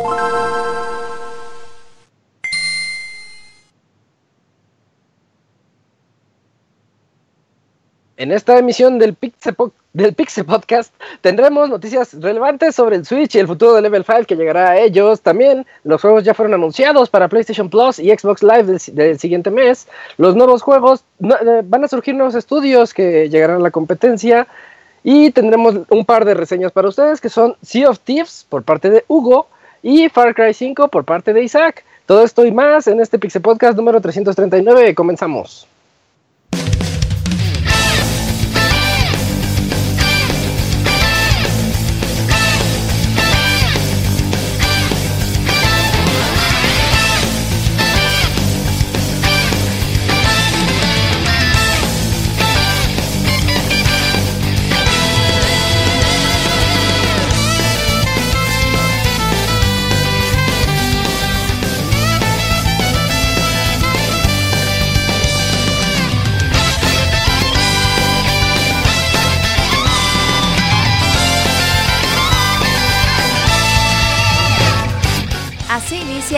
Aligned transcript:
En 0.00 0.06
esta 8.30 8.56
emisión 8.58 9.00
del 9.00 9.14
Pixel, 9.14 9.56
del 9.92 10.14
Podcast 10.46 10.94
tendremos 11.20 11.68
noticias 11.68 12.14
relevantes 12.20 12.76
sobre 12.76 12.94
el 12.94 13.04
Switch 13.04 13.34
y 13.34 13.40
el 13.40 13.48
futuro 13.48 13.74
de 13.74 13.82
Level 13.82 14.04
5 14.04 14.22
que 14.28 14.36
llegará 14.36 14.70
a 14.70 14.78
ellos. 14.78 15.20
También 15.20 15.66
los 15.82 16.00
juegos 16.00 16.22
ya 16.22 16.32
fueron 16.32 16.54
anunciados 16.54 17.10
para 17.10 17.26
PlayStation 17.26 17.68
Plus 17.68 17.98
y 17.98 18.16
Xbox 18.16 18.44
Live 18.44 18.78
del, 18.92 19.18
siguiente 19.18 19.50
mes. 19.50 19.88
Los 20.16 20.36
nuevos 20.36 20.62
juegos, 20.62 21.02
eh, 21.24 21.62
van 21.64 21.82
a 21.82 21.88
surgir 21.88 22.14
nuevos 22.14 22.36
estudios 22.36 22.94
que 22.94 23.28
llegarán 23.28 23.56
a 23.56 23.64
la 23.64 23.72
competencia. 23.72 24.46
Y 25.02 25.32
tendremos 25.32 25.74
un 25.88 26.04
par 26.04 26.24
de 26.24 26.34
reseñas 26.34 26.70
para 26.70 26.88
ustedes 26.88 27.20
que 27.20 27.30
son 27.30 27.56
Sea 27.62 27.90
of 27.90 27.98
Thieves 27.98 28.46
por 28.48 28.62
parte 28.62 28.90
de 28.90 29.04
Hugo 29.08 29.48
y 29.82 30.08
Far 30.08 30.34
Cry 30.34 30.54
5 30.54 30.88
por 30.88 31.04
parte 31.04 31.32
de 31.32 31.42
Isaac. 31.42 31.84
Todo 32.06 32.24
esto 32.24 32.44
y 32.44 32.52
más 32.52 32.86
en 32.86 33.00
este 33.00 33.18
Pixel 33.18 33.42
Podcast 33.42 33.76
número 33.76 34.00
339. 34.00 34.94
Comenzamos. 34.94 35.68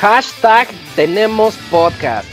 Hashtag 0.00 0.68
tenemos 0.96 1.56
podcast. 1.70 2.26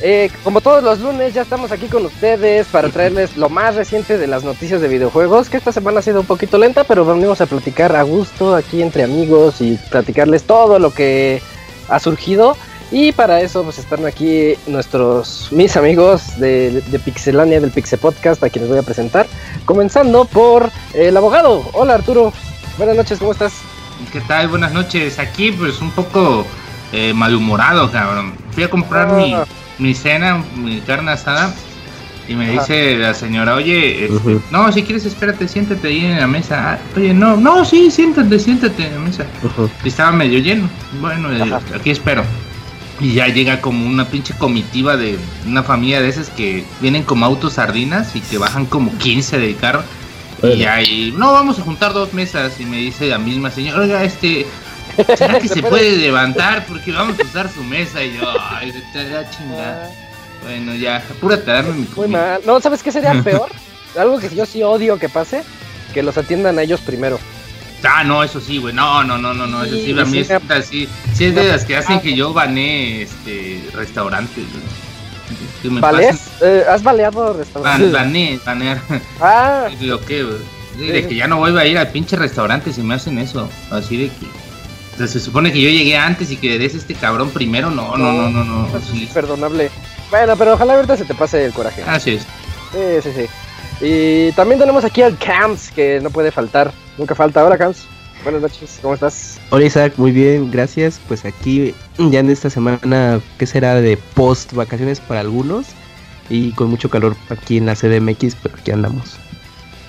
Eh, 0.00 0.30
como 0.42 0.62
todos 0.62 0.82
los 0.82 0.98
lunes, 1.00 1.34
ya 1.34 1.42
estamos 1.42 1.70
aquí 1.70 1.88
con 1.88 2.06
ustedes 2.06 2.66
para 2.68 2.88
traerles 2.88 3.36
lo 3.36 3.50
más 3.50 3.74
reciente 3.74 4.16
de 4.16 4.26
las 4.26 4.44
noticias 4.44 4.80
de 4.80 4.88
videojuegos, 4.88 5.50
que 5.50 5.58
esta 5.58 5.72
semana 5.72 5.98
ha 5.98 6.02
sido 6.02 6.20
un 6.20 6.26
poquito 6.26 6.56
lenta, 6.56 6.84
pero 6.84 7.04
venimos 7.04 7.42
a 7.42 7.46
platicar 7.46 7.94
a 7.94 8.02
gusto 8.02 8.56
aquí 8.56 8.80
entre 8.80 9.04
amigos 9.04 9.60
y 9.60 9.76
platicarles 9.90 10.44
todo 10.44 10.78
lo 10.78 10.90
que 10.90 11.42
ha 11.90 12.00
surgido. 12.00 12.56
Y 12.90 13.12
para 13.12 13.42
eso 13.42 13.62
pues 13.62 13.78
están 13.78 14.06
aquí 14.06 14.54
nuestros 14.66 15.48
mis 15.50 15.76
amigos 15.76 16.38
de, 16.40 16.82
Pixelania 17.04 17.60
del 17.60 17.72
Pixel 17.72 17.98
Podcast 17.98 18.42
a 18.42 18.48
quienes 18.48 18.70
voy 18.70 18.78
a 18.78 18.82
presentar. 18.82 19.26
Comenzando 19.66 20.24
por 20.24 20.70
el 20.94 21.14
abogado. 21.14 21.62
Hola 21.74 21.92
Arturo. 21.92 22.32
Buenas 22.78 22.96
noches, 22.96 23.18
¿cómo 23.18 23.32
estás? 23.32 23.52
¿Qué 24.12 24.22
tal? 24.22 24.48
Buenas 24.48 24.72
noches. 24.72 25.18
Aquí 25.18 25.52
pues 25.52 25.80
un 25.80 25.90
poco 25.90 26.46
eh, 26.92 27.12
malhumorado, 27.14 27.90
cabrón. 27.90 28.34
Fui 28.52 28.62
a 28.62 28.70
comprar 28.70 29.12
mi, 29.12 29.34
ah. 29.34 29.44
mi 29.78 29.94
cena, 29.94 30.42
mi 30.56 30.80
carne 30.80 31.12
asada, 31.12 31.54
y 32.28 32.34
me 32.34 32.50
dice 32.50 32.96
la 32.96 33.14
señora, 33.14 33.54
oye, 33.54 34.06
este, 34.06 34.40
no, 34.50 34.70
si 34.72 34.82
quieres 34.82 35.04
espérate, 35.04 35.46
siéntate 35.46 35.88
ahí 35.88 36.04
en 36.04 36.18
la 36.18 36.26
mesa. 36.26 36.72
Ah, 36.72 36.78
oye, 36.96 37.14
no, 37.14 37.36
no, 37.36 37.64
sí, 37.64 37.90
siéntate, 37.90 38.38
siéntate 38.38 38.86
en 38.86 38.94
la 38.94 39.00
mesa. 39.00 39.26
Y 39.84 39.88
estaba 39.88 40.10
medio 40.10 40.40
lleno. 40.40 40.68
Bueno, 41.00 41.32
eh, 41.32 41.58
aquí 41.74 41.90
espero. 41.90 42.24
Y 42.98 43.12
ya 43.12 43.28
llega 43.28 43.60
como 43.60 43.86
una 43.86 44.06
pinche 44.06 44.34
comitiva 44.34 44.96
de 44.96 45.18
una 45.46 45.62
familia 45.62 46.00
de 46.00 46.08
esas 46.08 46.30
que 46.30 46.64
vienen 46.80 47.04
como 47.04 47.26
autos 47.26 47.54
sardinas 47.54 48.16
y 48.16 48.20
que 48.20 48.38
bajan 48.38 48.66
como 48.66 48.96
15 48.98 49.38
del 49.38 49.56
carro. 49.56 49.84
Y 50.42 50.64
ahí, 50.64 51.14
no, 51.16 51.32
vamos 51.32 51.58
a 51.58 51.62
juntar 51.62 51.92
dos 51.92 52.12
mesas. 52.12 52.58
Y 52.58 52.64
me 52.64 52.78
dice 52.78 53.06
la 53.06 53.18
misma 53.18 53.50
señora, 53.50 53.80
oiga, 53.80 54.02
este, 54.02 54.46
¿Será 55.16 55.40
que 55.40 55.48
se 55.48 55.62
puede 55.62 55.96
levantar? 55.96 56.66
Porque 56.66 56.92
vamos 56.92 57.18
a 57.18 57.22
usar 57.22 57.50
su 57.50 57.62
mesa 57.62 58.02
y 58.02 58.16
yo, 58.16 58.22
ay, 58.50 58.72
da 58.94 59.30
chingada. 59.30 59.90
Bueno, 60.42 60.74
ya, 60.74 60.96
apúrate 60.96 61.50
a 61.50 61.54
darme 61.54 61.72
mi 61.72 61.88
Muy 61.96 62.08
mal. 62.08 62.40
No, 62.44 62.60
¿sabes 62.60 62.82
qué 62.82 62.92
sería 62.92 63.20
peor? 63.22 63.50
Algo 63.98 64.18
que 64.18 64.34
yo 64.34 64.46
sí 64.46 64.62
odio 64.62 64.98
que 64.98 65.08
pase, 65.08 65.42
que 65.94 66.02
los 66.02 66.16
atiendan 66.18 66.58
a 66.58 66.62
ellos 66.62 66.80
primero. 66.80 67.18
Ah, 67.82 68.04
no, 68.04 68.22
eso 68.22 68.40
sí, 68.40 68.58
güey. 68.58 68.74
No, 68.74 69.04
no, 69.04 69.18
no, 69.18 69.34
no, 69.34 69.46
no. 69.46 69.64
Eso 69.64 69.76
sí, 69.76 69.98
a 69.98 70.04
mí 70.04 70.18
es 70.18 70.30
así. 70.30 70.88
Sí, 71.14 71.26
es 71.26 71.34
de 71.34 71.44
las 71.44 71.64
que 71.64 71.76
hacen 71.76 72.00
que 72.00 72.14
yo 72.14 72.32
bané 72.32 73.02
este, 73.02 73.62
restaurantes, 73.74 74.44
¿Vales? 75.64 76.28
Eh, 76.42 76.64
¿Has 76.68 76.82
baleado 76.82 77.32
restaurantes? 77.32 77.90
bané, 77.90 78.38
banear. 78.44 78.80
Ah. 79.20 79.68
Digo, 79.80 80.00
¿qué, 80.00 80.24
De 80.78 81.08
que 81.08 81.14
ya 81.14 81.26
no 81.26 81.38
voy 81.38 81.56
a 81.58 81.66
ir 81.66 81.78
al 81.78 81.88
pinche 81.88 82.16
restaurante 82.16 82.72
si 82.72 82.82
me 82.82 82.94
hacen 82.94 83.18
eso. 83.18 83.48
Así 83.70 83.96
de 83.96 84.08
que 84.08 84.26
se 84.96 85.20
supone 85.20 85.52
que 85.52 85.60
yo 85.60 85.68
llegué 85.68 85.96
antes 85.96 86.30
y 86.30 86.36
que 86.36 86.54
eres 86.54 86.74
este 86.74 86.94
cabrón 86.94 87.30
primero. 87.30 87.70
No, 87.70 87.96
no, 87.96 88.12
no, 88.12 88.30
no, 88.30 88.44
no. 88.44 88.80
Sí. 88.80 89.08
Perdonable. 89.12 89.70
Bueno, 90.10 90.36
pero 90.36 90.54
ojalá 90.54 90.74
ahorita 90.74 90.96
se 90.96 91.04
te 91.04 91.14
pase 91.14 91.44
el 91.44 91.52
coraje. 91.52 91.82
Así 91.82 92.14
es. 92.14 92.22
Sí, 92.72 93.02
sí, 93.02 93.10
sí. 93.14 93.26
Y 93.80 94.32
también 94.32 94.58
tenemos 94.58 94.84
aquí 94.84 95.02
al 95.02 95.18
Camps, 95.18 95.70
que 95.70 96.00
no 96.00 96.10
puede 96.10 96.30
faltar. 96.30 96.72
Nunca 96.96 97.14
falta. 97.14 97.44
Hola, 97.44 97.58
Camps. 97.58 97.86
Buenas 98.22 98.42
noches, 98.42 98.78
¿cómo 98.82 98.94
estás? 98.94 99.38
Hola 99.50 99.66
Isaac, 99.66 99.92
muy 99.98 100.10
bien, 100.10 100.50
gracias. 100.50 101.00
Pues 101.06 101.24
aquí 101.24 101.74
ya 101.96 102.18
en 102.18 102.30
esta 102.30 102.50
semana, 102.50 103.20
¿qué 103.38 103.46
será 103.46 103.76
de 103.76 103.96
post 104.14 104.52
vacaciones 104.52 104.98
para 104.98 105.20
algunos? 105.20 105.66
Y 106.28 106.50
con 106.52 106.68
mucho 106.68 106.90
calor 106.90 107.14
aquí 107.28 107.58
en 107.58 107.66
la 107.66 107.76
CDMX, 107.76 108.34
pero 108.42 108.56
aquí 108.58 108.72
andamos. 108.72 109.16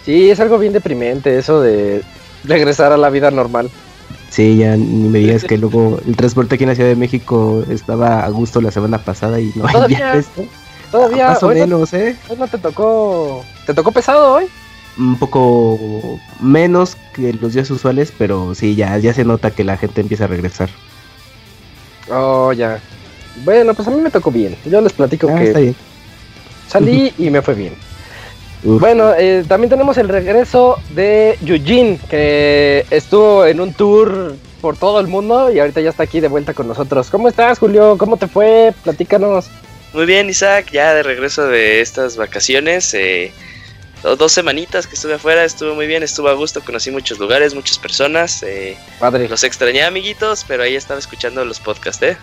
Sí, 0.06 0.29
es 0.29 0.40
algo 0.40 0.59
bien 0.59 0.72
deprimente 0.72 1.35
eso 1.38 1.62
de 1.62 2.03
regresar 2.44 2.91
a 2.91 2.97
la 2.97 3.09
vida 3.09 3.31
normal. 3.31 3.72
Sí, 4.30 4.58
ya 4.58 4.76
ni 4.76 5.10
me 5.10 5.20
digas 5.20 5.44
que 5.44 5.58
luego 5.58 6.00
el 6.06 6.16
transporte 6.16 6.56
aquí 6.56 6.64
en 6.64 6.70
la 6.70 6.76
Ciudad 6.76 6.90
de 6.90 6.96
México 6.96 7.64
estaba 7.70 8.26
a 8.26 8.30
gusto 8.30 8.62
la 8.62 8.72
semana 8.72 8.98
pasada 8.98 9.40
y 9.40 9.52
no 9.56 9.66
hay 9.68 9.74
Todavía, 10.92 11.30
más 11.30 11.44
o 11.44 11.50
menos, 11.50 11.94
¿eh? 11.94 12.16
Hoy 12.30 12.38
no 12.38 12.48
te 12.48 12.58
tocó. 12.58 13.44
¿Te 13.66 13.74
tocó 13.74 13.92
pesado 13.92 14.34
hoy? 14.34 14.46
Un 14.98 15.20
poco 15.20 15.78
menos 16.40 16.98
que 17.14 17.34
los 17.34 17.54
días 17.54 17.70
usuales, 17.70 18.14
pero 18.18 18.56
sí, 18.56 18.76
ya, 18.76 18.98
ya 18.98 19.14
se 19.14 19.26
nota 19.26 19.52
que 19.52 19.64
la 19.66 19.76
gente 19.78 20.02
empieza 20.02 20.24
a 20.24 20.28
regresar. 20.28 20.70
Oh, 22.09 22.54
ya. 22.54 22.80
Bueno, 23.44 23.74
pues 23.74 23.88
a 23.88 23.92
mí 23.92 24.00
me 24.00 24.09
tocó 24.09 24.32
bien. 24.32 24.56
Yo 24.66 24.80
les 24.82 24.94
platico 24.94 25.28
ah, 25.30 25.40
que 25.40 25.76
salí 26.68 27.14
y 27.18 27.30
me 27.30 27.42
fue 27.42 27.54
bien. 27.54 27.74
Bueno, 28.64 29.14
eh, 29.14 29.46
también 29.48 29.70
tenemos 29.70 29.98
el 29.98 30.09
regreso 30.09 30.78
de 30.90 31.38
Eugene, 31.46 32.00
que 32.09 32.86
estuvo 32.90 33.46
en 33.46 33.62
un 33.62 33.74
tour 33.74 34.36
por 34.62 34.78
todo 34.78 35.00
el 35.00 35.08
mundo 35.08 35.52
y 35.52 35.59
ahorita 35.59 35.82
ya 35.82 35.92
está 35.92 36.04
aquí 36.04 36.20
de 36.20 36.28
vuelta 36.28 36.54
con 36.54 36.68
nosotros. 36.68 37.09
¿Cómo 37.09 37.28
estás, 37.28 37.59
Julio? 37.59 37.98
¿Cómo 37.98 38.18
te 38.18 38.28
fue? 38.28 38.74
Platícanos. 38.84 39.48
Muy 39.94 40.06
bien, 40.06 40.30
Isaac, 40.30 40.68
ya 40.72 40.94
de 40.94 41.04
regreso 41.04 41.48
de 41.48 41.82
estas 41.82 42.18
vacaciones. 42.18 42.94
Eh, 42.94 43.32
dos 44.04 44.32
semanitas 44.32 44.88
que 44.88 44.96
estuve 44.96 45.16
afuera, 45.16 45.44
estuvo 45.44 45.76
muy 45.76 45.88
bien, 45.88 46.04
estuvo 46.04 46.28
a 46.28 46.34
gusto, 46.34 46.62
conocí 46.62 46.92
muchos 46.92 47.20
lugares, 47.20 47.54
muchas 47.54 47.78
personas. 47.78 48.44
Eh, 48.44 48.78
Padre. 49.00 49.30
Los 49.30 49.44
extrañé, 49.44 49.84
amiguitos, 49.84 50.46
pero 50.48 50.64
ahí 50.64 50.76
estaba 50.76 51.00
escuchando 51.00 51.46
los 51.46 51.59
podcasts, 51.59 52.04
¿eh? 52.04 52.18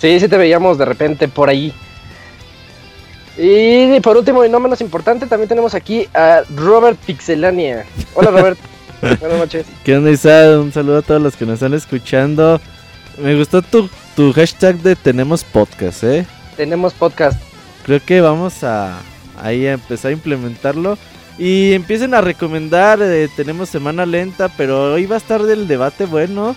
Sí, 0.00 0.20
sí 0.20 0.28
te 0.28 0.36
veíamos 0.36 0.76
de 0.78 0.84
repente 0.84 1.28
por 1.28 1.48
ahí. 1.48 1.72
Y 3.38 4.00
por 4.00 4.16
último 4.16 4.44
y 4.44 4.48
no 4.48 4.60
menos 4.60 4.80
importante, 4.80 5.26
también 5.26 5.48
tenemos 5.48 5.74
aquí 5.74 6.08
a 6.14 6.42
Robert 6.54 6.98
Pixelania. 7.04 7.84
Hola 8.14 8.30
Robert. 8.30 8.58
Buenas 9.20 9.38
noches. 9.38 9.66
¿Qué 9.84 9.96
onda 9.96 10.10
Isa? 10.10 10.58
Un 10.58 10.72
saludo 10.72 10.98
a 10.98 11.02
todos 11.02 11.20
los 11.20 11.36
que 11.36 11.44
nos 11.44 11.54
están 11.54 11.74
escuchando. 11.74 12.60
Me 13.18 13.36
gustó 13.36 13.60
tu, 13.62 13.90
tu 14.14 14.32
hashtag 14.32 14.76
de 14.78 14.96
tenemos 14.96 15.44
podcast, 15.44 16.04
¿eh? 16.04 16.26
Tenemos 16.56 16.94
podcast. 16.94 17.40
Creo 17.84 18.00
que 18.04 18.20
vamos 18.20 18.64
a 18.64 18.98
ahí 19.38 19.66
a 19.66 19.74
empezar 19.74 20.10
a 20.10 20.14
implementarlo. 20.14 20.96
Y 21.38 21.74
empiecen 21.74 22.14
a 22.14 22.22
recomendar, 22.22 23.00
eh, 23.02 23.28
tenemos 23.36 23.68
semana 23.68 24.06
lenta, 24.06 24.48
pero 24.56 24.94
hoy 24.94 25.04
va 25.04 25.16
a 25.16 25.18
estar 25.18 25.42
del 25.42 25.68
debate 25.68 26.06
bueno. 26.06 26.56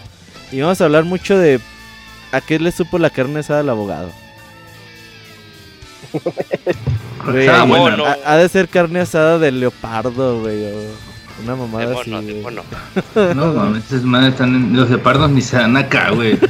Y 0.52 0.62
vamos 0.62 0.80
a 0.80 0.86
hablar 0.86 1.04
mucho 1.04 1.38
de 1.38 1.60
a 2.32 2.40
qué 2.40 2.60
le 2.60 2.72
supo 2.72 2.98
la 2.98 3.10
carne 3.10 3.40
asada 3.40 3.60
al 3.60 3.70
abogado. 3.70 4.10
Güey, 7.26 7.48
Ah, 7.48 7.62
ha- 7.62 7.66
bueno. 7.66 8.06
ha, 8.06 8.18
ha 8.26 8.38
de 8.38 8.50
ser 8.50 8.68
carne 8.70 9.02
asada 9.02 9.38
del 9.40 9.60
leopardo, 9.60 10.42
güey. 10.42 10.64
o 10.66 10.78
Una 11.44 11.54
De 11.54 11.58
mamada 11.60 12.00
así. 12.02 12.10
mono, 12.10 12.22
de 12.22 12.32
güey. 12.34 12.44
mono. 12.44 12.64
No 13.36 13.54
mames, 13.54 13.86
esas 13.86 14.04
madres 14.04 14.32
están 14.34 14.56
en... 14.56 14.76
Los 14.76 14.90
leopardos 14.90 15.30
ni 15.32 15.42
se 15.42 15.58
dan 15.58 15.78
acá, 15.78 16.10
güey. 16.12 16.38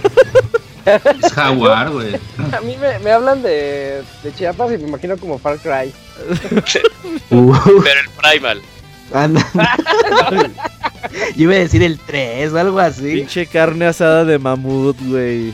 Es 0.86 1.34
jaguar, 1.34 1.92
güey. 1.92 2.16
A 2.52 2.62
mí 2.62 2.76
me, 2.82 2.98
me 3.00 3.12
hablan 3.12 3.42
de, 3.44 4.02
de 4.24 4.34
Chiapas 4.34 4.72
y 4.74 4.78
me 4.80 4.88
imagino 4.88 5.18
como 5.18 5.38
Far 5.38 5.58
Cry. 5.60 5.94
Uh, 7.30 7.54
Pero 7.84 8.00
el 8.02 8.10
Primal. 8.18 8.62
anda. 9.14 9.46
Yo 11.36 11.44
iba 11.44 11.54
a 11.54 11.58
decir 11.58 11.82
el 11.84 12.00
3 12.00 12.52
o 12.54 12.60
algo 12.60 12.80
así. 12.80 13.14
Pinche 13.14 13.46
carne 13.46 13.86
asada 13.86 14.26
de 14.26 14.40
mamut, 14.40 14.98
güey. 15.02 15.54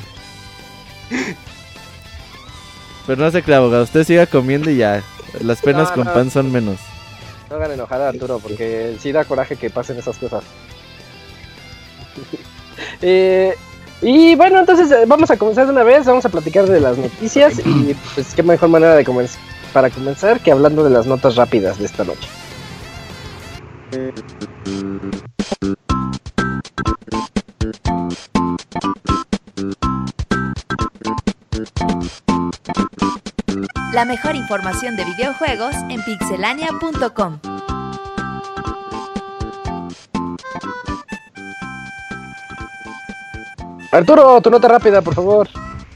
Pero 3.07 3.21
no 3.23 3.31
se 3.31 3.43
crea, 3.43 3.57
abogado. 3.57 3.83
Usted 3.83 4.03
siga 4.03 4.25
comiendo 4.25 4.69
y 4.69 4.77
ya. 4.77 5.03
Las 5.41 5.61
penas 5.61 5.89
No, 5.89 5.95
con 5.95 6.05
no. 6.05 6.13
pan 6.13 6.31
son 6.31 6.51
menos. 6.51 6.77
No 7.49 7.57
hagan 7.57 7.71
enojar 7.71 8.01
a 8.01 8.09
Arturo 8.09 8.39
porque 8.39 8.95
sí 8.99 9.11
da 9.11 9.25
coraje 9.25 9.55
que 9.55 9.69
pasen 9.69 9.97
esas 9.97 10.17
cosas. 10.17 10.43
Eh, 13.01 13.55
y 14.01 14.35
bueno, 14.35 14.59
entonces 14.59 14.91
eh, 14.91 15.05
vamos 15.07 15.31
a 15.31 15.37
comenzar 15.37 15.65
de 15.65 15.71
una 15.71 15.83
vez, 15.83 16.05
vamos 16.05 16.25
a 16.25 16.29
platicar 16.29 16.65
de 16.65 16.81
las 16.81 16.97
noticias 16.97 17.59
y 17.65 17.95
pues 18.13 18.33
qué 18.35 18.43
mejor 18.43 18.67
manera 18.67 18.95
de 18.95 19.05
comenz- 19.05 19.37
para 19.71 19.89
comenzar 19.89 20.41
que 20.41 20.51
hablando 20.51 20.83
de 20.83 20.89
las 20.89 21.05
notas 21.05 21.37
rápidas 21.37 21.79
de 21.79 21.85
esta 21.85 22.03
noche. 22.03 22.27
La 33.95 34.03
mejor 34.03 34.35
información 34.35 34.97
de 34.97 35.05
videojuegos 35.05 35.73
en 35.89 36.03
pixelania.com. 36.03 37.39
Arturo, 43.93 44.41
tu 44.41 44.49
nota 44.49 44.67
rápida, 44.67 45.01
por 45.01 45.15
favor. 45.15 45.47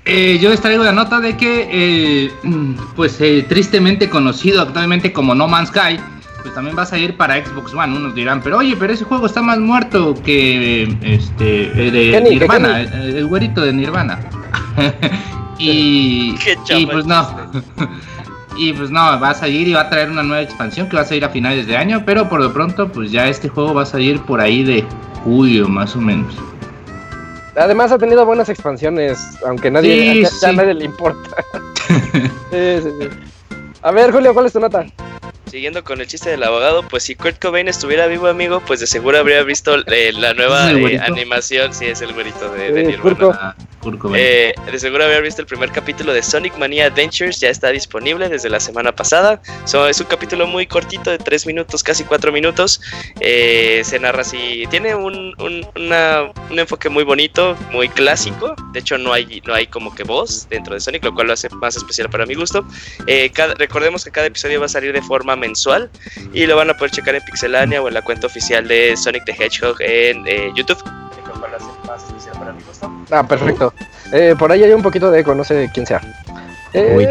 Eh, 0.05 0.39
yo 0.39 0.49
les 0.49 0.61
traigo 0.61 0.81
la 0.81 0.93
nota 0.93 1.19
de 1.19 1.35
que, 1.35 1.67
eh, 1.69 2.31
pues 2.95 3.19
eh, 3.19 3.45
tristemente 3.49 4.09
conocido 4.09 4.61
actualmente 4.61 5.11
como 5.11 5.35
No 5.35 5.49
Man's 5.49 5.67
Sky, 5.67 5.99
pues 6.41 6.53
también 6.53 6.77
va 6.77 6.83
a 6.83 6.85
salir 6.85 7.17
para 7.17 7.45
Xbox 7.45 7.73
One. 7.73 7.97
Unos 7.97 8.15
dirán, 8.15 8.41
pero 8.41 8.59
oye, 8.59 8.77
pero 8.79 8.93
ese 8.93 9.03
juego 9.03 9.25
está 9.25 9.41
más 9.41 9.59
muerto 9.59 10.15
que 10.23 10.83
este 11.01 11.63
eh, 11.65 11.91
de 11.91 12.11
Kenny, 12.11 12.29
que 12.29 12.35
Nirvana, 12.39 12.79
el, 12.79 13.17
el 13.17 13.25
güerito 13.25 13.59
de 13.59 13.73
Nirvana. 13.73 14.19
y, 15.59 16.35
Qué 16.43 16.57
y 16.75 16.85
pues 16.85 17.05
no. 17.05 17.27
Y 18.57 18.73
pues 18.73 18.89
no, 18.91 18.99
va 19.21 19.29
a 19.29 19.33
salir 19.33 19.69
y 19.69 19.73
va 19.73 19.81
a 19.81 19.89
traer 19.89 20.09
una 20.09 20.21
nueva 20.21 20.41
expansión 20.41 20.89
que 20.89 20.97
va 20.97 21.03
a 21.03 21.05
salir 21.05 21.23
a 21.23 21.29
finales 21.29 21.65
de 21.65 21.77
año, 21.77 22.03
pero 22.05 22.27
por 22.27 22.41
lo 22.41 22.51
pronto 22.51 22.91
pues 22.91 23.09
ya 23.09 23.27
este 23.29 23.47
juego 23.47 23.73
va 23.73 23.83
a 23.83 23.85
salir 23.85 24.19
por 24.23 24.41
ahí 24.41 24.63
de 24.65 24.83
julio 25.23 25.69
más 25.69 25.95
o 25.95 26.01
menos. 26.01 26.33
Además 27.55 27.93
ha 27.93 27.97
tenido 27.97 28.25
buenas 28.25 28.49
expansiones, 28.49 29.37
aunque 29.47 29.71
nadie, 29.71 29.93
Sí, 30.13 30.23
ya, 30.23 30.29
ya 30.41 30.47
a 30.47 30.51
sí. 30.51 30.57
nadie 30.57 30.73
le 30.73 30.85
importa. 30.85 31.29
Sí, 32.51 32.81
sí, 32.83 32.89
sí. 32.99 33.07
A 33.81 33.91
ver, 33.91 34.11
Julio, 34.11 34.33
¿cuál 34.33 34.47
es 34.47 34.53
tu 34.53 34.59
nota? 34.59 34.85
Siguiendo 35.49 35.83
con 35.83 35.99
el 35.99 36.07
chiste 36.07 36.29
del 36.29 36.43
abogado, 36.43 36.87
pues 36.87 37.03
si 37.03 37.15
Kurt 37.15 37.39
Cobain 37.41 37.67
estuviera 37.67 38.05
vivo, 38.07 38.27
amigo, 38.27 38.61
pues 38.67 38.79
de 38.79 38.87
seguro 38.87 39.17
habría 39.17 39.41
visto 39.43 39.75
eh, 39.87 40.11
la 40.13 40.33
nueva 40.33 40.69
¿Es 40.71 40.77
el 40.77 40.85
eh, 40.91 40.99
animación. 40.99 41.73
Sí, 41.73 41.85
es 41.85 42.01
el 42.01 42.13
güerito 42.13 42.51
de, 42.51 42.71
de 42.71 42.83
Nirvana. 42.83 43.15
Kurt 43.17 43.35
Ah. 43.39 43.55
Eh, 44.13 44.53
de 44.69 44.77
seguro 44.77 45.05
haber 45.05 45.23
visto 45.23 45.41
el 45.41 45.47
primer 45.47 45.71
capítulo 45.71 46.11
de 46.13 46.21
Sonic 46.21 46.57
Mania 46.57 46.87
Adventures, 46.87 47.39
ya 47.39 47.49
está 47.49 47.69
disponible 47.69 48.27
desde 48.27 48.49
la 48.49 48.59
semana 48.59 48.93
pasada. 48.93 49.41
So, 49.63 49.87
es 49.87 50.01
un 50.01 50.07
capítulo 50.07 50.45
muy 50.47 50.67
cortito 50.67 51.09
de 51.09 51.17
3 51.17 51.47
minutos, 51.47 51.81
casi 51.81 52.03
4 52.03 52.31
minutos. 52.33 52.81
Eh, 53.21 53.81
se 53.85 53.97
narra 53.99 54.21
así, 54.21 54.65
tiene 54.69 54.95
un, 54.95 55.33
un- 55.39 55.65
una- 55.77 56.29
un 56.49 56.59
enfoque 56.59 56.89
muy 56.89 57.05
bonito, 57.05 57.55
muy 57.71 57.87
clásico. 57.87 58.53
De 58.73 58.79
hecho, 58.81 58.97
no 58.97 59.13
hay, 59.13 59.41
no 59.47 59.53
hay 59.53 59.65
como 59.67 59.95
que 59.95 60.03
voz 60.03 60.47
dentro 60.49 60.73
de 60.73 60.81
Sonic, 60.81 61.05
lo 61.05 61.15
cual 61.15 61.27
lo 61.27 61.33
hace 61.33 61.47
más 61.49 61.77
especial 61.77 62.09
para 62.09 62.25
mi 62.25 62.35
gusto. 62.35 62.65
Eh, 63.07 63.31
cada- 63.33 63.53
recordemos 63.55 64.03
que 64.03 64.11
cada 64.11 64.27
episodio 64.27 64.59
va 64.59 64.65
a 64.65 64.69
salir 64.69 64.91
de 64.91 65.01
forma 65.01 65.37
mensual 65.39 65.89
y 66.33 66.45
lo 66.45 66.55
van 66.55 66.69
a 66.69 66.73
poder 66.73 66.91
checar 66.91 67.15
en 67.15 67.23
Pixelania 67.23 67.81
o 67.81 67.87
en 67.87 67.93
la 67.93 68.01
cuenta 68.01 68.27
oficial 68.27 68.67
de 68.67 68.95
Sonic 68.95 69.25
the 69.25 69.31
Hedgehog 69.31 69.81
en 69.81 70.27
eh, 70.27 70.51
YouTube. 70.55 70.81
Ah, 73.11 73.27
perfecto. 73.27 73.73
Eh, 74.11 74.35
por 74.37 74.51
ahí 74.51 74.63
hay 74.63 74.71
un 74.71 74.81
poquito 74.81 75.09
de 75.09 75.21
eco, 75.21 75.33
no 75.33 75.43
sé 75.43 75.69
quién 75.73 75.85
sea. 75.85 76.01
Eh. 76.73 77.09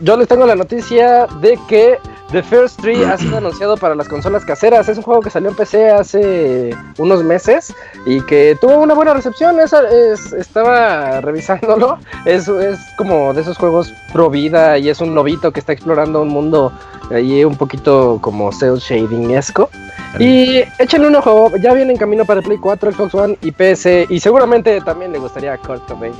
Yo 0.00 0.16
les 0.16 0.28
tengo 0.28 0.46
la 0.46 0.54
noticia 0.54 1.26
de 1.40 1.58
que 1.68 1.98
The 2.30 2.42
First 2.42 2.80
Tree 2.80 3.04
ha 3.04 3.16
sido 3.18 3.36
anunciado 3.38 3.76
para 3.76 3.94
las 3.94 4.08
consolas 4.08 4.44
caseras. 4.44 4.88
Es 4.88 4.96
un 4.98 5.02
juego 5.02 5.20
que 5.22 5.30
salió 5.30 5.48
en 5.50 5.56
PC 5.56 5.90
hace 5.90 6.70
unos 6.98 7.24
meses 7.24 7.74
y 8.06 8.20
que 8.22 8.56
tuvo 8.60 8.78
una 8.78 8.94
buena 8.94 9.14
recepción. 9.14 9.58
Es, 9.60 9.72
es- 9.72 10.32
estaba 10.32 11.20
revisándolo. 11.20 11.98
Es, 12.24 12.46
es 12.48 12.78
como 12.98 13.32
de 13.32 13.40
esos 13.40 13.56
juegos 13.56 13.92
pro 14.12 14.28
vida 14.28 14.76
y 14.78 14.88
es 14.90 15.00
un 15.00 15.14
lobito 15.14 15.50
que 15.52 15.60
está 15.60 15.72
explorando 15.72 16.20
un 16.20 16.28
mundo 16.28 16.70
ahí 17.10 17.42
un 17.44 17.56
poquito 17.56 18.18
como 18.20 18.52
cel 18.52 18.76
shading 18.78 19.30
esco. 19.30 19.70
Y 20.18 20.62
échenle 20.78 21.08
un 21.08 21.16
ojo, 21.16 21.50
ya 21.62 21.72
viene 21.74 21.92
en 21.92 21.98
camino 21.98 22.24
para 22.24 22.42
Play 22.42 22.58
4, 22.58 22.92
Xbox 22.92 23.14
One 23.14 23.38
y 23.42 23.50
PC. 23.52 24.06
Y 24.10 24.20
seguramente 24.20 24.80
también 24.82 25.12
le 25.12 25.18
gustaría 25.18 25.52
a 25.54 25.58
Kurt 25.58 25.86
Cobain. 25.86 26.12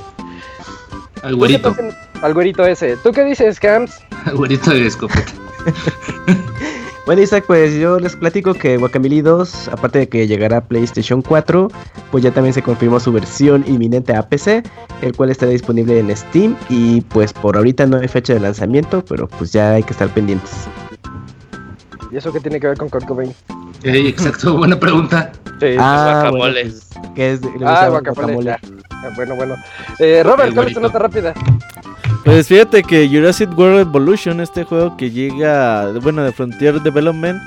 Al 1.23 1.35
güerito. 1.35 1.69
¿Tú 1.69 1.75
qué 1.75 1.81
piensas- 1.83 2.23
Al 2.23 2.33
güerito 2.33 2.65
ese. 2.65 2.97
¿Tú 2.97 3.11
qué 3.11 3.23
dices, 3.23 3.59
Camps? 3.59 3.99
Al 4.25 4.35
güerito 4.35 4.71
de 4.71 4.87
escopeta. 4.87 5.31
Bueno, 7.05 7.23
Isaac, 7.23 7.45
pues 7.47 7.73
yo 7.73 7.99
les 7.99 8.15
platico 8.15 8.53
que 8.53 8.77
Guacamole 8.77 9.23
2, 9.23 9.69
aparte 9.69 9.97
de 9.97 10.09
que 10.09 10.27
llegará 10.27 10.57
a 10.57 10.61
PlayStation 10.61 11.23
4, 11.23 11.67
pues 12.11 12.23
ya 12.23 12.29
también 12.29 12.53
se 12.53 12.61
confirmó 12.61 12.99
su 12.99 13.11
versión 13.11 13.63
inminente 13.67 14.13
a 14.15 14.29
PC, 14.29 14.61
el 15.01 15.15
cual 15.15 15.31
estará 15.31 15.51
disponible 15.51 15.97
en 15.97 16.15
Steam 16.15 16.55
y 16.69 17.01
pues 17.01 17.33
por 17.33 17.57
ahorita 17.57 17.87
no 17.87 17.97
hay 17.97 18.07
fecha 18.07 18.35
de 18.35 18.41
lanzamiento, 18.41 19.03
pero 19.09 19.27
pues 19.27 19.51
ya 19.51 19.71
hay 19.71 19.81
que 19.81 19.93
estar 19.93 20.07
pendientes. 20.09 20.51
¿Y 22.11 22.17
eso 22.17 22.31
qué 22.33 22.39
tiene 22.39 22.59
que 22.59 22.67
ver 22.67 22.77
con 22.77 22.89
Kurt 22.89 23.05
Cobain? 23.05 23.33
Exacto, 23.83 24.53
buena 24.57 24.79
pregunta. 24.79 25.31
Sí. 25.59 25.75
guacamole. 25.75 26.63
bueno, 26.63 26.79
pues, 27.15 27.41
es 27.41 27.41
ah, 27.63 27.89
guacamole. 27.89 28.51
Ah, 28.51 28.59
Bueno, 29.15 29.35
bueno. 29.35 29.55
Eh, 29.99 30.21
Robert, 30.23 30.53
¿cuál 30.53 30.67
es 30.67 30.73
tu 30.73 30.79
nota 30.79 30.99
rápida? 30.99 31.33
Pues 32.25 32.47
fíjate 32.47 32.83
que 32.83 33.07
Jurassic 33.07 33.57
World 33.57 33.79
Evolution, 33.79 34.41
este 34.41 34.63
juego 34.63 34.97
que 34.97 35.09
llega, 35.09 35.91
bueno, 36.01 36.23
de 36.23 36.31
Frontier 36.31 36.81
Development, 36.81 37.41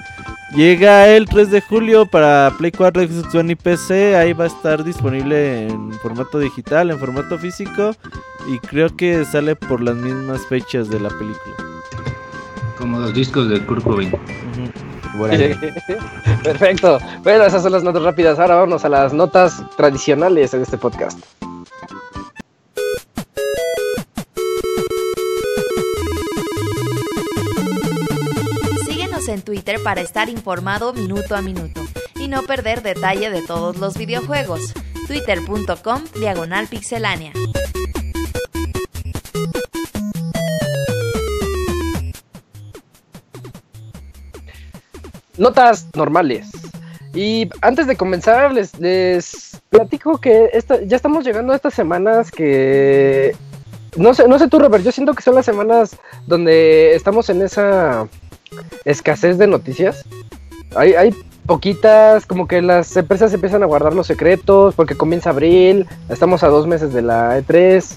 llega 0.55 1.09
el 1.09 1.27
3 1.27 1.51
de 1.51 1.61
julio 1.61 2.07
para 2.07 2.53
Play 2.59 2.73
4, 2.73 3.03
Xbox 3.03 3.35
One 3.35 3.53
y 3.53 3.57
PC. 3.57 4.17
Ahí 4.17 4.33
va 4.33 4.45
a 4.45 4.49
estar 4.49 4.83
disponible 4.83 5.67
en 5.67 5.93
formato 6.01 6.39
digital, 6.39 6.91
en 6.91 6.99
formato 6.99 7.39
físico. 7.39 7.95
Y 8.49 8.59
creo 8.59 8.95
que 8.97 9.25
sale 9.25 9.57
por 9.57 9.81
las 9.83 9.97
mismas 9.97 10.41
fechas 10.47 10.89
de 10.89 11.01
la 11.01 11.11
película. 11.11 11.55
Como 12.83 12.99
los 12.99 13.15
discos 13.15 13.49
de 13.49 13.65
Kurt 13.65 13.85
Cobain. 13.85 14.11
Perfecto. 16.43 16.99
Bueno, 17.23 17.45
esas 17.45 17.63
son 17.63 17.71
las 17.71 17.85
notas 17.85 18.03
rápidas. 18.03 18.41
Ahora 18.41 18.57
vamos 18.57 18.85
a 18.85 18.89
las 18.89 19.13
notas 19.13 19.63
tradicionales 19.77 20.51
de 20.51 20.61
este 20.61 20.77
podcast. 20.77 21.17
Síguenos 28.85 29.29
en 29.29 29.43
Twitter 29.43 29.81
para 29.85 30.01
estar 30.01 30.29
informado 30.29 30.93
minuto 30.93 31.37
a 31.37 31.41
minuto 31.41 31.83
y 32.17 32.27
no 32.27 32.43
perder 32.43 32.83
detalle 32.83 33.31
de 33.31 33.43
todos 33.43 33.79
los 33.79 33.97
videojuegos. 33.97 34.75
Twitter.com 35.07 36.03
Diagonal 36.19 36.67
Pixelánea. 36.67 37.33
Notas 45.43 45.89
normales. 45.97 46.51
Y 47.15 47.51
antes 47.63 47.89
de 47.89 47.97
comenzar, 47.97 48.53
les, 48.53 48.79
les 48.79 49.61
platico 49.71 50.19
que 50.19 50.51
esta, 50.53 50.81
ya 50.83 50.95
estamos 50.95 51.25
llegando 51.25 51.53
a 51.53 51.57
estas 51.57 51.75
semanas 51.75 52.31
que... 52.31 53.35
No 53.97 54.15
sé, 54.15 54.29
no 54.29 54.39
sé 54.39 54.49
tú, 54.49 54.61
Robert, 54.61 54.85
yo 54.85 54.93
siento 54.93 55.15
que 55.15 55.23
son 55.23 55.35
las 55.35 55.45
semanas 55.45 55.97
donde 56.29 56.95
estamos 56.95 57.29
en 57.29 57.43
esa 57.43 58.07
escasez 58.85 59.37
de 59.37 59.49
noticias. 59.49 60.05
Hay, 60.77 60.95
hay 60.95 61.15
poquitas, 61.45 62.25
como 62.25 62.47
que 62.47 62.63
las 62.63 62.97
empresas 62.97 63.35
empiezan 63.35 63.65
a 63.65 63.67
guardar 63.67 63.95
los 63.95 64.07
secretos 64.07 64.77
porque 64.77 64.95
comienza 64.95 65.31
abril, 65.31 65.89
estamos 66.09 66.45
a 66.45 66.49
dos 66.49 66.69
meses 66.69 66.93
de 66.93 67.03
la 67.03 67.41
E3. 67.41 67.97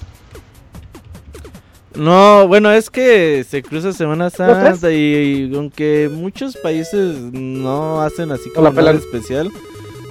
No, 1.96 2.46
bueno, 2.46 2.70
es 2.70 2.90
que 2.90 3.44
se 3.48 3.62
cruza 3.62 3.92
Semana 3.92 4.28
Santa 4.28 4.92
y, 4.92 5.50
aunque 5.54 6.10
muchos 6.12 6.56
países 6.56 7.16
no 7.32 8.02
hacen 8.02 8.30
así 8.32 8.50
como 8.50 8.70
nada 8.70 8.92
especial, 8.92 9.50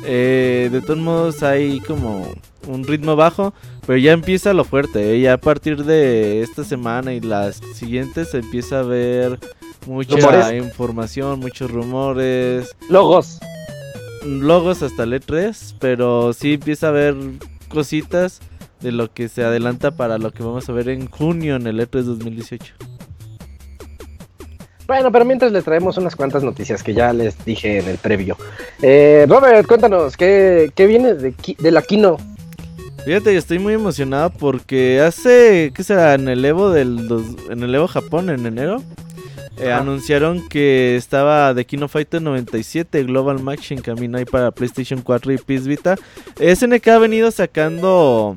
eh, 0.04 0.70
de 0.72 0.82
todos 0.82 0.98
modos 0.98 1.44
hay 1.44 1.80
como 1.82 2.34
un 2.68 2.84
ritmo 2.86 3.16
bajo, 3.16 3.54
pero 3.86 4.00
ya 4.00 4.14
empieza 4.14 4.54
lo 4.54 4.64
fuerte. 4.64 5.14
¿eh? 5.14 5.22
Ya 5.22 5.34
a 5.34 5.38
partir 5.38 5.84
de 5.84 6.42
esta 6.42 6.64
semana 6.64 7.14
y 7.14 7.22
las 7.22 7.62
siguientes 7.76 8.30
se 8.30 8.40
empieza 8.40 8.80
a 8.80 8.84
ver 8.84 9.40
mucha 9.86 10.56
información, 10.56 11.40
muchos 11.40 11.70
rumores. 11.70 12.76
Logos. 12.90 13.40
Logos 14.26 14.82
hasta 14.82 15.04
el 15.04 15.14
E3, 15.14 15.76
pero 15.80 16.34
sí 16.34 16.54
empieza 16.54 16.88
a 16.88 16.90
haber 16.90 17.16
cositas 17.70 18.42
de 18.82 18.92
lo 18.92 19.12
que 19.14 19.30
se 19.30 19.44
adelanta 19.44 19.92
para 19.92 20.18
lo 20.18 20.32
que 20.32 20.44
vamos 20.44 20.68
a 20.70 20.74
ver 20.74 20.90
en 20.90 21.08
junio 21.08 21.56
en 21.56 21.68
el 21.68 21.80
E3 21.80 22.04
2018. 22.04 22.74
Bueno, 24.88 25.12
pero 25.12 25.26
mientras 25.26 25.52
les 25.52 25.64
traemos 25.64 25.98
unas 25.98 26.16
cuantas 26.16 26.44
noticias 26.44 26.84
que 26.84 26.94
ya 26.94 27.12
les 27.12 27.44
dije 27.44 27.80
en 27.80 27.88
el 27.88 27.98
previo. 27.98 28.38
Eh, 28.82 29.26
Robert, 29.28 29.68
cuéntanos, 29.68 30.16
¿qué, 30.16 30.72
viene 30.78 31.16
de, 31.16 31.34
de 31.58 31.72
la 31.72 31.82
Kino? 31.82 32.18
Fíjate, 33.04 33.34
yo 33.34 33.40
estoy 33.40 33.60
muy 33.60 33.74
emocionado 33.74 34.32
porque 34.32 35.00
hace, 35.02 35.72
¿qué 35.76 35.84
será? 35.84 36.16
En 36.16 36.28
el 36.28 36.44
Evo 36.44 36.72
del 36.72 37.08
en 37.50 37.62
el 37.62 37.76
Evo 37.76 37.88
Japón 37.88 38.32
en 38.32 38.46
enero 38.48 38.82
eh, 39.58 39.72
anunciaron 39.72 40.50
que 40.50 40.96
estaba 40.96 41.54
The 41.56 41.66
Kino 41.66 41.88
Fighter 41.88 42.22
97 42.22 43.04
Global 43.04 43.42
Match 43.42 43.72
en 43.72 43.82
camino 43.82 44.18
ahí 44.18 44.26
para 44.26 44.52
PlayStation 44.52 45.02
4 45.02 45.34
y 45.34 45.38
PS 45.38 45.68
Vita. 45.68 45.96
SNK 46.38 46.88
ha 46.88 46.98
venido 46.98 47.32
sacando 47.32 48.36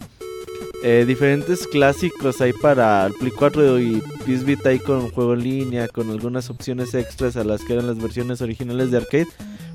eh, 0.84 1.04
diferentes 1.06 1.66
clásicos 1.66 2.40
ahí 2.40 2.52
para 2.52 3.06
el 3.06 3.14
Play 3.14 3.32
4 3.32 3.80
y 3.80 4.00
PS 4.24 4.44
Vita 4.44 4.68
ahí 4.68 4.78
con 4.78 5.10
juego 5.10 5.34
en 5.34 5.42
línea, 5.42 5.88
con 5.88 6.10
algunas 6.10 6.50
opciones 6.50 6.94
extras 6.94 7.36
a 7.36 7.44
las 7.44 7.64
que 7.64 7.72
eran 7.72 7.86
las 7.86 7.98
versiones 7.98 8.40
originales 8.40 8.90
de 8.90 8.98
arcade. 8.98 9.26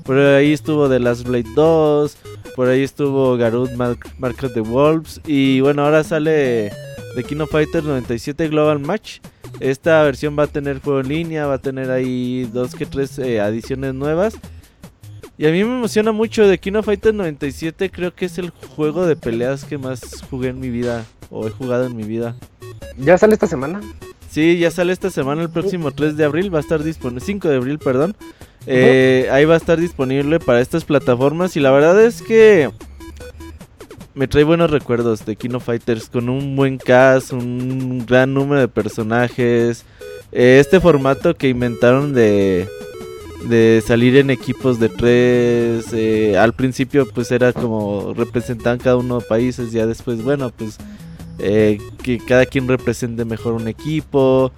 Por 0.04 0.18
ahí 0.18 0.52
estuvo 0.52 0.88
The 0.88 1.00
Last 1.00 1.26
Blade 1.26 1.48
2, 1.54 2.16
por 2.56 2.68
ahí 2.68 2.82
estuvo 2.82 3.36
Garud 3.36 3.70
Mark, 3.72 3.98
of 4.42 4.54
the 4.54 4.60
Wolves 4.60 5.20
y 5.26 5.60
bueno, 5.60 5.84
ahora 5.84 6.04
sale 6.04 6.72
The 7.16 7.24
Kino 7.24 7.46
Fighter 7.46 7.84
97 7.84 8.48
Global 8.48 8.78
Match. 8.78 9.20
Esta 9.60 10.02
versión 10.02 10.36
va 10.38 10.44
a 10.44 10.48
tener 10.48 10.80
juego 10.80 11.00
en 11.00 11.08
línea, 11.08 11.46
va 11.46 11.54
a 11.54 11.58
tener 11.58 11.90
ahí 11.90 12.48
dos 12.52 12.74
que 12.74 12.86
tres 12.86 13.18
eh, 13.18 13.40
adiciones 13.40 13.94
nuevas. 13.94 14.34
Y 15.36 15.46
a 15.46 15.50
mí 15.50 15.64
me 15.64 15.76
emociona 15.78 16.12
mucho 16.12 16.46
de 16.46 16.58
Kino 16.58 16.82
Fighter 16.82 17.12
97, 17.12 17.90
creo 17.90 18.14
que 18.14 18.26
es 18.26 18.38
el 18.38 18.50
juego 18.50 19.04
de 19.04 19.16
peleas 19.16 19.64
que 19.64 19.78
más 19.78 20.22
jugué 20.30 20.50
en 20.50 20.60
mi 20.60 20.70
vida, 20.70 21.04
o 21.30 21.46
he 21.46 21.50
jugado 21.50 21.86
en 21.86 21.96
mi 21.96 22.04
vida. 22.04 22.36
¿Ya 22.96 23.18
sale 23.18 23.34
esta 23.34 23.48
semana? 23.48 23.80
Sí, 24.30 24.58
ya 24.58 24.70
sale 24.70 24.92
esta 24.92 25.10
semana, 25.10 25.42
el 25.42 25.50
próximo 25.50 25.90
3 25.90 26.16
de 26.16 26.24
abril, 26.24 26.54
va 26.54 26.58
a 26.58 26.60
estar 26.60 26.82
disponible, 26.84 27.24
5 27.24 27.48
de 27.48 27.56
abril, 27.56 27.78
perdón. 27.78 28.16
Eh, 28.66 29.28
ahí 29.30 29.44
va 29.44 29.54
a 29.54 29.58
estar 29.58 29.78
disponible 29.78 30.38
para 30.38 30.60
estas 30.60 30.84
plataformas 30.84 31.56
y 31.56 31.60
la 31.60 31.70
verdad 31.70 32.02
es 32.02 32.22
que 32.22 32.70
me 34.14 34.28
trae 34.28 34.44
buenos 34.44 34.70
recuerdos 34.70 35.26
de 35.26 35.36
Kino 35.36 35.60
Fighters 35.60 36.08
con 36.08 36.28
un 36.28 36.54
buen 36.56 36.78
cast, 36.78 37.32
un 37.32 38.06
gran 38.06 38.32
número 38.32 38.60
de 38.60 38.68
personajes. 38.68 39.84
Eh, 40.32 40.58
este 40.60 40.80
formato 40.80 41.36
que 41.36 41.48
inventaron 41.48 42.14
de 42.14 42.68
de 43.48 43.82
salir 43.86 44.16
en 44.16 44.30
equipos 44.30 44.78
de 44.78 44.88
tres. 44.88 45.86
Eh, 45.92 46.36
al 46.38 46.52
principio 46.54 47.06
pues 47.12 47.30
era 47.30 47.52
como 47.52 48.14
representaban 48.14 48.78
cada 48.78 48.96
uno 48.96 49.20
de 49.20 49.26
países, 49.26 49.72
ya 49.72 49.86
después 49.86 50.22
bueno 50.22 50.50
pues 50.50 50.78
eh, 51.38 51.78
que 52.02 52.18
cada 52.18 52.46
quien 52.46 52.68
represente 52.68 53.24
mejor 53.24 53.54
un 53.54 53.68
equipo. 53.68 54.52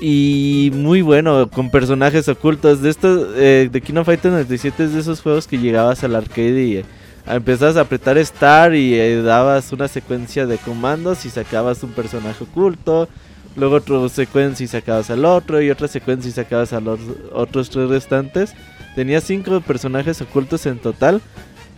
Y 0.00 0.70
muy 0.74 1.02
bueno, 1.02 1.50
con 1.50 1.70
personajes 1.70 2.28
ocultos. 2.28 2.82
De 2.82 2.90
estos, 2.90 3.30
eh, 3.36 3.68
de 3.70 3.80
Kino 3.80 4.04
Fighter 4.04 4.30
97 4.30 4.84
es 4.84 4.92
de 4.92 5.00
esos 5.00 5.20
juegos 5.20 5.48
que 5.48 5.58
llegabas 5.58 6.04
al 6.04 6.14
arcade 6.14 6.62
y 6.62 6.84
empezabas 7.26 7.76
a 7.76 7.80
apretar 7.80 8.16
Star 8.18 8.74
y 8.74 9.22
dabas 9.22 9.72
una 9.72 9.88
secuencia 9.88 10.46
de 10.46 10.56
comandos 10.58 11.26
y 11.26 11.30
sacabas 11.30 11.82
un 11.82 11.90
personaje 11.90 12.44
oculto 12.44 13.08
luego 13.56 13.76
otra 13.76 14.08
secuencia 14.08 14.64
y 14.64 14.68
sacabas 14.68 15.10
al 15.10 15.24
otro, 15.24 15.60
y 15.60 15.70
otra 15.70 15.88
secuencia 15.88 16.28
y 16.28 16.32
sacabas 16.32 16.72
a 16.72 16.80
los 16.80 17.00
otros 17.32 17.70
tres 17.70 17.88
restantes. 17.88 18.54
Tenía 18.94 19.20
cinco 19.20 19.60
personajes 19.60 20.20
ocultos 20.20 20.66
en 20.66 20.78
total. 20.78 21.20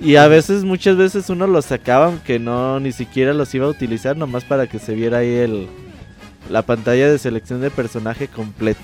Y 0.00 0.16
a 0.16 0.28
veces, 0.28 0.64
muchas 0.64 0.96
veces 0.96 1.28
uno 1.28 1.46
los 1.46 1.66
sacaba 1.66 2.06
aunque 2.06 2.38
no 2.38 2.80
ni 2.80 2.90
siquiera 2.90 3.34
los 3.34 3.54
iba 3.54 3.66
a 3.66 3.70
utilizar, 3.70 4.16
nomás 4.16 4.44
para 4.44 4.66
que 4.66 4.78
se 4.78 4.94
viera 4.94 5.18
ahí 5.18 5.34
el, 5.34 5.68
la 6.48 6.62
pantalla 6.62 7.10
de 7.10 7.18
selección 7.18 7.60
de 7.60 7.70
personaje 7.70 8.28
completa. 8.28 8.80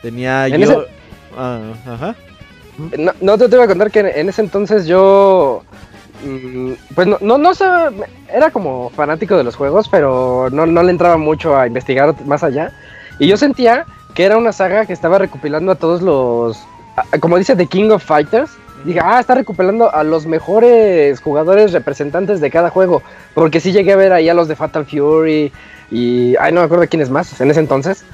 Tenía 0.00 0.48
yo... 0.48 0.86
Ah, 1.36 1.60
ajá. 1.86 2.16
No, 2.98 3.12
no, 3.20 3.36
te, 3.36 3.46
voy 3.48 3.64
a 3.64 3.68
contar 3.68 3.90
que 3.90 4.00
en 4.00 4.28
ese 4.28 4.40
entonces 4.40 4.86
yo 4.86 5.62
pues 6.94 7.06
no, 7.06 7.18
no, 7.20 7.38
no 7.38 7.54
sé, 7.54 7.64
era 8.32 8.50
como 8.50 8.90
fanático 8.90 9.36
de 9.36 9.44
los 9.44 9.56
juegos, 9.56 9.88
pero 9.88 10.48
no, 10.50 10.66
no 10.66 10.82
le 10.82 10.90
entraba 10.90 11.16
mucho 11.16 11.56
a 11.56 11.66
investigar 11.66 12.14
más 12.26 12.42
allá. 12.42 12.72
Y 13.18 13.26
yo 13.26 13.36
sentía 13.36 13.86
que 14.14 14.24
era 14.24 14.36
una 14.36 14.52
saga 14.52 14.86
que 14.86 14.92
estaba 14.92 15.18
recopilando 15.18 15.72
a 15.72 15.76
todos 15.76 16.02
los, 16.02 16.58
como 17.20 17.38
dice 17.38 17.56
The 17.56 17.66
King 17.66 17.90
of 17.90 18.04
Fighters. 18.04 18.50
Dije, 18.84 19.00
ah, 19.02 19.20
está 19.20 19.34
recopilando 19.34 19.94
a 19.94 20.02
los 20.04 20.26
mejores 20.26 21.20
jugadores 21.20 21.72
representantes 21.72 22.40
de 22.40 22.50
cada 22.50 22.70
juego. 22.70 23.02
Porque 23.34 23.60
sí 23.60 23.72
llegué 23.72 23.92
a 23.92 23.96
ver 23.96 24.12
ahí 24.12 24.28
a 24.28 24.34
los 24.34 24.48
de 24.48 24.56
Fatal 24.56 24.86
Fury 24.86 25.52
y, 25.90 26.34
ay, 26.36 26.52
no 26.52 26.60
me 26.60 26.64
acuerdo 26.64 26.86
quién 26.88 27.02
es 27.02 27.10
más 27.10 27.38
en 27.40 27.50
ese 27.50 27.60
entonces. 27.60 28.04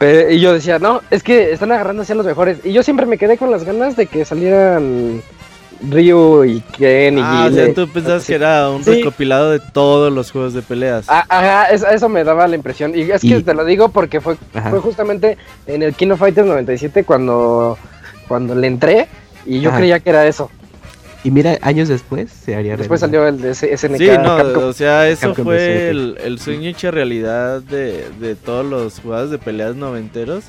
Mm. 0.00 0.32
y 0.32 0.40
yo 0.40 0.54
decía, 0.54 0.78
no, 0.78 1.02
es 1.10 1.22
que 1.22 1.52
están 1.52 1.72
agarrando 1.72 2.02
así 2.02 2.12
a 2.12 2.14
los 2.14 2.24
mejores. 2.24 2.64
Y 2.64 2.72
yo 2.72 2.82
siempre 2.82 3.04
me 3.04 3.18
quedé 3.18 3.36
con 3.36 3.50
las 3.50 3.64
ganas 3.64 3.96
de 3.96 4.06
que 4.06 4.24
salieran 4.24 5.22
Ryu 5.80 6.44
y 6.44 6.60
Ken 6.60 7.18
y 7.18 7.20
Ah, 7.22 7.48
o 7.50 7.74
tú 7.74 7.88
pensabas 7.88 8.26
que 8.26 8.34
era 8.34 8.68
un 8.70 8.84
recopilado 8.84 9.50
de 9.50 9.60
todos 9.60 10.12
los 10.12 10.30
juegos 10.30 10.54
de 10.54 10.62
peleas. 10.62 11.06
Ah, 11.08 11.24
ajá, 11.28 11.70
eso, 11.70 12.08
me 12.08 12.24
daba 12.24 12.46
la 12.48 12.56
impresión. 12.56 12.96
Y 12.96 13.02
es 13.10 13.22
que 13.22 13.42
te 13.42 13.54
lo 13.54 13.64
digo 13.64 13.90
porque 13.90 14.20
fue, 14.20 14.36
fue 14.70 14.80
justamente 14.80 15.38
en 15.66 15.82
el 15.82 15.94
Kino 15.94 16.16
Fighters 16.16 16.46
97 16.46 17.04
cuando, 17.04 17.78
cuando 18.26 18.54
le 18.54 18.66
entré 18.66 19.08
y 19.46 19.60
yo 19.60 19.72
creía 19.72 20.00
que 20.00 20.10
era 20.10 20.26
eso. 20.26 20.50
Y 21.24 21.30
mira, 21.30 21.58
años 21.62 21.88
después 21.88 22.30
se 22.30 22.54
haría 22.54 22.76
Después 22.76 23.00
salió 23.00 23.26
el 23.26 23.40
de 23.40 23.54
SNK. 23.54 23.96
Sí, 23.96 24.08
no, 24.22 24.36
o 24.68 24.72
sea, 24.72 25.08
eso 25.08 25.34
fue 25.34 25.90
el, 25.90 26.38
sueño 26.38 26.70
hecho 26.70 26.90
realidad 26.90 27.60
de, 27.60 28.04
de 28.20 28.36
todos 28.36 28.64
los 28.64 29.00
jugadores 29.00 29.30
de 29.30 29.38
peleas 29.38 29.74
noventeros. 29.74 30.44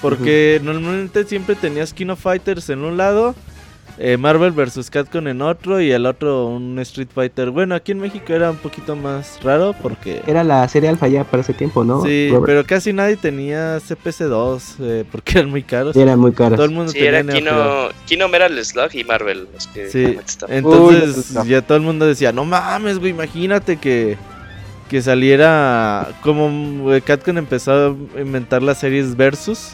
Porque 0.00 0.60
normalmente 0.62 1.24
siempre 1.24 1.54
tenías 1.54 1.94
Kino 1.94 2.14
Fighters 2.14 2.68
en 2.70 2.84
un 2.84 2.96
lado 2.96 3.34
eh, 3.98 4.16
Marvel 4.16 4.50
vs. 4.50 4.90
Capcom 4.90 5.26
en 5.28 5.40
otro 5.40 5.80
y 5.80 5.92
el 5.92 6.06
otro 6.06 6.46
un 6.46 6.78
Street 6.80 7.08
Fighter. 7.14 7.50
Bueno, 7.50 7.74
aquí 7.74 7.92
en 7.92 8.00
México 8.00 8.32
era 8.32 8.50
un 8.50 8.56
poquito 8.56 8.96
más 8.96 9.38
raro 9.42 9.74
porque... 9.80 10.22
Era 10.26 10.42
la 10.42 10.66
serie 10.68 10.88
alfa 10.88 11.06
ya 11.06 11.24
para 11.24 11.42
ese 11.42 11.54
tiempo, 11.54 11.84
¿no? 11.84 12.02
Sí, 12.02 12.32
pero 12.44 12.64
casi 12.64 12.92
nadie 12.92 13.16
tenía 13.16 13.78
CPC2 13.78 14.62
eh, 14.80 15.04
porque 15.10 15.38
eran 15.38 15.50
muy 15.50 15.62
caros. 15.62 15.94
Sí, 15.94 16.00
eran 16.00 16.18
muy 16.18 16.32
caros. 16.32 16.56
Todo 16.56 16.66
el 16.66 16.72
mundo 16.72 16.90
sí, 16.90 16.98
tenía 16.98 17.20
era 17.20 17.32
Kino, 17.32 17.88
Kino 18.06 18.28
Metal 18.28 18.64
Slug 18.64 18.94
y 18.94 19.04
Marvel. 19.04 19.48
sí, 19.90 20.18
entonces 20.48 21.34
ya 21.46 21.62
todo 21.62 21.78
el 21.78 21.84
mundo 21.84 22.06
decía, 22.06 22.32
no 22.32 22.44
mames, 22.44 22.98
güey, 22.98 23.10
imagínate 23.10 23.76
que... 23.76 24.16
Que 24.88 25.00
saliera 25.00 26.08
como 26.20 26.92
eh, 26.92 27.00
Capcom 27.00 27.38
empezó 27.38 27.72
a 27.72 28.20
inventar 28.20 28.62
las 28.62 28.78
series 28.78 29.16
Versus 29.16 29.72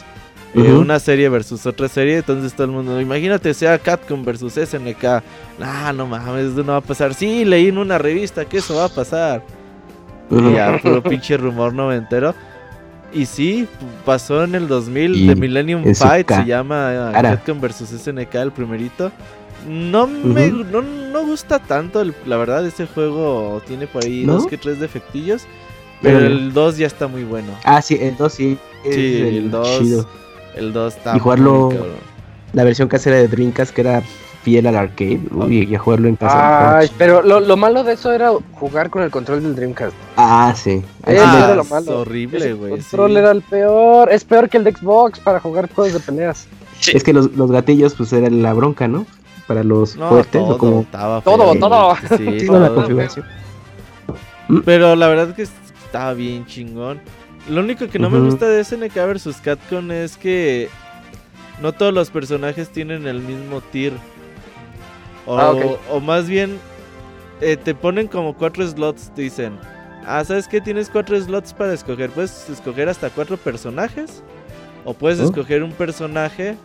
eh, 0.53 0.73
una 0.73 0.99
serie 0.99 1.29
versus 1.29 1.65
otra 1.65 1.87
serie, 1.87 2.17
entonces 2.17 2.53
todo 2.53 2.65
el 2.65 2.71
mundo, 2.71 2.99
imagínate 2.99 3.53
sea 3.53 3.79
Capcom 3.79 4.23
versus 4.23 4.53
SNK, 4.53 5.23
ah, 5.61 5.93
no 5.95 6.05
mames, 6.05 6.51
eso 6.51 6.63
no 6.63 6.73
va 6.73 6.77
a 6.79 6.81
pasar, 6.81 7.13
sí, 7.13 7.45
leí 7.45 7.69
en 7.69 7.77
una 7.77 7.97
revista 7.97 8.43
que 8.43 8.57
eso 8.57 8.75
va 8.75 8.85
a 8.85 8.89
pasar, 8.89 9.43
y 10.29 10.53
ya, 10.53 10.77
puro 10.81 11.01
pinche 11.01 11.37
rumor 11.37 11.73
noventero, 11.73 12.35
y 13.13 13.25
sí, 13.25 13.65
pasó 14.03 14.43
en 14.43 14.55
el 14.55 14.67
2000, 14.67 15.27
de 15.27 15.35
Millennium 15.35 15.95
Fight, 15.95 16.29
se 16.29 16.45
llama 16.45 17.11
Capcom 17.13 17.61
versus 17.61 17.89
SNK, 17.89 18.35
el 18.35 18.51
primerito, 18.51 19.09
no 19.65 20.05
me 20.05 20.49
no, 20.49 20.81
no 20.81 21.25
gusta 21.25 21.59
tanto, 21.59 22.03
la 22.25 22.35
verdad, 22.35 22.65
ese 22.65 22.87
juego 22.87 23.61
tiene 23.65 23.87
por 23.87 24.03
ahí 24.03 24.25
dos 24.25 24.47
que 24.47 24.57
tres 24.57 24.81
defectillos, 24.81 25.47
pero, 26.01 26.17
el 26.17 26.51
2 26.51 26.77
ya 26.77 26.87
está 26.87 27.07
muy 27.07 27.23
bueno. 27.23 27.55
Ah, 27.63 27.79
sí, 27.79 27.95
el 28.01 28.17
2 28.17 28.33
sí. 28.33 28.57
Sí, 28.83 29.21
el 29.21 29.51
2 29.51 30.07
el 30.55 30.73
2 30.73 30.95
está 30.95 31.15
Y 31.15 31.19
jugarlo. 31.19 31.71
La 32.53 32.63
versión 32.63 32.87
casera 32.87 33.15
de 33.15 33.27
Dreamcast 33.27 33.73
que 33.73 33.81
era 33.81 34.03
fiel 34.43 34.67
al 34.67 34.75
arcade. 34.75 35.21
Uy, 35.31 35.67
y 35.69 35.75
a 35.75 35.79
jugarlo 35.79 36.07
en 36.09 36.15
casa. 36.15 36.79
Ay, 36.79 36.89
pero 36.97 37.21
lo, 37.21 37.39
lo, 37.39 37.57
malo 37.57 37.83
de 37.83 37.93
eso 37.93 38.11
era 38.11 38.31
jugar 38.53 38.89
con 38.89 39.03
el 39.03 39.11
control 39.11 39.43
del 39.43 39.55
Dreamcast. 39.55 39.95
Ah, 40.17 40.53
sí. 40.55 40.83
Ah, 41.03 41.11
era 41.11 41.55
lo 41.55 41.63
malo. 41.63 41.81
Es 41.81 41.89
horrible, 41.89 42.53
güey. 42.53 42.73
El 42.73 42.79
control 42.79 43.17
era 43.17 43.31
el 43.31 43.41
peor. 43.41 44.11
Es 44.11 44.23
peor 44.23 44.49
que 44.49 44.57
el 44.57 44.63
de 44.63 44.73
Xbox 44.73 45.19
para 45.19 45.39
jugar 45.39 45.69
juegos 45.73 45.93
de 45.93 45.99
peleas. 45.99 46.47
Es 46.91 47.03
que 47.03 47.13
los, 47.13 47.31
los 47.33 47.51
gatillos, 47.51 47.93
pues 47.93 48.11
era 48.11 48.29
la 48.29 48.53
bronca, 48.53 48.87
¿no? 48.87 49.05
Para 49.47 49.63
los 49.63 49.95
fuertes. 49.95 50.31
Todo, 50.31 50.55
o 50.55 50.57
como... 50.57 50.85
todo, 50.91 51.55
todo. 51.55 51.95
Sí, 52.17 52.47
la 52.47 52.69
configuración. 52.73 53.25
Pero 54.65 54.95
la 54.95 55.07
verdad 55.07 55.29
es 55.29 55.35
que 55.35 55.43
estaba 55.43 56.13
bien 56.13 56.45
chingón. 56.45 56.99
Lo 57.49 57.61
único 57.61 57.87
que 57.87 57.99
no 57.99 58.09
me 58.09 58.19
gusta 58.19 58.47
de 58.47 58.63
SNK 58.63 58.93
vs 58.95 59.41
Capcom 59.43 59.91
es 59.91 60.15
que 60.15 60.69
no 61.61 61.73
todos 61.73 61.93
los 61.93 62.09
personajes 62.09 62.69
tienen 62.69 63.07
el 63.07 63.19
mismo 63.19 63.61
tier. 63.61 63.93
O, 65.25 65.37
Ah, 65.37 65.53
o 65.89 65.99
más 65.99 66.27
bien 66.27 66.59
eh, 67.41 67.57
te 67.57 67.73
ponen 67.73 68.07
como 68.07 68.35
cuatro 68.35 68.65
slots, 68.67 69.13
te 69.15 69.23
dicen. 69.23 69.57
Ah, 70.05 70.23
¿sabes 70.23 70.47
qué? 70.47 70.61
Tienes 70.61 70.89
cuatro 70.89 71.19
slots 71.19 71.53
para 71.53 71.73
escoger. 71.73 72.09
Puedes 72.11 72.49
escoger 72.49 72.89
hasta 72.89 73.09
cuatro 73.09 73.37
personajes. 73.37 74.23
O 74.85 74.93
puedes 74.93 75.19
¿Oh? 75.19 75.25
escoger 75.25 75.63
un 75.63 75.71
personaje 75.71 76.55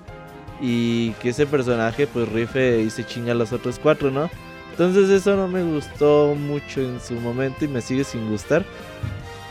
y 0.61 1.11
que 1.23 1.31
ese 1.31 1.47
personaje 1.47 2.07
pues 2.07 2.29
rife 2.31 2.81
y 2.81 2.89
se 2.91 3.05
chinga 3.05 3.33
a 3.33 3.35
los 3.35 3.53
otros 3.53 3.79
cuatro, 3.79 4.11
¿no? 4.11 4.31
Entonces 4.71 5.11
eso 5.11 5.37
no 5.37 5.49
me 5.49 5.63
gustó 5.63 6.35
mucho 6.35 6.81
en 6.81 7.01
su 7.01 7.15
momento 7.15 7.65
y 7.65 7.69
me 7.69 7.81
sigue 7.81 8.05
sin 8.05 8.31
gustar. 8.31 8.65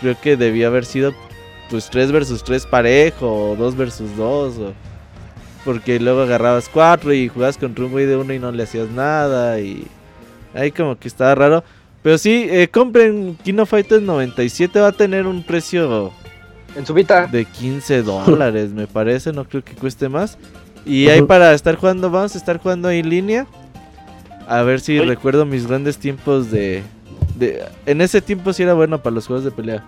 Creo 0.01 0.19
que 0.19 0.37
debía 0.37 0.67
haber 0.67 0.85
sido 0.85 1.13
pues 1.69 1.89
3 1.89 2.11
versus 2.11 2.43
3 2.43 2.65
parejo 2.65 3.51
o 3.51 3.55
2 3.55 3.75
versus 3.75 4.15
2 4.15 4.57
o... 4.59 4.73
Porque 5.63 5.99
luego 5.99 6.21
agarrabas 6.21 6.69
4 6.69 7.13
y 7.13 7.27
jugabas 7.27 7.57
contra 7.57 7.85
un 7.85 7.91
güey 7.91 8.05
de 8.05 8.17
uno 8.17 8.33
y 8.33 8.39
no 8.39 8.51
le 8.51 8.63
hacías 8.63 8.89
nada 8.89 9.59
y... 9.59 9.87
Ahí 10.53 10.71
como 10.71 10.97
que 10.97 11.07
estaba 11.07 11.35
raro. 11.35 11.63
Pero 12.01 12.17
sí, 12.17 12.47
eh, 12.49 12.67
compren 12.67 13.35
Kino 13.43 13.65
Fighters 13.65 14.03
97 14.03 14.79
va 14.79 14.89
a 14.89 14.91
tener 14.91 15.25
un 15.25 15.43
precio 15.43 16.13
En 16.75 16.85
su 16.85 16.93
Vita. 16.93 17.27
de 17.27 17.45
15 17.45 18.01
dólares, 18.03 18.69
me 18.71 18.87
parece, 18.87 19.33
no 19.33 19.43
creo 19.45 19.63
que 19.63 19.73
cueste 19.73 20.07
más. 20.07 20.37
Y 20.85 21.09
ahí 21.09 21.23
para 21.23 21.51
estar 21.53 21.75
jugando, 21.75 22.11
vamos 22.11 22.35
a 22.35 22.37
estar 22.37 22.59
jugando 22.59 22.87
ahí 22.87 22.99
en 22.99 23.09
línea. 23.09 23.47
A 24.47 24.61
ver 24.61 24.79
si 24.79 24.99
recuerdo 24.99 25.45
mis 25.45 25.65
grandes 25.65 25.97
tiempos 25.97 26.51
de, 26.51 26.83
de... 27.35 27.65
En 27.85 28.01
ese 28.01 28.21
tiempo 28.21 28.53
sí 28.53 28.63
era 28.63 28.73
bueno 28.73 29.01
para 29.01 29.13
los 29.13 29.27
juegos 29.27 29.45
de 29.45 29.51
pelea. 29.51 29.83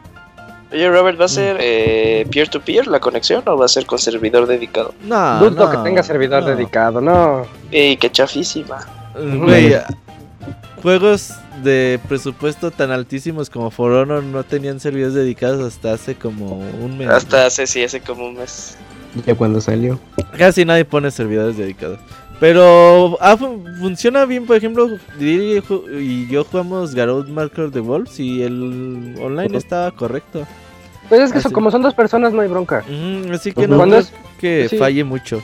Oye, 0.71 0.89
Robert, 0.89 1.19
¿va 1.19 1.25
a 1.25 1.29
ser 1.29 1.57
eh, 1.61 2.27
peer-to-peer 2.29 2.87
la 2.87 2.99
conexión 2.99 3.41
o 3.47 3.57
va 3.57 3.65
a 3.65 3.69
ser 3.69 3.85
con 3.85 3.99
servidor 3.99 4.47
dedicado? 4.47 4.93
No, 5.01 5.39
Dudo 5.39 5.65
no, 5.65 5.71
que 5.71 5.77
tenga 5.77 6.03
servidor 6.03 6.43
no. 6.43 6.49
dedicado, 6.49 6.99
no. 6.99 7.45
¡Ey, 7.71 7.95
qué 7.95 8.11
chafísima! 8.11 8.79
Eh, 9.15 9.37
Güey, 9.37 9.75
juegos 10.81 11.33
de 11.63 11.99
presupuesto 12.07 12.69
tan 12.69 12.91
altísimos 12.91 13.49
como 13.49 13.71
For 13.71 13.91
Honor 13.93 14.23
no 14.23 14.43
tenían 14.43 14.79
servidores 14.79 15.13
dedicados 15.15 15.65
hasta 15.65 15.93
hace 15.93 16.15
como 16.15 16.57
un 16.57 16.97
mes. 16.97 17.07
Hasta 17.09 17.45
hace, 17.45 17.65
sí, 17.65 17.83
hace 17.83 18.01
como 18.01 18.27
un 18.27 18.35
mes. 18.35 18.77
Ya 19.25 19.35
cuando 19.35 19.61
salió. 19.61 19.99
Casi 20.37 20.65
nadie 20.65 20.85
pone 20.85 21.09
servidores 21.11 21.57
dedicados. 21.57 21.97
Pero 22.39 23.17
ah, 23.19 23.35
fu- 23.35 23.63
funciona 23.79 24.25
bien, 24.25 24.45
por 24.45 24.55
ejemplo, 24.57 24.87
Didi 25.17 25.59
y 25.99 26.27
yo 26.27 26.43
jugamos 26.43 26.93
Garou 26.93 27.23
Marker 27.27 27.71
de 27.71 27.79
Wolves 27.79 28.19
y 28.19 28.43
el 28.43 29.15
online 29.19 29.57
estaba 29.57 29.89
correcto. 29.91 30.45
Pues 31.09 31.21
es 31.21 31.31
que 31.31 31.39
eso, 31.39 31.47
Así. 31.47 31.53
como 31.55 31.71
son 31.71 31.81
dos 31.81 31.93
personas, 31.95 32.33
no 32.33 32.41
hay 32.41 32.47
bronca. 32.49 32.83
Así 33.33 33.51
que 33.53 33.67
no 33.67 33.77
Cuando 33.77 33.95
creo 33.95 33.99
es- 33.99 34.13
que 34.39 34.67
sí. 34.69 34.77
falle 34.77 35.03
mucho. 35.03 35.41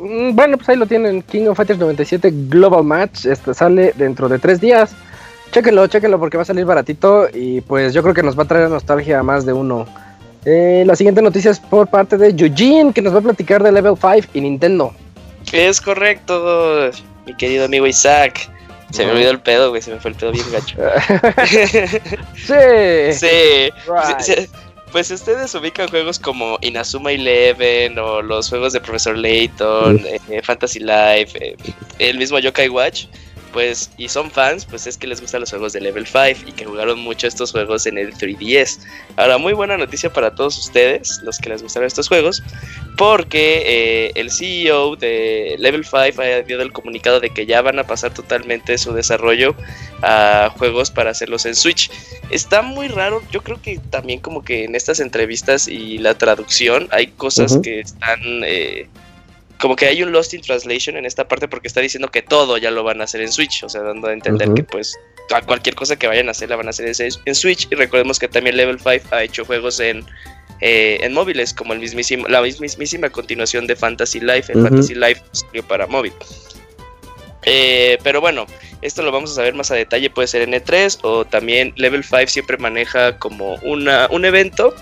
Mm, 0.00 0.34
Bueno, 0.34 0.56
pues 0.56 0.68
ahí 0.70 0.76
lo 0.76 0.86
tienen. 0.86 1.20
King 1.22 1.46
of 1.48 1.56
Fighters 1.56 1.78
97 1.78 2.32
Global 2.48 2.82
Match. 2.84 3.26
Este 3.26 3.52
sale 3.52 3.92
dentro 3.96 4.28
de 4.28 4.38
tres 4.38 4.60
días. 4.60 4.94
Chéquenlo, 5.50 5.86
chéquenlo 5.88 6.18
porque 6.18 6.38
va 6.38 6.42
a 6.44 6.46
salir 6.46 6.64
baratito. 6.64 7.26
Y 7.34 7.60
pues 7.60 7.92
yo 7.92 8.02
creo 8.02 8.14
que 8.14 8.22
nos 8.22 8.38
va 8.38 8.44
a 8.44 8.48
traer 8.48 8.70
nostalgia 8.70 9.18
a 9.18 9.22
más 9.22 9.44
de 9.44 9.52
uno. 9.52 9.84
Eh, 10.44 10.84
la 10.86 10.96
siguiente 10.96 11.20
noticia 11.22 11.50
es 11.50 11.60
por 11.60 11.86
parte 11.88 12.16
de 12.16 12.30
Eugene, 12.30 12.92
que 12.92 13.02
nos 13.02 13.14
va 13.14 13.18
a 13.18 13.22
platicar 13.22 13.62
de 13.62 13.70
Level 13.70 13.94
5 14.00 14.28
y 14.34 14.40
Nintendo. 14.40 14.92
Es 15.52 15.80
correcto, 15.80 16.90
mi 17.26 17.34
querido 17.36 17.66
amigo 17.66 17.86
Isaac. 17.86 18.48
Se 18.90 19.06
me 19.06 19.12
olvidó 19.12 19.30
el 19.30 19.40
pedo, 19.40 19.70
güey, 19.70 19.80
se 19.80 19.90
me 19.90 19.98
fue 20.00 20.10
el 20.10 20.16
pedo 20.18 20.32
bien 20.32 20.44
gacho. 20.52 20.76
sí. 22.36 23.12
sí, 23.12 23.70
Right. 23.86 24.20
sí, 24.20 24.32
sí. 24.34 24.48
Pues 24.90 25.10
ustedes 25.10 25.54
ubican 25.54 25.88
juegos 25.88 26.18
como 26.18 26.58
Inazuma 26.60 27.12
Eleven 27.12 27.98
o 27.98 28.20
los 28.20 28.50
juegos 28.50 28.74
de 28.74 28.80
Profesor 28.80 29.16
Layton, 29.16 29.98
eh, 30.28 30.42
Fantasy 30.42 30.80
Life, 30.80 31.32
eh, 31.40 31.56
el 31.98 32.18
mismo 32.18 32.38
Yokai 32.38 32.68
Watch, 32.68 33.06
pues, 33.52 33.90
y 33.98 34.08
son 34.08 34.30
fans, 34.30 34.64
pues 34.64 34.86
es 34.86 34.96
que 34.96 35.06
les 35.06 35.20
gustan 35.20 35.40
los 35.40 35.50
juegos 35.50 35.72
de 35.72 35.80
Level 35.80 36.06
5 36.06 36.48
y 36.48 36.52
que 36.52 36.64
jugaron 36.64 36.98
mucho 37.00 37.26
estos 37.26 37.52
juegos 37.52 37.86
en 37.86 37.98
el 37.98 38.14
3DS. 38.14 38.80
Ahora, 39.16 39.38
muy 39.38 39.52
buena 39.52 39.76
noticia 39.76 40.12
para 40.12 40.34
todos 40.34 40.58
ustedes, 40.58 41.20
los 41.22 41.38
que 41.38 41.50
les 41.50 41.62
gustaron 41.62 41.86
estos 41.86 42.08
juegos, 42.08 42.42
porque 42.96 43.62
eh, 43.66 44.12
el 44.14 44.30
CEO 44.30 44.96
de 44.96 45.56
Level 45.58 45.84
5 45.84 45.96
ha 45.96 46.42
dado 46.42 46.62
el 46.62 46.72
comunicado 46.72 47.20
de 47.20 47.30
que 47.30 47.46
ya 47.46 47.62
van 47.62 47.78
a 47.78 47.84
pasar 47.84 48.12
totalmente 48.14 48.78
su 48.78 48.92
desarrollo 48.92 49.54
a 50.02 50.52
juegos 50.56 50.90
para 50.90 51.10
hacerlos 51.10 51.46
en 51.46 51.54
Switch. 51.54 51.90
Está 52.30 52.62
muy 52.62 52.88
raro, 52.88 53.22
yo 53.30 53.42
creo 53.42 53.60
que 53.60 53.78
también 53.90 54.20
como 54.20 54.42
que 54.42 54.64
en 54.64 54.74
estas 54.74 55.00
entrevistas 55.00 55.68
y 55.68 55.98
la 55.98 56.14
traducción 56.14 56.88
hay 56.90 57.08
cosas 57.08 57.58
que 57.62 57.80
están... 57.80 58.20
eh, 58.44 58.88
como 59.62 59.76
que 59.76 59.86
hay 59.86 60.02
un 60.02 60.10
Lost 60.10 60.34
in 60.34 60.40
Translation 60.40 60.96
en 60.96 61.06
esta 61.06 61.28
parte 61.28 61.46
porque 61.46 61.68
está 61.68 61.80
diciendo 61.80 62.08
que 62.08 62.20
todo 62.20 62.58
ya 62.58 62.72
lo 62.72 62.82
van 62.82 63.00
a 63.00 63.04
hacer 63.04 63.20
en 63.20 63.30
Switch, 63.30 63.62
o 63.62 63.68
sea, 63.68 63.82
dando 63.82 64.08
a 64.08 64.12
entender 64.12 64.52
que 64.54 64.64
pues 64.64 64.98
a 65.32 65.40
cualquier 65.40 65.76
cosa 65.76 65.94
que 65.94 66.08
vayan 66.08 66.26
a 66.26 66.32
hacer 66.32 66.50
la 66.50 66.56
van 66.56 66.66
a 66.66 66.70
hacer 66.70 66.92
en 67.24 67.34
Switch 67.36 67.68
y 67.70 67.76
recordemos 67.76 68.18
que 68.18 68.26
también 68.26 68.56
Level 68.56 68.80
5 68.80 69.14
ha 69.14 69.22
hecho 69.22 69.44
juegos 69.44 69.78
en 69.78 70.04
eh, 70.60 70.98
en 71.02 71.12
móviles 71.12 71.54
como 71.54 71.74
el 71.74 71.78
mismísimo, 71.78 72.26
la 72.26 72.42
mismísima 72.42 73.08
continuación 73.10 73.68
de 73.68 73.76
Fantasy 73.76 74.18
Life, 74.18 74.52
el. 74.52 74.64
Fantasy 74.64 74.96
Life 74.96 75.22
salió 75.30 75.62
para 75.62 75.86
móvil. 75.86 76.12
Eh, 77.44 77.98
pero 78.02 78.20
bueno, 78.20 78.46
esto 78.80 79.02
lo 79.02 79.12
vamos 79.12 79.30
a 79.30 79.34
saber 79.36 79.54
más 79.54 79.70
a 79.70 79.76
detalle, 79.76 80.10
puede 80.10 80.26
ser 80.26 80.42
en 80.42 80.54
E3 80.54 80.98
o 81.02 81.24
también 81.24 81.72
Level 81.76 82.02
5 82.02 82.26
siempre 82.26 82.56
maneja 82.58 83.16
como 83.20 83.54
una, 83.62 84.08
un 84.10 84.24
evento 84.24 84.74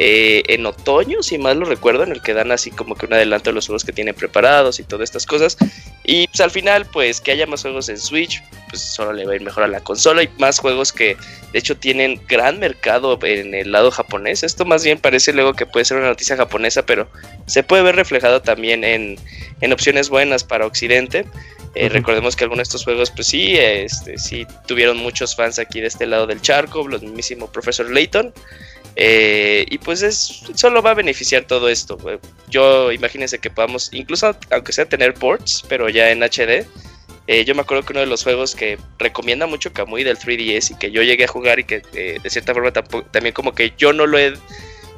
eh, 0.00 0.44
en 0.46 0.64
otoño, 0.64 1.24
si 1.24 1.38
mal 1.38 1.58
lo 1.58 1.66
recuerdo, 1.66 2.04
en 2.04 2.12
el 2.12 2.22
que 2.22 2.32
dan 2.32 2.52
así 2.52 2.70
como 2.70 2.94
que 2.94 3.06
un 3.06 3.14
adelanto 3.14 3.50
de 3.50 3.54
los 3.54 3.66
juegos 3.66 3.84
que 3.84 3.90
tienen 3.90 4.14
preparados 4.14 4.78
y 4.78 4.84
todas 4.84 5.10
estas 5.10 5.26
cosas. 5.26 5.58
Y 6.04 6.28
pues 6.28 6.40
al 6.40 6.52
final, 6.52 6.86
pues 6.86 7.20
que 7.20 7.32
haya 7.32 7.48
más 7.48 7.62
juegos 7.62 7.88
en 7.88 7.98
Switch, 7.98 8.40
pues 8.68 8.80
solo 8.80 9.12
le 9.12 9.26
va 9.26 9.32
a 9.32 9.34
ir 9.34 9.42
mejor 9.42 9.64
a 9.64 9.66
la 9.66 9.80
consola 9.80 10.22
y 10.22 10.28
más 10.38 10.60
juegos 10.60 10.92
que 10.92 11.16
de 11.52 11.58
hecho 11.58 11.76
tienen 11.76 12.20
gran 12.28 12.60
mercado 12.60 13.18
en 13.24 13.52
el 13.54 13.72
lado 13.72 13.90
japonés. 13.90 14.44
Esto 14.44 14.64
más 14.64 14.84
bien 14.84 15.00
parece 15.00 15.32
luego 15.32 15.54
que 15.54 15.66
puede 15.66 15.84
ser 15.84 15.96
una 15.96 16.06
noticia 16.06 16.36
japonesa, 16.36 16.86
pero 16.86 17.10
se 17.46 17.64
puede 17.64 17.82
ver 17.82 17.96
reflejado 17.96 18.40
también 18.40 18.84
en, 18.84 19.18
en 19.60 19.72
opciones 19.72 20.10
buenas 20.10 20.44
para 20.44 20.64
Occidente. 20.64 21.26
Eh. 21.74 21.88
Recordemos 21.88 22.36
que 22.36 22.44
algunos 22.44 22.68
de 22.68 22.68
estos 22.68 22.84
juegos, 22.84 23.10
pues 23.10 23.26
sí, 23.26 23.56
este, 23.58 24.16
sí 24.18 24.46
tuvieron 24.66 24.96
muchos 24.96 25.34
fans 25.34 25.58
aquí 25.58 25.80
de 25.80 25.88
este 25.88 26.06
lado 26.06 26.28
del 26.28 26.40
charco, 26.40 26.86
los 26.86 27.02
mismísimo 27.02 27.50
Professor 27.50 27.90
Layton. 27.90 28.32
Eh, 29.00 29.64
y 29.70 29.78
pues 29.78 30.02
es 30.02 30.42
solo 30.54 30.82
va 30.82 30.90
a 30.90 30.94
beneficiar 30.94 31.44
todo 31.44 31.68
esto. 31.68 31.96
Yo 32.48 32.90
imagínense 32.90 33.38
que 33.38 33.48
podamos, 33.48 33.90
incluso 33.92 34.34
aunque 34.50 34.72
sea 34.72 34.88
tener 34.88 35.14
ports, 35.14 35.64
pero 35.68 35.88
ya 35.88 36.10
en 36.10 36.20
HD. 36.22 36.66
eh, 37.28 37.44
yo 37.44 37.54
me 37.54 37.60
acuerdo 37.60 37.84
que 37.84 37.92
uno 37.92 38.00
de 38.00 38.06
los 38.06 38.24
juegos 38.24 38.56
que 38.56 38.76
recomienda 38.98 39.46
mucho 39.46 39.72
Kamui 39.72 40.02
del 40.02 40.18
3DS 40.18 40.72
y 40.72 40.74
que 40.78 40.90
yo 40.90 41.02
llegué 41.02 41.24
a 41.24 41.28
jugar 41.28 41.60
y 41.60 41.64
que 41.64 41.82
eh, 41.94 42.18
de 42.22 42.30
cierta 42.30 42.54
forma 42.54 42.72
tampoco- 42.72 43.06
también 43.12 43.34
como 43.34 43.54
que 43.54 43.72
yo 43.78 43.92
no 43.92 44.06
lo 44.06 44.18
he 44.18 44.32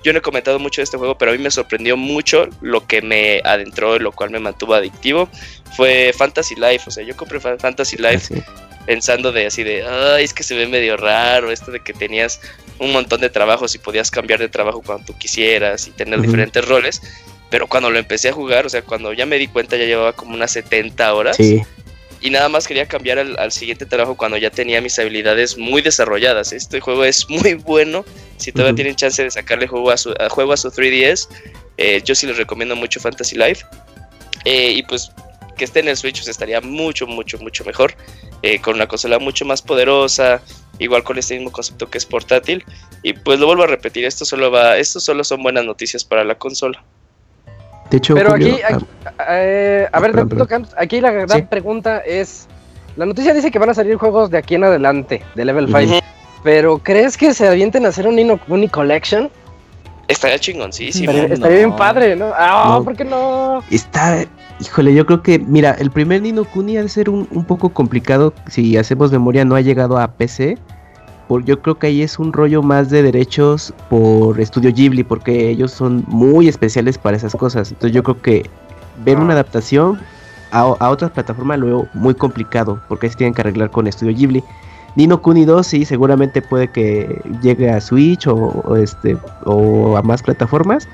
yo 0.03 0.15
no 0.15 0.21
he 0.21 0.23
comentado 0.23 0.59
mucho 0.59 0.81
de 0.81 0.85
este 0.85 0.97
juego, 0.97 1.19
pero 1.19 1.33
a 1.33 1.35
mí 1.35 1.43
me 1.43 1.51
sorprendió 1.51 1.95
mucho 1.95 2.49
lo 2.63 2.87
que 2.87 3.03
me 3.03 3.43
adentró, 3.45 3.99
lo 3.99 4.13
cual 4.13 4.31
me 4.31 4.39
mantuvo 4.41 4.73
adictivo, 4.73 5.29
fue 5.77 6.15
Fantasy 6.17 6.55
Life. 6.55 6.85
O 6.87 6.91
sea, 6.91 7.05
yo 7.05 7.15
compré 7.19 7.39
Fa- 7.39 7.59
Fantasy 7.59 7.97
Life 7.99 8.33
Así. 8.33 8.43
pensando 8.87 9.31
de 9.31 9.45
así 9.45 9.63
de, 9.63 9.85
ay, 9.87 10.25
es 10.25 10.33
que 10.33 10.43
se 10.43 10.55
ve 10.55 10.67
medio 10.67 10.97
raro 10.97 11.51
esto 11.51 11.71
de 11.71 11.81
que 11.81 11.93
tenías 11.93 12.41
un 12.81 12.93
montón 12.93 13.21
de 13.21 13.31
trabajos 13.31 13.75
y 13.75 13.79
podías 13.79 14.11
cambiar 14.11 14.41
de 14.41 14.49
trabajo 14.49 14.83
cuando 14.85 15.05
tú 15.07 15.17
quisieras 15.19 15.87
y 15.87 15.93
tener 15.93 16.21
diferentes 16.21 16.67
roles. 16.67 17.01
Pero 17.51 17.67
cuando 17.69 17.91
lo 17.91 17.99
empecé 17.99 18.31
a 18.31 18.33
jugar, 18.33 18.67
o 18.67 18.69
sea, 18.69 18.83
cuando 18.83 19.13
ya 19.13 19.27
me 19.27 19.37
di 19.39 19.47
cuenta 19.47 19.77
ya 19.77 19.85
llevaba 19.85 20.13
como 20.15 20.35
unas 20.35 20.51
70 20.53 21.15
horas 21.15 21.37
Sí. 21.37 21.61
y 22.21 22.31
nada 22.31 22.49
más 22.49 22.67
quería 22.67 22.87
cambiar 22.87 23.19
al, 23.19 23.39
al 23.39 23.51
siguiente 23.53 23.87
trabajo 23.87 24.17
cuando 24.17 24.37
ya 24.37 24.51
tenía 24.51 24.81
mis 24.81 24.99
habilidades 24.99 25.57
muy 25.59 25.83
desarrolladas. 25.83 26.53
Este 26.53 26.81
juego 26.81 27.05
es 27.05 27.29
muy 27.29 27.55
bueno. 27.55 28.05
Si 28.39 28.53
todavía 28.53 28.75
tienen 28.75 28.97
chance 28.97 29.23
de 29.23 29.31
sacarle 29.31 29.67
juego 29.67 29.91
a 29.91 29.97
su, 29.97 30.15
a 30.19 30.29
juego 30.31 30.53
a 30.53 30.57
su 30.57 30.71
3DS, 30.71 31.29
eh, 31.77 32.01
yo 32.05 32.15
sí 32.15 32.27
les 32.27 32.37
recomiendo 32.37 32.77
mucho 32.77 32.99
Fantasy 33.01 33.37
Life. 33.37 33.65
Eh, 34.45 34.73
y 34.73 34.83
pues 34.85 35.11
que 35.59 35.65
esté 35.65 35.81
en 35.81 35.89
el 35.89 35.97
Switch 35.99 36.17
pues, 36.19 36.29
estaría 36.29 36.61
mucho, 36.63 37.07
mucho, 37.07 37.37
mucho 37.39 37.65
mejor. 37.65 37.95
eh, 38.43 38.59
con 38.61 38.75
una 38.77 38.87
consola 38.87 39.19
mucho 39.19 39.45
más 39.45 39.61
poderosa. 39.61 40.41
Igual 40.81 41.05
con 41.05 41.17
este 41.19 41.35
mismo 41.37 41.53
concepto 41.53 41.89
que 41.89 41.99
es 41.99 42.07
portátil. 42.07 42.65
Y 43.05 43.13
pues 43.13 43.39
lo 43.39 43.47
vuelvo 43.47 43.63
a 43.63 43.67
repetir, 43.69 44.05
esto 44.05 44.25
solo 44.25 44.51
va, 44.51 44.77
esto 44.79 44.99
solo 44.99 45.23
son 45.23 45.43
buenas 45.43 45.65
noticias 45.65 46.05
para 46.05 46.25
la 46.25 46.35
consola. 46.35 46.83
De 47.91 47.99
hecho, 47.99 48.15
Pero 48.15 48.31
Julio, 48.31 48.55
aquí, 48.55 48.63
ah, 48.63 48.77
aquí- 48.77 48.87
eh, 49.29 49.89
a 49.93 50.01
ver, 50.01 50.11
perdón, 50.13 50.29
Tantito 50.31 50.47
Camps, 50.49 50.75
aquí 50.77 51.01
la 51.01 51.11
gran 51.13 51.29
Sí. 51.29 51.43
pregunta 51.43 51.99
es, 51.99 52.47
la 52.97 53.05
noticia 53.07 53.35
dice 53.35 53.51
que 53.51 53.59
van 53.59 53.71
a 53.71 53.75
salir 53.75 53.97
juegos 53.97 54.31
de 54.31 54.39
aquí 54.39 54.55
en 54.57 54.65
adelante, 54.65 55.23
de 55.35 55.45
Level 55.45 55.65
Ujú. 55.65 55.79
5, 55.79 55.99
pero 56.45 56.79
¿crees 56.79 57.17
que 57.17 57.35
se 57.35 57.47
avienten 57.49 57.85
a 57.87 57.89
hacer 57.91 58.07
un 58.07 58.19
Ino- 58.19 58.41
Uni 58.49 58.69
Collection? 58.69 59.31
Estaría 60.09 60.39
chingoncísimo. 60.39 61.11
Estaría, 61.13 61.37
no. 61.37 61.49
bien 61.49 61.77
padre, 61.77 62.17
¿no? 62.17 62.33
Ah, 62.37 62.77
No. 62.79 62.85
¿por 62.85 62.97
qué 62.97 63.05
no? 63.05 63.63
Está, 63.71 64.25
híjole, 64.61 64.95
yo 64.95 65.07
creo 65.07 65.23
que, 65.23 65.39
mira, 65.39 65.73
el 65.73 65.91
primer 65.91 66.23
Nino 66.23 66.45
Kuni 66.45 66.77
ha 66.77 66.83
de 66.83 66.89
ser 66.89 67.11
un, 67.11 67.27
un 67.31 67.45
poco 67.45 67.71
complicado 67.71 68.33
si 68.47 68.77
hacemos 68.77 69.11
memoria, 69.11 69.45
no 69.45 69.55
ha 69.55 69.61
llegado 69.61 69.99
a 69.99 70.09
PC. 70.09 70.59
por, 71.29 71.45
yo 71.45 71.61
creo 71.63 71.79
que 71.79 71.89
ahí 71.89 72.03
es 72.03 72.19
un 72.19 72.33
rollo 72.33 72.63
más 72.63 72.91
de 72.91 73.03
derechos 73.03 73.73
por 73.89 74.41
Estudio 74.41 74.73
Ghibli, 74.73 75.05
porque 75.05 75.51
ellos 75.51 75.71
son 75.73 76.05
muy 76.09 76.49
especiales 76.49 76.99
para 76.99 77.17
esas 77.17 77.35
cosas. 77.35 77.71
Entonces 77.71 77.95
yo 77.95 78.03
creo 78.03 78.21
que 78.21 78.51
ver 79.05 79.19
una 79.19 79.33
adaptación 79.33 79.99
a, 80.51 80.61
a 80.61 80.91
otras 80.91 81.11
plataformas 81.13 81.59
lo 81.59 81.67
veo 81.67 81.89
muy 81.95 82.15
complicado, 82.15 82.81
porque 82.89 83.09
se 83.09 83.17
tienen 83.17 83.35
que 83.35 83.43
arreglar 83.43 83.71
con 83.71 83.87
Estudio 83.87 84.15
Ghibli. 84.15 84.45
Nino 84.97 85.23
Kuni 85.23 85.45
2 85.45 85.67
sí, 85.67 85.85
seguramente 85.85 86.43
puede 86.43 86.69
que 86.69 87.23
llegue 87.43 87.71
a 87.71 87.81
Switch 87.81 88.27
o, 88.27 88.77
este 88.77 89.17
o 89.45 89.97
a 89.97 90.03
más 90.03 90.23
plataformas, 90.23 90.89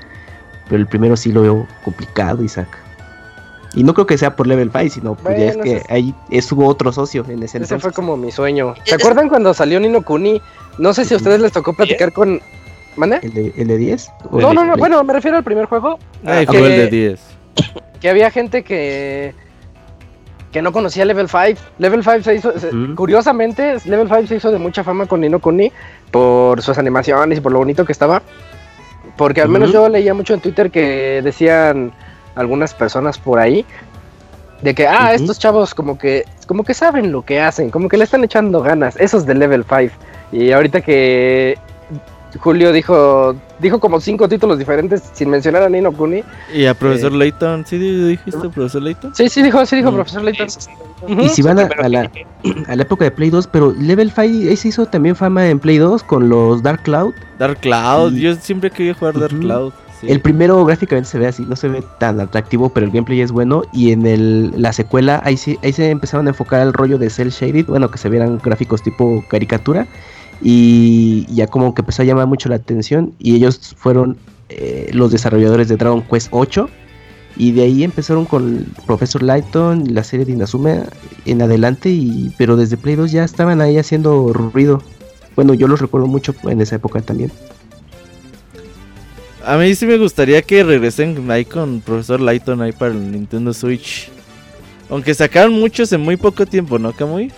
pero 0.65 0.77
el 0.77 0.87
primero 0.87 1.17
sí 1.17 1.31
lo 1.31 1.41
veo 1.41 1.67
complicado, 1.83 2.43
Isaac. 2.43 2.86
Y 3.73 3.83
no 3.83 3.93
creo 3.93 4.07
que 4.07 4.17
sea 4.17 4.35
por 4.35 4.47
Level 4.47 4.71
5, 4.71 4.89
sino 4.89 5.15
pues 5.15 5.39
es 5.39 5.57
que 5.57 5.83
ahí 5.89 6.13
estuvo 6.29 6.65
otro 6.67 6.91
socio 6.91 7.25
en 7.27 7.43
ese 7.43 7.57
Ese 7.59 7.79
fue 7.79 7.91
como 7.91 8.17
mi 8.17 8.31
sueño. 8.31 8.75
¿Se 8.83 8.95
acuerdan 8.95 9.29
cuando 9.29 9.53
salió 9.53 9.79
Nino 9.79 10.01
Kuni? 10.01 10.41
No 10.77 10.93
sé 10.93 11.05
si 11.05 11.13
a 11.13 11.17
ustedes 11.17 11.41
les 11.41 11.51
tocó 11.51 11.73
platicar 11.73 12.11
con... 12.11 12.41
¿Mande? 12.95 13.19
¿El 13.21 13.33
de, 13.33 13.53
el 13.55 13.67
de 13.67 13.77
10? 13.77 14.09
No, 14.31 14.53
no, 14.53 14.65
no, 14.65 14.75
bueno, 14.75 15.03
me 15.03 15.13
refiero 15.13 15.37
al 15.37 15.43
primer 15.43 15.65
juego. 15.65 15.99
Ah, 16.25 16.41
fue 16.47 16.57
el 16.57 16.63
de 16.63 16.87
10. 16.87 17.19
Que 17.99 18.09
había 18.09 18.31
gente 18.31 18.63
que 18.63 19.35
que 20.51 20.61
no 20.61 20.71
conocía 20.71 21.05
Level 21.05 21.27
5. 21.27 21.61
Level 21.77 22.03
5 22.03 22.23
se 22.23 22.35
hizo, 22.35 22.53
curiosamente, 22.95 23.77
Level 23.85 24.07
5 24.07 24.27
se 24.27 24.35
hizo 24.37 24.51
de 24.51 24.59
mucha 24.59 24.83
fama 24.83 25.05
con 25.05 25.21
Nino 25.21 25.39
Kuni 25.39 25.71
por 26.09 26.61
sus 26.61 26.77
animaciones 26.77 27.37
y 27.37 27.41
por 27.41 27.51
lo 27.51 27.59
bonito 27.59 27.85
que 27.85 27.91
estaba. 27.91 28.21
Porque 29.17 29.41
al 29.41 29.49
menos 29.49 29.71
yo 29.71 29.89
leía 29.89 30.13
mucho 30.13 30.33
en 30.33 30.41
Twitter 30.41 30.71
que 30.71 31.21
decían 31.23 31.91
algunas 32.37 32.73
personas 32.73 33.17
por 33.17 33.39
ahí 33.39 33.65
de 34.61 34.73
que, 34.73 34.87
ah, 34.87 35.13
estos 35.13 35.37
chavos 35.37 35.73
como 35.73 35.97
que, 35.97 36.25
como 36.47 36.63
que 36.63 36.73
saben 36.73 37.11
lo 37.11 37.23
que 37.23 37.39
hacen, 37.39 37.69
como 37.69 37.89
que 37.89 37.97
le 37.97 38.05
están 38.05 38.23
echando 38.23 38.61
ganas, 38.61 38.95
esos 38.97 39.25
de 39.25 39.35
Level 39.35 39.63
5. 39.63 39.93
Y 40.31 40.51
ahorita 40.51 40.81
que 40.81 41.57
Julio 42.39 42.71
dijo 42.71 43.35
dijo 43.59 43.79
como 43.79 43.99
cinco 43.99 44.27
títulos 44.27 44.59
diferentes 44.59 45.03
sin 45.13 45.29
mencionar 45.29 45.63
a 45.63 45.69
Nino 45.69 45.91
Kuni. 45.91 46.23
Y 46.53 46.65
a 46.65 46.73
Profesor 46.73 47.11
eh, 47.13 47.17
Layton, 47.17 47.65
¿sí 47.65 47.77
dijiste 47.77 48.49
Profesor 48.49 48.81
Layton? 48.81 49.15
Sí, 49.15 49.29
sí 49.29 49.41
dijo, 49.41 49.65
sí 49.65 49.77
dijo 49.77 49.91
mm. 49.91 49.95
Profesor 49.95 50.23
Layton. 50.23 50.47
Y 51.07 51.29
si 51.29 51.41
van 51.41 51.59
a, 51.59 51.89
la, 51.89 52.11
a, 52.67 52.75
la, 52.75 52.81
época 52.81 53.05
de 53.05 53.11
Play 53.11 53.29
2, 53.29 53.47
pero 53.47 53.73
Level 53.73 54.09
5 54.09 54.21
ahí 54.21 54.55
se 54.55 54.67
hizo 54.67 54.85
también 54.85 55.15
fama 55.15 55.47
en 55.47 55.59
Play 55.59 55.77
2 55.77 56.03
con 56.03 56.29
los 56.29 56.61
Dark 56.61 56.83
Cloud. 56.83 57.13
Dark 57.39 57.59
Cloud, 57.59 58.13
yo 58.13 58.35
siempre 58.35 58.69
quería 58.71 58.93
jugar 58.93 59.19
Dark 59.19 59.37
Cloud. 59.39 59.73
El 60.03 60.21
primero 60.21 60.63
gráficamente 60.65 61.09
se 61.09 61.17
ve 61.17 61.27
así, 61.27 61.43
no 61.43 61.55
se 61.55 61.69
ve 61.69 61.83
tan 61.99 62.19
atractivo, 62.19 62.69
pero 62.69 62.85
el 62.85 62.91
gameplay 62.91 63.21
es 63.21 63.31
bueno. 63.31 63.63
Y 63.73 63.91
en 63.91 64.05
el, 64.05 64.51
la 64.55 64.73
secuela, 64.73 65.21
ahí, 65.23 65.37
sí, 65.37 65.57
ahí 65.63 65.73
se 65.73 65.89
empezaron 65.89 66.27
a 66.27 66.29
enfocar 66.29 66.61
al 66.61 66.73
rollo 66.73 66.97
de 66.97 67.09
Cell 67.09 67.29
Shaded, 67.29 67.65
bueno, 67.65 67.89
que 67.89 67.97
se 67.97 68.09
vieran 68.09 68.39
gráficos 68.43 68.83
tipo 68.83 69.23
caricatura 69.27 69.87
y 70.41 71.25
ya 71.33 71.47
como 71.47 71.73
que 71.73 71.81
empezó 71.81 72.01
a 72.01 72.05
llamar 72.05 72.27
mucho 72.27 72.49
la 72.49 72.55
atención 72.55 73.13
y 73.19 73.35
ellos 73.35 73.75
fueron 73.77 74.17
eh, 74.49 74.89
los 74.93 75.11
desarrolladores 75.11 75.67
de 75.67 75.77
Dragon 75.77 76.01
Quest 76.03 76.29
8 76.31 76.69
y 77.35 77.51
de 77.51 77.63
ahí 77.63 77.83
empezaron 77.83 78.25
con 78.25 78.65
Professor 78.85 79.21
Lighton, 79.21 79.93
la 79.93 80.03
serie 80.03 80.25
de 80.25 80.33
Inazuma 80.33 80.83
en 81.25 81.41
adelante 81.41 81.89
y 81.89 82.31
pero 82.37 82.55
desde 82.55 82.77
Play 82.77 82.95
2 82.95 83.11
ya 83.11 83.23
estaban 83.23 83.61
ahí 83.61 83.77
haciendo 83.77 84.33
ruido. 84.33 84.81
Bueno, 85.35 85.53
yo 85.53 85.67
los 85.67 85.79
recuerdo 85.79 86.07
mucho 86.07 86.33
en 86.43 86.61
esa 86.61 86.77
época 86.77 87.01
también. 87.01 87.31
A 89.47 89.55
mí 89.55 89.73
sí 89.75 89.85
me 89.85 89.97
gustaría 89.97 90.41
que 90.41 90.61
regresen 90.61 91.31
ahí 91.31 91.45
con 91.45 91.79
Profesor 91.79 92.19
Lighton 92.19 92.61
ahí 92.61 92.73
para 92.73 92.91
el 92.91 93.13
Nintendo 93.13 93.53
Switch. 93.53 94.11
Aunque 94.89 95.13
sacaron 95.13 95.53
muchos 95.53 95.89
en 95.93 96.01
muy 96.01 96.17
poco 96.17 96.45
tiempo, 96.45 96.77
¿no, 96.77 96.91
Kamui? 96.91 97.31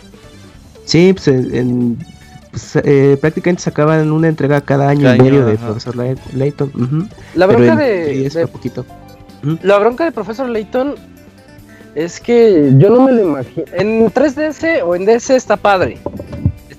Sí, 0.85 1.13
pues 1.13 1.27
en 1.27 1.99
pues, 2.49 2.75
eh, 2.83 3.15
prácticamente 3.21 3.61
sacaban 3.61 4.11
una 4.11 4.27
entrega 4.27 4.59
cada 4.59 4.89
año 4.89 5.13
y 5.13 5.19
medio 5.19 5.45
de 5.45 5.55
Profesor 5.57 5.95
Layton. 6.33 7.09
La 7.35 7.45
bronca 7.45 7.75
de, 7.75 8.49
poquito. 8.51 8.87
La 9.61 9.77
bronca 9.77 10.05
de 10.05 10.11
Profesor 10.11 10.49
Layton 10.49 10.95
es 11.93 12.19
que 12.19 12.73
yo 12.79 12.89
no 12.89 13.05
me 13.05 13.11
lo 13.11 13.21
imagino. 13.21 13.65
En 13.73 14.11
3DS 14.11 14.81
o 14.83 14.95
en 14.95 15.05
DS 15.05 15.29
está 15.29 15.57
padre. 15.57 15.99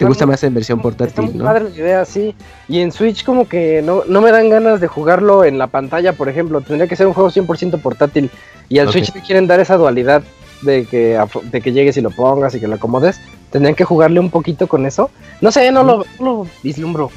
Te 0.01 0.07
gusta 0.07 0.25
más 0.25 0.43
en 0.45 0.55
versión 0.55 0.81
portátil, 0.81 1.27
está 1.27 1.37
¿no? 1.37 1.45
padre 1.45 1.65
la 1.65 1.77
idea, 1.77 2.05
sí. 2.07 2.35
Y 2.69 2.81
en 2.81 2.91
Switch 2.91 3.23
como 3.23 3.47
que 3.47 3.83
no, 3.83 4.03
no 4.09 4.23
me 4.23 4.33
dan 4.33 4.49
ganas 4.49 4.81
de 4.81 4.87
jugarlo 4.87 5.45
en 5.45 5.59
la 5.59 5.67
pantalla, 5.67 6.15
por 6.15 6.31
ejemplo. 6.31 6.63
Tendría 6.63 6.89
que 6.89 6.97
ser 6.97 7.07
un 7.07 7.13
juego 7.13 7.31
100% 7.31 7.83
portátil. 7.83 8.31
Y 8.71 8.79
al 8.79 8.91
Switch 8.91 9.13
te 9.13 9.21
quieren 9.21 9.47
dar 9.47 9.61
esa 9.61 9.77
dualidad 9.77 10.23
de 10.63 10.87
que, 10.87 11.23
de 11.43 11.61
que 11.61 11.73
llegues 11.73 11.99
y 11.99 12.01
lo 12.01 12.11
pongas 12.11 12.55
y 12.55 12.61
que 12.61 12.67
lo 12.67 12.77
acomodes. 12.77 13.21
Tendrían 13.51 13.75
que 13.75 13.85
jugarle 13.85 14.21
un 14.21 14.31
poquito 14.31 14.69
con 14.69 14.87
eso. 14.87 15.11
No 15.43 15.53
sé, 15.53 15.71
no 15.71 15.83
lo, 15.83 16.07
lo 16.19 16.47
vislumbro. 16.63 17.11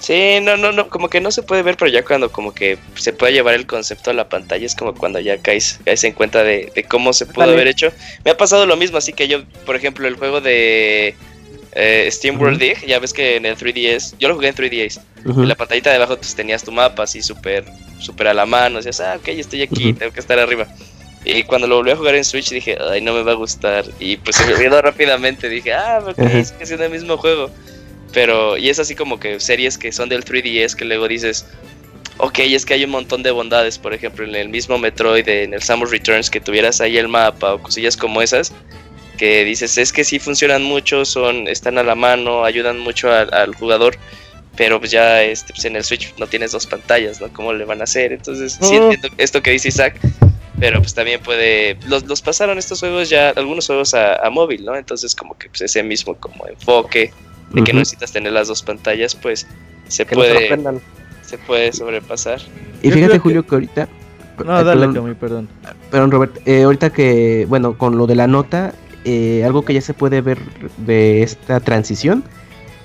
Sí, 0.00 0.38
no, 0.40 0.56
no, 0.56 0.72
no, 0.72 0.88
como 0.88 1.10
que 1.10 1.20
no 1.20 1.30
se 1.30 1.42
puede 1.42 1.62
ver, 1.62 1.76
pero 1.76 1.90
ya 1.90 2.02
cuando 2.02 2.32
como 2.32 2.54
que 2.54 2.78
se 2.94 3.12
puede 3.12 3.34
llevar 3.34 3.54
el 3.54 3.66
concepto 3.66 4.10
a 4.10 4.14
la 4.14 4.30
pantalla 4.30 4.64
es 4.64 4.74
como 4.74 4.94
cuando 4.94 5.20
ya 5.20 5.36
caes, 5.36 5.78
caes 5.84 6.04
en 6.04 6.14
cuenta 6.14 6.42
de, 6.42 6.72
cómo 6.88 7.12
se 7.12 7.26
pudo 7.26 7.44
haber 7.44 7.68
hecho. 7.68 7.92
Me 8.24 8.30
ha 8.30 8.36
pasado 8.36 8.64
lo 8.64 8.78
mismo, 8.78 8.96
así 8.96 9.12
que 9.12 9.28
yo, 9.28 9.44
por 9.66 9.76
ejemplo, 9.76 10.08
el 10.08 10.16
juego 10.16 10.40
de 10.40 11.14
eh, 11.72 12.08
Steam 12.10 12.40
World 12.40 12.58
Dig, 12.58 12.84
ya 12.86 12.98
ves 12.98 13.12
que 13.12 13.36
en 13.36 13.46
el 13.46 13.56
3DS, 13.56 14.14
yo 14.18 14.28
lo 14.28 14.34
jugué 14.34 14.48
en 14.48 14.54
3DS, 14.54 15.00
en 15.24 15.48
la 15.48 15.54
pantallita 15.54 15.90
de 15.90 15.96
abajo 15.96 16.16
pues, 16.16 16.34
tenías 16.34 16.64
tu 16.64 16.72
mapa 16.72 17.04
así 17.04 17.22
súper 17.22 17.64
súper 18.00 18.28
a 18.28 18.34
la 18.34 18.46
mano, 18.46 18.78
decías, 18.78 19.00
ah, 19.00 19.16
ok, 19.18 19.28
estoy 19.28 19.62
aquí, 19.62 19.92
tengo 19.92 20.12
que 20.12 20.20
estar 20.20 20.38
arriba. 20.38 20.66
Y 21.24 21.42
cuando 21.44 21.66
lo 21.66 21.76
volví 21.76 21.90
a 21.90 21.96
jugar 21.96 22.14
en 22.14 22.24
Switch 22.24 22.50
dije, 22.50 22.78
ay, 22.80 23.02
no 23.02 23.12
me 23.12 23.22
va 23.22 23.32
a 23.32 23.34
gustar. 23.34 23.84
Y 23.98 24.16
pues 24.16 24.36
se 24.36 24.46
me 24.46 24.54
olvidó 24.54 24.80
rápidamente. 24.82 25.48
Dije, 25.48 25.74
ah, 25.74 26.02
ok, 26.06 26.18
es 26.18 26.52
que 26.52 26.64
es 26.64 26.70
el 26.70 26.90
mismo 26.90 27.18
juego. 27.18 27.50
Pero, 28.12 28.56
y 28.56 28.70
es 28.70 28.78
así 28.78 28.94
como 28.94 29.20
que 29.20 29.38
series 29.38 29.76
que 29.76 29.92
son 29.92 30.08
del 30.08 30.24
3DS 30.24 30.74
que 30.74 30.84
luego 30.84 31.06
dices, 31.06 31.46
ok, 32.16 32.38
es 32.40 32.64
que 32.64 32.74
hay 32.74 32.84
un 32.84 32.90
montón 32.90 33.22
de 33.22 33.30
bondades. 33.30 33.78
Por 33.78 33.92
ejemplo, 33.92 34.24
en 34.24 34.34
el 34.34 34.48
mismo 34.48 34.78
Metroid, 34.78 35.28
en 35.28 35.52
el 35.52 35.62
Samus 35.62 35.90
Returns, 35.90 36.30
que 36.30 36.40
tuvieras 36.40 36.80
ahí 36.80 36.96
el 36.96 37.08
mapa 37.08 37.54
o 37.54 37.62
cosillas 37.62 37.98
como 37.98 38.22
esas. 38.22 38.52
Que 39.20 39.44
dices, 39.44 39.76
es 39.76 39.92
que 39.92 40.02
sí 40.02 40.18
funcionan 40.18 40.62
mucho, 40.62 41.04
son, 41.04 41.46
están 41.46 41.76
a 41.76 41.82
la 41.82 41.94
mano, 41.94 42.42
ayudan 42.42 42.78
mucho 42.78 43.12
al, 43.12 43.54
jugador 43.54 43.98
pero 44.56 44.78
pues 44.78 44.90
ya 44.90 45.22
este, 45.22 45.52
pues 45.52 45.66
en 45.66 45.76
el 45.76 45.84
Switch 45.84 46.14
no 46.18 46.26
tienes 46.26 46.52
dos 46.52 46.66
pantallas, 46.66 47.20
¿no? 47.20 47.28
¿Cómo 47.28 47.52
le 47.52 47.66
van 47.66 47.82
a 47.82 47.84
hacer? 47.84 48.14
Entonces, 48.14 48.58
sí 48.62 48.76
entiendo 48.76 49.08
esto 49.18 49.42
que 49.42 49.50
dice 49.50 49.68
Isaac, 49.68 50.00
pero 50.58 50.80
pues 50.80 50.94
también 50.94 51.20
puede, 51.20 51.76
los, 51.86 52.04
los 52.04 52.22
pasaron 52.22 52.56
estos 52.56 52.80
juegos 52.80 53.10
ya, 53.10 53.28
algunos 53.36 53.66
juegos 53.66 53.92
a, 53.92 54.18
móvil, 54.30 54.64
¿no? 54.64 54.74
Entonces 54.74 55.14
como 55.14 55.36
que 55.36 55.50
pues, 55.50 55.60
ese 55.60 55.82
mismo 55.82 56.14
como 56.14 56.46
enfoque 56.46 57.12
de 57.50 57.62
que 57.62 57.74
no 57.74 57.80
necesitas 57.80 58.12
tener 58.12 58.32
las 58.32 58.48
dos 58.48 58.62
pantallas, 58.62 59.14
pues 59.14 59.46
se 59.88 60.06
puede, 60.06 60.48
se 61.20 61.36
puede 61.36 61.72
sobrepasar. 61.74 62.40
Y 62.82 62.90
fíjate 62.90 63.18
Julio 63.18 63.46
que 63.46 63.54
ahorita... 63.54 63.88
No, 64.44 64.64
dale, 64.64 64.88
perdón, 64.88 65.16
perdón. 65.20 65.48
Perdón, 65.90 66.10
Robert. 66.10 66.48
Eh, 66.48 66.62
ahorita 66.62 66.90
que, 66.90 67.44
bueno, 67.46 67.76
con 67.76 67.98
lo 67.98 68.06
de 68.06 68.14
la 68.14 68.26
nota, 68.26 68.72
eh, 69.04 69.42
algo 69.44 69.62
que 69.62 69.74
ya 69.74 69.80
se 69.80 69.94
puede 69.94 70.20
ver 70.20 70.38
de 70.78 71.22
esta 71.22 71.60
transición 71.60 72.24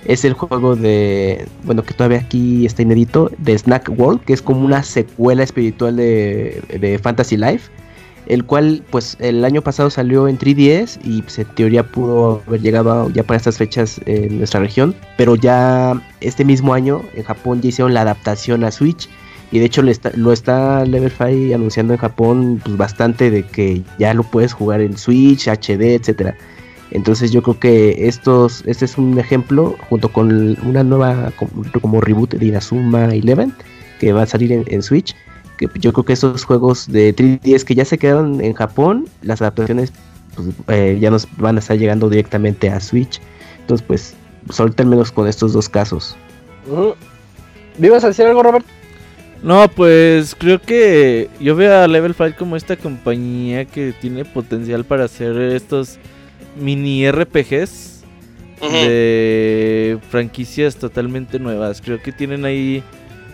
es 0.06 0.24
el 0.24 0.34
juego 0.34 0.76
de, 0.76 1.48
bueno, 1.64 1.84
que 1.84 1.94
todavía 1.94 2.20
aquí 2.20 2.66
está 2.66 2.84
inédito, 2.84 3.32
de 3.40 3.58
Snack 3.58 3.92
World, 3.98 4.22
que 4.22 4.34
es 4.34 4.42
como 4.42 4.64
una 4.64 4.84
secuela 4.84 5.44
espiritual 5.44 5.96
de, 5.96 7.00
Fantasy 7.02 7.38
Life, 7.38 7.72
el 8.28 8.46
cual 8.46 8.84
pues 8.92 9.18
el 9.20 9.44
año 9.44 9.62
pasado 9.62 9.90
salió 9.90 10.28
en 10.28 10.38
3DS 10.38 11.00
y 11.04 11.22
pues, 11.24 11.40
en 11.40 11.48
teoría 11.56 11.84
pudo 11.84 12.42
haber 12.48 12.62
llegado 12.62 13.10
ya 13.12 13.24
para 13.24 13.38
estas 13.38 13.58
fechas 13.58 14.00
en 14.06 14.38
nuestra 14.38 14.60
región, 14.60 14.96
pero 15.18 15.36
ya 15.36 16.00
este 16.22 16.46
mismo 16.46 16.74
año 16.74 17.02
en 17.16 17.24
Japón 17.24 17.62
ya 17.62 17.70
hicieron 17.70 17.94
la 17.94 18.02
adaptación 18.02 18.64
a 18.64 18.72
Switch 18.72 19.10
y 19.56 19.60
de 19.60 19.68
hecho 19.68 19.82
lo 19.82 19.90
está, 19.90 20.12
lo 20.18 20.34
está 20.34 20.84
Level 20.84 21.10
5 21.10 21.56
anunciando 21.56 21.94
en 21.94 22.00
Japón 22.00 22.60
pues 22.62 22.76
bastante 22.76 23.32
de 23.32 23.44
que 23.44 23.84
ya 23.98 24.14
lo 24.14 24.24
puedes 24.24 24.52
jugar 24.52 24.82
en 24.82 24.98
Switch, 24.98 25.48
HD, 25.48 25.96
etcétera. 25.96 26.36
Entonces 26.92 27.32
yo 27.32 27.42
creo 27.42 27.58
que 27.58 28.06
estos, 28.06 28.64
este 28.66 28.84
es 28.84 28.98
un 28.98 29.18
ejemplo 29.18 29.78
junto 29.90 30.12
con 30.12 30.58
una 30.68 30.84
nueva 30.84 31.32
como, 31.82 32.02
reboot 32.02 32.34
de 32.34 32.48
Inazuma 32.48 33.06
Eleven 33.06 33.54
que 34.02 34.12
va 34.12 34.24
a 34.24 34.26
salir 34.26 34.52
en, 34.52 34.82
Switch. 34.82 35.16
Que 35.58 35.70
yo 35.80 35.94
creo 35.94 36.04
que 36.04 36.12
estos 36.12 36.44
juegos 36.44 36.92
de 36.92 37.16
3DS 37.16 37.64
que 37.64 37.76
ya 37.76 37.86
se 37.86 37.98
quedaron 37.98 38.42
en 38.42 38.52
Japón, 38.56 39.08
las 39.22 39.42
adaptaciones 39.42 39.94
pues, 40.36 40.50
eh, 40.68 40.98
ya 41.00 41.12
nos 41.12 41.30
van 41.38 41.56
a 41.56 41.60
estar 41.60 41.78
llegando 41.78 42.10
directamente 42.10 42.70
a 42.70 42.82
Switch. 42.82 43.22
Entonces 43.62 43.88
pues, 43.88 44.16
solamente 44.50 44.84
al 44.84 44.90
menos 44.90 45.14
con 45.14 45.30
estos 45.30 45.54
dos 45.54 45.70
casos. 45.70 46.18
¿Vivas 47.78 48.04
a 48.04 48.08
decir 48.08 48.26
algo, 48.26 48.44
Robert? 48.44 48.66
No, 49.44 49.68
pues 49.70 50.36
creo 50.36 50.60
que 50.60 51.30
yo 51.40 51.56
veo 51.56 51.82
a 51.82 51.88
Level 51.88 52.16
5 52.16 52.34
como 52.38 52.56
esta 52.56 52.76
compañía 52.76 53.66
que 53.66 53.94
tiene 53.94 54.26
potencial 54.26 54.86
para 54.86 55.06
hacer 55.06 55.38
estos 55.38 56.00
mini 56.60 57.10
RPGs 57.10 58.04
de 58.62 60.00
franquicias 60.10 60.78
totalmente 60.78 61.40
nuevas. 61.40 61.82
Creo 61.82 62.02
que 62.02 62.12
tienen 62.12 62.46
ahí 62.46 62.84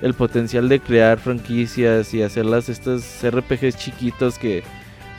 el 0.02 0.14
potencial 0.14 0.68
de 0.68 0.80
crear 0.80 1.20
franquicias 1.20 2.14
y 2.14 2.22
hacerlas 2.22 2.70
estos 2.70 3.04
RPGs 3.24 3.78
chiquitos 3.78 4.38
que, 4.38 4.64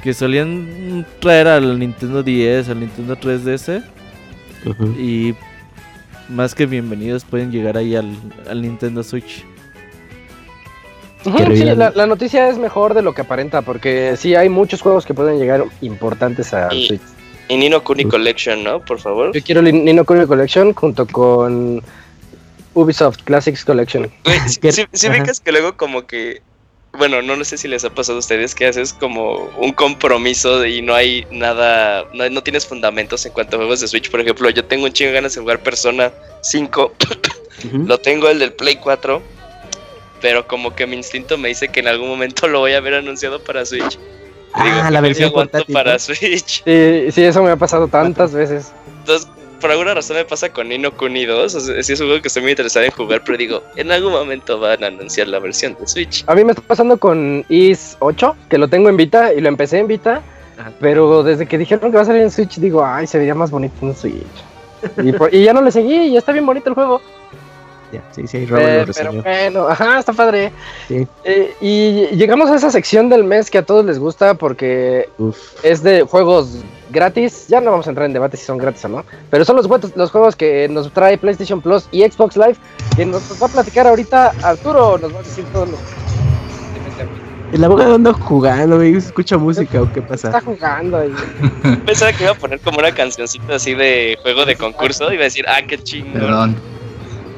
que 0.03 0.13
solían 0.13 1.07
traer 1.21 1.49
al 1.49 1.79
Nintendo 1.79 2.23
10, 2.23 2.69
al 2.69 2.81
Nintendo 2.81 3.17
3DS. 3.17 3.83
Y 4.99 5.35
más 6.29 6.55
que 6.55 6.67
bienvenidos 6.67 7.25
pueden 7.25 7.51
llegar 7.51 7.77
ahí 7.77 7.97
al, 7.97 8.15
al 8.49 8.63
Nintendo 8.63 9.03
Switch. 9.03 9.45
Sí, 11.25 11.65
la, 11.65 11.91
la 11.95 12.07
noticia 12.07 12.49
es 12.49 12.59
mejor 12.59 12.95
de 12.95 13.03
lo 13.03 13.15
que 13.15 13.23
aparenta, 13.23 13.63
porque 13.63 14.17
sí 14.17 14.35
hay 14.35 14.49
muchos 14.49 14.81
juegos 14.83 15.07
que 15.07 15.15
pueden 15.15 15.39
llegar 15.39 15.65
importantes 15.81 16.53
a 16.53 16.73
Y- 16.73 16.87
Switch. 16.89 17.03
Y 17.49 17.57
Nino 17.57 17.83
Kuni 17.85 18.05
Collection, 18.07 18.63
¿no? 18.65 18.81
Por 18.81 18.99
favor. 18.99 19.33
Yo 19.35 19.43
quiero 19.43 19.61
el 19.61 19.85
Nino 19.85 20.05
Kuni 20.05 20.27
Collection 20.27 20.73
junto 20.73 21.07
con 21.07 21.83
Ubisoft 22.75 23.23
Classics 23.25 23.65
Collection. 23.65 24.11
Si, 24.49 25.09
ajá. 25.11 25.19
ubicas 25.19 25.41
que 25.41 25.53
luego 25.53 25.77
como 25.77 26.07
que... 26.07 26.41
Bueno, 26.95 27.23
no, 27.23 27.37
no 27.37 27.45
sé 27.45 27.57
si 27.57 27.69
les 27.69 27.85
ha 27.85 27.91
pasado 27.91 28.17
a 28.17 28.21
ustedes 28.21 28.55
que 28.55 28.67
haces 28.67 28.93
como 28.93 29.49
un 29.59 29.73
compromiso 29.73 30.65
y 30.67 30.83
no 30.83 30.95
hay 30.95 31.27
nada, 31.31 32.05
no, 32.13 32.29
no 32.29 32.43
tienes 32.43 32.67
fundamentos 32.67 33.25
en 33.25 33.33
cuanto 33.33 33.57
a 33.57 33.61
juegos 33.61 33.81
de 33.81 33.89
Switch. 33.89 34.11
Por 34.11 34.21
ejemplo, 34.21 34.51
yo 34.51 34.65
tengo 34.65 34.85
un 34.85 34.93
chingo 34.93 35.09
de 35.09 35.15
ganas 35.15 35.35
de 35.35 35.41
jugar 35.41 35.63
Persona 35.63 36.13
5, 36.43 36.93
Ujú. 37.65 37.79
lo 37.87 37.99
tengo 37.99 38.29
el 38.29 38.39
del 38.39 38.53
Play 38.53 38.77
4, 38.77 39.23
pero 40.23 40.47
como 40.47 40.75
que 40.75 40.87
mi 40.87 40.97
instinto 40.97 41.37
me 41.37 41.49
dice 41.49 41.69
que 41.69 41.81
en 41.81 41.89
algún 41.89 42.09
momento 42.09 42.49
lo 42.49 42.61
voy 42.61 42.73
a 42.73 42.81
ver 42.81 42.95
anunciado 42.95 43.43
para 43.43 43.67
Switch. 43.67 43.99
Y 44.59 44.63
digo, 44.63 44.77
Ah, 44.83 44.91
la 44.91 45.01
"Yo 45.01 45.03
versión 45.03 45.33
portátil. 45.33 45.75
para 45.75 45.93
¿no? 45.95 45.99
Switch. 45.99 46.63
Sí, 46.65 47.11
sí, 47.11 47.23
eso 47.25 47.43
me 47.43 47.51
ha 47.51 47.57
pasado 47.57 47.89
tantas 47.89 48.33
veces. 48.33 48.73
Entonces, 49.01 49.29
por 49.61 49.71
alguna 49.71 49.95
razón 49.95 50.17
me 50.17 50.25
pasa 50.25 50.49
con 50.53 50.69
Nino 50.69 50.93
Kuni 50.93 51.25
2. 51.25 51.55
O 51.55 51.61
sea, 51.61 51.83
sí 51.83 51.93
es 51.93 52.01
un 52.01 52.07
juego 52.09 52.21
que 52.23 52.29
estoy 52.29 52.43
muy 52.43 52.53
interesado 52.53 52.85
en 52.85 52.93
jugar, 52.93 53.23
pero 53.25 53.37
digo, 53.39 53.63
en 53.77 53.91
algún 53.93 54.13
momento 54.13 54.59
van 54.61 54.85
a 54.85 54.89
anunciar 54.89 55.29
la 55.29 55.39
versión 55.39 55.77
de 55.81 55.87
Switch. 55.87 56.25
A 56.27 56.35
mí 56.35 56.45
me 56.45 56.53
está 56.53 56.63
pasando 56.63 56.97
con 56.99 57.45
Is 57.49 57.97
8, 58.01 58.37
que 58.49 58.59
lo 58.59 58.69
tengo 58.69 58.89
en 58.89 58.97
Vita 58.97 59.33
y 59.33 59.41
lo 59.41 59.49
empecé 59.49 59.79
en 59.79 59.87
Vita, 59.89 60.21
Ajá. 60.59 60.73
pero 60.81 61.23
desde 61.23 61.47
que 61.47 61.57
dijeron 61.59 61.91
que 61.91 61.97
va 61.97 62.03
a 62.03 62.07
salir 62.07 62.23
en 62.23 62.31
Switch, 62.31 62.57
digo, 62.59 62.85
ay, 62.85 63.07
se 63.07 63.19
vería 63.19 63.35
más 63.35 63.51
bonito 63.51 63.75
en 63.83 63.97
Switch. 63.97 64.23
Y, 65.03 65.13
por- 65.13 65.33
y 65.33 65.45
ya 65.45 65.53
no 65.53 65.63
le 65.63 65.71
seguí, 65.71 66.11
ya 66.13 66.19
está 66.19 66.33
bien 66.33 66.45
bonito 66.45 66.69
el 66.69 66.75
juego. 66.75 67.01
Ya, 67.93 68.03
sí, 68.11 68.27
sí, 68.27 68.47
Robert 68.47 68.69
Eh, 68.69 68.87
lo 68.87 68.93
pero 68.95 69.23
bueno, 69.23 69.69
ajá, 69.69 69.99
está 69.99 70.13
padre. 70.15 70.51
Sí. 70.89 71.07
Eh, 71.25 71.55
y 71.61 72.07
llegamos 72.17 72.49
a 72.51 72.57
esa 72.57 72.71
sección 72.71 73.09
del 73.11 73.23
mes 73.23 73.51
que 73.51 73.59
a 73.59 73.67
todos 73.67 73.85
les 73.85 73.99
gusta 73.99 74.33
porque 74.35 75.11
Uf. 75.19 75.37
es 75.63 75.83
de 75.83 76.03
juegos 76.03 76.57
gratis. 76.91 77.47
Ya 77.49 77.61
no 77.61 77.71
vamos 77.71 77.87
a 77.87 77.91
entrar 77.91 78.07
en 78.07 78.15
debate 78.15 78.37
si 78.39 78.45
son 78.47 78.57
gratis 78.57 78.85
o 78.87 78.89
no, 78.89 79.05
pero 79.31 79.45
son 79.45 79.57
los, 79.57 79.67
juegos- 79.67 79.93
los 79.95 80.11
juegos 80.11 80.37
que 80.37 80.69
nos 80.71 80.91
trae 80.93 81.19
PlayStation 81.19 81.61
Plus 81.61 81.87
y 81.91 82.03
Xbox 82.03 82.37
Live. 82.37 82.57
Que 82.97 83.05
nos 83.05 83.23
va 83.43 83.47
a 83.47 83.51
platicar 83.51 83.87
ahorita 83.87 84.33
Arturo, 84.43 84.97
nos 84.99 85.15
va 85.15 85.21
a 85.21 85.23
decir 85.23 85.45
todos 85.53 85.69
los. 85.69 85.81
El 87.53 87.63
abogado 87.65 87.97
anda 87.97 88.15
jugando, 88.15 88.77
güey. 88.77 88.97
Escucha 88.97 89.37
música 89.37 89.83
o 89.83 89.93
qué 89.93 90.01
Está 90.01 90.31
pasa. 90.33 90.41
jugando 90.41 90.97
ahí. 90.97 91.13
Pensaba 91.87 92.11
que 92.15 92.23
iba 92.25 92.33
a 92.33 92.37
poner 92.37 92.59
como 92.61 92.79
una 92.79 92.95
cancioncita 92.95 93.57
así 93.57 93.75
de 93.75 94.17
juego 94.23 94.47
de 94.47 94.57
concurso. 94.57 95.13
Iba 95.13 95.21
a 95.21 95.25
decir, 95.25 95.45
ah, 95.47 95.61
qué 95.69 95.77
chingón. 95.77 96.13
Perdón. 96.15 96.57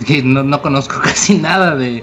Que 0.07 0.23
no, 0.23 0.43
no 0.43 0.63
conozco 0.63 1.01
casi 1.03 1.39
nada 1.39 1.77
de. 1.77 2.03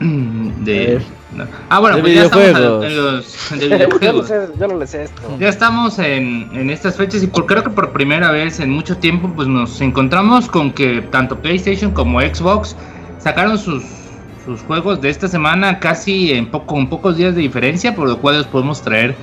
De 0.00 1.00
no. 1.34 1.44
Ah, 1.70 1.80
bueno, 1.80 1.96
De 1.96 2.02
pues 2.02 2.14
ya 2.14 2.24
estamos 2.24 2.84
en 2.84 2.96
los 2.96 3.50
de 3.50 3.68
yo, 3.68 3.68
no 3.68 3.76
videojuegos. 3.76 4.28
sé, 4.28 4.48
yo 4.58 4.68
no 4.68 4.78
le 4.78 4.86
sé 4.86 5.04
esto. 5.04 5.22
Ya 5.38 5.48
estamos 5.48 5.98
en, 5.98 6.48
en 6.52 6.70
estas 6.70 6.96
fechas 6.96 7.22
y 7.22 7.26
por, 7.26 7.46
creo 7.46 7.62
que 7.62 7.70
por 7.70 7.92
primera 7.92 8.30
vez 8.30 8.60
en 8.60 8.70
mucho 8.70 8.96
tiempo 8.98 9.30
pues 9.34 9.48
nos 9.48 9.80
encontramos 9.80 10.48
con 10.48 10.70
que 10.72 11.02
tanto 11.10 11.38
PlayStation 11.38 11.92
como 11.92 12.20
Xbox 12.20 12.76
sacaron 13.18 13.58
sus, 13.58 13.82
sus 14.44 14.60
juegos 14.62 15.00
de 15.00 15.10
esta 15.10 15.28
semana 15.28 15.80
casi 15.80 16.32
en 16.32 16.46
poco, 16.46 16.66
con 16.66 16.88
pocos 16.88 17.16
días 17.16 17.34
de 17.34 17.40
diferencia, 17.40 17.94
por 17.94 18.08
lo 18.08 18.18
cual 18.18 18.38
los 18.38 18.46
podemos 18.46 18.82
traer 18.82 19.16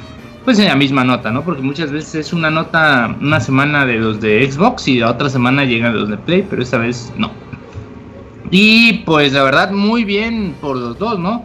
pues 0.43 0.59
en 0.59 0.65
la 0.67 0.75
misma 0.75 1.03
nota, 1.03 1.31
¿no? 1.31 1.43
Porque 1.43 1.61
muchas 1.61 1.91
veces 1.91 2.15
es 2.15 2.33
una 2.33 2.51
nota, 2.51 3.15
una 3.21 3.39
semana 3.39 3.85
de 3.85 3.95
los 3.95 4.19
de 4.19 4.51
Xbox 4.51 4.87
y 4.87 4.99
la 4.99 5.11
otra 5.11 5.29
semana 5.29 5.63
llegan 5.63 5.95
los 5.95 6.09
de 6.09 6.17
Play, 6.17 6.45
pero 6.49 6.61
esta 6.61 6.77
vez 6.77 7.13
no. 7.17 7.31
Y 8.53 8.99
pues 8.99 9.33
la 9.33 9.43
verdad 9.43 9.71
muy 9.71 10.03
bien 10.05 10.55
por 10.61 10.77
los 10.77 10.97
dos, 10.97 11.19
¿no? 11.19 11.43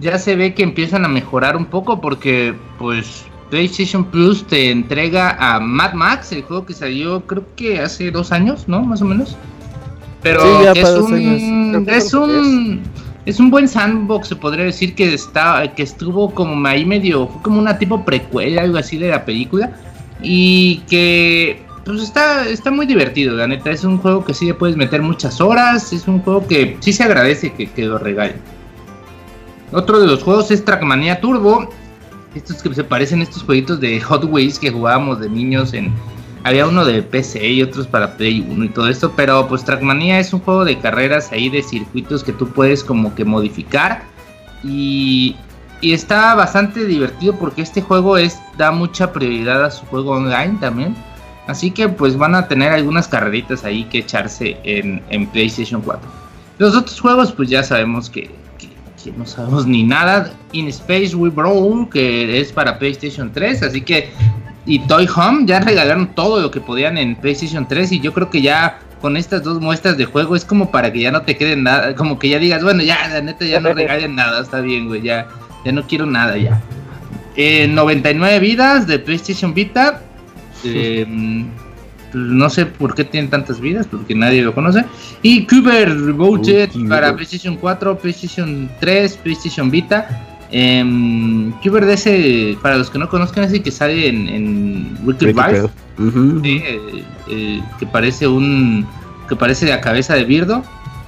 ya 0.00 0.18
se 0.18 0.36
ve 0.36 0.54
que 0.54 0.62
empiezan 0.62 1.04
a 1.04 1.08
mejorar 1.08 1.56
un 1.56 1.66
poco 1.66 2.00
porque 2.00 2.54
pues 2.78 3.24
PlayStation 3.50 4.04
Plus 4.04 4.46
te 4.46 4.70
entrega 4.70 5.36
a 5.38 5.58
Mad 5.58 5.94
Max, 5.94 6.32
el 6.32 6.42
juego 6.42 6.66
que 6.66 6.74
salió 6.74 7.22
creo 7.26 7.44
que 7.56 7.80
hace 7.80 8.10
dos 8.10 8.32
años, 8.32 8.68
¿no? 8.68 8.82
Más 8.82 9.02
o 9.02 9.04
menos. 9.04 9.36
Pero 10.22 10.40
Sí, 10.42 10.64
ya 10.64 10.72
es, 10.72 10.94
un, 10.94 11.86
es 11.88 12.14
un 12.14 12.82
es 13.24 13.40
un 13.40 13.50
buen 13.50 13.68
sandbox, 13.68 14.28
se 14.28 14.36
podría 14.36 14.64
decir 14.64 14.94
que 14.94 15.14
está 15.14 15.74
que 15.74 15.82
estuvo 15.82 16.30
como 16.30 16.66
ahí 16.66 16.84
medio 16.84 17.26
fue 17.28 17.42
como 17.42 17.58
una 17.58 17.78
tipo 17.78 18.04
precuela 18.04 18.62
algo 18.62 18.78
así 18.78 18.96
de 18.96 19.10
la 19.10 19.24
película 19.24 19.72
y 20.22 20.78
que 20.88 21.62
pues 21.88 22.02
está 22.02 22.46
está 22.46 22.70
muy 22.70 22.84
divertido, 22.84 23.34
la 23.34 23.46
neta, 23.46 23.70
es 23.70 23.82
un 23.82 23.96
juego 23.96 24.22
que 24.22 24.34
sí 24.34 24.46
le 24.46 24.54
puedes 24.54 24.76
meter 24.76 25.00
muchas 25.00 25.40
horas, 25.40 25.90
es 25.92 26.06
un 26.06 26.20
juego 26.20 26.46
que 26.46 26.76
sí 26.80 26.92
se 26.92 27.02
agradece 27.02 27.52
que, 27.54 27.66
que 27.66 27.86
lo 27.86 27.96
regalen. 27.96 28.36
Otro 29.72 29.98
de 29.98 30.06
los 30.06 30.22
juegos 30.22 30.50
es 30.50 30.64
Trackmania 30.64 31.20
Turbo. 31.20 31.68
Estos 32.34 32.62
que 32.62 32.74
se 32.74 32.84
parecen 32.84 33.20
a 33.20 33.22
estos 33.22 33.42
jueguitos 33.42 33.80
de 33.80 34.00
Hot 34.00 34.24
Wheels 34.24 34.58
que 34.58 34.70
jugábamos 34.70 35.20
de 35.20 35.30
niños 35.30 35.72
en... 35.72 35.92
Había 36.44 36.66
uno 36.66 36.84
de 36.84 37.02
PC 37.02 37.46
y 37.48 37.62
otros 37.62 37.86
para 37.86 38.16
Play 38.16 38.46
1 38.48 38.64
y 38.64 38.68
todo 38.68 38.88
esto, 38.88 39.12
pero 39.16 39.48
pues 39.48 39.64
Trackmania 39.64 40.20
es 40.20 40.32
un 40.32 40.40
juego 40.40 40.64
de 40.64 40.78
carreras 40.78 41.32
ahí 41.32 41.48
de 41.48 41.62
circuitos 41.62 42.22
que 42.22 42.32
tú 42.32 42.48
puedes 42.48 42.84
como 42.84 43.14
que 43.14 43.24
modificar 43.24 44.04
y, 44.62 45.36
y 45.80 45.92
está 45.92 46.34
bastante 46.34 46.84
divertido 46.84 47.34
porque 47.34 47.62
este 47.62 47.82
juego 47.82 48.18
es 48.18 48.38
da 48.56 48.70
mucha 48.70 49.12
prioridad 49.12 49.64
a 49.64 49.70
su 49.70 49.84
juego 49.86 50.12
online 50.12 50.58
también. 50.60 50.94
Así 51.48 51.72
que 51.72 51.88
pues 51.88 52.16
van 52.16 52.34
a 52.36 52.46
tener 52.46 52.72
algunas 52.72 53.08
carreritas 53.08 53.64
ahí 53.64 53.82
que 53.84 53.98
echarse 53.98 54.56
en, 54.62 55.02
en 55.10 55.26
PlayStation 55.26 55.80
4. 55.82 56.08
Los 56.58 56.76
otros 56.76 57.00
juegos 57.00 57.32
pues 57.32 57.48
ya 57.48 57.64
sabemos 57.64 58.08
que, 58.08 58.30
que- 58.58 58.68
no 59.16 59.24
sabemos 59.26 59.66
ni 59.66 59.82
nada. 59.82 60.30
In 60.52 60.68
Space 60.68 61.16
We 61.16 61.30
Brawl 61.30 61.88
que 61.88 62.40
es 62.40 62.52
para 62.52 62.78
PlayStation 62.78 63.32
3, 63.32 63.62
así 63.62 63.80
que 63.80 64.10
y 64.66 64.80
Toy 64.80 65.08
Home 65.16 65.46
ya 65.46 65.60
regalaron 65.60 66.08
todo 66.14 66.40
lo 66.40 66.50
que 66.50 66.60
podían 66.60 66.98
en 66.98 67.16
PlayStation 67.16 67.66
3 67.66 67.90
y 67.92 68.00
yo 68.00 68.12
creo 68.12 68.28
que 68.28 68.42
ya 68.42 68.78
con 69.00 69.16
estas 69.16 69.42
dos 69.42 69.60
muestras 69.62 69.96
de 69.96 70.04
juego 70.04 70.36
es 70.36 70.44
como 70.44 70.70
para 70.70 70.92
que 70.92 71.00
ya 71.00 71.10
no 71.10 71.22
te 71.22 71.36
quede 71.38 71.56
nada, 71.56 71.94
como 71.94 72.18
que 72.18 72.28
ya 72.28 72.38
digas, 72.38 72.62
bueno, 72.62 72.82
ya, 72.82 73.08
la 73.08 73.22
neta 73.22 73.46
ya 73.46 73.60
no 73.60 73.72
regalen 73.72 74.14
nada, 74.16 74.42
está 74.42 74.60
bien, 74.60 74.88
güey, 74.88 75.00
ya, 75.00 75.26
ya 75.64 75.72
no 75.72 75.86
quiero 75.86 76.04
nada 76.04 76.36
ya. 76.36 76.60
Eh, 77.36 77.66
99 77.68 78.40
vidas 78.40 78.86
de 78.86 78.98
PlayStation 78.98 79.54
Vita. 79.54 80.02
Eh, 80.64 81.06
pues, 82.12 82.24
no 82.24 82.48
sé 82.50 82.66
por 82.66 82.94
qué 82.94 83.04
tienen 83.04 83.30
tantas 83.30 83.60
vidas, 83.60 83.86
porque 83.86 84.14
nadie 84.14 84.42
lo 84.42 84.54
conoce. 84.54 84.84
Y 85.22 85.46
Cuber 85.46 85.92
Uy, 85.92 86.68
para. 86.88 87.14
PlayStation 87.14 87.56
4, 87.56 87.98
PlayStation 87.98 88.70
3, 88.80 89.16
PlayStation 89.18 89.70
Vita. 89.70 90.24
Eh, 90.50 91.52
Cuber 91.62 91.84
de 91.84 91.94
ese, 91.94 92.58
para 92.62 92.76
los 92.76 92.90
que 92.90 92.98
no 92.98 93.08
conozcan, 93.08 93.44
es 93.44 93.52
el 93.52 93.62
que 93.62 93.70
sale 93.70 94.08
en, 94.08 94.28
en 94.28 94.98
Wicked. 95.04 95.34
Sí, 96.42 96.62
eh, 96.64 97.04
eh, 97.28 97.62
que 97.78 97.86
parece 97.86 98.26
un. 98.26 98.86
que 99.28 99.36
parece 99.36 99.66
la 99.66 99.80
cabeza 99.80 100.14
de 100.14 100.24
Birdo. 100.24 100.62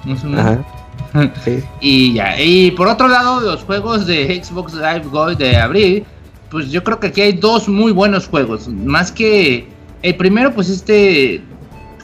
más 0.04 0.22
o 0.24 0.26
menos. 0.26 0.44
Ajá. 0.44 0.64
Sí. 1.44 1.60
Y 1.80 2.12
ya, 2.12 2.40
y 2.40 2.70
por 2.70 2.86
otro 2.86 3.08
lado, 3.08 3.40
los 3.40 3.64
juegos 3.64 4.06
de 4.06 4.40
Xbox 4.44 4.74
Live 4.74 5.06
Gold 5.10 5.38
de 5.38 5.56
abril, 5.56 6.04
pues 6.50 6.70
yo 6.70 6.82
creo 6.82 6.98
que 6.98 7.08
aquí 7.08 7.20
hay 7.20 7.32
dos 7.32 7.68
muy 7.68 7.92
buenos 7.92 8.26
juegos. 8.26 8.68
Más 8.68 9.12
que 9.12 9.66
el 10.02 10.16
primero, 10.16 10.52
pues 10.52 10.68
este 10.68 11.42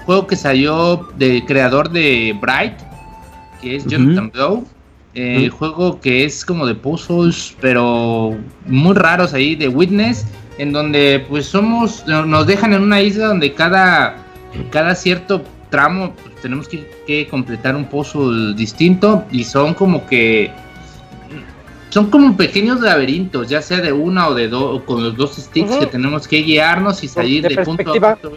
juego 0.05 0.27
que 0.27 0.37
salió 0.37 1.09
del 1.19 1.45
creador 1.45 1.91
de 1.91 2.37
Bright, 2.41 2.75
que 3.61 3.77
es. 3.77 3.87
Jonathan 3.87 4.31
Blow. 4.31 4.65
Eh, 5.15 5.45
El 5.45 5.51
juego 5.51 5.99
que 5.99 6.27
es 6.27 6.45
como 6.45 6.67
de 6.67 6.75
puzzles, 6.75 7.57
pero 7.63 8.37
muy 8.67 8.95
raros 8.95 9.33
ahí, 9.33 9.57
de 9.57 9.67
Witness, 9.67 10.27
en 10.59 10.73
donde 10.73 11.25
pues 11.27 11.47
somos, 11.47 12.07
nos 12.07 12.47
dejan 12.47 12.75
en 12.75 12.83
una 12.83 13.01
isla 13.01 13.29
donde 13.29 13.55
cada, 13.55 14.15
cada 14.71 14.95
cierto 14.95 15.43
tramo 15.71 16.13
pues, 16.23 16.35
tenemos 16.43 16.69
que, 16.69 16.87
que 17.07 17.27
completar 17.29 17.75
un 17.75 17.87
puzzle 17.87 18.55
distinto 18.57 19.25
y 19.31 19.45
son 19.45 19.73
como 19.73 20.07
que 20.07 20.51
son 21.97 22.11
como 22.11 22.37
pequeños 22.37 22.81
laberintos, 22.83 23.49
ya 23.49 23.63
sea 23.63 23.81
de 23.81 23.91
una 23.91 24.29
o 24.29 24.35
de 24.35 24.49
dos, 24.49 24.83
con 24.83 25.03
los 25.03 25.17
dos 25.17 25.35
sticks 25.37 25.77
que 25.77 25.87
tenemos 25.87 26.29
que 26.29 26.43
guiarnos 26.43 27.03
y 27.03 27.09
salir 27.09 27.43
De 27.43 27.55
de, 27.57 27.65
punto 27.65 27.91
a 28.05 28.17
punto. 28.17 28.37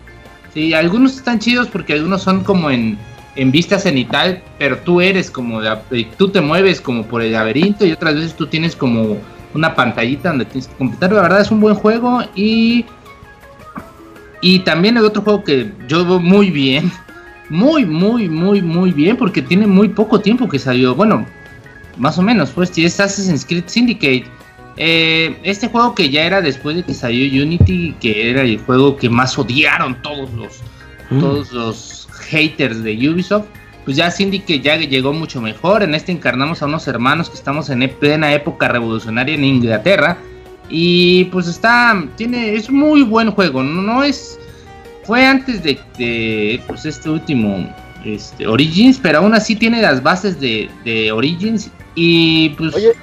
Sí, 0.53 0.73
algunos 0.73 1.17
están 1.17 1.39
chidos 1.39 1.67
porque 1.67 1.91
algunos 1.91 2.21
son 2.21 2.45
como 2.45 2.71
en, 2.71 2.97
en 3.35 3.51
vista 3.51 3.77
cenital, 3.77 4.41
pero 4.57 4.77
tú 4.77 5.01
eres 5.01 5.29
como, 5.29 5.59
la- 5.59 5.81
eh, 5.91 6.07
tú 6.17 6.29
te 6.29 6.39
mueves 6.39 6.79
como 6.79 7.03
por 7.03 7.21
el 7.21 7.33
laberinto 7.33 7.85
y 7.85 7.91
otras 7.91 8.15
veces 8.15 8.33
tú 8.33 8.47
tienes 8.47 8.77
como 8.77 9.17
una 9.53 9.75
pantallita 9.75 10.29
donde 10.29 10.45
tienes 10.45 10.69
que 10.69 10.75
completar. 10.75 11.11
La 11.11 11.21
verdad 11.23 11.41
es 11.41 11.51
un 11.51 11.59
buen 11.59 11.75
juego 11.75 12.21
y 12.35 12.85
y 14.39 14.59
también 14.59 14.95
el 14.95 15.03
otro 15.03 15.21
juego 15.21 15.43
que 15.43 15.69
yo 15.89 16.05
veo 16.05 16.19
muy 16.21 16.49
bien, 16.49 16.89
muy, 17.49 17.85
muy, 17.85 18.29
muy, 18.29 18.61
muy 18.61 18.93
bien, 18.93 19.17
porque 19.17 19.41
tiene 19.41 19.67
muy 19.67 19.89
poco 19.89 20.21
tiempo 20.21 20.47
que 20.47 20.59
salió. 20.59 20.95
Bueno, 20.95 21.25
más 21.99 22.17
o 22.17 22.23
menos, 22.23 22.49
pues, 22.49 22.69
si 22.69 22.85
es 22.85 22.99
Assassin's 22.99 23.45
Creed 23.45 23.65
Syndicate. 23.67 24.25
Eh, 24.77 25.37
este 25.43 25.67
juego 25.67 25.93
que 25.93 26.09
ya 26.09 26.23
era 26.23 26.41
después 26.41 26.75
de 26.75 26.83
que 26.83 26.93
salió 26.93 27.43
Unity, 27.43 27.95
que 27.99 28.31
era 28.31 28.41
el 28.41 28.57
juego 28.59 28.95
que 28.95 29.09
más 29.09 29.37
odiaron 29.37 30.01
todos 30.01 30.33
los, 30.33 30.61
Mm. 31.09 31.19
todos 31.19 31.51
los 31.51 32.07
haters 32.29 32.83
de 32.83 33.09
Ubisoft, 33.09 33.45
pues 33.85 33.97
ya 33.97 34.11
Syndicate 34.11 34.59
ya 34.59 34.75
llegó 34.77 35.13
mucho 35.13 35.41
mejor. 35.41 35.83
En 35.83 35.95
este 35.95 36.11
encarnamos 36.11 36.61
a 36.61 36.65
unos 36.67 36.87
hermanos 36.87 37.29
que 37.29 37.35
estamos 37.35 37.69
en 37.69 37.89
plena 37.99 38.31
época 38.33 38.67
revolucionaria 38.67 39.35
en 39.35 39.43
Inglaterra. 39.43 40.17
Y 40.69 41.23
pues 41.25 41.47
está, 41.47 42.05
tiene, 42.15 42.53
es 42.53 42.69
muy 42.69 43.01
buen 43.01 43.31
juego. 43.31 43.63
No, 43.63 44.03
es, 44.03 44.39
fue 45.03 45.25
antes 45.25 45.63
de, 45.63 45.79
de 45.97 46.61
pues 46.67 46.85
este 46.85 47.09
último 47.09 47.73
este, 48.05 48.45
Origins, 48.45 48.99
pero 49.01 49.19
aún 49.19 49.33
así 49.33 49.55
tiene 49.55 49.81
las 49.81 50.03
bases 50.03 50.39
de, 50.39 50.69
de 50.85 51.11
Origins. 51.11 51.71
Y 52.01 52.49
pues 52.51 52.73
Oye, 52.75 52.93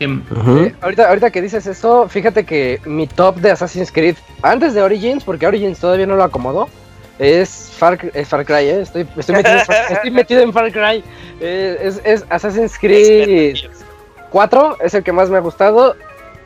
eh, 0.00 0.74
ahorita, 0.80 1.10
ahorita 1.10 1.30
que 1.30 1.42
dices 1.42 1.66
eso, 1.66 2.08
fíjate 2.08 2.46
que 2.46 2.80
mi 2.86 3.06
top 3.06 3.36
de 3.36 3.50
Assassin's 3.50 3.92
Creed, 3.92 4.16
antes 4.40 4.72
de 4.72 4.80
Origins, 4.80 5.24
porque 5.24 5.46
Origins 5.46 5.78
todavía 5.78 6.06
no 6.06 6.16
lo 6.16 6.24
acomodó, 6.24 6.70
es 7.18 7.70
Far, 7.76 7.98
es 8.14 8.26
Far 8.26 8.46
Cry, 8.46 8.64
¿eh? 8.64 8.80
estoy, 8.80 9.06
estoy, 9.14 9.34
metido, 9.36 9.58
en 9.58 9.66
Far, 9.66 9.76
estoy 9.90 10.10
metido 10.10 10.40
en 10.40 10.52
Far 10.54 10.72
Cry. 10.72 11.04
Eh, 11.42 11.78
es, 11.82 12.00
es, 12.02 12.24
Assassin's 12.30 12.78
Creed 12.78 13.56
4, 14.30 14.78
es 14.80 14.94
el 14.94 15.02
que 15.02 15.12
más 15.12 15.28
me 15.28 15.36
ha 15.36 15.40
gustado, 15.40 15.94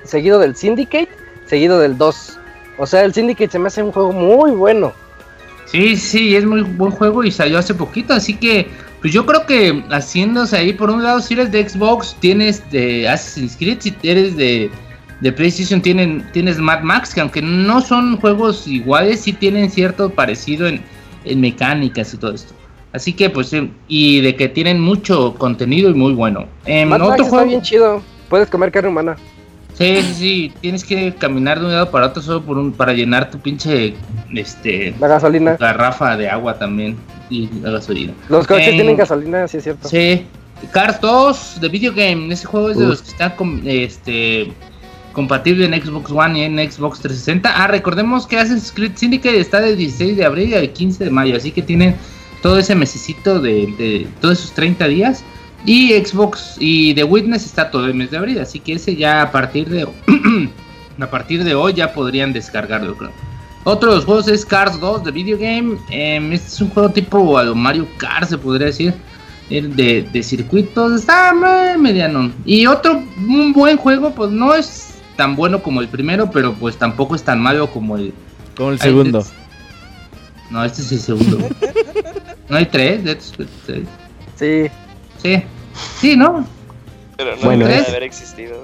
seguido 0.02 0.40
del 0.40 0.56
Syndicate, 0.56 1.10
seguido 1.46 1.78
del 1.78 1.96
2. 1.96 2.38
O 2.78 2.86
sea, 2.86 3.04
el 3.04 3.14
Syndicate 3.14 3.52
se 3.52 3.60
me 3.60 3.68
hace 3.68 3.84
un 3.84 3.92
juego 3.92 4.10
muy 4.10 4.50
bueno. 4.50 4.92
Sí, 5.66 5.96
sí, 5.96 6.34
es 6.34 6.44
muy 6.44 6.62
buen 6.62 6.90
juego 6.90 7.22
y 7.22 7.30
salió 7.30 7.60
hace 7.60 7.72
poquito, 7.72 8.14
así 8.14 8.34
que 8.34 8.68
pues 9.02 9.12
yo 9.12 9.26
creo 9.26 9.44
que 9.44 9.82
haciéndose 9.90 10.56
ahí, 10.56 10.72
por 10.72 10.88
un 10.88 11.02
lado, 11.02 11.20
si 11.20 11.34
eres 11.34 11.50
de 11.50 11.68
Xbox, 11.68 12.16
tienes 12.20 12.62
de 12.70 13.08
Assassin's 13.08 13.56
Creed, 13.56 13.78
si 13.80 13.92
eres 14.04 14.36
de, 14.36 14.70
de 15.20 15.32
PlayStation, 15.32 15.82
tienen, 15.82 16.24
tienes 16.32 16.58
Mad 16.58 16.82
Max, 16.82 17.12
que 17.12 17.20
aunque 17.20 17.42
no 17.42 17.80
son 17.80 18.16
juegos 18.16 18.68
iguales, 18.68 19.20
sí 19.20 19.32
tienen 19.32 19.68
cierto 19.70 20.08
parecido 20.08 20.68
en, 20.68 20.80
en 21.24 21.40
mecánicas 21.40 22.14
y 22.14 22.16
todo 22.16 22.32
esto. 22.32 22.54
Así 22.92 23.12
que, 23.12 23.28
pues, 23.28 23.52
y 23.88 24.20
de 24.20 24.36
que 24.36 24.48
tienen 24.48 24.80
mucho 24.80 25.34
contenido 25.34 25.90
y 25.90 25.94
muy 25.94 26.12
bueno. 26.12 26.46
Eh, 26.64 26.86
Mad 26.86 27.00
Max 27.00 27.22
está 27.24 27.42
bien 27.42 27.60
chido, 27.60 28.00
puedes 28.28 28.48
comer 28.48 28.70
carne 28.70 28.90
humana. 28.90 29.16
Sí, 29.74 29.96
sí, 30.02 30.14
sí, 30.14 30.52
tienes 30.60 30.84
que 30.84 31.12
caminar 31.14 31.58
de 31.58 31.66
un 31.66 31.72
lado 31.72 31.90
para 31.90 32.06
otro 32.06 32.22
solo 32.22 32.42
por 32.42 32.56
un, 32.56 32.70
para 32.70 32.92
llenar 32.92 33.30
tu 33.30 33.38
pinche, 33.38 33.94
este... 34.32 34.94
La 35.00 35.08
gasolina. 35.08 35.56
Garrafa 35.56 36.16
de 36.16 36.28
agua 36.28 36.56
también 36.56 36.96
y 37.32 37.50
la 37.62 37.70
gasolina. 37.70 38.12
Los 38.28 38.46
coches 38.46 38.68
eh, 38.68 38.72
tienen 38.72 38.96
gasolina, 38.96 39.48
sí 39.48 39.58
es 39.58 39.64
cierto. 39.64 39.88
Sí. 39.88 40.26
Cars 40.70 41.00
2 41.00 41.60
de 41.60 41.68
video 41.68 41.92
game, 41.92 42.32
ese 42.32 42.46
juego 42.46 42.70
es 42.70 42.76
de 42.76 42.84
Uf. 42.84 42.90
los 42.90 43.02
que 43.02 43.10
está 43.10 43.34
con, 43.34 43.62
este 43.66 44.52
compatible 45.12 45.66
en 45.66 45.80
Xbox 45.80 46.10
One 46.10 46.38
y 46.38 46.42
en 46.42 46.58
Xbox 46.58 47.00
360. 47.00 47.52
Ah, 47.54 47.66
recordemos 47.66 48.26
que 48.26 48.38
Assassin's 48.38 48.72
Creed 48.72 48.92
Syndicate 48.96 49.38
está 49.38 49.60
del 49.60 49.76
16 49.76 50.16
de 50.16 50.24
abril 50.24 50.54
al 50.54 50.70
15 50.70 51.04
de 51.04 51.10
mayo, 51.10 51.36
así 51.36 51.50
que 51.52 51.62
tienen 51.62 51.96
todo 52.42 52.58
ese 52.58 52.74
mesecito 52.74 53.40
de, 53.40 53.66
de 53.78 54.06
todos 54.20 54.38
esos 54.38 54.52
30 54.52 54.88
días. 54.88 55.24
Y 55.64 55.92
Xbox 55.92 56.56
y 56.58 56.92
The 56.94 57.04
Witness 57.04 57.46
está 57.46 57.70
todo 57.70 57.86
el 57.86 57.94
mes 57.94 58.10
de 58.10 58.18
abril, 58.18 58.40
así 58.40 58.58
que 58.58 58.72
ese 58.74 58.96
ya 58.96 59.22
a 59.22 59.30
partir 59.30 59.68
de 59.68 59.86
a 61.00 61.10
partir 61.10 61.44
de 61.44 61.54
hoy 61.54 61.74
ya 61.74 61.92
podrían 61.92 62.32
descargarlo, 62.32 62.96
creo. 62.96 63.12
Otro 63.64 63.90
de 63.90 63.96
los 63.96 64.04
juegos 64.04 64.26
es 64.28 64.44
Cars 64.44 64.78
2 64.80 65.04
de 65.04 65.10
video 65.12 65.38
game. 65.38 65.76
Eh, 65.90 66.16
este 66.32 66.48
es 66.48 66.60
un 66.60 66.70
juego 66.70 66.90
tipo 66.90 67.38
a 67.38 67.44
lo 67.44 67.54
Mario 67.54 67.86
Kart, 67.96 68.28
se 68.28 68.36
podría 68.38 68.66
decir. 68.66 68.92
El 69.50 69.76
de, 69.76 70.02
de 70.12 70.22
circuitos 70.22 70.92
está 71.00 71.32
mediano. 71.78 72.32
Y 72.44 72.66
otro, 72.66 73.02
un 73.18 73.52
buen 73.52 73.76
juego, 73.76 74.12
pues 74.14 74.30
no 74.30 74.54
es 74.54 74.94
tan 75.16 75.36
bueno 75.36 75.62
como 75.62 75.80
el 75.80 75.88
primero, 75.88 76.30
pero 76.30 76.54
pues 76.54 76.76
tampoco 76.76 77.14
es 77.14 77.22
tan 77.22 77.40
malo 77.40 77.70
como 77.70 77.96
el. 77.96 78.12
Como 78.56 78.70
el 78.70 78.78
segundo. 78.80 79.18
Ay, 79.24 80.46
no, 80.50 80.64
este 80.64 80.82
es 80.82 80.92
el 80.92 80.98
segundo. 81.00 81.38
¿No 82.48 82.56
hay 82.56 82.66
tres? 82.66 83.04
Space 83.04 83.48
3. 83.66 83.82
Sí. 84.36 84.70
Sí. 85.22 85.42
Sí, 86.00 86.16
¿no? 86.16 86.46
Pero 87.16 87.36
no 87.36 87.42
Bueno, 87.42 87.66
debe 87.66 87.80
es- 87.80 87.88
haber 87.88 88.02
existido. 88.02 88.62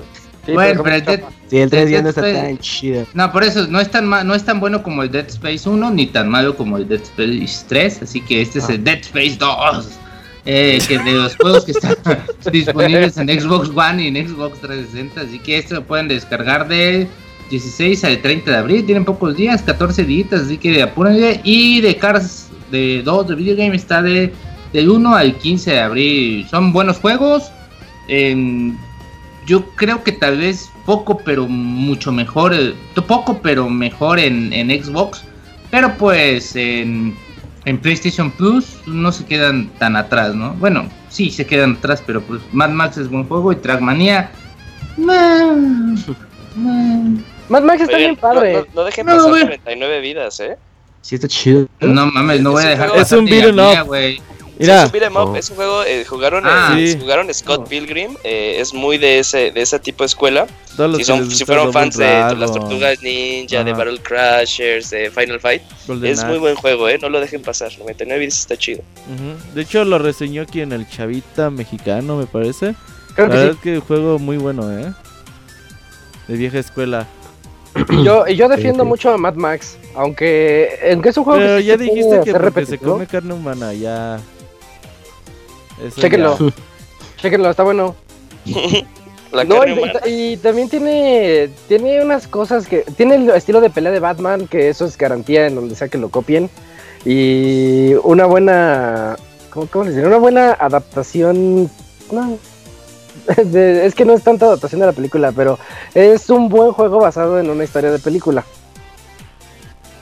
Sí, 0.49 0.55
bueno, 0.55 0.83
pero 0.83 0.85
pero 0.85 0.97
el 0.97 1.05
Dead, 1.05 1.21
Sí, 1.51 1.59
el 1.59 1.71
3 1.71 1.91
ya 1.91 1.97
Dead 1.97 2.03
no 2.03 2.09
está 2.09 2.21
Space- 2.29 2.47
tan 2.47 2.59
chido. 2.59 3.07
No, 3.15 3.33
por 3.33 3.45
eso 3.45 3.67
no 3.69 3.81
es 3.81 3.91
tan 3.91 4.07
ma- 4.07 4.25
no 4.25 4.35
es 4.35 4.45
tan 4.45 4.61
bueno 4.61 4.83
como 4.83 5.03
el 5.03 5.11
Dead 5.11 5.27
Space 5.29 5.69
1 5.69 5.91
ni 5.91 6.07
tan 6.07 6.29
malo 6.29 6.57
como 6.57 6.77
el 6.79 6.89
Dead 6.89 7.01
Space 7.03 7.65
3, 7.69 8.03
así 8.03 8.21
que 8.23 8.41
este 8.43 8.59
es 8.61 8.69
el 8.71 8.83
Dead 8.83 8.99
Space 9.01 9.37
2. 9.39 9.89
eh, 10.47 10.79
que 10.89 10.99
de 10.99 11.13
los 11.13 11.37
juegos 11.37 11.65
que 11.67 11.73
están 11.73 11.95
disponibles 12.53 13.19
en 13.19 13.29
Xbox 13.29 13.69
One 13.75 14.03
y 14.05 14.07
en 14.09 14.27
Xbox 14.29 14.59
360, 14.61 15.21
así 15.21 15.39
que 15.39 15.59
esto 15.59 15.75
lo 15.75 15.85
pueden 15.85 16.09
descargar 16.09 16.67
de 16.67 17.07
16 17.51 18.03
al 18.05 18.19
30 18.23 18.51
de 18.53 18.57
abril, 18.57 18.87
tienen 18.87 19.05
pocos 19.05 19.37
días, 19.37 19.61
14 19.63 20.05
días, 20.05 20.33
así 20.33 20.57
que 20.57 20.81
apúrenle 20.83 21.41
y 21.45 21.81
de 21.83 21.97
Cars 21.97 22.47
de 22.71 23.03
2 23.05 23.29
de 23.29 23.35
video 23.35 23.57
game 23.57 23.77
está 23.77 24.01
de 24.01 24.33
del 24.73 24.89
1 24.91 25.15
al 25.17 25.35
15 25.37 25.71
de 25.73 25.81
abril. 25.81 26.47
Son 26.51 26.73
buenos 26.73 26.99
juegos. 26.99 27.51
en- 28.09 28.79
yo 29.49 29.65
creo 29.75 30.05
que 30.05 30.13
tal 30.13 30.37
vez 30.39 30.71
poco, 30.87 31.19
pero 31.19 31.49
mucho 31.49 32.13
mejor. 32.13 32.55
eh, 32.55 32.75
poco, 33.07 33.41
pero 33.43 33.69
mejor 33.69 34.21
en, 34.21 34.53
en 34.53 34.69
Xbox. 34.71 35.23
Pero 35.71 35.95
pues 35.99 36.55
en, 36.55 37.17
en 37.65 37.79
PlayStation 37.79 38.31
Plus 38.31 38.77
no 38.87 39.11
se 39.11 39.25
quedan 39.25 39.69
tan 39.79 39.97
atrás, 39.97 40.35
¿no? 40.35 40.53
Bueno, 40.55 40.89
sí 41.09 41.31
se 41.31 41.45
quedan 41.47 41.73
atrás, 41.79 42.03
pero 42.07 42.21
pues 42.23 42.41
Mad 42.53 42.71
Max 42.71 42.97
es 42.99 43.09
buen 43.11 43.25
juego 43.25 43.51
y 43.53 43.57
Trackmania. 43.57 44.31
Mad 47.49 47.63
Max 47.63 47.81
está 47.83 47.97
bien 47.97 48.17
padre. 48.17 48.53
No, 48.53 48.59
no- 48.61 48.67
no 48.75 48.85
dejen 48.85 49.07
No, 49.07 49.13
pasar 49.17 49.31
güey. 49.31 49.45
99 49.45 50.01
vidas, 50.01 50.41
¿eh? 50.41 50.57
Sí, 51.01 51.15
está 51.15 51.29
chido. 51.29 51.67
No 51.81 52.07
mames, 52.07 52.41
no 52.43 52.53
voy 52.53 52.65
a 52.65 52.73
Es 52.73 52.79
un 52.79 52.85
dejar 52.85 53.01
Es 53.01 53.13
un 53.13 53.25
beat'em 53.25 53.59
up. 53.59 53.89
Sí, 54.59 54.65
Mira, 54.65 54.81
es 54.81 54.87
un 54.87 54.93
beat'em 54.93 55.17
up, 55.17 55.29
Oh. 55.31 55.37
es 55.37 55.51
un 55.51 55.57
juego, 55.57 55.85
eh, 55.85 56.05
jugaron, 56.05 56.43
Ah, 56.45 56.75
eh, 56.77 56.89
sí. 56.93 56.99
jugaron 57.01 57.33
Scott 57.33 57.61
Oh. 57.61 57.65
Pilgrim, 57.65 58.17
eh, 58.25 58.57
es 58.59 58.75
muy 58.75 58.99
de 58.99 59.21
ese, 59.21 59.53
de 59.53 59.61
ese 59.63 59.79
tipo 59.79 60.03
de 60.03 60.07
escuela. 60.07 60.47
Si, 60.97 61.05
son, 61.05 61.31
fueron 61.31 61.73
fans 61.73 61.97
de, 61.97 62.05
de 62.07 62.35
las 62.37 62.53
Tortugas 62.53 63.01
Ninja, 63.03 63.63
de. 63.63 63.73
Battle 63.73 64.01
Crashers, 64.03 64.91
de 64.91 65.11
Final 65.13 65.39
Fight, 65.41 65.63
Golden 65.87 66.11
es 66.13 66.25
muy 66.25 66.39
buen 66.39 66.57
juego, 66.57 66.89
¿eh? 66.89 66.99
No 67.01 67.09
lo 67.09 67.21
dejen 67.21 67.41
pasar, 67.43 67.71
99 67.79 68.19
vidas 68.21 68.39
está 68.41 68.57
chido. 68.57 68.83
De 69.55 69.63
hecho, 69.63 69.85
lo 69.85 69.99
reseñó 69.99 70.43
aquí 70.43 70.61
en 70.61 70.73
el 70.73 70.89
Chavita 70.89 71.51
Mexicano, 71.51 72.17
me 72.17 72.27
parece. 72.27 72.75
Creo 73.15 73.27
La 73.29 73.33
que 73.33 73.39
verdad 73.39 73.53
sí. 73.53 73.57
es 73.59 73.63
que 73.63 73.75
el 73.75 73.81
juego 73.81 74.19
muy 74.19 74.39
bueno, 74.39 74.71
¿eh? 74.77 74.93
De 76.27 76.37
vieja 76.37 76.59
escuela. 76.59 77.07
Y 77.91 78.03
yo, 78.05 78.27
y 78.27 78.35
yo 78.37 78.49
defiendo 78.49 78.83
sí. 78.83 78.89
mucho 78.89 79.11
a 79.13 79.19
Mad 79.19 79.35
Max. 79.35 79.77
Aunque, 79.95 80.69
aunque 80.93 81.09
es 81.11 81.17
un 81.17 81.25
juego 81.25 81.39
Pero 81.39 81.57
que 81.59 81.65
ya 81.65 81.77
dijiste 81.77 82.21
que 82.25 82.33
porque 82.35 82.67
se 82.67 82.79
come 82.79 83.07
carne 83.07 83.35
humana, 83.35 83.73
ya. 83.73 84.19
Eso 85.83 86.01
Chéquenlo. 86.01 86.39
ya. 86.39 86.53
Chéquenlo, 87.23 87.51
está 87.51 87.63
bueno. 87.65 87.95
La 89.33 89.45
No, 89.45 89.67
y, 89.67 89.73
humana. 89.73 90.01
y 90.07 90.37
también 90.39 90.71
tiene 90.71 91.51
tiene 91.69 92.03
unas 92.03 92.27
cosas 92.27 92.67
que 92.67 92.79
tiene 92.97 93.17
el 93.17 93.29
estilo 93.31 93.61
de 93.61 93.69
pelea 93.69 93.93
de 93.93 94.01
Batman 94.01 94.47
que 94.49 94.71
eso 94.71 94.87
es 94.87 94.97
garantía 94.97 95.47
en 95.47 95.55
donde 95.55 95.75
sea 95.75 95.89
que 95.89 95.99
lo 95.99 96.09
copien 96.09 96.49
y 97.05 97.93
una 98.05 98.25
buena 98.25 99.17
¿cómo, 99.51 99.67
cómo 99.67 99.85
diré? 99.85 100.07
una 100.07 100.17
buena 100.17 100.53
adaptación 100.59 101.71
no 102.11 102.39
de- 103.45 103.85
es 103.85 103.95
que 103.95 104.07
no 104.07 104.15
es 104.15 104.23
tanta 104.23 104.47
adaptación 104.47 104.81
de 104.81 104.87
la 104.87 104.93
película 104.93 105.31
pero 105.33 105.59
es 105.95 106.31
un 106.31 106.49
buen 106.49 106.73
juego 106.73 106.99
basado 106.99 107.39
en 107.39 107.51
una 107.51 107.65
historia 107.65 107.91
de 107.91 107.99
película 107.99 108.45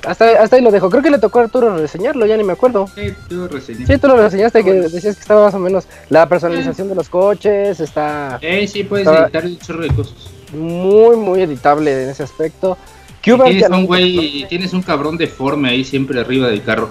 hasta, 0.05 0.43
hasta 0.43 0.57
ahí 0.57 0.63
lo 0.63 0.71
dejo 0.71 0.91
creo 0.91 1.03
que 1.03 1.11
le 1.11 1.19
tocó 1.19 1.41
a 1.41 1.43
Arturo 1.45 1.77
reseñarlo 1.77 2.27
ya 2.27 2.37
ni 2.37 2.45
me 2.45 2.53
acuerdo 2.53 2.89
Sí, 2.95 3.13
tú 3.29 3.49
sí 3.87 3.99
tú 3.99 4.09
lo 4.09 4.17
reseñaste 4.17 4.63
que 4.65 4.73
decías 4.73 5.17
que 5.17 5.23
estaba 5.23 5.47
más 5.47 5.55
o 5.55 5.59
menos 5.59 5.87
la 6.11 6.29
personalización 6.29 6.89
de 6.89 6.95
los 6.95 7.09
coches 7.09 7.81
está 7.81 8.39
Eh, 8.43 8.67
sí, 8.67 8.85
puedes 8.85 9.07
editar 9.07 9.45
un 9.45 9.59
chorro 9.59 9.83
de 9.83 9.89
cosas. 9.89 10.15
muy 10.53 11.17
muy 11.17 11.43
editable 11.43 12.05
en 12.05 12.11
ese 12.11 12.23
aspecto. 12.23 12.77
Cuba 13.25 13.47
tienes 13.47 13.69
un 13.69 13.87
güey, 13.87 14.47
tienes 14.49 14.73
un 14.73 14.83
cabrón 14.83 15.17
deforme 15.17 15.69
ahí 15.71 15.85
siempre 15.85 16.21
arriba 16.21 16.47
del 16.49 16.63
carro. 16.63 16.89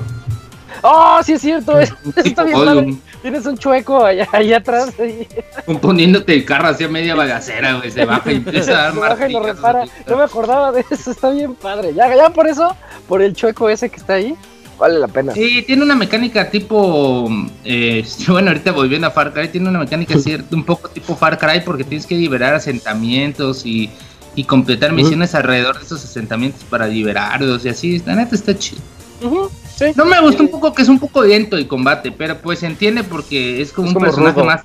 ¡Oh, 0.82 1.20
sí 1.24 1.34
es 1.34 1.42
cierto! 1.42 1.78
es- 1.80 1.94
está 2.24 2.44
bien 2.44 2.58
Gollum, 2.58 2.76
padre. 2.76 2.96
Tienes 3.22 3.46
un 3.46 3.58
chueco 3.58 4.04
allá, 4.06 4.28
allá 4.32 4.58
atrás. 4.58 4.94
y 5.00 5.28
componiéndote 5.66 6.34
el 6.34 6.46
carro 6.46 6.68
hacia 6.70 6.88
media 6.88 7.16
balacera, 7.16 7.76
güey. 7.78 7.90
Se 7.92 8.06
baja 8.06 8.32
y 8.32 8.36
empieza 8.38 8.72
a 8.72 8.76
dar 8.84 8.94
se 8.94 9.00
baja 9.00 9.30
y 9.30 9.34
lo 9.34 9.44
repara. 9.44 9.86
No 10.08 10.18
me 10.18 10.24
acordaba 10.24 10.72
de 10.72 10.86
eso, 10.90 11.12
está 11.12 11.30
bien 11.32 11.56
padre. 11.56 11.94
Ya, 11.96 12.14
ya 12.16 12.30
por 12.30 12.48
eso, 12.48 12.76
por 13.08 13.22
el 13.22 13.34
chueco 13.34 13.70
ese 13.70 13.90
que 13.90 13.96
está 13.98 14.14
ahí, 14.14 14.36
vale 14.78 15.00
la 15.00 15.08
pena. 15.08 15.34
Sí, 15.34 15.64
tiene 15.64 15.84
una 15.84 15.96
mecánica 15.96 16.50
tipo. 16.52 17.28
eh, 17.64 18.06
bueno, 18.28 18.50
ahorita 18.50 18.72
volviendo 18.72 19.08
a 19.08 19.12
Far 19.12 19.34
Cry, 19.34 19.48
tiene 19.50 19.70
una 19.70 19.80
mecánica 19.80 20.20
cierta, 20.20 20.56
un 20.56 20.64
poco 20.64 20.90
tipo 20.90 21.16
Far 21.16 21.38
Cry 21.40 21.62
porque 21.66 21.84
tienes 21.84 22.06
que 22.06 22.16
liberar 22.16 22.54
asentamientos 22.54 23.66
y, 23.66 23.90
y 24.36 24.44
completar 24.44 24.92
misiones 24.92 25.34
alrededor 25.34 25.80
de 25.80 25.86
esos 25.86 26.04
asentamientos 26.04 26.64
para 26.70 26.86
liberarlos 26.88 27.66
y 27.66 27.70
así. 27.70 28.04
La 28.06 28.16
neta 28.16 28.36
está 28.36 28.56
chido. 28.58 28.82
Ujú, 29.24 29.50
sí. 29.76 29.86
No 29.96 30.06
me 30.06 30.20
gusta 30.22 30.42
un 30.44 30.50
poco 30.50 30.74
que 30.74 30.82
es 30.82 30.90
un 30.90 31.00
poco 31.00 31.24
lento 31.24 31.58
el 31.58 31.68
combate, 31.68 32.12
pero 32.12 32.38
pues 32.38 32.60
se 32.60 32.68
entiende 32.68 33.04
porque 33.04 33.62
es 33.62 33.72
como 33.72 33.88
Es 33.88 33.90
un 33.90 33.94
como 33.96 34.06
personaje 34.06 34.36
rudo. 34.36 34.46
más 34.46 34.64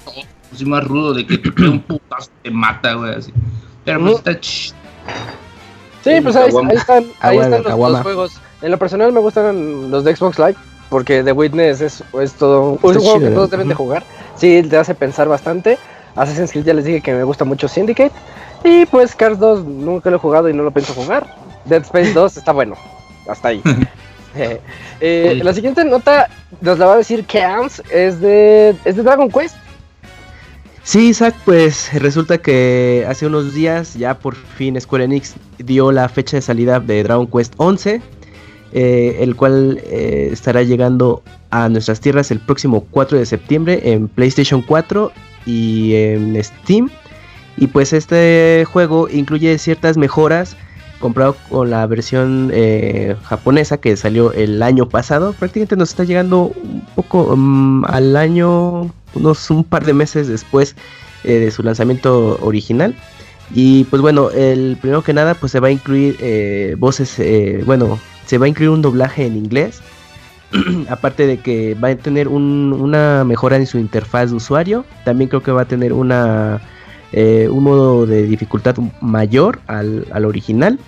más 0.64 0.84
rudo 0.84 1.14
de 1.14 1.26
que 1.26 1.38
te 1.38 1.52
pega 1.52 1.70
un 1.70 1.80
putazo 1.82 2.30
te 2.42 2.50
mata, 2.50 2.94
güey, 2.94 3.14
así. 3.14 3.32
Pero 3.84 4.00
pues 4.00 4.16
está 4.16 4.40
chido. 4.40 4.76
Sí, 6.02 6.10
pues 6.22 6.34
ahí, 6.36 6.50
están, 6.72 7.04
ahí 7.20 7.38
están 7.38 7.62
los, 7.62 8.02
juegos. 8.02 8.40
En 8.62 8.70
lo 8.70 8.78
personal 8.78 9.12
me 9.12 9.20
gustan 9.20 9.90
los 9.90 10.04
de 10.04 10.16
Xbox 10.16 10.38
Live. 10.38 10.56
porque 10.88 11.22
The 11.22 11.32
Witness 11.32 11.80
es, 11.80 12.04
es 12.20 12.32
todo 12.34 12.72
un 12.72 12.78
juego 12.78 13.18
que 13.18 13.26
todos 13.26 13.34
¿no? 13.34 13.46
deben 13.48 13.68
de 13.68 13.74
jugar. 13.74 14.02
Sí, 14.36 14.62
te 14.62 14.76
hace 14.76 14.94
pensar 14.94 15.28
bastante. 15.28 15.78
Assassin's 16.16 16.52
Creed 16.52 16.64
ya 16.64 16.74
les 16.74 16.84
dije 16.84 17.00
que 17.00 17.12
me 17.12 17.24
gusta 17.24 17.44
mucho 17.44 17.68
Syndicate. 17.68 18.12
Y 18.64 18.86
pues 18.86 19.14
Cars 19.14 19.38
2 19.38 19.64
nunca 19.64 20.10
lo 20.10 20.16
he 20.16 20.18
jugado 20.18 20.48
y 20.48 20.54
no 20.54 20.62
lo 20.62 20.70
pienso 20.70 20.94
jugar. 20.94 21.36
Dead 21.66 21.82
Space 21.82 22.12
2 22.12 22.36
está 22.38 22.52
bueno. 22.52 22.76
Hasta 23.28 23.48
ahí. 23.48 23.62
Eh, 25.02 25.40
la 25.42 25.54
siguiente 25.54 25.82
nota 25.82 26.28
nos 26.60 26.78
la 26.78 26.84
va 26.84 26.92
a 26.92 26.96
decir 26.98 27.24
Camps. 27.24 27.82
Es 27.90 28.20
de, 28.20 28.76
es 28.84 28.96
de 28.96 29.02
Dragon 29.02 29.30
Quest. 29.30 29.56
Sí, 30.82 31.08
Isaac, 31.08 31.34
pues 31.44 31.90
resulta 31.94 32.38
que 32.38 33.06
hace 33.08 33.26
unos 33.26 33.54
días 33.54 33.94
ya 33.94 34.18
por 34.18 34.34
fin 34.34 34.78
Square 34.80 35.04
Enix 35.04 35.36
dio 35.58 35.92
la 35.92 36.08
fecha 36.08 36.36
de 36.36 36.42
salida 36.42 36.80
de 36.80 37.02
Dragon 37.02 37.26
Quest 37.26 37.54
11, 37.58 38.02
eh, 38.72 39.16
el 39.20 39.36
cual 39.36 39.80
eh, 39.84 40.30
estará 40.32 40.62
llegando 40.62 41.22
a 41.50 41.68
nuestras 41.68 42.00
tierras 42.00 42.30
el 42.30 42.40
próximo 42.40 42.86
4 42.90 43.18
de 43.18 43.26
septiembre 43.26 43.80
en 43.84 44.08
PlayStation 44.08 44.62
4 44.62 45.12
y 45.46 45.94
en 45.94 46.42
Steam. 46.42 46.90
Y 47.56 47.66
pues 47.66 47.92
este 47.92 48.64
juego 48.70 49.08
incluye 49.08 49.58
ciertas 49.58 49.96
mejoras 49.96 50.56
comprado 51.00 51.36
con 51.48 51.70
la 51.70 51.84
versión 51.86 52.50
eh, 52.52 53.16
japonesa 53.24 53.78
que 53.78 53.96
salió 53.96 54.32
el 54.32 54.62
año 54.62 54.88
pasado. 54.88 55.32
Prácticamente 55.32 55.76
nos 55.76 55.90
está 55.90 56.04
llegando 56.04 56.52
un 56.62 56.84
poco 56.94 57.34
mm, 57.36 57.84
al 57.86 58.16
año, 58.16 58.90
unos 59.14 59.50
un 59.50 59.64
par 59.64 59.84
de 59.84 59.94
meses 59.94 60.28
después 60.28 60.76
eh, 61.24 61.34
de 61.34 61.50
su 61.50 61.62
lanzamiento 61.62 62.38
original. 62.42 62.94
Y 63.52 63.84
pues 63.84 64.00
bueno, 64.00 64.30
el 64.30 64.76
primero 64.80 65.02
que 65.02 65.12
nada, 65.12 65.34
pues 65.34 65.50
se 65.52 65.58
va 65.60 65.68
a 65.68 65.72
incluir 65.72 66.16
eh, 66.20 66.76
voces, 66.78 67.20
bueno, 67.66 67.98
se 68.26 68.38
va 68.38 68.44
a 68.46 68.48
incluir 68.48 68.70
un 68.70 68.82
doblaje 68.82 69.26
en 69.26 69.36
inglés. 69.36 69.80
Aparte 70.88 71.26
de 71.26 71.38
que 71.38 71.74
va 71.74 71.88
a 71.88 71.96
tener 71.96 72.28
un- 72.28 72.76
una 72.78 73.24
mejora 73.24 73.56
en 73.56 73.66
su 73.66 73.78
interfaz 73.78 74.30
de 74.30 74.36
usuario, 74.36 74.84
también 75.04 75.28
creo 75.28 75.42
que 75.42 75.52
va 75.52 75.62
a 75.62 75.64
tener 75.64 75.92
una 75.92 76.60
eh, 77.12 77.48
un 77.50 77.64
modo 77.64 78.06
de 78.06 78.22
dificultad 78.22 78.76
mayor 79.00 79.60
al, 79.66 80.06
al 80.12 80.24
original. 80.24 80.78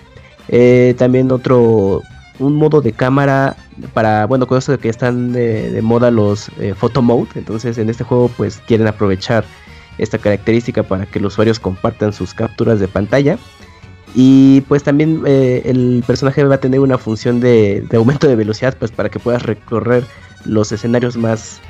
Eh, 0.49 0.95
también 0.97 1.31
otro, 1.31 2.01
un 2.39 2.55
modo 2.55 2.81
de 2.81 2.93
cámara 2.93 3.55
para, 3.93 4.25
bueno, 4.25 4.47
con 4.47 4.57
eso 4.57 4.77
que 4.77 4.89
están 4.89 5.33
de, 5.33 5.79
moda 5.81 6.11
los 6.11 6.49
eh, 6.59 6.73
photo 6.75 7.01
mode. 7.01 7.29
Entonces 7.35 7.77
en 7.77 7.89
este 7.89 8.03
juego 8.03 8.29
pues 8.35 8.61
quieren 8.65 8.87
aprovechar 8.87 9.43
esta 9.97 10.17
característica 10.17 10.83
para 10.83 11.05
que 11.05 11.19
los 11.19 11.33
usuarios 11.33 11.59
compartan 11.59 12.13
sus 12.13 12.33
capturas 12.33 12.79
de 12.79 12.87
pantalla. 12.87 13.37
Y 14.15 14.61
pues 14.61 14.83
también 14.83 15.23
el 15.25 16.03
personaje 16.05 16.43
va 16.43 16.55
a 16.55 16.59
tener 16.59 16.79
una 16.79 16.99
función 16.99 17.39
de, 17.39 17.83
de 17.89 17.97
aumento 17.97 18.27
de 18.27 18.35
velocidad 18.35 18.75
pues 18.77 18.91
para 18.91 19.09
que 19.09 19.17
puedas 19.17 19.41
recorrer 19.41 20.03
los 20.45 20.71
escenarios 20.71 21.17
más 21.17 21.61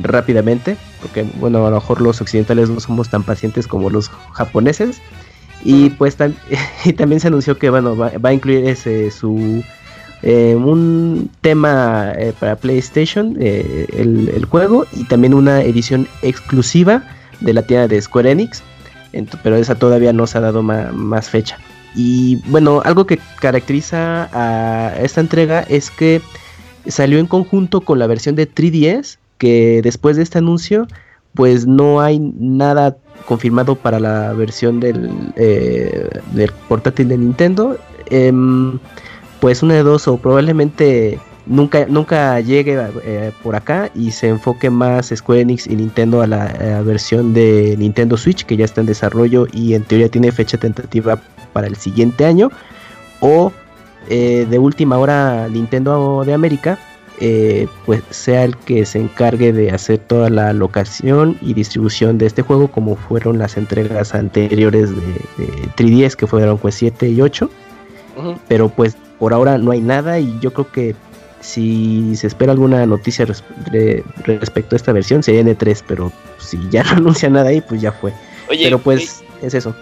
rápidamente. 0.00 0.76
Porque 1.00 1.24
bueno, 1.40 1.66
a 1.66 1.70
lo 1.70 1.76
mejor 1.76 2.00
los 2.00 2.20
occidentales 2.20 2.70
no 2.70 2.80
somos 2.80 3.08
tan 3.08 3.22
pacientes 3.22 3.66
como 3.66 3.90
los 3.90 4.08
japoneses. 4.32 5.00
Y 5.64 5.90
pues 5.90 6.18
tam- 6.18 6.34
y 6.84 6.92
también 6.92 7.20
se 7.20 7.28
anunció 7.28 7.58
que 7.58 7.70
bueno, 7.70 7.96
va, 7.96 8.10
va 8.24 8.30
a 8.30 8.32
incluir 8.32 8.66
ese 8.68 9.10
su 9.10 9.62
eh, 10.22 10.54
un 10.56 11.30
tema 11.40 12.12
eh, 12.16 12.32
para 12.38 12.54
PlayStation, 12.56 13.36
eh, 13.40 13.86
el, 13.96 14.28
el 14.34 14.44
juego, 14.44 14.86
y 14.92 15.04
también 15.04 15.34
una 15.34 15.62
edición 15.62 16.06
exclusiva 16.22 17.02
de 17.40 17.52
la 17.52 17.62
tienda 17.62 17.88
de 17.88 18.00
Square 18.00 18.30
Enix. 18.30 18.62
Pero 19.42 19.56
esa 19.56 19.74
todavía 19.74 20.12
no 20.12 20.26
se 20.26 20.38
ha 20.38 20.40
dado 20.40 20.62
más 20.62 21.28
fecha. 21.28 21.58
Y 21.94 22.36
bueno, 22.46 22.80
algo 22.84 23.04
que 23.06 23.18
caracteriza 23.40 24.30
a 24.32 24.96
esta 25.02 25.20
entrega 25.20 25.60
es 25.68 25.90
que 25.90 26.22
salió 26.86 27.18
en 27.18 27.26
conjunto 27.26 27.82
con 27.82 27.98
la 27.98 28.06
versión 28.06 28.36
de 28.36 28.48
3DS, 28.48 29.18
que 29.42 29.80
después 29.82 30.16
de 30.16 30.22
este 30.22 30.38
anuncio, 30.38 30.86
pues 31.34 31.66
no 31.66 32.00
hay 32.00 32.20
nada 32.20 32.96
confirmado 33.26 33.74
para 33.74 33.98
la 33.98 34.32
versión 34.34 34.78
del, 34.78 35.10
eh, 35.34 36.08
portátil 36.68 37.08
de 37.08 37.18
Nintendo. 37.18 37.76
Em, 38.06 38.78
pues 39.40 39.64
una 39.64 39.74
de 39.74 39.82
dos, 39.82 40.06
o 40.06 40.16
probablemente 40.16 41.18
nunca, 41.46 41.86
nunca 41.88 42.38
llegue 42.38 42.78
eh, 43.04 43.32
por 43.42 43.56
acá 43.56 43.90
y 43.96 44.12
se 44.12 44.28
enfoque 44.28 44.70
más 44.70 45.12
Square 45.12 45.40
Enix 45.40 45.66
y 45.66 45.74
Nintendo 45.74 46.22
a 46.22 46.28
la, 46.28 46.52
la 46.60 46.82
versión 46.82 47.34
de 47.34 47.74
Nintendo 47.76 48.16
Switch, 48.16 48.44
que 48.46 48.56
ya 48.56 48.64
está 48.64 48.80
en 48.80 48.86
desarrollo 48.86 49.48
y 49.52 49.74
en 49.74 49.82
teoría 49.82 50.08
tiene 50.08 50.30
fecha 50.30 50.56
tentativa 50.56 51.18
para 51.52 51.66
el 51.66 51.74
siguiente 51.74 52.26
año. 52.26 52.48
O 53.18 53.52
eh, 54.08 54.46
de 54.48 54.58
última 54.60 54.98
hora 54.98 55.48
Nintendo 55.48 56.22
de 56.24 56.32
América 56.32 56.78
eh, 57.24 57.68
pues 57.86 58.02
sea 58.10 58.42
el 58.42 58.56
que 58.56 58.84
se 58.84 58.98
encargue 58.98 59.52
de 59.52 59.70
hacer 59.70 59.98
toda 59.98 60.28
la 60.28 60.52
locación 60.52 61.38
y 61.40 61.54
distribución 61.54 62.18
de 62.18 62.26
este 62.26 62.42
juego 62.42 62.66
como 62.66 62.96
fueron 62.96 63.38
las 63.38 63.56
entregas 63.56 64.12
anteriores 64.12 64.90
de, 64.90 65.44
de 65.44 65.46
3DS 65.76 66.16
que 66.16 66.26
fueron 66.26 66.58
pues 66.58 66.74
7 66.74 67.08
y 67.08 67.20
8 67.20 67.48
Ujú. 68.16 68.38
pero 68.48 68.68
pues 68.68 68.96
por 69.20 69.32
ahora 69.32 69.56
no 69.56 69.70
hay 69.70 69.80
nada 69.80 70.18
y 70.18 70.36
yo 70.40 70.52
creo 70.52 70.72
que 70.72 70.96
si 71.40 72.16
se 72.16 72.26
espera 72.26 72.50
alguna 72.52 72.84
noticia 72.86 73.24
res- 73.24 73.44
re- 73.70 74.02
respecto 74.24 74.74
a 74.74 74.78
esta 74.78 74.90
versión 74.92 75.22
sería 75.22 75.42
N3 75.42 75.82
pero 75.86 76.10
si 76.38 76.58
ya 76.70 76.82
no 76.90 76.90
anuncia 76.90 77.30
nada 77.30 77.50
ahí 77.50 77.60
pues 77.60 77.80
ya 77.80 77.92
fue 77.92 78.12
Oye, 78.50 78.64
pero 78.64 78.80
pues 78.80 79.22
es 79.40 79.54
eso. 79.54 79.74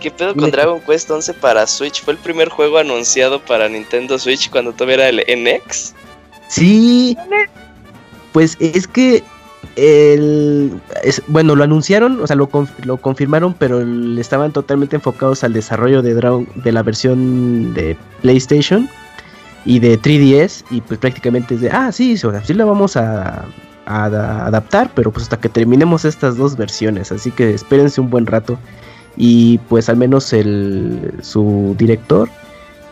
¿qué 0.00 0.10
pedo 0.10 0.34
con 0.36 0.50
Dragon 0.50 0.78
Quest 0.80 1.10
11 1.10 1.34
para 1.34 1.66
Switch? 1.66 2.02
¿Fue 2.02 2.12
el 2.12 2.18
primer 2.18 2.48
juego 2.50 2.76
anunciado 2.78 3.40
para 3.40 3.68
Nintendo 3.68 4.18
Switch 4.18 4.50
cuando 4.50 4.72
todavía 4.72 5.08
era 5.08 5.08
el 5.08 5.20
NX? 5.42 5.94
Sí, 6.52 7.16
pues 8.32 8.58
es 8.60 8.86
que 8.86 9.24
el 9.76 10.70
es- 11.02 11.22
bueno 11.28 11.56
lo 11.56 11.64
anunciaron, 11.64 12.20
o 12.20 12.26
sea 12.26 12.36
lo, 12.36 12.50
conf- 12.50 12.84
lo 12.84 12.98
confirmaron, 12.98 13.54
pero 13.54 13.80
el- 13.80 14.18
estaban 14.18 14.52
totalmente 14.52 14.96
enfocados 14.96 15.44
al 15.44 15.54
desarrollo 15.54 16.02
de 16.02 16.12
Dragon 16.12 16.46
de 16.56 16.72
la 16.72 16.82
versión 16.82 17.72
de 17.72 17.96
PlayStation 18.20 18.86
y 19.64 19.78
de 19.78 19.96
3DS 19.98 20.64
y 20.70 20.82
pues 20.82 21.00
prácticamente 21.00 21.54
es 21.54 21.62
de 21.62 21.70
ah 21.70 21.90
sí, 21.90 22.18
sea, 22.18 22.44
sí 22.44 22.52
la 22.52 22.66
vamos 22.66 22.98
a, 22.98 23.46
a 23.86 24.04
ada- 24.04 24.44
adaptar, 24.46 24.90
pero 24.94 25.10
pues 25.10 25.22
hasta 25.22 25.38
que 25.40 25.48
terminemos 25.48 26.04
estas 26.04 26.36
dos 26.36 26.54
versiones, 26.58 27.12
así 27.12 27.30
que 27.30 27.54
espérense 27.54 27.98
un 28.02 28.10
buen 28.10 28.26
rato 28.26 28.58
y 29.16 29.56
pues 29.70 29.88
al 29.88 29.96
menos 29.96 30.34
el 30.34 31.14
su 31.22 31.74
director 31.78 32.28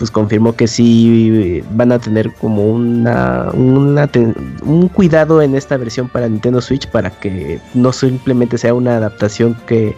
pues 0.01 0.11
confirmó 0.11 0.57
que 0.57 0.67
sí 0.67 1.63
van 1.73 1.93
a 1.93 1.99
tener 1.99 2.33
como 2.33 2.67
una, 2.71 3.51
una 3.53 4.07
ten- 4.07 4.35
un 4.65 4.89
cuidado 4.89 5.43
en 5.43 5.55
esta 5.55 5.77
versión 5.77 6.09
para 6.09 6.27
Nintendo 6.27 6.63
Switch 6.63 6.89
para 6.89 7.11
que 7.11 7.61
no 7.75 7.93
simplemente 7.93 8.57
sea 8.57 8.73
una 8.73 8.97
adaptación 8.97 9.55
que, 9.67 9.95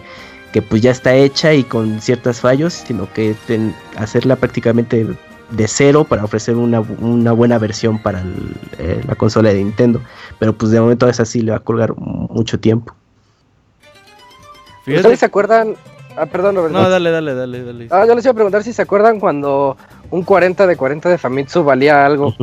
que 0.51 0.61
pues 0.61 0.81
ya 0.81 0.91
está 0.91 1.15
hecha 1.15 1.53
y 1.53 1.63
con 1.63 2.01
ciertos 2.01 2.41
fallos, 2.41 2.73
sino 2.73 3.11
que 3.13 3.33
ten- 3.47 3.73
hacerla 3.95 4.35
prácticamente 4.35 5.07
de 5.51 5.67
cero 5.69 6.03
para 6.03 6.25
ofrecer 6.25 6.57
una, 6.57 6.81
una 6.81 7.31
buena 7.31 7.57
versión 7.57 7.97
para 7.97 8.19
el- 8.19 8.57
eh, 8.79 9.01
la 9.07 9.15
consola 9.15 9.53
de 9.53 9.63
Nintendo. 9.63 10.01
Pero 10.37 10.51
pues 10.51 10.73
de 10.73 10.81
momento 10.81 11.07
esa 11.07 11.23
sí 11.23 11.39
le 11.39 11.51
va 11.51 11.57
a 11.57 11.61
colgar 11.61 11.95
mucho 11.97 12.59
tiempo. 12.59 12.93
¿Ustedes 14.85 15.19
se 15.19 15.25
acuerdan? 15.25 15.75
Ah, 16.15 16.25
perdón, 16.25 16.55
Roberto. 16.55 16.77
No, 16.81 16.89
dale, 16.89 17.09
dale, 17.11 17.33
dale, 17.33 17.63
dale. 17.63 17.87
Ah, 17.91 18.05
yo 18.05 18.13
les 18.15 18.23
iba 18.25 18.31
a 18.31 18.35
preguntar 18.35 18.63
si 18.63 18.71
se 18.73 18.81
acuerdan 18.81 19.19
cuando 19.19 19.75
un 20.11 20.23
40 20.23 20.67
de 20.67 20.75
40 20.77 21.09
de 21.09 21.17
Famitsu 21.17 21.63
valía 21.63 22.05
algo. 22.05 22.33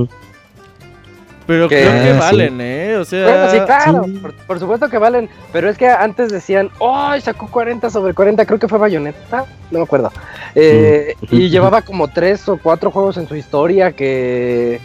Pero 1.47 1.68
que- 1.68 1.81
creo 1.81 1.93
que 1.93 2.11
Ah, 2.11 2.12
sí. 2.14 2.18
valen, 2.18 2.61
¿eh? 2.61 2.97
O 2.97 3.05
sea, 3.05 3.25
Bueno, 3.27 3.51
sí, 3.51 3.61
claro, 3.66 4.03
sí. 4.05 4.11
Por, 4.18 4.35
por 4.35 4.59
supuesto 4.61 4.89
que 4.89 4.99
valen, 4.99 5.29
pero 5.53 5.68
es 5.68 5.77
que 5.77 5.89
antes 5.89 6.31
decían, 6.31 6.71
¡oh! 6.79 7.12
Sacó 7.21 7.49
40 7.51 7.91
sobre 7.91 8.14
40, 8.14 8.45
creo 8.47 8.59
que 8.59 8.68
fue 8.68 8.79
Bayonetta, 8.79 9.47
no 9.71 9.79
me 9.79 9.85
acuerdo. 9.85 10.12
Eh, 10.55 11.14
Mm. 11.23 11.35
Y 11.37 11.49
llevaba 11.51 11.83
como 11.83 12.09
tres 12.09 12.49
o 12.49 12.57
cuatro 12.61 12.91
juegos 12.91 13.16
en 13.16 13.27
su 13.29 13.35
historia 13.35 13.93
que, 13.93 14.81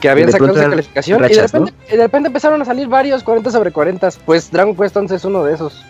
que 0.00 0.08
habían 0.10 0.26
de 0.26 0.32
sacado 0.32 0.52
esa 0.52 0.68
calificación. 0.70 1.18
y, 1.20 1.22
de 1.22 1.28
rachas, 1.28 1.52
repente, 1.52 1.72
y 1.88 1.96
de 1.96 2.02
repente 2.02 2.26
empezaron 2.28 2.60
a 2.60 2.64
salir 2.66 2.86
varios 2.88 3.22
40 3.22 3.50
sobre 3.50 3.70
40. 3.70 4.10
Pues 4.26 4.50
Dragon 4.50 4.76
Quest 4.76 4.96
11 4.96 5.14
es 5.14 5.24
uno 5.24 5.42
de 5.44 5.54
esos. 5.54 5.82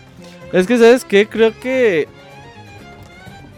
Es 0.53 0.65
que, 0.67 0.77
¿sabes 0.77 1.03
qué? 1.03 1.27
Creo 1.27 1.51
que. 1.59 2.07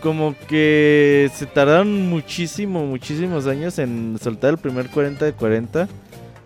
Como 0.02 0.36
que 0.48 1.30
se 1.34 1.46
tardaron 1.48 2.08
muchísimo, 2.10 2.86
muchísimos 2.86 3.48
años 3.48 3.80
en 3.80 4.18
soltar 4.22 4.52
el 4.52 4.58
primer 4.58 4.88
40 4.90 5.26
de 5.26 5.34
40. 5.34 5.88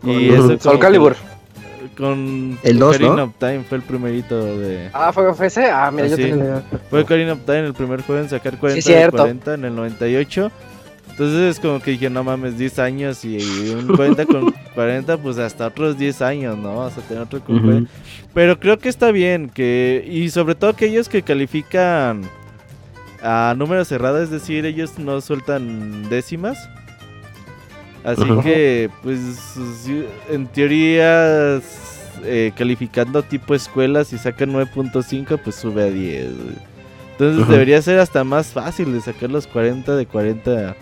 Y 0.04 0.06
Con 0.06 0.18
eso 0.54 0.60
Soul 0.60 0.80
Calibur. 0.80 1.16
Con 1.97 2.58
El 2.64 2.80
dos, 2.80 2.99
¿no? 2.99 3.08
Ocarina 3.08 3.24
of 3.26 3.34
Time 3.38 3.64
fue 3.68 3.78
el 3.78 3.84
primerito 3.84 4.58
de. 4.58 4.89
Ah, 4.93 5.12
fue 5.12 5.30
FS. 5.34 5.66
Ah, 5.70 5.91
mira, 5.91 6.06
Ah, 6.06 6.10
yo 6.10 6.16
sí. 6.16 6.24
le- 6.24 6.80
Fue 6.89 7.02
Ocarina 7.02 7.34
of 7.34 7.39
Time 7.45 7.66
el 7.68 7.74
primer 7.74 8.02
juego 8.02 8.22
en 8.22 8.30
sacar 8.30 8.58
40 8.58 8.76
de 8.78 8.82
cierto. 8.82 9.18
40 9.18 9.54
en 9.56 9.66
el 9.66 9.76
98. 9.76 10.52
Entonces 11.10 11.58
es 11.58 11.60
como 11.60 11.82
que 11.82 11.91
dije, 11.91 12.10
no 12.10 12.24
mames, 12.24 12.58
10 12.58 12.80
años 12.80 13.26
y 13.26 13.38
un 13.78 13.88
40 13.95 14.26
con 14.26 14.52
40, 14.76 15.18
pues 15.18 15.38
hasta 15.38 15.68
otros 15.68 15.97
10 15.97 16.22
años, 16.22 16.58
¿no? 16.58 16.78
Vas 16.78 16.97
a 16.97 17.02
tener 17.02 17.24
otro 17.24 17.41
con 17.41 17.58
Ujú. 17.58 17.66
40. 17.66 17.91
Pero 18.34 18.60
creo 18.60 18.80
que 18.80 18.88
está 18.88 19.12
bien 19.12 19.49
que 19.49 20.08
y 20.10 20.30
sobre 20.30 20.56
todo 20.56 20.70
aquellos 20.70 21.10
que 21.10 21.22
califican 21.22 22.22
a 23.22 23.54
números 23.58 23.88
cerrados, 23.88 24.24
es 24.24 24.30
decir, 24.30 24.66
ellos 24.66 24.98
no 24.98 25.22
sueltan 25.22 26.10
décimas. 26.10 26.58
Así 28.04 28.26
que, 28.44 28.90
pues, 29.04 29.56
en 30.30 30.48
teoría, 30.48 31.62
eh, 32.24 32.52
calificando 32.56 33.22
tipo 33.24 33.54
escuela, 33.54 34.04
si 34.04 34.18
sacan 34.18 34.52
9.5, 34.52 35.40
pues 35.44 35.56
sube 35.56 35.84
a 35.84 35.92
10. 35.92 36.34
güey. 36.36 36.72
Entonces 37.12 37.48
debería 37.48 37.80
ser 37.84 38.00
hasta 38.00 38.24
más 38.24 38.48
fácil 38.48 38.94
de 38.94 39.02
sacar 39.02 39.30
los 39.30 39.46
40 39.46 39.96
de 39.96 40.08
40 40.08 40.76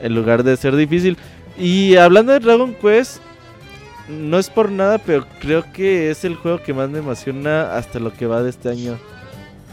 en 0.00 0.14
lugar 0.14 0.44
de 0.44 0.56
ser 0.56 0.76
difícil. 0.76 1.18
Y 1.58 1.96
hablando 1.96 2.32
de 2.32 2.38
Dragon 2.38 2.74
Quest, 2.74 3.20
no 4.08 4.38
es 4.38 4.48
por 4.50 4.70
nada, 4.70 4.98
pero 4.98 5.26
creo 5.40 5.64
que 5.72 6.10
es 6.10 6.24
el 6.24 6.36
juego 6.36 6.62
que 6.62 6.74
más 6.74 6.90
me 6.90 6.98
emociona 6.98 7.76
hasta 7.76 7.98
lo 7.98 8.12
que 8.12 8.26
va 8.26 8.42
de 8.42 8.50
este 8.50 8.68
año. 8.68 8.98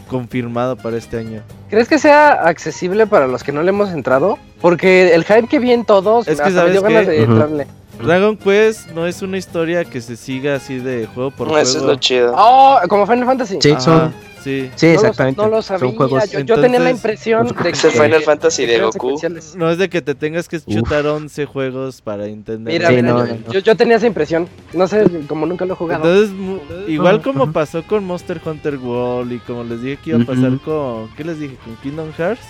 Confirmado 0.08 0.76
para 0.78 0.97
este 0.97 1.18
año. 1.18 1.41
¿Crees 1.70 1.88
que 1.88 1.97
sea 1.99 2.30
accesible 2.47 3.08
para 3.08 3.28
los 3.28 3.43
que 3.43 3.51
no 3.51 3.64
le 3.64 3.70
hemos 3.70 3.89
entrado? 3.91 4.38
Porque 4.62 5.14
el 5.14 5.24
hype 5.24 5.47
que 5.47 5.60
vi 5.60 5.72
en 5.72 5.86
todos, 5.86 6.28
Es 6.28 6.39
que 6.39 6.47
hasta 6.49 6.64
me 6.66 6.72
dio 6.72 6.82
¿sabes 6.82 6.93
ganas 6.95 7.10
qué? 7.10 7.12
de 7.20 7.24
entrarle. 7.24 7.68
Dragon 8.01 8.35
Quest 8.35 8.89
no 8.91 9.05
es 9.07 9.21
una 9.21 9.37
historia 9.37 9.85
que 9.85 10.01
se 10.01 10.15
siga 10.17 10.55
así 10.55 10.77
de 10.77 11.07
juego 11.13 11.31
por 11.31 11.47
No, 11.47 11.53
juego. 11.53 11.67
eso 11.67 11.77
es 11.77 11.83
lo 11.83 11.95
chido. 11.95 12.33
Oh, 12.35 12.79
como 12.89 13.05
Final 13.05 13.25
Fantasy. 13.25 13.59
Sí, 13.61 13.73
son, 13.79 14.13
sí. 14.43 14.69
sí, 14.75 14.87
No 14.87 14.91
exactamente. 14.93 15.41
No 15.41 15.47
lo 15.47 15.61
sabía. 15.61 15.87
son 15.87 15.95
juegos. 15.95 16.31
yo, 16.31 16.39
yo 16.41 16.59
tenía 16.59 16.79
la 16.79 16.89
impresión 16.89 17.47
de 17.47 17.53
que 17.53 17.69
Es 17.69 17.83
el 17.85 17.91
Final 17.91 18.21
Fantasy 18.25 18.65
de 18.65 18.79
Goku. 18.81 19.15
No 19.55 19.69
es 19.69 19.77
de 19.77 19.89
que 19.89 20.01
te 20.01 20.15
tengas 20.15 20.49
que 20.49 20.59
chutar 20.59 21.05
11 21.05 21.45
juegos 21.45 22.01
para 22.01 22.25
entender. 22.25 22.73
Mira, 22.73 22.89
Sí, 22.89 22.95
mira, 22.95 23.09
no, 23.13 23.25
yo, 23.27 23.35
yo- 23.53 23.59
yo 23.59 23.75
tenía 23.77 23.97
esa 23.97 24.07
impresión. 24.07 24.49
No 24.73 24.87
sé, 24.87 25.05
como 25.29 25.45
nunca 25.45 25.63
lo 25.65 25.73
he 25.73 25.77
jugado. 25.77 26.03
Entonces, 26.03 26.35
mu- 26.35 26.59
igual 26.87 27.21
como 27.21 27.51
pasó 27.53 27.83
con 27.83 28.03
Monster 28.03 28.41
Hunter 28.43 28.77
World 28.77 29.31
y 29.33 29.39
como 29.39 29.63
les 29.63 29.81
dije 29.81 29.97
que 30.03 30.09
iba 30.09 30.23
a 30.23 30.25
pasar 30.25 30.57
con. 30.65 31.09
¿Qué 31.15 31.23
les 31.23 31.39
dije? 31.39 31.55
Con 31.63 31.75
Kingdom 31.77 32.11
Hearts. 32.17 32.41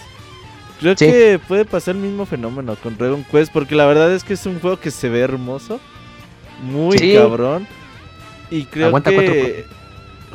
Creo 0.84 0.96
Sí. 0.98 1.06
que 1.06 1.40
puede 1.48 1.64
pasar 1.66 1.96
el 1.96 2.02
mismo 2.02 2.26
fenómeno 2.26 2.76
con 2.76 2.98
Dragon 2.98 3.24
Quest 3.32 3.52
porque 3.54 3.74
la 3.74 3.86
verdad 3.86 4.14
es 4.14 4.24
que 4.24 4.34
es 4.34 4.46
un 4.46 4.60
juego 4.60 4.78
que 4.80 4.92
se 4.92 5.08
ve 5.10 5.22
hermoso. 5.22 5.80
Muy 6.62 6.98
Sí. 6.98 7.14
cabrón. 7.16 7.66
Y 8.52 8.66
creo 8.66 8.88
Aguanta 8.88 9.10
que 9.10 9.66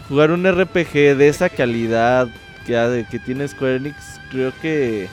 jugar 0.08 0.30
un 0.30 0.44
RPG 0.46 1.16
de 1.16 1.28
esa 1.28 1.48
calidad 1.50 2.28
que, 2.66 3.04
que 3.10 3.18
tiene 3.18 3.46
Square 3.46 3.76
Enix, 3.76 3.94
creo 4.30 4.52
que 4.62 5.06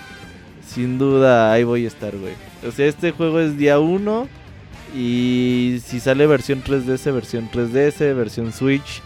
sin 0.67 0.97
duda 0.97 1.51
ahí 1.51 1.63
voy 1.63 1.85
a 1.85 1.87
estar, 1.87 2.15
güey. 2.15 2.33
O 2.67 2.71
sea, 2.71 2.87
este 2.87 3.11
juego 3.11 3.39
es 3.41 3.57
día 3.57 3.77
1 3.79 4.27
y 4.95 5.79
si 5.85 5.99
sale 5.99 6.25
versión 6.27 6.63
3DS, 6.63 7.11
versión 7.13 7.49
3DS, 7.51 8.13
versión 8.15 8.51
Switch. 8.53 9.01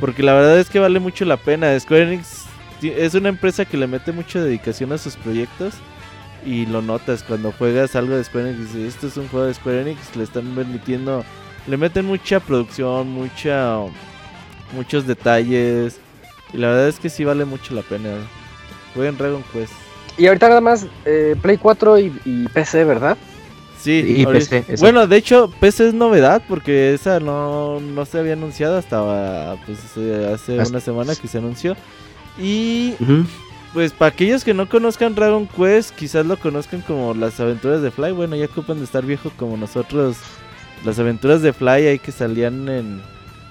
Porque 0.00 0.22
la 0.22 0.32
verdad 0.32 0.58
es 0.58 0.70
que 0.70 0.78
vale 0.78 0.98
mucho 0.98 1.24
la 1.26 1.36
pena. 1.36 1.78
Square 1.78 2.04
Enix 2.14 2.44
es 2.90 3.14
una 3.14 3.28
empresa 3.28 3.64
que 3.64 3.76
le 3.76 3.86
mete 3.86 4.12
mucha 4.12 4.40
dedicación 4.40 4.92
a 4.92 4.98
sus 4.98 5.16
proyectos. 5.16 5.74
Y 6.46 6.66
lo 6.66 6.82
notas 6.82 7.22
cuando 7.22 7.52
juegas 7.52 7.96
algo 7.96 8.16
de 8.16 8.24
Square 8.24 8.50
Enix. 8.50 8.74
dices, 8.74 8.94
Esto 8.94 9.06
es 9.06 9.16
un 9.16 9.28
juego 9.28 9.46
de 9.46 9.54
Square 9.54 9.80
Enix. 9.82 10.14
Le 10.16 10.24
están 10.24 10.44
permitiendo. 10.54 11.24
Le 11.66 11.76
meten 11.78 12.04
mucha 12.04 12.40
producción, 12.40 13.08
mucha, 13.10 13.78
muchos 14.74 15.06
detalles. 15.06 15.98
Y 16.52 16.58
la 16.58 16.68
verdad 16.68 16.88
es 16.88 16.98
que 16.98 17.08
sí 17.08 17.24
vale 17.24 17.44
mucho 17.46 17.74
la 17.74 17.80
pena. 17.82 18.10
Jueguen 18.94 19.16
Dragon 19.16 19.42
Quest. 19.52 19.72
Y 20.18 20.26
ahorita 20.26 20.48
nada 20.48 20.60
más 20.60 20.86
eh, 21.06 21.34
Play 21.40 21.56
4 21.56 21.98
y, 21.98 22.12
y 22.24 22.48
PC, 22.48 22.84
¿verdad? 22.84 23.16
Sí, 23.80 24.16
Y 24.18 24.24
ahorita- 24.24 24.60
PC, 24.62 24.76
bueno, 24.80 25.06
de 25.06 25.16
hecho, 25.16 25.50
PC 25.60 25.88
es 25.88 25.94
novedad 25.94 26.42
porque 26.48 26.94
esa 26.94 27.18
no, 27.20 27.80
no 27.80 28.04
se 28.06 28.18
había 28.18 28.34
anunciado 28.34 28.78
hasta 28.78 29.56
pues, 29.66 29.78
hace 29.96 30.26
Hasta- 30.60 30.70
una 30.70 30.80
semana 30.80 31.14
que 31.16 31.26
se 31.26 31.38
anunció. 31.38 31.74
Y 32.38 32.94
Ujú. 33.00 33.24
pues 33.72 33.92
para 33.92 34.10
aquellos 34.10 34.44
que 34.44 34.54
no 34.54 34.68
conozcan 34.68 35.14
Dragon 35.14 35.46
Quest, 35.46 35.94
quizás 35.94 36.26
lo 36.26 36.36
conozcan 36.36 36.80
como 36.82 37.14
las 37.14 37.38
aventuras 37.40 37.82
de 37.82 37.90
Fly. 37.90 38.12
Bueno, 38.12 38.36
ya 38.36 38.46
ocupan 38.46 38.78
de 38.78 38.84
estar 38.84 39.04
viejo 39.04 39.30
como 39.36 39.56
nosotros. 39.56 40.16
Las 40.84 40.98
aventuras 40.98 41.42
de 41.42 41.52
Fly 41.52 41.86
ahí 41.86 41.98
que 41.98 42.12
salían 42.12 42.68
en 42.68 43.00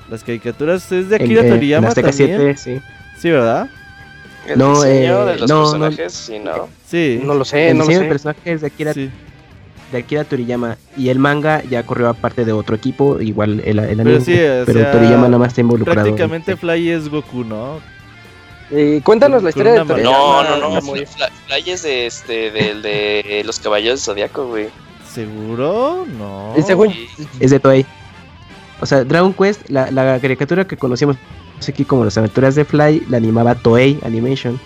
las 0.09 0.23
caricaturas. 0.23 0.91
Es 0.91 1.09
de 1.09 1.15
Akira 1.15 1.41
En- 1.41 1.45
eh, 1.45 1.49
en 1.49 1.53
Toriyama 1.55 1.87
Azteca 1.87 2.09
también. 2.09 2.55
7, 2.55 2.57
sí. 2.57 2.81
Sí, 3.19 3.29
¿verdad? 3.31 3.69
El 4.47 4.59
No, 4.59 4.75
diseño 4.83 5.29
eh, 5.29 5.33
de 5.33 5.39
los 5.39 5.49
no, 5.49 5.55
no. 5.57 5.63
personajes, 5.71 6.13
sí, 6.13 6.39
no. 6.39 6.67
Sí. 6.85 7.21
No 7.23 7.33
lo 7.33 7.45
sé, 7.45 7.69
el 7.69 7.77
no 7.77 7.83
lo 7.83 7.87
diseño 7.87 7.99
de 8.01 8.05
sé. 8.05 8.09
personajes 8.09 8.61
de 8.61 8.67
Akira, 8.67 8.93
sí. 8.93 9.09
de 9.91 9.97
Akira 9.97 10.25
Toriyama 10.25 10.77
y 10.97 11.07
el 11.09 11.17
manga 11.19 11.63
ya 11.63 11.83
corrió 11.83 12.09
aparte 12.09 12.43
de 12.43 12.51
otro 12.51 12.75
equipo, 12.75 13.21
igual 13.21 13.61
el, 13.61 13.79
el 13.79 13.79
anime, 13.79 14.03
Pero 14.03 14.21
sí, 14.21 14.33
o 14.33 14.65
pero 14.65 14.79
sea, 14.81 14.91
Toriyama 14.91 15.27
nada 15.27 15.37
más 15.37 15.47
está 15.49 15.61
involucrado. 15.61 16.01
Prácticamente 16.03 16.57
Fly 16.57 16.89
es 16.89 17.07
Goku, 17.09 17.45
¿no? 17.45 17.79
Eh, 18.75 19.01
cuéntanos 19.03 19.43
la 19.43 19.49
historia 19.49 19.73
de 19.73 19.85
Toriyama. 19.85 20.17
No, 20.17 20.43
no, 20.57 20.57
no. 20.75 20.81
Muy- 20.81 21.05
Fly, 21.05 21.69
es 21.69 21.83
de 21.83 22.07
este, 22.07 22.49
del 22.51 22.81
de 22.81 23.43
los 23.45 23.59
caballos 23.59 24.03
Zodiaco, 24.03 24.47
güey. 24.47 24.67
¿Seguro? 25.13 26.05
No. 26.17 26.53
Según- 26.65 26.89
Y- 26.89 27.07
Es 27.39 27.51
de 27.51 27.59
Toei. 27.59 27.85
O 28.81 28.85
sea, 28.87 29.03
Dragon 29.03 29.31
Quest, 29.33 29.69
la, 29.69 29.91
la 29.91 30.19
caricatura 30.19 30.65
que 30.65 30.75
conocíamos 30.75 31.17
aquí 31.67 31.85
como 31.85 32.03
las 32.03 32.17
aventuras 32.17 32.55
de 32.55 32.65
Fly, 32.65 33.03
la 33.09 33.17
animaba 33.17 33.53
Toei 33.55 33.99
Animation. 34.03 34.59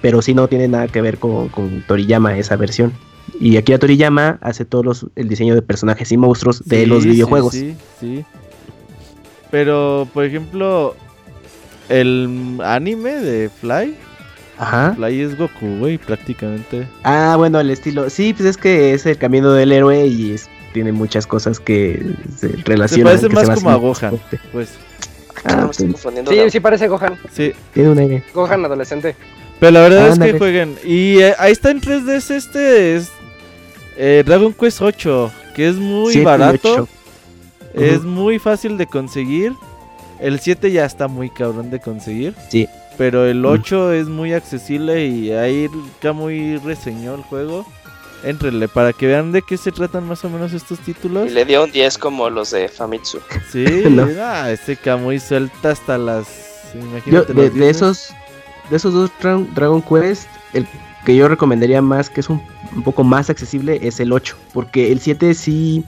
Pero 0.00 0.20
sí 0.22 0.34
no 0.34 0.48
tiene 0.48 0.66
nada 0.66 0.88
que 0.88 1.00
ver 1.00 1.18
con, 1.18 1.48
con 1.48 1.82
Toriyama, 1.86 2.36
esa 2.36 2.56
versión. 2.56 2.92
Y 3.38 3.56
Akira 3.56 3.78
Toriyama 3.78 4.38
hace 4.42 4.64
todos 4.64 4.84
los, 4.84 5.06
el 5.14 5.28
diseño 5.28 5.54
de 5.54 5.62
personajes 5.62 6.10
y 6.10 6.16
monstruos 6.16 6.64
de 6.64 6.80
Sí, 6.80 6.86
los 6.86 7.04
sí, 7.04 7.10
videojuegos. 7.10 7.52
Sí, 7.52 7.76
sí. 8.00 8.24
Pero, 9.52 10.08
por 10.12 10.24
ejemplo, 10.24 10.96
el 11.88 12.58
anime 12.64 13.12
de 13.16 13.48
Fly, 13.60 13.94
Ajá. 14.58 14.94
Fly 14.94 15.20
es 15.20 15.36
Goku, 15.36 15.78
güey, 15.78 15.98
prácticamente. 15.98 16.86
Ah, 17.02 17.34
bueno, 17.36 17.58
el 17.60 17.70
estilo. 17.70 18.08
Sí, 18.10 18.32
pues 18.32 18.48
es 18.50 18.56
que 18.56 18.94
es 18.94 19.06
el 19.06 19.18
camino 19.18 19.52
del 19.52 19.72
héroe 19.72 20.06
y 20.06 20.32
es- 20.32 20.48
tiene 20.72 20.92
muchas 20.92 21.26
cosas 21.26 21.60
que 21.60 22.02
se 22.36 22.48
relacionan. 22.64 23.04
parece 23.04 23.28
que 23.28 23.34
más 23.34 23.46
se 23.46 23.54
como 23.54 23.70
a 23.70 23.74
Gohan. 23.76 24.20
Pues, 24.52 24.70
Ah, 25.44 25.62
pues. 25.66 25.76
Sí, 25.76 26.36
la- 26.36 26.50
sí 26.50 26.60
parece 26.60 26.88
Gohan. 26.88 27.18
sí. 27.32 27.52
tiene 27.74 27.90
un 27.90 27.98
aire. 27.98 28.22
Gohan 28.32 28.64
adolescente. 28.64 29.16
Pero 29.58 29.72
la 29.72 29.80
verdad 29.80 30.06
es 30.08 30.12
Ándale. 30.14 30.32
que 30.32 30.38
jueguen. 30.38 30.76
Y 30.84 31.18
eh, 31.18 31.34
ahí 31.38 31.52
está 31.52 31.70
en 31.70 31.80
3DS 31.80 32.30
este, 32.34 32.96
es 32.96 33.10
eh, 33.96 34.22
Dragon 34.24 34.52
Quest 34.52 34.80
8, 34.82 35.30
que 35.54 35.68
es 35.68 35.76
muy 35.76 36.16
barato. 36.22 36.88
Es 37.74 38.02
muy 38.02 38.38
fácil 38.38 38.76
de 38.78 38.86
conseguir. 38.86 39.52
El 40.22 40.38
7 40.40 40.70
ya 40.72 40.84
está 40.84 41.08
muy 41.08 41.28
cabrón 41.30 41.70
de 41.70 41.80
conseguir. 41.80 42.34
Sí. 42.48 42.68
Pero 42.96 43.26
el 43.26 43.40
Mm. 43.42 43.46
8 43.46 43.92
es 43.92 44.06
muy 44.08 44.32
accesible 44.32 45.06
y 45.06 45.32
ahí 45.32 45.68
muy 46.14 46.56
reseñó 46.58 47.14
el 47.14 47.22
juego. 47.22 47.66
Éntrenle 48.24 48.68
para 48.68 48.92
que 48.92 49.06
vean 49.08 49.32
de 49.32 49.42
qué 49.42 49.56
se 49.56 49.72
tratan 49.72 50.06
más 50.06 50.24
o 50.24 50.30
menos 50.30 50.52
estos 50.52 50.78
títulos. 50.78 51.28
Y 51.28 51.34
le 51.34 51.44
dio 51.44 51.64
un 51.64 51.72
10 51.72 51.98
como 51.98 52.30
los 52.30 52.52
de 52.52 52.68
Famitsu. 52.68 53.18
Sí, 53.50 53.64
No. 53.90 54.06
ah, 54.20 54.50
ese 54.50 54.76
Kamui 54.76 55.18
suelta 55.18 55.70
hasta 55.70 55.98
las. 55.98 56.28
Yo, 56.72 56.80
Imagínate 56.80 57.32
de, 57.32 57.42
los 57.42 57.52
de 57.54 57.58
dientes. 57.58 57.76
esos 57.76 58.08
de 58.70 58.76
esos 58.76 58.94
dos 58.94 59.10
Dra- 59.20 59.46
Dragon 59.54 59.82
Quest, 59.82 60.28
el 60.54 60.66
que 61.04 61.16
yo 61.16 61.26
recomendaría 61.26 61.82
más, 61.82 62.08
que 62.10 62.20
es 62.20 62.30
un, 62.30 62.40
un 62.76 62.82
poco 62.84 63.02
más 63.02 63.28
accesible, 63.28 63.80
es 63.82 63.98
el 63.98 64.12
8. 64.12 64.36
Porque 64.54 64.92
el 64.92 65.00
7 65.00 65.34
sí, 65.34 65.84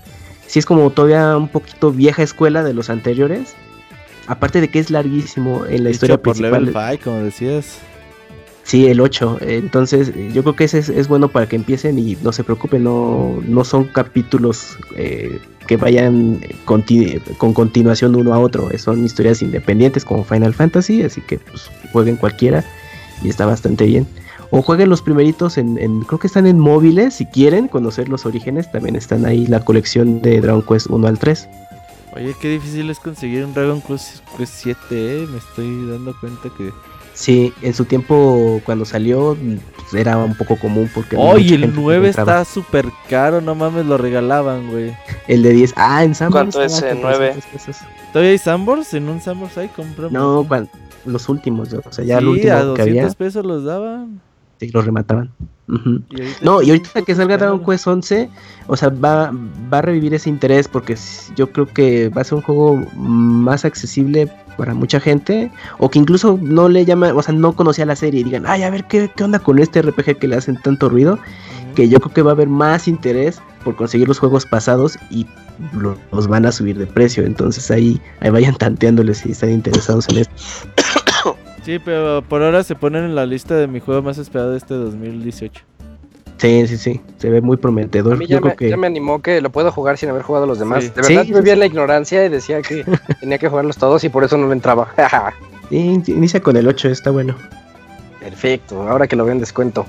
sí 0.49 0.59
es 0.59 0.67
como 0.67 0.91
todavía 0.91 1.37
un 1.37 1.47
poquito 1.49 1.93
vieja 1.93 2.23
escuela 2.25 2.65
de 2.65 2.75
los 2.75 2.91
anteriores. 2.91 3.55
Aparte 4.27 4.61
de 4.61 4.69
que 4.69 4.79
es 4.79 4.91
larguísimo 4.91 5.67
en 5.67 5.85
la 5.85 5.91
historia 5.91 6.17
por 6.17 6.33
principal. 6.35 6.65
Level 6.67 6.91
5, 6.99 7.05
como 7.05 7.23
decías. 7.25 7.79
Sí, 8.63 8.87
el 8.87 9.01
8. 9.01 9.39
Entonces, 9.43 10.09
eh, 10.17 10.31
yo 10.33 10.43
creo 10.43 10.57
que 10.57 10.65
ese 10.65 10.79
es, 10.79 10.89
es 10.89 11.07
bueno 11.07 11.29
para 11.29 11.47
que 11.47 11.57
empiecen 11.57 11.99
y 11.99 12.17
no 12.23 12.33
se 12.33 12.43
preocupen, 12.45 12.85
no, 12.85 13.39
no 13.47 13.63
son 13.65 13.85
capítulos 13.85 14.79
eh, 14.97 15.39
que 15.67 15.77
vayan 15.77 16.39
eh, 16.43 16.57
con 16.65 17.53
continuación 17.53 18.15
uno 18.17 18.33
a 18.33 18.39
otro. 18.39 18.71
Son 18.79 19.05
historias 19.05 19.43
independientes 19.43 20.05
como 20.07 20.25
Final 20.25 20.55
Fantasy, 20.55 21.03
así 21.03 21.21
que 21.21 21.39
pues, 21.39 21.71
jueguen 21.93 22.17
cualquiera 22.17 22.65
y 23.23 23.29
está 23.29 23.45
bastante 23.45 23.85
bien. 23.85 24.07
O 24.51 24.63
jueguen 24.63 24.89
los 24.89 25.03
primeritos 25.03 25.59
en, 25.59 25.77
en- 25.79 26.01
creo 26.03 26.19
que 26.19 26.27
están 26.29 26.47
en 26.47 26.59
móviles, 26.59 27.15
si 27.15 27.27
quieren 27.27 27.69
conocer 27.69 28.09
los 28.09 28.25
orígenes, 28.25 28.71
también 28.73 28.97
están 28.97 29.27
ahí 29.27 29.47
la 29.47 29.61
colección 29.65 30.23
de 30.23 30.41
Dragon 30.41 30.63
Quest 30.63 30.87
1 30.89 31.07
al 31.07 31.19
3. 31.19 31.49
Oye, 32.15 32.35
qué 32.41 32.49
difícil 32.49 32.89
es 32.91 33.01
conseguir 33.01 33.45
un 33.45 33.55
Dragon 33.55 33.81
Quest, 33.83 34.21
Quest 34.37 34.53
7, 34.57 34.79
eh. 34.91 35.27
Me 35.31 35.39
estoy 35.39 35.87
dando 35.91 36.15
cuenta 36.21 36.49
que. 36.57 36.73
Sí, 37.13 37.53
en 37.63 37.75
su 37.75 37.85
tiempo 37.85 38.61
cuando 38.65 38.85
salió 38.85 39.37
pues, 39.77 39.95
era 39.95 40.17
un 40.17 40.35
poco 40.37 40.57
común 40.57 40.91
porque... 40.93 41.15
¡Oye, 41.17 41.43
mucha 41.45 41.55
el 41.55 41.61
gente 41.63 41.77
9 41.81 42.09
encontraba. 42.09 42.41
está 42.43 42.53
súper 42.53 42.87
caro! 43.09 43.41
No 43.41 43.55
mames, 43.55 43.87
lo 43.87 43.97
regalaban, 43.99 44.69
güey. 44.71 44.97
El 45.29 45.43
de 45.45 45.51
10. 45.51 45.75
Ah, 45.77 46.03
en 46.03 46.15
Sanborns. 46.17 46.55
¿Cuánto 46.57 46.75
es 46.75 46.83
el 46.83 46.91
con 46.95 47.03
9? 47.03 47.31
300 47.35 47.45
pesos. 47.53 47.77
¿Todavía 48.13 48.33
hay 48.33 48.39
Sambors? 48.39 48.95
¿En 48.95 49.09
un 49.09 49.21
Sambors 49.21 49.57
hay? 49.59 49.69
Compramos. 49.69 50.13
No, 50.13 50.45
cuan- 50.49 50.69
los 51.07 51.29
últimos, 51.29 51.73
o 51.73 51.93
sea, 51.93 52.05
ya 52.05 52.17
sí, 52.19 52.23
el 52.25 52.29
último 52.29 52.53
a 52.53 52.59
que 52.59 52.65
200 52.65 52.81
había, 53.05 53.09
pesos 53.11 53.45
los 53.45 53.65
daban. 53.65 54.21
Sí, 54.67 54.71
los 54.73 54.85
remataban. 54.85 55.31
Y 55.69 55.75
No, 56.43 56.63
y 56.63 56.71
ahorita 56.71 57.03
que 57.03 57.15
salga 57.15 57.39
Dragon. 57.39 57.65
Quest 57.65 57.87
11, 57.87 58.29
o 58.67 58.77
sea, 58.77 58.91
va, 58.91 59.33
va 59.73 59.79
a 59.79 59.83
revivir 59.83 60.13
ese 60.15 60.29
interés 60.29 60.69
porque 60.69 60.97
yo 61.37 61.51
creo 61.51 61.67
que 61.67 62.11
va 62.11 62.21
a 62.21 62.25
ser 62.25 62.35
un 62.35 62.43
juego 62.43 62.77
más 62.95 63.65
accesible 63.65 64.31
para 64.57 64.75
mucha 64.75 65.01
gente 65.01 65.51
o 65.79 65.91
que 65.91 65.99
incluso 65.99 66.39
no 66.41 66.69
le 66.69 66.85
llama, 66.85 67.13
o 67.15 67.23
sea, 67.23 67.35
no 67.35 67.55
conocía 67.55 67.87
la 67.87 67.97
serie 67.97 68.21
y 68.21 68.25
digan, 68.25 68.45
ay, 68.47 68.63
a 68.63 68.71
ver, 68.71 68.85
¿qué, 68.85 69.11
qué 69.15 69.25
onda 69.25 69.39
con 69.39 69.59
este 69.59 69.83
RPG 69.83 70.19
que 70.19 70.29
le 70.29 70.37
hacen 70.37 70.57
tanto 70.63 70.89
ruido? 70.89 71.19
Que 71.75 71.89
yo 71.89 71.99
creo 71.99 72.15
que 72.15 72.23
va 72.23 72.31
a 72.31 72.35
haber 72.35 72.49
más 72.49 72.87
interés 72.87 73.41
por 73.65 73.75
conseguir 73.75 74.07
los 74.07 74.19
juegos 74.19 74.47
pasados 74.47 74.99
y 75.11 75.27
los 76.13 76.29
van 76.29 76.47
a 76.47 76.53
subir 76.53 76.79
de 76.79 76.87
precio. 76.87 77.25
Entonces 77.25 77.71
ahí, 77.71 78.01
ahí 78.21 78.31
vayan 78.31 78.55
tanteándoles 78.55 79.19
si 79.19 79.33
están 79.33 79.51
interesados 79.51 80.09
en 80.09 80.19
esto. 80.19 80.35
Sí, 81.65 81.79
pero 81.79 82.23
por 82.23 82.43
ahora 82.43 82.63
se 82.63 82.75
ponen 82.75 83.05
en 83.05 83.15
la 83.15 83.25
lista 83.25 83.55
de 83.55 83.67
mi 83.67 83.81
juego 83.81 84.03
más 84.03 84.19
esperado 84.19 84.51
de 84.51 84.59
este 84.59 84.75
2018. 84.75 85.65
Sí, 86.37 86.67
sí, 86.67 86.77
sí, 86.77 87.01
se 87.17 87.31
ve 87.31 87.41
muy 87.41 87.57
prometedor. 87.57 88.15
A 88.15 88.17
mí 88.17 88.27
ya, 88.27 88.41
me, 88.41 88.55
ya 88.59 88.77
me 88.77 88.87
animó 88.87 89.23
que 89.23 89.41
lo 89.41 89.51
puedo 89.51 89.73
jugar 89.73 89.97
sin 89.97 90.11
haber 90.11 90.23
jugado 90.23 90.45
a 90.45 90.49
los 90.49 90.59
demás. 90.59 90.95
De 90.95 91.01
verdad, 91.01 91.25
me 91.27 91.41
vi 91.41 91.51
en 91.51 91.59
la 91.61 91.67
ignorancia 91.67 92.25
y 92.25 92.29
decía 92.29 92.61
que 92.61 92.85
tenía 93.21 93.39
que 93.39 93.49
jugarlos 93.49 93.79
todos 93.79 94.05
y 94.05 94.11
por 94.11 94.25
eso 94.25 94.37
no 94.37 94.47
lo 94.47 94.53
entraba. 94.53 94.93
inicia 95.71 96.41
con 96.41 96.57
el 96.57 96.69
8, 96.69 96.91
está 96.91 97.11
bueno. 97.11 97.35
Perfecto, 98.21 98.83
ahora 98.89 99.07
que 99.07 99.17
lo 99.17 99.25
veo 99.25 99.33
en 99.33 99.41
descuento. 99.41 99.87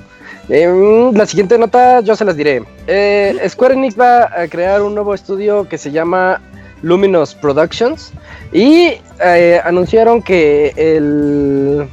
Eh, 0.48 1.12
la 1.14 1.26
siguiente 1.26 1.58
nota 1.58 2.02
yo 2.02 2.16
se 2.16 2.24
las 2.24 2.38
diré. 2.38 2.64
Eh, 2.88 3.38
Square 3.50 3.74
Enix 3.74 4.00
va 4.00 4.26
a 4.26 4.48
crear 4.48 4.82
un 4.82 4.94
nuevo 4.94 5.14
estudio 5.14 5.68
que 5.68 5.78
se 5.78 5.92
llama 5.92 6.42
Luminous 6.86 7.34
Productions 7.34 8.14
y 8.54 8.94
eh, 9.24 9.60
anunciaron 9.64 10.22
que 10.22 10.72
el, 10.78 11.88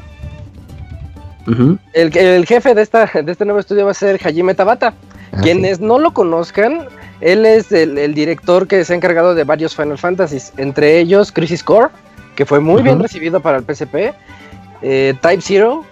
el, 1.95 2.17
el, 2.17 2.47
jefe 2.47 2.75
de, 2.75 2.83
esta, 2.83 3.07
de 3.07 3.33
este 3.33 3.45
nuevo 3.45 3.59
estudio 3.59 3.87
va 3.87 3.93
a 3.93 3.95
ser 3.95 4.21
Hajime 4.23 4.55
Tabata. 4.55 4.95
Ah, 5.33 5.41
Quienes 5.43 5.81
no 5.81 5.99
lo 5.99 6.13
conozcan, 6.13 6.87
él 7.23 7.47
es 7.47 7.73
el, 7.73 8.13
director 8.15 8.67
que 8.67 8.85
se 8.85 8.93
ha 8.93 8.97
encargado 8.97 9.35
de 9.35 9.45
varios 9.45 9.75
Final 9.75 9.97
Fantasies, 9.97 10.53
entre 10.59 10.99
ellos 10.99 11.33
Crisis 11.33 11.65
Core, 11.65 11.89
que 12.37 12.45
fue 12.45 12.61
muy 12.61 12.83
bien 12.83 13.01
recibido 13.01 13.41
para 13.41 13.59
el 13.59 13.65
PSP, 13.65 14.15
Type 14.83 15.41
Zero, 15.41 15.87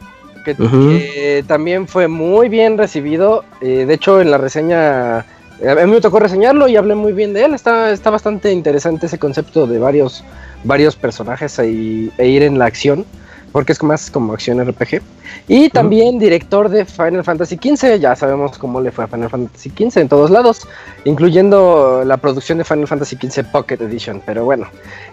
que, 0.44 1.44
también 1.46 1.88
fue 1.88 2.09
muy 2.09 2.48
bien 2.48 2.78
recibido. 2.78 3.44
Eh, 3.61 3.84
de 3.86 3.94
hecho, 3.94 4.20
en 4.20 4.30
la 4.30 4.38
reseña, 4.38 5.24
a 5.68 5.86
mí 5.86 5.92
me 5.92 6.00
tocó 6.00 6.18
reseñarlo 6.18 6.68
y 6.68 6.76
hablé 6.76 6.94
muy 6.94 7.12
bien 7.12 7.32
de 7.32 7.44
él. 7.44 7.54
Está, 7.54 7.90
está 7.90 8.11
bastante 8.11 8.52
interesante 8.52 9.06
ese 9.06 9.18
concepto 9.18 9.66
de 9.66 9.78
varios, 9.78 10.24
varios 10.64 10.96
personajes 10.96 11.58
e, 11.58 11.66
ir 11.66 12.42
en 12.42 12.58
la 12.58 12.66
acción, 12.66 13.04
porque 13.52 13.72
es 13.72 13.82
más 13.82 14.11
como 14.11 14.32
acción 14.32 14.64
RPG. 14.64 15.02
Y 15.48 15.68
también 15.68 16.18
director 16.18 16.68
de 16.68 16.84
Final 16.84 17.24
Fantasy 17.24 17.56
XV, 17.56 17.98
ya 17.98 18.16
sabemos 18.16 18.58
cómo 18.58 18.80
le 18.80 18.90
fue 18.90 19.04
a 19.04 19.08
Final 19.08 19.30
Fantasy 19.30 19.70
XV 19.70 19.98
en 19.98 20.08
todos 20.08 20.30
lados, 20.30 20.66
incluyendo 21.04 22.02
la 22.04 22.16
producción 22.16 22.58
de 22.58 22.64
Final 22.64 22.86
Fantasy 22.86 23.16
XV 23.16 23.44
Pocket 23.52 23.80
Edition. 23.80 24.22
Pero 24.24 24.44
bueno, 24.44 24.66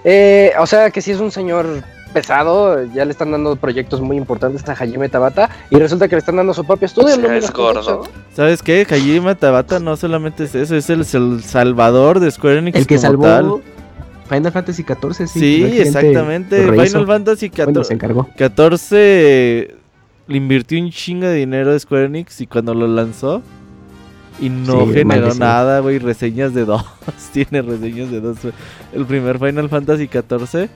eh, 0.03 0.53
o 0.59 0.65
sea 0.65 0.91
que 0.91 1.01
sí 1.01 1.11
es 1.11 1.19
un 1.19 1.31
señor 1.31 1.83
pesado, 2.07 2.83
ya 2.93 3.05
le 3.05 3.11
están 3.11 3.31
dando 3.31 3.55
proyectos 3.55 4.01
muy 4.01 4.17
importantes 4.17 4.67
a 4.67 4.73
Hajime 4.73 5.09
Tabata 5.09 5.49
y 5.69 5.77
resulta 5.77 6.07
que 6.07 6.15
le 6.15 6.19
están 6.19 6.35
dando 6.37 6.53
su 6.53 6.65
propio 6.65 6.85
estudio. 6.85 7.15
es 7.31 7.51
gordo. 7.51 8.03
¿Sabes 8.33 8.63
qué? 8.63 8.85
Hajime 8.89 9.35
Tabata 9.35 9.79
no 9.79 9.95
solamente 9.95 10.45
es 10.45 10.55
eso, 10.55 10.75
es 10.75 10.89
el, 10.89 11.43
salvador 11.43 12.19
de 12.19 12.31
Square 12.31 12.59
Enix. 12.59 12.77
El 12.77 12.87
que 12.87 12.97
salvó 12.97 13.61
Final 14.29 14.51
Fantasy 14.51 14.83
XIV, 14.83 15.27
sí. 15.27 15.39
Sí, 15.39 15.79
exactamente. 15.79 16.63
Final 16.67 17.07
Fantasy 17.07 17.49
XIV. 17.49 18.25
14 18.35 19.75
le 20.27 20.37
invirtió 20.37 20.81
un 20.81 20.91
chingo 20.91 21.25
de 21.27 21.35
dinero 21.35 21.71
a 21.71 21.79
Square 21.79 22.05
Enix 22.05 22.41
y 22.41 22.47
cuando 22.47 22.73
lo 22.73 22.87
lanzó 22.87 23.41
y 24.39 24.49
no 24.49 24.85
generó 24.87 25.33
nada, 25.33 25.79
güey. 25.79 25.99
Reseñas 25.99 26.53
de 26.53 26.65
dos. 26.65 26.85
Tiene 27.33 27.61
reseñas 27.61 28.11
de 28.11 28.21
dos. 28.21 28.37
El 28.93 29.05
primer 29.05 29.39
Final 29.39 29.69
Fantasy 29.69 30.07
XIV 30.07 30.69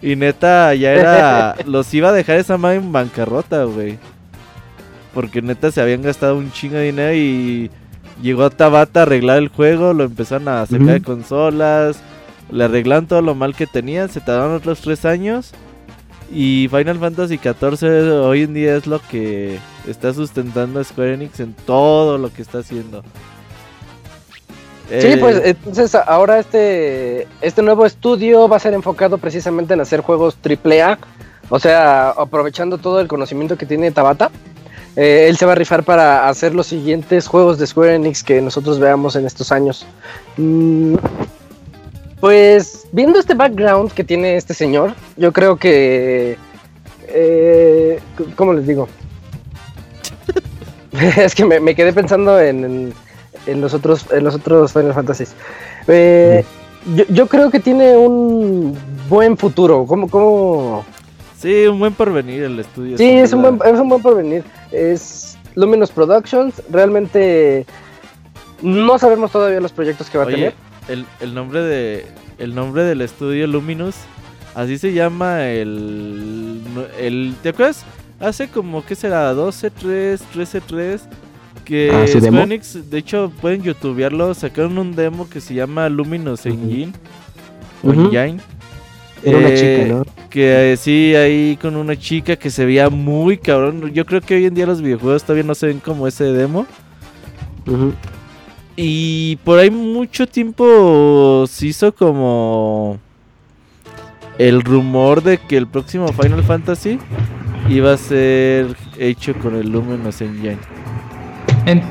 y 0.00 0.16
neta, 0.16 0.74
ya 0.74 0.92
era. 0.92 1.56
los 1.66 1.92
iba 1.94 2.10
a 2.10 2.12
dejar 2.12 2.36
esa 2.38 2.56
madre 2.56 2.76
en 2.76 2.92
bancarrota, 2.92 3.64
güey. 3.64 3.98
Porque 5.14 5.42
neta 5.42 5.70
se 5.70 5.80
habían 5.80 6.02
gastado 6.02 6.36
un 6.36 6.52
chingo 6.52 6.76
de 6.76 6.84
dinero 6.84 7.14
y. 7.14 7.70
Llegó 8.22 8.42
a 8.42 8.50
Tabata 8.50 9.00
a 9.00 9.02
arreglar 9.04 9.38
el 9.38 9.46
juego, 9.46 9.92
lo 9.94 10.02
empezaron 10.02 10.48
a 10.48 10.66
sacar 10.66 10.86
de 10.86 11.02
consolas, 11.02 12.00
le 12.50 12.64
arreglan 12.64 13.06
todo 13.06 13.22
lo 13.22 13.36
mal 13.36 13.54
que 13.54 13.68
tenían, 13.68 14.08
se 14.08 14.20
tardaron 14.20 14.56
otros 14.56 14.80
tres 14.80 15.04
años. 15.04 15.52
Y 16.32 16.68
Final 16.68 16.98
Fantasy 16.98 17.38
XIV 17.38 18.24
hoy 18.24 18.42
en 18.42 18.54
día 18.54 18.74
es 18.74 18.88
lo 18.88 19.00
que 19.08 19.60
está 19.86 20.12
sustentando 20.12 20.80
a 20.80 20.84
Square 20.84 21.14
Enix 21.14 21.38
en 21.38 21.54
todo 21.54 22.18
lo 22.18 22.32
que 22.32 22.42
está 22.42 22.58
haciendo. 22.58 23.04
Sí, 24.88 25.16
pues 25.20 25.36
eh, 25.36 25.50
entonces 25.50 25.94
ahora 25.94 26.38
este, 26.38 27.28
este 27.42 27.60
nuevo 27.60 27.84
estudio 27.84 28.48
va 28.48 28.56
a 28.56 28.60
ser 28.60 28.72
enfocado 28.72 29.18
precisamente 29.18 29.74
en 29.74 29.80
hacer 29.80 30.00
juegos 30.00 30.38
AAA, 30.42 30.98
o 31.50 31.58
sea, 31.58 32.10
aprovechando 32.10 32.78
todo 32.78 33.00
el 33.00 33.08
conocimiento 33.08 33.58
que 33.58 33.66
tiene 33.66 33.90
Tabata. 33.90 34.30
Eh, 34.96 35.26
él 35.28 35.36
se 35.36 35.44
va 35.44 35.52
a 35.52 35.54
rifar 35.54 35.84
para 35.84 36.28
hacer 36.28 36.54
los 36.54 36.66
siguientes 36.66 37.26
juegos 37.26 37.58
de 37.58 37.66
Square 37.66 37.96
Enix 37.96 38.24
que 38.24 38.40
nosotros 38.40 38.80
veamos 38.80 39.14
en 39.14 39.26
estos 39.26 39.52
años. 39.52 39.86
Mm, 40.38 40.96
pues 42.20 42.86
viendo 42.90 43.18
este 43.18 43.34
background 43.34 43.92
que 43.92 44.04
tiene 44.04 44.36
este 44.36 44.54
señor, 44.54 44.94
yo 45.16 45.32
creo 45.32 45.56
que... 45.56 46.38
Eh, 47.08 48.00
¿Cómo 48.36 48.54
les 48.54 48.66
digo? 48.66 48.88
es 51.16 51.34
que 51.34 51.44
me, 51.44 51.74
quedé 51.74 51.92
pensando 51.92 52.40
en 52.40 52.64
en 52.64 52.94
los 53.46 53.74
otros, 53.74 54.06
en 54.12 54.24
los 54.24 54.34
otros 54.34 54.72
Final 54.72 54.94
Fantasy. 54.94 55.24
Eh, 55.86 56.44
yo, 57.08 57.26
creo 57.26 57.50
que 57.50 57.60
tiene 57.60 57.96
un 57.96 58.76
buen 59.08 59.36
futuro. 59.36 59.84
¿Cómo, 59.86 60.08
cómo? 60.08 60.84
Sí, 61.38 61.66
un 61.66 61.78
buen 61.78 61.92
porvenir 61.92 62.42
el 62.42 62.58
estudio. 62.58 62.96
Sí, 62.98 63.08
es 63.08 63.32
un, 63.32 63.42
buen, 63.42 63.58
es 63.64 63.78
un 63.78 63.88
buen 63.88 64.02
porvenir. 64.02 64.44
Es 64.72 65.36
Luminous 65.54 65.90
Productions. 65.90 66.62
Realmente 66.70 67.66
no 68.62 68.98
sabemos 68.98 69.30
todavía 69.30 69.60
los 69.60 69.72
proyectos 69.72 70.08
que 70.10 70.18
va 70.18 70.24
a 70.24 70.28
tener. 70.28 70.54
El, 70.88 71.04
el, 71.20 71.34
nombre 71.34 71.60
de 71.62 72.06
el 72.38 72.54
nombre 72.54 72.82
del 72.84 73.02
estudio 73.02 73.46
Luminous, 73.46 73.96
así 74.54 74.78
se 74.78 74.92
llama 74.92 75.44
el, 75.44 76.62
el 76.98 77.34
¿te 77.42 77.50
acuerdas? 77.50 77.84
Hace 78.20 78.48
como 78.48 78.84
que 78.84 78.94
será 78.94 79.32
12 79.32 79.70
3 79.70 80.20
13 80.32 80.60
3 80.62 81.02
que 81.68 81.90
ah, 81.92 82.06
de 82.06 82.98
hecho, 82.98 83.30
pueden 83.42 83.62
youtubearlo. 83.62 84.32
Sacaron 84.32 84.78
un 84.78 84.96
demo 84.96 85.28
que 85.28 85.38
se 85.38 85.52
llama 85.52 85.90
Luminous 85.90 86.46
Engine. 86.46 86.94
Engine. 87.82 88.38
Era 89.22 89.36
una 89.36 89.48
chica, 89.54 89.66
eh, 89.66 89.86
¿no? 89.90 90.04
Que 90.30 90.72
eh, 90.72 90.76
sí, 90.78 91.14
ahí 91.14 91.58
con 91.60 91.76
una 91.76 91.94
chica 91.94 92.36
que 92.36 92.48
se 92.48 92.64
veía 92.64 92.88
muy 92.88 93.36
cabrón. 93.36 93.92
Yo 93.92 94.06
creo 94.06 94.22
que 94.22 94.36
hoy 94.36 94.46
en 94.46 94.54
día 94.54 94.64
los 94.64 94.80
videojuegos 94.80 95.24
todavía 95.24 95.44
no 95.44 95.54
se 95.54 95.66
ven 95.66 95.80
como 95.80 96.08
ese 96.08 96.24
demo. 96.24 96.64
Y 98.74 99.36
por 99.44 99.58
ahí 99.58 99.70
mucho 99.70 100.26
tiempo 100.26 101.44
se 101.46 101.66
hizo 101.66 101.94
como 101.94 102.98
el 104.38 104.62
rumor 104.62 105.22
de 105.22 105.36
que 105.36 105.58
el 105.58 105.66
próximo 105.66 106.08
Final 106.14 106.42
Fantasy 106.44 106.98
iba 107.68 107.92
a 107.92 107.98
ser 107.98 108.74
hecho 108.96 109.34
con 109.34 109.54
el 109.54 109.68
Luminous 109.70 110.22
Engine 110.22 110.77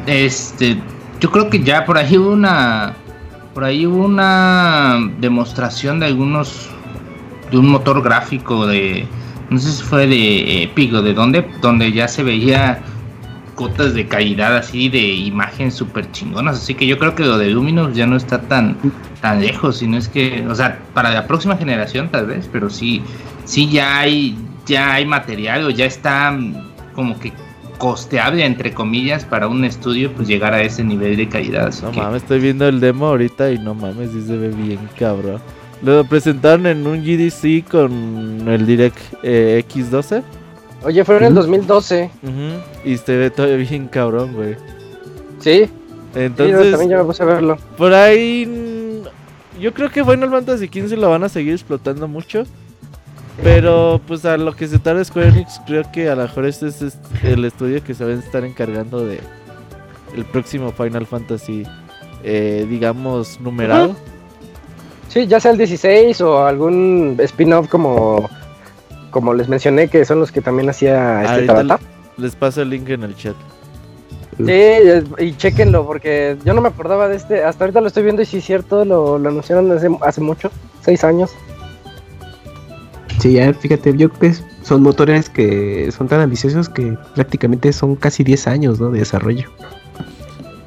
este, 0.05 0.78
yo 1.19 1.32
creo 1.32 1.49
que 1.49 1.61
ya 1.63 1.86
por 1.86 1.97
ahí 1.97 2.17
hubo 2.17 2.32
una, 2.32 2.95
por 3.53 3.63
ahí 3.63 3.86
hubo 3.86 4.05
una 4.05 4.99
demostración 5.19 5.99
de 5.99 6.07
algunos, 6.07 6.69
de 7.51 7.57
un 7.57 7.69
motor 7.69 8.01
gráfico 8.01 8.65
de, 8.65 9.07
no 9.49 9.59
sé 9.59 9.71
si 9.71 9.84
fue 9.84 10.07
de 10.07 10.63
Epic 10.63 10.91
de 10.91 11.13
dónde, 11.13 11.47
donde 11.61 11.91
ya 11.91 12.07
se 12.07 12.23
veía 12.23 12.82
cotas 13.55 13.93
de 13.95 14.07
calidad 14.07 14.55
así 14.55 14.88
de 14.88 14.99
imagen 14.99 15.71
súper 15.71 16.11
chingonas. 16.11 16.57
Así 16.57 16.75
que 16.75 16.86
yo 16.86 16.97
creo 16.99 17.15
que 17.15 17.23
lo 17.23 17.38
de 17.38 17.49
Luminous 17.49 17.95
ya 17.95 18.05
no 18.05 18.15
está 18.15 18.41
tan, 18.41 18.78
tan 19.21 19.41
lejos, 19.41 19.78
sino 19.78 19.97
es 19.97 20.07
que, 20.07 20.45
o 20.47 20.55
sea, 20.55 20.80
para 20.93 21.09
la 21.09 21.28
próxima 21.28 21.57
generación 21.57 22.09
tal 22.09 22.28
vez, 22.28 22.47
pero 22.51 22.69
sí, 22.69 23.01
sí 23.45 23.69
ya 23.69 23.99
hay, 23.99 24.38
ya 24.65 24.93
hay 24.93 25.05
material 25.05 25.65
o 25.65 25.69
ya 25.71 25.86
está 25.86 26.38
como 26.93 27.19
que 27.19 27.34
costeable, 27.78 28.45
entre 28.45 28.73
comillas, 28.73 29.25
para 29.25 29.47
un 29.47 29.63
estudio, 29.65 30.11
pues 30.13 30.28
llegar 30.28 30.53
a 30.53 30.61
ese 30.61 30.84
nivel 30.84 31.17
de 31.17 31.30
calidad. 31.30 31.73
No 31.82 31.91
mames, 31.91 32.23
estoy 32.23 32.39
viendo 32.39 32.67
el 32.67 32.80
demo 32.80 33.07
ahorita 33.07 33.51
y 33.51 33.59
no 33.59 33.73
mames, 33.73 34.11
sí 34.11 34.21
se 34.21 34.36
ve 34.38 34.49
bien 34.49 34.80
cabrón. 34.97 35.41
Lo 35.82 36.03
presentaron 36.05 36.65
en 36.65 36.88
un 36.88 37.03
GDC 37.03 37.69
con 37.69 38.47
el 38.47 38.65
Direct 38.65 38.97
eh, 39.21 39.63
X12. 39.69 40.23
Oye, 40.84 41.03
fue 41.05 41.17
en 41.17 41.23
el 41.25 41.34
2012. 41.36 42.09
Y 42.84 42.97
se 42.97 43.17
ve 43.17 43.30
todavía 43.30 43.57
bien 43.57 43.88
cabrón, 43.88 44.34
güey. 44.34 44.55
Sí. 45.39 45.69
Entonces, 46.15 46.71
también 46.71 46.91
ya 46.91 46.97
me 46.97 47.03
puse 47.03 47.23
a 47.23 47.25
verlo. 47.28 47.57
Por 47.78 47.93
ahí, 47.93 49.03
yo 49.59 49.73
creo 49.73 49.89
que 49.89 50.03
Final 50.03 50.30
Fantasy 50.30 50.67
XV 50.67 50.97
lo 50.97 51.09
van 51.09 51.23
a 51.23 51.30
seguir 51.30 51.53
explotando 51.53 52.07
mucho. 52.07 52.43
Pero 53.43 54.01
pues 54.07 54.25
a 54.25 54.38
lo 54.38 54.55
que 54.55 54.67
se 54.67 54.79
tarda 54.79 55.03
Square 55.03 55.29
Enix, 55.29 55.61
creo 55.65 55.83
que 55.91 56.09
a 56.09 56.15
lo 56.15 56.23
mejor 56.23 56.45
este 56.45 56.67
es 56.67 56.97
el 57.23 57.45
estudio 57.45 57.83
que 57.83 57.93
se 57.93 58.03
va 58.03 58.11
a 58.11 58.15
estar 58.15 58.43
encargando 58.43 59.05
de 59.05 59.19
el 60.15 60.25
próximo 60.25 60.71
Final 60.71 61.05
Fantasy, 61.05 61.63
eh, 62.23 62.65
digamos, 62.69 63.39
numerado. 63.39 63.95
Sí, 65.09 65.27
ya 65.27 65.39
sea 65.39 65.51
el 65.51 65.57
16 65.57 66.19
o 66.21 66.45
algún 66.45 67.17
spin-off 67.19 67.67
como, 67.69 68.29
como 69.11 69.33
les 69.33 69.47
mencioné, 69.47 69.88
que 69.88 70.03
son 70.05 70.19
los 70.19 70.31
que 70.31 70.41
también 70.41 70.69
hacía 70.69 71.38
este 71.38 71.63
Les 72.17 72.35
paso 72.35 72.61
el 72.61 72.69
link 72.69 72.89
en 72.89 73.03
el 73.03 73.15
chat. 73.15 73.35
Sí, 74.38 74.61
y 75.19 75.35
chequenlo, 75.35 75.85
porque 75.85 76.38
yo 76.45 76.53
no 76.53 76.61
me 76.61 76.67
acordaba 76.67 77.07
de 77.07 77.15
este. 77.15 77.43
Hasta 77.43 77.63
ahorita 77.63 77.81
lo 77.81 77.88
estoy 77.88 78.03
viendo 78.03 78.21
y 78.21 78.25
sí 78.25 78.38
es 78.38 78.45
cierto, 78.45 78.85
lo, 78.85 79.17
lo 79.17 79.29
anunciaron 79.29 79.71
hace, 79.71 79.89
hace 80.01 80.21
mucho, 80.21 80.51
seis 80.81 81.03
años. 81.03 81.31
Sí, 83.20 83.34
ya 83.34 83.53
fíjate, 83.53 83.95
yo 83.97 84.09
creo 84.09 84.32
que 84.34 84.39
son 84.63 84.84
motores 84.84 85.30
que 85.30 85.91
son 85.95 86.07
tan 86.07 86.20
ambiciosos 86.22 86.70
que 86.70 86.97
prácticamente 87.15 87.74
son 87.74 87.95
casi 87.95 88.24
10 88.24 88.47
años 88.47 88.80
¿no? 88.80 88.91
de 88.91 88.99
desarrollo. 88.99 89.49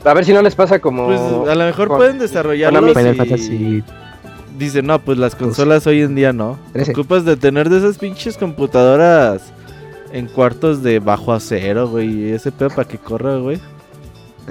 A 0.05 0.15
ver 0.15 0.25
si 0.25 0.33
no 0.33 0.43
les 0.43 0.55
pasa 0.55 0.79
como. 0.81 1.07
Pues 1.07 1.21
a 1.21 1.55
lo 1.55 1.65
mejor 1.65 1.89
con- 1.89 1.99
pueden 1.99 2.19
desarrollarlo 2.19 2.91
y 2.91 2.95
Fantasy 2.95 3.85
Dicen, 4.59 4.87
no, 4.87 4.99
pues 4.99 5.17
las 5.17 5.35
consolas 5.37 5.87
hoy 5.87 6.03
en 6.03 6.15
día 6.15 6.33
no. 6.33 6.59
Trece. 6.73 6.93
Ocupas 6.93 7.25
de 7.25 7.37
tener 7.37 7.71
de 7.71 7.79
esas 7.79 7.97
pinches 7.99 8.37
computadoras 8.37 9.43
en 10.13 10.27
cuartos 10.27 10.83
de 10.83 10.99
bajo 10.99 11.33
acero, 11.33 11.89
güey. 11.89 12.09
Y 12.11 12.33
ese 12.33 12.51
pedo 12.53 12.69
para 12.69 12.87
que 12.87 12.99
corra, 12.99 13.37
güey. 13.37 13.59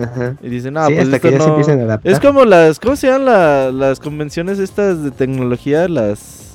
Ajá. 0.01 0.35
Y 0.41 0.49
dicen, 0.49 0.73
no, 0.75 0.87
sí, 0.87 0.93
pues 0.95 1.05
hasta 1.05 1.15
esto 1.17 1.27
que 1.27 1.33
ya 1.33 1.39
se 1.41 1.45
no- 1.47 1.53
empiecen 1.55 1.79
a 1.81 1.83
adaptar. 1.83 2.11
Es 2.11 2.19
como 2.19 2.45
las, 2.45 2.79
¿cómo 2.79 2.95
se 2.95 3.07
llaman 3.07 3.25
la- 3.25 3.71
las 3.71 3.99
convenciones 3.99 4.57
estas 4.57 5.03
de 5.03 5.11
tecnología? 5.11 5.87
Las, 5.87 6.48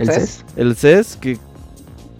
el. 0.00 0.10
CES. 0.10 0.44
el 0.56 0.76
CES, 0.76 1.16
que 1.16 1.38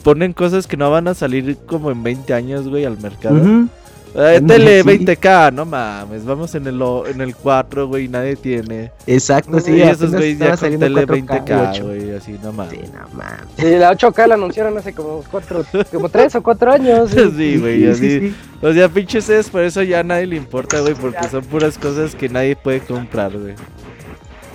ponen 0.02 0.32
cosas 0.32 0.66
que 0.66 0.76
no 0.76 0.90
van 0.90 1.08
a 1.08 1.14
salir 1.14 1.56
como 1.66 1.90
en 1.90 2.02
20 2.02 2.32
años, 2.34 2.68
güey, 2.68 2.84
al 2.84 2.98
mercado. 3.00 3.68
Eh, 4.12 4.40
tele 4.44 4.82
sí. 4.82 4.88
20k, 4.88 5.52
no 5.52 5.64
mames, 5.64 6.24
vamos 6.24 6.52
en 6.56 6.66
el, 6.66 6.82
en 7.06 7.20
el 7.20 7.36
4, 7.36 7.86
güey, 7.86 8.08
nadie 8.08 8.34
tiene. 8.34 8.90
Exacto, 9.06 9.60
sí. 9.60 9.72
y 9.72 9.82
esos 9.82 10.10
güeyes 10.10 10.36
ya 10.38 10.48
con 10.48 10.56
saliendo 10.58 10.86
tele 10.86 11.06
4K, 11.06 11.44
20k, 11.44 11.70
8. 11.70 11.84
güey, 11.84 12.14
así, 12.16 12.36
no 12.42 12.52
mames. 12.52 12.72
Sí, 12.72 12.84
no 12.92 13.16
mames. 13.16 13.40
Sí, 13.56 13.70
la 13.76 13.92
8K 13.92 14.26
la 14.26 14.34
anunciaron 14.34 14.76
hace 14.76 14.92
como 14.92 15.22
cuatro, 15.30 15.64
como 15.92 16.08
tres 16.08 16.34
o 16.34 16.42
cuatro 16.42 16.72
años. 16.72 17.10
sí. 17.14 17.32
Sí, 17.36 17.58
güey, 17.58 17.82
Sí, 17.82 17.86
así. 17.86 18.00
sí, 18.00 18.20
sí. 18.30 18.36
O 18.62 18.72
sea, 18.72 18.88
pinches 18.88 19.28
es, 19.28 19.48
por 19.48 19.62
eso 19.62 19.80
ya 19.84 20.00
a 20.00 20.02
nadie 20.02 20.26
le 20.26 20.36
importa, 20.36 20.80
güey, 20.80 20.94
porque 20.94 21.28
son 21.30 21.44
puras 21.44 21.78
cosas 21.78 22.16
que 22.16 22.28
nadie 22.28 22.56
puede 22.56 22.80
comprar, 22.80 23.38
güey. 23.38 23.54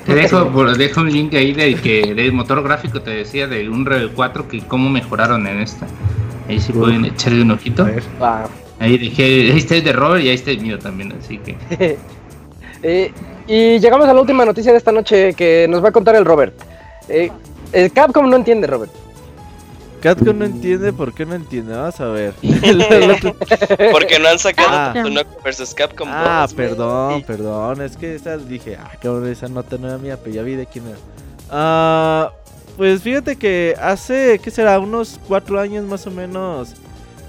Te 0.05 0.13
dejo, 0.15 0.49
por- 0.51 0.77
dejo 0.77 1.01
un 1.01 1.11
link 1.11 1.33
ahí 1.33 1.53
del 1.53 1.81
que 1.81 2.13
del 2.13 2.31
motor 2.31 2.61
gráfico 2.63 3.01
te 3.01 3.11
decía 3.11 3.47
de 3.47 3.67
un 3.69 3.85
Rebel 3.85 4.11
4 4.13 4.47
que 4.47 4.59
cómo 4.61 4.89
mejoraron 4.89 5.47
en 5.47 5.59
esta. 5.61 5.87
Ahí 6.47 6.59
sí 6.59 6.71
pueden 6.73 7.05
echarle 7.05 7.41
un 7.41 7.51
ojito. 7.51 7.87
Ahí 8.79 8.97
dejé, 8.97 9.23
ahí 9.51 9.57
está 9.57 9.75
el 9.75 9.83
de 9.83 9.93
Robert 9.93 10.23
y 10.23 10.29
ahí 10.29 10.35
está 10.35 10.51
el 10.51 10.59
mío 10.61 10.77
también, 10.79 11.13
así 11.19 11.37
que. 11.39 11.97
Eh, 12.87 13.11
y 13.47 13.79
llegamos 13.79 14.07
a 14.07 14.13
la 14.13 14.21
última 14.21 14.45
noticia 14.45 14.71
de 14.71 14.77
esta 14.77 14.91
noche 14.91 15.33
que 15.33 15.65
nos 15.67 15.83
va 15.83 15.89
a 15.89 15.91
contar 15.91 16.13
el 16.15 16.23
Robert. 16.23 16.53
Eh, 17.09 17.31
el 17.71 17.91
Capcom 17.91 18.29
no 18.29 18.35
entiende, 18.35 18.67
Robert. 18.67 18.91
Catcon 20.01 20.39
no 20.39 20.45
entiende 20.45 20.93
por 20.93 21.13
qué 21.13 21.25
no 21.25 21.35
entiende, 21.35 21.73
vamos 21.75 21.99
a 21.99 22.07
ver. 22.07 22.33
Porque 23.91 24.19
no 24.19 24.27
han 24.29 24.39
sacado 24.39 24.69
Ah. 24.71 24.93
Vs 25.43 25.73
Capcom 25.73 26.07
ah, 26.11 26.45
2, 26.47 26.53
güey. 26.53 26.67
perdón, 26.67 27.23
perdón, 27.23 27.81
es 27.81 27.97
que 27.97 28.15
esa 28.15 28.37
dije, 28.37 28.77
ah, 28.79 28.91
cabrón, 29.01 29.27
esa 29.27 29.47
nota 29.47 29.77
no 29.77 29.87
era 29.87 29.97
mía, 29.97 30.17
pero 30.21 30.35
ya 30.35 30.41
vi 30.43 30.55
de 30.55 30.65
quién 30.65 30.87
era. 30.87 30.97
Ah, 31.49 32.31
pues 32.77 33.01
fíjate 33.01 33.35
que 33.35 33.75
hace, 33.81 34.39
¿qué 34.43 34.51
será? 34.51 34.79
Unos 34.79 35.19
cuatro 35.27 35.59
años 35.59 35.85
más 35.85 36.05
o 36.07 36.11
menos 36.11 36.73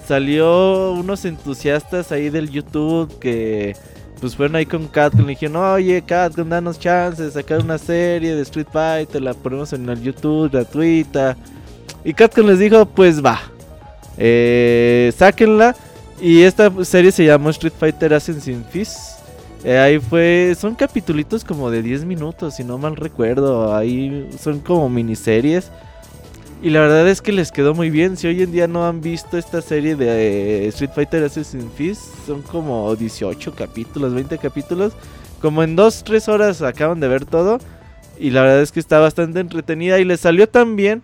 salió 0.07 0.93
unos 0.93 1.25
entusiastas 1.25 2.13
ahí 2.13 2.31
del 2.31 2.49
YouTube 2.51 3.19
que 3.19 3.77
pues 4.21 4.35
fueron 4.37 4.57
ahí 4.57 4.65
con 4.65 4.87
Catcon 4.89 5.23
y 5.23 5.25
le 5.25 5.29
dijeron, 5.31 5.57
oye 5.57 6.03
Catcon, 6.03 6.49
danos 6.49 6.79
chance 6.79 7.23
de 7.23 7.31
sacar 7.31 7.61
una 7.61 7.77
serie 7.79 8.35
de 8.35 8.43
Street 8.43 8.69
Fighter, 8.73 9.21
la 9.23 9.35
ponemos 9.35 9.73
en 9.73 9.89
el 9.89 10.01
YouTube 10.03 10.51
gratuita. 10.51 11.37
Y 12.07 12.15
Catcon 12.15 12.47
les 12.47 12.61
dijo, 12.61 12.87
pues 12.87 13.23
va, 13.23 13.41
eh, 14.17 15.13
sáquenla. 15.17 15.75
Y 16.21 16.43
esta 16.43 16.73
serie 16.85 17.11
se 17.11 17.25
llamó 17.25 17.51
Street 17.51 17.73
Fighter 17.77 18.15
Assassin's 18.15 18.65
Fist. 18.71 18.97
Eh, 19.65 19.77
ahí 19.77 19.99
fue, 19.99 20.57
son 20.57 20.77
capitulitos 20.77 21.43
como 21.43 21.69
de 21.69 21.83
10 21.83 22.05
minutos, 22.05 22.55
si 22.55 22.63
no 22.63 22.79
mal 22.79 22.95
recuerdo. 22.95 23.75
Ahí 23.75 24.31
son 24.41 24.61
como 24.61 24.89
miniseries. 24.89 25.73
Y 26.63 26.71
la 26.71 26.79
verdad 26.79 27.09
es 27.09 27.21
que 27.21 27.33
les 27.33 27.51
quedó 27.51 27.75
muy 27.75 27.91
bien. 27.91 28.17
Si 28.17 28.29
hoy 28.29 28.41
en 28.41 28.53
día 28.53 28.69
no 28.69 28.87
han 28.87 29.01
visto 29.01 29.37
esta 29.37 29.61
serie 29.61 29.97
de 29.97 30.67
eh, 30.67 30.69
Street 30.69 30.93
Fighter 30.95 31.25
Assassin's 31.25 31.73
Fist, 31.75 32.03
son 32.25 32.41
como 32.43 32.95
18 32.95 33.53
capítulos, 33.57 34.15
20 34.15 34.39
capítulos. 34.39 34.93
Como 35.43 35.65
en 35.65 35.77
2-3 35.77 36.29
horas 36.29 36.63
acaban 36.63 37.01
de 37.01 37.09
ver 37.09 37.25
todo. 37.25 37.59
Y 38.17 38.31
la 38.31 38.43
verdad 38.43 38.63
es 38.63 38.71
que 38.71 38.79
está 38.79 39.01
bastante 39.01 39.41
entretenida. 39.41 39.99
Y 39.99 40.05
les 40.05 40.21
salió 40.21 40.49
tan 40.49 40.77
bien 40.77 41.03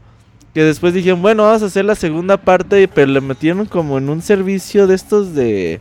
que 0.55 0.62
después 0.62 0.92
dijeron, 0.94 1.22
bueno, 1.22 1.44
vamos 1.44 1.62
a 1.62 1.66
hacer 1.66 1.84
la 1.84 1.94
segunda 1.94 2.36
parte. 2.36 2.86
Pero 2.88 3.07
le 3.11 3.20
metieron 3.20 3.66
como 3.66 3.98
en 3.98 4.09
un 4.09 4.22
servicio 4.22 4.86
de 4.86 4.94
estos 4.94 5.34
de... 5.34 5.80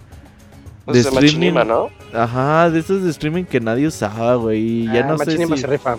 Pues 0.86 0.96
de 0.96 1.02
streaming. 1.02 1.26
Machinima, 1.54 1.64
¿no? 1.64 1.90
Ajá, 2.14 2.70
de 2.70 2.80
estos 2.80 3.04
de 3.04 3.12
streaming 3.12 3.44
que 3.44 3.60
nadie 3.60 3.88
usaba, 3.88 4.36
güey. 4.36 4.86
Ya 4.86 5.02
Ah, 5.02 5.04
no 5.04 5.18
sé 5.18 5.38
si... 5.38 5.58
se 5.58 5.68
rifa. 5.68 5.98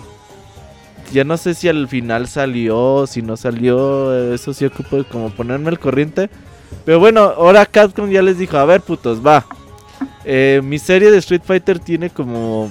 Ya 1.12 1.24
no 1.24 1.36
sé 1.36 1.54
si 1.54 1.68
al 1.68 1.88
final 1.88 2.26
salió, 2.26 3.06
si 3.06 3.20
no 3.20 3.36
salió, 3.36 4.32
eso 4.32 4.54
sí 4.54 4.64
ocupo 4.64 5.04
como 5.10 5.28
ponerme 5.30 5.68
al 5.68 5.78
corriente. 5.78 6.30
Pero 6.86 6.98
bueno, 7.00 7.20
ahora 7.20 7.66
Capcom 7.66 8.08
ya 8.08 8.22
les 8.22 8.38
dijo, 8.38 8.56
a 8.56 8.64
ver 8.64 8.80
putos, 8.80 9.24
va. 9.24 9.44
Eh, 10.24 10.60
mi 10.64 10.78
serie 10.78 11.10
de 11.10 11.18
Street 11.18 11.42
Fighter 11.44 11.78
tiene 11.78 12.08
como 12.08 12.70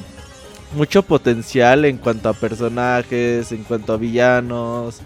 mucho 0.75 1.03
potencial 1.03 1.85
en 1.85 1.97
cuanto 1.97 2.29
a 2.29 2.33
personajes, 2.33 3.51
en 3.51 3.63
cuanto 3.63 3.93
a 3.93 3.97
villanos. 3.97 5.01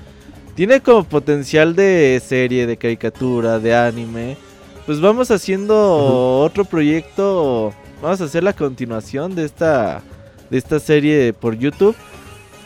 Tiene 0.56 0.80
como 0.80 1.04
potencial 1.04 1.76
de 1.76 2.22
serie, 2.26 2.66
de 2.66 2.78
caricatura, 2.78 3.60
de 3.60 3.76
anime. 3.76 4.38
Pues 4.86 5.02
vamos 5.02 5.30
haciendo 5.30 6.40
otro 6.40 6.64
proyecto. 6.64 7.74
Vamos 8.02 8.22
a 8.22 8.24
hacer 8.24 8.44
la 8.44 8.54
continuación 8.54 9.36
de 9.36 9.44
esta, 9.44 10.02
de 10.50 10.58
esta 10.58 10.80
serie 10.80 11.34
por 11.34 11.58
YouTube. 11.58 11.96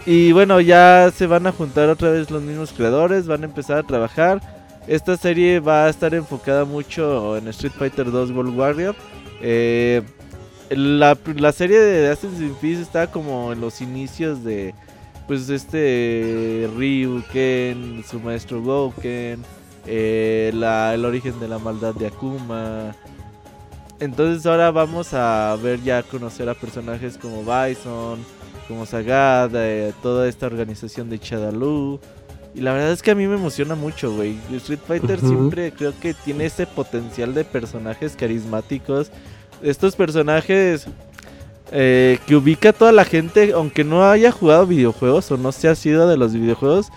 Y 0.06 0.32
bueno, 0.34 0.62
ya 0.62 1.12
se 1.16 1.26
van 1.26 1.48
a 1.48 1.52
juntar 1.52 1.90
otra 1.90 2.12
vez 2.12 2.30
los 2.30 2.44
mismos 2.44 2.74
creadores, 2.74 3.26
van 3.26 3.42
a 3.42 3.48
empezar 3.48 3.80
a 3.80 3.84
trabajar. 3.84 4.40
Esta 4.88 5.18
serie 5.18 5.60
va 5.60 5.86
a 5.86 5.90
estar 5.90 6.14
enfocada 6.14 6.66
mucho 6.66 7.38
en 7.38 7.48
Street 7.48 7.74
Fighter 7.78 8.12
2 8.12 8.32
World 8.32 8.58
Warrior. 8.58 8.96
Eh, 9.42 10.04
la, 10.70 11.18
la 11.36 11.52
serie 11.52 11.80
de 11.80 12.10
Assassin's 12.10 12.56
Creed 12.60 12.80
está 12.80 13.08
como 13.10 13.52
en 13.52 13.62
los 13.62 13.82
inicios 13.82 14.44
de 14.44 14.76
pues 15.30 15.48
este 15.52 16.68
Ryu, 16.76 17.22
Ken, 17.32 18.04
su 18.04 18.20
maestro 18.20 18.64
Gouken, 18.64 19.40
eh, 19.86 20.50
la, 20.56 20.96
el 20.96 21.06
origen 21.06 21.40
de 21.40 21.48
la 21.48 21.60
maldad 21.60 21.94
de 21.94 22.08
Akuma. 22.08 22.96
Entonces 24.00 24.44
ahora 24.48 24.72
vamos 24.72 25.14
a 25.14 25.56
ver 25.62 25.84
ya 25.84 26.02
conocer 26.02 26.50
a 26.50 26.56
personajes 26.56 27.16
como 27.16 27.42
Bison, 27.42 28.18
como 28.68 28.88
Sagat, 28.88 29.52
eh, 29.54 29.94
toda 30.02 30.28
esta 30.28 30.48
organización 30.48 31.12
de 31.12 31.20
Chadalu. 31.20 32.00
Y 32.56 32.62
la 32.62 32.74
verdad 32.74 32.92
es 32.92 33.04
que 33.04 33.12
a 33.12 33.16
mí 33.16 33.28
me 33.28 33.36
emociona 33.36 33.76
mucho, 33.76 34.12
güey. 34.12 34.36
Street 34.54 34.80
Fighter 34.88 35.20
siempre 35.20 35.72
creo 35.72 35.94
que 36.00 36.16
tiene 36.16 36.46
ese 36.46 36.66
potencial 36.66 37.36
de 37.36 37.46
personajes 37.46 38.16
carismáticos. 38.16 39.12
Estos 39.62 39.96
personajes 39.96 40.88
eh, 41.72 42.20
que 42.26 42.36
ubica 42.36 42.70
a 42.70 42.74
toda 42.74 42.92
la 42.92 43.06
gente, 43.06 43.52
aunque 43.54 43.84
no 43.84 44.10
haya 44.10 44.32
jugado 44.32 44.66
videojuegos 44.66 45.32
o 45.32 45.38
no 45.38 45.52
se 45.52 45.68
ha 45.68 45.76
sido 45.76 46.08
de 46.08 46.18
los 46.18 46.34
videojuegos, 46.34 46.90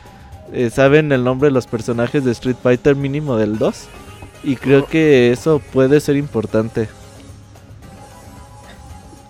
eh, 0.52 0.70
saben 0.70 1.12
el 1.12 1.24
nombre 1.24 1.48
de 1.48 1.52
los 1.54 1.66
personajes 1.66 2.24
de 2.24 2.32
Street 2.32 2.56
Fighter 2.62 2.96
mínimo 2.96 3.36
del 3.36 3.58
2. 3.58 3.86
Y 4.44 4.56
creo 4.56 4.86
que 4.86 5.30
eso 5.30 5.60
puede 5.72 6.00
ser 6.00 6.16
importante. 6.16 6.88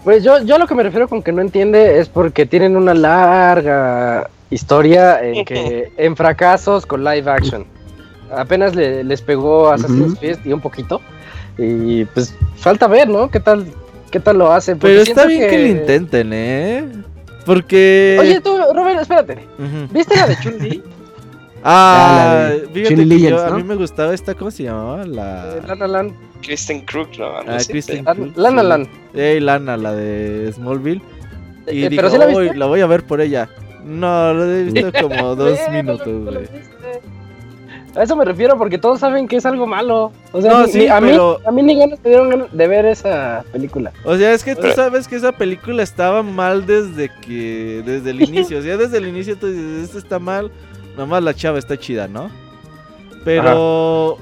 Pues 0.05 0.25
yo, 0.25 0.43
yo 0.43 0.59
lo 0.59 0.67
que 0.67 0.75
me 0.75 0.83
refiero 0.83 1.07
con 1.09 1.23
que 1.23 1.33
no 1.33 1.43
entiende 1.43 2.01
es 2.01 2.09
porque 2.09 2.45
tienen 2.47 2.77
una 2.77 2.93
larga 2.95 4.29
historia 4.51 5.23
en 5.23 5.45
que 5.45 5.93
en 5.97 6.17
fracasos 6.17 6.87
con 6.87 7.05
live 7.05 7.31
action. 7.31 7.65
Apenas 8.35 8.75
le- 8.75 9.05
les 9.05 9.21
pegó 9.23 9.69
Assassin's 9.71 10.13
Ujú. 10.13 10.17
Creed 10.17 10.39
y 10.45 10.53
un 10.53 10.61
poquito. 10.61 11.01
Y 11.59 12.05
pues 12.07 12.35
falta 12.57 12.87
ver, 12.89 13.09
¿no? 13.09 13.31
¿Qué 13.31 13.39
tal, 13.39 13.67
qué 14.13 14.21
tal 14.21 14.39
lo 14.39 14.53
hace? 14.53 14.77
Porque 14.77 14.89
Pero 14.89 15.03
está 15.03 15.27
bien 15.27 15.51
que... 15.51 15.59
lo 15.59 15.67
intenten, 15.67 16.31
¿eh? 16.33 16.85
Porque... 17.45 18.17
Oye, 18.21 18.41
tú, 18.41 18.57
Robert, 18.73 19.01
espérate. 19.01 19.39
¿Viste 19.91 20.17
la 20.17 20.27
de 20.29 20.37
Chun-Li? 20.41 20.83
Ah, 21.65 22.25
la 22.49 22.49
de 22.51 22.61
fíjate 22.69 22.95
Chun-Li 22.97 23.17
que 23.17 23.23
yo- 23.23 23.31
Legends, 23.31 23.43
a 23.43 23.51
¿no? 23.51 23.57
mí 23.57 23.63
me 23.63 23.75
gustaba 23.77 24.13
esta, 24.15 24.35
¿cómo 24.35 24.51
se 24.51 24.65
llamaba? 24.65 25.05
La... 25.07 25.55
Eh, 25.57 25.63
Lana 25.69 25.87
Lan. 25.87 26.13
Kristen 26.43 26.81
Krug, 26.85 27.09
no, 27.19 27.41
no 27.45 27.53
Ah. 27.53 27.59
Kristen 27.69 28.05
Lan- 28.05 28.33
Lana 28.35 28.63
sí. 28.63 28.69
Lan. 28.69 28.89
Ey, 29.15 29.39
Lana, 29.41 29.77
la 29.77 29.93
de 29.93 30.53
Smallville. 30.53 31.01
Y 31.69 31.85
Eh, 31.85 31.89
digo, 31.89 32.03
pero 32.03 32.11
sí 32.11 32.19
la 32.19 32.27
"Uy, 32.27 32.43
viste. 32.45 32.59
la 32.59 32.67
voy 32.67 32.81
a 32.81 32.87
ver 32.89 33.05
por 33.05 33.21
ella. 33.21 33.49
No, 33.85 34.35
lo 34.35 34.45
he 34.45 34.65
visto 34.65 34.91
como 35.03 35.37
dos 35.37 35.57
minutos, 35.71 36.07
no 36.09 36.33
güey. 36.33 36.49
A 37.95 38.03
eso 38.05 38.17
me 38.17 38.25
refiero 38.25 38.57
porque 38.57 38.79
todos 38.79 39.01
saben 39.01 39.29
que 39.29 39.37
es 39.37 39.45
algo 39.47 39.67
malo. 39.67 40.13
O 40.33 40.41
sea, 40.41 40.51
No, 40.53 40.67
ni- 40.67 40.73
sí, 40.73 40.79
ni- 40.81 40.87
a, 40.89 40.99
pero- 41.01 41.39
mí, 41.41 41.45
a 41.47 41.51
mí 41.53 41.63
ni 41.63 41.79
ganas 41.79 41.99
me 42.03 42.09
dieron 42.11 42.31
ganas 42.31 42.53
de 42.53 42.67
ver 42.69 42.87
esa 42.87 43.45
película. 43.53 43.93
O 44.05 44.17
sea, 44.17 44.33
es 44.33 44.43
que 44.45 44.57
tú 44.57 44.67
sabes 44.75 45.07
que 45.07 45.17
esa 45.17 45.33
película 45.33 45.83
estaba 45.83 46.23
mal 46.23 46.65
desde 46.67 47.11
que. 47.21 47.83
Desde 47.85 48.11
el 48.11 48.23
inicio. 48.29 48.59
O 48.59 48.63
sea, 48.63 48.77
desde 48.77 48.97
el 48.99 49.07
inicio 49.09 49.37
tú 49.37 49.49
dices, 49.49 49.85
esto 49.85 49.99
está 49.99 50.19
mal. 50.19 50.51
Nomás 50.97 51.23
la 51.23 51.35
chava 51.35 51.59
está 51.59 51.77
chida, 51.79 52.09
¿no? 52.09 52.31
Pero. 53.25 54.19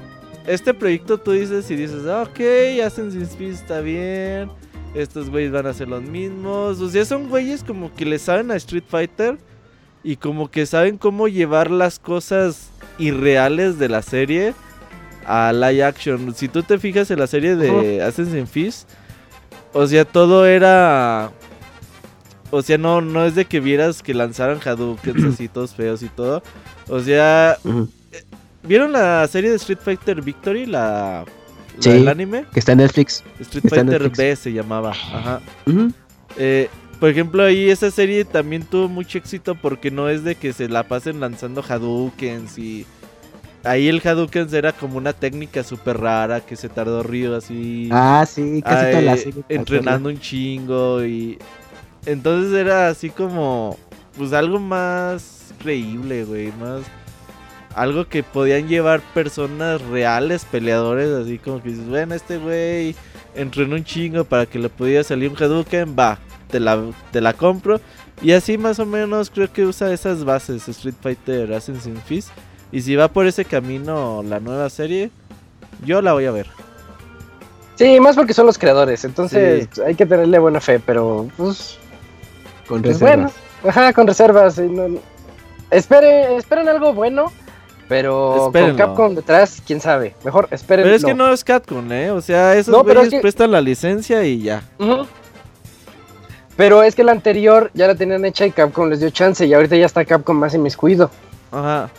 este 0.47 0.73
proyecto 0.73 1.17
tú 1.17 1.31
dices 1.31 1.69
y 1.71 1.75
dices, 1.75 2.05
ah, 2.07 2.23
ok, 2.23 2.39
Assassin's 2.85 3.35
Creed 3.35 3.51
está 3.53 3.79
bien, 3.81 4.49
estos 4.95 5.29
güeyes 5.29 5.51
van 5.51 5.67
a 5.67 5.73
ser 5.73 5.87
los 5.87 6.01
mismos. 6.01 6.79
O 6.81 6.89
sea, 6.89 7.05
son 7.05 7.29
güeyes 7.29 7.63
como 7.63 7.93
que 7.93 8.05
le 8.05 8.17
saben 8.19 8.51
a 8.51 8.55
Street 8.55 8.83
Fighter 8.87 9.37
y 10.03 10.15
como 10.15 10.49
que 10.49 10.65
saben 10.65 10.97
cómo 10.97 11.27
llevar 11.27 11.71
las 11.71 11.99
cosas 11.99 12.69
irreales 12.97 13.79
de 13.79 13.89
la 13.89 14.01
serie 14.01 14.53
a 15.25 15.53
live 15.53 15.83
action. 15.83 16.33
Si 16.35 16.47
tú 16.47 16.63
te 16.63 16.79
fijas 16.79 17.11
en 17.11 17.19
la 17.19 17.27
serie 17.27 17.55
de 17.55 18.01
Assassin's 18.01 18.49
Creed, 18.51 18.73
o 19.73 19.87
sea, 19.87 20.05
todo 20.05 20.45
era 20.45 21.31
o 22.51 22.61
sea, 22.61 22.77
no, 22.77 22.99
no 22.99 23.25
es 23.25 23.33
de 23.33 23.45
que 23.45 23.61
vieras 23.61 24.03
que 24.03 24.13
lanzaran 24.13 24.59
Hadouken 24.63 25.25
así 25.25 25.47
todos 25.53 25.73
feos 25.73 26.03
y 26.03 26.09
todo. 26.09 26.43
O 26.89 26.99
sea, 26.99 27.57
¿vieron 28.63 28.91
la 28.91 29.25
serie 29.27 29.49
de 29.49 29.55
Street 29.55 29.79
Fighter 29.81 30.21
Victory? 30.21 30.65
La, 30.65 31.23
sí, 31.79 32.05
anime. 32.05 32.45
Que 32.53 32.59
está 32.59 32.73
en 32.73 32.79
Netflix. 32.79 33.23
Street 33.39 33.63
Fighter 33.69 34.09
B 34.09 34.35
se 34.35 34.51
llamaba. 34.51 34.91
Ajá. 34.91 35.41
eh, 36.37 36.69
por 37.01 37.09
ejemplo, 37.09 37.43
ahí 37.43 37.67
esa 37.71 37.89
serie 37.89 38.25
también 38.25 38.61
tuvo 38.61 38.87
mucho 38.87 39.17
éxito 39.17 39.55
porque 39.55 39.89
no 39.89 40.07
es 40.07 40.23
de 40.23 40.35
que 40.35 40.53
se 40.53 40.69
la 40.69 40.83
pasen 40.83 41.19
lanzando 41.19 41.65
Hadoukens 41.67 42.59
y... 42.59 42.85
Ahí 43.63 43.87
el 43.87 44.07
Hadouken 44.07 44.53
era 44.53 44.71
como 44.71 44.97
una 44.97 45.11
técnica 45.11 45.63
súper 45.63 45.99
rara 45.99 46.41
que 46.41 46.55
se 46.55 46.69
tardó 46.69 47.01
Río 47.01 47.35
así. 47.35 47.89
Ah, 47.91 48.23
sí, 48.27 48.61
casi 48.63 48.91
toda 48.91 49.01
la 49.01 49.17
serie. 49.17 49.43
Entrenando 49.49 50.09
un 50.09 50.19
chingo 50.19 51.03
y 51.03 51.39
entonces 52.05 52.53
era 52.53 52.89
así 52.89 53.09
como, 53.09 53.79
pues 54.15 54.31
algo 54.33 54.59
más 54.59 55.55
creíble, 55.59 56.23
güey, 56.23 56.51
más... 56.59 56.83
Algo 57.73 58.05
que 58.05 58.21
podían 58.21 58.67
llevar 58.67 59.01
personas 59.15 59.81
reales, 59.81 60.45
peleadores, 60.45 61.09
así 61.09 61.39
como 61.39 61.63
que 61.63 61.69
dices, 61.69 61.87
bueno, 61.87 62.13
este 62.13 62.37
güey 62.37 62.95
entrenó 63.33 63.75
un 63.75 63.83
chingo 63.83 64.23
para 64.23 64.45
que 64.45 64.59
le 64.59 64.69
pudiera 64.69 65.03
salir 65.03 65.31
un 65.31 65.37
Hadouken, 65.37 65.95
va, 65.97 66.19
te 66.51 66.59
la, 66.59 66.79
te 67.11 67.21
la 67.21 67.33
compro. 67.33 67.79
Y 68.21 68.33
así 68.33 68.57
más 68.57 68.79
o 68.79 68.85
menos 68.85 69.29
creo 69.29 69.51
que 69.51 69.65
usa 69.65 69.91
esas 69.91 70.23
bases 70.23 70.67
Street 70.67 70.95
Fighter 71.01 71.53
Assassin's 71.53 72.03
Fist. 72.05 72.29
Y 72.71 72.81
si 72.81 72.95
va 72.95 73.07
por 73.07 73.25
ese 73.25 73.45
camino 73.45 74.23
la 74.23 74.39
nueva 74.39 74.69
serie, 74.69 75.09
yo 75.85 76.01
la 76.01 76.13
voy 76.13 76.25
a 76.25 76.31
ver. 76.31 76.47
Sí, 77.75 77.99
más 77.99 78.15
porque 78.15 78.33
son 78.33 78.45
los 78.45 78.57
creadores, 78.57 79.03
entonces 79.05 79.67
hay 79.83 79.95
que 79.95 80.05
tenerle 80.05 80.37
buena 80.37 80.61
fe, 80.61 80.79
pero 80.79 81.27
pues 81.35 81.77
con 82.67 82.81
pues 82.81 82.99
reservas. 82.99 83.33
Bueno, 83.63 83.69
ajá, 83.69 83.93
con 83.93 84.05
reservas. 84.05 84.61
espere, 85.71 86.35
esperen 86.35 86.69
algo 86.69 86.93
bueno. 86.93 87.31
Pero 87.89 88.51
con 88.53 88.75
Capcom 88.77 89.15
detrás, 89.15 89.61
quién 89.65 89.81
sabe. 89.81 90.15
Mejor 90.23 90.47
esperen. 90.51 90.83
Pero 90.83 90.95
es 90.95 91.03
que 91.03 91.13
no 91.13 91.33
es 91.33 91.43
Capcom, 91.43 91.91
¿eh? 91.91 92.11
O 92.11 92.21
sea, 92.21 92.55
esos 92.55 92.83
güeyes 92.83 93.19
prestan 93.19 93.51
la 93.51 93.59
licencia 93.59 94.23
y 94.23 94.43
ya. 94.43 94.63
Pero 96.61 96.83
es 96.83 96.93
que 96.93 97.03
la 97.03 97.11
anterior 97.11 97.71
ya 97.73 97.87
la 97.87 97.95
tenían 97.95 98.23
hecha 98.23 98.45
y 98.45 98.51
Capcom 98.51 98.87
les 98.87 98.99
dio 98.99 99.09
chance. 99.09 99.43
Y 99.43 99.51
ahorita 99.51 99.75
ya 99.77 99.87
está 99.87 100.05
Capcom 100.05 100.37
más 100.37 100.53
inmiscuido. 100.53 101.09
Ajá. 101.51 101.89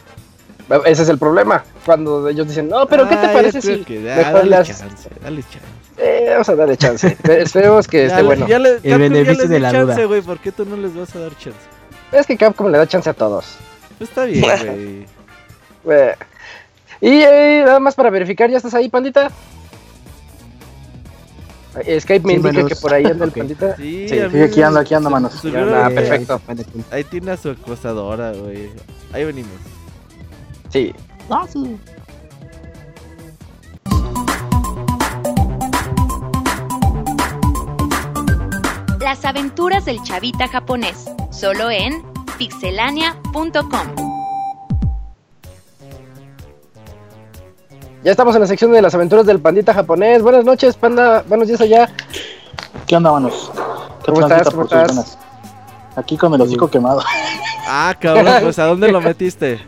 Ese 0.84 1.02
es 1.02 1.08
el 1.08 1.18
problema. 1.18 1.64
Cuando 1.84 2.28
ellos 2.28 2.46
dicen, 2.46 2.68
no, 2.68 2.86
pero 2.86 3.08
¿qué 3.08 3.16
te 3.16 3.26
parece 3.26 3.60
si 3.60 3.84
mejor 3.88 4.48
dale 4.48 4.64
chance, 4.64 5.10
dale 5.20 5.42
chance. 5.42 5.66
Eh, 5.98 6.28
vamos 6.30 6.48
a 6.48 6.54
darle 6.54 6.76
chance. 6.76 7.16
Esperemos 7.28 7.88
que 7.88 8.06
esté 8.06 8.22
bueno. 8.22 8.46
Ya 8.46 8.60
le, 8.60 8.78
el 8.84 8.98
beneficio 9.00 9.48
de 9.48 9.58
la 9.58 9.72
chance, 9.72 9.94
duda. 9.94 10.04
güey. 10.04 10.22
¿Por 10.22 10.38
qué 10.38 10.52
tú 10.52 10.64
no 10.64 10.76
les 10.76 10.94
vas 10.94 11.12
a 11.16 11.18
dar 11.18 11.36
chance? 11.36 11.58
Es 12.12 12.24
que 12.24 12.36
Capcom 12.36 12.70
le 12.70 12.78
da 12.78 12.86
chance 12.86 13.10
a 13.10 13.14
todos. 13.14 13.56
Está 13.98 14.26
bien, 14.26 14.44
güey. 15.82 16.10
y 17.00 17.20
eh, 17.20 17.62
nada 17.66 17.80
más 17.80 17.96
para 17.96 18.10
verificar, 18.10 18.48
¿ya 18.48 18.58
estás 18.58 18.74
ahí, 18.74 18.88
pandita? 18.88 19.32
Skype 22.00 22.26
me 22.26 22.34
indica 22.34 22.66
que 22.66 22.76
por 22.76 22.92
ahí 22.92 23.04
anda 23.04 23.24
el 23.26 23.32
pandita. 23.32 23.76
Sí, 23.76 24.08
sí. 24.08 24.18
aquí 24.20 24.62
anda, 24.62 24.80
aquí 24.80 24.94
anda, 24.94 25.08
manos. 25.08 25.42
Ah, 25.54 25.90
perfecto. 25.94 26.40
Ahí 26.90 27.04
tiene 27.04 27.30
a 27.32 27.36
su 27.36 27.50
acosadora, 27.50 28.32
güey. 28.32 28.70
Ahí 29.12 29.24
venimos. 29.24 29.52
Sí. 30.70 30.94
Ah, 31.30 31.46
sí. 31.50 31.78
Las 39.00 39.24
aventuras 39.24 39.84
del 39.84 40.02
chavita 40.02 40.48
japonés, 40.48 41.04
solo 41.30 41.70
en 41.70 42.02
pixelania.com. 42.38 44.11
Ya 48.04 48.10
estamos 48.10 48.34
en 48.34 48.40
la 48.40 48.48
sección 48.48 48.72
de 48.72 48.82
las 48.82 48.94
aventuras 48.96 49.24
del 49.26 49.38
pandita 49.38 49.72
japonés. 49.72 50.22
Buenas 50.22 50.44
noches, 50.44 50.74
panda. 50.74 51.22
Buenos 51.28 51.46
días 51.46 51.60
allá. 51.60 51.88
¿Qué 52.86 52.96
onda, 52.96 53.12
manos? 53.12 53.52
¿Qué 54.04 54.10
¿Cómo 54.10 54.22
estás? 54.26 54.50
¿Cómo 54.50 54.64
estás? 54.64 55.18
Aquí 55.94 56.16
con 56.16 56.34
el 56.34 56.40
hocico 56.40 56.68
quemado. 56.68 57.00
Ah, 57.68 57.94
cabrón, 58.00 58.26
pues 58.42 58.58
¿a 58.58 58.64
dónde 58.64 58.90
lo 58.90 59.00
metiste? 59.02 59.60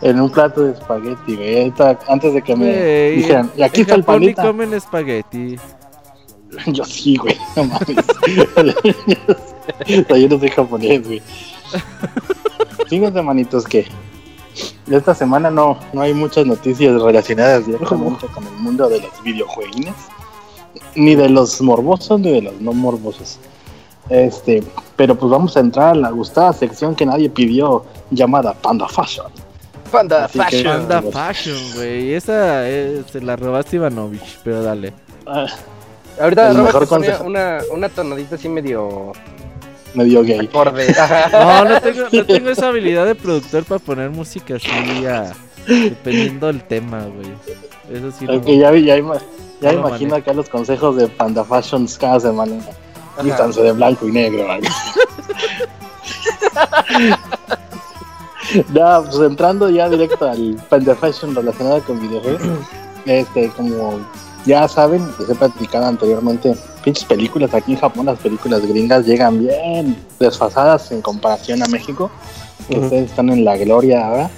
en 0.00 0.18
un 0.18 0.30
plato 0.30 0.62
de 0.62 0.72
espagueti, 0.72 1.36
güey. 1.36 1.74
Antes 2.08 2.32
de 2.32 2.40
que 2.40 2.56
me 2.56 3.10
dijeran, 3.10 3.50
y 3.54 3.62
aquí 3.62 3.82
está 3.82 3.96
el 3.96 4.04
pandita. 4.04 4.42
comen 4.42 4.72
espagueti. 4.72 5.56
Yo 6.66 6.84
sí, 6.84 7.16
güey, 7.16 7.36
no 7.54 7.64
mames. 7.64 7.96
yo 10.18 10.28
no 10.28 10.38
soy 10.38 10.48
japonés, 10.48 11.06
güey. 11.06 11.22
Fíjense, 12.88 13.22
manitos, 13.22 13.64
que 13.66 13.86
esta 14.90 15.14
semana 15.14 15.50
no, 15.50 15.78
no 15.92 16.00
hay 16.02 16.14
muchas 16.14 16.46
noticias 16.46 17.00
relacionadas 17.00 17.66
directamente 17.66 18.26
con 18.26 18.46
el 18.46 18.52
mundo 18.54 18.88
de 18.88 19.00
los 19.00 19.22
videojuegos. 19.22 19.94
Ni 20.94 21.14
de 21.14 21.28
los 21.28 21.60
morbosos 21.60 22.20
ni 22.20 22.30
de 22.30 22.42
los 22.42 22.60
no 22.60 22.72
morbosos. 22.72 23.38
Este, 24.08 24.62
pero 24.96 25.14
pues 25.14 25.30
vamos 25.30 25.56
a 25.56 25.60
entrar 25.60 25.90
a 25.90 25.94
la 25.94 26.10
gustada 26.10 26.52
sección 26.52 26.94
que 26.94 27.06
nadie 27.06 27.30
pidió, 27.30 27.84
llamada 28.10 28.54
Panda 28.54 28.88
Fashion. 28.88 29.26
Panda 29.90 30.28
Fashion. 30.28 30.88
Panda 30.88 31.02
Fashion, 31.02 31.58
güey. 31.74 32.14
Esa 32.14 32.64
se 32.64 33.20
la 33.22 33.36
robaste 33.36 33.76
Ivanovich, 33.76 34.38
pero 34.42 34.62
dale. 34.62 34.92
Ah, 35.26 35.46
Ahorita 36.20 36.52
Robert 36.52 37.20
una, 37.24 37.60
una 37.72 37.88
tonadita 37.88 38.34
así 38.34 38.48
medio 38.48 39.12
medio 39.94 40.22
gay. 40.22 40.48
No, 41.32 41.64
no 41.64 41.80
tengo, 41.80 42.08
no 42.12 42.24
tengo 42.26 42.50
esa 42.50 42.68
habilidad 42.68 43.06
de 43.06 43.14
productor 43.14 43.64
para 43.64 43.78
poner 43.78 44.10
música 44.10 44.56
así 44.56 45.06
a, 45.06 45.32
dependiendo 45.66 46.46
del 46.48 46.62
tema, 46.64 47.04
güey. 47.06 47.32
Eso 47.92 48.10
sí. 48.12 48.26
Okay, 48.28 48.58
ya, 48.58 48.72
ya, 48.72 49.02
ya 49.60 49.72
imagino 49.72 50.14
acá 50.16 50.32
los 50.32 50.48
consejos 50.48 50.96
de 50.96 51.08
Panda 51.08 51.44
Fashions 51.44 51.98
cada 51.98 52.20
semana. 52.20 52.60
Vístanse 53.22 53.62
de 53.62 53.72
blanco 53.72 54.08
y 54.08 54.12
negro. 54.12 54.46
ya, 58.72 59.02
pues 59.02 59.18
entrando 59.18 59.68
ya 59.68 59.88
directo 59.88 60.28
al 60.28 60.56
Panda 60.68 60.94
Fashion 60.94 61.34
relacionado 61.34 61.82
con 61.82 62.00
videojuegos. 62.00 62.42
Este, 63.04 63.48
como 63.50 64.00
ya 64.46 64.66
saben, 64.68 65.06
les 65.18 65.28
he 65.28 65.34
platicado 65.34 65.86
anteriormente, 65.86 66.54
pinches 66.82 67.04
películas 67.04 67.52
aquí 67.54 67.72
en 67.72 67.78
Japón, 67.78 68.06
las 68.06 68.18
películas 68.18 68.66
gringas 68.66 69.06
llegan 69.06 69.38
bien 69.38 69.96
desfasadas 70.18 70.90
en 70.92 71.02
comparación 71.02 71.62
a 71.62 71.66
México, 71.66 72.10
que 72.68 72.78
ustedes 72.78 73.10
están 73.10 73.30
en 73.30 73.44
la 73.44 73.56
gloria 73.56 74.06
ahora. 74.06 74.30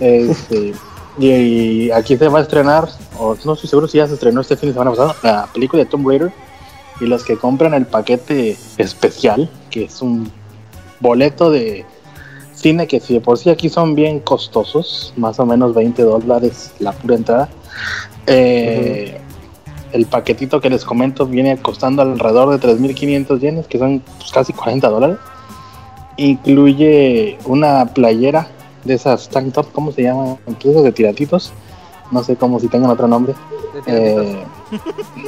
Este, 0.00 0.74
y, 1.18 1.90
aquí 1.90 2.16
se 2.16 2.28
va 2.28 2.40
a 2.40 2.42
estrenar, 2.42 2.88
o 3.18 3.36
no 3.44 3.54
estoy 3.54 3.68
seguro 3.68 3.88
si 3.88 3.98
ya 3.98 4.06
se 4.06 4.14
estrenó 4.14 4.40
este 4.40 4.56
fin 4.56 4.68
de 4.68 4.72
semana 4.74 4.90
pasado, 4.90 5.14
la 5.22 5.46
película 5.52 5.84
de 5.84 5.90
Tomb 5.90 6.08
Raider. 6.08 6.32
Y 6.98 7.04
los 7.04 7.24
que 7.24 7.36
compran 7.36 7.74
el 7.74 7.84
paquete 7.84 8.56
especial, 8.78 9.50
que 9.70 9.84
es 9.84 10.00
un 10.00 10.32
boleto 11.00 11.50
de 11.50 11.84
cine 12.54 12.86
que 12.86 13.00
si 13.00 13.12
de 13.12 13.20
por 13.20 13.36
sí 13.36 13.50
aquí 13.50 13.68
son 13.68 13.94
bien 13.94 14.20
costosos, 14.20 15.12
más 15.16 15.38
o 15.38 15.44
menos 15.44 15.74
20 15.74 16.02
dólares 16.02 16.72
la 16.78 16.92
pura 16.92 17.16
entrada. 17.16 17.48
Eh, 18.26 19.20
el 19.96 20.04
paquetito 20.06 20.60
que 20.60 20.68
les 20.68 20.84
comento 20.84 21.26
viene 21.26 21.56
costando 21.56 22.02
alrededor 22.02 22.58
de 22.58 22.68
3.500 22.68 23.40
yenes, 23.40 23.66
que 23.66 23.78
son 23.78 24.02
pues, 24.18 24.30
casi 24.30 24.52
40 24.52 24.88
dólares. 24.88 25.16
Incluye 26.18 27.38
una 27.46 27.86
playera 27.86 28.48
de 28.84 28.94
esas 28.94 29.28
tank 29.30 29.54
top, 29.54 29.72
¿cómo 29.72 29.92
se 29.92 30.02
llaman? 30.02 30.36
Incluso 30.46 30.82
de 30.82 30.92
tiratitos. 30.92 31.52
No 32.10 32.22
sé 32.22 32.36
cómo 32.36 32.60
si 32.60 32.68
tengan 32.68 32.90
otro 32.90 33.08
nombre. 33.08 33.34
De, 33.86 34.44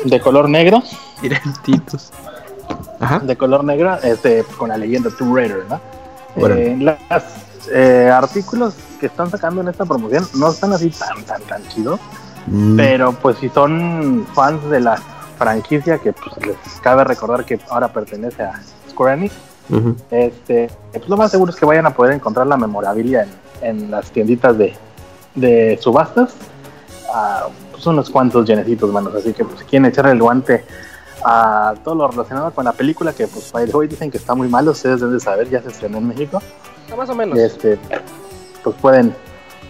eh, 0.05 0.21
color 0.21 0.49
negro. 0.49 0.83
Tiratitos. 1.21 2.13
Ajá. 3.01 3.21
De 3.21 3.37
color 3.37 3.65
negro, 3.65 3.97
este, 4.03 4.45
con 4.59 4.69
la 4.69 4.77
leyenda 4.77 5.11
Tomb 5.17 5.35
Raider, 5.35 5.65
¿no? 5.69 5.81
Eh, 6.37 6.77
los 6.79 6.95
eh, 7.73 8.11
artículos 8.13 8.75
que 9.01 9.07
están 9.07 9.31
sacando 9.31 9.63
en 9.63 9.69
esta 9.69 9.85
promoción 9.87 10.27
no 10.35 10.51
están 10.51 10.73
así 10.73 10.91
tan, 10.91 11.25
tan, 11.25 11.43
tan 11.43 11.67
chidos 11.69 11.99
Mm. 12.51 12.77
Pero 12.77 13.13
pues 13.13 13.39
si 13.39 13.49
son 13.49 14.27
fans 14.35 14.69
de 14.71 14.81
la 14.81 14.97
franquicia, 15.39 15.99
que 15.99 16.13
pues 16.13 16.37
les 16.47 16.81
cabe 16.81 17.05
recordar 17.05 17.45
que 17.45 17.59
ahora 17.71 17.89
pertenece 17.89 18.43
a 18.43 18.61
Square 18.91 19.15
Enix, 19.15 19.35
este, 20.11 20.71
pues 20.93 21.09
lo 21.09 21.17
más 21.17 21.31
seguro 21.31 21.53
es 21.53 21.59
que 21.59 21.67
vayan 21.67 21.87
a 21.87 21.91
poder 21.91 22.15
encontrar 22.15 22.47
la 22.47 22.57
memorabilia 22.57 23.27
en, 23.61 23.91
las 23.91 24.11
tienditas 24.11 24.57
de, 24.59 25.79
subastas. 25.81 26.35
a 27.13 27.49
pues, 27.71 27.87
unos 27.87 28.11
cuantos 28.11 28.47
llenecitos, 28.47 28.91
manos. 28.93 29.15
Así 29.15 29.33
que 29.33 29.45
pues, 29.45 29.61
si 29.61 29.65
quieren 29.67 29.87
echarle 29.87 30.13
el 30.13 30.21
guante 30.21 30.65
a 31.25 31.75
todo 31.85 31.95
lo 31.95 32.09
relacionado 32.09 32.51
con 32.53 32.65
la 32.65 32.73
película, 32.73 33.13
que 33.13 33.27
pues 33.27 33.53
by 33.53 33.67
the 33.67 33.77
way 33.77 33.89
dicen 33.89 34.11
que 34.11 34.19
está 34.19 34.35
muy 34.35 34.49
mal, 34.49 34.69
ustedes 34.69 35.01
deben 35.01 35.15
de 35.15 35.21
saber, 35.21 35.49
ya 35.49 35.63
se 35.63 35.69
estrenó 35.69 35.99
en 35.99 36.09
México. 36.09 36.41
Ah, 36.91 36.97
más 36.97 37.09
o 37.11 37.15
menos. 37.15 37.39
Este, 37.39 37.79
pues 38.63 38.77
pueden 38.77 39.15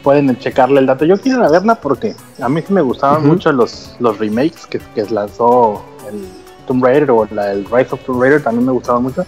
pueden 0.09 0.39
checarle 0.39 0.81
el 0.81 0.87
dato. 0.87 1.05
Yo 1.05 1.21
quiero 1.21 1.41
ir 1.41 1.45
a 1.45 1.51
verla 1.51 1.75
porque 1.75 2.17
a 2.41 2.49
mí 2.49 2.63
sí 2.67 2.73
me 2.73 2.81
gustaban 2.81 3.19
Ujú. 3.19 3.27
mucho 3.35 3.53
los, 3.53 3.95
los 4.01 4.17
remakes 4.19 4.67
que, 4.67 4.79
que 4.95 5.05
lanzó 5.11 5.83
el 6.09 6.27
Tomb 6.67 6.83
Raider 6.83 7.11
o 7.11 7.27
la, 7.31 7.53
el 7.53 7.67
Rise 7.67 7.89
of 7.95 8.01
Tomb 8.07 8.23
Raider, 8.23 8.43
también 8.43 8.65
me 8.65 8.73
gustaban 8.73 9.03
mucho. 9.03 9.27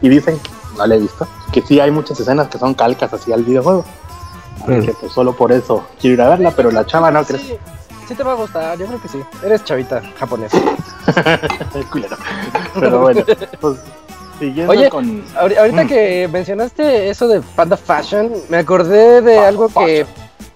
Y 0.00 0.08
dicen, 0.08 0.38
no 0.78 0.86
la 0.86 0.94
he 0.94 0.98
visto, 1.00 1.28
que 1.52 1.60
sí 1.60 1.80
hay 1.80 1.90
muchas 1.90 2.18
escenas 2.18 2.48
que 2.48 2.56
son 2.58 2.72
calcas 2.72 3.12
así 3.12 3.30
al 3.30 3.44
videojuego. 3.44 3.84
Así 4.62 4.70
Mm. 4.72 4.86
que 4.86 4.92
pues 4.94 5.12
solo 5.12 5.34
por 5.36 5.52
eso 5.52 5.84
quiero 6.00 6.14
ir 6.14 6.22
a 6.22 6.30
verla, 6.30 6.50
pero 6.56 6.70
la 6.70 6.86
chava 6.86 7.10
no 7.10 7.22
crees. 7.24 7.42
Sí, 7.42 7.54
sí 8.08 8.14
te 8.14 8.22
va 8.22 8.32
a 8.32 8.36
gustar, 8.36 8.78
yo 8.78 8.86
creo 8.86 9.02
que 9.02 9.08
sí. 9.08 9.18
Eres 9.44 9.62
chavita. 9.64 10.00
Culero. 11.90 12.16
Pero 12.80 13.00
bueno, 13.02 13.22
pues 13.60 13.76
siguiendo 14.38 14.72
Oye, 14.72 14.88
con. 14.88 15.22
Ahori- 15.34 15.58
Ahorita 15.58 15.84
Mm. 15.84 15.88
que 15.88 16.28
mencionaste 16.32 17.10
eso 17.10 17.28
de 17.28 17.42
Panda 17.54 17.76
Fashion, 17.76 18.30
me 18.48 18.56
acordé 18.56 19.20
de 19.20 19.34
Panda 19.34 19.48
algo 19.48 19.68
que 19.68 20.06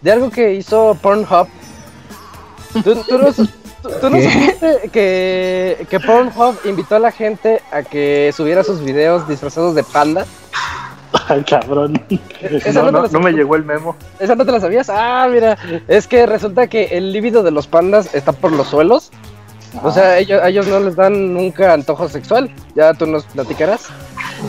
de 0.07 0.13
algo 0.13 0.31
que 0.31 0.55
hizo 0.55 0.97
Pornhub. 1.03 1.49
¿Tú, 2.85 2.95
tú 3.09 3.19
no, 3.19 3.33
tú- 3.33 3.49
tú 4.01 4.09
no 4.11 4.17
¿Qué? 4.19 4.31
supiste 4.31 4.91
que, 4.93 5.87
que 5.91 5.99
Pornhub 5.99 6.57
invitó 6.65 6.95
a 6.95 6.99
la 7.01 7.11
gente 7.11 7.61
a 7.73 7.83
que 7.83 8.33
subiera 8.37 8.63
sus 8.63 8.81
videos 8.85 9.27
disfrazados 9.27 9.75
de 9.75 9.83
panda? 9.83 10.25
Ay, 11.29 11.43
cabrón. 11.43 12.01
Esa 12.41 12.83
No, 12.83 13.09
no 13.09 13.21
me 13.21 13.33
llegó 13.33 13.57
el 13.57 13.65
memo. 13.65 13.97
¿Esa 14.21 14.37
no 14.37 14.47
te 14.47 14.53
la 14.53 14.61
sabías? 14.61 14.89
Ah, 14.91 15.27
mira, 15.29 15.59
es 15.89 16.07
que 16.07 16.25
resulta 16.25 16.69
que 16.69 16.85
el 16.93 17.13
líbido 17.13 17.43
de 17.43 17.51
los 17.51 17.67
pandas 17.67 18.15
está 18.15 18.31
por 18.31 18.53
los 18.53 18.69
suelos. 18.69 19.11
O 19.83 19.91
sea, 19.91 20.19
ellos, 20.19 20.41
a 20.41 20.49
ellos 20.51 20.69
no 20.69 20.79
les 20.79 20.95
dan 20.95 21.35
nunca 21.35 21.73
antojo 21.73 22.09
sexual. 22.09 22.49
Ya 22.77 22.95
tú 22.95 23.07
nos 23.07 23.25
platicarás. 23.25 23.87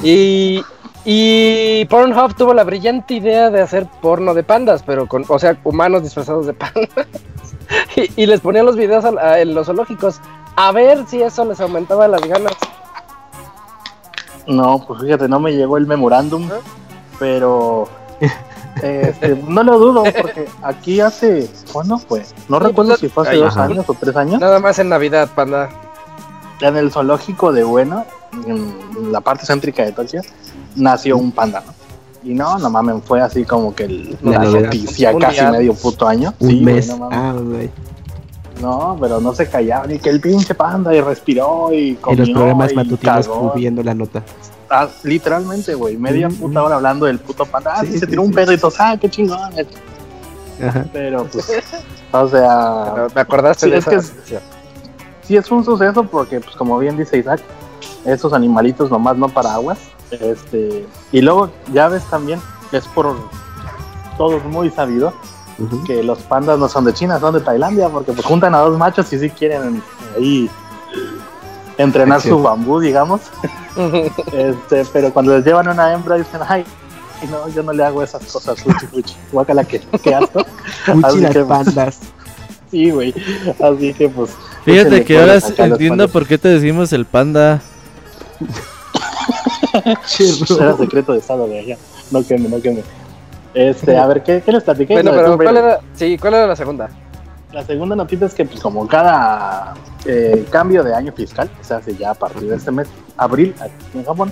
Y, 0.04 0.64
y 1.10 1.86
Pornhub 1.86 2.36
tuvo 2.36 2.54
la 2.54 2.66
brillante 2.66 3.14
idea 3.14 3.50
de 3.50 3.62
hacer 3.62 3.88
porno 4.02 4.34
de 4.34 4.44
pandas, 4.44 4.84
pero 4.86 5.08
con, 5.08 5.24
o 5.30 5.40
sea, 5.40 5.58
humanos 5.64 6.04
disfrazados 6.04 6.46
de 6.48 6.54
pandas. 6.54 6.90
y, 7.96 8.24
y 8.24 8.26
les 8.26 8.42
ponían 8.42 8.66
los 8.66 8.76
videos 8.76 9.06
a- 9.06 9.40
en 9.40 9.56
los 9.56 9.68
zoológicos. 9.68 10.20
A 10.58 10.74
ver 10.74 11.06
si 11.08 11.22
eso 11.22 11.46
les 11.46 11.62
aumentaba 11.62 12.10
las 12.10 12.22
ganas. 12.22 12.52
No, 14.48 14.84
pues 14.86 15.02
fíjate, 15.02 15.30
no 15.30 15.40
me 15.40 15.54
llegó 15.54 15.78
el 15.78 15.88
memorándum, 15.88 16.50
pero 17.20 17.88
este, 18.82 19.42
no 19.48 19.64
lo 19.64 19.78
dudo 19.80 20.04
porque 20.04 20.48
aquí 20.62 21.00
hace, 21.00 21.50
¿cuándo 21.72 21.98
fue? 21.98 22.24
No 22.50 22.58
Sí, 22.60 22.66
recuerdo 22.66 22.92
pues, 22.92 23.00
si 23.00 23.10
fue 23.10 23.24
hace 23.24 23.32
ay, 23.34 23.40
dos 23.40 23.56
ajá. 23.56 23.64
años 23.66 23.86
o 23.88 23.94
tres 23.94 24.16
años. 24.16 24.40
Nada 24.42 24.60
más 24.60 24.78
en 24.80 24.90
Navidad, 24.90 25.30
panda. 25.36 25.70
En 26.60 26.76
el 26.76 26.92
zoológico 26.92 27.54
de 27.54 27.64
Bueno, 27.64 28.04
en 28.46 29.12
la 29.12 29.22
parte 29.22 29.46
céntrica 29.46 29.84
de 29.86 29.92
Tokio, 29.92 30.22
nació 30.78 31.18
un 31.18 31.32
panda, 31.32 31.62
¿no? 31.66 31.74
Y 32.24 32.34
no, 32.34 32.58
no 32.58 32.70
mames, 32.70 33.04
fue 33.06 33.22
así 33.22 33.44
como 33.46 33.74
que 33.76 33.84
el, 33.86 34.18
La 34.22 34.32
la 34.32 34.40
novedad. 34.46 34.62
noticia 34.66 35.12
Un 35.14 35.22
casi 35.22 35.40
día. 35.40 35.52
medio 35.52 35.74
puto 35.74 36.08
año. 36.08 36.34
Un 36.40 36.50
Sí, 36.50 36.62
mes. 36.62 36.88
no 36.88 36.98
mames. 36.98 37.18
ah, 37.20 37.34
güey. 37.40 37.70
No, 38.62 38.98
pero 39.00 39.22
no 39.22 39.34
se 39.36 39.48
callaba 39.48 39.86
ni 39.86 40.00
que 40.00 40.10
el 40.10 40.20
pinche 40.20 40.56
panda 40.56 40.94
y 40.94 41.00
respiró 41.00 41.72
y 41.72 41.90
En 41.90 41.96
comió 41.98 42.20
los 42.26 42.30
programas 42.32 42.72
y 42.72 42.76
matutinos 42.76 43.26
subiendo 43.26 43.84
la 43.84 43.94
nota. 43.94 44.24
Ah, 44.70 44.88
literalmente, 45.04 45.76
güey, 45.76 45.96
media 45.96 46.28
Mm, 46.28 46.34
puta 46.36 46.62
mm. 46.62 46.66
hora 46.66 46.76
hablando 46.76 47.06
del 47.06 47.20
puto 47.20 47.46
panda. 47.46 47.74
Ah, 47.76 47.82
Sí, 47.82 47.88
sí, 47.88 47.94
se 47.94 48.06
sí, 48.06 48.08
tiró 48.08 48.24
un 48.24 48.32
pedo 48.32 48.52
y 48.52 48.58
todos, 48.58 48.76
ah, 48.80 48.98
qué 49.00 49.10
chingón. 49.10 49.40
Ajá. 50.68 50.86
Pero 50.92 51.26
pues, 51.26 51.48
o 52.12 52.28
sea, 52.28 52.92
Pero 52.96 53.08
me 53.14 53.22
acordaste 53.22 53.66
sí, 53.68 53.72
de 53.72 53.78
es 53.78 53.88
esa. 53.88 53.98
que 54.36 54.40
sí 55.22 55.38
es 55.38 55.52
un 55.52 55.64
suceso 55.64 56.04
porque, 56.04 56.40
pues 56.42 56.56
como 56.56 56.80
bien 56.80 56.98
dice 56.98 57.18
Isaac, 57.20 57.42
esos 58.06 58.34
animalitos 58.34 58.90
nomás 58.90 59.16
no 59.18 59.30
para 59.30 59.54
aguas. 59.54 59.78
Este, 60.12 60.86
y 61.12 61.22
luego 61.22 61.50
ya 61.74 61.88
ves 61.90 62.04
también, 62.06 62.40
es 62.72 62.86
por 62.88 63.16
todos 64.18 64.44
muy 64.46 64.70
sabido, 64.70 65.14
que 65.86 66.04
los 66.04 66.20
pandas 66.20 66.60
no 66.60 66.70
son 66.70 66.86
de 66.86 66.94
China, 66.94 67.20
son 67.20 67.34
de 67.34 67.42
Tailandia, 67.42 67.90
porque 67.90 68.14
pues 68.14 68.26
juntan 68.26 68.54
a 68.56 68.60
dos 68.60 68.78
machos 68.78 69.12
y 69.14 69.20
sí 69.20 69.30
quieren 69.30 69.82
ahí 70.16 70.50
entrenar 71.78 72.22
su 72.22 72.42
bambú, 72.42 72.80
digamos. 72.80 73.22
Este, 74.34 74.84
pero 74.92 75.14
cuando 75.14 75.36
les 75.36 75.46
llevan 75.46 75.68
una 75.68 75.94
hembra 75.94 76.16
dicen, 76.16 76.42
ay, 76.48 76.66
no, 77.30 77.48
yo 77.50 77.62
no 77.62 77.74
le 77.74 77.84
hago 77.84 78.02
esas 78.02 78.24
cosas, 78.32 78.60
fuchi, 78.60 78.88
fuchi. 78.88 79.16
Guácala, 79.32 79.64
que, 79.64 79.80
qué 80.02 80.16
asco. 80.16 80.40
Así 81.04 81.20
las 81.20 81.32
que, 81.32 81.44
pues, 81.44 81.46
pandas. 81.46 82.00
Sí, 82.72 82.90
güey. 82.90 83.14
Así 83.64 83.94
que 83.94 84.10
pues. 84.10 84.32
Fíjate 84.66 85.06
que 85.06 85.18
ahora 85.18 85.36
entiendo 85.36 86.04
pandas. 86.04 86.12
por 86.12 86.28
qué 86.28 86.38
te 86.38 86.50
decimos 86.50 86.92
el 86.92 87.06
panda. 87.06 87.62
Era 89.88 90.78
secreto 90.78 91.14
de 91.14 91.20
estado 91.20 91.48
de 91.48 91.60
allá. 91.60 91.78
No 92.12 92.26
queme, 92.26 92.50
no 92.50 92.62
queme. 92.62 92.84
Este, 93.54 93.98
a 93.98 94.06
ver, 94.08 94.24
¿qué, 94.24 94.42
qué 94.46 94.52
les 94.52 94.64
platiqué? 94.64 94.94
Bueno, 94.94 95.12
pero 95.12 95.38
¿cuál 95.38 95.58
era? 95.58 95.80
Sí, 95.94 96.18
¿cuál 96.18 96.36
era 96.36 96.48
la 96.48 96.56
segunda? 96.56 96.90
La 97.52 97.66
segunda 97.66 97.96
noticia 97.96 98.28
es 98.28 98.34
que 98.34 98.46
pues, 98.46 98.60
como 98.60 98.88
cada 98.88 99.74
eh, 100.06 100.46
cambio 100.52 100.84
de 100.84 100.94
año 100.94 101.12
fiscal, 101.14 101.50
que 101.50 101.64
se 101.64 101.74
hace 101.74 101.96
ya 101.96 102.12
a 102.12 102.14
partir 102.14 102.48
de 102.48 102.56
este 102.56 102.72
mes, 102.72 102.88
abril, 103.16 103.56
aquí 103.60 103.74
en 103.98 104.06
Japón, 104.06 104.32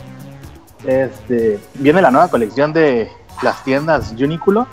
este, 0.85 1.59
viene 1.75 2.01
la 2.01 2.11
nueva 2.11 2.27
colección 2.27 2.73
de 2.73 3.09
las 3.41 3.63
tiendas 3.63 4.11
Uniqlo. 4.11 4.67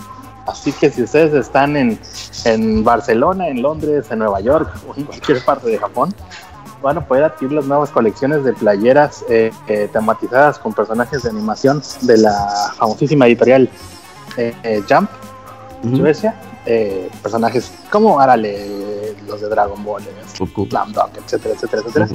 Así 0.46 0.72
que 0.72 0.90
si 0.90 1.04
ustedes 1.04 1.32
están 1.34 1.76
en, 1.76 1.98
en 2.44 2.82
Barcelona, 2.82 3.48
en 3.48 3.62
Londres, 3.62 4.06
en 4.10 4.18
Nueva 4.18 4.40
York 4.40 4.68
o 4.88 4.94
en 4.98 5.04
cualquier 5.04 5.44
parte 5.44 5.68
de 5.68 5.78
Japón, 5.78 6.12
van 6.82 6.98
a 6.98 7.06
poder 7.06 7.24
adquirir 7.24 7.52
las 7.52 7.64
nuevas 7.66 7.90
colecciones 7.90 8.44
de 8.44 8.52
playeras 8.52 9.24
eh, 9.28 9.52
eh, 9.68 9.88
tematizadas 9.92 10.58
con 10.58 10.72
personajes 10.72 11.22
de 11.22 11.30
animación 11.30 11.82
de 12.02 12.18
la 12.18 12.72
famosísima 12.76 13.26
editorial 13.26 13.68
eh, 14.36 14.54
eh, 14.62 14.82
Jump 14.88 15.08
Ujú. 15.84 15.96
Suecia, 15.96 16.34
eh, 16.64 17.10
personajes 17.22 17.72
como 17.90 18.20
Arale, 18.20 19.16
los 19.26 19.40
de 19.40 19.48
Dragon 19.48 19.82
Ball. 19.84 20.02
Slam 20.68 20.92
Dunk, 20.92 21.16
etcétera, 21.24 21.54
etcétera, 21.54 21.82
etcétera. 21.82 22.08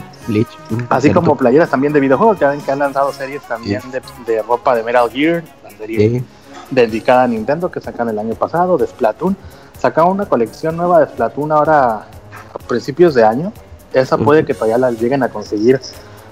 Así 0.90 1.12
como 1.12 1.36
playeras 1.36 1.70
también 1.70 1.92
de 1.92 2.00
videojuegos, 2.00 2.40
ya 2.40 2.50
ven 2.50 2.62
que 2.62 2.72
han 2.72 2.80
lanzado 2.80 3.12
series 3.12 3.42
también 3.44 3.82
de, 3.92 4.02
de 4.26 4.42
ropa 4.42 4.74
de 4.76 4.84
Metal 4.84 5.10
Gear, 5.12 5.44
la 5.64 5.72
serie 5.72 6.24
dedicada 6.72 7.24
a 7.24 7.28
Nintendo 7.28 7.70
que 7.70 7.80
sacan 7.82 8.10
el 8.10 8.20
año 8.20 8.36
pasado, 8.36 8.78
de 8.78 8.88
Splatoon. 8.88 9.36
Sacaron 9.78 10.12
una 10.12 10.26
colección 10.26 10.76
nueva 10.78 11.02
de 11.02 11.08
Splatoon 11.08 11.52
ahora 11.52 12.08
a 12.54 12.60
principios 12.68 13.14
de 13.16 13.24
año. 13.24 13.52
Esa 13.94 14.18
puede 14.18 14.46
que 14.46 14.54
todavía 14.54 14.78
la 14.78 14.92
lleguen 14.92 15.24
a 15.24 15.30
conseguir 15.30 15.80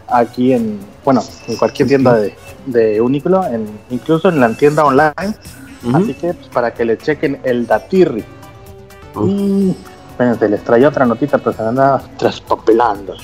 aquí 0.08 0.54
en, 0.54 0.80
bueno, 1.04 1.24
en 1.48 1.56
cualquier 1.58 1.88
tienda 1.88 2.14
de, 2.16 2.36
de 2.66 3.02
Uniqlo, 3.02 3.44
en, 3.46 3.68
incluso 3.90 4.30
en 4.30 4.40
la 4.40 4.54
tienda 4.56 4.86
online. 4.86 5.36
Así 5.94 6.14
que 6.16 6.34
pues, 6.34 6.48
para 6.50 6.74
que 6.74 6.84
le 6.86 6.98
chequen 6.98 7.40
el 7.44 7.66
datirri. 7.68 8.24
Uf. 9.16 9.30
Y 9.30 9.76
espérense, 10.12 10.50
les 10.50 10.64
traía 10.64 10.90
otra 10.90 11.06
notita, 11.06 11.38
pero 11.38 11.54
se 11.56 11.62
me 11.62 11.70
anda 11.70 12.02
traspapelando. 12.18 13.16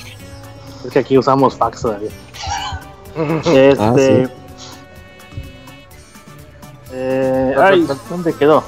Es 0.84 0.90
que 0.92 0.98
aquí 1.00 1.16
usamos 1.18 1.56
fax 1.56 1.82
todavía. 1.82 2.10
Este. 3.46 3.76
Ah, 3.78 3.94
sí. 3.96 4.28
eh, 6.92 7.54
ay, 7.58 7.86
¿dónde 8.08 8.32
quedó? 8.34 8.62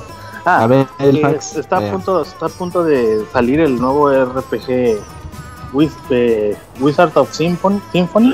Ah, 0.44 0.64
A 0.64 0.66
ver, 0.66 0.86
el 0.98 1.16
que 1.16 1.22
fax. 1.22 1.56
Está, 1.56 1.78
a 1.78 1.86
Eh, 1.86 1.90
punto, 1.92 2.22
está 2.22 2.46
a 2.46 2.48
punto 2.50 2.84
de 2.84 3.24
salir 3.32 3.60
el 3.60 3.76
nuevo 3.80 4.10
RPG 4.12 4.98
Wiz- 5.74 5.92
eh, 6.10 6.56
Wizard 6.80 7.12
of 7.16 7.30
Symphony. 7.34 7.80
Symphony. 7.92 8.32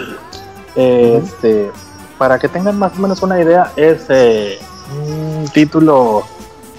Eh, 0.76 1.20
este, 1.24 1.70
para 2.18 2.38
que 2.38 2.48
tengan 2.48 2.78
más 2.78 2.92
o 2.96 3.00
menos 3.00 3.20
una 3.22 3.40
idea, 3.40 3.72
es 3.76 4.02
eh, 4.10 4.58
un 4.96 5.48
título 5.52 6.22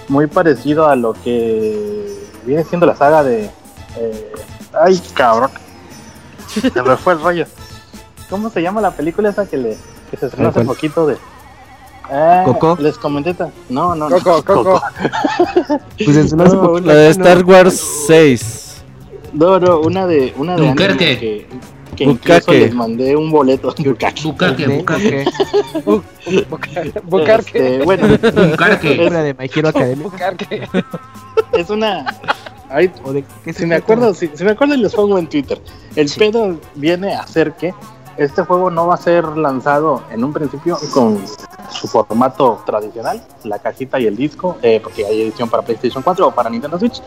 muy 0.08 0.28
parecido 0.28 0.88
a 0.88 0.96
lo 0.96 1.14
que 1.14 2.16
viene 2.46 2.64
siendo 2.64 2.86
la 2.86 2.96
saga 2.96 3.24
de. 3.24 3.50
eh, 3.98 4.32
ay, 4.80 5.02
cabrón. 5.14 5.52
Se 6.48 6.82
me 6.82 6.96
fue 6.98 7.14
el 7.14 7.22
rollo. 7.22 7.46
¿Cómo 8.30 8.50
se 8.50 8.62
llama 8.62 8.80
la 8.80 8.92
película 8.92 9.30
esa 9.30 9.46
que, 9.46 9.58
le, 9.58 9.78
que 10.10 10.16
se 10.18 10.28
estrenó 10.28 10.50
hace 10.50 10.64
¿Cuál? 10.64 10.68
poquito 10.68 11.06
de. 11.08 11.18
Eh, 12.10 12.42
¿Coco? 12.46 12.78
Les 12.80 12.98
comenté. 12.98 13.36
No, 13.70 13.94
no, 13.96 14.10
no. 14.10 14.20
Coco, 14.20 14.44
Coco. 14.44 14.82
Pues 16.06 16.18
en 16.18 16.30
su 16.30 16.36
no 16.38 16.44
hace 16.46 16.56
No, 16.56 16.62
poquito, 16.64 16.88
La 16.88 16.94
de. 16.96 17.10
Star 17.10 17.44
Wars 17.44 17.82
6. 18.08 18.71
No, 19.34 19.60
no, 19.60 19.80
una 19.80 20.08
de 20.08 20.34
una 20.38 20.56
de 20.56 20.68
Dunkerque. 20.68 21.48
que, 21.96 22.04
incluso 22.04 22.52
les 22.52 22.74
mandé 22.74 23.16
un 23.16 23.30
boleto. 23.32 23.74
Bucaque, 23.78 24.24
bucaque, 24.68 25.26
ok. 25.86 26.04
Bucarque. 27.04 27.58
Este, 27.68 27.84
bueno, 27.84 28.08
bucarque. 28.08 29.00
Una 29.08 29.24
de 29.24 29.34
My 29.34 29.50
Hero 29.54 29.70
Academia. 29.70 30.04
Bucarque. 30.04 30.68
es 31.54 31.70
una. 31.70 32.06
ay, 32.70 32.92
¿O 33.04 33.14
de 33.14 33.24
qué 33.44 33.54
si 33.54 33.66
me 33.66 33.76
acuerdo, 33.76 34.14
si, 34.14 34.30
si 34.34 34.44
me 34.44 34.52
acuerdo 34.52 34.76
les 34.76 34.94
pongo 34.94 35.18
en 35.18 35.28
Twitter. 35.28 35.62
El 35.96 36.10
Sí. 36.10 36.20
pedo 36.20 36.60
viene 36.76 37.14
a 37.16 37.26
ser 37.28 37.54
que 37.54 37.74
este 38.24 38.44
juego 38.44 38.70
no 38.70 38.88
va 38.88 38.96
a 38.96 38.98
ser 38.98 39.26
lanzado 39.38 40.04
en 40.12 40.24
un 40.24 40.32
principio 40.32 40.78
con 40.94 41.20
su 41.70 41.88
formato 41.88 42.62
tradicional, 42.66 43.22
la 43.44 43.58
cajita 43.58 44.00
y 44.00 44.06
el 44.06 44.16
disco, 44.16 44.58
eh, 44.62 44.80
porque 44.82 45.06
hay 45.06 45.22
edición 45.22 45.50
para 45.50 45.64
PlayStation 45.64 46.04
4 46.04 46.28
o 46.28 46.32
para 46.32 46.50
Nintendo 46.50 46.78
Switch, 46.78 47.02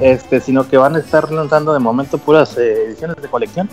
este, 0.00 0.40
sino 0.40 0.68
que 0.68 0.76
van 0.76 0.96
a 0.96 0.98
estar 0.98 1.32
lanzando 1.32 1.72
de 1.72 1.78
momento 1.78 2.18
puras 2.18 2.56
eh, 2.58 2.84
ediciones 2.88 3.16
de 3.16 3.28
colección 3.28 3.68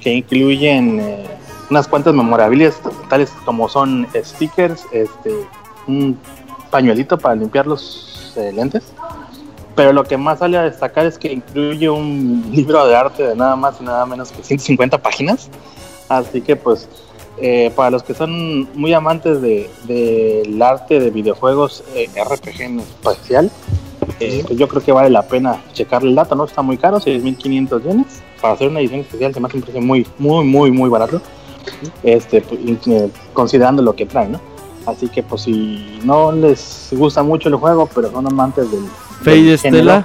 que 0.00 0.14
incluyen 0.14 1.00
eh, 1.00 1.26
unas 1.68 1.86
cuantas 1.86 2.14
memorables 2.14 2.80
tales 3.10 3.30
como 3.44 3.68
son 3.68 4.06
stickers, 4.14 4.84
este, 4.92 5.34
un 5.86 6.18
pañuelito 6.70 7.18
para 7.18 7.34
limpiar 7.34 7.66
los 7.66 8.32
lentes. 8.54 8.84
Pero 9.74 9.92
lo 9.92 10.04
que 10.04 10.16
más 10.16 10.38
sale 10.38 10.56
a 10.56 10.62
destacar 10.62 11.04
es 11.04 11.18
que 11.18 11.30
incluye 11.30 11.90
un 11.90 12.48
libro 12.50 12.86
de 12.86 12.96
arte 12.96 13.22
de 13.22 13.36
nada 13.36 13.56
más 13.56 13.76
y 13.80 13.84
nada 13.84 14.06
menos 14.06 14.32
que 14.32 14.42
150 14.42 14.96
páginas. 14.98 15.50
Así 16.08 16.40
que 16.40 16.56
pues 16.56 16.88
eh, 17.38 17.72
para 17.74 17.90
los 17.90 18.02
que 18.02 18.14
son 18.14 18.68
muy 18.78 18.94
amantes 18.94 19.40
del 19.40 19.68
de, 19.86 20.42
del 20.44 20.62
arte 20.62 21.00
de 21.00 21.10
videojuegos 21.10 21.84
eh, 21.94 22.08
RPG 22.16 22.62
en 22.62 22.80
especial, 22.80 23.50
eh, 24.20 24.42
pues 24.46 24.58
yo 24.58 24.68
creo 24.68 24.82
que 24.82 24.92
vale 24.92 25.10
la 25.10 25.22
pena 25.22 25.62
checarle 25.72 26.10
el 26.10 26.14
dato, 26.14 26.34
¿no? 26.34 26.44
Está 26.44 26.62
muy 26.62 26.78
caro, 26.78 26.98
6.500 26.98 27.82
yenes. 27.82 28.22
Para 28.40 28.54
hacer 28.54 28.68
una 28.68 28.80
edición 28.80 29.00
especial 29.00 29.34
se 29.34 29.40
me 29.40 29.48
hace 29.48 29.56
un 29.56 29.62
precio 29.62 29.80
muy, 29.82 30.06
muy, 30.18 30.44
muy, 30.44 30.70
muy 30.70 30.88
barato. 30.88 31.20
Este, 32.02 32.40
pues, 32.40 32.60
eh, 32.86 33.10
considerando 33.32 33.82
lo 33.82 33.94
que 33.94 34.06
trae, 34.06 34.28
¿no? 34.28 34.40
Así 34.86 35.08
que 35.08 35.22
pues 35.22 35.42
si 35.42 35.98
no 36.04 36.30
les 36.30 36.88
gusta 36.92 37.22
mucho 37.22 37.48
el 37.48 37.56
juego, 37.56 37.88
pero 37.92 38.10
son 38.10 38.26
amantes 38.26 38.70
del... 38.70 38.86
Género, 39.24 39.54
Estela. 39.54 40.04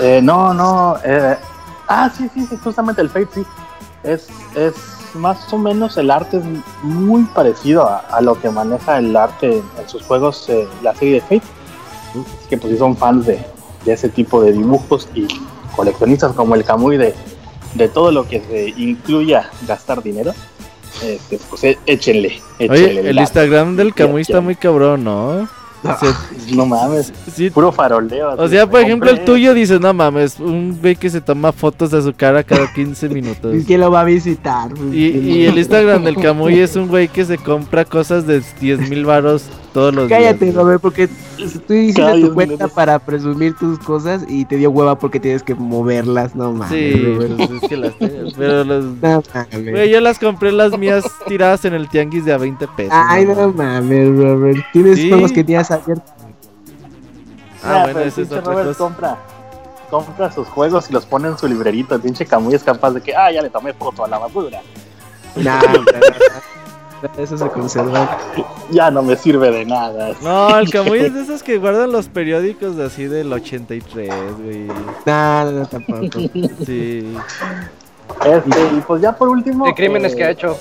eh, 0.00 0.20
no, 0.22 0.52
no. 0.52 0.96
eh, 1.04 1.36
ah, 1.86 2.10
sí, 2.16 2.28
sí, 2.34 2.44
sí, 2.46 2.56
justamente 2.62 3.00
el 3.00 3.08
Fate, 3.08 3.28
sí. 3.32 3.44
Es, 4.02 4.28
es 4.56 4.74
más 5.14 5.52
o 5.52 5.58
menos 5.58 5.96
el 5.96 6.10
arte 6.10 6.38
es 6.38 6.44
muy 6.82 7.24
parecido 7.24 7.82
a, 7.86 7.98
a 7.98 8.20
lo 8.20 8.40
que 8.40 8.48
maneja 8.50 8.98
el 8.98 9.14
arte 9.16 9.58
en, 9.58 9.64
en 9.78 9.88
sus 9.88 10.02
juegos, 10.02 10.48
eh, 10.48 10.66
la 10.82 10.94
serie 10.94 11.14
de 11.14 11.20
Fate. 11.20 11.42
Así 12.10 12.48
que 12.48 12.56
pues 12.58 12.72
si 12.72 12.78
son 12.78 12.96
fans 12.96 13.26
de, 13.26 13.38
de 13.84 13.92
ese 13.92 14.08
tipo 14.08 14.40
de 14.42 14.52
dibujos 14.52 15.08
y 15.14 15.26
coleccionistas 15.76 16.32
como 16.32 16.54
el 16.54 16.64
Kamui 16.64 16.96
de, 16.96 17.14
de 17.74 17.88
todo 17.88 18.10
lo 18.10 18.26
que 18.26 18.40
se 18.40 18.68
incluya 18.80 19.50
gastar 19.66 20.02
dinero, 20.02 20.32
este, 21.04 21.38
pues 21.48 21.62
e- 21.64 21.78
échenle, 21.86 22.40
échenle. 22.58 22.84
Oye, 23.00 23.10
el 23.10 23.16
la- 23.16 23.22
Instagram 23.22 23.76
del 23.76 23.94
Camuy 23.94 24.22
está 24.22 24.40
muy 24.40 24.56
cabrón, 24.56 25.04
¿no? 25.04 25.48
O 25.84 25.98
sea, 25.98 26.14
No 26.54 26.66
mames, 26.66 27.12
sí, 27.32 27.48
puro 27.50 27.72
faroleo. 27.72 28.34
o 28.36 28.48
sea, 28.48 28.68
por 28.68 28.80
ejemplo, 28.80 29.10
el 29.10 29.24
tuyo 29.24 29.54
dice, 29.54 29.78
no 29.78 29.94
mames, 29.94 30.38
un 30.40 30.78
güey 30.80 30.96
que 30.96 31.08
se 31.08 31.20
toma 31.20 31.52
fotos 31.52 31.90
de 31.90 32.02
su 32.02 32.12
cara 32.12 32.42
cada 32.42 32.72
15 32.72 33.08
minutos. 33.08 33.54
¿Quién 33.66 33.80
lo 33.80 33.90
va 33.90 34.00
a 34.00 34.04
visitar? 34.04 34.70
Y, 34.92 35.06
y 35.06 35.46
el 35.46 35.58
Instagram 35.58 36.04
del 36.04 36.16
Camuy 36.16 36.58
es 36.58 36.76
un 36.76 36.88
güey 36.88 37.08
que 37.08 37.24
se 37.24 37.38
compra 37.38 37.84
cosas 37.84 38.26
de 38.26 38.42
10 38.60 38.90
mil 38.90 39.04
varos 39.04 39.44
todos 39.72 39.94
los 39.94 40.08
Cállate, 40.08 40.46
días. 40.46 40.54
Robert, 40.56 40.80
porque 40.80 41.08
hiciste 41.38 41.92
Cada 41.94 42.12
tu 42.14 42.34
cuenta 42.34 42.54
minutos. 42.54 42.72
para 42.72 42.98
presumir 42.98 43.54
tus 43.56 43.78
cosas 43.78 44.24
y 44.28 44.44
te 44.44 44.56
dio 44.56 44.70
hueva 44.70 44.98
porque 44.98 45.20
tienes 45.20 45.42
que 45.42 45.54
moverlas, 45.54 46.34
no 46.34 46.52
mames. 46.52 46.68
Sí, 46.70 46.92
Robert. 47.04 47.36
pues 47.36 47.50
es 47.62 47.68
que 47.68 47.76
las 47.76 47.94
tengo. 47.98 48.30
Pero 48.36 48.64
los. 48.64 48.84
No 48.84 49.22
mames. 49.34 49.70
Güey, 49.70 49.90
yo 49.90 50.00
las 50.00 50.18
compré 50.18 50.52
las 50.52 50.76
mías 50.78 51.04
tiradas 51.28 51.64
en 51.64 51.74
el 51.74 51.88
tianguis 51.88 52.24
de 52.24 52.32
a 52.32 52.38
20 52.38 52.66
pesos. 52.68 52.92
Ay, 52.94 53.24
no 53.26 53.34
no 53.34 53.52
mames, 53.52 54.08
Robert. 54.16 54.58
Tienes 54.72 54.96
Sí. 54.98 55.08
juegos 55.08 55.32
que 55.32 55.44
tienes 55.44 55.70
abiertos. 55.70 56.12
Ah, 57.62 57.80
bueno, 57.82 57.94
pero 57.94 58.00
esa 58.08 58.20
es 58.22 58.28
otra 58.32 58.40
Robert 58.40 58.68
cosa. 58.68 58.78
compra, 58.78 59.18
compra 59.90 60.32
sus 60.32 60.48
juegos 60.48 60.88
y 60.88 60.92
los 60.94 61.04
pone 61.04 61.28
en 61.28 61.36
su 61.38 61.46
librerito. 61.46 61.94
El 61.94 62.00
pinche 62.00 62.24
Camuy 62.26 62.54
es 62.54 62.62
capaz 62.64 62.92
de 62.92 63.00
que, 63.02 63.14
ah, 63.14 63.30
ya 63.30 63.42
le 63.42 63.50
tomé 63.50 63.72
foto 63.74 64.04
a 64.04 64.08
la 64.08 64.18
basura. 64.18 64.60
Nah, 65.36 65.60
no, 65.62 65.72
no, 65.74 65.78
no. 65.82 65.84
Eso 67.16 67.38
se 67.38 67.48
conserva. 67.48 68.18
Ya 68.70 68.90
no 68.90 69.02
me 69.02 69.16
sirve 69.16 69.50
de 69.50 69.64
nada. 69.64 70.14
No, 70.22 70.58
el 70.58 70.70
Camuy 70.70 71.00
es 71.00 71.14
de 71.14 71.22
esos 71.22 71.42
que 71.42 71.58
guardan 71.58 71.92
los 71.92 72.08
periódicos 72.08 72.76
de 72.76 72.84
así 72.84 73.04
del 73.04 73.32
83, 73.32 74.12
güey. 74.42 74.66
No, 75.06 75.44
no, 75.44 75.50
no, 75.50 75.66
tampoco. 75.66 76.18
Sí. 76.66 77.16
Este, 78.24 78.76
y 78.76 78.80
pues 78.86 79.00
ya 79.02 79.12
por 79.12 79.28
último. 79.28 79.66
De 79.66 79.74
crímenes 79.74 80.12
eh, 80.12 80.16
que 80.16 80.24
ha 80.24 80.30
hecho. 80.30 80.58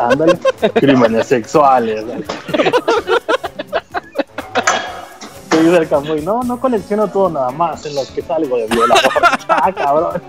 Ándale. 0.00 0.38
Crímenes 0.74 1.26
sexuales. 1.26 2.04
¿Qué 5.50 5.60
dice 5.60 5.76
el 5.76 5.88
Camuy? 5.88 6.22
No, 6.22 6.42
no 6.42 6.60
colecciono 6.60 7.08
todo 7.08 7.28
nada 7.30 7.50
más 7.50 7.84
en 7.84 7.94
los 7.94 8.10
que 8.10 8.22
salgo 8.22 8.56
de 8.56 8.66
violador. 8.68 9.12
ah, 9.48 9.72
cabrón. 9.72 10.22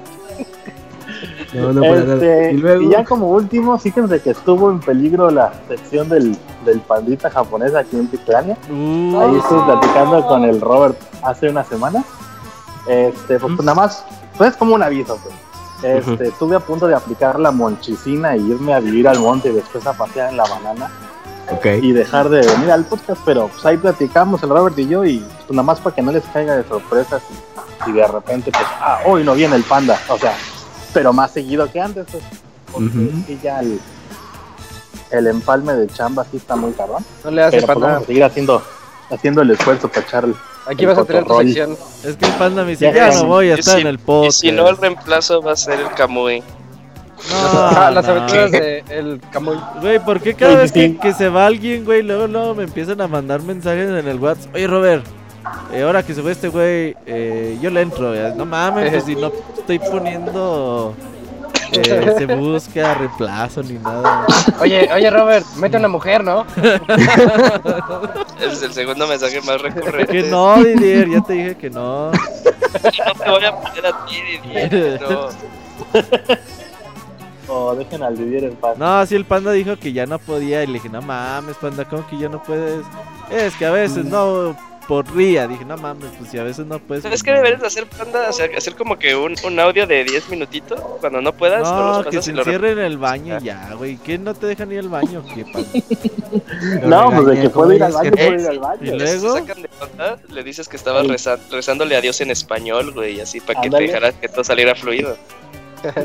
No, 1.53 1.73
no. 1.73 1.83
Este, 1.83 2.51
Y 2.53 2.57
luego. 2.57 2.81
y 2.83 2.89
ya 2.89 3.03
como 3.03 3.27
último, 3.29 3.77
fíjense 3.79 4.21
que 4.21 4.31
estuvo 4.31 4.69
en 4.69 4.79
peligro 4.79 5.29
la 5.31 5.51
sección 5.67 6.07
del, 6.09 6.37
del 6.65 6.79
pandita 6.81 7.29
japonés 7.31 7.73
aquí 7.75 7.95
en 7.97 8.07
Piclania. 8.07 8.55
Uh, 8.69 9.19
Ahí 9.19 9.35
estuve 9.37 9.63
platicando 9.63 10.25
con 10.27 10.43
el 10.45 10.61
Robert 10.61 10.97
hace 11.23 11.49
una 11.49 11.63
semana. 11.63 12.03
Este, 12.87 13.39
pues, 13.39 13.53
pues, 13.55 13.65
nada 13.65 13.75
más, 13.75 14.05
pues 14.37 14.51
es 14.51 14.57
como 14.57 14.75
un 14.75 14.83
aviso, 14.83 15.17
pues. 15.23 15.35
Este, 15.81 16.27
estuve 16.27 16.55
a 16.57 16.59
punto 16.59 16.87
de 16.87 16.93
aplicar 16.95 17.39
la 17.39 17.51
monchicina 17.51 18.35
y 18.35 18.51
irme 18.51 18.73
a 18.73 18.79
vivir 18.81 19.07
al 19.07 19.17
monte 19.19 19.49
y 19.49 19.53
después 19.53 19.87
a 19.87 19.93
pasear 19.93 20.29
en 20.29 20.35
la 20.37 20.43
banana 20.43 20.91
Ok. 21.53 21.65
y 21.81 21.93
dejar 21.93 22.27
de 22.29 22.45
venir 22.45 22.69
al 22.69 22.83
podcast, 22.83 23.21
pero 23.25 23.47
pues 23.47 23.65
ahí 23.65 23.77
platicamos 23.77 24.43
el 24.43 24.49
Robert 24.49 24.77
y 24.77 24.87
yo 24.89 25.05
y 25.05 25.19
pues 25.19 25.51
nada 25.51 25.63
más 25.63 25.79
para 25.79 25.95
que 25.95 26.01
no 26.01 26.11
les 26.11 26.23
caiga 26.25 26.57
de 26.57 26.65
sorpresas 26.67 27.21
y, 27.87 27.89
y 27.91 27.93
de 27.93 28.05
repente 28.05 28.51
pues, 28.51 28.65
ah, 28.81 28.99
hoy 29.05 29.23
no 29.23 29.33
viene 29.35 29.55
el 29.55 29.63
panda, 29.63 29.97
o 30.09 30.17
sea, 30.17 30.33
pero 30.93 31.13
más 31.13 31.31
seguido 31.31 31.71
que 31.71 31.79
antes, 31.81 32.05
pues, 32.11 32.23
porque 32.71 32.87
Ujú. 32.87 33.23
sí 33.27 33.39
ya 33.43 33.59
el, 33.61 33.79
el 35.11 35.27
empalme 35.27 35.73
de 35.73 35.87
chamba 35.87 36.25
sí 36.29 36.37
está 36.37 36.55
muy 36.55 36.71
cabrón, 36.73 37.03
No 37.23 37.31
le 37.31 37.43
hace 37.43 37.57
pero 37.61 37.67
pues 37.73 37.79
vamos 37.79 38.03
a 38.03 38.05
seguir 38.05 38.23
haciendo, 38.23 38.61
haciendo 39.09 39.41
el 39.41 39.51
esfuerzo 39.51 39.87
para 39.89 40.01
echar 40.05 40.23
el, 40.25 40.35
Aquí 40.67 40.85
vas 40.85 40.97
a 40.99 41.05
tener 41.05 41.23
tu 41.25 41.37
sección. 41.39 41.75
es 42.03 42.15
que 42.15 42.25
el 42.25 42.31
panda 42.33 42.63
me 42.63 42.71
dice, 42.71 42.85
Ya, 42.85 42.93
ya 42.93 43.09
ya, 43.11 43.17
no 43.21 43.25
voy 43.27 43.49
a 43.49 43.55
y 43.55 43.59
estar 43.59 43.75
si- 43.75 43.81
en 43.81 43.87
el 43.87 43.95
Y 43.95 43.97
podcast. 43.97 44.39
si 44.39 44.51
no, 44.51 44.67
el 44.69 44.77
reemplazo 44.77 45.41
va 45.41 45.53
a 45.53 45.55
ser 45.55 45.79
el 45.79 45.89
Kamui. 45.93 46.41
No, 46.41 47.35
Ah, 47.53 47.91
las 47.93 48.05
no. 48.05 48.11
aventuras 48.11 48.51
de 48.51 48.83
el 48.89 49.19
Camuy. 49.31 49.57
Güey, 49.81 49.99
¿por 49.99 50.21
qué 50.21 50.35
cada 50.35 50.55
vez 50.55 50.71
que, 50.71 50.95
que 50.97 51.13
se 51.13 51.27
va 51.27 51.47
alguien, 51.47 51.83
güey, 51.85 52.03
luego, 52.03 52.27
luego 52.27 52.53
me 52.55 52.63
empiezan 52.63 53.01
a 53.01 53.07
mandar 53.07 53.41
mensajes 53.41 53.89
en 53.89 54.07
el 54.07 54.19
WhatsApp? 54.19 54.53
Oye, 54.55 54.67
Robert, 54.67 55.05
eh, 55.71 55.81
ahora 55.83 56.03
que 56.03 56.13
se 56.13 56.21
fue 56.21 56.31
este 56.31 56.47
güey, 56.49 56.95
eh, 57.05 57.57
yo 57.61 57.69
le 57.69 57.81
entro. 57.81 58.13
ya. 58.15 58.29
No 58.35 58.45
mames, 58.45 58.89
pues 58.91 59.03
si 59.05 59.15
no 59.15 59.31
estoy 59.57 59.79
poniendo. 59.79 60.93
eh, 61.71 62.15
se 62.17 62.25
busca 62.25 62.93
reemplazo 62.95 63.61
ni 63.63 63.73
nada. 63.73 64.25
Oye, 64.59 64.89
oye, 64.93 65.09
Robert, 65.09 65.45
mete 65.57 65.77
una 65.77 65.87
mujer, 65.87 66.23
¿no? 66.23 66.45
Es 68.41 68.63
el 68.63 68.73
segundo 68.73 69.05
mensaje 69.07 69.39
más 69.41 69.61
recurrente. 69.61 70.11
Que 70.11 70.23
no, 70.23 70.55
Didier, 70.63 71.09
ya 71.09 71.21
te 71.21 71.33
dije 71.33 71.55
que 71.55 71.69
no. 71.69 72.11
No 72.71 73.13
te 73.23 73.29
voy 73.31 73.45
a 73.45 73.55
poner 73.55 73.85
a 73.87 74.05
ti, 74.05 74.15
Didier. 74.43 75.01
No. 75.01 75.29
o 77.47 77.75
dejen 77.75 78.03
al 78.03 78.15
vivir 78.15 78.43
en 78.43 78.55
paz. 78.55 78.77
No, 78.77 79.05
sí, 79.05 79.15
el 79.15 79.25
panda 79.25 79.51
dijo 79.51 79.75
que 79.77 79.91
ya 79.91 80.05
no 80.05 80.19
podía. 80.19 80.63
Y 80.63 80.67
le 80.67 80.73
dije, 80.73 80.89
no 80.89 81.01
mames, 81.01 81.55
panda, 81.57 81.85
¿cómo 81.85 82.05
que 82.07 82.17
ya 82.17 82.29
no 82.29 82.41
puedes? 82.43 82.85
Es 83.31 83.55
que 83.55 83.65
a 83.65 83.71
veces 83.71 84.05
no 84.05 84.55
podría. 84.89 85.47
Dije, 85.47 85.63
no 85.63 85.77
mames, 85.77 86.09
pues 86.17 86.31
si 86.31 86.37
a 86.39 86.43
veces 86.43 86.65
no 86.65 86.79
puedes. 86.79 87.03
¿Sabes 87.03 87.21
pues 87.21 87.23
qué 87.23 87.31
no. 87.31 87.37
deberías 87.37 87.61
de 87.61 87.67
hacer, 87.67 87.85
panda? 87.85 88.27
O 88.29 88.33
sea, 88.33 88.47
hacer 88.57 88.75
como 88.75 88.97
que 88.99 89.15
un, 89.15 89.35
un 89.45 89.59
audio 89.59 89.87
de 89.87 90.03
10 90.03 90.29
minutitos. 90.29 90.81
Cuando 90.99 91.21
no 91.21 91.31
puedas, 91.31 91.61
no, 91.63 91.99
los 92.03 92.07
que 92.07 92.21
se 92.21 92.31
y 92.31 92.33
lo 92.33 92.41
encierre 92.41 92.71
en 92.71 92.79
el 92.79 92.97
baño 92.97 93.37
y 93.39 93.45
ya, 93.45 93.73
güey. 93.77 93.97
¿Qué 93.97 94.17
no 94.17 94.33
te 94.33 94.47
dejan 94.47 94.71
ir 94.71 94.79
al 94.79 94.89
baño? 94.89 95.23
¿Qué? 95.33 95.45
No, 96.83 97.09
pues 97.11 97.25
de 97.25 97.41
que 97.41 97.49
puedo 97.49 97.71
ir 97.73 97.81
al 97.83 97.91
baño, 97.91 98.11
que- 98.11 98.17
puedo 98.27 98.39
ir 98.41 98.47
al 98.47 98.59
baño. 98.59 98.79
¿Y 98.83 98.87
Si 98.89 98.95
luego? 98.97 99.33
sacan 99.33 99.61
de 99.63 99.69
onda, 99.81 100.17
le 100.29 100.43
dices 100.43 100.67
que 100.67 100.75
estabas 100.77 101.07
reza- 101.07 101.39
rezándole 101.51 101.95
a 101.95 102.01
Dios 102.01 102.19
en 102.21 102.29
español, 102.31 102.91
güey, 102.93 103.19
así 103.21 103.39
para 103.39 103.61
que 103.61 103.69
te 103.69 103.77
dejara 103.77 104.11
que 104.11 104.27
todo 104.27 104.43
saliera 104.43 104.75
fluido. 104.75 105.17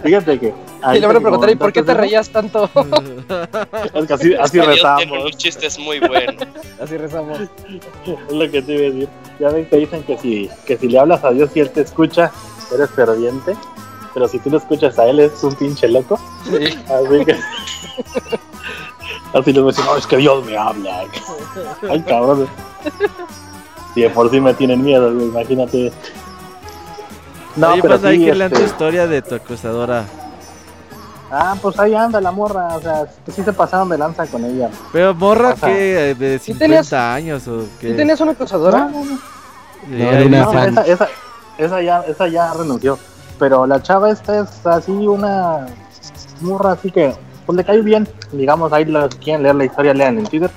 Fíjate 0.02 0.38
que. 0.38 0.54
Y 0.94 1.00
le 1.00 1.06
van 1.06 1.16
a 1.16 1.20
preguntar, 1.20 1.50
¿y 1.50 1.56
por 1.56 1.72
qué 1.72 1.82
te 1.82 1.94
reías 1.94 2.28
tanto? 2.28 2.68
Es 3.94 4.06
que 4.06 4.12
así, 4.12 4.34
así 4.34 4.58
Dios 4.58 4.66
rezamos. 4.66 5.06
unos 5.10 5.36
chistes 5.36 5.78
muy 5.78 6.00
buenos. 6.00 6.46
Así 6.80 6.96
rezamos. 6.96 7.38
Es 7.40 8.32
lo 8.32 8.50
que 8.50 8.60
te 8.60 8.74
iba 8.74 8.82
a 8.82 8.90
decir. 8.90 9.08
Ya 9.40 9.48
ven 9.50 9.66
que 9.66 9.76
dicen 9.76 10.02
que 10.02 10.18
si, 10.18 10.50
que 10.66 10.76
si 10.76 10.88
le 10.88 10.98
hablas 10.98 11.24
a 11.24 11.30
Dios 11.30 11.50
y 11.54 11.60
Él 11.60 11.70
te 11.70 11.80
escucha, 11.80 12.30
eres 12.72 12.90
ferviente. 12.90 13.56
Pero 14.12 14.28
si 14.28 14.38
tú 14.38 14.50
lo 14.50 14.58
escuchas 14.58 14.98
a 14.98 15.06
Él, 15.06 15.20
es 15.20 15.42
un 15.42 15.54
pinche 15.54 15.88
loco. 15.88 16.18
Sí. 16.44 16.78
Así 16.88 17.24
que. 17.24 17.36
Así 19.32 19.52
les 19.52 19.62
voy 19.62 19.72
a 19.72 19.74
decir, 19.74 19.84
no, 19.84 19.96
es 19.96 20.06
que 20.06 20.16
Dios 20.18 20.44
me 20.44 20.56
habla. 20.56 21.04
Ay, 21.88 22.02
cabrón. 22.02 22.46
Si 23.94 24.02
de 24.02 24.10
por 24.10 24.30
sí 24.30 24.40
me 24.40 24.52
tienen 24.54 24.82
miedo, 24.82 25.10
imagínate. 25.10 25.92
No, 27.56 27.72
Oye, 27.72 27.82
pero 27.82 27.94
panda, 27.94 28.08
hay 28.08 28.18
sí, 28.18 28.24
que 28.24 28.34
leer 28.34 28.50
tu 28.50 28.56
este, 28.56 28.66
historia 28.66 29.06
de 29.06 29.22
tu 29.22 29.34
acosadora. 29.34 30.04
Ah, 31.30 31.56
pues 31.60 31.78
ahí 31.78 31.94
anda 31.94 32.20
la 32.20 32.30
morra. 32.30 32.76
O 32.76 32.80
sea, 32.80 33.06
pues 33.24 33.36
sí 33.36 33.42
se 33.42 33.52
pasaron 33.52 33.88
de 33.88 33.98
lanza 33.98 34.26
con 34.26 34.44
ella. 34.44 34.70
Pero 34.92 35.14
morra 35.14 35.50
O 35.54 35.56
sea, 35.56 35.68
que 35.68 36.10
eh, 36.10 36.14
de 36.14 36.38
¿sí 36.38 36.46
50 36.52 36.64
tenías- 36.64 36.92
años 36.92 37.46
o 37.48 37.62
¿Sí 37.62 37.68
qué. 37.80 37.94
tenías 37.94 38.20
una 38.20 38.32
acosadora? 38.32 38.80
No, 38.86 38.90
no, 38.90 39.04
no. 39.04 39.18
No, 39.86 40.10
ahí 40.10 40.68
esa, 40.68 40.82
esa, 40.86 41.08
esa 41.58 41.82
ya, 41.82 42.00
esa 42.02 42.26
ya 42.28 42.52
renunció. 42.54 42.98
Pero 43.38 43.66
la 43.66 43.82
chava 43.82 44.10
esta 44.10 44.40
es 44.40 44.66
así 44.66 44.92
una 44.92 45.66
morra 46.40 46.72
así 46.72 46.90
que 46.90 47.14
pues 47.46 47.56
le 47.56 47.64
cae 47.64 47.80
bien. 47.82 48.08
Digamos, 48.32 48.72
ahí 48.72 48.84
los 48.84 49.08
que 49.14 49.18
quieren 49.18 49.42
leer 49.42 49.54
la 49.56 49.64
historia, 49.64 49.92
lean 49.94 50.18
en 50.18 50.24
Twitter. 50.26 50.50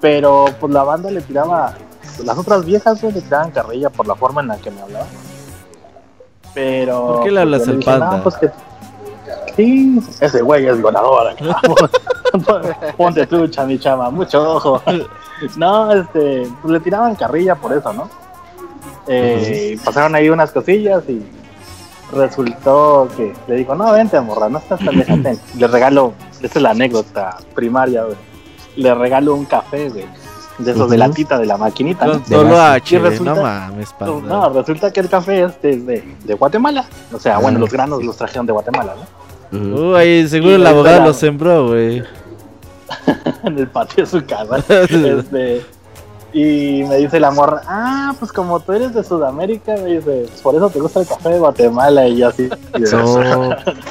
Pero 0.00 0.46
pues 0.60 0.72
la 0.72 0.82
banda 0.84 1.10
le 1.10 1.20
tiraba, 1.20 1.74
las 2.24 2.38
otras 2.38 2.64
viejas 2.64 3.00
güey, 3.00 3.12
le 3.14 3.20
tiraban 3.22 3.50
carrilla 3.50 3.90
por 3.90 4.06
la 4.06 4.14
forma 4.14 4.40
en 4.40 4.48
la 4.48 4.56
que 4.58 4.70
me 4.70 4.80
hablaba. 4.82 5.06
Pero. 6.54 7.06
¿Por 7.16 7.24
qué 7.24 7.30
le 7.30 7.40
hablas 7.40 7.68
al 7.68 7.78
dije, 7.78 7.90
panda? 7.90 8.16
"No, 8.16 8.22
pues 8.22 8.36
que. 8.36 8.50
Sí, 9.56 9.98
ese 10.20 10.42
güey 10.42 10.66
es 10.66 10.82
ganador. 10.82 11.34
Ponte 12.96 13.26
trucha, 13.26 13.64
mi 13.64 13.78
chama, 13.78 14.10
mucho 14.10 14.56
ojo. 14.56 14.82
No, 15.56 15.92
este, 15.92 16.46
pues 16.62 16.72
le 16.72 16.78
tiraban 16.78 17.16
carrilla 17.16 17.56
por 17.56 17.72
eso, 17.72 17.92
¿no? 17.92 18.08
Eh, 19.08 19.76
Pasaron 19.84 20.14
ahí 20.14 20.30
unas 20.30 20.52
cosillas 20.52 21.02
y 21.08 21.20
resultó 22.12 23.08
que 23.16 23.32
le 23.48 23.56
dijo, 23.56 23.74
no, 23.74 23.90
vente, 23.90 24.20
morra, 24.20 24.48
no 24.48 24.58
estás 24.58 24.78
tan 24.78 24.96
lejos, 24.96 25.20
ven". 25.20 25.36
Le 25.58 25.66
regalo, 25.66 26.12
esta 26.40 26.46
es 26.58 26.62
la 26.62 26.70
anécdota 26.70 27.38
primaria, 27.56 28.04
güey. 28.04 28.16
Le 28.76 28.94
regalo 28.94 29.34
un 29.34 29.44
café, 29.44 29.88
güey. 29.88 30.06
De 30.58 30.70
esos 30.72 30.90
de 30.90 30.96
Ujú. 30.96 31.08
latita 31.08 31.38
de 31.38 31.46
la 31.46 31.56
maquinita. 31.56 32.06
¿no? 32.06 32.24
Solo 32.24 32.50
base. 32.54 32.76
H, 32.76 32.94
Y 32.94 32.98
resulta- 32.98 33.34
no 33.34 33.42
mames. 33.42 33.94
No, 34.00 34.48
resulta 34.50 34.92
que 34.92 35.00
el 35.00 35.08
café 35.08 35.44
es 35.44 35.60
de, 35.62 36.04
de 36.24 36.34
Guatemala. 36.34 36.84
O 37.12 37.18
sea, 37.18 37.38
bueno, 37.38 37.56
Ah. 37.56 37.60
los 37.60 37.70
granos 37.72 38.04
los 38.04 38.16
trajeron 38.16 38.46
de 38.46 38.52
Guatemala, 38.52 38.94
¿no? 39.50 39.58
Ujú. 39.58 39.90
Uy, 39.92 39.94
ahí 39.98 40.28
seguro 40.28 40.52
Y 40.52 40.54
el 40.56 40.66
abogado 40.66 40.96
pela- 40.98 41.06
lo 41.06 41.14
sembró, 41.14 41.68
güey. 41.68 42.02
en 43.44 43.58
el 43.58 43.66
patio 43.68 44.04
de 44.04 44.10
su 44.10 44.24
casa. 44.26 44.58
este, 44.68 45.62
y 46.34 46.84
me 46.88 46.96
dice 46.96 47.20
la 47.20 47.30
morra, 47.30 47.60
ah, 47.66 48.14
pues 48.18 48.32
como 48.32 48.60
tú 48.60 48.72
eres 48.72 48.94
de 48.94 49.04
Sudamérica, 49.04 49.74
me 49.76 49.96
dice, 49.96 50.26
por 50.42 50.54
eso 50.54 50.70
te 50.70 50.80
gusta 50.80 51.00
el 51.00 51.06
café 51.06 51.30
de 51.30 51.38
Guatemala. 51.38 52.06
Y 52.08 52.18
yo 52.18 52.28
así. 52.28 52.48
So, 52.86 53.04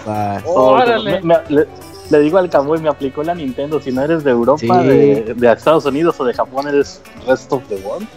va. 0.08 0.40
todo, 0.44 0.54
Órale. 0.56 1.22
me- 1.22 1.36
me- 1.36 1.56
le, 1.56 1.68
le 2.12 2.20
digo 2.20 2.38
al 2.38 2.50
Camuy, 2.50 2.80
me 2.80 2.90
aplicó 2.90 3.24
la 3.24 3.34
Nintendo. 3.34 3.80
Si 3.82 3.92
no 3.92 4.02
eres 4.04 4.24
de 4.24 4.32
Europa, 4.32 4.60
Sí. 4.60 4.68
de, 4.88 5.34
de 5.36 5.52
Estados 5.52 5.86
Unidos 5.86 6.20
o 6.20 6.26
de 6.26 6.34
Japón, 6.34 6.68
eres 6.68 7.02
rest 7.28 7.52
of 7.52 7.64
the 7.70 7.76
world. 7.78 8.08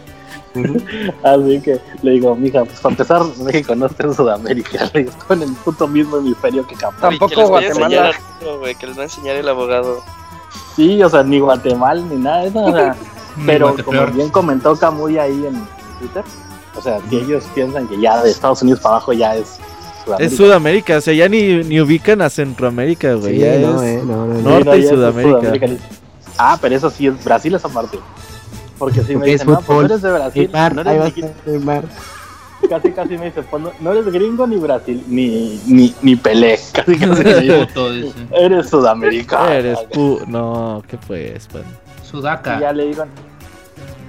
Así 1.22 1.60
que 1.60 1.80
le 2.02 2.12
digo, 2.12 2.34
mija, 2.36 2.64
pues 2.64 2.78
para 2.80 2.92
empezar, 2.92 3.22
México 3.44 3.74
no 3.74 3.86
está 3.86 4.04
en 4.04 4.14
Sudamérica, 4.14 4.88
le 4.94 5.00
digo, 5.00 5.10
está 5.18 5.34
en 5.34 5.42
el 5.42 5.52
puto 5.54 5.88
mismo 5.88 6.18
hemisferio 6.18 6.66
que 6.66 6.76
Japón. 6.76 7.00
Tampoco 7.00 7.28
que 7.30 7.36
les 7.40 7.48
voy 7.50 7.64
a 7.64 7.66
enseñar 7.68 7.90
Guatemala. 7.90 8.18
algo, 8.40 8.58
güey, 8.60 8.74
que 8.76 8.86
les 8.86 8.96
va 8.96 9.00
a 9.00 9.04
enseñar 9.04 9.36
el 9.36 9.48
abogado. 9.48 9.98
Sí, 10.76 11.02
o 11.02 11.08
sea, 11.08 11.22
ni 11.22 11.40
Guatemala 11.40 12.02
ni 12.08 12.16
nada 12.16 12.42
de 12.42 12.48
eso. 12.48 12.64
O 12.64 12.72
sea, 12.72 12.96
Ni 13.36 13.46
pero 13.46 13.66
Guatepeor. 13.68 14.04
como 14.04 14.16
bien 14.16 14.30
comentó 14.30 14.76
Camuy 14.76 15.18
ahí 15.18 15.44
en 15.46 15.66
Twitter, 15.98 16.22
o 16.76 16.80
sea, 16.80 17.00
si 17.08 17.16
ellos 17.16 17.44
piensan 17.54 17.88
que 17.88 18.00
ya 18.00 18.22
de 18.22 18.30
Estados 18.30 18.62
Unidos 18.62 18.80
para 18.80 18.96
abajo 18.96 19.12
ya 19.12 19.34
es 19.34 19.58
Sudamérica. 20.04 20.24
Es 20.24 20.36
Sudamérica, 20.36 20.96
o 20.98 21.00
sea, 21.00 21.14
ya 21.14 21.28
ni, 21.28 21.64
ni 21.64 21.80
ubican 21.80 22.20
a 22.22 22.30
Centroamérica, 22.30 23.14
güey. 23.14 23.34
Sí, 23.34 23.40
ya 23.40 23.58
no, 23.58 23.82
es... 23.82 23.98
eh, 23.98 24.02
no, 24.04 24.26
no, 24.26 24.34
no. 24.34 24.40
No, 24.40 24.50
Norte 24.50 24.78
y 24.78 24.86
Sudamérica. 24.86 25.52
Ah, 26.38 26.58
pero 26.60 26.74
eso 26.76 26.90
sí, 26.90 27.06
es 27.06 27.24
Brasil 27.24 27.54
es 27.54 27.64
aparte. 27.64 27.98
Porque 28.78 29.02
si 29.02 29.08
me 29.12 29.14
Porque 29.20 29.30
dicen, 29.32 29.46
no, 29.50 29.60
pues 29.60 29.78
no 29.78 29.84
eres 29.86 30.02
de 30.02 30.12
Brasil, 30.12 30.50
no 30.52 30.80
eres 30.80 31.14
de- 31.14 31.34
Neymar. 31.46 31.84
casi 32.68 32.90
casi 32.92 33.16
me 33.18 33.26
dice, 33.26 33.42
pues 33.42 33.62
no, 33.62 33.70
no 33.80 33.92
eres 33.92 34.06
gringo 34.12 34.46
ni 34.46 34.56
Brasil, 34.56 35.04
ni, 35.06 35.60
ni, 35.66 35.94
ni 36.02 36.16
Pelé, 36.16 36.58
casi 36.72 36.96
casi 36.98 37.22
me 37.22 37.40
dice, 37.40 37.68
eres 38.32 38.68
sudamericano. 38.68 39.48
Eres 39.48 39.78
pu... 39.92 40.20
No, 40.26 40.82
¿qué 40.88 40.96
pues? 41.06 41.48
Y 41.52 42.06
Sudaca. 42.06 42.58
ya 42.60 42.72
le 42.72 42.86
digo, 42.86 43.04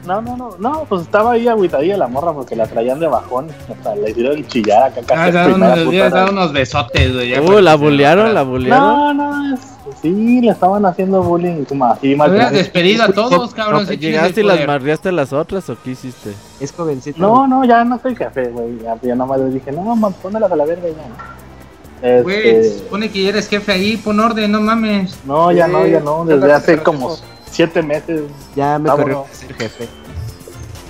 no, 0.05 0.21
no, 0.21 0.37
no, 0.37 0.55
no, 0.59 0.85
pues 0.87 1.01
estaba 1.03 1.31
ahí 1.31 1.47
agüitadilla 1.47 1.97
la 1.97 2.07
morra 2.07 2.33
porque 2.33 2.55
la 2.55 2.67
traían 2.67 2.99
de 2.99 3.07
bajón, 3.07 3.47
o 3.69 3.83
sea, 3.83 3.95
le 3.95 4.11
hicieron 4.11 4.45
chillar 4.47 4.83
acá 4.83 5.01
casi 5.05 5.37
Ah, 5.37 5.75
hubieras 5.87 6.13
dado 6.13 6.31
unos 6.31 6.53
besotes, 6.53 7.13
güey. 7.13 7.37
Uh, 7.39 7.59
la 7.61 7.75
bullearon, 7.75 8.33
la 8.33 8.43
bullearon. 8.43 8.87
No, 8.87 9.13
no, 9.13 9.53
es, 9.55 9.59
sí, 10.01 10.41
le 10.41 10.51
estaban 10.51 10.85
haciendo 10.85 11.21
bullying 11.23 11.63
como 11.65 11.85
así 11.85 12.15
mal. 12.15 12.29
Hubieras 12.31 12.51
despedido 12.51 13.03
a 13.03 13.07
todos, 13.11 13.53
cabrón. 13.53 13.85
¿Llegaste 13.87 14.41
y 14.41 14.43
las 14.43 14.65
marreaste 14.65 15.09
a 15.09 15.11
las 15.11 15.33
otras 15.33 15.69
o 15.69 15.77
qué 15.83 15.91
hiciste? 15.91 16.33
Es 16.59 16.71
jovencito. 16.71 17.19
No, 17.19 17.47
no, 17.47 17.65
ya 17.65 17.83
no 17.83 17.99
soy 17.99 18.15
jefe, 18.15 18.49
güey. 18.49 18.79
Ya, 18.83 18.97
ya 19.01 19.15
nomás 19.15 19.39
le 19.39 19.49
dije, 19.49 19.71
no, 19.71 19.95
man, 19.95 20.13
pónmelas 20.21 20.51
a 20.51 20.55
la 20.55 20.65
verga 20.65 20.87
y 20.87 20.93
ya. 20.93 22.21
Güey, 22.21 22.49
Este, 22.49 22.79
supone 22.79 23.09
que 23.09 23.23
ya 23.23 23.29
eres 23.29 23.47
jefe 23.47 23.71
ahí, 23.71 23.97
pon 23.97 24.19
orden, 24.19 24.51
no 24.51 24.61
mames. 24.61 25.17
no, 25.25 25.51
ya 25.51 25.67
no, 25.67 25.87
ya 25.87 25.99
no. 25.99 26.23
Desde 26.25 26.53
hace 26.53 26.77
como. 26.83 27.15
Siete 27.51 27.81
meses. 27.81 28.23
Ya 28.55 28.77
me 28.79 28.89
corrió 28.89 29.25
a 29.31 29.35
ser 29.35 29.53
jefe. 29.55 29.87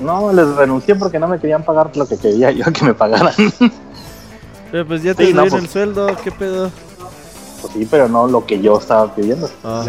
No, 0.02 0.32
les 0.34 0.48
renuncié 0.56 0.95
porque 0.95 1.19
no 1.19 1.27
me 1.27 1.40
querían 1.40 1.64
pagar 1.64 1.95
lo 1.95 2.06
que 2.07 2.18
quería 2.18 2.52
yo 2.52 2.65
que 2.73 2.84
me 2.86 2.94
pagaran. 2.94 3.34
Pero 4.72 4.86
pues 4.88 5.03
ya 5.03 5.14
te 5.14 5.27
Sí, 5.27 5.34
no, 5.34 5.44
pues- 5.45 5.53
el 5.53 5.69
sueldo, 5.69 6.07
¿qué 6.23 6.32
pedo? 6.32 6.69
Pues 7.61 7.73
sí, 7.73 7.88
pero 7.90 8.07
no 8.10 8.27
lo 8.27 8.45
que 8.45 8.60
yo 8.61 8.77
estaba 8.77 9.14
pidiendo. 9.15 9.49
Ah, 9.64 9.86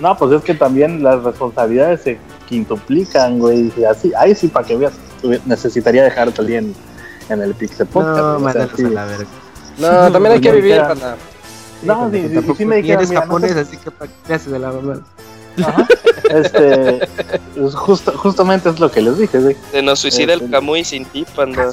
No, 0.00 0.16
pues 0.16 0.32
es 0.32 0.42
que 0.42 0.54
también 0.54 1.02
las 1.02 1.22
responsabilidades 1.22 2.02
se 2.02 2.18
quintuplican, 2.48 3.38
güey. 3.38 3.72
Y 3.76 3.84
así, 3.84 4.12
ahí 4.16 4.34
sí, 4.34 4.48
para 4.48 4.66
que 4.66 4.76
veas, 4.76 4.92
necesitaría 5.44 6.02
dejarte 6.04 6.40
el 6.40 6.46
día 6.46 6.58
en, 6.58 6.74
en 7.28 7.42
el 7.42 7.54
Pixel 7.54 7.86
Podcast. 7.86 8.18
No, 8.18 8.36
o 8.46 8.52
sea, 8.52 8.68
sí. 8.74 8.84
a 8.84 8.88
la 8.90 9.04
verga. 9.04 9.26
No, 9.78 10.12
también 10.12 10.32
hay 10.34 10.40
que 10.40 10.48
No, 10.48 10.54
vivir, 10.54 10.78
panda. 10.80 11.16
No, 11.82 12.10
sí, 12.10 12.22
sí, 12.28 12.34
Tampoco 12.34 12.56
sí 12.58 12.64
me 12.64 12.76
dijeron, 12.76 12.98
eres 13.00 13.08
mira, 13.10 13.20
no 13.20 13.26
japonés, 13.26 13.54
te- 13.54 13.60
así 13.60 13.76
que 13.76 13.90
para 13.90 14.10
qué 14.26 14.34
haces 14.34 14.52
de 14.52 14.58
la 14.58 14.72
mamá. 14.72 15.00
Ajá. 15.58 15.86
Este, 16.30 17.08
pues 17.56 17.74
justo, 17.74 18.12
justamente 18.16 18.68
es 18.68 18.78
lo 18.80 18.90
que 18.90 19.00
les 19.00 19.16
dije, 19.18 19.38
güey. 19.38 19.56
Se 19.70 19.82
nos 19.82 19.98
suicida 20.00 20.32
el 20.34 20.40
Este- 20.40 20.50
Camuy 20.52 20.84
sin 20.84 21.04
ti, 21.06 21.24
panda. 21.34 21.70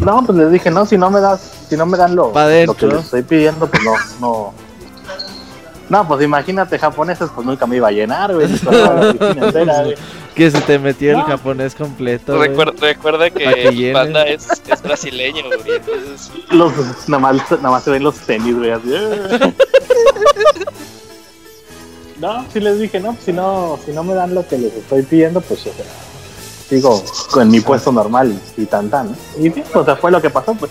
No, 0.00 0.24
pues 0.24 0.36
les 0.38 0.50
dije, 0.52 0.70
no, 0.70 0.86
si 0.86 0.96
no 0.98 1.10
me 1.10 1.20
das, 1.20 1.40
si 1.68 1.76
no 1.76 1.86
me 1.86 1.96
dan 1.96 2.14
lo, 2.16 2.32
lo 2.66 2.74
que 2.74 2.86
les 2.86 3.04
estoy 3.04 3.22
pidiendo, 3.22 3.66
pues 3.68 3.82
no, 3.84 3.92
no. 4.20 4.54
No, 5.90 6.06
pues 6.06 6.22
imagínate, 6.22 6.78
japoneses, 6.78 7.28
pues 7.34 7.44
nunca 7.46 7.66
me 7.66 7.76
iba 7.76 7.88
a 7.88 7.90
llenar, 7.90 8.32
güey. 8.32 8.46
Que 10.34 10.48
se 10.50 10.60
te 10.60 10.78
metió 10.78 11.10
el 11.18 11.22
japonés 11.24 11.74
completo. 11.74 12.36
güey. 12.36 12.48
Recuerda, 12.80 13.28
que. 13.28 13.90
Panda 13.92 14.22
es, 14.22 14.48
es 14.68 14.82
brasileño, 14.82 15.42
güey. 15.44 15.76
Entonces, 15.76 16.30
Los, 16.50 16.72
nada, 17.08 17.20
más, 17.20 17.50
nada 17.50 17.70
más 17.70 17.82
se 17.82 17.90
ven 17.90 18.04
los 18.04 18.14
tenis, 18.20 18.56
güey, 18.56 18.70
así. 18.70 18.88
No, 22.20 22.44
sí 22.52 22.60
les 22.60 22.78
dije, 22.78 23.00
no, 23.00 23.14
pues 23.14 23.24
si 23.24 23.32
no, 23.32 23.78
si 23.84 23.92
no 23.92 24.04
me 24.04 24.12
dan 24.12 24.34
lo 24.34 24.46
que 24.46 24.58
les 24.58 24.74
estoy 24.74 25.02
pidiendo, 25.02 25.40
pues 25.40 25.60
o 25.66 25.72
sea, 25.72 25.86
sigo 26.68 27.02
con 27.30 27.50
mi 27.50 27.60
puesto 27.60 27.90
normal 27.90 28.38
y 28.58 28.66
tan 28.66 28.90
tan. 28.90 29.06
¿no? 29.10 29.16
Y 29.38 29.50
sí, 29.50 29.62
o 29.72 29.82
sea, 29.84 29.96
fue 29.96 30.10
lo 30.10 30.20
que 30.20 30.28
pasó, 30.28 30.54
pues. 30.54 30.70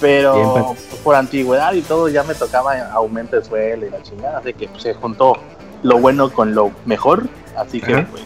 Pero 0.00 0.74
pues. 0.76 1.00
por 1.02 1.14
antigüedad 1.14 1.72
y 1.74 1.80
todo 1.82 2.08
ya 2.08 2.22
me 2.24 2.34
tocaba 2.34 2.74
aumento 2.92 3.36
de 3.36 3.44
suelo 3.44 3.86
y 3.86 3.90
la 3.90 4.02
chingada, 4.02 4.38
así 4.38 4.52
que 4.52 4.68
pues, 4.68 4.82
se 4.82 4.94
juntó 4.94 5.36
lo 5.82 5.98
bueno 5.98 6.30
con 6.32 6.54
lo 6.54 6.72
mejor, 6.84 7.28
así 7.56 7.80
que 7.80 7.94
Ajá. 7.94 8.06
pues 8.10 8.24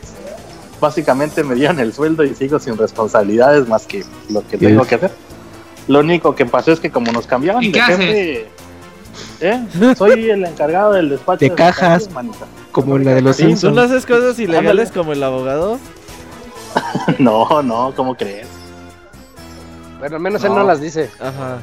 básicamente 0.81 1.43
me 1.45 1.55
dieron 1.55 1.79
el 1.81 1.93
sueldo 1.93 2.25
y 2.25 2.35
sigo 2.35 2.59
sin 2.59 2.77
responsabilidades 2.79 3.69
más 3.69 3.87
que 3.87 4.05
lo 4.31 4.47
que 4.47 4.57
tengo 4.59 4.85
que 4.85 4.95
hacer. 4.95 5.11
Lo 5.89 6.01
único 6.01 6.35
que 6.35 6.47
pasó 6.47 6.73
es 6.73 6.81
que 6.81 6.91
como 6.91 7.11
nos 7.13 7.27
cambiaban 7.27 7.63
¿Y 7.63 7.67
de 7.69 7.73
qué 7.73 7.81
jefe, 7.81 8.47
¿eh? 9.41 9.95
soy 9.97 10.31
el 10.31 10.45
encargado 10.45 10.93
del 10.93 11.09
despacho 11.11 11.41
De 11.45 11.55
cajas. 11.55 11.75
cajas, 12.05 12.11
manita. 12.13 12.47
Como 12.73 12.99
la 12.99 13.15
de 13.15 13.23
los 13.23 13.37
Sí, 13.37 13.55
¿Tú 13.61 13.71
no 13.71 13.81
haces 13.83 14.05
cosas 14.07 14.39
ilegales 14.39 14.89
Ándale. 14.89 14.91
como 14.93 15.13
el 15.13 15.23
abogado? 15.23 15.79
No, 17.19 17.63
no, 17.63 17.93
¿cómo 17.97 18.15
crees? 18.15 18.47
Bueno, 19.99 20.17
al 20.17 20.23
menos 20.23 20.43
él 20.45 20.51
No. 20.51 20.59
no 20.59 20.65
las 20.65 20.81
dice. 20.81 21.11
Ajá. 21.21 21.59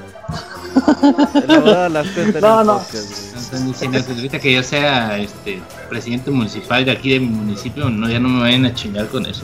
Las 1.89 2.05
No, 2.41 2.63
no. 2.63 2.73
podcast, 2.77 2.93
güey. 2.93 3.31
No 3.33 3.39
están 3.39 3.65
diciendo 3.67 3.99
que 4.05 4.11
ahorita 4.13 4.39
que 4.39 4.53
yo 4.53 4.63
sea 4.63 5.17
este 5.17 5.61
presidente 5.89 6.31
municipal 6.31 6.83
de 6.83 6.91
aquí 6.91 7.11
de 7.13 7.19
mi 7.21 7.27
municipio, 7.27 7.89
no 7.89 8.09
ya 8.09 8.19
no 8.19 8.27
me 8.29 8.41
vayan 8.41 8.65
a 8.65 8.73
chingar 8.73 9.07
con 9.07 9.25
eso. 9.25 9.43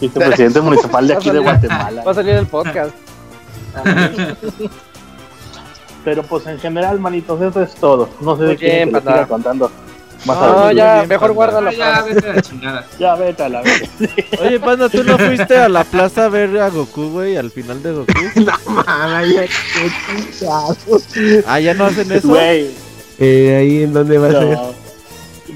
tu 0.00 0.08
presidente 0.10 0.60
municipal 0.62 1.06
de 1.08 1.14
aquí 1.14 1.30
de 1.30 1.38
Guatemala. 1.40 2.04
Va 2.04 2.10
a 2.10 2.14
salir 2.14 2.34
el 2.34 2.46
podcast. 2.46 2.94
Pero 6.04 6.22
pues 6.24 6.46
en 6.46 6.58
general, 6.58 6.98
manitos, 6.98 7.40
eso 7.40 7.62
es 7.62 7.74
todo. 7.74 8.08
No 8.20 8.36
sé 8.36 8.42
Muy 8.42 8.50
de 8.52 8.56
quién 8.56 8.88
siga 8.90 9.26
contando. 9.26 9.70
Más 10.24 10.36
No, 10.38 10.46
No, 10.46 10.52
adelante. 10.52 10.76
ya, 10.76 10.94
bien, 10.96 11.08
mejor 11.08 11.20
panda. 11.20 11.34
guárdalo 11.34 11.68
Ah, 11.70 11.72
ya, 11.72 12.02
vete 12.02 12.28
a 12.28 12.32
la 12.34 12.42
chingada. 12.42 12.86
Ya 12.98 13.14
vete 13.16 13.42
a 13.42 13.48
la 13.48 13.62
vez. 13.62 13.82
Oye, 14.40 14.60
Panda, 14.60 14.88
¿tú 14.88 15.02
no 15.04 15.18
fuiste 15.18 15.56
a 15.56 15.68
la 15.68 15.84
plaza 15.84 16.24
a 16.26 16.28
ver 16.28 16.58
a 16.58 16.68
Goku, 16.70 17.10
güey? 17.10 17.36
Al 17.36 17.50
final 17.50 17.82
de 17.82 17.92
Goku. 17.92 18.12
Mamá, 18.66 19.22
ya, 19.26 19.42
qué 19.42 19.90
chingado. 20.38 20.76
Ah, 21.46 21.58
¿ya 21.60 21.74
no 21.74 21.86
hacen 21.86 22.10
eso? 22.12 22.28
Güey, 22.28 22.70
Eh, 23.18 23.56
ahí 23.60 23.82
en 23.84 23.92
dónde 23.92 24.18
va 24.18 24.28
a 24.28 24.30
ser. 24.32 24.42
no. 24.58 24.82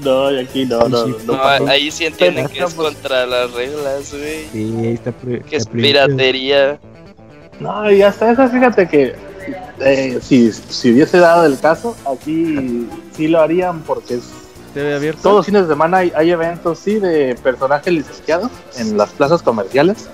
No, 0.03 0.31
y 0.31 0.37
aquí 0.37 0.63
no, 0.65 0.87
no, 0.89 1.07
no. 1.07 1.17
no, 1.25 1.43
ahí 1.67 1.89
sí 1.89 2.05
entienden 2.05 2.47
Pero, 2.53 2.53
que 2.67 2.69
es 2.69 2.73
contra 2.75 3.25
las 3.25 3.51
reglas, 3.51 4.11
güey. 4.13 4.45
Sí, 4.51 4.75
ahí 4.79 4.93
está. 4.93 5.11
Que 5.49 5.55
es 5.55 5.65
piratería. 5.65 6.77
No, 7.59 7.91
y 7.91 8.03
hasta 8.03 8.31
eso, 8.31 8.47
fíjate 8.47 8.87
que 8.87 9.15
eh, 9.79 10.19
si, 10.21 10.51
si 10.51 10.91
hubiese 10.91 11.17
dado 11.17 11.45
el 11.47 11.57
caso, 11.59 11.95
aquí 12.05 12.85
sí 13.15 13.27
lo 13.27 13.41
harían 13.41 13.79
porque 13.81 14.15
es 14.15 14.23
Todos 15.21 15.35
los 15.37 15.45
fines 15.45 15.63
de 15.63 15.67
semana 15.69 15.97
hay, 15.97 16.11
hay 16.15 16.31
eventos, 16.31 16.79
sí, 16.79 16.99
de 16.99 17.35
personajes 17.41 17.91
licenciados 17.91 18.51
en 18.77 18.97
las 18.97 19.09
plazas 19.11 19.41
comerciales. 19.41 20.09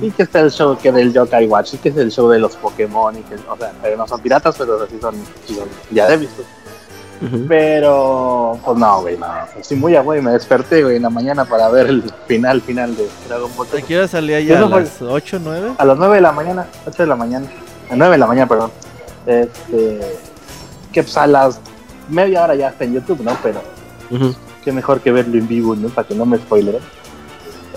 Y 0.00 0.10
que 0.10 0.22
está 0.22 0.40
el 0.40 0.50
show 0.50 0.76
que 0.76 0.92
del 0.92 1.12
Yokai 1.12 1.46
Watch, 1.46 1.74
y 1.74 1.78
que 1.78 1.88
es 1.88 1.96
el 1.96 2.12
show 2.12 2.28
de 2.28 2.38
los 2.38 2.54
Pokémon, 2.56 3.16
y 3.16 3.22
que, 3.22 3.34
o 3.34 3.56
sea, 3.56 3.72
pero 3.82 3.96
no 3.96 4.06
son 4.06 4.20
piratas, 4.20 4.54
pero 4.56 4.86
sí 4.86 4.98
son, 5.00 5.14
ya 5.90 6.06
de 6.08 6.18
visto. 6.18 6.42
Pero, 7.48 8.60
pues 8.64 8.78
no, 8.78 9.00
güey, 9.00 9.16
no. 9.16 9.26
Sí, 9.62 9.74
muy 9.74 9.96
a 9.96 10.02
güey, 10.02 10.22
me 10.22 10.30
desperté, 10.30 10.84
güey, 10.84 10.96
en 10.96 11.02
la 11.02 11.10
mañana 11.10 11.44
para 11.44 11.68
ver 11.68 11.88
el 11.88 12.04
final, 12.28 12.60
final 12.60 12.96
de 12.96 13.08
Dragon 13.26 13.50
Ball. 13.56 13.66
¿A 13.76 13.82
qué 13.82 13.98
hora 13.98 14.06
salía 14.06 14.40
ya? 14.40 14.54
Eso 14.54 14.66
¿A 14.72 14.80
las 14.80 15.02
8 15.02 15.40
9? 15.42 15.72
A 15.78 15.84
las 15.84 15.98
9 15.98 16.14
de 16.14 16.20
la 16.20 16.32
mañana, 16.32 16.68
8 16.86 17.02
de 17.02 17.08
la 17.08 17.16
mañana. 17.16 17.46
A 17.90 17.96
9 17.96 18.12
de 18.12 18.18
la 18.18 18.26
mañana, 18.28 18.48
perdón. 18.48 18.70
Este. 19.26 20.00
Que 20.92 21.02
pues 21.02 21.16
a 21.16 21.26
las 21.26 21.60
media 22.08 22.44
hora 22.44 22.54
ya 22.54 22.68
está 22.68 22.84
en 22.84 22.94
YouTube, 22.94 23.20
¿no? 23.22 23.36
Pero 23.42 23.60
Ujú. 24.10 24.34
qué 24.64 24.72
mejor 24.72 25.00
que 25.00 25.12
verlo 25.12 25.38
en 25.38 25.46
vivo, 25.48 25.74
¿no? 25.76 25.88
Para 25.88 26.06
que 26.08 26.14
no 26.14 26.24
me 26.26 26.38
spoileren. 26.38 26.80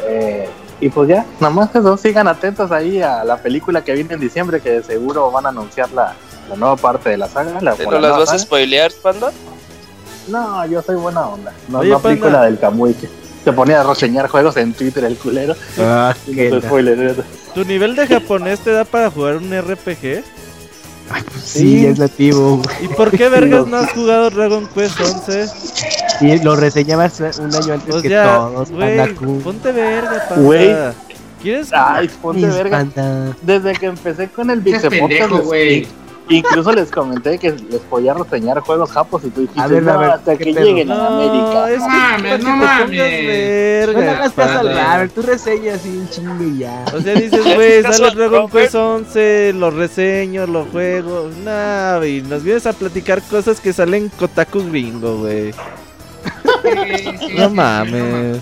Eh, 0.07 0.49
y 0.79 0.89
pues 0.89 1.09
ya, 1.09 1.25
nada 1.39 1.53
más 1.53 1.75
eso, 1.75 1.95
sigan 1.97 2.27
atentos 2.27 2.71
ahí 2.71 3.01
a 3.01 3.23
la 3.23 3.37
película 3.37 3.83
que 3.83 3.93
viene 3.93 4.13
en 4.15 4.19
diciembre, 4.19 4.61
que 4.61 4.71
de 4.71 4.83
seguro 4.83 5.29
van 5.31 5.45
a 5.45 5.49
anunciar 5.49 5.91
la, 5.91 6.15
la 6.49 6.55
nueva 6.55 6.75
parte 6.75 7.09
de 7.09 7.17
la 7.17 7.27
saga. 7.27 7.61
La, 7.61 7.73
¿Te 7.75 7.85
o 7.85 7.91
no 7.91 7.99
la 7.99 8.09
las 8.09 8.17
vas 8.19 8.31
a 8.33 8.39
spoilear, 8.39 8.91
Panda? 9.01 9.31
No, 10.27 10.65
yo 10.65 10.81
soy 10.81 10.95
buena 10.95 11.27
onda. 11.27 11.53
No, 11.67 11.79
Oye, 11.79 11.89
no 11.91 11.97
aplico 11.97 12.23
Panda. 12.23 12.39
la 12.39 12.45
del 12.45 12.57
Kamui 12.59 12.93
que 12.93 13.09
se 13.43 13.53
ponía 13.53 13.81
a 13.81 13.83
reseñar 13.83 14.27
juegos 14.27 14.57
en 14.57 14.73
Twitter 14.73 15.03
el 15.03 15.17
culero. 15.17 15.55
Ah, 15.79 16.15
no. 16.27 16.61
¿Tu 17.53 17.65
nivel 17.65 17.95
de 17.95 18.07
japonés 18.07 18.59
te 18.59 18.71
da 18.71 18.85
para 18.85 19.11
jugar 19.11 19.37
un 19.37 19.51
RPG? 19.51 20.23
Sí, 21.43 21.85
es 21.85 21.99
nativo. 21.99 22.61
¿Y 22.81 22.87
por 22.89 23.11
qué 23.11 23.29
vergas 23.29 23.67
no 23.67 23.77
has 23.77 23.91
jugado 23.91 24.29
Dragon 24.29 24.67
Quest 24.73 24.99
11? 24.99 25.45
Y 26.21 26.39
lo 26.43 26.55
reseñabas 26.55 27.19
un 27.39 27.53
año 27.55 27.73
antes 27.73 27.89
Pues 27.89 28.01
que 28.03 28.09
ya, 28.09 28.35
todos, 28.35 28.71
güey, 28.71 28.97
Pandaku. 28.97 29.39
ponte 29.41 29.71
verga, 29.71 30.25
panda. 30.29 30.43
Güey. 30.43 30.75
¿Quieres? 31.41 31.69
Ay, 31.73 32.09
ponte 32.21 32.45
verga. 32.47 32.77
panda. 32.77 33.35
Desde 33.41 33.73
que 33.73 33.85
empecé 33.87 34.27
con 34.27 34.49
el 34.51 34.61
Podcast, 34.61 35.45
güey. 35.45 35.87
Incluso 36.37 36.71
les 36.71 36.89
comenté 36.91 37.37
que 37.37 37.51
les 37.51 37.81
podía 37.81 38.13
reseñar 38.13 38.59
juegos 38.61 38.91
japos 38.91 39.23
y 39.25 39.29
tú 39.29 39.41
dijiste, 39.41 39.61
A 39.61 39.67
ver, 39.67 39.87
a 39.89 39.93
no, 39.93 39.99
ver, 39.99 40.09
hasta 40.11 40.37
¿qué 40.37 40.45
que 40.45 40.53
pedo? 40.53 40.65
lleguen 40.65 40.91
a 40.91 40.95
No, 40.95 41.07
América. 41.07 41.71
es 41.71 41.79
mames, 41.79 42.31
que 42.37 42.43
no 42.43 42.49
mames. 42.57 42.85
pongas 42.85 42.89
verga. 42.91 44.01
No 44.05 44.11
hagas 44.11 44.33
caso 44.33 44.59
al 44.59 44.65
Panda. 44.67 44.93
Robert, 44.95 45.13
tú 45.13 45.21
reseñas 45.21 45.75
así 45.79 45.89
un 45.89 46.09
chingo 46.09 46.43
y 46.43 46.57
ya. 46.59 46.85
O 46.93 47.01
sea, 47.01 47.13
dices, 47.15 47.45
¿Le 47.45 47.55
güey, 47.55 47.85
al 47.85 48.15
Dragon? 48.15 48.49
Quest 48.49 48.75
11, 48.75 49.53
lo 49.53 49.71
reseño, 49.71 50.47
lo 50.47 50.65
juego. 50.65 51.29
Nah, 51.43 52.03
y 52.05 52.21
nos 52.21 52.43
vienes 52.43 52.65
a 52.67 52.73
platicar 52.73 53.21
cosas 53.23 53.59
que 53.59 53.73
salen 53.73 54.09
Kotaku 54.09 54.69
gringo, 54.69 55.17
güey. 55.19 55.53
Sí, 55.53 57.17
sí, 57.19 57.33
No 57.37 57.49
sí, 57.49 57.55
mames. 57.55 58.39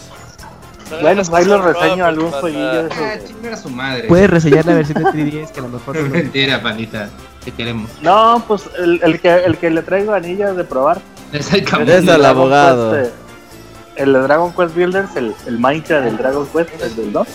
Bueno, 1.01 1.21
pues 1.23 1.29
ahí 1.33 1.45
lo 1.45 1.55
al 1.55 1.63
reseño 1.73 2.03
algún 2.05 2.31
jueguillo 2.31 2.83
de 2.83 2.87
esos. 2.89 2.97
Ah, 2.99 3.53
a 3.53 3.57
su 3.57 3.69
madre. 3.69 4.07
Puedes 4.07 4.29
reseñar 4.29 4.65
la 4.65 4.73
versión 4.73 5.03
de 5.03 5.09
3DS 5.13 5.51
que 5.51 5.59
a 5.59 5.63
lo 5.63 5.69
mejor 5.69 5.95
no 5.99 6.09
Mentira, 6.09 6.61
pandita. 6.63 7.09
Te 7.43 7.51
queremos. 7.51 7.89
No, 8.01 8.43
pues 8.47 8.69
el, 8.77 8.99
el 9.03 9.19
que, 9.19 9.33
el 9.33 9.57
que 9.57 9.69
le 9.69 9.81
traigo 9.81 10.13
anillas 10.13 10.55
de 10.55 10.63
probar. 10.63 10.99
Es 11.31 11.53
el. 11.53 11.89
Es 11.89 12.07
el 12.07 12.25
abogado. 12.25 12.91
Quest, 12.91 13.11
eh, 13.11 13.13
el 13.95 14.13
de 14.13 14.19
Dragon 14.19 14.53
Quest 14.53 14.75
Builders, 14.75 15.15
el, 15.15 15.35
el 15.45 15.59
Minecraft 15.59 16.05
del 16.05 16.17
Dragon 16.17 16.47
Quest, 16.47 16.81
el 16.81 16.95
del 16.95 17.13
2. 17.13 17.27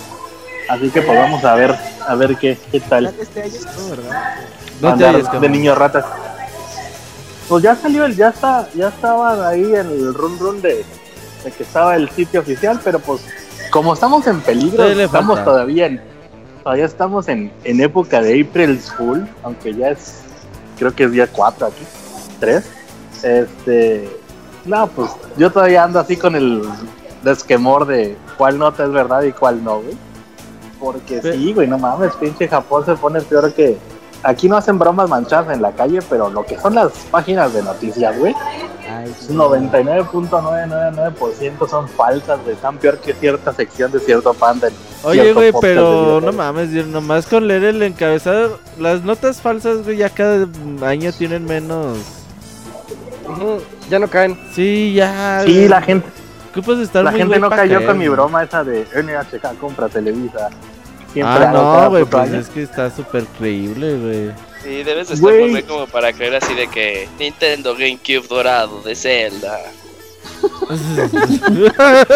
Así 0.69 0.91
que 0.91 1.03
pues 1.03 1.19
vamos 1.19 1.45
a 1.45 1.55
ver, 1.55 1.75
a 2.07 2.15
ver 2.15 2.37
qué, 2.37 2.59
qué 2.73 2.81
tal. 2.81 3.07
Este 3.07 3.43
año 3.43 3.53
no, 3.77 3.91
¿verdad? 3.91 4.35
No 4.81 4.89
te 4.89 5.05
andar 5.07 5.15
oyes, 5.17 5.41
de 5.41 5.49
niño 5.49 5.75
ratas. 5.75 6.07
Pues 7.49 7.63
ya 7.63 7.77
salió 7.77 8.07
el, 8.07 8.17
ya 8.17 8.29
está, 8.29 8.67
ya 8.75 8.89
estaba 8.89 9.47
ahí 9.47 9.75
en 9.75 9.91
el 9.91 10.15
run 10.15 10.39
run 10.39 10.63
de, 10.63 10.85
de 11.45 11.51
que 11.51 11.63
estaba 11.63 11.97
el 11.97 12.09
sitio 12.09 12.41
oficial, 12.41 12.81
pero 12.83 12.99
pues 12.99 13.21
como 13.71 13.93
estamos 13.93 14.27
en 14.27 14.41
peligro, 14.41 14.85
estamos 14.87 15.45
todavía 15.45 15.87
en, 15.87 16.01
todavía 16.65 16.87
estamos 16.87 17.29
en, 17.29 17.53
en 17.63 17.81
época 17.81 18.23
de 18.23 18.41
April's 18.41 18.91
Fool, 18.93 19.29
aunque 19.43 19.75
ya 19.75 19.91
es, 19.91 20.23
creo 20.79 20.95
que 20.95 21.05
es 21.05 21.13
día 21.13 21.29
4 21.31 21.67
aquí, 21.67 21.85
3. 22.41 22.65
Este, 23.23 24.09
no, 24.65 24.87
pues 24.89 25.11
yo 25.37 25.53
todavía 25.53 25.85
ando 25.85 26.01
así 26.01 26.17
con 26.17 26.35
el 26.35 26.63
desquemor 27.23 27.87
de 27.87 28.17
cuál 28.39 28.59
nota 28.59 28.85
es 28.85 28.91
verdad 28.91 29.23
y 29.23 29.33
cuál 29.33 29.63
no, 29.63 29.81
güey. 29.81 29.97
Porque 30.81 31.21
sí, 31.23 31.53
güey, 31.53 31.69
no 31.69 31.79
mames, 31.79 32.15
pinche 32.15 32.49
Japón 32.49 32.85
se 32.85 32.95
pone 32.97 33.21
peor 33.21 33.53
que. 33.53 33.79
Aquí 34.25 34.49
no 34.49 34.57
hacen 34.57 34.79
bromas 34.79 35.11
manchadas 35.11 35.55
en 35.55 35.63
la 35.63 35.73
calle, 35.73 36.01
pero 36.09 36.31
lo 36.31 36.45
que 36.45 36.59
son 36.59 36.75
las 36.75 36.91
páginas 37.11 37.53
de 37.53 37.63
noticias, 37.63 38.19
güey, 38.19 38.35
Ay, 38.91 39.11
es 39.11 39.31
99.999% 39.31 41.69
son 41.69 41.87
falsas, 41.89 42.41
güey. 42.43 42.55
Están 42.55 42.79
peor 42.79 42.97
que 42.99 43.13
cierta 43.13 43.53
sección 43.53 43.93
de 43.93 44.01
cierto 44.01 44.33
panda. 44.33 44.69
Oye, 45.03 45.21
cierto 45.21 45.41
güey, 45.41 45.53
de 45.53 45.59
pero 45.61 46.23
no 46.23 46.33
mames, 46.33 46.71
yo 46.71 46.87
nomás 46.87 47.27
con 47.27 47.47
leer 47.47 47.65
el 47.65 47.83
encabezado, 47.83 48.59
las 48.79 49.03
notas 49.03 49.43
falsas, 49.43 49.85
güey, 49.85 49.99
ya 49.99 50.09
cada 50.09 50.47
año 50.83 51.13
tienen 51.13 51.45
menos. 51.45 51.99
Ya 53.91 53.99
no 53.99 54.09
caen. 54.09 54.39
Sí, 54.55 54.95
ya. 54.95 55.43
Sí, 55.45 55.69
la 55.69 55.83
gente, 55.83 56.09
Ocupas 56.51 56.79
estar 56.79 57.03
la 57.03 57.11
muy 57.11 57.21
gente 57.21 57.41
no 57.41 57.51
cayó 57.51 57.75
caer, 57.75 57.89
con 57.89 57.99
mi 57.99 58.09
broma 58.09 58.45
esa 58.45 58.63
de 58.63 58.87
NHK 58.95 59.59
compra 59.59 59.89
Televisa. 59.89 60.51
Siempre 61.15 61.45
Ah, 61.47 61.51
no, 61.53 61.91
güey, 61.91 62.05
pues 62.05 62.29
año. 62.31 62.41
es 62.41 62.49
que 62.49 62.63
está 62.63 62.91
súper 62.95 63.25
creíble, 63.39 63.97
güey. 63.97 64.31
Sí, 64.63 64.83
debes 64.83 65.09
de 65.09 65.15
estar 65.15 65.33
muy 65.33 65.49
bien 65.53 65.65
como 65.67 65.87
para 65.87 66.13
creer 66.13 66.35
así 66.37 66.53
de 66.55 66.67
que 66.67 67.09
Nintendo 67.19 67.75
GameCube 67.75 68.27
dorado 68.29 68.83
de 68.83 68.95
Zelda. 68.95 69.59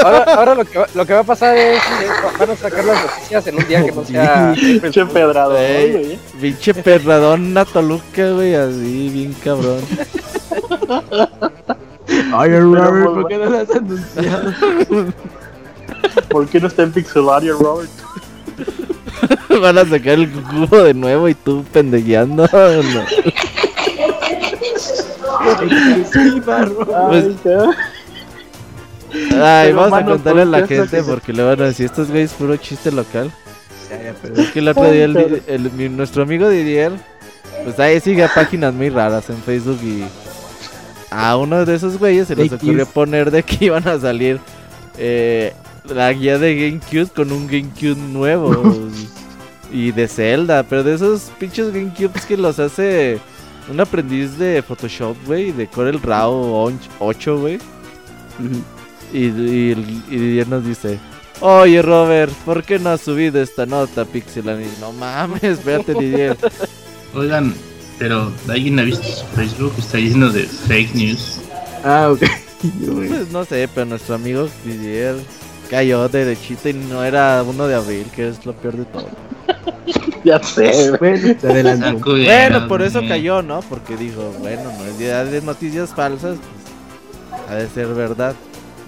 Ahora, 0.02 0.24
ahora 0.34 0.54
lo, 0.54 0.64
que 0.64 0.78
va, 0.78 0.86
lo 0.94 1.06
que 1.06 1.12
va 1.14 1.20
a 1.20 1.24
pasar 1.24 1.56
es 1.56 1.80
que 1.82 2.38
van 2.38 2.50
a 2.50 2.56
sacar 2.56 2.84
las 2.84 3.02
noticias 3.04 3.46
en 3.46 3.56
un 3.56 3.68
día 3.68 3.84
que 3.84 3.92
no 3.92 4.04
sea. 4.04 4.54
Pinche 4.54 5.06
pedrado, 5.06 5.56
Ey. 5.56 5.92
güey. 5.92 6.18
Pinche 6.40 6.74
perradón 6.74 7.56
a 7.56 7.64
Toluca, 7.64 8.30
güey, 8.32 8.54
así, 8.54 9.08
bien 9.10 9.34
cabrón. 9.44 9.80
Ay, 12.34 12.50
Robert, 12.58 13.04
¿por 13.14 13.28
qué 13.28 13.38
no 13.38 13.44
lo 13.46 13.58
has 13.58 13.70
anunciado? 13.70 14.52
¿Por 16.28 16.48
qué 16.48 16.60
no 16.60 16.66
está 16.68 16.82
en 16.82 16.92
Pixelaria, 16.92 17.52
Robert? 17.52 17.90
Van 19.60 19.78
a 19.78 19.84
sacar 19.84 20.14
el 20.18 20.30
cubo 20.30 20.82
de 20.82 20.94
nuevo 20.94 21.28
y 21.28 21.34
tú 21.34 21.64
pendejeando. 21.72 22.48
No. 22.52 23.04
Sí, 26.12 26.40
barro. 26.40 26.86
Pues- 27.08 27.26
Ay, 29.40 29.72
vamos 29.72 29.98
a 29.98 30.04
contarle 30.04 30.42
a 30.42 30.44
¿por 30.44 30.60
la 30.60 30.66
gente 30.66 31.02
porque 31.02 31.32
le 31.32 31.42
van 31.42 31.60
a 31.62 31.64
decir, 31.66 31.86
estos 31.86 32.08
güeyes 32.10 32.32
puro 32.34 32.56
chiste 32.56 32.92
local. 32.92 33.32
Ya, 33.90 34.02
ya, 34.02 34.14
pero- 34.20 34.34
Es 34.36 34.50
que 34.50 34.58
el 34.58 34.68
otro 34.68 34.90
día 34.90 35.04
el, 35.06 35.12
Pero- 35.14 35.36
el- 35.46 35.70
mi- 35.72 35.88
nuestro 35.88 36.22
amigo 36.24 36.48
Didier, 36.48 36.92
pues 37.64 37.78
ahí 37.80 38.00
sigue 38.00 38.28
páginas 38.34 38.74
muy 38.74 38.90
raras 38.90 39.30
en 39.30 39.38
Facebook 39.42 39.78
y 39.82 40.04
a 41.10 41.36
uno 41.38 41.64
de 41.64 41.74
esos 41.74 41.98
güeyes 41.98 42.28
se 42.28 42.36
les 42.36 42.52
ocurrió 42.52 42.84
poner 42.86 43.30
de 43.30 43.42
que 43.42 43.64
iban 43.64 43.86
a 43.88 43.98
salir 43.98 44.40
eh, 44.98 45.54
la 45.88 46.12
guía 46.12 46.38
de 46.38 46.54
GameCube 46.56 47.10
con 47.14 47.32
un 47.32 47.46
GameCube 47.46 47.96
nuevo 47.96 48.88
y 49.72 49.92
de 49.92 50.08
Zelda, 50.08 50.62
pero 50.62 50.82
de 50.82 50.94
esos 50.94 51.30
pinches 51.38 51.72
GameCubes 51.72 52.24
que 52.26 52.36
los 52.36 52.58
hace 52.58 53.18
un 53.70 53.80
aprendiz 53.80 54.38
de 54.38 54.62
Photoshop, 54.62 55.16
güey, 55.26 55.52
de 55.52 55.66
Corel 55.66 56.00
RAW 56.00 56.72
8, 56.98 57.38
güey. 57.38 57.58
Y, 59.12 59.18
y, 59.18 60.04
y 60.10 60.16
Didier 60.16 60.48
nos 60.48 60.64
dice, 60.64 60.98
oye 61.40 61.82
Robert, 61.82 62.32
¿por 62.44 62.62
qué 62.62 62.78
no 62.78 62.90
has 62.90 63.00
subido 63.00 63.40
esta 63.42 63.66
nota, 63.66 64.04
Pixelan? 64.04 64.62
Y 64.62 64.80
no 64.80 64.92
mames, 64.92 65.42
espérate 65.42 65.94
Didier. 65.98 66.36
Oigan, 67.14 67.54
pero 67.98 68.32
¿alguien 68.48 68.78
ha 68.78 68.82
visto 68.82 69.06
su 69.06 69.26
Facebook? 69.34 69.72
Está 69.78 69.98
lleno 69.98 70.30
de 70.30 70.44
fake 70.44 70.94
news. 70.94 71.40
Ah, 71.84 72.10
ok. 72.12 72.22
Pues 72.60 73.30
no 73.30 73.44
sé, 73.44 73.68
pero 73.72 73.86
nuestro 73.86 74.16
amigo 74.16 74.48
Didier 74.64 75.14
cayó 75.68 76.08
derechito 76.08 76.68
y 76.68 76.74
no 76.74 77.04
era 77.04 77.42
uno 77.42 77.66
de 77.66 77.74
abril, 77.74 78.06
que 78.14 78.28
es 78.28 78.44
lo 78.46 78.52
peor 78.54 78.76
de 78.76 78.84
todo. 78.86 79.08
Ya 80.24 80.42
sé, 80.42 80.90
güey. 80.98 81.34
Bueno, 81.40 82.00
Bueno, 82.00 82.68
por 82.68 82.82
eso 82.82 83.00
cayó, 83.08 83.40
¿no? 83.40 83.60
Porque 83.60 83.96
dijo, 83.96 84.34
bueno, 84.40 84.64
no 84.76 84.84
es 84.84 84.98
día 84.98 85.24
de 85.24 85.40
noticias 85.40 85.94
falsas, 85.94 86.36
pues 86.38 87.48
ha 87.48 87.54
de 87.54 87.68
ser 87.68 87.86
verdad. 87.94 88.34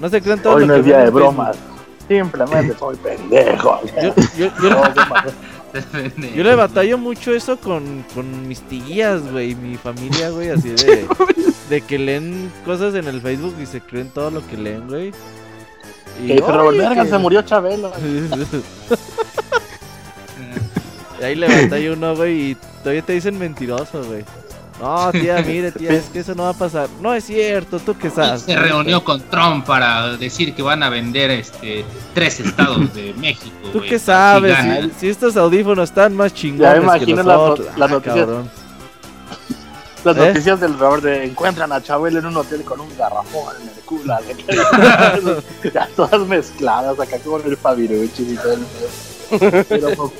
No 0.00 0.08
se 0.08 0.20
crean 0.20 0.42
todo 0.42 0.56
Hoy 0.56 0.66
no 0.66 0.74
es 0.74 0.84
día 0.84 0.98
de 0.98 1.10
bromas. 1.10 1.56
Simplemente 2.08 2.76
soy 2.76 2.96
pendejo. 2.96 3.80
Yo, 4.02 4.12
yo, 4.36 4.50
No. 4.68 6.26
Yo 6.34 6.42
le 6.42 6.54
batallo 6.56 6.98
mucho 6.98 7.32
eso 7.32 7.56
con, 7.58 8.04
con 8.12 8.48
mis 8.48 8.60
tías, 8.62 9.22
güey, 9.30 9.54
mi 9.54 9.76
familia, 9.76 10.30
güey, 10.30 10.50
así 10.50 10.70
de, 10.70 11.06
de 11.70 11.80
que 11.82 11.96
leen 11.96 12.50
cosas 12.64 12.96
en 12.96 13.06
el 13.06 13.20
Facebook 13.20 13.54
y 13.62 13.66
se 13.66 13.80
creen 13.80 14.08
todo 14.08 14.32
lo 14.32 14.44
que 14.48 14.56
leen, 14.56 14.88
güey. 14.88 15.12
Y, 16.22 16.26
Que 16.28 16.32
dice 16.34 16.46
Robert, 16.46 16.68
"Oye, 16.68 16.78
verga, 16.78 17.04
que-". 17.04 17.10
se 17.10 17.18
murió 17.18 17.42
Chabelo. 17.42 17.92
y 21.20 21.24
ahí 21.24 21.34
le 21.34 21.62
batallo 21.64 21.92
uno, 21.94 22.16
güey, 22.16 22.50
y 22.52 22.56
todavía 22.82 23.02
te 23.02 23.12
dicen 23.12 23.38
mentiroso, 23.38 24.02
güey. 24.04 24.24
No, 24.80 25.10
tía, 25.12 25.42
mire, 25.46 25.72
tía, 25.72 25.90
es 25.92 26.04
que 26.06 26.20
eso 26.20 26.34
no 26.34 26.44
va 26.44 26.48
a 26.50 26.54
pasar. 26.54 26.88
No 27.02 27.12
es 27.12 27.24
cierto, 27.24 27.78
tú 27.78 27.94
qué 27.98 28.08
sabes. 28.08 28.40
Se 28.42 28.56
reunió 28.56 29.04
con 29.04 29.20
Trump 29.20 29.66
para 29.66 30.16
decir 30.16 30.54
que 30.54 30.62
van 30.62 30.82
a 30.82 30.88
vender 30.88 31.30
este 31.30 31.84
tres 32.14 32.40
estados 32.40 32.94
de 32.94 33.12
México. 33.18 33.54
¿Tú 33.74 33.82
qué 33.82 33.98
sabes? 33.98 34.56
Si, 34.56 34.90
si 35.00 35.08
estos 35.10 35.36
audífonos 35.36 35.90
están 35.90 36.16
más 36.16 36.32
chingones 36.32 36.72
Ya 36.72 36.78
me 36.80 36.84
imagino 36.84 37.06
que 37.08 37.14
los 37.16 37.26
la- 37.26 37.38
otros. 37.38 37.68
la 37.76 37.84
Ah, 37.84 37.88
noticia. 37.88 38.14
cabrón. 38.20 38.50
Las 40.04 40.16
¿Eh? 40.16 40.28
noticias 40.28 40.60
del 40.60 40.78
Robert 40.78 41.02
de 41.02 41.24
encuentran 41.24 41.72
a 41.72 41.82
Chabel 41.82 42.16
en 42.16 42.26
un 42.26 42.36
hotel 42.36 42.62
con 42.62 42.80
un 42.80 42.88
garrafón 42.96 43.54
en 43.60 43.68
el 43.68 43.74
culo. 43.84 44.14
ya 45.74 45.88
todas 45.94 46.20
mezcladas 46.26 46.98
acá 46.98 47.18
con 47.18 47.42
el 47.44 47.56
Fabiruchis 47.56 48.28
y 48.28 48.36
todo 48.36 48.52
el. 48.54 49.64
Pero 49.68 49.90
pues, 49.96 50.10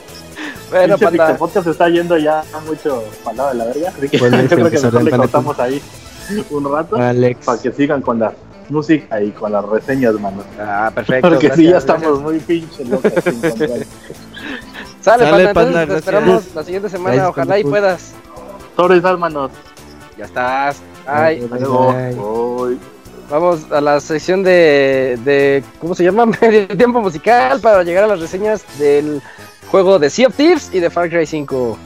Bueno. 0.70 0.98
Pixel 0.98 1.36
Podcast 1.36 1.64
se 1.64 1.70
está 1.72 1.88
yendo 1.88 2.16
ya 2.18 2.44
mucho 2.66 3.02
para 3.24 3.36
lado 3.36 3.48
de 3.50 3.54
la 3.56 3.64
verga. 3.64 3.92
Así 3.96 4.08
que 4.08 4.18
Bueno, 4.18 4.40
yo 4.42 4.48
creo 4.48 4.70
que 4.70 4.80
mejor 4.80 5.02
le 5.02 5.10
cortamos 5.10 5.58
ahí 5.58 5.82
un 6.50 6.72
rato 6.72 6.96
Alex. 6.96 7.44
para 7.44 7.60
que 7.60 7.72
sigan 7.72 8.02
con 8.02 8.18
la 8.20 8.32
música 8.68 9.20
y 9.20 9.30
con 9.32 9.50
las 9.50 9.64
reseñas, 9.64 10.14
mano. 10.14 10.44
Ah, 10.60 10.92
perfecto. 10.94 11.28
Porque 11.28 11.50
sí, 11.54 11.64
ya 11.64 11.70
gracias, 11.70 11.96
estamos 11.96 12.20
muy 12.20 12.38
pinches 12.38 12.88
locos 12.88 13.12
gracias. 13.14 13.86
Sale, 15.00 15.24
Sale, 15.24 15.24
panda, 15.24 15.40
entonces 15.48 15.54
panda, 15.54 15.80
te 15.80 15.86
gracias. 15.86 15.98
esperamos 15.98 16.54
la 16.54 16.62
siguiente 16.64 16.88
semana. 16.88 17.16
Gracias, 17.16 17.30
Ojalá 17.30 17.58
y 17.58 17.64
puedas. 17.64 18.12
Sobres, 18.76 19.02
hermanos. 19.04 19.50
Ya 20.20 20.26
estás. 20.26 20.82
Ay, 21.06 21.48
vamos 23.30 23.72
a 23.72 23.80
la 23.80 23.98
sección 24.00 24.42
de, 24.42 25.18
de. 25.24 25.64
¿Cómo 25.80 25.94
se 25.94 26.04
llama? 26.04 26.26
Medio 26.42 26.68
tiempo 26.68 27.00
musical 27.00 27.58
para 27.60 27.82
llegar 27.82 28.04
a 28.04 28.06
las 28.06 28.20
reseñas 28.20 28.62
del 28.78 29.22
juego 29.70 29.98
de 29.98 30.10
Sea 30.10 30.28
of 30.28 30.36
Thieves 30.36 30.68
y 30.74 30.80
de 30.80 30.90
Far 30.90 31.08
Cry 31.08 31.24
5. 31.24 31.78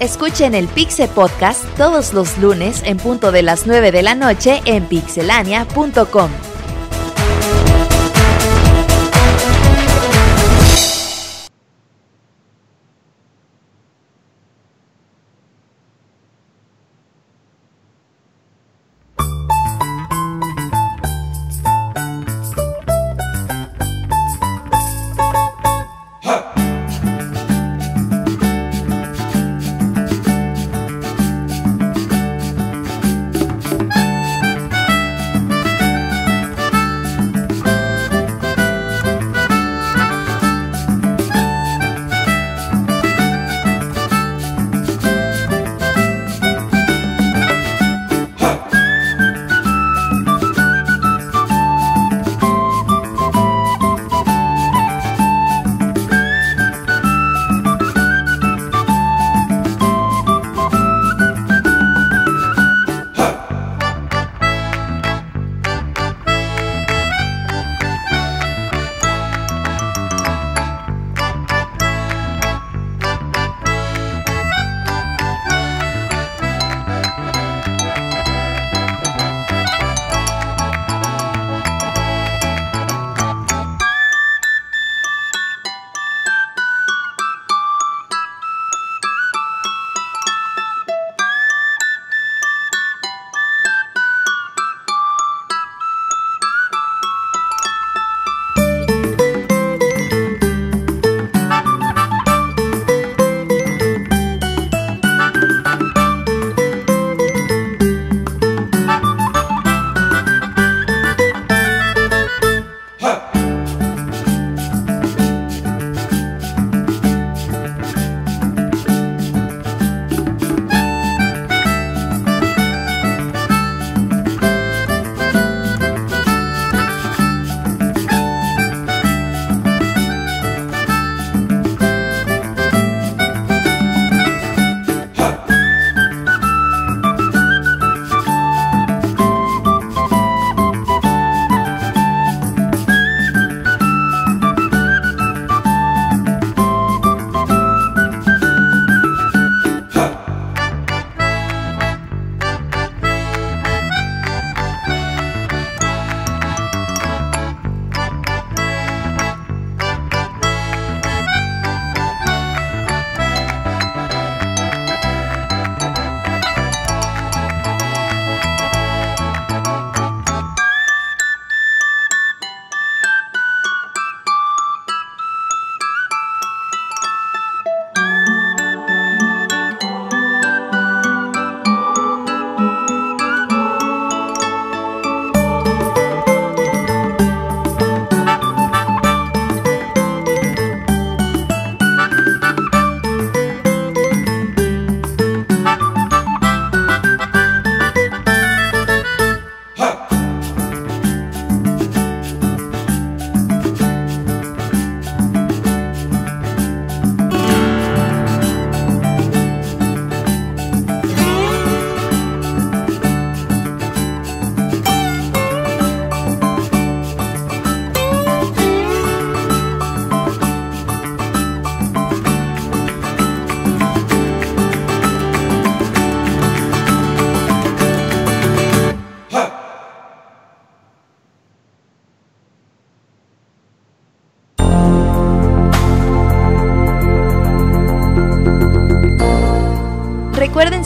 Escuchen 0.00 0.54
el 0.54 0.68
Pixe 0.68 1.06
Podcast 1.08 1.64
todos 1.76 2.14
los 2.14 2.38
lunes 2.38 2.82
en 2.86 2.96
punto 2.96 3.30
de 3.30 3.42
las 3.42 3.66
9 3.66 3.92
de 3.92 4.02
la 4.02 4.14
noche 4.14 4.62
en 4.64 4.86
pixelania.com. 4.86 6.30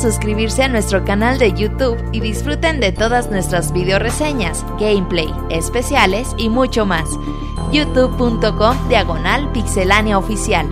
suscribirse 0.03 0.65
a 0.65 0.69
nuestro 0.69 1.05
canal 1.05 1.39
de 1.39 1.53
YouTube 1.53 1.97
y 2.11 2.19
disfruten 2.19 2.81
de 2.81 2.91
todas 2.91 3.31
nuestras 3.31 3.73
video 3.73 4.01
reseñas, 4.01 4.67
gameplay, 4.79 5.33
especiales 5.49 6.35
y 6.37 6.49
mucho 6.49 6.85
más. 6.85 7.09
youtube.com 7.71 8.89
diagonal 8.89 9.51
pixelánea 9.53 10.19
oficial. 10.19 10.67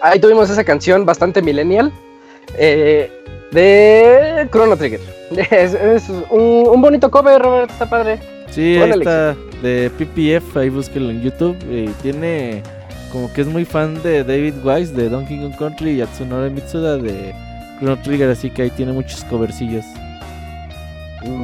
Ahí 0.00 0.20
tuvimos 0.20 0.48
esa 0.50 0.62
canción 0.62 1.04
bastante 1.04 1.42
millennial 1.42 1.92
eh, 2.56 3.19
de 3.52 4.48
Chrono 4.50 4.76
Trigger. 4.76 5.00
Es, 5.50 5.74
es 5.74 6.08
un, 6.30 6.66
un 6.68 6.82
bonito 6.82 7.08
cover, 7.08 7.40
Robert, 7.40 7.70
está 7.70 7.88
padre. 7.88 8.18
Sí, 8.50 8.76
ahí 8.78 8.90
está 8.90 9.36
de 9.62 9.88
PPF, 9.96 10.56
ahí 10.56 10.68
búsquenlo 10.70 11.10
en 11.10 11.22
YouTube. 11.22 11.56
Y 11.70 11.86
tiene 12.02 12.64
como 13.12 13.32
que 13.32 13.42
es 13.42 13.46
muy 13.46 13.64
fan 13.64 14.02
de 14.02 14.24
David 14.24 14.54
Wise 14.64 14.92
de 14.92 15.08
Donkey 15.08 15.38
Kong 15.38 15.56
Country 15.56 15.90
y 15.90 15.96
Yatsunori 15.98 16.50
Mitsuda 16.50 16.96
de 16.96 17.32
Chrono 17.78 17.96
Trigger, 18.02 18.30
así 18.30 18.50
que 18.50 18.62
ahí 18.62 18.70
tiene 18.70 18.92
muchos 18.92 19.22
covercillos. 19.24 19.84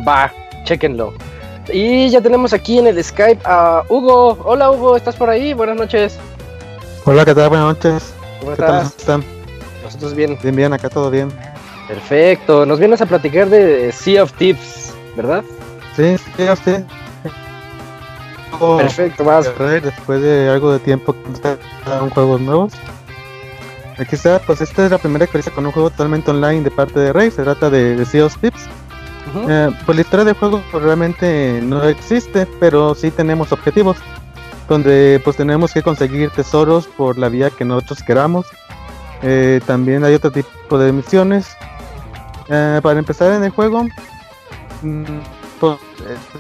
Va, 0.07 0.33
chequenlo. 0.65 1.15
Y 1.73 2.09
ya 2.11 2.21
tenemos 2.21 2.53
aquí 2.53 2.79
en 2.79 2.89
el 2.89 3.03
Skype 3.03 3.43
a 3.45 3.83
Hugo. 3.89 4.39
Hola 4.45 4.71
Hugo, 4.71 4.97
¿estás 4.97 5.15
por 5.15 5.31
ahí? 5.31 5.53
Buenas 5.53 5.77
noches. 5.77 6.19
Hola, 7.05 7.25
¿qué 7.25 7.35
tal? 7.35 7.49
Buenas 7.51 7.69
noches. 7.69 8.15
¿Cómo 8.41 8.53
¿Qué 8.53 8.59
tal 8.59 8.77
estás? 8.83 8.97
están? 8.99 9.25
Nosotros 9.85 10.15
bien. 10.15 10.37
Bien, 10.43 10.57
bien, 10.57 10.73
acá 10.73 10.89
todo 10.89 11.11
bien. 11.11 11.29
Perfecto. 11.89 12.67
Nos 12.67 12.79
vienes 12.79 13.01
a 13.01 13.07
platicar 13.07 13.49
de 13.49 13.93
Sea 13.93 14.23
of 14.23 14.33
Thieves, 14.33 14.95
¿verdad? 15.17 15.45
Sí, 15.95 16.17
usted. 16.51 16.85
Oh, 18.61 18.79
Perfecto, 18.79 19.25
vas. 19.25 19.51
Después 19.83 20.23
de 20.23 20.49
algo 20.49 20.73
de 20.73 20.79
tiempo 20.79 21.15
un 22.01 22.11
juegos 22.11 22.41
nuevos. 22.41 22.73
Aquí 23.99 24.15
está, 24.15 24.39
pues 24.41 24.61
esta 24.61 24.85
es 24.85 24.91
la 24.91 24.99
primera 24.99 25.25
experiencia 25.25 25.53
con 25.55 25.65
un 25.65 25.73
juego 25.73 25.91
totalmente 25.91 26.31
online 26.31 26.63
de 26.63 26.71
parte 26.71 26.99
de 27.01 27.13
Rey. 27.13 27.31
Se 27.31 27.43
trata 27.43 27.71
de, 27.71 27.97
de 27.97 28.05
Sea 28.05 28.27
of 28.27 28.37
Thieves. 28.39 28.69
Ujú. 29.35 29.51
Eh, 29.51 29.71
pues 29.85 29.97
la 29.97 30.03
historia 30.03 30.25
del 30.25 30.35
juego 30.35 30.63
pues, 30.71 30.83
realmente 30.83 31.61
no 31.63 31.83
existe, 31.85 32.47
pero 32.61 32.95
sí 32.95 33.11
tenemos 33.11 33.53
objetivos. 33.53 33.97
Donde 34.69 35.21
pues 35.25 35.37
tenemos 35.37 35.73
que 35.73 35.83
conseguir 35.83 36.31
tesoros 36.31 36.87
por 36.89 37.19
la 37.19 37.29
vía 37.29 37.51
que 37.51 37.65
nosotros 37.65 38.03
queramos. 38.03 38.47
Eh, 39.23 39.61
también 39.67 40.05
hay 40.05 40.15
otro 40.15 40.31
tipo 40.31 40.79
de 40.79 40.93
misiones. 40.93 41.57
Eh, 42.49 42.81
para 42.83 42.99
empezar 42.99 43.33
en 43.33 43.45
el 43.45 43.51
juego, 43.51 43.85
mm, 44.83 45.05
pues, 45.61 45.79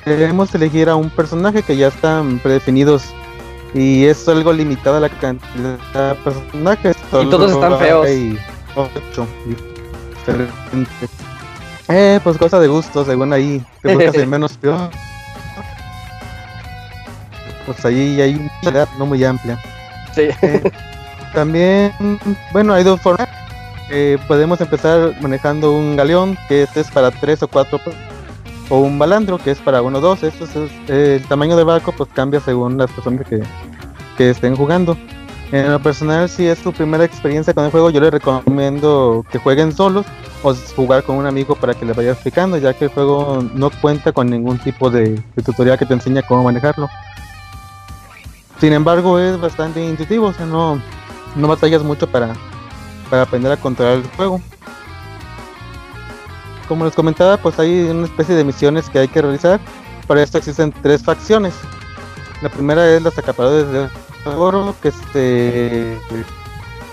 eh, 0.04 0.10
debemos 0.10 0.54
elegir 0.54 0.88
a 0.88 0.96
un 0.96 1.10
personaje 1.10 1.62
que 1.62 1.76
ya 1.76 1.88
están 1.88 2.38
predefinidos. 2.38 3.04
Y 3.74 4.04
es 4.04 4.26
algo 4.28 4.52
limitado 4.52 4.96
a 4.96 5.00
la 5.00 5.08
cantidad 5.08 5.78
de 5.92 6.14
personajes. 6.22 6.96
Y 7.12 7.26
todos 7.26 7.52
están 7.52 7.78
feos. 7.78 8.06
hay 8.06 8.38
ocho. 8.74 9.26
Eh, 11.88 12.20
pues 12.24 12.36
cosa 12.38 12.58
de 12.58 12.68
gusto, 12.68 13.04
según 13.04 13.32
ahí. 13.32 13.64
Te 13.82 13.94
buscas 13.94 14.14
el 14.14 14.26
menos 14.28 14.56
peor. 14.56 14.90
Pues 17.64 17.84
ahí 17.84 18.20
hay 18.20 18.34
una 18.62 18.70
edad 18.70 18.88
no 18.98 19.06
muy 19.06 19.22
amplia. 19.24 19.60
Sí. 20.14 20.28
También, 21.34 21.92
bueno, 22.52 22.72
hay 22.72 22.82
dos 22.82 23.00
formas. 23.00 23.28
Eh, 23.90 24.18
podemos 24.26 24.60
empezar 24.60 25.14
manejando 25.20 25.72
un 25.72 25.96
galeón, 25.96 26.36
que 26.48 26.62
este 26.64 26.80
es 26.80 26.90
para 26.90 27.10
tres 27.10 27.42
o 27.42 27.48
cuatro, 27.48 27.78
pe- 27.78 27.92
o 28.68 28.80
un 28.80 28.98
balandro, 28.98 29.38
que 29.38 29.52
es 29.52 29.58
para 29.58 29.82
uno 29.82 29.98
o 29.98 30.00
dos. 30.00 30.22
Esto 30.22 30.44
es, 30.44 30.90
el 30.90 31.22
tamaño 31.28 31.56
del 31.56 31.66
barco, 31.66 31.92
pues 31.92 32.08
cambia 32.12 32.40
según 32.40 32.78
las 32.78 32.90
personas 32.90 33.26
que, 33.28 33.42
que 34.16 34.30
estén 34.30 34.56
jugando. 34.56 34.96
En 35.52 35.70
lo 35.70 35.78
personal, 35.80 36.28
si 36.28 36.48
es 36.48 36.58
su 36.58 36.72
primera 36.72 37.04
experiencia 37.04 37.54
con 37.54 37.64
el 37.64 37.70
juego, 37.70 37.90
yo 37.90 38.00
les 38.00 38.10
recomiendo 38.10 39.24
que 39.30 39.38
jueguen 39.38 39.72
solos 39.72 40.04
o 40.42 40.52
jugar 40.74 41.04
con 41.04 41.14
un 41.16 41.26
amigo 41.26 41.54
para 41.54 41.72
que 41.72 41.84
les 41.84 41.94
vaya 41.94 42.10
explicando, 42.10 42.58
ya 42.58 42.74
que 42.74 42.86
el 42.86 42.90
juego 42.90 43.44
no 43.54 43.70
cuenta 43.70 44.10
con 44.10 44.28
ningún 44.28 44.58
tipo 44.58 44.90
de, 44.90 45.22
de 45.36 45.42
tutorial 45.44 45.78
que 45.78 45.86
te 45.86 45.94
enseñe 45.94 46.22
cómo 46.26 46.42
manejarlo. 46.42 46.88
Sin 48.58 48.72
embargo, 48.72 49.20
es 49.20 49.40
bastante 49.40 49.84
intuitivo, 49.84 50.26
o 50.26 50.32
sea, 50.32 50.46
no, 50.46 50.82
no 51.36 51.46
batallas 51.46 51.84
mucho 51.84 52.08
para, 52.08 52.32
para 53.10 53.22
aprender 53.22 53.52
a 53.52 53.56
controlar 53.56 53.98
el 53.98 54.06
juego. 54.16 54.40
Como 56.68 56.84
les 56.84 56.94
comentaba, 56.94 57.36
pues 57.36 57.58
hay 57.58 57.88
una 57.90 58.06
especie 58.06 58.34
de 58.34 58.44
misiones 58.44 58.88
que 58.90 58.98
hay 58.98 59.08
que 59.08 59.22
realizar. 59.22 59.60
Para 60.06 60.22
esto 60.22 60.38
existen 60.38 60.72
tres 60.82 61.02
facciones. 61.02 61.54
La 62.42 62.48
primera 62.48 62.88
es 62.90 63.02
los 63.02 63.16
acaparadores 63.16 63.70
de 63.70 63.88
oro, 64.34 64.74
que 64.82 64.90
se, 64.90 65.98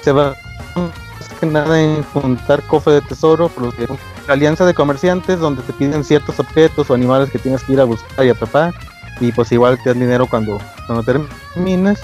se 0.01 0.11
va 0.11 0.35
más 0.75 1.29
que 1.39 1.45
nada 1.45 1.81
en 1.81 2.03
juntar 2.03 2.61
cofres 2.63 3.01
de 3.01 3.07
tesoro, 3.07 3.49
por 3.49 3.65
los 3.65 3.73
que 3.73 3.87
la 4.27 4.33
alianza 4.33 4.65
de 4.65 4.73
comerciantes, 4.73 5.39
donde 5.39 5.63
te 5.63 5.73
piden 5.73 6.03
ciertos 6.03 6.39
objetos 6.39 6.89
o 6.89 6.93
animales 6.93 7.29
que 7.29 7.39
tienes 7.39 7.63
que 7.63 7.73
ir 7.73 7.81
a 7.81 7.85
buscar 7.85 8.25
y 8.25 8.29
atrapar, 8.29 8.73
y 9.19 9.31
pues 9.31 9.51
igual 9.51 9.81
te 9.83 9.89
dan 9.89 9.99
dinero 9.99 10.27
cuando, 10.27 10.59
cuando 10.85 11.03
terminas 11.03 12.01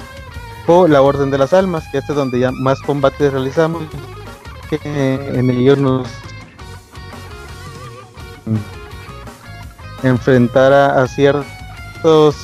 o 0.69 0.87
la 0.87 1.01
Orden 1.01 1.31
de 1.31 1.39
las 1.39 1.51
Almas, 1.51 1.83
que 1.91 1.97
este 1.97 2.11
es 2.11 2.15
donde 2.15 2.39
ya 2.39 2.51
más 2.51 2.79
combates 2.81 3.33
realizamos, 3.33 3.83
que 4.69 4.79
en 5.33 5.49
ellos 5.49 5.79
nos 5.79 6.07
enfrentar 10.03 10.71
a, 10.71 11.01
a 11.01 11.07
ciertos 11.07 12.35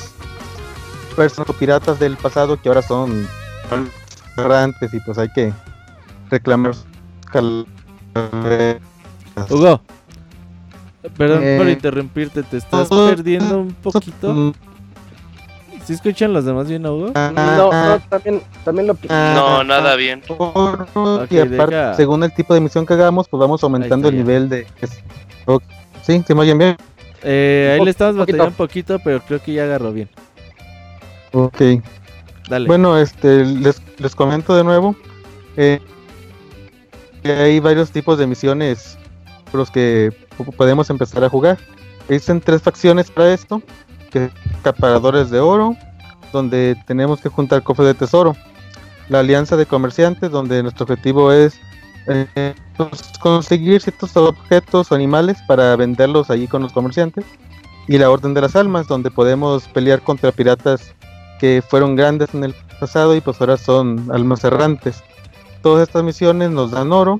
personas 1.15 1.55
piratas 1.57 1.99
del 1.99 2.17
pasado 2.17 2.59
que 2.59 2.67
ahora 2.67 2.81
son 2.81 3.27
errantes 4.37 4.91
y 4.91 4.99
pues 5.01 5.19
hay 5.19 5.29
que 5.29 5.53
reclamar. 6.31 6.73
Hugo, 9.49 9.81
perdón 11.15 11.41
Eh, 11.43 11.57
por 11.59 11.69
interrumpirte, 11.69 12.41
te 12.41 12.57
estás 12.57 12.89
perdiendo 12.89 13.59
un 13.59 13.73
poquito. 13.75 14.53
¿Sí 15.85 15.93
escuchan 15.93 16.33
los 16.33 16.45
demás 16.45 16.67
bien, 16.67 16.85
Hugo? 16.85 17.11
No, 17.13 17.71
no, 17.71 17.99
también, 18.09 18.41
también 18.63 18.87
lo 18.87 18.97
No, 19.09 19.63
nada 19.63 19.95
bien. 19.95 20.21
oro, 20.29 20.87
Ok, 20.93 21.31
y 21.31 21.39
aparte, 21.39 21.75
deja. 21.75 21.93
según 21.93 22.23
el 22.23 22.33
tipo 22.33 22.53
de 22.53 22.59
misión 22.61 22.85
que 22.85 22.93
hagamos, 22.93 23.27
pues 23.29 23.39
vamos 23.39 23.63
aumentando 23.63 24.09
el 24.09 24.17
nivel 24.17 24.49
de... 24.49 24.65
Sí, 26.01 26.23
¿se 26.25 26.33
me 26.35 26.41
oyen 26.41 26.57
bien? 26.57 26.77
Eh, 27.23 27.75
ahí 27.77 27.83
le 27.85 27.91
estamos 27.91 28.17
batallando 28.17 28.47
un 28.47 28.53
poquito, 28.53 28.99
pero 29.03 29.19
creo 29.21 29.41
que 29.41 29.53
ya 29.53 29.63
agarró 29.63 29.91
bien. 29.91 30.09
Ok. 31.33 31.61
Dale. 32.47 32.67
Bueno, 32.67 32.97
este, 32.97 33.43
les, 33.45 33.81
les 33.97 34.15
comento 34.15 34.55
de 34.55 34.63
nuevo. 34.63 34.95
eh, 35.57 35.79
que 37.23 37.31
hay 37.31 37.59
varios 37.59 37.89
tipos 37.89 38.19
de 38.19 38.27
misiones 38.27 38.97
por 39.51 39.55
los 39.59 39.71
que 39.71 40.11
po- 40.37 40.51
podemos 40.51 40.89
empezar 40.91 41.23
a 41.23 41.29
jugar. 41.29 41.57
Existen 42.07 42.39
tres 42.39 42.61
facciones 42.61 43.09
para 43.09 43.33
esto, 43.33 43.63
que 44.15 45.29
de 45.29 45.39
oro, 45.41 45.75
donde 46.31 46.77
tenemos 46.87 47.19
que 47.19 47.27
juntar 47.27 47.63
cofres 47.63 47.87
de 47.87 47.93
tesoro. 47.95 48.35
La 49.09 49.19
alianza 49.19 49.57
de 49.57 49.65
comerciantes, 49.65 50.31
donde 50.31 50.63
nuestro 50.63 50.85
objetivo 50.85 51.33
es 51.33 51.59
eh, 52.07 52.55
pues, 52.77 53.11
conseguir 53.19 53.81
ciertos 53.81 54.15
objetos 54.15 54.91
o 54.91 54.95
animales 54.95 55.37
para 55.47 55.75
venderlos 55.75 56.29
allí 56.29 56.47
con 56.47 56.61
los 56.61 56.71
comerciantes. 56.71 57.25
Y 57.87 57.97
la 57.97 58.09
Orden 58.09 58.33
de 58.33 58.41
las 58.41 58.55
Almas, 58.55 58.87
donde 58.87 59.11
podemos 59.11 59.67
pelear 59.67 60.01
contra 60.01 60.31
piratas 60.31 60.95
que 61.39 61.61
fueron 61.67 61.97
grandes 61.97 62.33
en 62.33 62.45
el 62.45 62.55
pasado 62.79 63.15
y 63.15 63.21
pues 63.21 63.39
ahora 63.41 63.57
son 63.57 64.07
almas 64.11 64.43
errantes. 64.45 65.03
Todas 65.61 65.87
estas 65.87 66.03
misiones 66.03 66.51
nos 66.51 66.71
dan 66.71 66.93
oro 66.93 67.19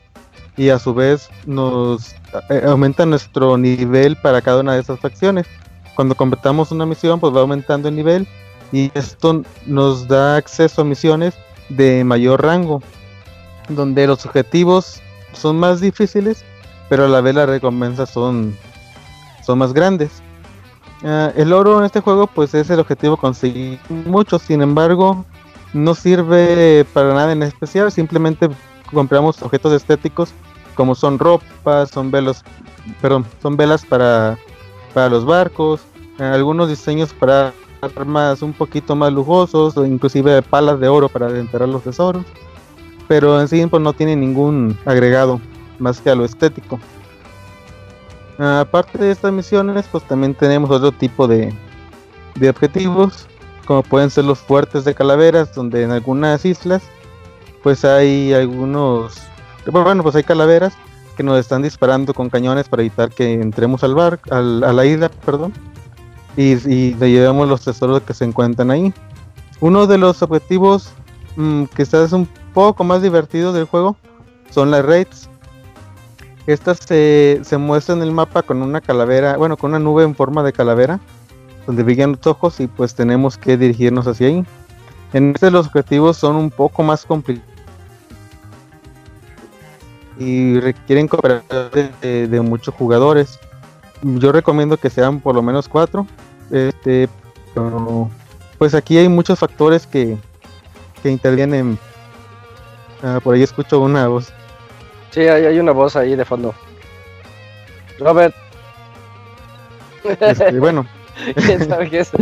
y 0.56 0.70
a 0.70 0.80
su 0.80 0.94
vez 0.94 1.30
nos 1.46 2.14
eh, 2.50 2.64
aumenta 2.66 3.06
nuestro 3.06 3.58
nivel 3.58 4.16
para 4.16 4.42
cada 4.42 4.62
una 4.62 4.74
de 4.74 4.80
esas 4.80 5.00
facciones. 5.00 5.46
Cuando 5.96 6.16
completamos 6.16 6.72
una 6.72 6.86
misión 6.86 7.20
pues 7.20 7.34
va 7.36 7.42
aumentando 7.42 7.88
el 7.90 7.96
nivel 7.96 8.28
y 8.72 8.92
esto 8.94 9.44
nos 9.66 10.08
da 10.08 10.36
acceso 10.36 10.82
a 10.82 10.86
misiones 10.86 11.34
de 11.70 12.04
mayor 12.04 12.44
rango, 12.44 12.82
donde 13.70 14.06
los 14.08 14.26
objetivos 14.26 15.02
son 15.34 15.58
más 15.58 15.82
difíciles, 15.82 16.44
pero 16.90 17.06
a 17.06 17.08
la 17.08 17.22
vez 17.22 17.36
las 17.36 17.48
recompensas 17.48 18.10
son, 18.10 18.56
son 19.44 19.60
más 19.60 19.74
grandes. 19.74 20.22
Ah, 21.04 21.32
el 21.36 21.54
oro 21.54 21.80
en 21.80 21.86
este 21.86 22.02
juego 22.02 22.28
pues 22.28 22.54
es 22.54 22.70
el 22.70 22.80
objetivo 22.80 23.18
conseguir 23.18 23.80
mucho, 23.90 24.40
sin 24.40 24.62
embargo 24.62 25.26
no 25.74 25.94
sirve 25.94 26.86
para 26.94 27.14
nada 27.14 27.34
en 27.34 27.44
especial, 27.44 27.92
simplemente 27.92 28.50
compramos 28.94 29.42
objetos 29.42 29.74
estéticos 29.74 30.34
como 30.76 30.96
son 30.96 31.20
ropas, 31.20 31.90
son 31.90 32.12
velos, 32.12 32.44
perdón, 33.02 33.26
son 33.42 33.58
velas 33.58 33.86
para, 33.86 34.38
para 34.96 35.10
los 35.10 35.26
barcos, 35.26 35.82
eh, 36.20 36.24
algunos 36.24 36.70
diseños 36.70 37.14
para 37.14 37.54
armas 37.82 38.42
un 38.42 38.54
poquito 38.54 38.96
más 38.96 39.12
lujosos 39.12 39.76
o 39.76 39.86
inclusive 39.86 40.42
palas 40.42 40.80
de 40.80 40.88
oro 40.88 41.10
para 41.10 41.38
enterrar 41.38 41.68
los 41.68 41.84
tesoros, 41.84 42.24
pero 43.10 43.42
en 43.42 43.50
sí 43.50 43.64
pues 43.68 43.84
no 43.84 43.92
tiene 43.92 44.16
ningún 44.16 44.78
agregado 44.86 45.42
más 45.80 46.00
que 46.00 46.10
a 46.10 46.16
lo 46.16 46.24
estético. 46.24 46.80
aparte 48.40 48.98
de 48.98 49.12
estas 49.12 49.34
misiones, 49.34 49.86
pues 49.92 50.06
también 50.06 50.34
tenemos 50.34 50.72
otro 50.72 50.94
tipo 50.94 51.28
de, 51.28 51.54
de 52.36 52.50
objetivos, 52.50 53.28
como 53.66 53.84
pueden 53.84 54.10
ser 54.10 54.24
los 54.24 54.40
fuertes 54.40 54.86
de 54.86 54.96
calaveras, 54.96 55.54
donde 55.54 55.84
en 55.84 55.92
algunas 55.92 56.46
islas, 56.46 56.84
pues 57.64 57.84
hay 57.84 58.34
algunos, 58.34 59.18
bueno, 59.70 60.04
pues 60.04 60.16
hay 60.16 60.24
calaveras 60.24 60.74
que 61.16 61.24
nos 61.24 61.40
están 61.40 61.62
disparando 61.62 62.14
con 62.14 62.30
cañones 62.30 62.70
para 62.70 62.84
evitar 62.84 63.10
que 63.10 63.34
entremos 63.34 63.84
al 63.84 63.96
bar, 63.96 64.20
al, 64.30 64.64
a 64.64 64.74
la 64.74 64.86
isla, 64.86 65.10
perdón, 65.10 65.54
y, 66.38 66.54
y 66.70 66.94
le 66.96 67.12
llevamos 67.12 67.48
los 67.48 67.62
tesoros 67.62 68.02
que 68.04 68.14
se 68.14 68.26
encuentran 68.26 68.70
ahí. 68.72 68.94
Uno 69.62 69.88
de 69.88 69.98
los 69.98 70.22
objetivos 70.22 70.92
mm, 71.36 71.64
que 71.66 71.84
quizás 71.84 72.12
un 72.12 72.28
poco 72.54 72.84
más 72.84 73.02
divertido 73.02 73.54
del 73.54 73.66
juego 73.66 73.96
son 74.52 74.72
las 74.72 74.86
raids. 74.86 75.30
Estas 76.48 76.80
se, 76.86 77.40
se 77.44 77.58
muestran 77.58 78.00
en 78.00 78.04
el 78.04 78.12
mapa 78.12 78.44
con 78.44 78.62
una 78.62 78.82
calavera, 78.82 79.38
bueno, 79.38 79.58
con 79.58 79.72
una 79.72 79.80
nube 79.80 80.04
en 80.04 80.14
forma 80.14 80.44
de 80.44 80.54
calavera, 80.54 81.00
donde 81.66 81.82
brillan 81.82 82.12
los 82.12 82.28
ojos 82.28 82.60
y 82.60 82.68
pues 82.68 82.94
tenemos 82.94 83.38
que 83.38 83.58
dirigirnos 83.58 84.06
hacia 84.06 84.28
ahí. 84.28 84.46
En 85.14 85.32
este 85.32 85.50
los 85.50 85.68
objetivos 85.68 86.18
son 86.18 86.36
un 86.36 86.52
poco 86.52 86.84
más 86.84 87.06
complicados 87.06 87.55
y 90.18 90.60
requieren 90.60 91.08
cooperación 91.08 91.92
de, 92.02 92.42
muchos 92.42 92.74
jugadores. 92.76 93.40
Yo 94.02 94.32
recomiendo 94.32 94.78
que 94.78 94.90
sean 94.90 95.20
por 95.20 95.36
lo 95.36 95.42
menos 95.42 95.68
cuatro. 95.68 96.08
Este, 96.52 97.10
pues 98.58 98.74
aquí 98.74 98.98
hay 98.98 99.10
muchos 99.10 99.40
factores 99.40 99.88
que, 99.88 100.18
que 101.02 101.10
intervienen. 101.10 101.78
Ah, 103.04 103.20
por 103.24 103.36
ahí 103.36 103.44
escucho 103.44 103.80
una 103.80 104.08
voz. 104.08 104.32
Sí, 105.12 105.22
hay, 105.22 105.46
hay, 105.46 105.60
una 105.60 105.72
voz 105.72 105.96
ahí 105.96 106.16
de 106.16 106.26
fondo. 106.26 106.54
Robert. 108.00 108.36
Este, 110.04 110.60
bueno. 110.60 110.86
¿Quién 111.36 111.68
sabe 111.68 111.90
qué 111.90 112.00
es? 112.00 112.12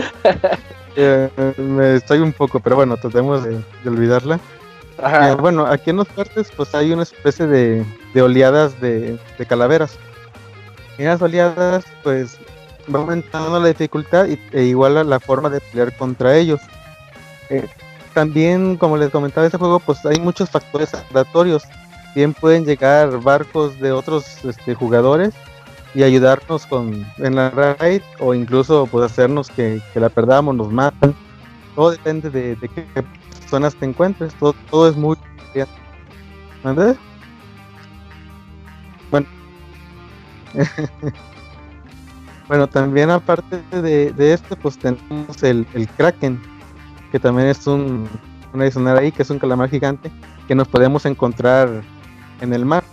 Eh, 0.95 1.27
me 1.57 1.95
estoy 1.95 2.19
un 2.19 2.31
poco, 2.33 2.59
pero 2.59 2.75
bueno, 2.75 2.97
tratemos 2.97 3.43
de, 3.43 3.63
de 3.83 3.89
olvidarla. 3.89 4.39
Bueno, 5.39 5.65
aquí 5.65 5.89
en 5.89 5.97
los 5.97 6.07
partes 6.07 6.51
pues 6.55 6.73
hay 6.75 6.91
una 6.91 7.03
especie 7.03 7.47
de, 7.47 7.85
oleadas 8.21 8.79
de, 8.79 9.19
calaveras. 9.47 9.97
En 10.97 11.05
las 11.05 11.21
oleadas 11.21 11.85
pues 12.03 12.37
va 12.93 12.99
aumentando 12.99 13.59
la 13.59 13.67
dificultad 13.69 14.27
e 14.27 14.63
igual 14.63 15.09
la 15.09 15.19
forma 15.19 15.49
de 15.49 15.59
pelear 15.59 15.95
contra 15.97 16.35
ellos. 16.35 16.61
Eh, 17.49 17.67
también, 18.13 18.77
como 18.77 18.97
les 18.97 19.09
comentaba, 19.09 19.45
este 19.45 19.57
juego 19.57 19.79
pues 19.79 20.05
hay 20.05 20.19
muchos 20.19 20.49
factores 20.49 20.93
aleatorios. 20.93 21.63
Bien 22.15 22.33
pueden 22.33 22.63
llegar 22.63 23.19
barcos 23.21 23.79
de 23.79 23.91
otros 23.91 24.45
este, 24.45 24.75
jugadores 24.75 25.33
y 25.95 26.03
ayudarnos 26.03 26.65
con 26.67 27.05
en 27.17 27.35
la 27.35 27.49
raid 27.49 28.01
o 28.19 28.33
incluso 28.33 28.87
pues 28.87 29.05
hacernos 29.11 29.49
que, 29.49 29.81
la 29.95 30.09
perdamos, 30.09 30.55
nos 30.55 30.71
matan. 30.71 31.15
Todo 31.75 31.91
depende 31.91 32.29
de, 32.29 32.55
de 32.55 32.69
qué 32.69 32.85
zonas 33.53 33.75
te 33.75 33.85
encuentres. 33.85 34.33
Todo, 34.33 34.55
todo 34.71 34.89
es 34.89 34.95
muy. 34.95 35.15
Bueno. 39.11 39.27
bueno, 42.47 42.67
también 42.67 43.11
aparte 43.11 43.61
de, 43.69 44.11
de 44.11 44.33
este, 44.33 44.55
pues 44.55 44.79
tenemos 44.79 45.43
el, 45.43 45.67
el 45.75 45.87
Kraken, 45.87 46.41
que 47.11 47.19
también 47.19 47.49
es 47.49 47.67
un, 47.67 48.09
un 48.53 48.61
adicional 48.61 48.97
ahí, 48.97 49.11
que 49.11 49.21
es 49.21 49.29
un 49.29 49.37
calamar 49.37 49.69
gigante 49.69 50.11
que 50.47 50.55
nos 50.55 50.67
podemos 50.67 51.05
encontrar 51.05 51.69
en 52.41 52.53
el 52.53 52.65
mar. 52.65 52.83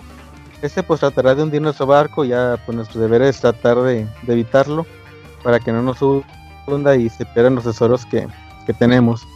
Este 0.60 0.82
pues 0.82 1.00
tratará 1.00 1.34
de 1.34 1.42
hundir 1.42 1.62
nuestro 1.62 1.86
barco, 1.86 2.22
ya 2.22 2.58
pues 2.66 2.76
nuestro 2.76 3.00
deber 3.00 3.22
es 3.22 3.40
tratar 3.40 3.78
de, 3.78 4.06
de 4.24 4.32
evitarlo 4.34 4.84
para 5.42 5.58
que 5.58 5.72
no 5.72 5.80
nos 5.80 6.02
hunda 6.66 6.96
y 6.96 7.08
se 7.08 7.24
pierdan 7.24 7.54
los 7.54 7.64
tesoros 7.64 8.04
que, 8.04 8.28
que 8.66 8.74
tenemos 8.74 9.26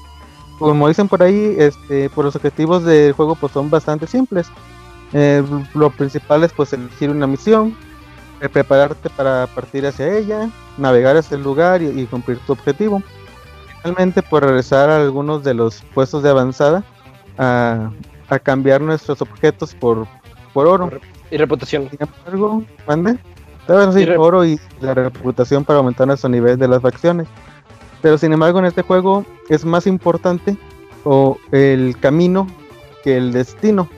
como 0.70 0.88
dicen 0.88 1.08
por 1.08 1.22
ahí, 1.22 1.56
este, 1.58 2.08
por 2.10 2.24
los 2.24 2.36
objetivos 2.36 2.84
del 2.84 3.12
juego 3.12 3.34
pues 3.34 3.52
son 3.52 3.68
bastante 3.68 4.06
simples. 4.06 4.48
Eh, 5.12 5.42
lo 5.74 5.90
principal 5.90 6.42
es 6.42 6.52
pues 6.52 6.72
elegir 6.72 7.10
una 7.10 7.26
misión, 7.26 7.76
eh, 8.40 8.48
prepararte 8.48 9.10
para 9.10 9.46
partir 9.48 9.86
hacia 9.86 10.16
ella, 10.16 10.48
navegar 10.78 11.16
hacia 11.16 11.36
el 11.36 11.42
lugar 11.42 11.82
y, 11.82 12.06
cumplir 12.06 12.38
tu 12.46 12.52
objetivo. 12.52 13.02
Finalmente 13.82 14.22
por 14.22 14.40
pues, 14.40 14.44
regresar 14.44 14.88
a 14.88 14.96
algunos 14.96 15.44
de 15.44 15.52
los 15.52 15.82
puestos 15.92 16.22
de 16.22 16.30
avanzada 16.30 16.82
a, 17.36 17.90
cambiar 18.42 18.80
nuestros 18.80 19.22
objetos 19.22 19.74
por, 19.74 20.08
por 20.52 20.66
oro. 20.66 20.90
Y 21.30 21.36
reputación. 21.36 21.88
Sin 21.90 21.98
embargo, 22.00 22.64
mande. 22.88 23.18
oro 24.16 24.44
y 24.44 24.58
la 24.80 24.94
reputación 24.94 25.64
para 25.64 25.78
aumentar 25.78 26.06
nuestro 26.06 26.30
nivel 26.30 26.58
de 26.58 26.66
las 26.66 26.82
facciones. 26.82 27.28
Pero 28.05 28.18
sin 28.18 28.35
embargo 28.35 28.59
en 28.59 28.66
este 28.66 28.82
juego 28.82 29.24
es 29.48 29.64
más 29.64 29.86
importante 29.86 30.59
o 31.05 31.39
el 31.52 31.98
camino 31.98 32.47
que 33.02 33.16
el 33.16 33.32
destino. 33.32 33.89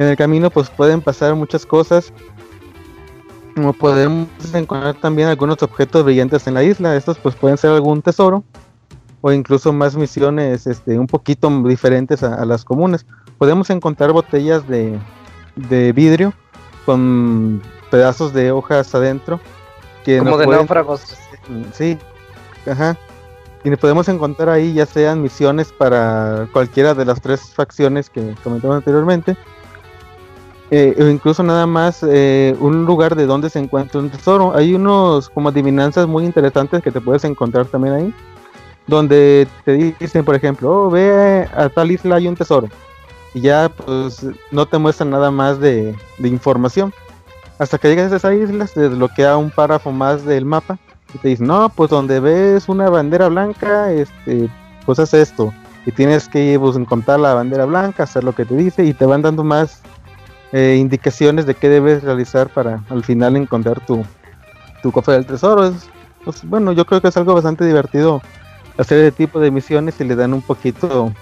En 0.00 0.08
el 0.08 0.16
camino 0.16 0.50
pues 0.50 0.68
pueden 0.68 1.00
pasar 1.00 1.36
muchas 1.36 1.64
cosas. 1.64 2.12
Como 3.54 3.72
podemos 3.72 4.26
encontrar 4.52 4.96
también 4.96 5.28
algunos 5.28 5.62
objetos 5.62 6.04
brillantes 6.04 6.48
en 6.48 6.54
la 6.54 6.64
isla. 6.64 6.96
Estos 6.96 7.18
pues 7.18 7.36
pueden 7.36 7.56
ser 7.56 7.70
algún 7.70 8.02
tesoro. 8.02 8.42
O 9.20 9.30
incluso 9.30 9.72
más 9.72 9.94
misiones 9.94 10.66
este, 10.66 10.98
un 10.98 11.06
poquito 11.06 11.48
diferentes 11.62 12.24
a, 12.24 12.44
las 12.44 12.64
comunes. 12.64 13.06
Podemos 13.38 13.70
encontrar 13.70 14.10
botellas 14.10 14.66
de, 14.66 14.98
de 15.54 15.92
vidrio 15.92 16.32
con 16.84 17.62
pedazos 17.92 18.32
de 18.32 18.50
hojas 18.50 18.92
adentro. 18.92 19.38
Que 20.04 20.18
Como 20.18 20.36
de 20.36 20.48
náufragos. 20.48 21.16
Sí, 21.72 21.96
ajá 22.66 22.98
y 23.62 23.76
podemos 23.76 24.08
encontrar 24.08 24.48
ahí 24.48 24.72
ya 24.72 24.86
sean 24.86 25.22
misiones 25.22 25.72
para 25.72 26.48
cualquiera 26.52 26.94
de 26.94 27.04
las 27.04 27.20
tres 27.20 27.42
facciones 27.54 28.08
que 28.08 28.34
comentamos 28.42 28.76
anteriormente. 28.78 29.36
Eh, 30.70 30.94
o 31.00 31.08
incluso 31.08 31.42
nada 31.42 31.66
más 31.66 32.04
eh, 32.08 32.56
un 32.60 32.84
lugar 32.84 33.16
de 33.16 33.26
donde 33.26 33.50
se 33.50 33.58
encuentra 33.58 34.00
un 34.00 34.08
tesoro. 34.08 34.56
Hay 34.56 34.74
unos 34.74 35.28
como 35.28 35.50
adivinanzas 35.50 36.06
muy 36.06 36.24
interesantes 36.24 36.82
que 36.82 36.92
te 36.92 37.00
puedes 37.00 37.24
encontrar 37.24 37.66
también 37.66 37.94
ahí. 37.94 38.14
Donde 38.86 39.46
te 39.64 39.94
dicen, 40.00 40.24
por 40.24 40.34
ejemplo, 40.34 40.84
oh, 40.84 40.90
ve 40.90 41.46
a 41.54 41.68
tal 41.68 41.90
isla 41.90 42.16
hay 42.16 42.28
un 42.28 42.36
tesoro. 42.36 42.68
Y 43.34 43.42
ya 43.42 43.68
pues 43.68 44.26
no 44.50 44.66
te 44.66 44.78
muestran 44.78 45.10
nada 45.10 45.30
más 45.30 45.60
de, 45.60 45.94
de 46.18 46.28
información. 46.28 46.94
Hasta 47.58 47.76
que 47.76 47.88
llegas 47.88 48.10
a 48.12 48.16
esa 48.16 48.32
isla 48.32 48.66
se 48.66 48.80
desbloquea 48.80 49.36
un 49.36 49.50
párrafo 49.50 49.92
más 49.92 50.24
del 50.24 50.46
mapa 50.46 50.78
y 51.14 51.18
te 51.18 51.28
dicen, 51.28 51.46
no, 51.46 51.68
pues 51.68 51.90
donde 51.90 52.20
ves 52.20 52.68
una 52.68 52.88
bandera 52.88 53.28
blanca, 53.28 53.92
este, 53.92 54.48
pues 54.86 54.98
haz 54.98 55.14
esto. 55.14 55.52
Y 55.86 55.92
tienes 55.92 56.28
que 56.28 56.58
pues, 56.58 56.76
encontrar 56.76 57.20
la 57.20 57.34
bandera 57.34 57.64
blanca, 57.64 58.02
hacer 58.02 58.24
lo 58.24 58.34
que 58.34 58.44
te 58.44 58.54
dice 58.54 58.84
y 58.84 58.92
te 58.92 59.06
van 59.06 59.22
dando 59.22 59.42
más 59.44 59.80
eh, 60.52 60.76
indicaciones 60.78 61.46
de 61.46 61.54
qué 61.54 61.68
debes 61.68 62.02
realizar 62.02 62.48
para 62.48 62.82
al 62.90 63.02
final 63.04 63.36
encontrar 63.36 63.84
tu, 63.86 64.04
tu 64.82 64.92
cofre 64.92 65.14
del 65.14 65.26
tesoro. 65.26 65.66
Es, 65.66 65.88
pues, 66.24 66.44
bueno, 66.44 66.72
yo 66.72 66.84
creo 66.84 67.00
que 67.00 67.08
es 67.08 67.16
algo 67.16 67.34
bastante 67.34 67.64
divertido 67.64 68.20
hacer 68.78 68.98
ese 68.98 69.12
tipo 69.12 69.40
de 69.40 69.50
misiones 69.50 70.00
y 70.00 70.04
le 70.04 70.16
dan 70.16 70.32
un 70.32 70.42
poquito 70.42 71.12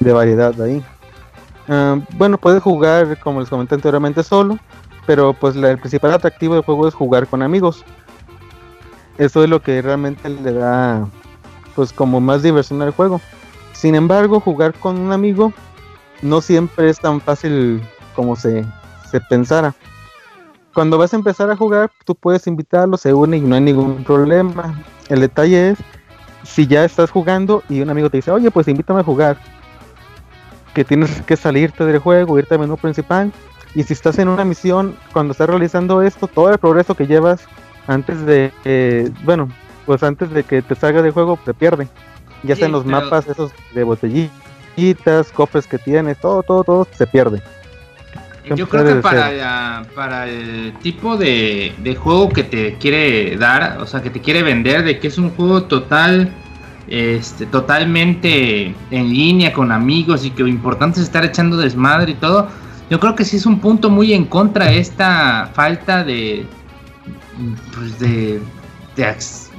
de 0.00 0.12
variedad 0.12 0.60
ahí. 0.60 0.82
Ah, 1.68 1.98
bueno, 2.16 2.38
puedes 2.38 2.62
jugar, 2.62 3.18
como 3.20 3.40
les 3.40 3.48
comenté 3.48 3.74
anteriormente, 3.74 4.22
solo, 4.22 4.58
pero 5.06 5.32
pues 5.32 5.56
el 5.56 5.78
principal 5.78 6.12
atractivo 6.12 6.54
del 6.54 6.64
juego 6.64 6.88
es 6.88 6.94
jugar 6.94 7.26
con 7.26 7.42
amigos 7.42 7.84
eso 9.20 9.44
es 9.44 9.50
lo 9.50 9.60
que 9.60 9.82
realmente 9.82 10.30
le 10.30 10.52
da 10.54 11.06
pues 11.74 11.92
como 11.92 12.22
más 12.22 12.42
diversión 12.42 12.80
al 12.80 12.90
juego. 12.90 13.20
Sin 13.74 13.94
embargo, 13.94 14.40
jugar 14.40 14.72
con 14.72 14.98
un 14.98 15.12
amigo 15.12 15.52
no 16.22 16.40
siempre 16.40 16.88
es 16.88 16.98
tan 16.98 17.20
fácil 17.20 17.82
como 18.16 18.34
se, 18.34 18.64
se 19.10 19.20
pensara. 19.20 19.74
Cuando 20.72 20.96
vas 20.96 21.12
a 21.12 21.16
empezar 21.16 21.50
a 21.50 21.56
jugar, 21.56 21.90
tú 22.06 22.14
puedes 22.14 22.46
invitarlo, 22.46 22.96
se 22.96 23.12
une 23.12 23.36
y 23.36 23.40
no 23.42 23.56
hay 23.56 23.60
ningún 23.60 24.04
problema. 24.04 24.74
El 25.10 25.20
detalle 25.20 25.70
es 25.70 25.78
si 26.42 26.66
ya 26.66 26.86
estás 26.86 27.10
jugando 27.10 27.62
y 27.68 27.82
un 27.82 27.90
amigo 27.90 28.08
te 28.08 28.16
dice, 28.16 28.30
oye, 28.30 28.50
pues 28.50 28.68
invítame 28.68 29.00
a 29.00 29.04
jugar, 29.04 29.36
que 30.72 30.82
tienes 30.82 31.20
que 31.22 31.36
salirte 31.36 31.84
del 31.84 31.98
juego, 31.98 32.38
irte 32.38 32.54
al 32.54 32.60
menú 32.60 32.78
principal. 32.78 33.30
Y 33.74 33.82
si 33.82 33.92
estás 33.92 34.18
en 34.18 34.28
una 34.28 34.46
misión, 34.46 34.96
cuando 35.12 35.32
estás 35.32 35.50
realizando 35.50 36.00
esto, 36.00 36.26
todo 36.26 36.50
el 36.50 36.58
progreso 36.58 36.94
que 36.94 37.06
llevas 37.06 37.46
antes 37.90 38.24
de, 38.24 38.52
eh, 38.64 39.10
bueno, 39.24 39.48
pues 39.84 40.04
antes 40.04 40.30
de 40.30 40.44
que 40.44 40.62
te 40.62 40.76
salga 40.76 41.02
de 41.02 41.10
juego, 41.10 41.38
te 41.44 41.52
pierde. 41.52 41.88
Ya 42.44 42.54
sea 42.54 42.66
en 42.66 42.72
los 42.72 42.86
mapas 42.86 43.26
esos 43.26 43.50
de 43.74 43.82
botellitas, 43.82 45.32
cofres 45.32 45.66
que 45.66 45.76
tienes, 45.76 46.18
todo, 46.18 46.44
todo, 46.44 46.62
todo 46.62 46.88
se 46.92 47.06
pierde. 47.08 47.42
Yo 48.54 48.68
creo 48.68 48.84
que 48.84 48.94
para, 49.02 49.82
para 49.94 50.28
el 50.28 50.72
tipo 50.82 51.16
de, 51.16 51.74
de, 51.78 51.94
juego 51.96 52.28
que 52.30 52.44
te 52.44 52.74
quiere 52.74 53.36
dar, 53.36 53.78
o 53.80 53.86
sea, 53.86 54.00
que 54.00 54.08
te 54.08 54.20
quiere 54.20 54.42
vender, 54.42 54.84
de 54.84 54.98
que 54.98 55.08
es 55.08 55.18
un 55.18 55.30
juego 55.30 55.64
total, 55.64 56.32
este, 56.88 57.44
totalmente 57.46 58.74
en 58.90 59.08
línea 59.08 59.52
con 59.52 59.72
amigos 59.72 60.24
y 60.24 60.30
que 60.30 60.42
lo 60.42 60.48
importante 60.48 61.00
es 61.00 61.06
estar 61.06 61.24
echando 61.24 61.56
desmadre 61.56 62.12
y 62.12 62.14
todo, 62.14 62.48
yo 62.88 62.98
creo 62.98 63.14
que 63.14 63.24
sí 63.24 63.36
es 63.36 63.46
un 63.46 63.60
punto 63.60 63.90
muy 63.90 64.14
en 64.14 64.24
contra 64.24 64.72
esta 64.72 65.50
falta 65.52 66.02
de, 66.02 66.46
pues 67.74 67.98
de, 67.98 68.40
de, 68.96 69.04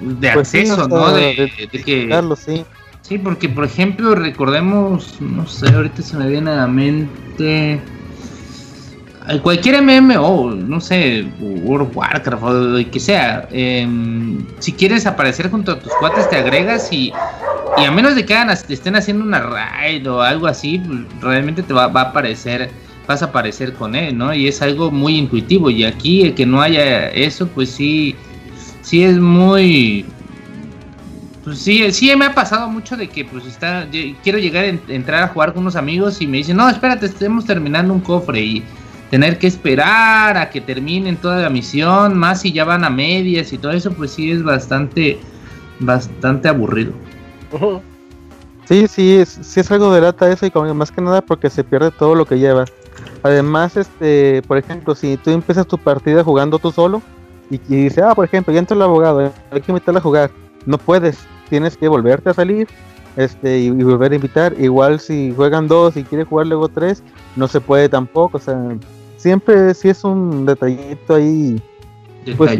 de 0.02 0.32
Pues 0.34 0.54
acceso, 0.56 0.88
¿no? 0.88 1.10
sea, 1.10 1.16
De, 1.16 1.52
que 1.86 2.08
Carlos, 2.10 2.40
sí. 2.46 2.66
Sí, 3.02 3.18
porque 3.18 3.50
por 3.50 3.66
ejemplo, 3.66 4.16
recordemos, 4.16 5.20
no 5.20 5.46
sé, 5.48 5.68
ahorita 5.70 6.02
se 6.02 6.18
me 6.18 6.28
viene 6.30 6.52
a 6.52 6.56
la 6.56 6.68
mente 6.68 7.82
eh, 9.30 9.40
cualquier 9.42 9.82
MMO, 9.82 10.52
no 10.52 10.80
sé, 10.80 11.26
World 11.40 11.90
of 11.90 11.98
Warcraft 11.98 12.44
o 12.44 12.54
lo 12.54 12.92
que 12.92 13.00
sea. 13.00 13.48
em, 13.52 14.46
si 14.60 14.72
quieres 14.74 15.06
aparecer 15.06 15.50
junto 15.50 15.74
a 15.74 15.80
tus 15.80 15.92
cuates, 16.00 16.30
te 16.30 16.38
agregas 16.38 16.92
y, 16.92 17.12
y 17.78 17.86
a 17.86 17.92
menos 17.92 18.16
de 18.16 18.26
que 18.26 18.34
hagan, 18.36 18.56
te 18.68 18.74
estén 18.74 18.96
haciendo 18.96 19.24
una 19.24 19.40
raid 19.42 20.10
o 20.10 20.22
algo 20.22 20.48
así, 20.48 20.80
pues, 20.80 21.00
realmente 21.22 21.64
te 21.64 21.74
va, 21.74 21.88
va 21.88 22.02
a 22.02 22.06
aparecer, 22.06 22.72
vas 23.12 23.22
a 23.22 23.26
aparecer 23.26 23.74
con 23.74 23.96
él, 23.96 24.18
¿no? 24.18 24.34
Y 24.34 24.48
es 24.48 24.62
algo 24.62 24.92
muy 24.92 25.18
intuitivo. 25.18 25.70
Y 25.70 25.84
aquí, 25.84 26.24
el 26.24 26.34
que 26.34 26.46
no 26.46 26.62
haya 26.62 27.10
eso, 27.10 27.48
pues 27.48 27.70
sí, 27.70 28.16
sí 28.82 29.04
es 29.04 29.18
muy 29.20 30.06
pues 31.44 31.60
sí, 31.60 31.92
sí 31.92 32.16
me 32.16 32.26
ha 32.26 32.36
pasado 32.36 32.70
mucho 32.70 32.96
de 32.96 33.08
que 33.08 33.26
pues 33.26 33.46
está, 33.46 33.88
quiero 34.24 34.38
llegar 34.38 34.66
a 34.66 34.94
entrar 34.94 35.24
a 35.24 35.28
jugar 35.30 35.54
con 35.54 35.64
unos 35.64 35.76
amigos 35.76 36.22
y 36.22 36.28
me 36.28 36.38
dicen, 36.38 36.58
no, 36.58 36.70
espérate, 36.70 37.08
estemos 37.08 37.46
terminando 37.46 37.94
un 37.94 38.00
cofre 38.00 38.42
y 38.42 38.64
tener 39.10 39.40
que 39.40 39.48
esperar 39.48 40.38
a 40.38 40.50
que 40.50 40.62
terminen 40.62 41.18
toda 41.18 41.42
la 41.42 41.50
misión, 41.50 42.16
más 42.16 42.42
si 42.42 42.52
ya 42.52 42.64
van 42.64 42.84
a 42.84 42.90
medias 42.92 43.52
y 43.52 43.58
todo 43.58 43.72
eso, 43.72 43.92
pues 43.92 44.12
sí 44.12 44.32
es 44.32 44.44
bastante, 44.44 45.20
bastante 45.80 46.48
aburrido. 46.48 46.94
Sí, 48.66 48.88
sí, 48.88 49.16
es, 49.16 49.40
sí 49.42 49.60
es 49.60 49.72
algo 49.72 49.92
de 49.94 50.02
lata 50.02 50.32
eso 50.32 50.46
y 50.46 50.52
como 50.52 50.72
más 50.76 50.92
que 50.92 51.02
nada 51.02 51.22
porque 51.22 51.50
se 51.50 51.64
pierde 51.64 51.90
todo 51.92 52.14
lo 52.14 52.26
que 52.26 52.38
llevas. 52.38 52.72
Además, 53.24 53.78
este, 53.78 54.42
por 54.48 54.58
ejemplo, 54.58 54.96
si 54.96 55.18
tú 55.18 55.30
empiezas 55.30 55.68
tu 55.68 55.78
partida 55.78 56.24
jugando 56.24 56.60
tú 56.60 56.72
solo 56.72 57.02
y, 57.50 57.56
y 57.56 57.84
dices, 57.84 58.04
ah, 58.04 58.16
por 58.16 58.26
ejemplo, 58.26 58.54
ya 58.54 58.60
entró 58.60 58.76
el 58.76 58.82
abogado, 58.82 59.26
eh, 59.26 59.32
hay 59.52 59.62
que 59.62 59.72
invitarle 59.72 60.00
a 60.00 60.04
jugar, 60.04 60.32
no 60.66 60.78
puedes, 60.78 61.20
tienes 61.50 61.78
que 61.78 61.88
volverte 61.88 62.30
a 62.30 62.34
salir 62.34 62.68
este 63.18 63.60
y, 63.60 63.66
y 63.66 63.84
volver 63.84 64.14
a 64.14 64.16
invitar. 64.16 64.56
Igual 64.60 65.00
si 65.00 65.34
juegan 65.36 65.68
dos 65.68 65.98
y 65.98 66.04
quiere 66.04 66.24
jugar 66.24 66.48
luego 66.48 66.68
tres, 66.70 67.04
no 67.36 67.48
se 67.48 67.62
puede 67.62 67.90
tampoco, 67.90 68.38
o 68.38 68.42
sea, 68.42 68.58
siempre 69.18 69.74
sí 69.74 69.90
es 69.90 70.04
un 70.04 70.46
detallito 70.46 71.16
ahí 71.16 71.62
Pues. 72.38 72.60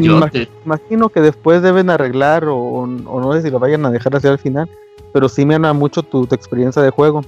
Imagino 0.64 1.08
que 1.08 1.20
después 1.20 1.62
deben 1.62 1.90
arreglar 1.90 2.44
o, 2.46 2.56
o 2.56 2.86
no 2.86 3.32
sé 3.32 3.42
si 3.42 3.50
lo 3.50 3.58
vayan 3.58 3.86
a 3.86 3.90
dejar 3.90 4.16
hacia 4.16 4.30
el 4.30 4.38
final, 4.38 4.68
pero 5.12 5.28
sí 5.28 5.44
me 5.46 5.54
mucho 5.72 6.02
tu, 6.02 6.26
tu 6.26 6.34
experiencia 6.34 6.82
de 6.82 6.90
juego. 6.90 7.22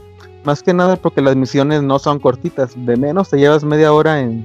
Más 0.45 0.63
que 0.63 0.75
nada 0.75 0.97
porque 0.97 1.23
las 1.23 1.37
misiones 1.37 1.83
no 1.83 1.99
son 1.99 2.21
cortitas, 2.21 2.73
de 2.77 2.97
menos 2.97 3.31
te 3.31 3.39
llevas 3.39 3.65
media 3.65 3.93
hora 3.93 4.21
en, 4.21 4.45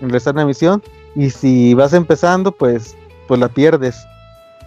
en 0.00 0.08
realizar 0.08 0.34
una 0.34 0.46
misión 0.46 0.82
y 1.16 1.30
si 1.30 1.74
vas 1.74 1.92
empezando 1.92 2.52
pues, 2.52 2.96
pues 3.26 3.40
la 3.40 3.48
pierdes. 3.48 3.96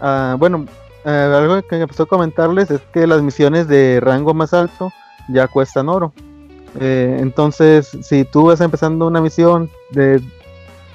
Ah, 0.02 0.35
bueno, 0.38 0.65
eh, 1.06 1.10
algo 1.10 1.61
que 1.61 1.77
me 1.77 1.84
empezó 1.84 2.03
a 2.03 2.07
comentarles 2.07 2.69
es 2.69 2.81
que 2.94 3.07
las 3.07 3.22
misiones 3.22 3.68
de 3.68 3.99
rango 4.02 4.34
más 4.34 4.53
alto 4.53 4.91
ya 5.30 5.48
cuestan 5.48 5.88
oro. 5.89 6.11
Eh, 6.80 7.18
entonces, 7.22 7.98
si 8.02 8.26
tú 8.26 8.48
vas 8.48 8.61
empezando 8.61 9.07
una 9.07 9.22
misión 9.22 9.69
de 9.91 10.22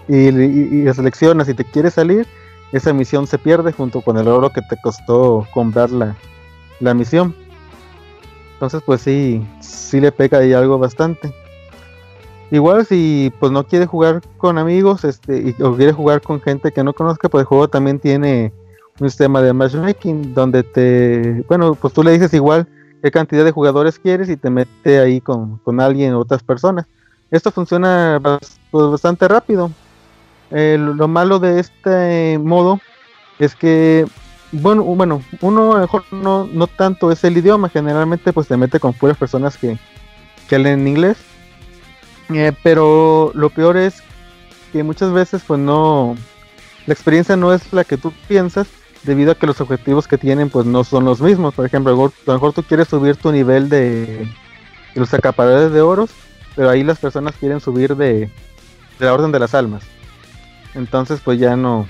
y, 0.08 0.28
y- 0.28 0.92
seleccionas 0.94 1.48
y 1.48 1.54
te 1.54 1.64
quieres 1.64 1.94
salir, 1.94 2.26
esa 2.72 2.92
misión 2.92 3.26
se 3.26 3.38
pierde 3.38 3.72
junto 3.72 4.00
con 4.02 4.18
el 4.18 4.28
oro 4.28 4.50
que 4.50 4.60
te 4.62 4.76
costó 4.82 5.46
comprar 5.52 5.90
la, 5.90 6.14
la 6.80 6.94
misión. 6.94 7.34
Entonces, 8.62 8.82
pues 8.86 9.00
sí, 9.00 9.44
sí 9.58 10.00
le 10.00 10.12
pega 10.12 10.38
ahí 10.38 10.52
algo 10.52 10.78
bastante. 10.78 11.32
Igual 12.52 12.86
si 12.86 13.32
pues 13.40 13.50
no 13.50 13.64
quiere 13.64 13.86
jugar 13.86 14.22
con 14.38 14.56
amigos, 14.56 15.02
este, 15.04 15.52
y- 15.58 15.62
o 15.62 15.74
quiere 15.74 15.92
jugar 15.92 16.22
con 16.22 16.40
gente 16.40 16.70
que 16.70 16.84
no 16.84 16.92
conozca, 16.92 17.28
pues 17.28 17.42
el 17.42 17.46
juego 17.46 17.66
también 17.66 17.98
tiene 17.98 18.52
un 19.00 19.10
sistema 19.10 19.42
de 19.42 19.52
matchmaking 19.52 20.32
donde 20.32 20.62
te, 20.62 21.44
bueno, 21.48 21.74
pues 21.74 21.92
tú 21.92 22.04
le 22.04 22.12
dices 22.12 22.32
igual 22.34 22.68
qué 23.02 23.10
cantidad 23.10 23.44
de 23.44 23.50
jugadores 23.50 23.98
quieres 23.98 24.28
y 24.28 24.36
te 24.36 24.48
mete 24.48 25.00
ahí 25.00 25.20
con, 25.20 25.58
con 25.64 25.80
alguien 25.80 26.12
o 26.14 26.20
otras 26.20 26.44
personas. 26.44 26.86
Esto 27.32 27.50
funciona 27.50 28.20
pues, 28.22 28.60
bastante 28.92 29.26
rápido. 29.26 29.72
Eh, 30.52 30.78
lo 30.78 31.08
malo 31.08 31.40
de 31.40 31.58
este 31.58 32.38
modo 32.38 32.78
es 33.40 33.56
que, 33.56 34.06
bueno, 34.52 34.82
bueno, 34.82 35.22
uno 35.40 35.72
a 35.72 35.74
lo 35.76 35.80
mejor 35.80 36.04
no, 36.10 36.48
no 36.52 36.66
tanto 36.66 37.10
es 37.10 37.24
el 37.24 37.36
idioma, 37.36 37.68
generalmente 37.70 38.32
pues 38.32 38.48
te 38.48 38.56
mete 38.56 38.78
con 38.78 38.92
puras 38.92 39.16
personas 39.16 39.56
que, 39.56 39.78
que 40.48 40.56
inglés. 40.56 41.16
Eh, 42.32 42.52
pero 42.62 43.32
lo 43.34 43.50
peor 43.50 43.76
es 43.76 44.02
que 44.72 44.82
muchas 44.82 45.12
veces 45.12 45.42
pues 45.46 45.58
no, 45.60 46.16
la 46.86 46.94
experiencia 46.94 47.36
no 47.36 47.52
es 47.52 47.72
la 47.72 47.84
que 47.84 47.96
tú 47.96 48.12
piensas 48.28 48.68
debido 49.02 49.32
a 49.32 49.34
que 49.34 49.46
los 49.46 49.60
objetivos 49.60 50.06
que 50.06 50.18
tienen 50.18 50.48
pues 50.48 50.66
no 50.66 50.84
son 50.84 51.04
los 51.04 51.20
mismos. 51.20 51.54
Por 51.54 51.66
ejemplo, 51.66 51.92
a 51.92 51.96
lo 52.26 52.32
mejor- 52.34 52.52
tú 52.52 52.62
quieres 52.62 52.88
subir 52.88 53.16
tu 53.16 53.32
nivel 53.32 53.68
de, 53.68 54.26
de 54.94 55.00
los 55.00 55.12
acaparadores 55.12 55.72
de 55.72 55.80
oros, 55.80 56.10
pero 56.54 56.70
ahí 56.70 56.84
las 56.84 56.98
personas 56.98 57.34
quieren 57.36 57.60
subir 57.60 57.96
de, 57.96 58.30
de 58.98 59.06
la 59.06 59.12
orden 59.14 59.32
de 59.32 59.38
las 59.40 59.54
almas. 59.54 59.82
Entonces 60.74 61.20
pues 61.24 61.38
ya 61.38 61.56
no 61.56 61.86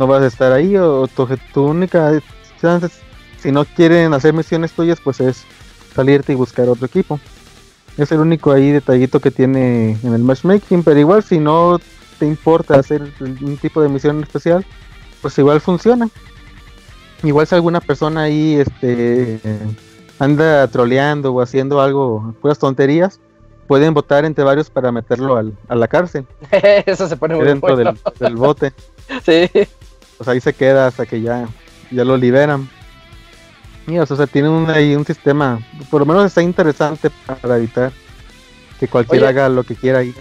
no 0.00 0.06
vas 0.06 0.22
a 0.22 0.26
estar 0.26 0.50
ahí 0.52 0.76
o 0.78 1.06
tu, 1.06 1.28
tu 1.52 1.62
única 1.66 2.10
chance 2.60 2.88
si 3.38 3.52
no 3.52 3.64
quieren 3.66 4.12
hacer 4.14 4.32
misiones 4.32 4.72
tuyas 4.72 4.98
pues 5.02 5.20
es 5.20 5.44
salirte 5.94 6.32
y 6.32 6.36
buscar 6.36 6.68
otro 6.68 6.86
equipo. 6.86 7.20
Es 7.98 8.10
el 8.12 8.20
único 8.20 8.50
ahí 8.50 8.70
detallito 8.70 9.20
que 9.20 9.30
tiene 9.30 9.98
en 10.02 10.14
el 10.14 10.22
matchmaking, 10.22 10.82
pero 10.84 10.98
igual 10.98 11.22
si 11.22 11.38
no 11.38 11.78
te 12.18 12.26
importa 12.26 12.78
hacer 12.78 13.02
un 13.20 13.58
tipo 13.58 13.82
de 13.82 13.88
misión 13.90 14.22
especial, 14.22 14.64
pues 15.20 15.36
igual 15.38 15.60
funciona. 15.60 16.08
Igual 17.22 17.46
si 17.46 17.54
alguna 17.54 17.80
persona 17.82 18.22
ahí 18.22 18.54
este 18.54 19.38
anda 20.18 20.66
troleando 20.68 21.32
o 21.34 21.42
haciendo 21.42 21.80
algo, 21.82 22.34
puras 22.40 22.58
tonterías, 22.58 23.20
pueden 23.66 23.92
votar 23.92 24.24
entre 24.24 24.44
varios 24.44 24.70
para 24.70 24.92
meterlo 24.92 25.36
al- 25.36 25.52
a 25.68 25.74
la 25.74 25.88
cárcel, 25.88 26.26
Eso 26.86 27.06
se 27.08 27.16
pone 27.16 27.34
muy 27.36 27.44
dentro 27.44 27.74
bueno. 27.74 27.92
del, 27.92 28.18
del 28.18 28.36
bote. 28.36 28.72
Sí. 29.26 29.50
Pues 30.20 30.28
ahí 30.28 30.40
se 30.42 30.52
queda 30.52 30.86
hasta 30.86 31.06
que 31.06 31.22
ya, 31.22 31.48
ya 31.90 32.04
lo 32.04 32.14
liberan. 32.18 32.68
Y 33.86 33.96
o 33.96 34.04
sea, 34.04 34.26
tiene 34.26 34.50
un, 34.50 34.68
ahí 34.68 34.94
un 34.94 35.06
sistema, 35.06 35.66
por 35.90 36.00
lo 36.00 36.04
menos 36.04 36.26
está 36.26 36.42
interesante 36.42 37.08
para 37.40 37.56
evitar 37.56 37.90
que 38.78 38.86
cualquiera 38.86 39.28
Oye. 39.28 39.38
haga 39.38 39.48
lo 39.48 39.64
que 39.64 39.74
quiera 39.74 40.00
ahí. 40.00 40.14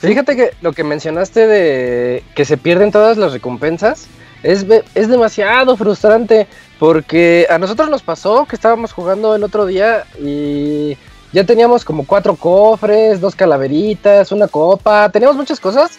Fíjate 0.00 0.36
que 0.36 0.50
lo 0.60 0.74
que 0.74 0.84
mencionaste 0.84 1.46
de 1.46 2.22
que 2.34 2.44
se 2.44 2.58
pierden 2.58 2.92
todas 2.92 3.16
las 3.16 3.32
recompensas 3.32 4.06
es, 4.42 4.66
es 4.94 5.08
demasiado 5.08 5.78
frustrante 5.78 6.46
porque 6.78 7.46
a 7.48 7.56
nosotros 7.56 7.88
nos 7.88 8.02
pasó 8.02 8.44
que 8.44 8.56
estábamos 8.56 8.92
jugando 8.92 9.34
el 9.34 9.44
otro 9.44 9.64
día 9.64 10.04
y 10.20 10.98
ya 11.32 11.46
teníamos 11.46 11.86
como 11.86 12.06
cuatro 12.06 12.36
cofres, 12.36 13.18
dos 13.18 13.34
calaveritas, 13.34 14.30
una 14.30 14.46
copa, 14.46 15.08
teníamos 15.08 15.38
muchas 15.38 15.58
cosas 15.58 15.92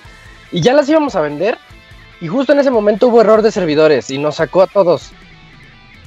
y 0.52 0.62
ya 0.62 0.74
las 0.74 0.88
íbamos 0.88 1.16
a 1.16 1.22
vender 1.22 1.58
y 2.24 2.28
justo 2.28 2.54
en 2.54 2.60
ese 2.60 2.72
momento 2.72 3.08
hubo 3.10 3.22
error 3.22 3.42
de 3.42 3.52
servidores 3.52 4.10
y 4.10 4.18
nos 4.18 4.36
sacó 4.38 4.62
a 4.62 4.68
todos. 4.68 5.12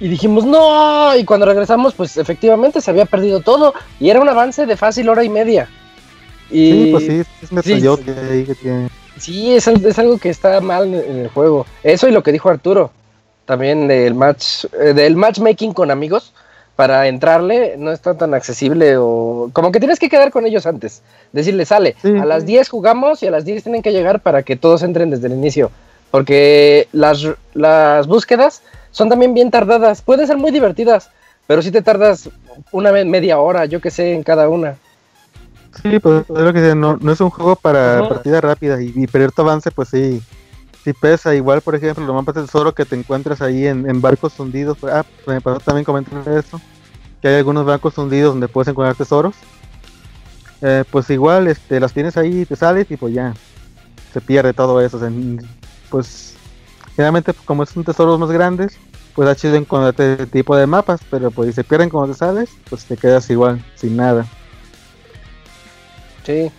Y 0.01 0.09
dijimos, 0.09 0.45
no, 0.45 1.15
y 1.17 1.25
cuando 1.25 1.47
regresamos, 1.47 1.95
pues 1.95 2.17
efectivamente 2.17 2.81
se 2.81 2.91
había 2.91 3.07
perdido 3.07 3.41
todo 3.41 3.73
y 4.01 4.11
era 4.11 4.21
un 4.21 4.29
avance 4.29 4.67
de 4.67 4.77
fácil 4.77 5.09
hora 5.09 5.25
y 5.25 5.29
media. 5.29 5.69
Y... 6.51 6.71
Sí, 6.71 6.89
pues 6.93 7.05
sí, 7.07 7.19
es 7.21 7.49
sí, 7.49 7.55
detallote 7.55 8.15
ahí 8.31 8.45
que 8.45 8.55
tiene. 8.55 8.89
Sí, 9.19 9.55
es, 9.55 9.67
al- 9.69 9.85
es 9.85 9.99
algo 9.99 10.19
que 10.19 10.29
está 10.29 10.61
mal 10.61 10.85
en, 10.87 10.95
en 10.95 11.19
el 11.21 11.29
juego. 11.29 11.65
Eso 11.83 12.09
y 12.09 12.13
lo 12.13 12.23
que 12.23 12.33
dijo 12.33 12.49
Arturo. 12.51 12.91
También 13.47 13.89
del 13.89 14.15
match, 14.15 14.65
eh, 14.79 14.93
del 14.93 15.17
matchmaking 15.17 15.73
con 15.73 15.91
amigos. 15.91 16.33
Para 16.77 17.09
entrarle 17.09 17.77
no 17.79 17.91
está 17.91 18.19
tan 18.19 18.35
accesible 18.35 18.97
o 18.99 19.49
como 19.55 19.73
que 19.73 19.79
tienes 19.79 19.99
que 19.99 20.11
quedar 20.11 20.31
con 20.31 20.45
ellos 20.45 20.67
antes. 20.67 21.01
Decirle, 21.33 21.65
sale, 21.65 21.97
Sí. 22.03 22.15
a 22.19 22.27
las 22.27 22.45
10 22.45 22.69
jugamos 22.69 23.23
y 23.23 23.27
a 23.29 23.31
las 23.31 23.47
10 23.47 23.63
tienen 23.63 23.81
que 23.81 23.93
llegar 23.93 24.21
para 24.21 24.43
que 24.43 24.57
todos 24.57 24.83
entren 24.83 25.09
desde 25.09 25.29
el 25.29 25.33
inicio. 25.33 25.71
Porque 26.17 26.89
las, 26.93 27.29
las 27.53 28.07
búsquedas 28.07 28.63
son 28.91 29.11
también 29.11 29.35
bien 29.35 29.51
tardadas. 29.51 30.01
Pueden 30.01 30.27
ser 30.27 30.39
muy 30.39 30.51
divertidas, 30.51 31.11
pero 31.47 31.61
si 31.61 31.71
te 31.71 31.83
tardas 31.83 32.31
una 32.73 32.91
me- 32.91 33.05
media 33.05 33.39
hora, 33.39 33.67
yo 33.67 33.83
que 33.83 33.91
sé, 33.91 34.15
en 34.15 34.23
cada 34.23 34.49
una. 34.49 34.77
Sí, 35.83 35.99
pues 35.99 36.23
es 36.23 36.29
lo 36.39 36.55
que 36.55 36.61
decía, 36.63 36.75
no, 36.75 36.97
no 36.99 37.13
es 37.13 37.21
un 37.21 37.29
juego 37.29 37.55
para 37.55 38.09
partida 38.09 38.41
rápida 38.41 38.81
y, 38.81 38.95
y 38.97 39.07
perder 39.07 39.31
tu 39.31 39.43
avance, 39.43 39.71
pues 39.71 39.91
sí, 39.91 40.23
sí 40.83 40.95
pesa. 40.95 41.35
Igual, 41.35 41.61
por 41.61 41.75
ejemplo, 41.75 42.07
lo 42.07 42.15
más 42.15 42.25
del 42.25 42.47
tesoro 42.47 42.73
que 42.75 42.87
te 42.87 42.97
encuentras 42.97 43.43
ahí 43.43 43.67
en, 43.67 43.87
en 43.87 44.01
barcos 44.01 44.41
hundidos. 44.41 44.79
pues, 44.81 44.95
ah, 44.95 45.05
pues 45.23 45.35
me 45.35 45.43
pasó 45.43 45.61
también 45.61 45.85
comentar 45.85 46.27
eso, 46.33 46.59
que 47.21 47.29
hay 47.29 47.35
algunos 47.35 47.67
barcos 47.67 47.99
hundidos 47.99 48.33
donde 48.33 48.49
puedes 48.49 48.69
encontrar 48.69 48.95
tesoros. 48.97 49.35
Eh, 50.63 50.83
pues 50.91 51.11
igual, 51.11 51.47
este, 51.49 51.79
las 51.79 51.93
tienes 51.93 52.17
ahí 52.17 52.41
y 52.41 52.47
te 52.47 52.57
sales 52.57 52.91
y 52.91 52.97
pues 52.97 53.13
ya 53.13 53.35
se 54.15 54.23
pierde 54.23 54.55
todo 54.55 54.81
eso. 54.81 54.97
o 54.97 55.01
sea, 55.01 55.11
pues 55.91 56.35
generalmente 56.95 57.35
como 57.45 57.67
son 57.67 57.85
tesoros 57.85 58.19
más 58.19 58.31
grandes, 58.31 58.79
pues 59.15 59.27
da 59.27 59.35
chido 59.35 59.57
encontrar 59.57 59.91
este 59.91 60.27
tipo 60.27 60.57
de 60.57 60.67
mapas, 60.67 61.01
pero 61.11 61.31
pues 61.31 61.49
si 61.49 61.55
se 61.55 61.65
pierden 61.65 61.89
cuando 61.89 62.13
te 62.13 62.19
sales, 62.19 62.51
pues 62.69 62.85
te 62.85 62.97
quedas 62.97 63.29
igual, 63.31 63.65
sin 63.75 63.97
nada. 63.97 64.27
Sí. 66.25 66.51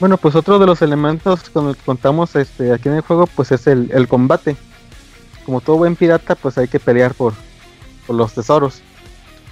Bueno, 0.00 0.16
pues 0.16 0.34
otro 0.34 0.58
de 0.58 0.66
los 0.66 0.82
elementos 0.82 1.48
con 1.50 1.66
los 1.66 1.76
que 1.76 1.82
contamos 1.82 2.34
este, 2.36 2.72
aquí 2.72 2.88
en 2.88 2.96
el 2.96 3.00
juego, 3.02 3.26
pues 3.26 3.52
es 3.52 3.66
el, 3.66 3.90
el 3.92 4.08
combate. 4.08 4.56
Como 5.44 5.60
todo 5.60 5.76
buen 5.76 5.96
pirata, 5.96 6.34
pues 6.34 6.58
hay 6.58 6.68
que 6.68 6.80
pelear 6.80 7.14
por, 7.14 7.34
por 8.06 8.16
los 8.16 8.32
tesoros. 8.34 8.82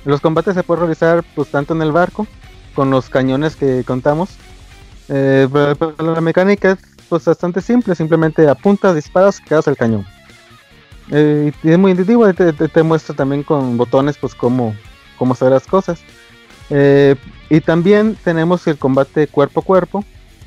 Los 0.04 0.20
combates 0.20 0.54
se 0.54 0.62
pueden 0.62 0.82
realizar 0.82 1.24
pues 1.34 1.50
tanto 1.50 1.74
en 1.74 1.82
el 1.82 1.92
barco, 1.92 2.26
con 2.74 2.90
los 2.90 3.08
cañones 3.08 3.56
que 3.56 3.84
contamos. 3.84 4.30
Eh, 5.08 5.48
pero 5.52 6.14
la 6.14 6.20
mecánica 6.20 6.72
es 6.72 6.78
pues 7.12 7.26
bastante 7.26 7.60
simple, 7.60 7.94
simplemente 7.94 8.48
apuntas, 8.48 8.94
disparas, 8.94 9.38
quedas 9.38 9.66
el 9.68 9.76
cañón. 9.76 10.06
Eh, 11.10 11.52
y 11.62 11.70
es 11.70 11.78
muy 11.78 11.90
intuitivo, 11.90 12.32
te, 12.32 12.54
te- 12.54 12.82
muestra 12.82 13.14
también 13.14 13.42
con 13.42 13.76
botones 13.76 14.16
pues 14.16 14.34
cómo, 14.34 14.74
cómo 15.18 15.34
hacer 15.34 15.50
las 15.50 15.66
cosas. 15.66 16.00
Eh, 16.70 17.16
y 17.50 17.60
también 17.60 18.16
tenemos 18.24 18.66
el 18.66 18.78
combate 18.78 19.26
cuerpo 19.26 19.60
a 19.60 19.62
cuerpo, 19.62 20.04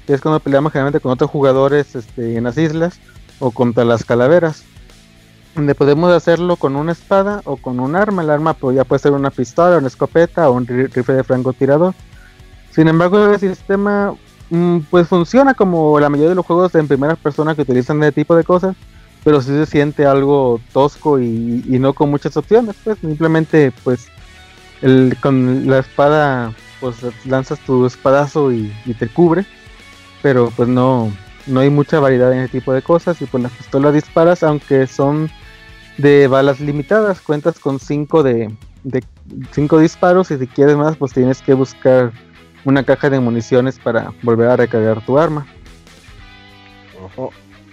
que 0.07 0.15
es 0.15 0.21
cuando 0.21 0.39
peleamos 0.39 0.71
generalmente 0.71 0.99
con 1.01 1.11
otros 1.11 1.29
jugadores 1.29 1.95
este, 1.95 2.35
en 2.37 2.45
las 2.45 2.57
islas 2.57 2.99
o 3.37 3.51
contra 3.51 3.85
las 3.85 4.03
calaveras. 4.03 4.63
Donde 5.53 5.75
podemos 5.75 6.11
hacerlo 6.11 6.55
con 6.55 6.75
una 6.75 6.93
espada 6.93 7.41
o 7.45 7.57
con 7.57 7.79
un 7.79 7.95
arma. 7.95 8.23
El 8.23 8.31
arma 8.31 8.55
pues, 8.55 8.75
ya 8.75 8.85
puede 8.85 8.99
ser 9.03 9.11
una 9.11 9.29
pistola, 9.29 9.77
una 9.77 9.87
escopeta 9.87 10.49
o 10.49 10.53
un 10.53 10.65
ri- 10.65 10.91
rifle 10.91 11.13
de 11.13 11.23
francotirador. 11.23 11.93
Sin 12.71 12.87
embargo, 12.87 13.23
el 13.23 13.39
sistema 13.39 14.15
pues 14.89 15.07
funciona 15.07 15.53
como 15.53 15.99
la 15.99 16.09
mayoría 16.09 16.30
de 16.30 16.35
los 16.35 16.45
juegos 16.45 16.76
en 16.76 16.88
primera 16.88 17.15
persona 17.15 17.55
que 17.55 17.63
utilizan 17.63 18.01
ese 18.03 18.11
tipo 18.11 18.35
de 18.35 18.43
cosas, 18.43 18.76
pero 19.23 19.41
sí 19.41 19.49
se 19.49 19.65
siente 19.65 20.05
algo 20.05 20.61
tosco 20.72 21.19
y, 21.19 21.63
no 21.80 21.93
con 21.93 22.11
muchas 22.11 22.38
opciones. 22.38 22.76
Pues 22.84 22.99
simplemente 22.99 23.73
pues 23.84 24.07
el, 24.81 25.17
con 25.22 25.67
la 25.67 25.80
espada 25.80 26.53
pues 26.80 26.97
lanzas 27.26 27.59
tu 27.59 27.85
espadazo 27.85 28.51
y, 28.51 28.72
te 28.99 29.07
cubre, 29.07 29.45
pero 30.22 30.51
pues 30.55 30.69
no, 30.69 31.11
no 31.47 31.59
hay 31.59 31.69
mucha 31.69 31.99
variedad 31.99 32.31
en 32.34 32.39
ese 32.39 32.59
tipo 32.59 32.73
de 32.73 32.81
cosas 32.81 33.22
y 33.22 33.26
con 33.26 33.43
la 33.43 33.49
pistola 33.49 33.91
disparas 33.91 34.43
aunque 34.43 34.85
son 34.85 35.30
de 35.97 36.27
balas 36.27 36.59
limitadas, 36.59 37.22
cuentas 37.22 37.57
con 37.57 37.80
5 37.80 38.22
de, 38.22 38.53
de 38.84 39.03
cinco 39.51 39.80
disparos 39.80 40.30
y 40.31 40.38
si 40.38 40.47
quieres 40.47 40.76
más 40.76 40.97
pues 40.97 41.13
tienes 41.13 41.41
que 41.41 41.53
buscar 41.53 42.11
una 42.65 42.83
caja 42.83 43.09
de 43.09 43.19
municiones 43.19 43.79
para 43.79 44.11
volver 44.21 44.49
a 44.49 44.57
recargar 44.57 45.01
tu 45.05 45.17
arma. 45.17 45.45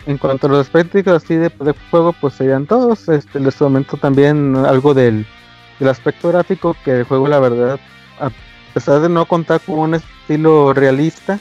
En 0.07 0.19
cuanto 0.19 0.47
a 0.47 0.51
los 0.51 0.61
aspectos 0.61 1.07
así 1.23 1.35
de, 1.35 1.49
de 1.49 1.75
juego, 1.91 2.13
pues 2.13 2.35
serían 2.35 2.67
todos. 2.67 3.09
Este, 3.09 3.41
les 3.41 3.55
comento 3.57 3.97
también 3.97 4.55
algo 4.57 4.95
del, 4.95 5.27
del 5.81 5.89
aspecto 5.89 6.29
gráfico, 6.29 6.77
que 6.85 6.99
el 6.99 7.05
juego, 7.05 7.27
la 7.29 7.41
verdad, 7.41 7.81
a 8.21 8.31
pesar 8.75 9.01
de 9.01 9.09
no 9.09 9.27
contar 9.27 9.61
con 9.61 9.79
un 9.79 9.95
estilo 9.95 10.73
realista, 10.75 11.39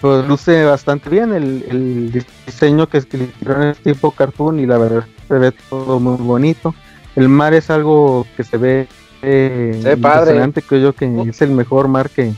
pues 0.00 0.26
luce 0.26 0.64
bastante 0.64 1.10
bien. 1.10 1.32
El, 1.32 1.64
el 1.68 2.24
diseño 2.46 2.88
que 2.88 2.98
escribieron 2.98 3.64
es 3.64 3.78
tipo 3.78 4.10
cartoon 4.12 4.60
y 4.60 4.66
la 4.66 4.78
verdad 4.78 5.04
se 5.28 5.34
ve 5.34 5.52
todo 5.52 6.00
muy 6.00 6.16
bonito. 6.16 6.74
El 7.16 7.28
mar 7.28 7.52
es 7.52 7.68
algo 7.68 8.26
que 8.36 8.44
se 8.44 8.56
ve 8.56 8.88
eh, 9.22 9.96
padre. 10.00 10.32
impresionante, 10.32 10.62
creo 10.62 10.80
yo 10.80 10.92
que 10.94 11.28
es 11.28 11.42
el 11.42 11.50
mejor 11.50 11.88
mar 11.88 12.10
que 12.10 12.32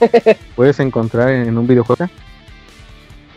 puedes 0.56 0.80
encontrar 0.80 1.30
en, 1.30 1.56
un 1.56 1.66
videojuego. 1.66 2.08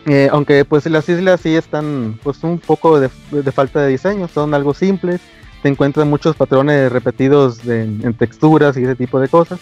Eh, 0.06 0.28
aunque 0.32 0.64
pues 0.64 0.84
las 0.86 1.08
islas 1.08 1.40
sí 1.40 1.54
están 1.54 2.18
pues 2.22 2.42
un 2.42 2.58
poco 2.58 2.98
de, 2.98 3.08
de 3.30 3.52
falta 3.52 3.80
de 3.82 3.88
diseño, 3.88 4.26
son 4.26 4.52
algo 4.52 4.74
simples, 4.74 5.20
te 5.62 5.68
encuentran 5.68 6.10
muchos 6.10 6.34
patrones 6.34 6.90
repetidos 6.90 7.62
de- 7.64 7.82
en 7.82 8.14
texturas 8.14 8.76
y 8.76 8.82
ese 8.82 8.96
tipo 8.96 9.20
de 9.20 9.28
cosas. 9.28 9.60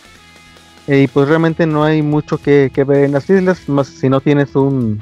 Eh, 0.86 1.02
y 1.02 1.06
pues 1.06 1.28
realmente 1.28 1.66
no 1.66 1.84
hay 1.84 2.02
mucho 2.02 2.38
que, 2.38 2.70
ver 2.86 3.04
en 3.04 3.12
las 3.12 3.28
islas, 3.28 3.68
más 3.68 3.86
si 3.86 4.08
no 4.08 4.20
tienes 4.20 4.56
un, 4.56 4.98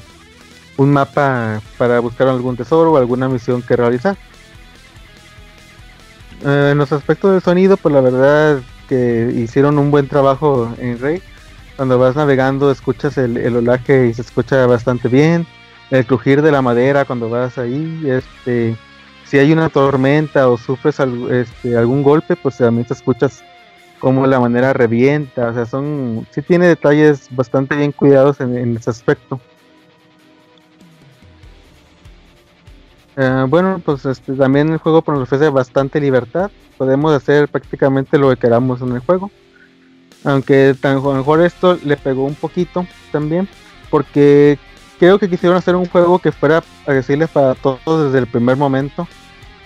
un 0.77 0.93
mapa 0.93 1.63
para 1.79 2.01
buscar 2.01 2.29
algún 2.29 2.57
tesoro 2.57 2.93
o 2.93 2.97
alguna 2.97 3.29
misión 3.29 3.63
que 3.63 3.77
realizar. 3.77 4.17
Eh, 6.45 6.71
en 6.73 6.79
los 6.79 6.93
aspectos 6.93 7.33
del 7.33 7.43
sonido, 7.43 7.77
pues 7.77 7.95
la 7.95 8.01
verdad 8.01 8.61
que 8.89 9.33
hicieron 9.37 9.79
un 9.79 9.91
buen 9.91 10.09
trabajo 10.09 10.75
en 10.79 10.99
Rey. 10.99 11.23
Cuando 11.79 11.97
vas 11.97 12.17
navegando 12.17 12.73
escuchas 12.73 13.19
el, 13.19 13.37
el 13.37 13.55
olaje 13.55 14.09
y 14.09 14.13
se 14.13 14.23
escucha 14.23 14.67
bastante 14.67 15.07
bien. 15.07 15.47
El 15.93 16.05
crujir 16.05 16.43
de 16.43 16.51
la 16.51 16.61
madera 16.61 17.05
cuando 17.05 17.31
vas 17.31 17.57
ahí. 17.57 18.03
Este, 18.05 18.77
si 19.25 19.39
hay 19.39 19.53
una 19.53 19.69
tormenta 19.69 20.49
o 20.49 20.59
sufres 20.59 20.99
este, 20.99 21.77
algún 21.77 22.03
golpe, 22.03 22.35
pues 22.35 22.57
también 22.57 22.85
te 22.85 22.95
escuchas 22.95 23.45
como 24.01 24.27
la 24.27 24.41
manera 24.41 24.73
revienta. 24.73 25.51
O 25.51 25.55
sea, 25.55 25.67
son, 25.67 26.27
sí 26.33 26.43
tiene 26.43 26.67
detalles 26.67 27.29
bastante 27.31 27.77
bien 27.77 27.93
cuidados 27.93 28.41
en, 28.41 28.77
ese 28.77 28.91
aspecto. 28.91 29.41
Eh, 33.17 33.45
bueno, 33.49 33.81
pues 33.85 34.05
este, 34.05 34.33
también 34.33 34.71
el 34.71 34.79
juego 34.79 35.05
nos 35.07 35.21
ofrece 35.21 35.49
bastante 35.49 36.01
libertad. 36.01 36.51
Podemos 36.77 37.15
hacer 37.15 37.47
prácticamente 37.47 38.19
lo 38.19 38.31
que 38.31 38.37
queramos 38.37 38.83
en 38.83 38.97
el 38.97 38.99
juego. 38.99 39.31
Aunque 40.25 40.75
a 40.83 40.93
lo 40.95 41.15
mejor 41.15 41.41
esto 41.43 41.79
le 41.85 41.97
pegó 41.97 42.25
un 42.25 42.35
poquito 42.35 42.87
también. 43.13 43.49
Porque 43.91 44.59
creo 44.99 45.19
que 45.19 45.31
quisieron 45.31 45.57
hacer 45.57 45.77
un 45.77 45.87
juego 45.87 46.19
que 46.19 46.33
fuera 46.33 46.63
accesible 46.87 47.27
para 47.29 47.55
todos 47.55 48.07
desde 48.07 48.19
el 48.19 48.27
primer 48.27 48.57
momento. 48.57 49.07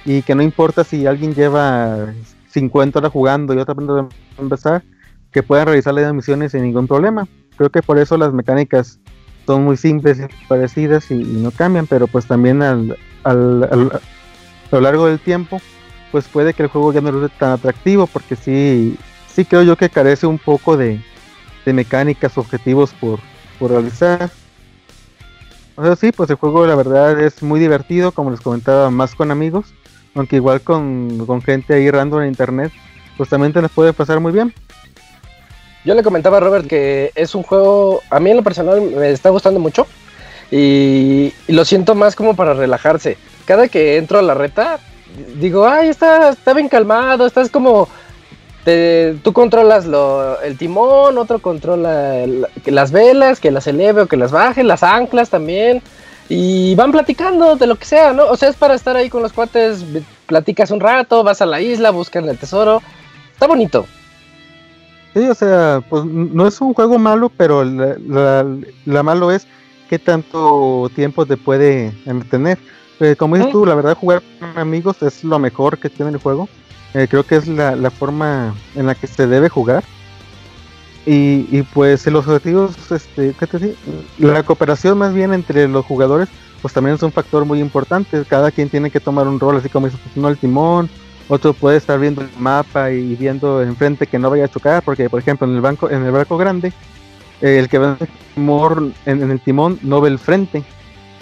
Y 0.04 0.22
que 0.22 0.34
no 0.34 0.42
importa 0.42 0.84
si 0.84 1.06
alguien 1.06 1.34
lleva 1.34 2.12
50 2.50 2.98
horas 2.98 3.12
jugando 3.12 3.54
y 3.54 3.58
otra 3.58 3.74
va 3.74 4.00
a 4.00 4.42
empezar, 4.42 4.82
que 5.30 5.42
puedan 5.42 5.66
realizar 5.66 5.94
las 5.94 6.12
misiones 6.12 6.52
sin 6.52 6.62
ningún 6.62 6.86
problema. 6.86 7.26
Creo 7.56 7.70
que 7.70 7.82
por 7.82 7.98
eso 7.98 8.16
las 8.18 8.32
mecánicas 8.32 8.98
son 9.46 9.64
muy 9.64 9.76
simples 9.76 10.18
y 10.20 10.46
parecidas 10.46 11.10
y, 11.10 11.14
y 11.14 11.40
no 11.42 11.50
cambian, 11.50 11.86
pero 11.86 12.06
pues 12.06 12.26
también 12.26 12.62
al, 12.62 12.96
al- 13.24 13.64
al- 13.70 13.92
a 13.92 14.74
lo 14.76 14.80
largo 14.80 15.06
del 15.06 15.18
tiempo, 15.20 15.60
pues 16.10 16.26
puede 16.28 16.54
que 16.54 16.62
el 16.64 16.68
juego 16.68 16.92
ya 16.92 17.00
no 17.00 17.10
resulte 17.10 17.34
tan 17.38 17.50
atractivo, 17.52 18.06
porque 18.06 18.36
sí, 18.36 18.96
sí 19.34 19.44
creo 19.44 19.62
yo 19.62 19.76
que 19.76 19.90
carece 19.90 20.26
un 20.26 20.38
poco 20.38 20.76
de, 20.76 21.00
de 21.64 21.72
mecánicas, 21.72 22.38
objetivos 22.38 22.92
por, 22.92 23.18
por 23.58 23.70
realizar. 23.70 24.30
O 25.76 25.84
sea, 25.84 25.96
sí, 25.96 26.12
pues 26.12 26.28
el 26.30 26.36
juego 26.36 26.66
la 26.66 26.74
verdad 26.74 27.18
es 27.20 27.42
muy 27.42 27.58
divertido, 27.58 28.12
como 28.12 28.30
les 28.30 28.40
comentaba, 28.40 28.90
más 28.90 29.14
con 29.14 29.30
amigos, 29.30 29.66
aunque 30.14 30.36
igual 30.36 30.60
con, 30.60 31.26
con 31.26 31.40
gente 31.42 31.74
ahí 31.74 31.90
random 31.90 32.22
en 32.22 32.28
internet, 32.28 32.72
pues 33.16 33.28
también 33.28 33.52
te 33.52 33.62
las 33.62 33.70
puede 33.70 33.92
pasar 33.92 34.20
muy 34.20 34.32
bien. 34.32 34.52
Yo 35.84 35.94
le 35.94 36.02
comentaba 36.02 36.36
a 36.36 36.40
Robert 36.40 36.66
que 36.66 37.10
es 37.14 37.34
un 37.34 37.42
juego, 37.42 38.02
a 38.10 38.20
mí 38.20 38.30
en 38.30 38.36
lo 38.36 38.42
personal 38.42 38.80
me 38.80 39.10
está 39.10 39.30
gustando 39.30 39.58
mucho 39.58 39.86
y, 40.50 41.32
y 41.48 41.52
lo 41.52 41.64
siento 41.64 41.94
más 41.94 42.14
como 42.14 42.36
para 42.36 42.54
relajarse. 42.54 43.16
Cada 43.46 43.66
que 43.66 43.96
entro 43.96 44.18
a 44.18 44.22
la 44.22 44.34
reta, 44.34 44.78
digo, 45.40 45.66
ay, 45.66 45.88
está, 45.88 46.28
está 46.30 46.52
bien 46.52 46.68
calmado, 46.68 47.26
estás 47.26 47.50
como, 47.50 47.88
te- 48.64 49.16
tú 49.22 49.32
controlas 49.32 49.86
lo, 49.86 50.40
el 50.40 50.56
timón, 50.56 51.18
otro 51.18 51.38
controla 51.40 52.18
el- 52.20 52.46
que 52.64 52.70
las 52.70 52.92
velas, 52.92 53.40
que 53.40 53.50
las 53.50 53.66
eleve 53.66 54.02
o 54.02 54.06
que 54.06 54.16
las 54.16 54.30
baje, 54.32 54.62
las 54.64 54.82
anclas 54.82 55.30
también. 55.30 55.82
Y 56.28 56.74
van 56.76 56.92
platicando 56.92 57.56
de 57.56 57.66
lo 57.66 57.76
que 57.76 57.84
sea, 57.84 58.12
¿no? 58.12 58.24
O 58.26 58.36
sea, 58.36 58.48
es 58.48 58.56
para 58.56 58.74
estar 58.74 58.96
ahí 58.96 59.10
con 59.10 59.22
los 59.22 59.32
cuates, 59.32 59.84
platicas 60.26 60.70
un 60.70 60.80
rato, 60.80 61.22
vas 61.24 61.42
a 61.42 61.46
la 61.46 61.60
isla, 61.60 61.90
buscan 61.90 62.28
el 62.28 62.38
tesoro. 62.38 62.80
Está 63.32 63.46
bonito. 63.46 63.84
Sí, 65.14 65.28
o 65.28 65.34
sea, 65.34 65.82
pues 65.90 66.04
no 66.06 66.46
es 66.46 66.58
un 66.60 66.72
juego 66.72 66.98
malo, 66.98 67.30
pero 67.36 67.64
la, 67.64 67.96
la- 68.08 68.46
la 68.86 69.02
malo 69.02 69.30
es 69.30 69.46
qué 69.90 69.98
tanto 69.98 70.90
tiempo 70.94 71.26
te 71.26 71.36
puede 71.36 71.92
entretener. 72.06 72.58
Eh, 73.00 73.14
como 73.18 73.34
dices 73.36 73.48
Mm. 73.50 73.52
tú, 73.52 73.66
la 73.66 73.74
verdad 73.74 73.96
jugar 73.96 74.22
con 74.38 74.56
amigos 74.56 75.02
es 75.02 75.22
lo 75.24 75.38
mejor 75.38 75.76
que 75.78 75.90
tiene 75.90 76.12
el 76.12 76.18
juego. 76.18 76.48
Eh, 76.94 77.06
creo 77.08 77.24
que 77.24 77.36
es 77.36 77.48
la, 77.48 77.74
la 77.76 77.90
forma 77.90 78.54
en 78.74 78.86
la 78.86 78.94
que 78.94 79.06
se 79.06 79.26
debe 79.26 79.48
jugar. 79.48 79.84
Y, 81.04 81.48
y 81.50 81.62
pues 81.62 82.06
los 82.06 82.26
objetivos, 82.28 82.76
este, 82.92 83.34
¿qué? 83.34 83.74
La 84.18 84.42
cooperación 84.44 84.98
más 84.98 85.12
bien 85.12 85.34
entre 85.34 85.66
los 85.66 85.84
jugadores, 85.84 86.28
pues 86.60 86.72
también 86.72 86.94
es 86.94 87.02
un 87.02 87.12
factor 87.12 87.44
muy 87.44 87.60
importante. 87.60 88.24
Cada 88.24 88.52
quien 88.52 88.68
tiene 88.68 88.90
que 88.90 89.00
tomar 89.00 89.26
un 89.26 89.40
rol, 89.40 89.56
así 89.56 89.68
como 89.68 89.88
pues, 89.88 90.00
uno 90.14 90.28
al 90.28 90.38
timón, 90.38 90.88
otro 91.28 91.54
puede 91.54 91.78
estar 91.78 91.98
viendo 91.98 92.22
el 92.22 92.28
mapa 92.38 92.92
y 92.92 93.16
viendo 93.16 93.62
enfrente 93.62 94.06
que 94.06 94.18
no 94.18 94.30
vaya 94.30 94.44
a 94.44 94.48
chocar, 94.48 94.82
porque 94.84 95.10
por 95.10 95.18
ejemplo 95.20 95.46
en 95.48 95.54
el 95.54 95.60
banco, 95.60 95.90
en 95.90 96.04
el 96.04 96.12
barco 96.12 96.36
grande, 96.36 96.72
eh, 97.40 97.58
el 97.58 97.68
que 97.68 97.78
va 97.78 97.96
en 97.98 98.06
el, 98.06 98.08
timón, 98.34 98.94
en, 99.06 99.22
en 99.22 99.30
el 99.32 99.40
timón 99.40 99.78
no 99.82 100.00
ve 100.00 100.08
el 100.10 100.18
frente, 100.18 100.62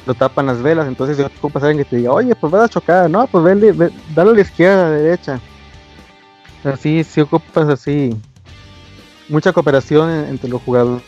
lo 0.06 0.14
tapan 0.14 0.46
las 0.46 0.60
velas, 0.62 0.88
entonces 0.88 1.16
si 1.16 1.22
ocupas 1.22 1.62
a 1.62 1.66
alguien 1.68 1.84
que 1.84 1.90
te 1.90 1.96
diga, 1.96 2.12
oye, 2.12 2.34
pues 2.34 2.50
vas 2.52 2.64
a 2.64 2.68
chocar, 2.68 3.08
no, 3.08 3.26
pues 3.28 3.44
vele, 3.44 3.72
ve- 3.72 3.90
dale 4.14 4.30
a 4.30 4.34
la 4.34 4.40
izquierda, 4.40 4.86
a 4.88 4.90
la 4.90 4.96
derecha. 4.96 5.40
Así, 6.64 7.04
si 7.04 7.20
ocupas 7.20 7.68
así 7.68 8.14
mucha 9.28 9.52
cooperación 9.52 10.10
en- 10.10 10.24
entre 10.30 10.50
los 10.50 10.60
jugadores. 10.62 11.00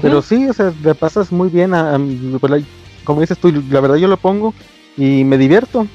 Pero 0.00 0.22
sí, 0.22 0.48
o 0.48 0.52
sea, 0.52 0.70
te 0.70 0.94
pasas 0.94 1.32
muy 1.32 1.48
bien. 1.48 1.74
a- 1.74 1.94
a- 1.96 1.98
la- 1.98 2.62
como 3.04 3.20
dices 3.20 3.38
tú, 3.38 3.50
la 3.70 3.80
verdad 3.80 3.96
yo 3.96 4.08
lo 4.08 4.16
pongo 4.16 4.54
y 4.96 5.24
me 5.24 5.36
divierto. 5.38 5.86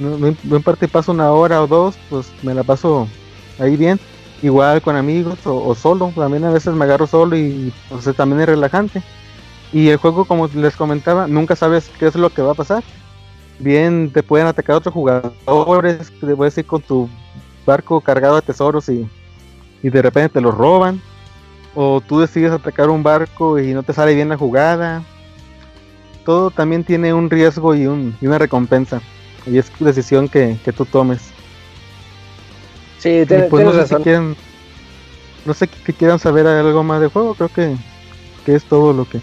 En 0.00 0.62
parte 0.62 0.88
paso 0.88 1.12
una 1.12 1.30
hora 1.30 1.62
o 1.62 1.66
dos, 1.66 1.94
pues 2.08 2.30
me 2.42 2.54
la 2.54 2.62
paso 2.64 3.06
ahí 3.58 3.76
bien. 3.76 3.98
igual 4.42 4.80
con 4.80 4.96
amigos 4.96 5.38
o, 5.44 5.74
solo. 5.74 6.12
También 6.16 6.44
a 6.44 6.50
veces 6.50 6.72
me 6.74 6.84
agarro 6.86 7.06
solo 7.06 7.36
y 7.36 7.70
pues, 7.90 8.08
también 8.16 8.40
es 8.40 8.46
relajante. 8.46 9.02
Y 9.70 9.88
el 9.88 9.98
juego, 9.98 10.24
como 10.24 10.48
les 10.48 10.76
comentaba, 10.76 11.26
nunca 11.26 11.54
sabes 11.56 11.90
qué 11.98 12.06
es 12.06 12.14
lo 12.14 12.30
que 12.30 12.40
va 12.40 12.52
a 12.52 12.54
pasar. 12.54 12.82
Bien, 13.60 14.10
te 14.10 14.22
pueden 14.22 14.46
atacar 14.46 14.76
otros 14.76 14.94
jugadores, 14.94 16.10
te 16.18 16.34
puedes 16.34 16.56
ir 16.56 16.64
con 16.64 16.80
tu 16.80 17.08
barco 17.66 18.00
cargado 18.00 18.36
de 18.36 18.42
tesoros 18.42 18.88
y, 18.88 19.06
y 19.82 19.90
de 19.90 20.02
repente 20.02 20.34
te 20.34 20.40
los 20.40 20.54
roban. 20.54 21.00
O 21.74 22.00
tú 22.00 22.18
decides 22.18 22.50
atacar 22.50 22.88
un 22.88 23.02
barco 23.02 23.58
y 23.58 23.72
no 23.74 23.82
te 23.82 23.92
sale 23.92 24.14
bien 24.14 24.30
la 24.30 24.38
jugada. 24.38 25.02
Todo 26.24 26.50
también 26.50 26.84
tiene 26.84 27.12
un 27.12 27.28
riesgo 27.30 27.74
y, 27.74 27.86
un, 27.86 28.16
y 28.20 28.26
una 28.26 28.38
recompensa. 28.38 29.00
Y 29.46 29.58
es 29.58 29.70
decisión 29.78 30.28
que, 30.28 30.58
que 30.64 30.72
tú 30.72 30.84
tomes. 30.86 31.30
Sí, 32.98 33.24
te, 33.26 33.44
pues 33.44 33.64
no 33.64 33.72
sé 33.72 33.86
Si 33.86 34.10
no 35.46 35.54
sé 35.54 35.68
que 35.68 35.92
quieran 35.92 36.18
saber 36.18 36.46
algo 36.46 36.82
más 36.82 37.00
de 37.00 37.08
juego, 37.08 37.34
creo 37.34 37.48
que, 37.48 37.74
que 38.44 38.54
es 38.54 38.64
todo 38.64 38.92
lo 38.92 39.06
que... 39.06 39.20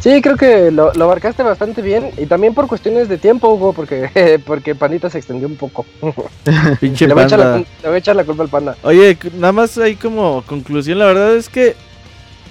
Sí, 0.00 0.20
creo 0.20 0.36
que 0.36 0.70
lo, 0.70 0.92
lo, 0.92 1.04
abarcaste 1.04 1.42
bastante 1.42 1.80
bien 1.80 2.10
y 2.18 2.26
también 2.26 2.52
por 2.52 2.66
cuestiones 2.66 3.08
de 3.08 3.16
tiempo, 3.16 3.48
Hugo, 3.48 3.72
porque, 3.72 4.40
porque 4.46 4.74
Pandita 4.74 5.08
se 5.08 5.18
extendió 5.18 5.48
un 5.48 5.56
poco. 5.56 5.86
Pinche 6.80 7.06
le, 7.06 7.14
voy 7.14 7.28
la, 7.28 7.58
le, 7.58 7.66
voy 7.84 7.94
a 7.94 7.98
echar 7.98 8.16
la 8.16 8.24
culpa 8.24 8.42
al 8.42 8.48
panda. 8.48 8.76
Oye, 8.82 9.16
nada 9.34 9.52
más 9.52 9.78
ahí 9.78 9.96
como 9.96 10.42
conclusión, 10.42 10.98
la 10.98 11.06
verdad 11.06 11.36
es 11.36 11.48
que 11.48 11.74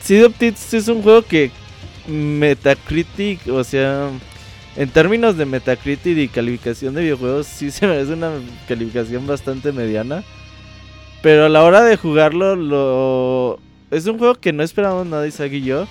Seed 0.02 0.26
of 0.26 0.41
es 0.41 0.88
un 0.88 1.02
juego 1.02 1.22
que 1.22 1.52
Metacritic, 2.07 3.48
o 3.48 3.64
sea, 3.64 4.10
en 4.76 4.90
términos 4.90 5.38
de 5.38 5.45
Metacritic 5.45 6.18
y 6.18 6.28
calificación 6.28 6.94
de 6.94 7.02
videojuegos, 7.02 7.48
sí 7.48 7.72
se 7.72 7.88
merece 7.88 8.14
una 8.14 8.32
calificación 8.68 9.26
bastante 9.28 9.72
mediana. 9.72 10.24
Pero 11.22 11.45
a 11.45 11.49
la 11.49 11.64
hora 11.64 11.84
de 11.84 11.95
jugarlo, 11.95 12.56
lo... 12.56 13.60
es 13.91 14.06
un 14.07 14.18
juego 14.18 14.36
que 14.36 14.52
no 14.52 14.61
esperábamos 14.61 15.07
nada, 15.07 15.26
Isaac 15.26 15.53
y 15.53 15.61
yo. 15.61 15.88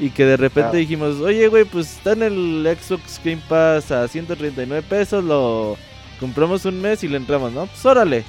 Y 0.00 0.10
que 0.10 0.24
de 0.24 0.36
repente 0.36 0.76
dijimos, 0.76 1.16
oye, 1.20 1.48
güey, 1.48 1.64
pues 1.64 1.96
está 1.96 2.12
en 2.12 2.22
el 2.22 2.76
Xbox 2.80 3.20
Game 3.24 3.42
Pass 3.48 3.90
a 3.90 4.06
139 4.06 4.86
pesos, 4.88 5.24
lo 5.24 5.76
compramos 6.20 6.64
un 6.64 6.80
mes 6.80 7.02
y 7.02 7.08
le 7.08 7.16
entramos, 7.16 7.52
¿no? 7.52 7.66
Pues 7.66 7.84
órale. 7.84 8.24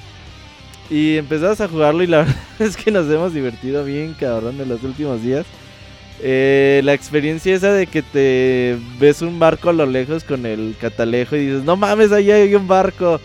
Y 0.90 1.18
empezamos 1.18 1.62
a 1.62 1.68
jugarlo 1.68 2.02
y 2.02 2.08
la 2.08 2.18
verdad 2.24 2.36
es 2.60 2.76
que 2.76 2.90
nos 2.90 3.10
hemos 3.10 3.34
divertido 3.34 3.84
bien, 3.84 4.16
cabrón, 4.20 4.60
en 4.60 4.70
los 4.70 4.84
últimos 4.84 5.22
días. 5.22 5.46
Eh, 6.22 6.82
la 6.84 6.94
experiencia 6.94 7.56
esa 7.56 7.72
de 7.72 7.88
que 7.88 8.02
te 8.02 8.78
ves 9.00 9.22
un 9.22 9.40
barco 9.40 9.70
a 9.70 9.74
lo 9.74 9.86
lejos 9.86 10.24
con 10.24 10.46
el 10.46 10.76
catalejo 10.80 11.36
y 11.36 11.46
dices, 11.46 11.64
no 11.64 11.78
mames, 11.78 12.12
ahí 12.12 12.32
hay 12.32 12.56
un 12.56 12.68
barco. 12.68 13.22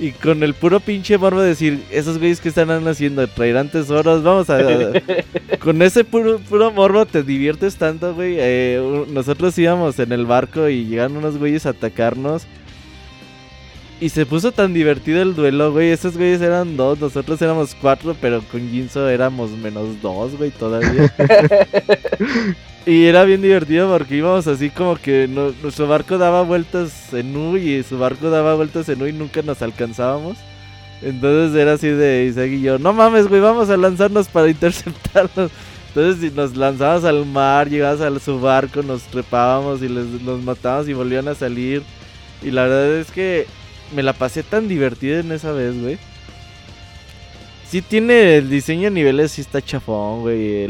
Y 0.00 0.12
con 0.12 0.42
el 0.44 0.54
puro 0.54 0.78
pinche 0.78 1.18
morbo 1.18 1.40
de 1.40 1.48
decir, 1.48 1.82
esos 1.90 2.18
güeyes 2.18 2.40
que 2.40 2.50
están 2.50 2.70
haciendo, 2.86 3.26
traerán 3.26 3.68
tesoros, 3.68 4.22
vamos 4.22 4.48
a... 4.48 4.58
con 5.58 5.82
ese 5.82 6.04
puro, 6.04 6.38
puro 6.38 6.70
morbo 6.70 7.04
te 7.04 7.24
diviertes 7.24 7.76
tanto, 7.76 8.14
güey. 8.14 8.36
Eh, 8.38 9.06
nosotros 9.10 9.58
íbamos 9.58 9.98
en 9.98 10.12
el 10.12 10.24
barco 10.24 10.68
y 10.68 10.86
llegaron 10.86 11.16
unos 11.16 11.36
güeyes 11.36 11.66
a 11.66 11.70
atacarnos. 11.70 12.46
Y 14.00 14.10
se 14.10 14.24
puso 14.24 14.52
tan 14.52 14.72
divertido 14.72 15.20
el 15.20 15.34
duelo, 15.34 15.72
güey. 15.72 15.90
Esos 15.90 16.16
güeyes 16.16 16.40
eran 16.40 16.76
dos, 16.76 17.00
nosotros 17.00 17.42
éramos 17.42 17.74
cuatro, 17.74 18.14
pero 18.20 18.40
con 18.42 18.70
Jinso 18.70 19.08
éramos 19.08 19.50
menos 19.50 20.00
dos, 20.00 20.36
güey, 20.36 20.50
todavía. 20.50 21.12
y 22.88 23.04
era 23.04 23.24
bien 23.24 23.42
divertido 23.42 23.92
porque 23.92 24.16
íbamos 24.16 24.46
así 24.46 24.70
como 24.70 24.96
que 24.96 25.28
nuestro 25.28 25.86
barco 25.86 26.16
daba 26.16 26.40
vueltas 26.40 27.12
en 27.12 27.36
U 27.36 27.58
y 27.58 27.82
su 27.82 27.98
barco 27.98 28.30
daba 28.30 28.54
vueltas 28.54 28.88
en 28.88 29.02
U 29.02 29.06
y 29.06 29.12
nunca 29.12 29.42
nos 29.42 29.60
alcanzábamos. 29.60 30.38
Entonces 31.02 31.54
era 31.54 31.74
así 31.74 31.88
de 31.88 32.24
Isaac 32.24 32.48
y 32.48 32.62
yo, 32.62 32.78
no 32.78 32.94
mames, 32.94 33.28
güey, 33.28 33.42
vamos 33.42 33.68
a 33.68 33.76
lanzarnos 33.76 34.28
para 34.28 34.48
interceptarlos. 34.48 35.50
Entonces 35.88 36.32
nos 36.32 36.56
lanzábamos 36.56 37.04
al 37.04 37.26
mar, 37.26 37.68
llegabas 37.68 38.00
a 38.00 38.18
su 38.20 38.40
barco, 38.40 38.82
nos 38.82 39.02
trepábamos 39.02 39.82
y 39.82 39.88
les, 39.90 40.06
los 40.22 40.42
matábamos 40.42 40.88
y 40.88 40.94
volvían 40.94 41.28
a 41.28 41.34
salir. 41.34 41.82
Y 42.42 42.50
la 42.50 42.62
verdad 42.62 42.96
es 42.96 43.10
que 43.10 43.46
me 43.94 44.02
la 44.02 44.14
pasé 44.14 44.42
tan 44.42 44.66
divertida 44.66 45.20
en 45.20 45.32
esa 45.32 45.52
vez, 45.52 45.78
güey. 45.78 45.98
Sí 47.68 47.82
tiene 47.82 48.38
el 48.38 48.48
diseño 48.48 48.84
de 48.84 48.92
niveles, 48.92 49.32
sí 49.32 49.42
está 49.42 49.60
chafón, 49.60 50.22
güey. 50.22 50.68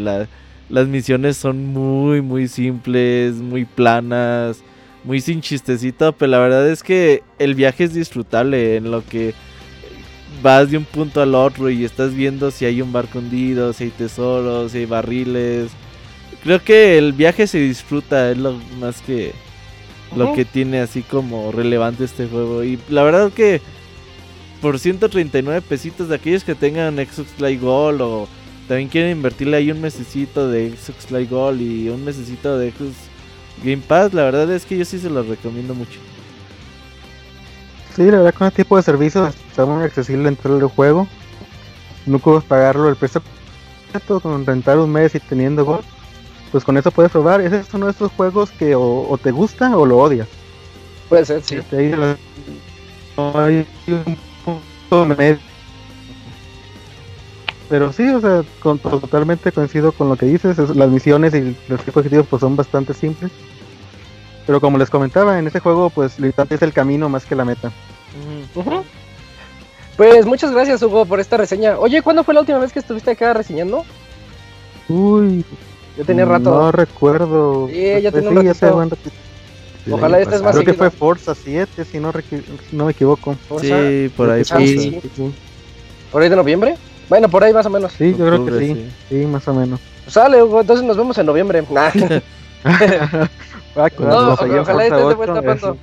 Las 0.68 0.86
misiones 0.86 1.36
son 1.36 1.66
muy, 1.66 2.20
muy 2.20 2.48
simples, 2.48 3.36
muy 3.36 3.64
planas, 3.64 4.62
muy 5.04 5.20
sin 5.20 5.40
chistecito, 5.40 6.12
pero 6.12 6.32
la 6.32 6.38
verdad 6.38 6.68
es 6.68 6.82
que 6.82 7.22
el 7.38 7.54
viaje 7.54 7.84
es 7.84 7.94
disfrutable 7.94 8.76
en 8.76 8.90
lo 8.90 9.04
que 9.04 9.34
vas 10.42 10.70
de 10.70 10.76
un 10.76 10.84
punto 10.84 11.22
al 11.22 11.34
otro 11.34 11.70
y 11.70 11.84
estás 11.84 12.14
viendo 12.14 12.50
si 12.50 12.64
hay 12.64 12.82
un 12.82 12.92
barco 12.92 13.18
hundido, 13.18 13.72
si 13.72 13.84
hay 13.84 13.90
tesoros, 13.90 14.72
si 14.72 14.78
hay 14.78 14.86
barriles. 14.86 15.70
Creo 16.42 16.62
que 16.62 16.98
el 16.98 17.12
viaje 17.12 17.46
se 17.46 17.58
disfruta, 17.58 18.30
es 18.30 18.38
lo 18.38 18.58
más 18.78 19.00
que 19.02 19.32
lo 20.16 20.32
que 20.32 20.46
tiene 20.46 20.80
así 20.80 21.02
como 21.02 21.52
relevante 21.52 22.04
este 22.04 22.26
juego. 22.26 22.64
Y 22.64 22.78
la 22.88 23.02
verdad 23.02 23.30
que 23.32 23.60
por 24.60 24.78
139 24.78 25.62
pesitos 25.62 26.08
de 26.08 26.16
aquellos 26.16 26.44
que 26.44 26.54
tengan 26.54 26.96
Xbox 26.96 27.38
Live 27.38 27.58
Gold 27.58 28.00
o 28.00 28.28
también 28.68 28.88
quieren 28.88 29.16
invertirle 29.16 29.56
ahí 29.56 29.70
un 29.70 29.80
mesecito 29.80 30.48
de 30.48 30.70
Xbox 30.70 31.10
Live 31.10 31.26
Gold 31.30 31.60
y 31.60 31.88
un 31.88 32.04
mesecito 32.04 32.58
de 32.58 32.70
Xbox 32.70 32.94
Game 33.64 33.82
Pass, 33.88 34.14
la 34.14 34.24
verdad 34.24 34.50
es 34.52 34.64
que 34.64 34.78
yo 34.78 34.84
sí 34.84 34.98
se 34.98 35.10
los 35.10 35.26
recomiendo 35.26 35.74
mucho. 35.74 35.98
Sí, 37.96 38.04
la 38.04 38.18
verdad 38.18 38.34
con 38.34 38.46
este 38.46 38.62
tipo 38.62 38.76
de 38.76 38.82
servicios 38.82 39.34
está 39.48 39.66
muy 39.66 39.82
accesible 39.82 40.28
entrar 40.28 40.54
el 40.54 40.66
juego. 40.66 41.08
No 42.06 42.18
puedes 42.18 42.44
pagarlo 42.44 42.88
el 42.88 42.96
precio 42.96 43.22
con 44.22 44.46
rentar 44.46 44.78
un 44.78 44.92
mes 44.92 45.14
y 45.14 45.20
teniendo 45.20 45.64
Gold 45.64 45.84
pues 46.50 46.64
con 46.64 46.76
eso 46.76 46.90
puedes 46.90 47.12
probar. 47.12 47.40
Ese 47.40 47.60
es 47.60 47.74
uno 47.74 47.86
de 47.86 47.92
esos 47.92 48.12
juegos 48.12 48.50
que 48.50 48.74
o, 48.74 49.18
te 49.22 49.30
gusta 49.30 49.76
o 49.76 49.86
lo 49.86 49.98
odias. 49.98 50.28
Puede 51.08 51.24
ser, 51.24 51.42
sí. 51.42 51.56
Este, 51.56 51.96
no 53.16 53.38
hay 53.38 53.66
un 53.86 54.16
punto 54.44 55.06
medio. 55.06 55.47
Pero 57.68 57.92
sí, 57.92 58.08
o 58.08 58.20
sea, 58.20 58.42
con, 58.60 58.78
totalmente 58.78 59.52
coincido 59.52 59.92
con 59.92 60.08
lo 60.08 60.16
que 60.16 60.26
dices. 60.26 60.58
las 60.74 60.88
misiones 60.88 61.34
y 61.34 61.56
los 61.68 61.80
tipos 61.80 61.96
objetivos 61.96 62.26
pues 62.28 62.40
son 62.40 62.56
bastante 62.56 62.94
simples. 62.94 63.30
Pero 64.46 64.60
como 64.60 64.78
les 64.78 64.88
comentaba, 64.88 65.38
en 65.38 65.46
este 65.46 65.60
juego 65.60 65.90
pues 65.90 66.18
lo 66.18 66.26
importante 66.26 66.54
es 66.54 66.62
el 66.62 66.72
camino 66.72 67.08
más 67.08 67.26
que 67.26 67.34
la 67.34 67.44
meta. 67.44 67.70
Pues 69.96 70.24
muchas 70.24 70.52
gracias 70.52 70.82
Hugo 70.82 71.04
por 71.04 71.20
esta 71.20 71.36
reseña. 71.36 71.78
Oye, 71.78 72.00
¿cuándo 72.00 72.24
fue 72.24 72.32
la 72.32 72.40
última 72.40 72.58
vez 72.58 72.72
que 72.72 72.78
estuviste 72.78 73.10
acá 73.10 73.34
reseñando? 73.34 73.84
Uy, 74.88 75.44
yo 75.98 76.04
tenía 76.04 76.24
rato. 76.24 76.50
No 76.50 76.72
recuerdo. 76.72 77.68
Sí, 77.68 78.00
ya 78.00 78.10
tenía 78.10 78.30
un 78.30 78.90
ratito. 78.90 79.10
Ojalá 79.90 80.20
estés 80.20 80.42
más 80.42 80.54
Creo 80.54 80.64
que 80.64 80.74
fue 80.74 80.90
Forza 80.90 81.34
7, 81.34 81.84
si 81.84 81.98
no, 81.98 82.12
no 82.72 82.84
me 82.86 82.92
equivoco. 82.92 83.36
Sí, 83.60 84.10
por 84.16 84.30
ahí 84.30 84.44
fue. 84.44 84.66
Sí. 84.66 85.00
¿Por 86.10 86.22
ahí 86.22 86.28
de 86.28 86.36
noviembre? 86.36 86.76
Bueno, 87.08 87.28
por 87.28 87.42
ahí 87.42 87.52
más 87.52 87.66
o 87.66 87.70
menos. 87.70 87.92
Sí, 87.92 88.14
yo 88.16 88.26
creo 88.26 88.44
que 88.44 88.58
sí. 88.58 88.90
sí. 89.08 89.14
más 89.26 89.46
o 89.48 89.54
menos. 89.54 89.80
Sale, 90.06 90.42
Hugo, 90.42 90.60
entonces 90.60 90.84
nos 90.84 90.96
vemos 90.96 91.16
en 91.18 91.26
noviembre. 91.26 91.64
Nah. 93.76 93.88
no, 94.00 94.32
ojalá 94.32 94.84
estés 94.84 95.08
de 95.08 95.14
vuelta 95.14 95.40
pronto. 95.40 95.76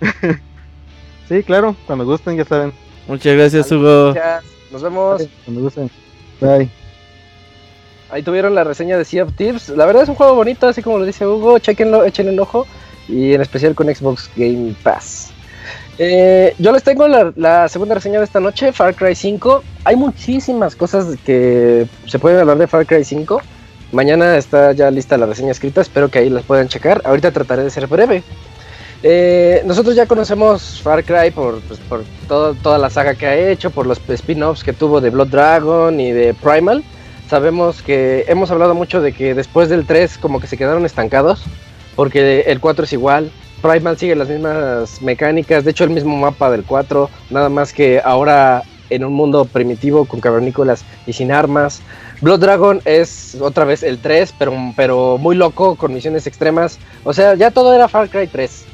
sí, 1.28 1.42
claro, 1.42 1.74
cuando 1.86 2.04
gusten, 2.04 2.36
ya 2.36 2.44
saben. 2.44 2.74
Muchas 3.08 3.34
gracias, 3.34 3.72
Hugo. 3.72 4.12
Nos 4.70 4.82
vemos. 4.82 5.22
Cuando 5.46 5.62
gusten. 5.62 5.90
Bye. 6.42 6.68
Ahí 8.10 8.22
tuvieron 8.22 8.54
la 8.54 8.64
reseña 8.64 8.98
de 8.98 9.04
Sea 9.04 9.24
of 9.24 9.32
Thieves. 9.34 9.70
La 9.70 9.86
verdad 9.86 10.02
es 10.02 10.08
un 10.08 10.14
juego 10.14 10.34
bonito, 10.34 10.68
así 10.68 10.82
como 10.82 10.98
lo 10.98 11.04
dice 11.04 11.26
Hugo. 11.26 11.58
Chequenlo, 11.58 12.04
echen 12.04 12.28
el 12.28 12.38
ojo. 12.38 12.66
Y 13.08 13.32
en 13.34 13.40
especial 13.40 13.74
con 13.74 13.92
Xbox 13.92 14.30
Game 14.36 14.74
Pass. 14.82 15.33
Eh, 15.98 16.54
yo 16.58 16.72
les 16.72 16.82
tengo 16.82 17.06
la, 17.06 17.68
segunda 17.68 17.94
reseña 17.94 18.18
de 18.18 18.24
esta 18.24 18.40
noche, 18.40 18.72
Far 18.72 18.94
Cry 18.94 19.14
5. 19.14 19.62
Hay 19.84 19.96
muchísimas 19.96 20.74
cosas 20.74 21.16
que 21.24 21.86
se 22.06 22.18
pueden 22.18 22.40
hablar 22.40 22.58
de 22.58 22.66
Far 22.66 22.86
Cry 22.86 23.04
5. 23.04 23.40
Mañana 23.92 24.36
está 24.36 24.72
ya 24.72 24.90
lista 24.90 25.16
la 25.16 25.26
reseña 25.26 25.52
escrita, 25.52 25.80
espero 25.80 26.08
que 26.08 26.18
ahí 26.18 26.30
las 26.30 26.44
puedan 26.44 26.68
checar. 26.68 27.00
Ahorita 27.04 27.30
trataré 27.30 27.62
de 27.62 27.70
ser 27.70 27.86
breve. 27.86 28.24
Eh, 29.04 29.62
nosotros 29.66 29.94
ya 29.94 30.06
conocemos 30.06 30.80
Far 30.82 31.04
Cry 31.04 31.30
por, 31.30 31.60
pues, 31.60 31.78
por 31.80 32.02
toda 32.26 32.78
la 32.78 32.90
saga 32.90 33.14
que 33.14 33.26
ha 33.26 33.36
hecho, 33.36 33.70
por 33.70 33.86
los 33.86 34.00
spin-offs 34.08 34.64
que 34.64 34.72
tuvo 34.72 35.00
de 35.00 35.10
Blood 35.10 35.28
Dragon 35.28 36.00
y 36.00 36.10
de 36.10 36.34
Primal. 36.34 36.82
Sabemos 37.28 37.82
que 37.82 38.24
hemos 38.28 38.50
hablado 38.50 38.74
mucho 38.74 39.00
de 39.00 39.12
que 39.12 39.34
después 39.34 39.68
del 39.68 39.86
3 39.86 40.18
como 40.18 40.40
que 40.40 40.46
se 40.46 40.56
quedaron 40.56 40.84
estancados, 40.86 41.44
porque 41.94 42.40
el 42.46 42.60
4 42.60 42.84
es 42.84 42.92
igual, 42.92 43.30
Primal 43.64 43.96
sigue 43.96 44.14
las 44.14 44.28
mismas 44.28 45.00
mecánicas, 45.00 45.64
de 45.64 45.70
hecho 45.70 45.84
el 45.84 45.90
mismo 45.90 46.14
mapa 46.18 46.50
del 46.50 46.64
4, 46.64 47.08
nada 47.30 47.48
más 47.48 47.72
que 47.72 47.98
ahora 48.04 48.62
en 48.90 49.02
un 49.06 49.14
mundo 49.14 49.46
primitivo 49.46 50.04
con 50.04 50.20
cavernícolas 50.20 50.84
y 51.06 51.14
sin 51.14 51.32
armas. 51.32 51.80
Blood 52.20 52.40
Dragon 52.40 52.82
es 52.84 53.38
otra 53.40 53.64
vez 53.64 53.82
el 53.82 54.00
3, 54.00 54.34
pero, 54.38 54.52
pero 54.76 55.16
muy 55.16 55.34
loco, 55.34 55.76
con 55.76 55.94
misiones 55.94 56.26
extremas. 56.26 56.78
O 57.04 57.14
sea, 57.14 57.36
ya 57.36 57.50
todo 57.50 57.72
era 57.72 57.88
Far 57.88 58.10
Cry 58.10 58.26
3. 58.26 58.66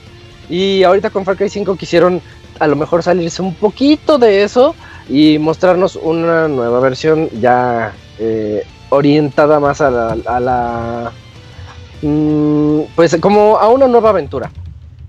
Y 0.49 0.83
ahorita 0.83 1.11
con 1.11 1.25
Far 1.25 1.37
Cry 1.37 1.49
5 1.49 1.77
quisieron 1.77 2.21
a 2.59 2.67
lo 2.67 2.75
mejor 2.75 3.05
salirse 3.05 3.43
un 3.43 3.55
poquito 3.55 4.19
de 4.19 4.43
eso 4.43 4.75
y 5.09 5.39
mostrarnos 5.39 5.95
una 5.95 6.49
nueva 6.49 6.81
versión 6.81 7.29
ya 7.41 7.93
eh, 8.19 8.67
orientada 8.89 9.61
más 9.61 9.81
a 9.81 9.89
la, 9.89 10.17
a 10.27 10.41
la 10.41 11.13
mm, 12.03 12.81
pues 12.97 13.17
como 13.21 13.57
a 13.57 13.69
una 13.69 13.87
nueva 13.87 14.11
aventura. 14.11 14.51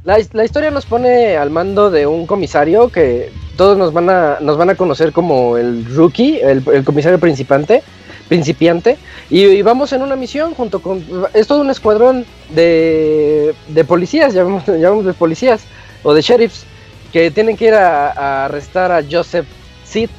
La, 0.03 0.17
la, 0.33 0.43
historia 0.43 0.71
nos 0.71 0.87
pone 0.87 1.37
al 1.37 1.51
mando 1.51 1.91
de 1.91 2.07
un 2.07 2.25
comisario 2.25 2.89
que 2.89 3.31
todos 3.55 3.77
nos 3.77 3.93
van 3.93 4.09
a, 4.09 4.39
nos 4.41 4.57
van 4.57 4.71
a 4.71 4.75
conocer 4.75 5.11
como 5.11 5.57
el 5.57 5.85
rookie, 5.85 6.39
el, 6.41 6.83
comisario 6.83 7.19
principante, 7.19 7.83
principiante, 8.27 8.97
y, 9.29 9.61
vamos 9.61 9.93
en 9.93 10.01
una 10.01 10.15
misión 10.15 10.55
junto 10.55 10.81
con... 10.81 11.05
Es 11.35 11.45
todo 11.45 11.61
un 11.61 11.69
escuadrón 11.69 12.25
de, 12.49 13.53
de 13.67 13.83
policías, 13.85 14.33
llamamos, 14.33 14.65
llamamos 14.67 15.05
de 15.05 15.13
policías, 15.13 15.61
o 16.01 16.15
de 16.15 16.21
sheriffs, 16.23 16.65
que 17.13 17.29
tienen 17.29 17.55
que 17.55 17.67
ir 17.67 17.75
a, 17.75 18.11
a 18.11 18.45
arrestar 18.45 18.91
a 18.91 19.03
Joseph 19.07 19.45
Sid. 19.83 20.09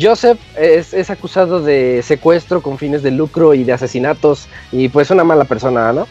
Joseph 0.00 0.38
es, 0.56 0.94
es, 0.94 1.10
acusado 1.10 1.60
de 1.60 2.02
secuestro 2.04 2.62
con 2.62 2.78
fines 2.78 3.02
de 3.02 3.10
lucro 3.10 3.54
y 3.54 3.64
de 3.64 3.72
asesinatos, 3.72 4.46
y 4.70 4.88
pues 4.88 5.10
una 5.10 5.24
mala 5.24 5.46
persona, 5.46 5.92
¿no? 5.92 6.06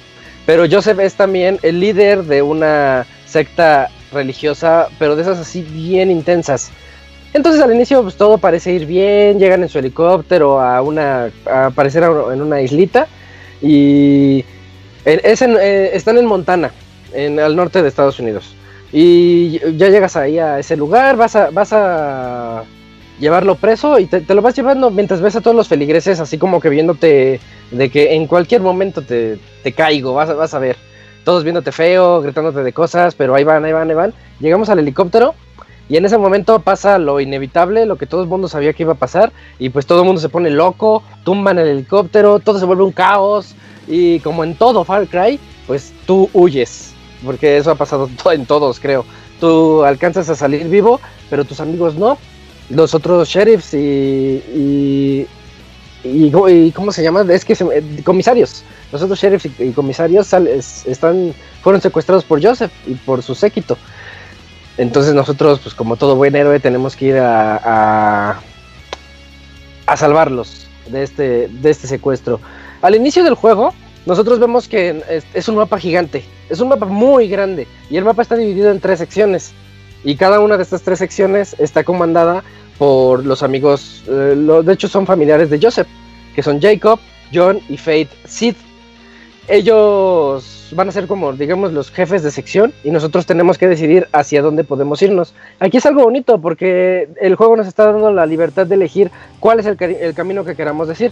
Pero 0.49 0.65
Joseph 0.67 0.99
es 0.99 1.13
también 1.13 1.59
el 1.61 1.80
líder 1.80 2.23
de 2.23 2.41
una 2.41 3.05
secta 3.27 3.88
religiosa, 4.11 4.88
pero 4.97 5.15
de 5.15 5.21
esas 5.21 5.38
así 5.38 5.61
bien 5.61 6.09
intensas. 6.09 6.71
Entonces 7.35 7.61
al 7.61 7.71
inicio 7.71 8.01
pues 8.01 8.15
todo 8.15 8.39
parece 8.39 8.71
ir 8.71 8.88
bien, 8.88 9.38
llegan 9.38 9.61
en 9.61 9.69
su 9.69 9.77
helicóptero 9.77 10.59
a 10.59 10.81
una 10.81 11.30
a 11.45 11.67
aparecer 11.67 12.01
en 12.01 12.41
una 12.41 12.63
islita 12.63 13.07
y 13.61 14.43
eh, 15.05 15.91
están 15.93 16.17
en 16.17 16.26
Montana, 16.26 16.71
en 17.13 17.39
al 17.39 17.55
norte 17.55 17.84
de 17.84 17.88
Estados 17.88 18.19
Unidos. 18.19 18.55
Y 18.91 19.59
ya 19.77 19.89
llegas 19.89 20.15
ahí 20.15 20.39
a 20.39 20.57
ese 20.57 20.76
lugar, 20.76 21.15
vas 21.15 21.35
a 21.35 21.51
vas 21.51 21.73
a 21.73 22.63
llevarlo 23.19 23.55
preso 23.55 23.99
y 23.99 24.05
te, 24.05 24.33
lo 24.33 24.41
vas 24.41 24.55
llevando 24.55 24.89
mientras 24.91 25.21
ves 25.21 25.35
a 25.35 25.41
todos 25.41 25.55
los 25.55 25.67
feligreses 25.67 26.19
así 26.19 26.37
como 26.37 26.59
que 26.59 26.69
viéndote 26.69 27.39
de 27.71 27.89
que 27.89 28.15
en 28.15 28.27
cualquier 28.27 28.61
momento 28.61 29.01
te, 29.01 29.37
te 29.63 29.71
caigo, 29.73 30.13
vas, 30.13 30.35
vas 30.35 30.53
a 30.53 30.59
ver. 30.59 30.77
Todos 31.25 31.43
viéndote 31.43 31.71
feo, 31.71 32.21
gritándote 32.21 32.63
de 32.63 32.73
cosas, 32.73 33.13
pero 33.13 33.35
ahí 33.35 33.43
van, 33.43 33.63
ahí 33.65 33.73
van, 33.73 33.89
ahí 33.89 33.95
van. 33.95 34.13
Llegamos 34.39 34.69
al 34.69 34.79
helicóptero 34.79 35.35
y 35.89 35.97
en 35.97 36.05
ese 36.05 36.19
momento 36.19 36.59
pasa 36.59 36.99
lo 36.99 37.19
inevitable, 37.19 37.87
lo 37.87 37.97
que 37.97 38.05
todo 38.05 38.21
el 38.21 38.27
mundo 38.27 38.47
sabía 38.47 38.73
que 38.73 38.83
iba 38.83 38.93
a 38.93 38.97
pasar. 38.97 39.31
Y 39.57 39.69
pues 39.69 39.87
todo 39.87 40.01
el 40.01 40.05
mundo 40.05 40.21
se 40.21 40.29
pone 40.29 40.51
loco, 40.51 41.01
tumban 41.23 41.57
el 41.57 41.67
helicóptero, 41.67 42.37
todo 42.37 42.59
se 42.59 42.65
vuelve 42.65 42.83
un 42.83 42.91
caos. 42.91 43.55
Y 43.87 44.19
como 44.19 44.43
en 44.43 44.53
todo 44.53 44.83
Far 44.83 45.07
Cry, 45.07 45.39
pues 45.65 45.91
tú 46.05 46.29
huyes. 46.31 46.93
Porque 47.25 47.57
eso 47.57 47.71
ha 47.71 47.75
pasado 47.75 48.07
en 48.31 48.45
todos, 48.45 48.79
creo. 48.79 49.03
Tú 49.39 49.83
alcanzas 49.83 50.29
a 50.29 50.35
salir 50.35 50.67
vivo, 50.69 51.01
pero 51.27 51.43
tus 51.43 51.59
amigos 51.59 51.95
no. 51.95 52.19
Los 52.69 52.93
otros 52.93 53.27
sheriffs 53.27 53.73
y, 53.73 53.77
y 53.77 55.27
y, 56.03 56.71
cómo 56.71 56.91
se 56.91 57.03
llama 57.03 57.25
es 57.29 57.43
que 57.43 57.55
se, 57.55 57.65
comisarios. 58.03 58.63
Los 58.91 59.01
otros 59.01 59.19
sheriffs 59.19 59.49
y, 59.59 59.71
comisarios 59.71 60.31
están 60.33 61.33
fueron 61.61 61.81
secuestrados 61.81 62.23
por 62.23 62.43
Joseph 62.43 62.71
y 62.87 62.95
por 62.95 63.21
su 63.21 63.35
séquito. 63.35 63.77
Entonces 64.77 65.13
nosotros 65.13 65.59
pues 65.59 65.75
como 65.75 65.97
todo 65.97 66.15
buen 66.15 66.35
héroe 66.35 66.59
tenemos 66.59 66.95
que 66.95 67.05
ir 67.05 67.17
a, 67.17 68.39
a, 69.85 69.97
salvarlos 69.97 70.67
de 70.87 71.03
este 71.03 71.47
de 71.49 71.69
este 71.69 71.87
secuestro. 71.87 72.39
Al 72.81 72.95
inicio 72.95 73.23
del 73.23 73.33
juego 73.33 73.73
nosotros 74.05 74.39
vemos 74.39 74.69
que 74.69 75.03
es 75.33 75.47
un 75.49 75.55
mapa 75.55 75.77
gigante. 75.77 76.23
Es 76.49 76.61
un 76.61 76.69
mapa 76.69 76.85
muy 76.85 77.27
grande 77.27 77.67
y 77.89 77.97
el 77.97 78.05
mapa 78.05 78.21
está 78.21 78.35
dividido 78.35 78.71
en 78.71 78.79
tres 78.79 78.99
secciones 78.99 79.51
y 80.03 80.15
cada 80.15 80.39
una 80.39 80.57
de 80.57 80.63
estas 80.63 80.81
tres 80.81 80.99
secciones 80.99 81.55
está 81.59 81.84
comandada 81.84 82.43
por 82.77 83.26
los 83.26 83.43
amigos, 83.43 84.03
eh, 84.07 84.34
lo, 84.38 84.63
de 84.63 84.73
hecho 84.73 84.88
son 84.88 85.05
familiares 85.05 85.49
de 85.49 85.59
Joseph, 85.61 85.88
que 86.34 86.41
son 86.41 86.61
Jacob, 86.61 86.99
John 87.34 87.59
y 87.67 87.77
Faith 87.77 88.09
Sid. 88.26 88.55
Ellos 89.49 90.71
van 90.76 90.88
a 90.88 90.91
ser 90.91 91.07
como, 91.07 91.34
digamos, 91.34 91.73
los 91.73 91.91
jefes 91.91 92.23
de 92.23 92.31
sección 92.31 92.71
y 92.84 92.91
nosotros 92.91 93.26
tenemos 93.26 93.57
que 93.57 93.67
decidir 93.67 94.07
hacia 94.13 94.41
dónde 94.41 94.63
podemos 94.63 95.01
irnos. 95.01 95.34
Aquí 95.59 95.77
es 95.77 95.85
algo 95.85 96.03
bonito 96.03 96.39
porque 96.39 97.09
el 97.19 97.35
juego 97.35 97.57
nos 97.57 97.67
está 97.67 97.91
dando 97.91 98.13
la 98.13 98.26
libertad 98.26 98.67
de 98.67 98.76
elegir 98.76 99.11
cuál 99.39 99.59
es 99.59 99.65
el, 99.65 99.81
el 99.81 100.13
camino 100.13 100.45
que 100.45 100.55
queramos 100.55 100.88
decir. 100.88 101.11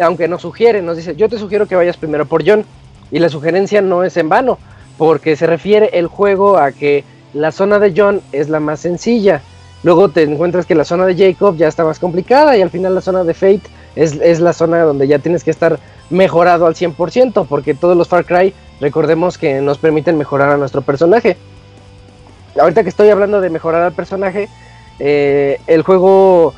Aunque 0.00 0.28
nos 0.28 0.42
sugiere, 0.42 0.80
nos 0.80 0.96
dice, 0.96 1.16
yo 1.16 1.28
te 1.28 1.38
sugiero 1.38 1.66
que 1.66 1.76
vayas 1.76 1.96
primero 1.96 2.24
por 2.24 2.48
John. 2.48 2.64
Y 3.10 3.18
la 3.18 3.28
sugerencia 3.28 3.82
no 3.82 4.04
es 4.04 4.16
en 4.16 4.30
vano, 4.30 4.58
porque 4.96 5.36
se 5.36 5.46
refiere 5.46 5.90
el 5.92 6.06
juego 6.06 6.56
a 6.56 6.72
que 6.72 7.04
la 7.34 7.52
zona 7.52 7.78
de 7.78 7.92
John 7.96 8.20
es 8.32 8.48
la 8.48 8.60
más 8.60 8.80
sencilla 8.80 9.42
Luego 9.82 10.08
te 10.10 10.22
encuentras 10.22 10.64
que 10.64 10.74
la 10.74 10.84
zona 10.84 11.06
de 11.06 11.16
Jacob 11.16 11.56
ya 11.56 11.66
está 11.66 11.84
más 11.84 11.98
complicada 11.98 12.56
y 12.56 12.62
al 12.62 12.70
final 12.70 12.94
la 12.94 13.00
zona 13.00 13.24
de 13.24 13.34
Fate 13.34 13.62
es, 13.96 14.12
es 14.12 14.40
la 14.40 14.52
zona 14.52 14.80
donde 14.82 15.08
ya 15.08 15.18
tienes 15.18 15.42
que 15.42 15.50
estar 15.50 15.78
mejorado 16.08 16.66
al 16.66 16.74
100%, 16.74 17.46
porque 17.48 17.74
todos 17.74 17.96
los 17.96 18.06
Far 18.06 18.24
Cry, 18.24 18.54
recordemos 18.80 19.38
que 19.38 19.60
nos 19.60 19.78
permiten 19.78 20.18
mejorar 20.18 20.50
a 20.50 20.56
nuestro 20.56 20.82
personaje. 20.82 21.36
Ahorita 22.60 22.82
que 22.84 22.90
estoy 22.90 23.08
hablando 23.08 23.40
de 23.40 23.50
mejorar 23.50 23.82
al 23.82 23.92
personaje, 23.92 24.48
eh, 25.00 25.58
el 25.66 25.82
juego 25.82 26.54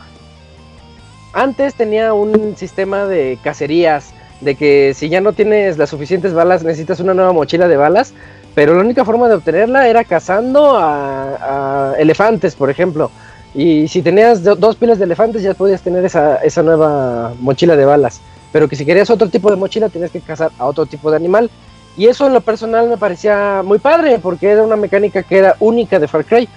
antes 1.32 1.74
tenía 1.74 2.12
un 2.12 2.56
sistema 2.56 3.06
de 3.06 3.38
cacerías, 3.42 4.12
de 4.40 4.54
que 4.54 4.92
si 4.94 5.08
ya 5.08 5.22
no 5.22 5.32
tienes 5.32 5.78
las 5.78 5.88
suficientes 5.88 6.34
balas, 6.34 6.62
necesitas 6.62 7.00
una 7.00 7.14
nueva 7.14 7.32
mochila 7.32 7.68
de 7.68 7.76
balas, 7.76 8.12
pero 8.54 8.74
la 8.74 8.80
única 8.80 9.04
forma 9.04 9.28
de 9.28 9.34
obtenerla 9.34 9.88
era 9.88 10.04
cazando 10.04 10.76
a, 10.78 11.94
elefantes, 11.98 12.54
por 12.54 12.70
ejemplo. 12.70 13.10
Y 13.54 13.88
si 13.88 14.02
tenías 14.02 14.42
do, 14.42 14.56
dos 14.56 14.76
pilas 14.76 14.98
de 14.98 15.04
elefantes 15.04 15.42
ya 15.42 15.54
podías 15.54 15.82
tener 15.82 16.04
esa, 16.04 16.36
esa 16.36 16.62
nueva 16.62 17.32
mochila 17.40 17.76
de 17.76 17.84
balas. 17.84 18.20
Pero 18.52 18.68
que 18.68 18.76
si 18.76 18.84
querías 18.84 19.10
otro 19.10 19.28
tipo 19.28 19.50
de 19.50 19.56
mochila 19.56 19.88
tenías 19.88 20.10
que 20.10 20.20
cazar 20.20 20.50
a 20.58 20.66
otro 20.66 20.86
tipo 20.86 21.10
de 21.10 21.16
animal. 21.16 21.50
Y 21.96 22.06
eso 22.06 22.26
en 22.26 22.32
lo 22.32 22.40
personal 22.40 22.88
me 22.88 22.96
parecía 22.96 23.62
muy 23.64 23.78
padre 23.78 24.18
porque 24.18 24.48
era 24.48 24.62
una 24.62 24.76
mecánica 24.76 25.22
que 25.22 25.38
era 25.38 25.56
única 25.60 25.98
de 25.98 26.08
Far 26.08 26.24
Cry. 26.24 26.48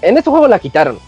En 0.00 0.16
este 0.16 0.30
juego 0.30 0.48
la 0.48 0.58
quitaron. 0.58 0.98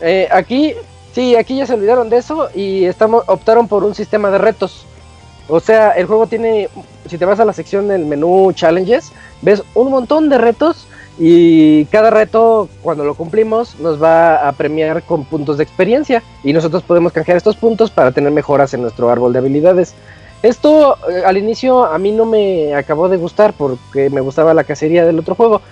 Eh, 0.00 0.28
aquí, 0.30 0.74
sí, 1.14 1.36
aquí 1.36 1.56
ya 1.56 1.66
se 1.66 1.74
olvidaron 1.74 2.10
de 2.10 2.18
eso 2.18 2.48
y 2.54 2.84
estamos, 2.84 3.24
optaron 3.26 3.68
por 3.68 3.84
un 3.84 3.94
sistema 3.94 4.30
de 4.30 4.38
retos. 4.38 4.86
O 5.48 5.60
sea, 5.60 5.92
el 5.92 6.06
juego 6.06 6.26
tiene, 6.26 6.68
si 7.06 7.18
te 7.18 7.24
vas 7.24 7.40
a 7.40 7.44
la 7.44 7.52
sección 7.52 7.88
del 7.88 8.04
menú 8.06 8.52
Challenges, 8.52 9.12
ves 9.42 9.62
un 9.74 9.90
montón 9.90 10.28
de 10.28 10.38
retos 10.38 10.86
y 11.18 11.84
cada 11.86 12.10
reto, 12.10 12.68
cuando 12.82 13.04
lo 13.04 13.14
cumplimos, 13.14 13.78
nos 13.78 14.02
va 14.02 14.48
a 14.48 14.52
premiar 14.52 15.02
con 15.02 15.24
puntos 15.24 15.58
de 15.58 15.64
experiencia 15.64 16.22
y 16.42 16.52
nosotros 16.52 16.82
podemos 16.82 17.12
canjear 17.12 17.36
estos 17.36 17.56
puntos 17.56 17.90
para 17.90 18.12
tener 18.12 18.32
mejoras 18.32 18.74
en 18.74 18.82
nuestro 18.82 19.10
árbol 19.10 19.32
de 19.32 19.38
habilidades. 19.38 19.94
Esto 20.42 20.98
eh, 21.08 21.22
al 21.24 21.38
inicio 21.38 21.84
a 21.84 21.98
mí 21.98 22.10
no 22.10 22.26
me 22.26 22.74
acabó 22.74 23.08
de 23.08 23.16
gustar 23.16 23.54
porque 23.56 24.10
me 24.10 24.20
gustaba 24.20 24.54
la 24.54 24.64
cacería 24.64 25.06
del 25.06 25.18
otro 25.18 25.34
juego, 25.34 25.62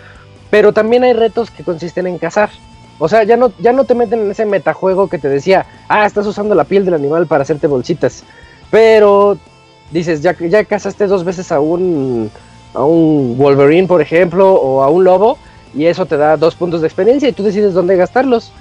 pero 0.50 0.72
también 0.72 1.02
hay 1.02 1.12
retos 1.12 1.50
que 1.50 1.64
consisten 1.64 2.06
en 2.06 2.18
cazar. 2.18 2.50
O 2.98 3.08
sea, 3.08 3.24
ya 3.24 3.36
no, 3.36 3.52
ya 3.58 3.72
no 3.72 3.84
te 3.84 3.96
meten 3.96 4.20
en 4.20 4.30
ese 4.30 4.46
metajuego 4.46 5.08
que 5.08 5.18
te 5.18 5.28
decía, 5.28 5.66
ah, 5.88 6.06
estás 6.06 6.26
usando 6.26 6.54
la 6.54 6.64
piel 6.64 6.84
del 6.84 6.94
animal 6.94 7.26
para 7.26 7.42
hacerte 7.42 7.66
bolsitas. 7.66 8.22
Pero 8.70 9.38
dices, 9.92 10.22
ya, 10.22 10.36
ya 10.38 10.64
cazaste 10.64 11.06
dos 11.06 11.24
veces 11.24 11.52
a 11.52 11.60
un, 11.60 12.30
a 12.74 12.84
un 12.84 13.36
Wolverine, 13.38 13.86
por 13.86 14.00
ejemplo, 14.00 14.52
o 14.52 14.82
a 14.82 14.88
un 14.88 15.04
lobo, 15.04 15.38
y 15.74 15.86
eso 15.86 16.06
te 16.06 16.16
da 16.16 16.36
dos 16.36 16.54
puntos 16.54 16.80
de 16.80 16.86
experiencia 16.86 17.28
y 17.28 17.32
tú 17.32 17.42
decides 17.42 17.74
dónde 17.74 17.96
gastarlos. 17.96 18.52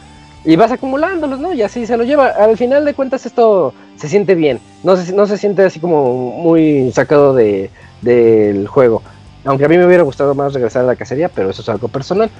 Y 0.43 0.55
vas 0.55 0.71
acumulándolos, 0.71 1.39
¿no? 1.39 1.53
Y 1.53 1.61
así 1.61 1.85
se 1.85 1.97
lo 1.97 2.03
lleva. 2.03 2.27
Al 2.27 2.57
final 2.57 2.83
de 2.83 2.95
cuentas 2.95 3.25
esto 3.27 3.73
se 3.95 4.09
siente 4.09 4.33
bien. 4.33 4.59
No 4.83 4.97
se, 4.97 5.13
no 5.13 5.27
se 5.27 5.37
siente 5.37 5.63
así 5.63 5.79
como 5.79 6.31
muy 6.31 6.91
sacado 6.91 7.35
de, 7.35 7.69
del 8.01 8.67
juego. 8.67 9.03
Aunque 9.45 9.65
a 9.65 9.67
mí 9.67 9.77
me 9.77 9.85
hubiera 9.85 10.03
gustado 10.03 10.33
más 10.33 10.53
regresar 10.53 10.83
a 10.83 10.87
la 10.87 10.95
cacería, 10.95 11.29
pero 11.29 11.51
eso 11.51 11.61
es 11.61 11.69
algo 11.69 11.87
personal. 11.89 12.31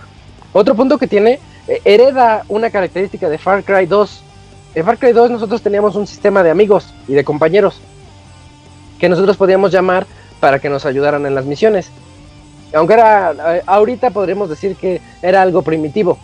Otro 0.54 0.76
punto 0.76 0.98
que 0.98 1.08
tiene, 1.08 1.40
eh, 1.68 1.82
hereda 1.86 2.44
una 2.48 2.72
característica 2.72 3.30
de 3.30 3.38
Far 3.38 3.64
Cry 3.64 3.86
2. 3.86 4.24
En 4.76 4.86
Far 4.86 4.98
Cry 4.98 5.12
2 5.12 5.30
nosotros 5.30 5.62
teníamos 5.62 5.96
un 5.96 6.08
sistema 6.08 6.42
de 6.42 6.50
amigos 6.50 6.94
y 7.08 7.14
de 7.14 7.24
compañeros 7.24 7.82
que 9.02 9.10
nosotros 9.10 9.36
podíamos 9.36 9.72
llamar 9.72 10.06
para 10.40 10.60
que 10.60 10.70
nos 10.70 10.86
ayudaran 10.86 11.26
en 11.26 11.34
las 11.34 11.46
misiones. 11.46 11.90
Aunque 12.72 12.94
era, 12.94 13.34
eh, 13.56 13.64
ahorita 13.66 14.12
podríamos 14.12 14.48
decir 14.48 14.76
que 14.76 15.02
era 15.24 15.42
algo 15.42 15.64
primitivo. 15.64 16.20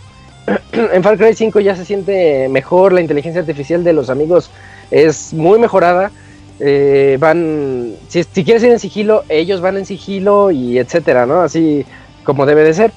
en 0.71 1.01
Far 1.03 1.17
Cry 1.17 1.33
5 1.33 1.59
ya 1.59 1.75
se 1.75 1.85
siente 1.85 2.47
mejor, 2.49 2.93
la 2.93 3.01
inteligencia 3.01 3.41
artificial 3.41 3.83
de 3.83 3.93
los 3.93 4.11
amigos 4.11 4.51
es 4.91 5.33
muy 5.33 5.57
mejorada. 5.57 6.11
Eh, 6.59 7.17
van, 7.19 7.95
si, 8.09 8.23
si, 8.23 8.43
quieres 8.43 8.61
ir 8.61 8.71
en 8.71 8.79
sigilo, 8.79 9.23
ellos 9.27 9.59
van 9.59 9.77
en 9.77 9.85
sigilo 9.87 10.51
y 10.51 10.77
etcétera, 10.77 11.25
¿no? 11.25 11.41
Así 11.41 11.83
como 12.23 12.45
debe 12.45 12.63
de 12.63 12.75
ser. 12.75 12.91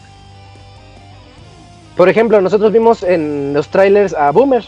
Por 1.96 2.10
ejemplo, 2.10 2.38
nosotros 2.42 2.70
vimos 2.70 3.02
en 3.02 3.54
los 3.54 3.68
trailers 3.68 4.12
a 4.12 4.30
Boomer, 4.30 4.64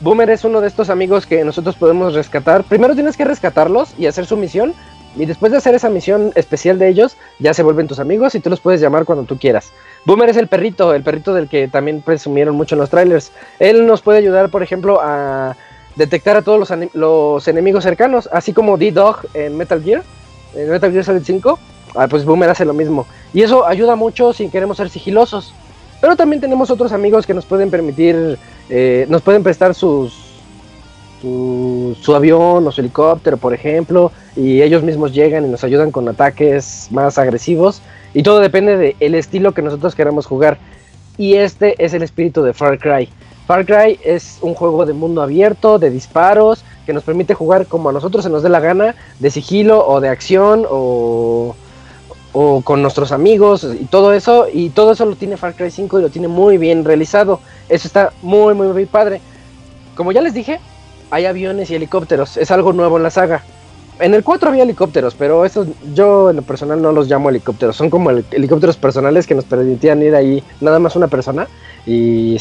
Boomer 0.00 0.28
es 0.28 0.44
uno 0.44 0.60
de 0.60 0.68
estos 0.68 0.90
amigos 0.90 1.24
que 1.26 1.42
nosotros 1.44 1.74
podemos 1.76 2.14
rescatar. 2.14 2.64
Primero 2.64 2.94
tienes 2.94 3.16
que 3.16 3.24
rescatarlos 3.24 3.94
y 3.98 4.06
hacer 4.06 4.26
su 4.26 4.36
misión 4.36 4.74
Y 5.18 5.24
después 5.24 5.50
de 5.50 5.56
hacer 5.56 5.74
esa 5.74 5.88
misión 5.88 6.32
especial 6.34 6.78
de 6.78 6.88
ellos, 6.88 7.16
ya 7.38 7.54
se 7.54 7.62
vuelven 7.62 7.88
tus 7.88 8.00
amigos 8.00 8.34
y 8.34 8.40
tú 8.40 8.50
los 8.50 8.60
puedes 8.60 8.82
llamar 8.82 9.06
cuando 9.06 9.24
tú 9.24 9.38
quieras. 9.38 9.72
Boomer 10.04 10.28
es 10.28 10.36
el 10.36 10.46
perrito, 10.46 10.92
el 10.92 11.02
perrito 11.02 11.32
del 11.32 11.48
que 11.48 11.68
también 11.68 12.02
presumieron 12.02 12.54
mucho 12.54 12.74
en 12.74 12.80
los 12.80 12.90
trailers. 12.90 13.32
Él 13.58 13.86
nos 13.86 14.02
puede 14.02 14.18
ayudar, 14.18 14.50
por 14.50 14.62
ejemplo, 14.62 15.00
a 15.00 15.56
detectar 15.96 16.36
a 16.36 16.42
todos 16.42 16.70
los, 16.92 17.48
enemigos 17.48 17.82
cercanos, 17.82 18.28
así 18.30 18.52
como 18.52 18.76
D-Dog 18.76 19.20
en 19.32 19.56
Metal 19.56 19.82
Gear, 19.82 20.02
en 20.54 20.68
Metal 20.70 20.92
Gear 20.92 21.04
Solid 21.04 21.22
5. 21.24 21.58
Ah, 21.94 22.06
pues 22.08 22.26
Boomer 22.26 22.50
hace 22.50 22.66
lo 22.66 22.74
mismo. 22.74 23.06
Y 23.32 23.40
eso 23.40 23.66
ayuda 23.66 23.96
mucho 23.96 24.34
si 24.34 24.50
queremos 24.50 24.76
ser 24.76 24.90
sigilosos. 24.90 25.54
Pero 26.02 26.14
también 26.14 26.42
tenemos 26.42 26.70
otros 26.70 26.92
amigos 26.92 27.26
que 27.26 27.32
nos 27.32 27.46
pueden 27.46 27.70
permitir, 27.70 28.38
eh, 28.68 29.06
nos 29.08 29.22
pueden 29.22 29.42
prestar 29.42 29.74
sus, 29.74 30.26
su, 31.22 32.14
avión 32.14 32.66
o 32.66 32.72
su 32.72 32.80
helicóptero, 32.80 33.36
por 33.36 33.54
ejemplo, 33.54 34.12
y 34.34 34.62
ellos 34.62 34.82
mismos 34.82 35.12
llegan 35.12 35.44
y 35.46 35.48
nos 35.48 35.64
ayudan 35.64 35.90
con 35.90 36.08
ataques 36.08 36.88
más 36.90 37.18
agresivos. 37.18 37.82
Y 38.14 38.22
todo 38.22 38.40
depende 38.40 38.96
del 38.98 39.14
estilo 39.14 39.52
que 39.52 39.62
nosotros 39.62 39.94
queramos 39.94 40.26
jugar. 40.26 40.58
Y 41.18 41.34
este 41.34 41.74
es 41.82 41.94
el 41.94 42.02
espíritu 42.02 42.42
de 42.42 42.52
Far 42.52 42.78
Cry. 42.78 43.08
Far 43.46 43.64
Cry 43.64 43.98
es 44.04 44.38
un 44.42 44.54
juego 44.54 44.84
de 44.86 44.92
mundo 44.92 45.22
abierto, 45.22 45.78
de 45.78 45.90
disparos, 45.90 46.64
que 46.84 46.92
nos 46.92 47.04
permite 47.04 47.34
jugar 47.34 47.66
como 47.66 47.88
a 47.88 47.92
nosotros 47.92 48.24
se 48.24 48.30
nos 48.30 48.42
dé 48.42 48.48
la 48.48 48.60
gana, 48.60 48.94
de 49.18 49.30
sigilo 49.30 49.86
o 49.86 50.00
de 50.00 50.08
acción 50.08 50.64
o, 50.68 51.54
o 52.32 52.60
con 52.62 52.82
nuestros 52.82 53.12
amigos 53.12 53.66
y 53.80 53.84
todo 53.84 54.12
eso. 54.12 54.46
Y 54.52 54.70
todo 54.70 54.92
eso 54.92 55.06
lo 55.06 55.16
tiene 55.16 55.36
Far 55.36 55.54
Cry 55.54 55.70
5 55.70 55.98
y 55.98 56.02
lo 56.02 56.10
tiene 56.10 56.28
muy 56.28 56.58
bien 56.58 56.84
realizado. 56.84 57.40
Eso 57.68 57.88
está 57.88 58.12
muy, 58.22 58.54
muy, 58.54 58.68
muy 58.68 58.86
padre. 58.86 59.20
Como 59.94 60.12
ya 60.12 60.20
les 60.20 60.34
dije, 60.34 60.60
hay 61.10 61.26
aviones 61.26 61.70
y 61.70 61.74
helicópteros. 61.74 62.36
Es 62.36 62.50
algo 62.50 62.72
nuevo 62.72 62.96
en 62.96 63.02
la 63.02 63.10
saga. 63.10 63.42
En 63.98 64.12
el 64.12 64.22
4 64.22 64.50
había 64.50 64.64
helicópteros, 64.64 65.14
pero 65.14 65.46
estos 65.46 65.68
yo 65.94 66.28
en 66.28 66.36
lo 66.36 66.42
personal 66.42 66.82
no 66.82 66.92
los 66.92 67.08
llamo 67.08 67.30
helicópteros. 67.30 67.76
Son 67.76 67.88
como 67.88 68.10
helicópteros 68.10 68.76
personales 68.76 69.26
que 69.26 69.34
nos 69.34 69.44
permitían 69.44 70.02
ir 70.02 70.14
ahí 70.14 70.44
nada 70.60 70.78
más 70.78 70.96
una 70.96 71.08
persona. 71.08 71.48
Y, 71.86 72.38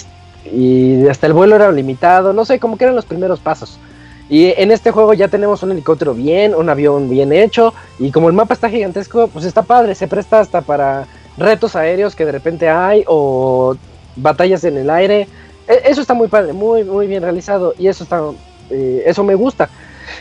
y 0.51 1.07
hasta 1.07 1.27
el 1.27 1.33
vuelo 1.33 1.55
era 1.55 1.71
limitado. 1.71 2.33
No 2.33 2.43
sé, 2.43 2.59
como 2.59 2.77
que 2.77 2.83
eran 2.83 2.95
los 2.95 3.05
primeros 3.05 3.39
pasos. 3.39 3.79
Y 4.27 4.47
en 4.57 4.71
este 4.71 4.91
juego 4.91 5.13
ya 5.13 5.27
tenemos 5.27 5.61
un 5.63 5.71
helicóptero 5.71 6.13
bien, 6.13 6.55
un 6.55 6.69
avión 6.69 7.09
bien 7.09 7.31
hecho. 7.31 7.73
Y 7.99 8.11
como 8.11 8.27
el 8.27 8.33
mapa 8.33 8.53
está 8.53 8.69
gigantesco, 8.69 9.27
pues 9.29 9.45
está 9.45 9.61
padre. 9.61 9.95
Se 9.95 10.07
presta 10.07 10.41
hasta 10.41 10.61
para 10.61 11.07
retos 11.37 11.75
aéreos 11.75 12.15
que 12.15 12.25
de 12.25 12.31
repente 12.31 12.67
hay 12.67 13.03
o 13.07 13.75
batallas 14.15 14.63
en 14.63 14.77
el 14.77 14.89
aire. 14.89 15.27
E, 15.67 15.81
eso 15.85 16.01
está 16.01 16.13
muy 16.13 16.27
padre, 16.27 16.53
muy, 16.53 16.83
muy 16.83 17.07
bien 17.07 17.23
realizado. 17.23 17.73
Y 17.77 17.87
eso 17.87 18.03
está 18.03 18.21
eh, 18.69 19.03
eso 19.05 19.23
me 19.23 19.35
gusta. 19.35 19.69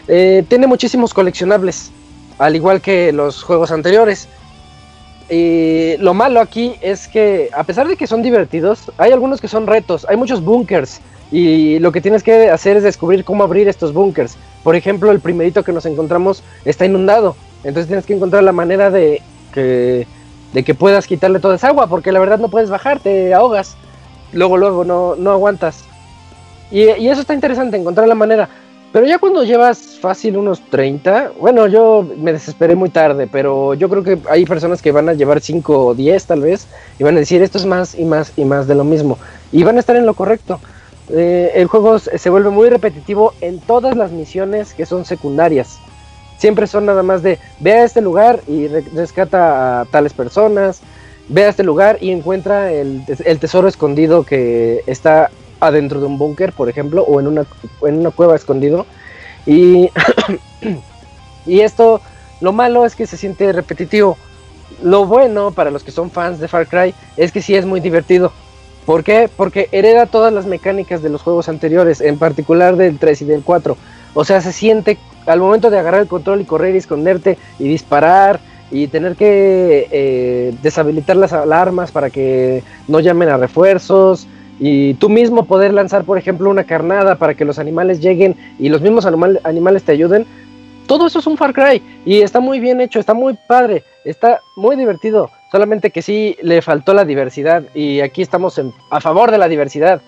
Eh, 0.09 0.45
tiene 0.49 0.67
muchísimos 0.67 1.15
coleccionables, 1.15 1.91
al 2.39 2.57
igual 2.57 2.81
que 2.81 3.13
los 3.13 3.43
juegos 3.43 3.71
anteriores. 3.71 4.29
Y 5.31 5.97
lo 5.99 6.13
malo 6.13 6.41
aquí 6.41 6.75
es 6.83 7.09
que, 7.09 7.49
a 7.55 7.65
pesar 7.65 7.89
de 7.89 7.97
que 7.97 8.07
son 8.07 8.23
divertidos, 8.23 8.93
hay 8.99 9.13
algunos 9.13 9.41
que 9.41 9.49
son 9.49 9.67
retos. 9.67 10.07
Hay 10.09 10.17
muchos 10.17 10.43
bunkers. 10.43 11.01
Y 11.33 11.79
lo 11.79 11.91
que 11.91 12.01
tienes 12.01 12.23
que 12.23 12.51
hacer 12.51 12.77
es 12.77 12.83
descubrir 12.83 13.25
cómo 13.25 13.43
abrir 13.43 13.67
estos 13.67 13.93
bunkers. 13.93 14.37
Por 14.63 14.77
ejemplo, 14.77 15.11
el 15.11 15.21
primerito 15.21 15.65
que 15.65 15.73
nos 15.73 15.87
encontramos 15.87 16.43
está 16.65 16.85
inundado. 16.85 17.37
Entonces 17.65 17.87
tienes 17.87 18.05
que 18.05 18.15
encontrar 18.15 18.43
la 18.43 18.53
manera 18.53 18.91
de 18.91 19.23
que, 19.53 20.07
de 20.53 20.63
que 20.63 20.75
puedas 20.75 21.07
quitarle 21.07 21.41
toda 21.41 21.57
esa 21.57 21.69
agua. 21.69 21.87
Porque 21.87 22.13
la 22.13 22.21
verdad 22.21 22.39
no 22.39 22.49
puedes 22.49 22.69
bajar, 22.69 23.01
te 23.01 23.33
ahogas. 23.33 23.77
Luego, 24.35 24.57
luego, 24.57 24.85
no, 24.85 25.15
no 25.17 25.31
aguantas. 25.31 25.85
Y, 26.71 26.83
eso 26.83 27.21
está 27.21 27.35
interesante, 27.35 27.77
encontrar 27.77 28.09
la 28.09 28.15
manera. 28.15 28.49
Pero 28.93 29.07
ya 29.07 29.19
cuando 29.19 29.43
llevas 29.43 29.99
fácil 30.01 30.37
unos 30.37 30.61
30, 30.71 31.33
bueno, 31.41 31.67
yo 31.67 32.09
me 32.17 32.33
desesperé 32.33 32.77
muy 32.77 32.91
tarde, 32.91 33.29
pero 33.31 33.75
yo 33.75 33.89
creo 33.89 34.05
que 34.05 34.19
hay 34.31 34.45
personas 34.45 34.83
que 34.83 34.93
van 34.93 35.09
a 35.09 35.15
llevar 35.15 35.41
5 35.41 35.87
o 35.87 35.95
10 35.95 36.27
tal 36.27 36.43
vez 36.43 36.69
y 36.99 37.03
van 37.03 37.17
a 37.17 37.21
decir 37.21 37.43
esto 37.43 37.59
es 37.59 37.67
más 37.67 37.97
y 37.97 38.05
más 38.05 38.33
y 38.37 38.45
más 38.45 38.69
de 38.69 38.77
lo 38.77 38.85
mismo. 38.85 39.19
Y 39.51 39.65
van 39.65 39.77
a 39.77 39.81
estar 39.81 39.97
en 39.97 40.07
lo 40.07 40.15
correcto. 40.15 40.61
Eh, 41.11 41.53
el 41.55 41.67
juego 41.67 41.99
se 41.99 42.31
vuelve 42.31 42.51
muy 42.51 42.71
repetitivo 42.71 43.35
en 43.41 43.59
todas 43.61 43.97
las 43.97 44.13
misiones 44.13 44.75
que 44.75 44.87
son 44.87 45.05
secundarias. 45.05 45.79
Siempre 46.39 46.67
son 46.67 46.87
nada 46.87 47.03
más 47.03 47.23
de 47.23 47.39
ve 47.61 47.73
a 47.73 47.85
este 47.85 48.01
lugar 48.01 48.41
y 48.47 48.69
rescata 48.69 49.81
a 49.81 49.85
tales 49.87 50.13
personas, 50.13 50.81
ve 51.29 51.45
a 51.45 51.49
este 51.49 51.63
lugar 51.63 51.99
y 52.01 52.11
encuentra 52.11 52.73
el, 52.73 53.03
el 53.25 53.39
tesoro 53.39 53.69
escondido 53.69 54.25
que 54.25 54.83
está 54.87 55.31
adentro 55.61 56.01
de 56.01 56.07
un 56.07 56.19
búnker, 56.19 56.53
por 56.53 56.69
ejemplo, 56.69 57.03
o 57.03 57.21
en 57.21 57.27
una, 57.27 57.47
en 57.83 57.99
una 57.99 58.11
cueva 58.11 58.37
escondido. 58.37 58.87
Y, 59.47 59.91
y 61.47 61.61
esto, 61.61 62.01
lo 62.41 62.53
malo 62.53 62.85
es 62.85 62.95
que 62.95 63.07
se 63.07 63.17
siente 63.17 63.53
repetitivo. 63.53 64.17
Lo 64.83 65.07
bueno 65.07 65.51
para 65.53 65.71
los 65.71 65.85
que 65.85 65.91
son 65.91 66.11
fans 66.11 66.41
de 66.41 66.49
Far 66.49 66.67
Cry 66.67 66.95
es 67.17 67.33
que 67.33 67.43
sí 67.43 67.55
es 67.55 67.65
muy 67.65 67.81
divertido. 67.81 68.33
¿Por 68.87 69.03
qué? 69.03 69.31
Porque 69.35 69.69
hereda 69.73 70.07
todas 70.07 70.33
las 70.33 70.47
mecánicas 70.47 71.03
de 71.03 71.09
los 71.09 71.23
juegos 71.23 71.49
anteriores, 71.49 72.01
en 72.01 72.19
particular 72.19 72.77
del 72.77 72.99
3 72.99 73.23
y 73.23 73.25
del 73.25 73.43
4. 73.43 73.77
O 74.13 74.25
sea, 74.25 74.41
se 74.43 74.53
siente 74.53 74.99
al 75.27 75.41
momento 75.41 75.71
de 75.71 75.79
agarrar 75.79 76.03
el 76.03 76.09
control 76.09 76.43
y 76.43 76.45
correr 76.45 76.75
y 76.75 76.79
esconderte 76.79 77.39
y 77.59 77.67
disparar 77.67 78.41
y 78.75 78.89
tener 78.89 79.15
que 79.15 79.87
eh, 79.93 80.53
deshabilitar 80.61 81.15
las 81.15 81.33
alarmas 81.33 81.93
para 81.93 82.11
que 82.11 82.65
no 82.89 82.99
llamen 82.99 83.29
a 83.29 83.37
refuerzos 83.37 84.27
y 84.59 84.95
tú 84.95 85.09
mismo 85.09 85.45
poder 85.45 85.73
lanzar, 85.73 86.03
por 86.03 86.19
ejemplo, 86.19 86.51
una 86.51 86.65
carnada 86.65 87.15
para 87.15 87.35
que 87.35 87.45
los 87.45 87.61
animales 87.61 88.01
lleguen 88.01 88.35
y 88.59 88.71
los 88.71 88.81
mismos 88.81 89.07
animales 89.07 89.85
te 89.85 89.93
ayuden, 89.93 90.27
todo 90.89 91.07
eso 91.07 91.21
es 91.21 91.27
un 91.29 91.37
Far 91.37 91.55
Cry 91.55 91.81
y 92.05 92.23
está 92.23 92.41
muy 92.41 92.59
bien 92.59 92.81
hecho, 92.81 92.99
está 92.99 93.15
muy 93.15 93.39
padre, 93.47 93.85
está 94.05 94.41
muy 94.57 94.75
divertido, 94.75 95.31
solamente 95.53 95.91
que 95.91 96.03
sí 96.03 96.37
le 96.43 96.61
faltó 96.61 96.95
la 96.95 97.05
diversidad 97.05 97.63
y 97.75 98.01
aquí 98.01 98.23
estamos 98.23 98.61
a 98.91 99.01
favor 99.01 99.31
de 99.31 99.39
la 99.39 99.47
diversidad. 99.47 100.03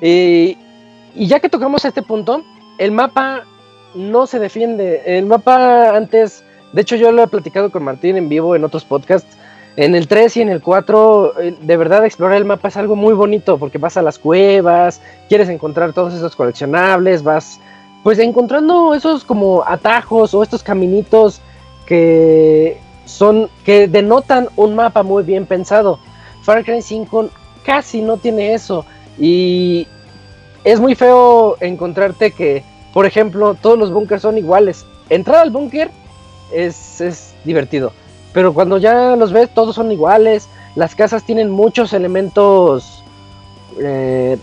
Y, 0.00 0.56
y 1.12 1.26
ya 1.26 1.40
que 1.40 1.48
tocamos 1.48 1.84
este 1.84 2.02
punto, 2.02 2.44
el 2.78 2.92
mapa 2.92 3.42
no 3.96 4.28
se 4.28 4.38
defiende, 4.38 5.02
el 5.06 5.26
mapa 5.26 5.96
antes, 5.96 6.44
de 6.76 6.82
hecho 6.82 6.96
yo 6.96 7.10
lo 7.10 7.22
he 7.22 7.26
platicado 7.26 7.72
con 7.72 7.84
Martín 7.84 8.18
en 8.18 8.28
vivo 8.28 8.54
en 8.54 8.62
otros 8.62 8.84
podcasts, 8.84 9.34
en 9.76 9.94
el 9.94 10.06
3 10.06 10.36
y 10.36 10.42
en 10.42 10.50
el 10.50 10.60
4, 10.60 11.40
eh, 11.40 11.56
de 11.58 11.76
verdad 11.78 12.04
explorar 12.04 12.36
el 12.36 12.44
mapa 12.44 12.68
es 12.68 12.76
algo 12.76 12.94
muy 12.96 13.14
bonito 13.14 13.56
porque 13.56 13.78
vas 13.78 13.96
a 13.96 14.02
las 14.02 14.18
cuevas, 14.18 15.00
quieres 15.26 15.48
encontrar 15.48 15.94
todos 15.94 16.12
esos 16.12 16.36
coleccionables, 16.36 17.22
vas 17.22 17.60
pues 18.02 18.18
encontrando 18.18 18.92
esos 18.92 19.24
como 19.24 19.64
atajos 19.66 20.34
o 20.34 20.42
estos 20.42 20.62
caminitos 20.62 21.40
que 21.86 22.76
son 23.06 23.48
que 23.64 23.88
denotan 23.88 24.50
un 24.56 24.74
mapa 24.74 25.02
muy 25.02 25.22
bien 25.22 25.46
pensado. 25.46 25.98
Far 26.42 26.62
Cry 26.62 26.82
5 26.82 27.30
casi 27.64 28.02
no 28.02 28.18
tiene 28.18 28.52
eso 28.52 28.84
y 29.18 29.88
es 30.62 30.78
muy 30.78 30.94
feo 30.94 31.56
encontrarte 31.60 32.32
que, 32.32 32.62
por 32.92 33.06
ejemplo, 33.06 33.54
todos 33.54 33.78
los 33.78 33.90
bunkers 33.90 34.20
son 34.20 34.36
iguales. 34.36 34.84
Entrar 35.08 35.36
al 35.36 35.50
búnker 35.50 35.90
es, 36.52 37.00
es 37.00 37.34
divertido 37.44 37.92
pero 38.36 38.52
cuando 38.52 38.76
ya 38.76 39.16
los 39.16 39.32
ves, 39.32 39.48
todos 39.48 39.76
son 39.76 39.90
iguales. 39.90 40.46
Las 40.74 40.94
casas 40.94 41.24
tienen 41.24 41.48
muchos 41.48 41.94
elementos. 41.94 43.02
Eh, 43.80 44.36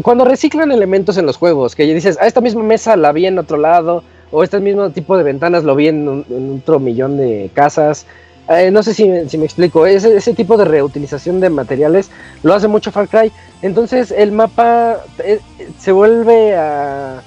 cuando 0.00 0.24
reciclan 0.24 0.72
elementos 0.72 1.18
en 1.18 1.26
los 1.26 1.36
juegos, 1.36 1.76
que 1.76 1.82
dices, 1.82 2.16
ah, 2.18 2.26
esta 2.26 2.40
misma 2.40 2.62
mesa 2.62 2.96
la 2.96 3.12
vi 3.12 3.26
en 3.26 3.38
otro 3.38 3.58
lado, 3.58 4.02
o 4.30 4.42
este 4.42 4.58
mismo 4.58 4.88
tipo 4.88 5.18
de 5.18 5.22
ventanas 5.22 5.64
lo 5.64 5.76
vi 5.76 5.88
en, 5.88 6.24
otro 6.62 6.80
millón 6.80 7.18
de 7.18 7.50
casas. 7.52 8.06
Eh, 8.48 8.70
no 8.70 8.82
sé 8.82 8.94
si, 8.94 9.06
me 9.06 9.44
explico, 9.44 9.84
ese, 9.84 10.16
ese, 10.16 10.32
tipo 10.32 10.56
de 10.56 10.64
reutilización 10.64 11.40
de 11.40 11.50
materiales 11.50 12.10
lo 12.42 12.54
hace 12.54 12.68
mucho 12.68 12.90
Far 12.90 13.06
Cry. 13.06 13.30
Entonces 13.60 14.12
el 14.12 14.32
mapa 14.32 14.96
eh, 15.22 15.40
se 15.78 15.92
vuelve 15.92 16.56
a. 16.56 17.22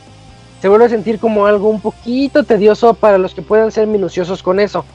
Se 0.64 0.69
vuelve 0.69 0.85
a 0.85 0.90
sentir 0.90 1.19
como 1.19 1.45
algo 1.45 1.68
un 1.68 1.81
poquito 1.81 2.45
tedioso 2.45 2.94
para 2.94 3.18
los 3.18 3.34
que 3.34 3.41
puedan 3.41 3.69
ser 3.69 3.85
minuciosos 3.85 4.41
con 4.41 4.61
eso. 4.61 4.85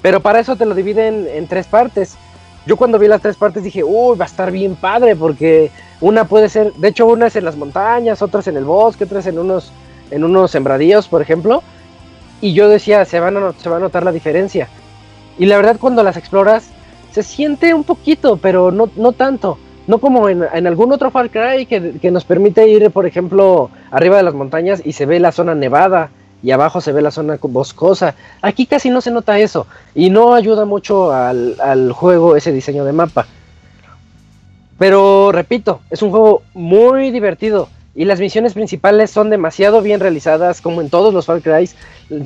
Pero 0.00 0.20
para 0.20 0.40
eso 0.40 0.56
te 0.56 0.64
lo 0.64 0.74
dividen 0.74 1.28
en 1.30 1.46
tres 1.46 1.66
partes. 1.66 2.16
Yo 2.64 2.78
cuando 2.78 2.98
vi 2.98 3.06
las 3.06 3.20
tres 3.20 3.36
partes 3.36 3.62
dije, 3.62 3.84
uy, 3.84 4.16
va 4.16 4.24
a 4.24 4.28
estar 4.28 4.50
bien 4.50 4.76
padre, 4.76 5.14
porque 5.14 5.70
una 6.00 6.24
puede 6.24 6.48
ser, 6.48 6.72
de 6.72 6.88
hecho 6.88 7.06
una 7.06 7.26
es 7.26 7.36
en 7.36 7.44
las 7.44 7.56
montañas, 7.56 8.22
otras 8.22 8.48
en 8.48 8.56
el 8.56 8.64
bosque, 8.64 9.04
otras 9.04 9.26
en 9.26 9.38
unos, 9.38 9.72
en 10.10 10.24
unos 10.24 10.52
sembradíos, 10.52 11.06
por 11.06 11.20
ejemplo. 11.20 11.62
Y 12.40 12.54
yo 12.54 12.70
decía, 12.70 13.04
se, 13.04 13.20
van 13.20 13.36
a, 13.36 13.52
se 13.52 13.68
va 13.68 13.76
a 13.76 13.80
notar 13.80 14.04
la 14.04 14.12
diferencia. 14.12 14.70
Y 15.38 15.44
la 15.44 15.58
verdad 15.58 15.76
cuando 15.78 16.02
las 16.02 16.16
exploras, 16.16 16.70
se 17.12 17.22
siente 17.22 17.74
un 17.74 17.84
poquito, 17.84 18.38
pero 18.38 18.72
no, 18.72 18.88
no 18.96 19.12
tanto. 19.12 19.58
No 19.90 19.98
como 19.98 20.28
en, 20.28 20.44
algún 20.68 20.92
otro 20.92 21.10
Far 21.10 21.30
Cry 21.30 21.66
que, 21.66 21.94
que 22.00 22.12
nos 22.12 22.24
permite 22.24 22.68
ir, 22.68 22.92
por 22.92 23.06
ejemplo, 23.06 23.70
arriba 23.90 24.18
de 24.18 24.22
las 24.22 24.34
montañas 24.34 24.80
y 24.84 24.92
se 24.92 25.04
ve 25.04 25.18
la 25.18 25.32
zona 25.32 25.56
nevada 25.56 26.10
y 26.44 26.52
abajo 26.52 26.80
se 26.80 26.92
ve 26.92 27.02
la 27.02 27.10
zona 27.10 27.40
boscosa. 27.42 28.14
Aquí 28.40 28.66
casi 28.66 28.88
no 28.88 29.00
se 29.00 29.10
nota 29.10 29.40
eso 29.40 29.66
y 29.92 30.10
no 30.10 30.34
ayuda 30.34 30.64
mucho 30.64 31.10
al, 31.10 31.90
juego 31.90 32.36
ese 32.36 32.52
diseño 32.52 32.84
de 32.84 32.92
mapa. 32.92 33.26
Pero 34.78 35.32
repito, 35.32 35.80
es 35.90 36.02
un 36.02 36.10
juego 36.10 36.44
muy 36.54 37.10
divertido 37.10 37.68
y 37.96 38.04
las 38.04 38.20
misiones 38.20 38.54
principales 38.54 39.10
son 39.10 39.28
demasiado 39.28 39.82
bien 39.82 39.98
realizadas, 39.98 40.60
como 40.60 40.82
en 40.82 40.88
todos 40.88 41.12
los 41.12 41.26
Far 41.26 41.42
Cry, 41.42 41.68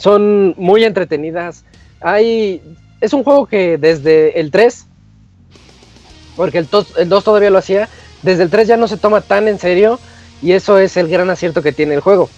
son 0.00 0.54
muy 0.58 0.84
entretenidas. 0.84 1.64
Hay, 2.02 2.60
es 3.00 3.14
un 3.14 3.24
juego 3.24 3.46
que 3.46 3.78
desde 3.78 4.38
el 4.38 4.50
3, 4.50 4.86
porque 6.36 6.58
el, 6.58 6.68
el 6.96 7.08
2 7.08 7.24
todavía 7.24 7.50
lo 7.50 7.58
hacía, 7.58 7.88
desde 8.22 8.42
el 8.42 8.50
3 8.50 8.68
ya 8.68 8.76
no 8.76 8.88
se 8.88 8.96
toma 8.96 9.20
tan 9.20 9.48
en 9.48 9.58
serio 9.58 10.00
y 10.42 10.52
eso 10.52 10.78
es 10.78 10.96
el 10.96 11.08
gran 11.08 11.30
acierto 11.30 11.62
que 11.62 11.72
tiene 11.72 11.94
el 11.94 12.00
juego. 12.00 12.28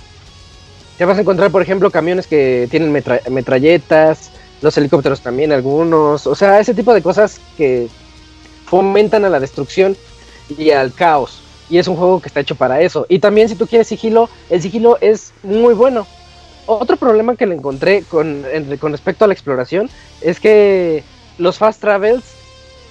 Te 0.98 1.04
vas 1.04 1.18
a 1.18 1.20
encontrar, 1.20 1.50
por 1.50 1.62
ejemplo, 1.62 1.90
camiones 1.90 2.26
que 2.26 2.68
tienen 2.70 2.92
metralletas, 2.92 4.30
los 4.62 4.76
helicópteros 4.78 5.20
también 5.20 5.52
algunos, 5.52 6.26
o 6.26 6.34
sea, 6.34 6.58
ese 6.58 6.74
tipo 6.74 6.94
de 6.94 7.02
cosas 7.02 7.40
que 7.56 7.88
fomentan 8.64 9.24
a 9.24 9.28
la 9.28 9.40
destrucción 9.40 9.96
y 10.48 10.70
al 10.70 10.92
caos. 10.92 11.42
Y 11.68 11.78
es 11.78 11.88
un 11.88 11.96
juego 11.96 12.20
que 12.20 12.28
está 12.28 12.40
hecho 12.40 12.54
para 12.54 12.80
eso. 12.80 13.06
Y 13.08 13.18
también 13.18 13.48
si 13.48 13.56
tú 13.56 13.66
quieres 13.66 13.88
sigilo, 13.88 14.30
el 14.50 14.62
sigilo 14.62 14.98
es 15.00 15.32
muy 15.42 15.74
bueno. 15.74 16.06
Otro 16.66 16.96
problema 16.96 17.36
que 17.36 17.46
le 17.46 17.54
encontré 17.54 18.02
con, 18.02 18.44
con 18.80 18.92
respecto 18.92 19.24
a 19.24 19.28
la 19.28 19.34
exploración 19.34 19.90
es 20.20 20.40
que 20.40 21.04
los 21.38 21.58
fast 21.58 21.80
travels... 21.80 22.35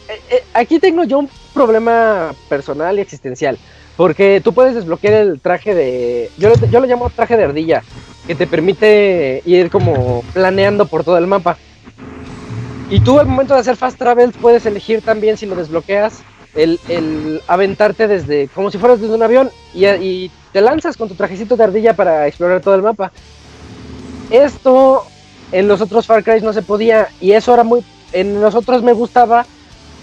Eh, 0.07 0.22
eh, 0.30 0.44
aquí 0.53 0.80
tengo 0.80 1.03
yo 1.03 1.19
un 1.19 1.30
problema 1.53 2.34
personal 2.49 2.98
y 2.98 3.02
existencial. 3.02 3.57
Porque 3.98 4.41
tú 4.44 4.53
puedes 4.53 4.76
desbloquear 4.76 5.14
el 5.14 5.40
traje 5.40 5.73
de... 5.73 6.30
Yo, 6.38 6.53
yo 6.69 6.80
lo 6.80 6.86
llamo 6.86 7.10
traje 7.10 7.38
de 7.38 7.45
ardilla. 7.45 7.84
Que 8.27 8.36
te 8.36 8.48
permite 8.48 9.41
ir 9.45 9.69
como 9.69 10.23
planeando 10.34 10.86
por 10.86 11.03
todo 11.03 11.18
el 11.18 11.27
mapa. 11.27 11.57
Y 12.90 12.99
tú 12.99 13.19
al 13.19 13.27
momento 13.27 13.53
de 13.53 13.61
hacer 13.61 13.77
fast 13.77 13.98
travels 13.98 14.36
puedes 14.38 14.65
elegir 14.65 15.02
también 15.02 15.38
si 15.38 15.45
lo 15.45 15.56
desbloqueas 15.56 16.23
el, 16.56 17.41
aventarte 17.48 18.07
desde, 18.07 18.48
como 18.49 18.72
si 18.72 18.77
fueras 18.77 19.02
desde 19.02 19.14
un 19.14 19.23
avión 19.23 19.52
y, 19.73 20.32
te 20.52 20.61
lanzas 20.61 20.95
con 20.95 21.10
tu 21.10 21.15
trajecito 21.15 21.57
de 21.57 21.65
ardilla 21.65 21.98
para 21.98 22.27
explorar 22.27 22.61
todo 22.61 22.76
el 22.76 22.82
mapa. 22.82 23.11
Esto 24.30 25.03
en 25.52 25.68
los 25.68 25.82
otros 25.82 26.06
Far 26.06 26.23
Cry 26.23 26.40
no 26.40 26.53
se 26.53 26.61
podía 26.61 27.10
y 27.19 27.34
eso 27.34 27.53
era 27.53 27.65
muy, 27.65 27.84
en 28.14 28.40
los 28.40 28.56
otros 28.56 28.82
me 28.82 28.94
gustaba 28.94 29.45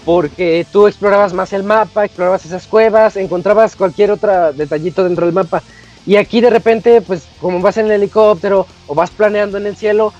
porque 0.05 0.65
tú 0.71 0.87
explorabas 0.87 1.33
más 1.33 1.53
el 1.53 1.63
mapa, 1.63 2.05
explorabas 2.05 2.45
esas 2.45 2.67
cuevas, 2.67 3.15
encontrabas 3.15 3.75
cualquier 3.75 4.11
otro 4.11 4.53
detallito 4.53 5.03
dentro 5.03 5.25
del 5.25 5.35
mapa. 5.35 5.63
Y 6.05 6.17
aquí 6.17 6.41
de 6.41 6.49
repente, 6.49 7.01
pues 7.01 7.23
como 7.39 7.61
vas 7.61 7.77
en 7.77 7.85
el 7.85 7.93
helicóptero 7.93 8.67
o 8.87 8.95
vas 8.95 9.11
planeando 9.11 9.57
en 9.57 9.65
el 9.65 9.77
cielo, 9.77 10.13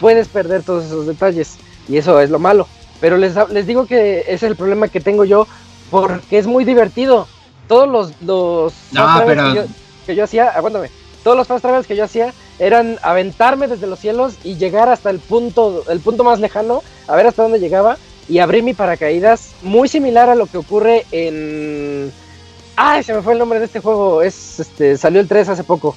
puedes 0.00 0.28
perder 0.28 0.62
todos 0.62 0.86
esos 0.86 1.06
detalles. 1.06 1.56
Y 1.88 1.96
eso 1.96 2.20
es 2.20 2.30
lo 2.30 2.38
malo. 2.38 2.66
Pero 3.00 3.16
les, 3.16 3.34
les 3.50 3.66
digo 3.66 3.86
que 3.86 4.20
ese 4.20 4.32
es 4.34 4.42
el 4.42 4.56
problema 4.56 4.88
que 4.88 5.00
tengo 5.00 5.24
yo 5.24 5.46
porque 5.90 6.38
es 6.38 6.46
muy 6.46 6.64
divertido. 6.64 7.28
Todos 7.68 7.88
los, 7.88 8.22
los 8.22 8.72
que, 10.06 10.16
yo, 10.16 10.24
hacía, 10.24 10.48
aguántame, 10.48 10.90
todos 11.22 11.36
los 11.36 11.46
fast 11.46 11.62
travels 11.62 11.86
que 11.86 11.96
yo 11.96 12.04
hacía 12.04 12.32
eran 12.58 12.98
aventarme 13.02 13.68
desde 13.68 13.86
los 13.86 13.98
cielos 13.98 14.34
y 14.42 14.56
llegar 14.56 14.88
hasta 14.88 15.10
el 15.10 15.18
punto, 15.18 15.84
el 15.88 16.00
punto 16.00 16.24
más 16.24 16.40
lejano, 16.40 16.82
a 17.06 17.14
ver 17.14 17.26
hasta 17.26 17.42
dónde 17.42 17.60
llegaba 17.60 17.98
y 18.28 18.38
abrir 18.38 18.62
mi 18.62 18.74
paracaídas, 18.74 19.52
muy 19.62 19.88
similar 19.88 20.28
a 20.28 20.34
lo 20.34 20.46
que 20.46 20.58
ocurre 20.58 21.06
en 21.12 22.12
Ay, 22.76 23.02
se 23.02 23.12
me 23.12 23.22
fue 23.22 23.32
el 23.32 23.40
nombre 23.40 23.58
de 23.58 23.64
este 23.64 23.80
juego, 23.80 24.22
es 24.22 24.60
este 24.60 24.96
salió 24.96 25.20
el 25.20 25.26
3 25.26 25.48
hace 25.48 25.64
poco. 25.64 25.96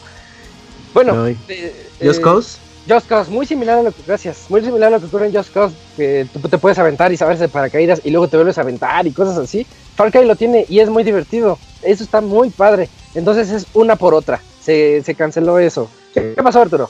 Bueno, 0.93 1.27
eh, 1.27 1.75
Just 2.01 2.21
Cause. 2.21 2.57
Just 2.89 3.07
Cause, 3.07 3.29
muy 3.29 3.45
similar 3.45 3.77
a 3.77 3.83
lo 3.83 3.91
que, 3.91 4.01
gracias, 4.07 4.45
muy 4.49 4.61
similar 4.61 4.87
a 4.87 4.95
lo 4.95 4.99
que 4.99 5.05
ocurre 5.05 5.27
en 5.27 5.35
Just 5.35 5.53
Cause, 5.53 5.75
que 5.95 6.27
tú 6.33 6.39
te 6.49 6.57
puedes 6.57 6.79
aventar 6.79 7.13
y 7.13 7.17
saberse 7.17 7.43
de 7.43 7.49
paracaídas 7.49 8.01
y 8.03 8.09
luego 8.09 8.27
te 8.27 8.37
vuelves 8.37 8.57
a 8.57 8.61
aventar 8.61 9.05
y 9.05 9.11
cosas 9.11 9.37
así. 9.37 9.67
Far 9.95 10.11
Cry 10.11 10.25
lo 10.25 10.35
tiene 10.35 10.65
y 10.67 10.79
es 10.79 10.89
muy 10.89 11.03
divertido. 11.03 11.59
Eso 11.83 12.03
está 12.03 12.19
muy 12.21 12.49
padre. 12.49 12.89
Entonces 13.13 13.51
es 13.51 13.67
una 13.75 13.95
por 13.95 14.15
otra. 14.15 14.41
Se, 14.63 15.03
canceló 15.15 15.59
eso. 15.59 15.89
¿Qué, 16.13 16.33
pasó, 16.41 16.61
Arturo? 16.61 16.89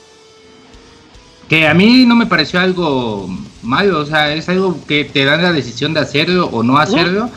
Que 1.52 1.68
a 1.68 1.74
mí 1.74 2.06
no 2.06 2.16
me 2.16 2.24
pareció 2.24 2.60
algo 2.60 3.28
malo. 3.62 3.98
O 3.98 4.06
sea, 4.06 4.32
es 4.32 4.48
algo 4.48 4.80
que 4.86 5.04
te 5.04 5.26
dan 5.26 5.42
la 5.42 5.52
decisión 5.52 5.92
de 5.92 6.00
hacerlo 6.00 6.46
o 6.46 6.62
no 6.62 6.78
hacerlo. 6.78 7.28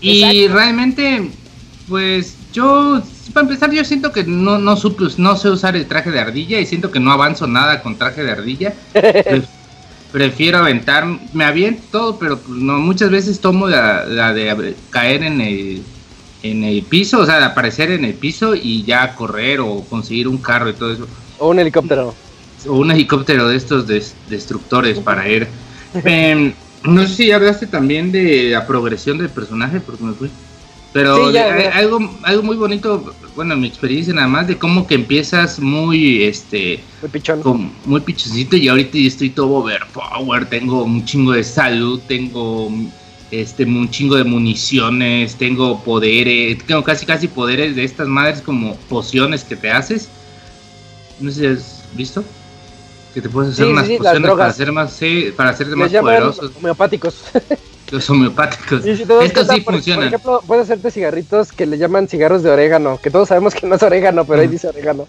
Y 0.00 0.48
realmente, 0.48 1.30
pues 1.86 2.34
yo, 2.54 3.02
para 3.34 3.44
empezar, 3.46 3.70
yo 3.70 3.84
siento 3.84 4.10
que 4.10 4.24
no, 4.24 4.56
no, 4.56 4.74
no 5.18 5.36
sé 5.36 5.50
usar 5.50 5.76
el 5.76 5.84
traje 5.84 6.10
de 6.10 6.20
ardilla 6.20 6.60
y 6.60 6.64
siento 6.64 6.90
que 6.90 6.98
no 6.98 7.12
avanzo 7.12 7.46
nada 7.46 7.82
con 7.82 7.96
traje 7.96 8.24
de 8.24 8.30
ardilla. 8.30 8.72
prefiero 10.12 10.56
aventar, 10.56 11.04
me 11.34 11.44
aviento 11.44 11.82
todo, 11.90 12.18
pero 12.18 12.38
pues, 12.38 12.56
no, 12.56 12.78
muchas 12.78 13.10
veces 13.10 13.38
tomo 13.38 13.68
la, 13.68 14.32
de 14.32 14.74
caer 14.88 15.24
en 15.24 15.42
el, 15.42 15.82
en 16.42 16.64
el 16.64 16.82
piso, 16.84 17.20
o 17.20 17.26
sea, 17.26 17.36
de 17.36 17.44
aparecer 17.44 17.90
en 17.90 18.06
el 18.06 18.14
piso 18.14 18.54
y 18.54 18.82
ya 18.84 19.14
correr 19.14 19.60
o 19.60 19.84
conseguir 19.90 20.26
un 20.26 20.38
carro 20.38 20.70
y 20.70 20.72
todo 20.72 20.90
eso. 20.90 21.06
O 21.38 21.50
un 21.50 21.58
helicóptero. 21.58 22.14
O 22.66 22.74
un 22.74 22.90
helicóptero 22.90 23.48
de 23.48 23.56
estos 23.56 23.86
destructores 24.28 24.98
para 24.98 25.28
ir. 25.28 25.48
Em, 26.04 26.52
no 26.84 27.06
sé 27.06 27.14
si 27.14 27.32
hablaste 27.32 27.66
también 27.66 28.12
de 28.12 28.50
la 28.50 28.66
progresión 28.66 29.18
del 29.18 29.28
personaje, 29.28 29.80
porque 29.80 30.04
me 30.04 30.14
fui. 30.14 30.30
Pero 30.92 31.32
algo, 31.72 32.18
algo 32.22 32.42
muy 32.42 32.56
bonito, 32.56 33.14
bueno, 33.34 33.56
mi 33.56 33.66
experiencia 33.66 34.12
nada 34.12 34.28
más 34.28 34.46
de 34.46 34.58
cómo 34.58 34.86
que 34.86 34.94
empiezas 34.94 35.58
muy, 35.58 36.22
este, 36.22 36.80
muy 37.00 37.10
pichón, 37.10 37.72
muy 37.86 38.00
pichoncito 38.02 38.56
y 38.56 38.68
ahorita 38.68 38.98
estoy 38.98 39.30
todo 39.30 39.48
overpower, 39.54 40.44
tengo 40.50 40.84
un 40.84 41.02
chingo 41.06 41.32
de 41.32 41.44
salud, 41.44 41.98
tengo, 42.06 42.70
este, 43.30 43.64
un 43.64 43.88
chingo 43.90 44.16
de 44.16 44.24
municiones, 44.24 45.34
tengo 45.36 45.82
poderes, 45.82 46.58
tengo 46.66 46.84
casi 46.84 47.06
casi 47.06 47.26
poderes 47.26 47.74
de 47.74 47.84
estas 47.84 48.06
madres 48.06 48.42
como 48.42 48.76
pociones 48.90 49.44
que 49.44 49.56
te 49.56 49.70
haces. 49.70 50.10
No 51.20 51.30
sé 51.30 51.40
si 51.40 51.46
has 51.46 51.84
visto 51.96 52.22
que 53.12 53.20
te 53.20 53.28
puedes 53.28 53.52
hacer 53.52 53.66
unas 53.66 53.88
pociones 53.88 54.30
para 54.30 54.46
hacer 54.46 54.72
más, 54.72 54.92
sí, 54.92 55.32
para 55.36 55.50
hacerte 55.50 55.76
más 55.76 55.92
poderosos. 55.92 56.52
Homeopáticos. 56.56 57.24
Los 57.90 58.08
homeopáticos. 58.08 58.86
Estos 58.86 59.48
sí 59.48 59.60
funcionan. 59.60 60.04
Por 60.04 60.06
ejemplo, 60.08 60.42
puedes 60.46 60.64
hacerte 60.64 60.90
cigarritos 60.90 61.52
que 61.52 61.66
le 61.66 61.76
llaman 61.76 62.08
cigarros 62.08 62.42
de 62.42 62.50
orégano, 62.50 62.98
que 63.02 63.10
todos 63.10 63.28
sabemos 63.28 63.54
que 63.54 63.66
no 63.66 63.74
es 63.74 63.82
orégano, 63.82 64.24
pero 64.24 64.40
ahí 64.40 64.48
dice 64.48 64.68
orégano. 64.68 65.06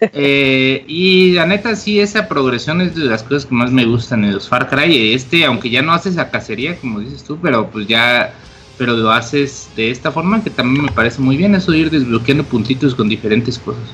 Eh, 0.00 0.84
y 0.88 1.32
la 1.32 1.46
neta, 1.46 1.76
sí, 1.76 2.00
esa 2.00 2.26
progresión 2.26 2.80
es 2.80 2.94
de 2.94 3.04
las 3.04 3.22
cosas 3.22 3.46
que 3.46 3.54
más 3.54 3.70
me 3.70 3.84
gustan 3.84 4.24
en 4.24 4.34
los 4.34 4.48
Far 4.48 4.68
Cry. 4.68 5.14
Este, 5.14 5.44
aunque 5.44 5.70
ya 5.70 5.82
no 5.82 5.92
haces 5.92 6.16
la 6.16 6.30
cacería, 6.30 6.76
como 6.80 7.00
dices 7.00 7.22
tú, 7.22 7.38
pero 7.40 7.70
pues 7.70 7.86
ya, 7.86 8.34
pero 8.76 8.96
lo 8.96 9.10
haces 9.12 9.68
de 9.76 9.90
esta 9.90 10.10
forma 10.10 10.42
que 10.42 10.50
también 10.50 10.86
me 10.86 10.92
parece 10.92 11.20
muy 11.20 11.36
bien, 11.36 11.54
eso 11.54 11.70
de 11.70 11.78
ir 11.78 11.90
desbloqueando 11.90 12.44
puntitos 12.44 12.94
con 12.94 13.08
diferentes 13.08 13.58
cosas. 13.58 13.84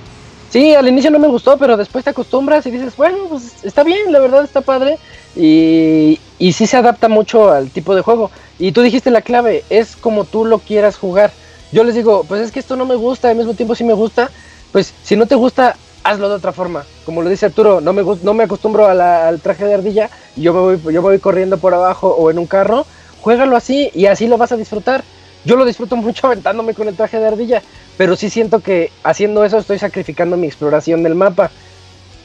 Sí, 0.56 0.74
al 0.74 0.88
inicio 0.88 1.10
no 1.10 1.18
me 1.18 1.28
gustó, 1.28 1.58
pero 1.58 1.76
después 1.76 2.02
te 2.02 2.08
acostumbras 2.08 2.64
y 2.64 2.70
dices, 2.70 2.96
bueno, 2.96 3.26
pues 3.28 3.62
está 3.62 3.84
bien, 3.84 4.10
la 4.10 4.20
verdad 4.20 4.42
está 4.42 4.62
padre. 4.62 4.98
Y, 5.36 6.18
y 6.38 6.52
sí 6.52 6.66
se 6.66 6.78
adapta 6.78 7.10
mucho 7.10 7.52
al 7.52 7.68
tipo 7.68 7.94
de 7.94 8.00
juego. 8.00 8.30
Y 8.58 8.72
tú 8.72 8.80
dijiste 8.80 9.10
la 9.10 9.20
clave, 9.20 9.64
es 9.68 9.96
como 9.96 10.24
tú 10.24 10.46
lo 10.46 10.58
quieras 10.60 10.96
jugar. 10.96 11.30
Yo 11.72 11.84
les 11.84 11.94
digo, 11.94 12.24
pues 12.26 12.40
es 12.40 12.52
que 12.52 12.60
esto 12.60 12.74
no 12.74 12.86
me 12.86 12.94
gusta, 12.94 13.28
al 13.28 13.36
mismo 13.36 13.52
tiempo 13.52 13.74
sí 13.74 13.84
me 13.84 13.92
gusta. 13.92 14.30
Pues 14.72 14.94
si 15.02 15.14
no 15.14 15.26
te 15.26 15.34
gusta, 15.34 15.76
hazlo 16.02 16.30
de 16.30 16.36
otra 16.36 16.54
forma. 16.54 16.86
Como 17.04 17.20
lo 17.20 17.28
dice 17.28 17.44
Arturo, 17.44 17.82
no 17.82 17.92
me, 17.92 18.02
no 18.22 18.32
me 18.32 18.44
acostumbro 18.44 18.86
al 18.86 19.38
traje 19.42 19.66
de 19.66 19.74
ardilla 19.74 20.08
y 20.36 20.40
yo 20.40 20.54
me, 20.54 20.60
voy, 20.60 20.80
yo 20.84 21.02
me 21.02 21.08
voy 21.08 21.18
corriendo 21.18 21.58
por 21.58 21.74
abajo 21.74 22.08
o 22.08 22.30
en 22.30 22.38
un 22.38 22.46
carro. 22.46 22.86
Juégalo 23.20 23.58
así 23.58 23.90
y 23.92 24.06
así 24.06 24.26
lo 24.26 24.38
vas 24.38 24.52
a 24.52 24.56
disfrutar. 24.56 25.04
Yo 25.44 25.56
lo 25.56 25.64
disfruto 25.64 25.96
mucho 25.96 26.26
aventándome 26.26 26.72
con 26.72 26.88
el 26.88 26.96
traje 26.96 27.18
de 27.18 27.26
ardilla, 27.26 27.62
pero 27.96 28.16
sí 28.16 28.30
siento 28.30 28.60
que 28.60 28.90
haciendo 29.02 29.44
eso 29.44 29.58
estoy 29.58 29.78
sacrificando 29.78 30.36
mi 30.36 30.46
exploración 30.46 31.02
del 31.02 31.14
mapa. 31.14 31.50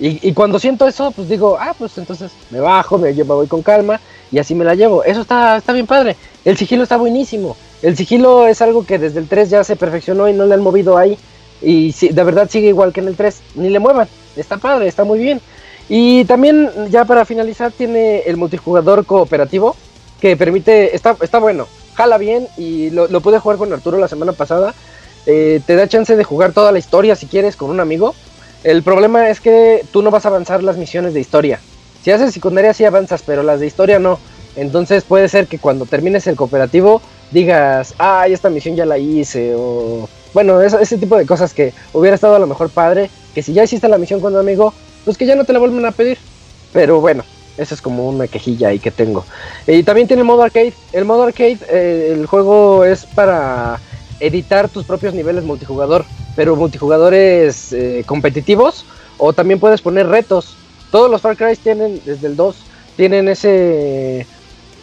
Y, 0.03 0.33
cuando 0.33 0.57
siento 0.57 0.87
eso, 0.87 1.11
pues 1.11 1.29
digo, 1.29 1.57
ah, 1.59 1.75
pues 1.77 1.95
entonces 1.99 2.31
me 2.49 2.59
bajo, 2.59 2.97
me, 2.97 3.13
me 3.13 3.23
voy 3.23 3.45
con 3.45 3.61
calma 3.61 4.01
y 4.31 4.39
así 4.39 4.55
me 4.55 4.65
la 4.65 4.73
llevo. 4.73 5.03
Eso 5.03 5.21
está, 5.21 5.57
está 5.57 5.73
bien 5.73 5.85
padre. 5.85 6.15
El 6.43 6.57
sigilo 6.57 6.81
está 6.81 6.97
buenísimo. 6.97 7.55
El 7.83 7.95
sigilo 7.95 8.47
es 8.47 8.63
algo 8.63 8.83
que 8.83 8.97
desde 8.97 9.19
el 9.19 9.27
3 9.27 9.51
ya 9.51 9.63
se 9.63 9.75
perfeccionó 9.75 10.27
y 10.27 10.33
no 10.33 10.47
le 10.47 10.55
han 10.55 10.61
movido 10.61 10.97
ahí. 10.97 11.19
Y 11.61 11.91
de 11.91 12.23
verdad 12.23 12.49
sigue 12.49 12.69
igual 12.69 12.93
que 12.93 13.01
en 13.01 13.09
el 13.09 13.15
3. 13.15 13.41
Ni 13.53 13.69
le 13.69 13.77
muevan. 13.77 14.07
Está 14.35 14.57
padre, 14.57 14.87
está 14.87 15.03
muy 15.03 15.19
bien. 15.19 15.39
Y 15.87 16.25
también, 16.25 16.71
ya 16.89 17.05
para 17.05 17.23
finalizar, 17.23 17.71
tiene 17.71 18.21
el 18.21 18.37
multijugador 18.37 19.05
cooperativo 19.05 19.75
que 20.19 20.35
permite, 20.35 20.95
está, 20.95 21.15
está 21.21 21.37
bueno, 21.37 21.67
jala 21.95 22.17
bien 22.17 22.47
y 22.57 22.91
lo, 22.91 23.07
lo 23.07 23.21
pude 23.21 23.39
jugar 23.39 23.57
con 23.57 23.71
Arturo 23.73 23.99
la 23.99 24.07
semana 24.07 24.31
pasada. 24.31 24.73
Eh, 25.25 25.61
te 25.65 25.75
da 25.75 25.87
chance 25.87 26.15
de 26.15 26.23
jugar 26.23 26.51
toda 26.51 26.71
la 26.71 26.79
historia 26.79 27.15
si 27.15 27.27
quieres 27.27 27.55
con 27.55 27.69
un 27.69 27.79
amigo 27.79 28.15
el 28.63 28.83
problema 28.83 29.29
es 29.29 29.39
que 29.39 29.83
tú 29.91 30.03
no 30.03 30.11
vas 30.11 30.25
a 30.25 30.29
avanzar 30.29 30.61
las 30.61 30.77
misiones 30.77 31.13
de 31.13 31.19
historia. 31.19 31.59
Si 32.03 32.11
haces 32.11 32.33
secundaria 32.33 32.73
sí 32.73 32.85
avanzas, 32.85 33.23
pero 33.25 33.41
las 33.41 33.59
de 33.59 33.65
historia 33.65 33.97
no. 33.97 34.19
Entonces 34.55 35.03
puede 35.03 35.29
ser 35.29 35.47
que 35.47 35.57
cuando 35.57 35.85
termines 35.85 36.27
el 36.27 36.35
cooperativo 36.35 37.01
digas, 37.31 37.95
ay, 37.97 38.33
esta 38.33 38.49
misión 38.49 38.75
ya 38.75 38.85
la 38.85 38.97
hice, 38.97 39.53
o 39.55 40.07
bueno, 40.33 40.61
ese 40.61 40.97
tipo 40.97 41.17
de 41.17 41.25
cosas 41.25 41.53
que 41.53 41.73
hubiera 41.93 42.15
estado 42.15 42.35
a 42.35 42.39
lo 42.39 42.47
mejor 42.47 42.69
padre, 42.69 43.09
que 43.33 43.41
si 43.41 43.53
ya 43.53 43.63
hiciste 43.63 43.87
la 43.87 43.97
misión 43.97 44.19
con 44.19 44.33
un 44.33 44.39
amigo, 44.39 44.73
pues 45.05 45.17
que 45.17 45.25
ya 45.25 45.35
no 45.35 45.45
te 45.45 45.53
la 45.53 45.59
vuelven 45.59 45.85
a 45.85 45.91
pedir. 45.91 46.17
Pero 46.71 47.01
bueno, 47.01 47.23
esa 47.57 47.73
es 47.73 47.81
como 47.81 48.07
una 48.07 48.27
quejilla 48.27 48.67
ahí 48.67 48.79
que 48.79 48.91
tengo. 48.91 49.25
Y 49.65 49.81
también 49.83 50.07
tiene 50.07 50.21
el 50.21 50.27
modo 50.27 50.43
arcade. 50.43 50.73
El 50.93 51.05
modo 51.05 51.23
arcade, 51.23 51.57
eh, 51.69 52.13
el 52.13 52.27
juego 52.27 52.85
es 52.85 53.05
para 53.05 53.79
editar 54.21 54.69
tus 54.69 54.85
propios 54.85 55.13
niveles 55.13 55.43
multijugador, 55.43 56.05
pero 56.35 56.55
multijugadores 56.55 57.73
eh, 57.73 58.03
competitivos, 58.05 58.85
o 59.17 59.33
también 59.33 59.59
puedes 59.59 59.81
poner 59.81 60.07
retos. 60.07 60.55
Todos 60.91 61.09
los 61.09 61.21
Far 61.21 61.37
Cry 61.37 61.55
tienen, 61.55 62.01
desde 62.05 62.27
el 62.27 62.35
2, 62.35 62.55
tienen 62.95 63.27
ese 63.27 64.25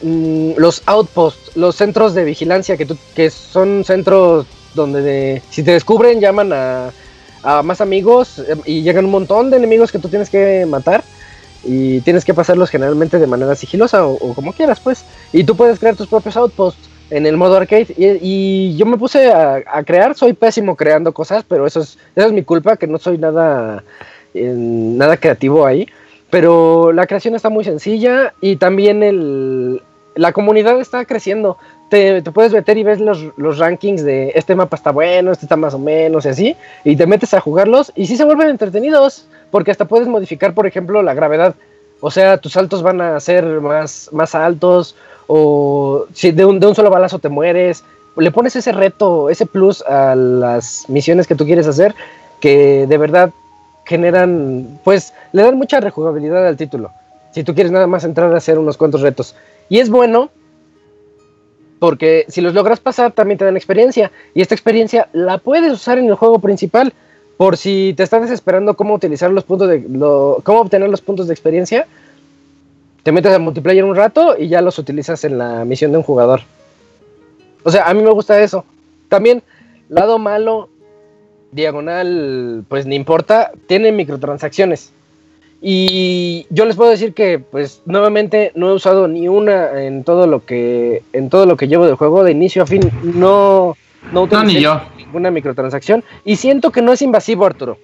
mm, 0.02 0.52
los 0.56 0.82
outposts, 0.86 1.56
los 1.56 1.76
centros 1.76 2.14
de 2.14 2.24
vigilancia 2.24 2.76
que, 2.76 2.86
que 3.14 3.30
son 3.30 3.84
centros 3.84 4.46
donde 4.74 5.42
si 5.50 5.62
te 5.62 5.72
descubren 5.72 6.20
llaman 6.20 6.52
a, 6.52 6.92
más 7.62 7.80
amigos 7.80 8.40
em, 8.48 8.60
y 8.64 8.82
llegan 8.82 9.04
un 9.04 9.10
montón 9.10 9.50
de 9.50 9.56
enemigos 9.56 9.92
que 9.92 9.98
tú 9.98 10.08
tienes 10.08 10.28
que 10.28 10.66
matar 10.66 11.04
y 11.64 12.00
tienes 12.00 12.24
que 12.24 12.34
pasarlos 12.34 12.70
generalmente 12.70 13.18
de 13.18 13.26
manera 13.26 13.54
sigilosa 13.54 14.06
o, 14.06 14.34
como 14.34 14.52
quieras 14.52 14.80
pues 14.80 15.04
y 15.32 15.44
tú 15.44 15.56
puedes 15.56 15.78
crear 15.78 15.96
tus 15.96 16.08
propios 16.08 16.36
outposts 16.36 16.87
en 17.10 17.26
el 17.26 17.36
modo 17.36 17.56
arcade 17.56 17.94
y, 17.96 18.76
yo 18.76 18.86
me 18.86 18.96
puse 18.96 19.32
a, 19.32 19.62
crear 19.84 20.14
soy 20.14 20.32
pésimo 20.32 20.76
creando 20.76 21.12
cosas 21.12 21.44
pero 21.46 21.66
eso 21.66 21.80
es, 21.80 21.98
eso 22.14 22.26
es 22.26 22.32
mi 22.32 22.42
culpa 22.42 22.76
que 22.76 22.86
no 22.86 22.98
soy 22.98 23.18
nada 23.18 23.82
nada 24.34 25.16
creativo 25.16 25.66
ahí 25.66 25.88
pero 26.30 26.92
la 26.92 27.06
creación 27.06 27.34
está 27.34 27.48
muy 27.48 27.64
sencilla 27.64 28.34
y 28.40 28.56
también 28.56 29.02
el, 29.02 29.82
la 30.14 30.32
comunidad 30.32 30.80
está 30.80 31.04
creciendo 31.04 31.56
te, 31.88 32.22
puedes 32.22 32.52
meter 32.52 32.76
y 32.76 32.84
ves 32.84 33.00
los, 33.00 33.58
rankings 33.58 34.04
de 34.04 34.32
este 34.34 34.54
mapa 34.54 34.76
está 34.76 34.90
bueno, 34.90 35.32
este 35.32 35.46
está 35.46 35.56
más 35.56 35.74
o 35.74 35.78
menos 35.78 36.24
y 36.26 36.28
así, 36.28 36.56
y 36.84 36.96
te 36.96 37.06
metes 37.06 37.34
a 37.34 37.40
jugarlos 37.40 37.92
y 37.94 38.06
sí 38.06 38.16
se 38.16 38.24
vuelven 38.24 38.48
entretenidos, 38.48 39.26
porque 39.50 39.70
hasta 39.70 39.86
puedes 39.86 40.08
modificar, 40.08 40.54
por 40.54 40.66
ejemplo, 40.66 41.02
la 41.02 41.14
gravedad. 41.14 41.54
O 42.00 42.10
sea, 42.10 42.38
tus 42.38 42.52
saltos 42.52 42.82
van 42.82 43.00
a 43.00 43.18
ser 43.18 43.44
más, 43.60 44.10
más 44.12 44.34
altos, 44.34 44.94
o 45.28 46.06
si 46.12 46.32
de 46.32 46.44
un, 46.44 46.58
de 46.58 46.66
un 46.66 46.74
solo 46.74 46.90
balazo 46.90 47.20
te 47.20 47.28
mueres, 47.28 47.84
le 48.16 48.32
pones 48.32 48.56
ese 48.56 48.72
reto, 48.72 49.30
ese 49.30 49.46
plus 49.46 49.82
a 49.82 50.16
las 50.16 50.86
misiones 50.88 51.26
que 51.26 51.36
tú 51.36 51.44
quieres 51.44 51.68
hacer, 51.68 51.94
que 52.40 52.86
de 52.88 52.98
verdad 52.98 53.30
generan, 53.84 54.80
pues, 54.84 55.14
le 55.32 55.42
dan 55.42 55.56
mucha 55.56 55.80
rejugabilidad 55.80 56.46
al 56.46 56.56
título. 56.56 56.90
Si 57.30 57.44
tú 57.44 57.54
quieres 57.54 57.70
nada 57.70 57.86
más 57.86 58.04
entrar 58.04 58.32
a 58.32 58.36
hacer 58.36 58.58
unos 58.58 58.76
cuantos 58.76 59.02
retos. 59.02 59.36
Y 59.68 59.78
es 59.78 59.90
bueno 59.90 60.30
porque 61.78 62.24
si 62.28 62.40
los 62.40 62.54
logras 62.54 62.80
pasar 62.80 63.12
también 63.12 63.38
te 63.38 63.44
dan 63.44 63.56
experiencia 63.56 64.10
y 64.34 64.40
esta 64.40 64.54
experiencia 64.54 65.08
la 65.12 65.38
puedes 65.38 65.72
usar 65.72 65.98
en 65.98 66.06
el 66.06 66.14
juego 66.14 66.40
principal 66.40 66.92
por 67.36 67.56
si 67.56 67.94
te 67.96 68.02
estás 68.02 68.22
desesperando 68.22 68.74
cómo 68.74 68.94
utilizar 68.94 69.30
los 69.30 69.44
puntos 69.44 69.68
de 69.68 69.84
cómo 70.42 70.60
obtener 70.60 70.88
los 70.88 71.00
puntos 71.00 71.28
de 71.28 71.34
experiencia 71.34 71.86
te 73.08 73.12
metes 73.12 73.32
a 73.32 73.38
multiplayer 73.38 73.86
un 73.86 73.96
rato 73.96 74.36
y 74.38 74.48
ya 74.48 74.60
los 74.60 74.78
utilizas 74.78 75.24
en 75.24 75.38
la 75.38 75.64
misión 75.64 75.92
de 75.92 75.96
un 75.96 76.02
jugador 76.02 76.42
o 77.62 77.70
sea 77.70 77.88
a 77.88 77.94
mí 77.94 78.02
me 78.02 78.10
gusta 78.10 78.38
eso 78.42 78.66
también 79.08 79.42
lado 79.88 80.18
malo 80.18 80.68
diagonal 81.50 82.64
pues 82.68 82.84
ni 82.84 82.96
importa 82.96 83.50
tiene 83.66 83.92
microtransacciones 83.92 84.92
y 85.62 86.46
yo 86.50 86.66
les 86.66 86.76
puedo 86.76 86.90
decir 86.90 87.14
que, 87.14 87.40
pues, 87.40 87.82
nuevamente 87.84 88.52
no 88.54 88.68
he 88.68 88.74
usado 88.74 89.08
ni 89.08 89.26
una 89.26 89.82
en 89.82 90.04
todo 90.04 90.26
lo 90.26 90.44
que 90.44 91.02
en 91.14 91.30
todo 91.30 91.46
lo 91.46 91.56
que 91.56 91.66
llevo 91.66 91.86
del 91.86 91.96
juego, 91.96 92.22
de 92.22 92.32
inicio 92.32 92.62
a 92.62 92.66
fin, 92.66 92.92
no 93.02 93.74
no, 94.12 94.26
no 94.26 94.44
ni 94.44 94.60
yo. 94.60 94.82
ninguna 94.98 95.30
microtransacción 95.30 96.04
y 96.26 96.36
siento 96.36 96.70
que 96.72 96.82
no 96.82 96.92
es 96.92 97.00
invasivo, 97.00 97.46
Arturo. 97.46 97.78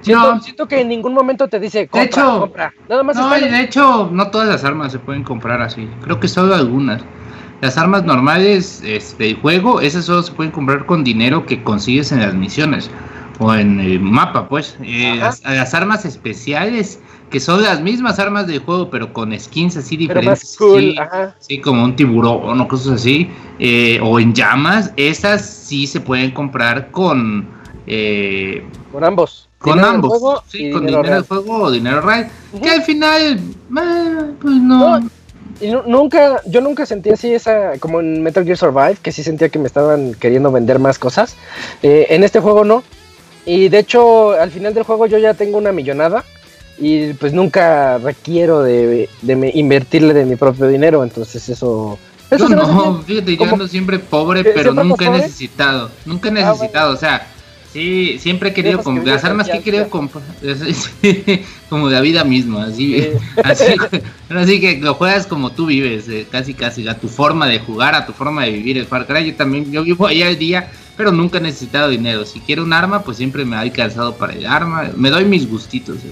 Siento, 0.00 0.40
siento 0.40 0.68
que 0.68 0.80
en 0.80 0.88
ningún 0.88 1.12
momento 1.12 1.48
te 1.48 1.58
dice 1.58 1.88
compra, 1.88 2.00
de 2.00 2.06
hecho, 2.06 2.40
compra. 2.40 2.74
Nada 2.88 3.02
más 3.02 3.16
no, 3.16 3.30
de 3.30 3.60
hecho, 3.60 4.08
no 4.12 4.30
todas 4.30 4.48
las 4.48 4.64
armas 4.64 4.92
se 4.92 4.98
pueden 4.98 5.24
comprar 5.24 5.60
así. 5.60 5.88
Creo 6.02 6.20
que 6.20 6.28
solo 6.28 6.54
algunas. 6.54 7.02
Las 7.60 7.76
armas 7.76 8.04
normales 8.04 8.82
este, 8.84 9.24
del 9.24 9.36
juego, 9.40 9.80
esas 9.80 10.04
solo 10.04 10.22
se 10.22 10.32
pueden 10.32 10.52
comprar 10.52 10.86
con 10.86 11.02
dinero 11.02 11.44
que 11.44 11.64
consigues 11.64 12.12
en 12.12 12.20
las 12.20 12.32
misiones 12.32 12.88
o 13.40 13.54
en 13.54 13.80
el 13.80 14.00
mapa, 14.00 14.48
pues. 14.48 14.76
Eh, 14.82 15.16
las, 15.16 15.74
armas 15.74 16.04
especiales 16.04 17.00
que 17.30 17.40
son 17.40 17.62
las 17.62 17.80
mismas 17.80 18.18
armas 18.18 18.46
de 18.46 18.58
juego, 18.58 18.90
pero 18.90 19.12
con 19.12 19.38
skins 19.38 19.76
así 19.76 19.96
diferentes. 19.96 20.56
sí, 21.40 21.60
como 21.60 21.84
un 21.84 21.96
tiburón 21.96 22.60
o 22.60 22.68
cosas 22.68 22.94
así. 22.94 23.28
Eh, 23.58 24.00
o 24.02 24.18
en 24.18 24.34
llamas. 24.34 24.92
Esas 24.96 25.44
sí 25.44 25.86
se 25.86 26.00
pueden 26.00 26.30
comprar 26.30 26.90
con. 26.90 27.48
Eh, 27.86 28.64
con 28.92 29.04
ambos. 29.04 29.47
Con 29.58 29.84
ambos. 29.84 30.42
sí, 30.48 30.70
con 30.70 30.86
dinero, 30.86 31.02
de 31.02 31.22
juego 31.22 31.62
o 31.62 31.70
dinero 31.70 32.00
real. 32.00 32.30
Que 32.62 32.70
al 32.70 32.82
final. 32.82 33.38
Eh, 33.38 34.32
pues 34.40 34.54
no. 34.54 35.00
y 35.60 35.72
nunca, 35.86 36.40
yo 36.46 36.60
nunca 36.60 36.86
sentí 36.86 37.10
así 37.10 37.34
esa, 37.34 37.78
como 37.78 38.00
en 38.00 38.22
Metal 38.22 38.44
Gear 38.44 38.56
Survive, 38.56 38.98
que 39.02 39.12
sí 39.12 39.22
sentía 39.22 39.48
que 39.48 39.58
me 39.58 39.66
estaban 39.66 40.14
queriendo 40.14 40.52
vender 40.52 40.78
más 40.78 40.98
cosas. 40.98 41.36
en 41.82 42.22
este 42.22 42.40
juego 42.40 42.64
no. 42.64 42.82
Y 43.44 43.68
de 43.68 43.78
hecho, 43.78 44.32
al 44.32 44.50
final 44.50 44.74
del 44.74 44.84
juego 44.84 45.06
yo 45.06 45.18
ya 45.18 45.34
tengo 45.34 45.58
una 45.58 45.72
millonada 45.72 46.24
y 46.78 47.12
pues 47.14 47.32
nunca 47.32 47.98
requiero 47.98 48.62
de, 48.62 49.08
invertirle 49.54 50.14
de 50.14 50.24
mi 50.24 50.36
propio 50.36 50.68
dinero, 50.68 51.02
entonces 51.02 51.48
eso... 51.48 51.98
yo 52.30 52.48
no, 52.48 53.02
fíjate, 53.02 53.36
yo 53.36 53.44
ando 53.44 53.66
siempre 53.66 53.98
pobre, 53.98 54.44
pero 54.44 54.72
nunca 54.72 55.06
he 55.06 55.10
necesitado, 55.10 55.90
nunca 56.04 56.28
he 56.28 56.32
ah, 56.32 56.34
necesitado, 56.34 56.92
o 56.92 56.96
sea, 56.96 57.26
sí, 57.72 58.18
siempre 58.18 58.50
he 58.50 58.52
querido 58.54 58.82
comprar, 58.82 59.06
las 59.06 59.24
armas 59.24 59.48
que 59.48 59.58
he 59.58 59.62
querido 59.62 59.88
comprar, 59.88 60.24
como 61.68 61.88
de 61.88 61.94
la 61.94 62.00
vida 62.00 62.24
misma, 62.24 62.66
así, 62.66 63.10
así, 63.42 64.60
que 64.60 64.78
lo 64.78 64.94
juegas 64.94 65.26
como 65.26 65.52
tú 65.52 65.66
vives, 65.66 66.08
eh, 66.08 66.26
casi 66.30 66.54
casi, 66.54 66.86
a 66.88 66.98
tu 66.98 67.08
forma 67.08 67.46
de 67.46 67.58
jugar, 67.60 67.94
a 67.94 68.06
tu 68.06 68.12
forma 68.12 68.44
de 68.44 68.52
vivir 68.52 68.78
el 68.78 68.86
Far 68.86 69.06
Cry, 69.06 69.26
yo 69.26 69.36
también, 69.36 69.70
yo 69.70 69.82
vivo 69.84 70.06
allá 70.06 70.28
el 70.28 70.38
día, 70.38 70.70
pero 70.96 71.12
nunca 71.12 71.38
he 71.38 71.40
necesitado 71.40 71.88
dinero, 71.88 72.24
si 72.24 72.40
quiero 72.40 72.64
un 72.64 72.72
arma, 72.72 73.02
pues 73.02 73.16
siempre 73.16 73.44
me 73.44 73.56
ha 73.56 73.60
alcanzado 73.60 74.16
para 74.16 74.32
el 74.32 74.46
arma, 74.46 74.90
me 74.96 75.10
doy 75.10 75.24
mis 75.24 75.48
gustitos, 75.48 75.96
eh, 75.98 76.10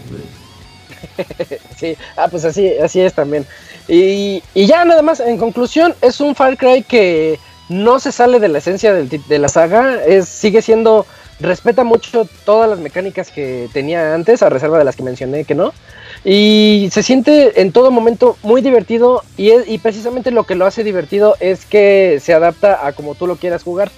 sí, 1.77 1.97
ah, 2.17 2.29
pues 2.31 2.45
así, 2.45 2.73
así 2.79 3.01
es 3.01 3.15
también. 3.15 3.47
Y, 3.89 4.43
ya 4.55 4.85
nada 4.85 5.03
más, 5.03 5.21
en 5.21 5.39
conclusión, 5.39 5.95
es 6.01 6.21
un 6.21 6.35
Far 6.35 6.57
Cry 6.57 6.83
que 6.83 7.39
no 7.69 7.99
se 8.01 8.13
sale 8.13 8.41
de 8.41 8.49
la 8.49 8.59
esencia 8.59 8.93
de 8.93 9.39
la 9.39 9.49
saga, 9.49 10.05
es, 10.05 10.29
sigue 10.29 10.63
siendo, 10.63 11.07
respeta 11.41 11.85
mucho 11.85 12.29
todas 12.45 12.69
las 12.69 12.79
mecánicas 12.79 13.31
que 13.31 13.69
tenía 13.73 14.15
antes, 14.15 14.43
a 14.43 14.49
reserva 14.49 14.79
de 14.79 14.85
las 14.85 14.97
que 14.97 15.03
mencioné 15.03 15.45
que 15.45 15.55
no. 15.55 15.73
Y 16.25 16.89
se 16.93 17.03
siente 17.03 17.61
en 17.61 17.73
todo 17.73 17.91
momento 17.91 18.37
muy 18.43 18.63
divertido 18.63 19.23
y, 19.37 19.53
y 19.67 19.79
precisamente 19.79 20.31
lo 20.31 20.45
que 20.45 20.55
lo 20.55 20.67
hace 20.67 20.83
divertido 20.83 21.37
es 21.41 21.65
que 21.67 22.19
se 22.21 22.35
adapta 22.35 22.87
a 22.87 22.93
como 22.93 23.15
tú 23.15 23.27
lo 23.27 23.37
quieras 23.37 23.63
jugar. 23.63 23.91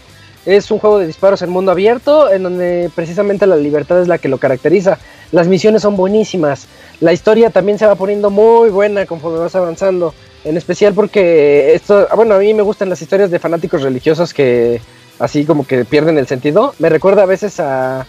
Es 0.47 0.70
un 0.70 0.78
juego 0.78 0.98
de 0.98 1.06
disparos 1.06 1.43
en 1.43 1.51
mundo 1.51 1.73
abierto, 1.73 2.31
en 2.32 2.43
donde 2.43 2.90
precisamente 2.94 3.47
la 3.47 3.56
libertad 3.56 4.01
es 4.01 4.09
la 4.09 4.19
que 4.19 4.28
lo 4.28 4.39
caracteriza. 4.39 4.98
Las 5.31 5.47
misiones 5.47 5.82
son 5.82 5.97
buenísimas. 5.97 6.69
La 7.01 7.12
historia 7.12 7.51
también 7.51 7.78
se 7.78 7.86
va 7.86 7.97
poniendo 7.97 8.31
muy 8.31 8.70
buena 8.70 9.05
conforme 9.05 9.39
vas 9.39 9.55
avanzando. 9.55 10.15
En 10.44 10.56
especial 10.56 10.94
porque 10.94 11.74
esto, 11.74 12.09
ah, 12.10 12.15
bueno, 12.15 12.35
a 12.35 12.39
mí 12.39 12.55
me 12.55 12.62
gustan 12.62 12.89
las 12.89 13.02
historias 13.02 13.31
de 13.31 13.39
fanáticos 13.39 13.82
religiosos 13.82 14.32
que 14.32 14.81
así 15.18 15.44
como 15.44 15.66
que 15.66 15.84
pierden 15.84 16.18
el 16.18 16.26
sentido. 16.26 16.74
Me 16.78 16.88
recuerda 16.88 17.22
a 17.22 17.26
veces 17.26 17.60
a... 17.60 18.06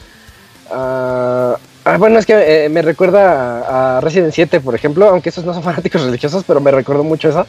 a 0.72 1.58
ah, 1.86 1.98
bueno, 1.98 2.20
es 2.20 2.26
que 2.26 2.66
eh, 2.66 2.70
me 2.70 2.82
recuerda 2.82 3.98
a, 3.98 4.02
Resident 4.02 4.34
7, 4.34 4.60
por 4.62 4.76
ejemplo, 4.76 5.08
aunque 5.10 5.30
esos 5.30 5.46
no 5.46 5.54
son 5.54 5.64
fanáticos 5.70 6.04
religiosos, 6.04 6.44
pero 6.46 6.60
me 6.62 6.72
recuerdo 6.72 7.04
mucho 7.04 7.30
eso. 7.30 7.46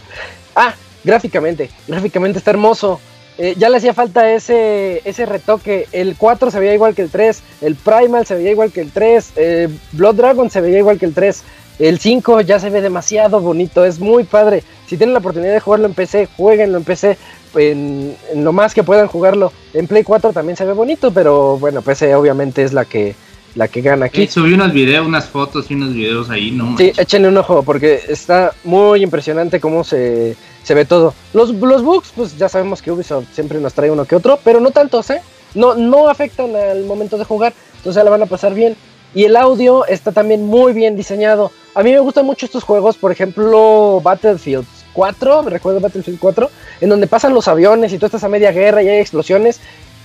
Ah, 0.54 0.74
gráficamente, 1.04 1.70
gráficamente 1.86 2.38
está 2.38 2.50
hermoso. 2.50 3.00
Eh, 3.42 3.54
ya 3.56 3.70
le 3.70 3.78
hacía 3.78 3.94
falta 3.94 4.30
ese, 4.30 5.00
ese 5.06 5.24
retoque. 5.24 5.88
El 5.92 6.14
4 6.16 6.50
se 6.50 6.60
veía 6.60 6.74
igual 6.74 6.94
que 6.94 7.00
el 7.00 7.08
3, 7.08 7.42
el 7.62 7.74
Primal 7.74 8.26
se 8.26 8.34
veía 8.34 8.50
igual 8.50 8.70
que 8.70 8.82
el 8.82 8.90
3, 8.90 9.32
eh, 9.36 9.68
Blood 9.92 10.16
Dragon 10.16 10.50
se 10.50 10.60
veía 10.60 10.78
igual 10.78 10.98
que 10.98 11.06
el 11.06 11.14
3. 11.14 11.42
El 11.78 11.98
5 11.98 12.42
ya 12.42 12.60
se 12.60 12.68
ve 12.68 12.82
demasiado 12.82 13.40
bonito, 13.40 13.86
es 13.86 13.98
muy 13.98 14.24
padre. 14.24 14.62
Si 14.86 14.98
tienen 14.98 15.14
la 15.14 15.20
oportunidad 15.20 15.54
de 15.54 15.60
jugarlo 15.60 15.86
en 15.86 15.94
PC, 15.94 16.28
jueguenlo 16.36 16.76
en 16.76 16.84
PC, 16.84 17.16
en, 17.54 18.14
lo 18.34 18.52
más 18.52 18.74
que 18.74 18.82
puedan 18.82 19.06
jugarlo. 19.06 19.54
En 19.72 19.86
Play 19.86 20.02
4 20.02 20.34
también 20.34 20.58
se 20.58 20.66
ve 20.66 20.74
bonito, 20.74 21.10
pero 21.10 21.56
bueno, 21.56 21.80
PC 21.80 22.14
obviamente 22.14 22.62
es 22.62 22.74
la 22.74 22.84
que, 22.84 23.14
la 23.54 23.68
que 23.68 23.80
gana 23.80 24.06
aquí. 24.06 24.26
subí 24.26 24.52
unos 24.54 24.72
videos, 24.72 25.06
unas 25.06 25.26
fotos 25.26 25.70
y 25.70 25.74
unos 25.74 25.94
videos 25.94 26.30
ahí, 26.30 26.50
¿no? 26.50 26.76
Sí, 26.76 26.92
échenle 26.96 27.28
un 27.28 27.36
ojo 27.36 27.62
porque 27.62 28.00
está 28.08 28.52
muy 28.64 29.02
impresionante 29.02 29.60
cómo 29.60 29.84
se, 29.84 30.36
se 30.62 30.74
ve 30.74 30.84
todo. 30.84 31.14
Los, 31.32 31.50
los 31.50 31.82
bugs, 31.82 32.12
pues 32.14 32.36
ya 32.36 32.48
sabemos 32.48 32.82
que 32.82 32.92
Ubisoft 32.92 33.26
siempre 33.32 33.60
nos 33.60 33.74
trae 33.74 33.90
uno 33.90 34.04
que 34.04 34.16
otro, 34.16 34.38
pero 34.44 34.60
no 34.60 34.70
tantos, 34.70 35.10
¿eh? 35.10 35.20
No, 35.54 35.74
no 35.74 36.08
afectan 36.08 36.54
al 36.54 36.84
momento 36.84 37.18
de 37.18 37.24
jugar, 37.24 37.52
entonces 37.76 38.02
la 38.04 38.10
van 38.10 38.22
a 38.22 38.26
pasar 38.26 38.54
bien. 38.54 38.76
Y 39.12 39.24
el 39.24 39.36
audio 39.36 39.84
está 39.86 40.12
también 40.12 40.46
muy 40.46 40.72
bien 40.72 40.96
diseñado. 40.96 41.50
A 41.74 41.82
mí 41.82 41.90
me 41.90 41.98
gustan 41.98 42.26
mucho 42.26 42.46
estos 42.46 42.62
juegos, 42.62 42.96
por 42.96 43.10
ejemplo, 43.10 44.00
Battlefield 44.04 44.64
4, 44.92 45.42
me 45.42 45.50
recuerdo 45.50 45.80
Battlefield 45.80 46.18
4, 46.20 46.50
en 46.80 46.88
donde 46.88 47.06
pasan 47.08 47.34
los 47.34 47.48
aviones 47.48 47.92
y 47.92 47.98
tú 47.98 48.06
estás 48.06 48.22
a 48.22 48.28
media 48.28 48.52
guerra 48.52 48.82
y 48.82 48.88
hay 48.88 49.00
explosiones 49.00 49.60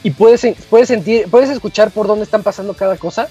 y 0.05 0.11
puedes, 0.11 0.45
puedes 0.69 0.87
sentir, 0.87 1.27
puedes 1.31 1.49
escuchar 1.49 1.89
por 1.89 2.05
dónde 2.05 2.25
están 2.25 2.43
pasando 2.43 2.75
cada 2.75 2.95
cosa. 2.95 3.27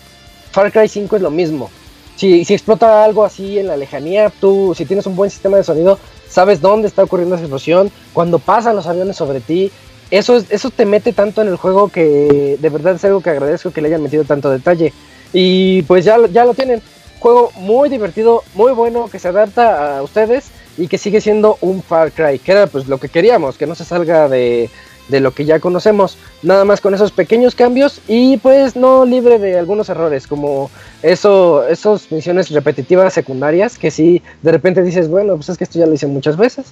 Far 0.51 0.73
Cry 0.73 0.89
5 0.89 1.15
es 1.15 1.23
lo 1.23 1.31
mismo. 1.31 1.71
Si, 2.17 2.41
explota 2.41 3.05
algo 3.05 3.25
así 3.25 3.61
en 3.61 3.69
la 3.69 3.77
lejanía, 3.77 4.33
tú, 4.41 4.75
si 4.77 4.85
tienes 4.85 5.07
un 5.07 5.15
buen 5.15 5.31
sistema 5.31 5.57
de 5.57 5.63
sonido, 5.63 6.01
sabes 6.29 6.61
dónde 6.61 6.89
está 6.89 7.05
ocurriendo 7.05 7.37
esa 7.37 7.45
explosión, 7.45 7.93
cuando 8.13 8.41
pasan 8.41 8.75
los 8.75 8.89
aviones 8.89 9.15
sobre 9.15 9.39
ti. 9.39 9.71
eso, 10.11 10.43
eso 10.51 10.71
te 10.71 10.85
mete 10.85 11.13
tanto 11.13 11.43
en 11.43 11.49
el 11.49 11.55
juego 11.55 11.91
que 11.91 12.59
de 12.61 12.71
verdad 12.71 12.97
es 12.97 13.05
algo 13.05 13.21
que 13.21 13.31
agradezco 13.31 13.71
que 13.71 13.81
le 13.81 13.87
hayan 13.87 14.03
metido 14.03 14.25
tanto 14.25 14.51
detalle. 14.51 14.93
Y 15.33 15.83
pues 15.83 16.05
ya, 16.05 16.17
ya 16.33 16.45
lo 16.45 16.55
tienen. 16.55 16.83
Juego 17.21 17.53
muy 17.55 17.89
divertido, 17.89 18.43
muy 18.55 18.73
bueno, 18.73 19.09
que 19.09 19.21
se 19.21 19.29
adapta 19.29 19.99
a 19.99 20.03
ustedes 20.03 20.47
y 20.77 20.89
que 20.89 20.99
sigue 20.99 21.21
siendo 21.21 21.57
un 21.61 21.85
Far 21.85 22.11
Cry, 22.11 22.41
que 22.41 22.51
era 22.51 22.67
pues 22.67 22.89
lo 22.89 22.99
que 22.99 23.09
queríamos, 23.09 23.57
que 23.57 23.69
no 23.69 23.77
se 23.77 23.85
salga 23.85 24.29
de, 24.29 24.69
de 25.09 25.21
lo 25.21 25.33
que 25.33 25.45
ya 25.45 25.61
conocemos, 25.61 26.17
nada 26.43 26.65
más 26.65 26.81
con 26.81 26.95
esos 26.95 27.13
pequeños 27.13 27.55
cambios 27.55 28.01
y 28.09 28.39
pues 28.39 28.77
no 28.77 29.05
libre 29.05 29.39
de 29.39 29.59
algunos 29.59 29.89
errores, 29.89 30.27
como 30.27 30.71
eso, 31.03 31.67
esos 31.69 32.11
misiones 32.11 32.51
repetitivas 32.51 33.13
secundarias, 33.13 33.79
que 33.79 33.91
si 33.91 34.23
de 34.43 34.53
repente 34.53 34.83
dices, 34.83 35.09
bueno, 35.09 35.37
pues 35.37 35.51
es 35.51 35.59
que 35.59 35.65
esto 35.65 35.79
ya 35.79 35.87
lo 35.87 35.95
hice 35.95 36.07
muchas 36.07 36.37
veces, 36.37 36.67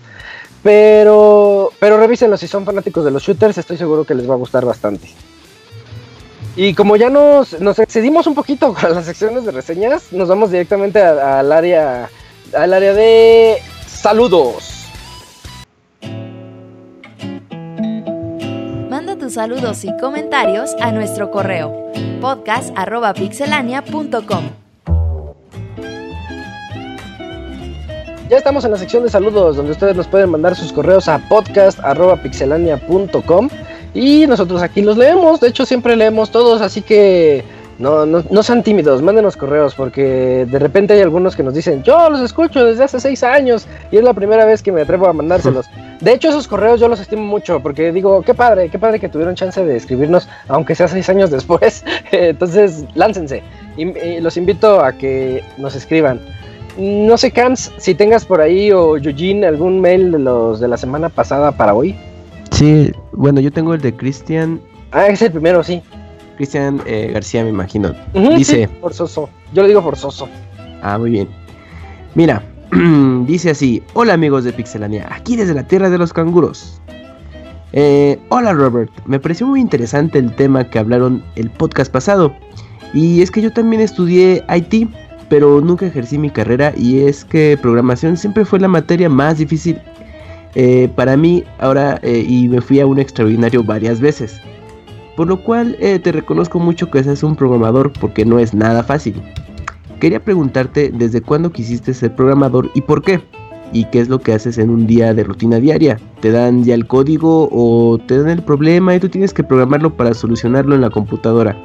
pero, 0.62 1.70
pero 1.78 1.98
revísenlo 1.98 2.36
si 2.36 2.48
son 2.48 2.64
fanáticos 2.64 3.04
de 3.04 3.10
los 3.10 3.22
shooters, 3.22 3.58
estoy 3.58 3.76
seguro 3.76 4.04
que 4.04 4.14
les 4.14 4.28
va 4.28 4.34
a 4.34 4.38
gustar 4.38 4.64
bastante. 4.64 5.08
Y 6.54 6.74
como 6.74 6.96
ya 6.96 7.08
nos, 7.08 7.58
nos 7.60 7.78
excedimos 7.78 8.26
un 8.26 8.34
poquito 8.34 8.74
con 8.80 8.94
las 8.94 9.06
secciones 9.06 9.44
de 9.44 9.52
reseñas, 9.52 10.12
nos 10.12 10.28
vamos 10.28 10.50
directamente 10.50 11.00
al 11.00 11.50
área 11.50 12.10
al 12.54 12.74
área 12.74 12.92
de 12.92 13.58
saludos. 13.86 14.81
Tus 19.22 19.34
saludos 19.34 19.84
y 19.84 19.96
comentarios 19.98 20.74
a 20.80 20.90
nuestro 20.90 21.30
correo 21.30 21.92
podcast@pixelania.com. 22.20 24.50
Ya 28.28 28.36
estamos 28.36 28.64
en 28.64 28.72
la 28.72 28.78
sección 28.78 29.04
de 29.04 29.10
saludos 29.10 29.54
donde 29.54 29.70
ustedes 29.70 29.94
nos 29.94 30.08
pueden 30.08 30.28
mandar 30.28 30.56
sus 30.56 30.72
correos 30.72 31.06
a 31.06 31.20
podcast@pixelania.com 31.28 33.48
y 33.94 34.26
nosotros 34.26 34.60
aquí 34.60 34.82
los 34.82 34.96
leemos. 34.96 35.38
De 35.38 35.50
hecho 35.50 35.64
siempre 35.66 35.94
leemos 35.94 36.32
todos, 36.32 36.60
así 36.60 36.82
que 36.82 37.44
no, 37.78 38.06
no, 38.06 38.22
no 38.30 38.42
sean 38.42 38.62
tímidos, 38.62 39.02
mándenos 39.02 39.36
correos 39.36 39.74
porque 39.74 40.46
de 40.48 40.58
repente 40.58 40.94
hay 40.94 41.00
algunos 41.00 41.34
que 41.34 41.42
nos 41.42 41.54
dicen, 41.54 41.82
yo 41.82 42.10
los 42.10 42.20
escucho 42.20 42.64
desde 42.64 42.84
hace 42.84 43.00
seis 43.00 43.22
años 43.22 43.66
y 43.90 43.96
es 43.96 44.04
la 44.04 44.14
primera 44.14 44.44
vez 44.44 44.62
que 44.62 44.72
me 44.72 44.82
atrevo 44.82 45.06
a 45.06 45.12
mandárselos. 45.12 45.66
De 46.00 46.12
hecho, 46.12 46.30
esos 46.30 46.48
correos 46.48 46.80
yo 46.80 46.88
los 46.88 46.98
estimo 46.98 47.22
mucho 47.22 47.60
porque 47.60 47.92
digo, 47.92 48.22
qué 48.22 48.34
padre, 48.34 48.68
qué 48.68 48.78
padre 48.78 48.98
que 48.98 49.08
tuvieron 49.08 49.36
chance 49.36 49.64
de 49.64 49.76
escribirnos, 49.76 50.28
aunque 50.48 50.74
sea 50.74 50.88
seis 50.88 51.08
años 51.08 51.30
después. 51.30 51.84
Entonces, 52.12 52.84
láncense. 52.94 53.42
Y, 53.76 54.20
los 54.20 54.36
invito 54.36 54.80
a 54.80 54.92
que 54.92 55.44
nos 55.58 55.76
escriban. 55.76 56.20
No 56.76 57.16
sé, 57.16 57.30
Cams, 57.30 57.70
si 57.76 57.94
tengas 57.94 58.24
por 58.24 58.40
ahí 58.40 58.72
o 58.72 58.96
Eugene 58.96 59.46
algún 59.46 59.80
mail 59.80 60.10
de 60.10 60.18
los 60.18 60.58
de 60.58 60.68
la 60.68 60.76
semana 60.76 61.08
pasada 61.08 61.52
para 61.52 61.74
hoy. 61.74 61.96
Sí, 62.50 62.90
bueno, 63.12 63.40
yo 63.40 63.52
tengo 63.52 63.74
el 63.74 63.80
de 63.80 63.94
Cristian. 63.94 64.60
Ah, 64.90 65.06
es 65.06 65.22
el 65.22 65.30
primero, 65.30 65.62
sí. 65.62 65.82
Cristian 66.36 66.80
eh, 66.86 67.10
García, 67.12 67.44
me 67.44 67.50
imagino. 67.50 67.94
dice. 68.36 68.68
forzoso. 68.80 69.28
Yo 69.52 69.62
le 69.62 69.68
digo 69.68 69.82
forzoso. 69.82 70.28
Ah, 70.82 70.98
muy 70.98 71.10
bien. 71.10 71.28
Mira, 72.14 72.42
dice 73.26 73.50
así: 73.50 73.82
Hola 73.94 74.14
amigos 74.14 74.44
de 74.44 74.52
Pixelania, 74.52 75.08
aquí 75.10 75.36
desde 75.36 75.54
la 75.54 75.66
tierra 75.66 75.90
de 75.90 75.98
los 75.98 76.12
canguros. 76.12 76.80
Eh, 77.74 78.18
hola 78.28 78.52
Robert, 78.52 78.90
me 79.06 79.18
pareció 79.18 79.46
muy 79.46 79.58
interesante 79.58 80.18
el 80.18 80.34
tema 80.36 80.68
que 80.68 80.78
hablaron 80.78 81.24
el 81.36 81.50
podcast 81.50 81.90
pasado. 81.90 82.34
Y 82.92 83.22
es 83.22 83.30
que 83.30 83.40
yo 83.40 83.50
también 83.50 83.80
estudié 83.80 84.44
IT, 84.54 84.90
pero 85.30 85.62
nunca 85.62 85.86
ejercí 85.86 86.18
mi 86.18 86.28
carrera 86.28 86.74
y 86.76 87.00
es 87.00 87.24
que 87.24 87.58
programación 87.60 88.18
siempre 88.18 88.44
fue 88.44 88.60
la 88.60 88.68
materia 88.68 89.08
más 89.08 89.38
difícil 89.38 89.80
eh, 90.54 90.90
para 90.94 91.16
mí 91.16 91.42
ahora 91.58 91.98
y 92.04 92.48
me 92.48 92.60
fui 92.60 92.80
a 92.80 92.86
un 92.86 92.98
extraordinario 92.98 93.64
varias 93.64 93.98
veces. 93.98 94.38
Por 95.22 95.28
lo 95.28 95.36
cual 95.36 95.76
eh, 95.78 96.00
te 96.00 96.10
reconozco 96.10 96.58
mucho 96.58 96.90
que 96.90 97.04
seas 97.04 97.22
un 97.22 97.36
programador 97.36 97.92
porque 97.92 98.24
no 98.24 98.40
es 98.40 98.54
nada 98.54 98.82
fácil. 98.82 99.22
Quería 100.00 100.18
preguntarte 100.18 100.90
desde 100.92 101.20
cuándo 101.20 101.52
quisiste 101.52 101.94
ser 101.94 102.16
programador 102.16 102.68
y 102.74 102.80
por 102.80 103.02
qué. 103.02 103.22
¿Y 103.72 103.84
qué 103.84 104.00
es 104.00 104.08
lo 104.08 104.18
que 104.18 104.32
haces 104.32 104.58
en 104.58 104.68
un 104.68 104.88
día 104.88 105.14
de 105.14 105.22
rutina 105.22 105.60
diaria? 105.60 106.00
¿Te 106.18 106.32
dan 106.32 106.64
ya 106.64 106.74
el 106.74 106.88
código 106.88 107.48
o 107.52 107.98
te 108.04 108.18
dan 108.18 108.30
el 108.30 108.42
problema 108.42 108.96
y 108.96 108.98
tú 108.98 109.08
tienes 109.08 109.32
que 109.32 109.44
programarlo 109.44 109.96
para 109.96 110.12
solucionarlo 110.12 110.74
en 110.74 110.80
la 110.80 110.90
computadora? 110.90 111.56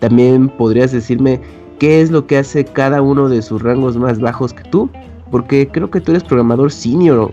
También 0.00 0.50
podrías 0.50 0.92
decirme 0.92 1.40
qué 1.78 2.02
es 2.02 2.10
lo 2.10 2.26
que 2.26 2.36
hace 2.36 2.66
cada 2.66 3.00
uno 3.00 3.30
de 3.30 3.40
sus 3.40 3.62
rangos 3.62 3.96
más 3.96 4.20
bajos 4.20 4.52
que 4.52 4.64
tú, 4.64 4.90
porque 5.30 5.66
creo 5.66 5.90
que 5.90 6.02
tú 6.02 6.12
eres 6.12 6.22
programador 6.22 6.70
senior 6.70 7.32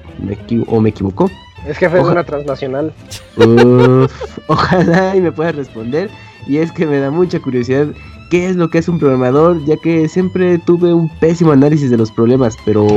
o 0.68 0.80
me 0.80 0.90
equivoco. 0.92 1.30
Es 1.66 1.78
jefe 1.78 1.96
de 1.98 2.04
una 2.04 2.24
transnacional. 2.24 2.94
ojalá 4.48 5.16
y 5.16 5.22
me 5.22 5.32
puedas 5.32 5.56
responder. 5.56 6.10
Y 6.48 6.58
es 6.58 6.72
que 6.72 6.86
me 6.86 7.00
da 7.00 7.12
mucha 7.12 7.40
curiosidad 7.40 7.88
qué 8.30 8.48
es 8.50 8.56
lo 8.56 8.70
que 8.70 8.78
es 8.78 8.88
un 8.88 9.00
programador, 9.00 9.64
ya 9.66 9.76
que 9.78 10.08
siempre 10.08 10.58
tuve 10.60 10.94
un 10.94 11.10
pésimo 11.20 11.52
análisis 11.52 11.90
de 11.90 11.98
los 11.98 12.12
problemas, 12.12 12.56
pero 12.66 12.88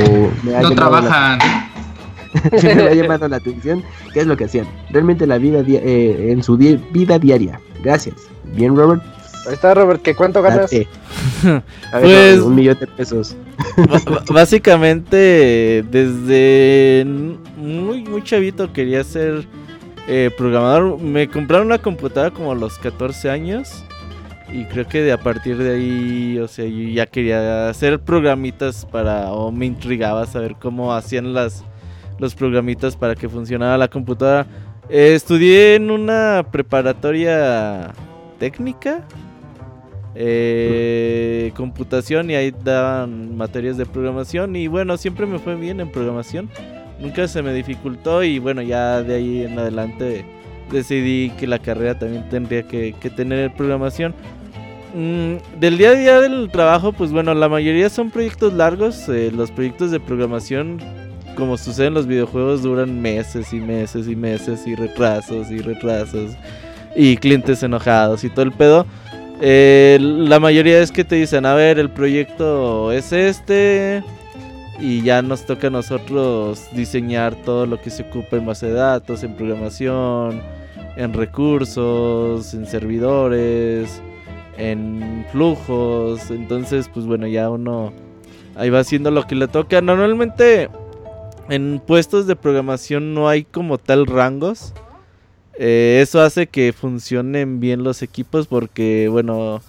no 0.43 0.71
trabajan. 0.71 1.39
siempre 2.57 2.75
me 2.75 2.89
ha 2.89 2.93
llamado 2.93 3.27
la 3.29 3.37
atención 3.37 3.83
qué 4.13 4.21
es 4.21 4.27
lo 4.27 4.37
que 4.37 4.45
hacían. 4.45 4.67
Realmente 4.89 5.27
la 5.27 5.37
vida 5.37 5.63
eh, 5.67 6.31
en 6.31 6.43
su 6.43 6.57
vida 6.57 7.19
diaria. 7.19 7.59
Gracias. 7.83 8.15
Bien, 8.55 8.75
Robert. 8.75 9.01
Ahí 9.47 9.53
está, 9.53 9.73
Robert, 9.73 10.01
¿qué 10.01 10.15
cuánto 10.15 10.41
ganas? 10.41 10.71
pues, 11.91 12.39
un 12.39 12.55
millón 12.55 12.77
de 12.79 12.87
pesos. 12.87 13.35
básicamente, 14.31 15.83
desde 15.89 17.05
muy, 17.57 18.03
muy 18.03 18.23
chavito 18.23 18.71
quería 18.71 19.03
ser 19.03 19.47
eh, 20.07 20.29
programador. 20.37 20.99
Me 20.99 21.27
compraron 21.27 21.67
una 21.67 21.79
computadora 21.79 22.31
como 22.31 22.51
a 22.51 22.55
los 22.55 22.77
14 22.77 23.29
años. 23.29 23.83
Y 24.51 24.65
creo 24.65 24.85
que 24.85 25.01
de 25.01 25.13
a 25.13 25.17
partir 25.17 25.57
de 25.57 25.75
ahí, 25.75 26.37
o 26.37 26.47
sea, 26.47 26.65
yo 26.65 26.89
ya 26.89 27.05
quería 27.05 27.69
hacer 27.69 28.01
programitas 28.01 28.85
para, 28.85 29.31
o 29.31 29.49
me 29.51 29.65
intrigaba 29.65 30.25
saber 30.27 30.55
cómo 30.59 30.93
hacían 30.93 31.33
las, 31.33 31.63
los 32.19 32.35
programitas 32.35 32.97
para 32.97 33.15
que 33.15 33.29
funcionara 33.29 33.77
la 33.77 33.87
computadora. 33.87 34.45
Eh, 34.89 35.13
estudié 35.15 35.75
en 35.75 35.89
una 35.89 36.45
preparatoria 36.51 37.93
técnica, 38.39 39.05
eh, 40.13 41.51
computación 41.55 42.29
y 42.29 42.35
ahí 42.35 42.53
daban 42.63 43.37
materias 43.37 43.77
de 43.77 43.85
programación 43.85 44.55
y 44.55 44.67
bueno, 44.67 44.97
siempre 44.97 45.25
me 45.25 45.39
fue 45.39 45.55
bien 45.55 45.79
en 45.79 45.91
programación. 45.91 46.49
Nunca 46.99 47.27
se 47.27 47.41
me 47.41 47.53
dificultó 47.53 48.23
y 48.23 48.39
bueno, 48.39 48.61
ya 48.61 49.01
de 49.01 49.15
ahí 49.15 49.43
en 49.43 49.57
adelante 49.57 50.25
decidí 50.71 51.31
que 51.31 51.47
la 51.47 51.59
carrera 51.59 51.97
también 51.97 52.27
tendría 52.29 52.63
que, 52.63 52.93
tener 53.15 53.53
programación. 53.53 54.13
Mm, 54.93 55.59
del 55.59 55.77
día 55.77 55.91
a 55.91 55.93
día 55.93 56.21
del 56.21 56.49
trabajo, 56.51 56.91
pues 56.91 57.11
bueno, 57.11 57.33
la 57.33 57.49
mayoría 57.49 57.89
son 57.89 58.11
proyectos 58.11 58.53
largos. 58.53 59.07
Eh, 59.09 59.31
los 59.33 59.49
proyectos 59.49 59.91
de 59.91 59.99
programación, 59.99 60.79
como 61.35 61.57
sucede 61.57 61.87
en 61.87 61.93
los 61.93 62.07
videojuegos, 62.07 62.61
duran 62.61 63.01
meses 63.01 63.53
y 63.53 63.57
meses 63.57 64.07
y 64.07 64.15
meses 64.15 64.67
y 64.67 64.75
retrasos 64.75 65.49
y 65.49 65.59
retrasos 65.59 66.31
y 66.95 67.15
clientes 67.15 67.63
enojados 67.63 68.23
y 68.23 68.29
todo 68.29 68.43
el 68.43 68.51
pedo. 68.51 68.85
Eh, 69.43 69.97
la 69.99 70.39
mayoría 70.39 70.79
es 70.81 70.91
que 70.91 71.03
te 71.03 71.15
dicen, 71.15 71.47
a 71.47 71.55
ver, 71.55 71.79
el 71.79 71.89
proyecto 71.89 72.91
es 72.91 73.11
este 73.11 74.03
y 74.79 75.01
ya 75.01 75.23
nos 75.23 75.47
toca 75.47 75.67
a 75.67 75.69
nosotros 75.71 76.67
diseñar 76.73 77.33
todo 77.43 77.65
lo 77.65 77.81
que 77.81 77.89
se 77.89 78.03
ocupa 78.03 78.37
en 78.37 78.45
base 78.45 78.67
de 78.67 78.73
datos, 78.73 79.23
en 79.23 79.35
programación, 79.35 80.43
en 80.95 81.13
recursos, 81.13 82.53
en 82.53 82.67
servidores, 82.67 84.01
en 84.57 85.25
flujos. 85.31 86.29
Entonces, 86.29 86.87
pues 86.93 87.07
bueno, 87.07 87.25
ya 87.25 87.49
uno 87.49 87.93
ahí 88.55 88.69
va 88.69 88.79
haciendo 88.79 89.09
lo 89.09 89.25
que 89.25 89.33
le 89.33 89.47
toca. 89.47 89.81
Normalmente 89.81 90.69
en 91.49 91.81
puestos 91.85 92.27
de 92.27 92.35
programación 92.35 93.15
no 93.15 93.27
hay 93.27 93.43
como 93.43 93.79
tal 93.79 94.05
rangos. 94.05 94.73
Eh, 95.57 95.99
eso 96.01 96.21
hace 96.21 96.47
que 96.47 96.73
funcionen 96.73 97.59
bien 97.59 97.83
los 97.83 98.01
equipos 98.01 98.47
porque, 98.47 99.07
bueno, 99.09 99.61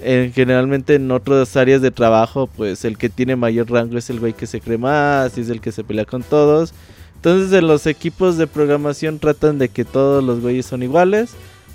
generalmente 0.00 0.96
en 0.96 1.10
otras 1.10 1.56
áreas 1.56 1.80
de 1.80 1.90
trabajo, 1.90 2.48
pues 2.48 2.84
el 2.84 2.98
que 2.98 3.08
tiene 3.08 3.36
mayor 3.36 3.70
rango 3.70 3.96
es 3.98 4.10
el 4.10 4.20
güey 4.20 4.32
que 4.32 4.46
se 4.46 4.60
cree 4.60 4.78
más 4.78 5.36
y 5.38 5.42
es 5.42 5.50
el 5.50 5.60
que 5.60 5.72
se 5.72 5.84
pelea 5.84 6.04
con 6.04 6.22
todos. 6.22 6.74
Entonces 7.16 7.56
en 7.58 7.66
los 7.66 7.86
equipos 7.86 8.36
de 8.36 8.46
programación 8.46 9.18
tratan 9.18 9.58
de 9.58 9.70
que 9.70 9.84
todos 9.84 10.22
los 10.22 10.40
güeyes 10.40 10.66
son 10.66 10.82
iguales 10.82 11.30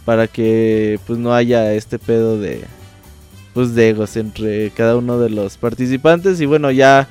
para 0.06 0.28
que 0.28 1.00
pues 1.08 1.18
no 1.18 1.34
haya 1.34 1.74
este 1.74 1.98
pedo 1.98 2.40
de 2.40 2.64
pues 3.54 3.74
de 3.74 3.90
egos 3.90 4.16
entre 4.16 4.70
cada 4.72 4.96
uno 4.96 5.20
de 5.20 5.30
los 5.30 5.58
participantes 5.58 6.40
y 6.40 6.46
bueno 6.46 6.70
ya 6.70 7.08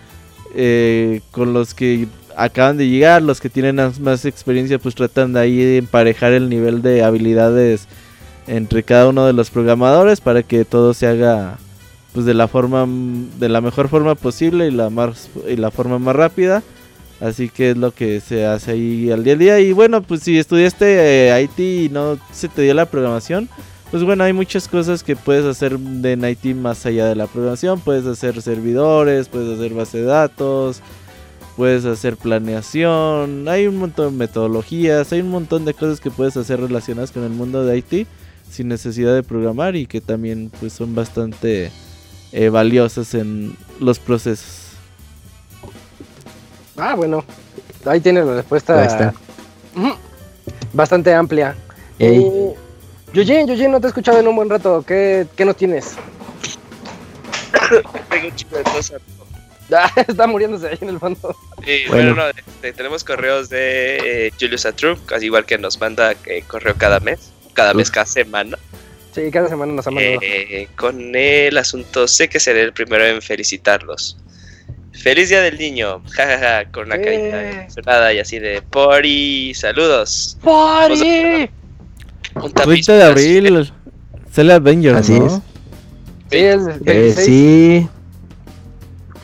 eh, 0.55 1.21
con 1.33 1.53
los 1.53 1.75
que 1.75 2.07
acaban 2.39 2.77
de 2.77 2.89
llegar, 2.89 3.23
los 3.23 3.41
que 3.41 3.51
tienen 3.51 3.77
más 4.01 4.25
experiencia, 4.25 4.79
pues 4.79 4.95
tratan 4.95 5.33
de 5.33 5.41
ahí 5.41 5.77
emparejar 5.77 6.33
el 6.33 6.49
nivel 6.49 6.83
de 6.83 7.03
habilidades 7.03 7.87
entre 8.47 8.83
cada 8.83 9.09
uno 9.09 9.27
de 9.27 9.33
los 9.33 9.51
programadores 9.51 10.21
para 10.21 10.43
que 10.43 10.65
todo 10.65 10.95
se 10.95 11.07
haga 11.07 11.59
pues 12.13 12.25
de 12.25 12.33
la 12.33 12.49
forma 12.49 12.87
de 13.39 13.51
la 13.51 13.61
mejor 13.61 13.89
forma 13.89 14.15
posible 14.15 14.67
y 14.67 14.71
la 14.71 14.89
más 14.89 15.29
y 15.47 15.57
la 15.57 15.71
forma 15.71 15.99
más 15.99 16.17
rápida 16.17 16.63
Así 17.21 17.49
que 17.49 17.71
es 17.71 17.77
lo 17.77 17.91
que 17.91 18.21
se 18.21 18.47
hace 18.47 18.73
ahí 18.73 19.11
al 19.11 19.25
día 19.25 19.35
a 19.35 19.37
día. 19.37 19.61
Y 19.61 19.73
bueno, 19.73 20.03
pues 20.03 20.23
si 20.23 20.39
estudiaste 20.39 21.31
eh, 21.31 21.43
IT 21.43 21.59
y 21.59 21.89
no 21.89 22.19
se 22.33 22.49
te 22.49 22.63
dio 22.63 22.75
la 22.75 22.87
programación, 22.87 23.49
pues 23.91 24.05
bueno, 24.05 24.23
hay 24.23 24.33
muchas 24.33 24.69
cosas 24.69 25.03
que 25.03 25.17
puedes 25.17 25.45
hacer 25.45 25.79
de 25.79 26.31
IT 26.31 26.55
más 26.55 26.87
allá 26.87 27.07
de 27.07 27.17
la 27.17 27.27
programación. 27.27 27.81
Puedes 27.81 28.07
hacer 28.07 28.41
servidores, 28.41 29.29
puedes 29.29 29.59
hacer 29.59 29.75
base 29.75 29.99
de 29.99 30.05
datos, 30.05 30.81
puedes 31.59 31.85
hacer 31.87 32.17
planeación. 32.17 33.49
Hay 33.49 33.67
un 33.67 33.79
montón 33.79 34.13
de 34.13 34.17
metodologías, 34.17 35.13
hay 35.13 35.23
un 35.23 35.31
montón 35.31 35.65
de 35.65 35.75
cosas 35.75 35.99
que 35.99 36.09
puedes 36.09 36.37
hacer 36.37 36.61
relacionadas 36.61 37.11
con 37.11 37.25
el 37.25 37.31
mundo 37.31 37.65
de 37.65 37.79
IT 37.79 38.07
sin 38.49 38.69
necesidad 38.69 39.13
de 39.13 39.25
programar 39.25 39.75
y 39.75 39.87
que 39.87 40.01
también 40.01 40.53
pues 40.61 40.73
son 40.73 40.95
bastante 40.95 41.73
eh, 42.31 42.49
valiosas 42.49 43.13
en 43.15 43.57
los 43.81 43.99
procesos. 43.99 44.69
Ah, 46.77 46.95
bueno. 46.95 47.25
Ahí 47.85 48.01
tienes 48.01 48.25
la 48.25 48.37
respuesta. 48.37 48.81
Ahí 48.81 48.87
está. 48.87 49.13
Ujú. 49.75 49.95
Bastante 50.73 51.13
amplia. 51.13 51.57
Eh, 51.99 52.55
Yoyin, 53.13 53.49
Yoyin, 53.49 53.73
no 53.73 53.81
te 53.81 53.89
he 53.89 53.91
escuchado 53.91 54.21
en 54.21 54.29
un 54.29 54.37
buen 54.37 54.49
rato. 54.49 54.85
¿Qué, 54.87 55.27
qué 55.35 55.45
nos 55.45 55.57
tienes? 55.57 55.97
Tengo 58.11 58.29
un 58.29 58.37
chico 58.37 58.57
de 58.59 58.63
cosas. 58.63 59.01
Ah, 59.73 59.93
está 60.09 60.27
muriéndose 60.27 60.69
ahí 60.69 60.79
en 60.81 60.89
el 60.91 60.99
fondo. 60.99 61.37
Y 61.67 61.87
Bueno. 61.89 62.15
bueno, 62.15 62.17
no, 62.17 62.29
este, 62.29 62.73
tenemos 62.73 63.05
correos 63.05 63.49
de 63.51 63.99
eh, 64.29 64.33
Julius 64.41 64.65
Atru, 64.67 64.97
casi 65.05 65.27
igual 65.27 65.45
que 65.45 65.59
nos 65.59 65.79
manda 65.81 66.13
eh, 66.27 66.43
correo 66.47 66.75
cada 66.79 67.01
mes, 67.01 67.31
cada 67.53 67.75
mes, 67.75 67.91
cada 67.91 68.07
semana. 68.07 68.59
Sí, 69.15 69.31
cada 69.31 69.49
semana 69.49 69.73
nos 69.73 69.87
ha 69.87 69.91
mandado. 69.91 70.19
Eh, 70.23 70.69
con 70.77 71.15
el 71.15 71.57
asunto, 71.59 72.07
sé 72.09 72.29
que 72.29 72.41
seré 72.41 72.63
el 72.63 72.73
primero 72.73 73.05
en 73.05 73.21
felicitarlos. 73.21 74.17
Feliz 74.93 75.29
Día 75.29 75.43
del 75.43 75.59
Niño, 75.59 76.03
jajaja, 76.11 76.71
con 76.71 76.87
una 76.87 76.97
Eh. 76.97 77.03
carita 77.03 77.51
emocionada 77.63 78.13
y 78.15 78.19
así 78.21 78.39
de 78.39 78.63
Pori, 78.63 79.53
saludos. 79.55 80.39
¡Party! 80.43 81.49
Un 82.35 82.53
tapiz 82.53 82.87
30 82.87 82.93
de 82.97 83.03
abril 83.05 83.73
sale 84.33 84.53
Avengers, 84.53 84.97
Así 84.99 85.19
¿no? 85.19 85.27
es. 85.27 85.33
Sí, 86.31 86.39
es 86.39 86.63
Eh, 86.67 86.79
26. 86.81 87.27
sí. 87.27 87.89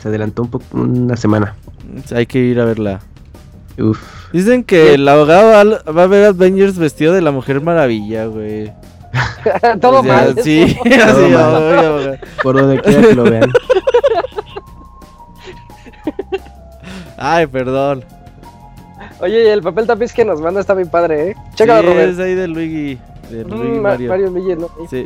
Se 0.05 0.09
adelantó 0.09 0.43
un 0.43 0.49
poco, 0.51 0.65
una 0.73 1.17
semana. 1.17 1.55
Hay 2.13 2.27
que 2.27 2.37
ir 2.37 2.59
a 2.59 2.65
verla. 2.65 2.99
Uf. 3.79 3.99
Dicen 4.31 4.63
que 4.63 4.93
el 4.93 5.07
abogado 5.07 5.49
va, 5.83 5.91
va 5.91 6.03
a 6.03 6.07
ver 6.07 6.25
Avengers 6.25 6.77
vestido 6.77 7.11
de 7.11 7.23
la 7.23 7.31
Mujer 7.31 7.59
Maravilla, 7.59 8.27
güey. 8.27 8.71
Todo 9.81 10.01
O 10.01 10.03
sea, 10.03 10.13
mal. 10.13 10.35
Sí, 10.43 10.77
mal. 10.85 11.01
abogado. 11.09 12.17
Por 12.43 12.55
donde 12.55 12.79
quiera 12.81 13.01
que 13.01 13.15
lo 13.15 13.23
vean. 13.23 13.51
Ay, 17.17 17.47
perdón. 17.47 18.05
Oye, 19.21 19.45
y 19.45 19.47
el 19.47 19.63
papel 19.63 19.87
tapiz 19.87 20.13
que 20.13 20.23
nos 20.23 20.39
manda 20.39 20.61
está 20.61 20.75
bien 20.75 20.89
padre, 20.89 21.31
¿eh? 21.31 21.35
Chécalo, 21.55 21.81
Sí, 21.81 21.87
Robert. 21.87 22.11
es 22.13 22.19
ahí 22.19 22.35
de 22.35 22.47
Luigi. 22.47 22.99
De 23.31 23.43
Mm, 23.43 23.49
Luigi 23.49 23.79
Mario. 23.79 24.09
Mario 24.09 24.29
Luigi, 24.29 24.55
¿no? 24.55 24.69
Sí. 24.87 25.03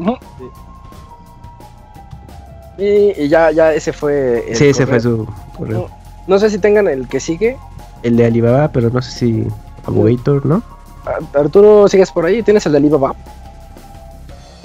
Sí. 2.80 3.14
Y, 3.18 3.24
y 3.26 3.28
ya, 3.30 3.52
ya 3.52 3.74
ese 3.74 3.94
fue. 3.94 4.46
el 4.50 4.56
Sí, 4.56 4.68
ese 4.70 4.88
fue 4.88 5.00
su 5.00 5.28
correo. 5.58 5.90
No 6.28 6.40
sé 6.40 6.50
si 6.50 6.58
tengan 6.60 6.88
el 6.88 7.08
que 7.08 7.20
sigue. 7.20 7.58
El 8.04 8.16
de 8.18 8.26
Alibaba, 8.26 8.70
pero 8.72 8.90
no 8.90 9.02
sé 9.02 9.12
si 9.12 9.48
Abogator, 9.86 10.46
¿no? 10.46 10.62
Ar- 11.06 11.42
Arturo, 11.42 11.88
¿sigues 11.88 12.12
por 12.12 12.26
ahí? 12.26 12.42
¿Tienes 12.44 12.66
el 12.66 12.72
de 12.74 12.78
Alibaba? 12.78 13.16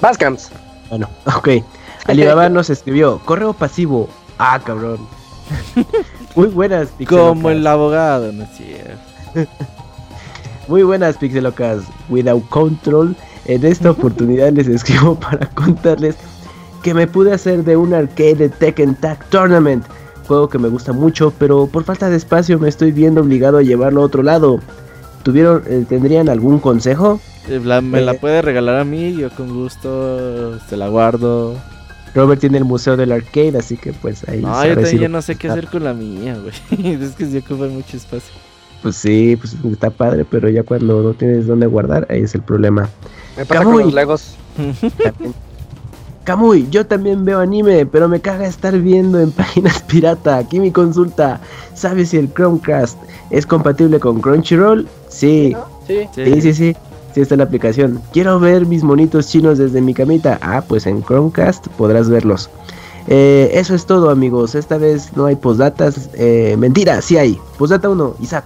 Bascams. 0.01 0.49
Bueno, 0.89 1.09
ok. 1.37 1.49
Alibaba 2.05 2.49
nos 2.49 2.69
escribió, 2.69 3.19
correo 3.25 3.53
pasivo. 3.53 4.07
Ah, 4.37 4.59
cabrón. 4.63 4.99
Muy 6.35 6.47
buenas, 6.47 6.89
Pixelocas. 6.89 7.29
Como 7.29 7.49
el 7.49 7.65
abogado, 7.65 8.31
no 8.31 8.43
es 8.43 8.49
cierto. 8.57 9.51
Muy 10.67 10.83
buenas, 10.83 11.17
Pixelocas. 11.17 11.83
Without 12.09 12.47
Control. 12.49 13.15
En 13.45 13.63
esta 13.65 13.91
oportunidad 13.91 14.51
les 14.51 14.67
escribo 14.67 15.15
para 15.19 15.47
contarles 15.51 16.15
que 16.85 16.93
me 16.93 17.07
pude 17.07 17.33
hacer 17.33 17.63
de 17.63 17.75
un 17.75 17.95
arcade 17.95 18.35
de 18.35 18.49
Tekken 18.49 18.93
Tag 18.93 19.27
Tournament. 19.31 19.83
Juego 20.27 20.47
que 20.49 20.59
me 20.59 20.67
gusta 20.67 20.93
mucho, 20.93 21.33
pero 21.39 21.65
por 21.65 21.83
falta 21.83 22.11
de 22.11 22.15
espacio 22.15 22.59
me 22.59 22.69
estoy 22.69 22.91
viendo 22.91 23.21
obligado 23.21 23.57
a 23.57 23.63
llevarlo 23.63 24.01
a 24.01 24.05
otro 24.05 24.21
lado. 24.21 24.59
¿Tuvieron, 25.23 25.63
eh, 25.65 25.83
¿Tendrían 25.89 26.29
algún 26.29 26.59
consejo? 26.59 27.19
Eh, 27.49 27.59
la- 27.63 27.81
me 27.81 28.01
la 28.01 28.11
Eh. 28.11 28.17
puede 28.21 28.43
regalar 28.43 28.75
a 28.79 28.83
mí, 28.83 29.15
yo 29.15 29.31
con 29.31 29.51
gusto 29.51 30.59
se 30.69 30.77
la 30.77 30.87
guardo. 30.89 31.55
Robert 32.13 32.39
tiene 32.39 32.59
el 32.59 32.65
museo 32.65 32.95
del 32.95 33.11
arcade, 33.13 33.57
así 33.57 33.77
que 33.77 33.91
pues 33.91 34.23
ahí 34.29 34.41
No, 34.41 34.63
yo 34.63 34.69
si 34.75 34.75
también 34.75 34.99
ya 34.99 35.09
no 35.09 35.23
sé 35.23 35.35
qué 35.37 35.49
hacer 35.49 35.65
con 35.67 35.83
la 35.83 35.95
mía, 35.95 36.37
güey. 36.39 36.53
es 37.01 37.13
que 37.15 37.25
sí 37.25 37.39
ocupa 37.39 37.65
mucho 37.65 37.97
espacio. 37.97 38.31
Pues 38.83 38.95
sí, 38.95 39.35
pues 39.37 39.55
está 39.71 39.89
padre, 39.89 40.23
pero 40.29 40.49
ya 40.49 40.61
cuando 40.61 41.01
no 41.01 41.13
tienes 41.15 41.47
dónde 41.47 41.65
guardar, 41.65 42.05
ahí 42.11 42.21
es 42.21 42.35
el 42.35 42.41
problema. 42.43 42.87
Me 43.35 43.43
pasa 43.43 43.61
Camuy. 43.61 43.77
con 43.77 43.83
los 43.85 43.93
Legos. 43.95 44.35
Camuy, 46.25 46.67
yo 46.71 46.85
también 46.85 47.23
veo 47.23 47.39
anime, 47.39 47.85
pero 47.85 48.09
me 48.09 48.19
caga 48.19 48.47
estar 48.47 48.77
viendo 48.79 49.19
en 49.19 49.31
páginas 49.31 49.81
pirata. 49.83 50.37
Aquí 50.37 50.59
mi 50.59 50.71
consulta. 50.71 51.39
¿Sabes 51.73 52.09
si 52.09 52.17
el 52.17 52.33
Chromecast 52.33 52.97
es 53.29 53.45
compatible 53.45 53.99
con 53.99 54.19
Crunchyroll? 54.21 54.87
Sí, 55.07 55.55
Sí. 55.87 56.09
sí, 56.15 56.41
sí, 56.41 56.53
sí. 56.53 56.75
Sí 57.13 57.21
está 57.21 57.37
la 57.37 57.45
aplicación. 57.45 58.01
Quiero 58.11 58.39
ver 58.41 58.65
mis 58.65 58.83
monitos 58.83 59.27
chinos 59.29 59.57
desde 59.57 59.79
mi 59.81 59.93
camita. 59.93 60.37
Ah, 60.41 60.61
pues 60.67 60.85
en 60.85 61.01
Chromecast 61.03 61.67
podrás 61.77 62.09
verlos. 62.09 62.49
Eh, 63.07 63.51
eso 63.53 63.73
es 63.75 63.85
todo, 63.85 64.09
amigos. 64.09 64.55
Esta 64.55 64.77
vez 64.77 65.15
no 65.15 65.27
hay 65.27 65.35
postdatas. 65.35 66.09
Eh, 66.15 66.55
mentira, 66.57 67.01
sí 67.01 67.17
hay. 67.17 67.39
Postdata 67.57 67.87
1, 67.87 68.15
Isaac. 68.19 68.43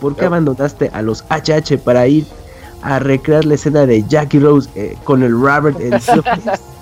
¿Por 0.00 0.16
qué 0.16 0.24
abandonaste 0.26 0.90
a 0.92 1.00
los 1.02 1.24
HH 1.30 1.78
para 1.78 2.06
ir 2.08 2.26
a 2.82 2.98
recrear 2.98 3.44
la 3.44 3.54
escena 3.54 3.86
de 3.86 4.02
Jackie 4.08 4.40
Rose 4.40 4.68
eh, 4.74 4.96
con 5.04 5.22
el 5.22 5.30
Robert 5.32 5.78
en 5.80 5.90
Thieves? 6.00 6.60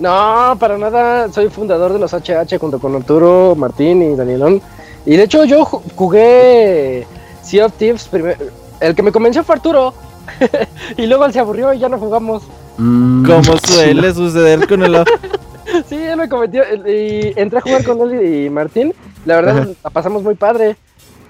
No, 0.00 0.56
para 0.58 0.78
nada. 0.78 1.30
Soy 1.32 1.48
fundador 1.50 1.92
de 1.92 1.98
los 1.98 2.12
HH 2.12 2.58
junto 2.58 2.78
con 2.78 2.96
Arturo, 2.96 3.54
Martín 3.56 4.02
y 4.02 4.16
Danielón. 4.16 4.60
Y 5.06 5.16
de 5.16 5.22
hecho, 5.24 5.44
yo 5.44 5.64
ju- 5.64 5.82
jugué 5.94 7.06
Sea 7.42 7.66
of 7.66 7.72
Thieves. 7.74 8.08
primer- 8.08 8.36
El 8.80 8.94
que 8.94 9.02
me 9.02 9.12
convenció 9.12 9.44
fue 9.44 9.56
Arturo. 9.56 9.94
y 10.96 11.06
luego 11.06 11.24
él 11.26 11.32
se 11.32 11.40
aburrió 11.40 11.72
y 11.74 11.78
ya 11.78 11.88
no 11.88 11.98
jugamos. 11.98 12.42
Mm, 12.78 13.26
Como 13.26 13.56
suele 13.58 14.14
suceder 14.14 14.66
con 14.66 14.82
el... 14.82 15.04
Sí, 15.88 15.94
él 15.96 16.16
me 16.16 16.28
cometió. 16.28 16.62
Y 16.86 17.32
entré 17.36 17.58
a 17.58 17.62
jugar 17.62 17.84
con 17.84 18.00
él 18.10 18.44
y 18.46 18.50
Martín. 18.50 18.92
La 19.24 19.36
verdad, 19.36 19.58
Ajá. 19.58 19.68
la 19.84 19.90
pasamos 19.90 20.22
muy 20.22 20.34
padre. 20.34 20.76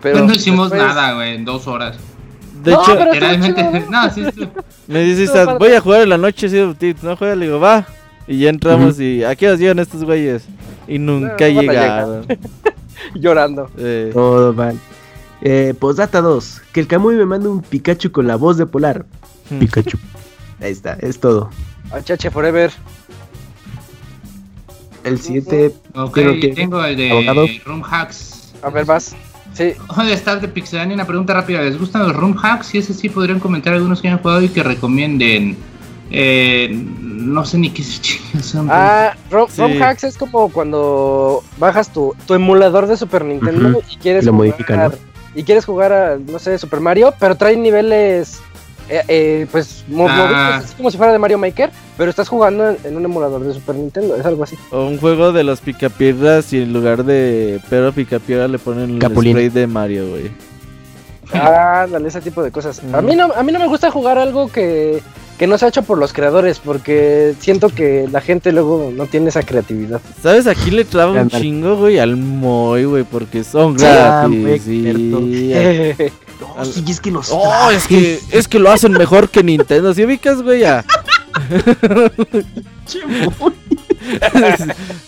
Pero 0.00 0.16
Pues 0.18 0.28
no 0.28 0.34
hicimos 0.34 0.70
después- 0.70 0.94
nada, 0.94 1.12
güey, 1.14 1.34
en 1.34 1.44
dos 1.44 1.66
horas. 1.66 1.98
De 2.62 2.70
No, 2.72 2.82
hecho, 2.82 2.94
Realmente, 2.94 3.62
chido. 3.70 3.86
no, 3.90 4.10
sí, 4.10 4.24
sí. 4.34 4.48
me 4.86 5.00
dice 5.02 5.44
voy 5.58 5.72
a 5.72 5.80
jugar 5.80 6.02
en 6.02 6.08
la 6.10 6.18
noche, 6.18 6.48
sí, 6.48 6.94
no 7.02 7.16
juega, 7.16 7.34
le 7.34 7.46
digo, 7.46 7.58
va. 7.60 7.86
Y 8.30 8.38
ya 8.38 8.50
entramos 8.50 9.00
y 9.00 9.24
¿a 9.24 9.34
qué 9.34 9.48
horas 9.48 9.58
llegan 9.58 9.80
estos 9.80 10.04
güeyes? 10.04 10.44
Y 10.86 10.98
nunca 11.00 11.48
No, 11.50 11.60
llegaron. 11.62 12.26
Llorando. 13.14 13.68
Eh, 13.76 14.10
Todo 14.12 14.52
mal. 14.52 14.78
Eh, 15.42 15.74
postdata 15.78 16.20
2. 16.20 16.60
Que 16.72 16.78
el 16.80 16.86
Camuy 16.86 17.16
me 17.16 17.26
mande 17.26 17.48
un 17.48 17.60
Pikachu 17.60 18.12
con 18.12 18.26
la 18.28 18.36
voz 18.36 18.56
de 18.56 18.66
Polar. 18.66 19.04
hmm. 19.50 19.58
Pikachu. 19.58 19.98
Ahí 20.60 20.70
está, 20.70 20.92
es 21.00 21.18
todo. 21.18 21.50
HH 21.92 22.30
Forever. 22.30 22.70
El 25.02 25.18
7. 25.18 25.74
Ok, 25.94 26.12
Creo 26.14 26.38
que- 26.40 26.48
tengo 26.54 26.84
el 26.84 26.96
de 26.96 27.10
abogado. 27.10 27.46
Room 27.64 27.82
Hacks. 27.84 28.52
A 28.62 28.70
ver, 28.70 28.84
vas. 28.84 29.16
Sí. 29.54 29.72
Hola, 29.88 30.12
staff 30.12 30.40
de 30.40 30.46
Pixelania, 30.48 30.94
una 30.94 31.06
pregunta 31.06 31.34
rápida. 31.34 31.62
¿Les 31.62 31.76
gustan 31.78 32.02
los 32.06 32.14
Room 32.14 32.36
Hacks? 32.40 32.74
Y 32.74 32.78
ese 32.78 32.94
sí 32.94 33.08
podrían 33.08 33.40
comentar 33.40 33.72
algunos 33.74 34.00
que 34.00 34.06
hayan 34.08 34.20
jugado 34.20 34.42
y 34.42 34.50
que 34.50 34.62
recomienden. 34.62 35.56
Eh, 36.10 36.68
no 37.00 37.44
sé 37.44 37.58
ni 37.58 37.70
qué 37.70 37.82
son. 37.84 38.68
Ah, 38.70 39.14
Rom, 39.30 39.48
Sí. 39.48 39.60
ROM 39.60 39.80
hacks 39.82 40.04
es 40.04 40.16
como 40.16 40.48
cuando 40.50 41.42
bajas 41.58 41.92
tu, 41.92 42.14
tu 42.26 42.34
emulador 42.34 42.86
de 42.86 42.96
Super 42.96 43.24
Nintendo 43.24 43.80
y 43.90 43.96
quieres 43.96 44.24
Lo 44.24 44.32
jugar, 44.32 44.48
modifica, 44.48 44.76
¿no? 44.88 44.94
y 45.34 45.44
quieres 45.44 45.64
jugar 45.64 45.92
a, 45.92 46.16
no 46.16 46.38
sé, 46.40 46.58
Super 46.58 46.80
Mario, 46.80 47.14
pero 47.20 47.36
trae 47.36 47.56
niveles 47.56 48.40
eh, 48.88 49.02
eh, 49.06 49.46
pues 49.52 49.84
Ah. 49.96 50.56
así 50.64 50.74
como 50.74 50.90
si 50.90 50.96
fuera 50.96 51.12
de 51.12 51.20
Mario 51.20 51.38
Maker, 51.38 51.70
pero 51.96 52.10
estás 52.10 52.28
jugando 52.28 52.70
en, 52.70 52.76
en 52.82 52.96
un 52.96 53.04
emulador 53.04 53.44
de 53.44 53.54
Super 53.54 53.76
Nintendo, 53.76 54.16
es 54.16 54.26
algo 54.26 54.42
así. 54.42 54.56
O 54.72 54.86
un 54.86 54.98
juego 54.98 55.30
de 55.32 55.44
los 55.44 55.60
picapiedras 55.60 56.52
y 56.52 56.62
en 56.62 56.72
lugar 56.72 57.04
de 57.04 57.60
Pedro 57.70 57.92
Picapiedra 57.92 58.48
le 58.48 58.58
ponen 58.58 58.90
el 58.90 58.98
Capulín. 58.98 59.34
spray 59.34 59.48
de 59.50 59.66
Mario, 59.68 60.08
güey. 60.08 60.30
Ah, 61.32 61.86
dale, 61.88 62.08
ese 62.08 62.20
tipo 62.20 62.42
de 62.42 62.50
cosas. 62.50 62.82
A 62.92 63.00
mí 63.00 63.14
no, 63.14 63.26
a 63.32 63.42
mí 63.44 63.52
no 63.52 63.60
me 63.60 63.68
gusta 63.68 63.92
jugar 63.92 64.18
algo 64.18 64.50
que, 64.50 65.00
que 65.40 65.46
no 65.46 65.56
se 65.56 65.64
ha 65.64 65.68
hecho 65.68 65.84
por 65.84 65.96
los 65.96 66.12
creadores, 66.12 66.58
porque 66.58 67.34
siento 67.40 67.70
que 67.70 68.06
la 68.12 68.20
gente 68.20 68.52
luego 68.52 68.92
no 68.94 69.06
tiene 69.06 69.30
esa 69.30 69.42
creatividad. 69.42 70.02
¿Sabes? 70.22 70.46
Aquí 70.46 70.70
le 70.70 70.84
traba 70.84 71.12
un 71.12 71.30
chingo, 71.30 71.78
güey, 71.78 71.98
al 71.98 72.14
Moy, 72.18 72.84
güey, 72.84 73.04
porque 73.04 73.42
son 73.42 73.74
ah, 73.82 74.26
gratis. 74.28 74.62
sí. 74.64 74.84
No, 76.40 76.64
sí, 76.64 76.84
es 76.86 77.00
que 77.00 77.10
los. 77.10 77.30
Oh, 77.30 77.70
es 77.70 77.86
que, 77.86 78.20
es 78.30 78.48
que 78.48 78.58
lo 78.58 78.70
hacen 78.70 78.92
mejor 78.92 79.30
que 79.30 79.42
Nintendo. 79.42 79.94
¿Sí 79.94 80.04
ubicas, 80.04 80.42
güey? 80.42 80.64
A... 80.64 80.84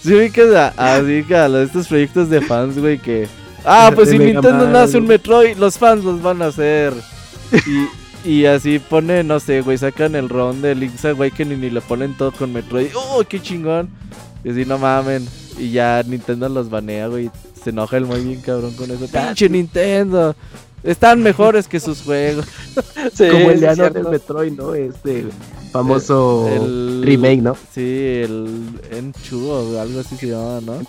¿Sí 0.03 0.15
ubicas 0.15 0.55
a, 0.55 0.73
a, 0.77 0.97
así 0.97 1.25
que 1.25 1.37
a 1.37 1.49
los- 1.49 1.67
estos 1.67 1.89
proyectos 1.89 2.31
de 2.31 2.41
fans, 2.41 2.79
güey, 2.79 2.99
que 2.99 3.29
Ah, 3.67 3.93
pues 3.95 4.09
si 4.11 4.19
Nintendo 4.19 4.79
hace 4.79 4.97
un 4.97 5.07
Metroid, 5.07 5.59
los 5.59 5.77
fans 5.79 6.05
los 6.05 6.23
van 6.23 6.41
a 6.41 6.47
hacer. 6.47 6.95
Y, 7.53 8.02
y 8.25 8.45
así 8.47 8.79
pone, 8.79 9.25
no 9.25 9.41
sé, 9.41 9.61
güey, 9.63 9.79
sacan 9.79 10.15
el 10.15 10.29
ron 10.29 10.63
de 10.63 10.75
Link's 10.75 11.05
Awakening 11.05 11.63
y 11.65 11.71
le 11.71 11.81
ponen 11.81 12.17
todo 12.17 12.33
con 12.33 12.53
Metroid. 12.53 12.89
¡Oh, 12.95 13.23
qué 13.29 13.41
chingón! 13.41 13.89
Y 14.45 14.51
así 14.51 14.65
no 14.65 14.79
mamen. 14.79 15.27
Y 15.59 15.71
ya 15.73 16.03
Nintendo 16.07 16.49
los 16.49 16.71
banea, 16.71 17.09
güey. 17.09 17.31
Se 17.63 17.71
enoja 17.71 17.97
el 17.97 18.07
muy 18.07 18.21
bien 18.21 18.41
cabrón 18.41 18.73
con 18.75 18.91
eso. 18.91 19.07
¡Pinche 19.07 19.49
Nintendo! 19.49 20.35
Están 20.83 21.23
mejores 21.23 21.69
que 21.69 21.79
sus 21.79 22.03
juegos. 22.03 22.47
Sí, 23.15 23.29
Como 23.29 23.51
el 23.51 23.61
de 23.61 23.75
del 23.91 24.09
Metroid, 24.09 24.53
¿no? 24.53 24.75
Este 24.75 25.27
famoso 25.73 26.49
El- 26.49 27.03
remake, 27.05 27.43
¿no? 27.43 27.57
Sí, 27.75 27.81
el 27.81 28.69
Enchu 28.93 29.49
o 29.49 29.81
algo 29.81 30.01
así 30.01 30.17
se 30.17 30.29
llama, 30.29 30.61
¿no? 30.65 30.81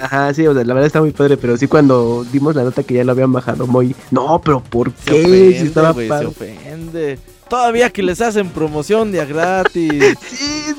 Ajá, 0.00 0.32
sí, 0.34 0.46
o 0.46 0.54
sea, 0.54 0.64
la 0.64 0.74
verdad 0.74 0.86
está 0.86 1.00
muy 1.00 1.10
padre, 1.12 1.36
pero 1.36 1.56
sí 1.56 1.66
cuando 1.66 2.24
dimos 2.32 2.54
la 2.56 2.62
nota 2.64 2.82
que 2.82 2.94
ya 2.94 3.04
lo 3.04 3.12
habían 3.12 3.32
bajado 3.32 3.66
muy... 3.66 3.94
No, 4.10 4.40
pero 4.42 4.60
¿por 4.62 4.92
Se 4.92 5.10
qué? 5.10 5.20
ofende, 5.20 5.58
si 5.60 5.66
estaba 5.66 5.92
güey, 5.92 6.08
se 6.08 6.26
ofende. 6.26 7.18
Todavía 7.48 7.90
que 7.90 8.02
les 8.02 8.20
hacen 8.20 8.48
promoción 8.48 9.10
de 9.12 9.20
a 9.20 9.24
gratis. 9.24 10.16
Sí, 10.30 10.36
sí, 10.36 10.74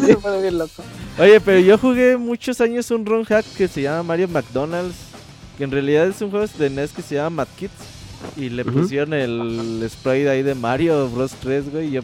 sí, 0.00 0.06
Se 0.06 0.16
pone 0.16 0.42
bien 0.42 0.58
loco. 0.58 0.82
Oye, 1.18 1.40
pero 1.40 1.60
yo 1.60 1.78
jugué 1.78 2.16
muchos 2.16 2.60
años 2.60 2.90
un 2.90 3.06
ROM 3.06 3.24
hack 3.24 3.44
que 3.56 3.68
se 3.68 3.82
llama 3.82 4.02
Mario 4.02 4.28
McDonald's. 4.28 4.96
Que 5.56 5.64
en 5.64 5.70
realidad 5.70 6.06
es 6.08 6.20
un 6.20 6.30
juego 6.30 6.44
de 6.58 6.68
NES 6.68 6.90
que 6.92 7.00
se 7.02 7.14
llama 7.14 7.30
Mad 7.30 7.48
Kids. 7.56 7.70
Y 8.36 8.50
le 8.50 8.64
pusieron 8.64 9.14
el 9.14 9.86
sprite 9.88 10.28
ahí 10.28 10.42
de 10.42 10.54
Mario 10.54 11.08
Bros 11.08 11.32
3, 11.40 11.70
güey. 11.72 11.88
Y, 11.88 11.90
yo- 11.92 12.02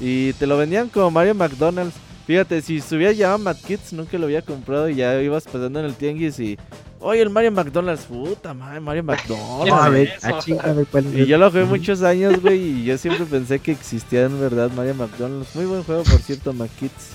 y 0.00 0.32
te 0.32 0.46
lo 0.46 0.56
vendían 0.56 0.88
como 0.88 1.10
Mario 1.10 1.34
McDonald's. 1.34 1.94
Fíjate, 2.28 2.60
si 2.60 2.82
se 2.82 2.94
hubiera 2.94 3.12
llamado 3.14 3.38
Mad 3.38 3.56
Kids, 3.56 3.94
nunca 3.94 4.18
lo 4.18 4.26
había 4.26 4.42
comprado. 4.42 4.90
Y 4.90 4.96
ya 4.96 5.18
ibas 5.22 5.44
pasando 5.44 5.80
en 5.80 5.86
el 5.86 5.94
tianguis 5.94 6.38
y. 6.38 6.58
Oye, 7.00 7.22
el 7.22 7.30
Mario 7.30 7.52
McDonald's, 7.52 8.04
puta 8.04 8.52
madre, 8.52 8.80
Mario 8.80 9.00
a 9.02 9.04
McDonald's. 9.04 9.90
ver, 9.90 10.12
a 10.22 10.68
a 10.68 10.72
ver 10.74 10.86
cuál 10.88 11.06
es. 11.06 11.14
Y 11.14 11.26
yo 11.26 11.38
lo 11.38 11.50
jugué 11.50 11.64
muchos 11.64 12.02
años, 12.02 12.38
güey. 12.42 12.60
Y 12.60 12.84
yo 12.84 12.98
siempre 12.98 13.24
pensé 13.24 13.60
que 13.60 13.72
existía 13.72 14.24
en 14.24 14.38
verdad 14.38 14.70
Mario 14.76 14.94
McDonald's. 14.96 15.56
Muy 15.56 15.64
buen 15.64 15.82
juego, 15.84 16.02
por 16.02 16.20
cierto, 16.20 16.52
Mad 16.52 16.68
Kids. 16.78 17.12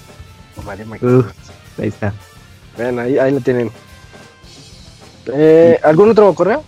Mario 0.65 0.87
Uf, 0.99 1.27
ahí 1.77 1.89
está. 1.89 2.11
Ven, 2.75 2.97
ahí, 2.97 3.19
ahí 3.19 3.31
lo 3.33 3.39
tienen. 3.39 3.69
Eh, 5.31 5.79
¿Algún 5.83 6.09
otro 6.09 6.33
correo? 6.33 6.63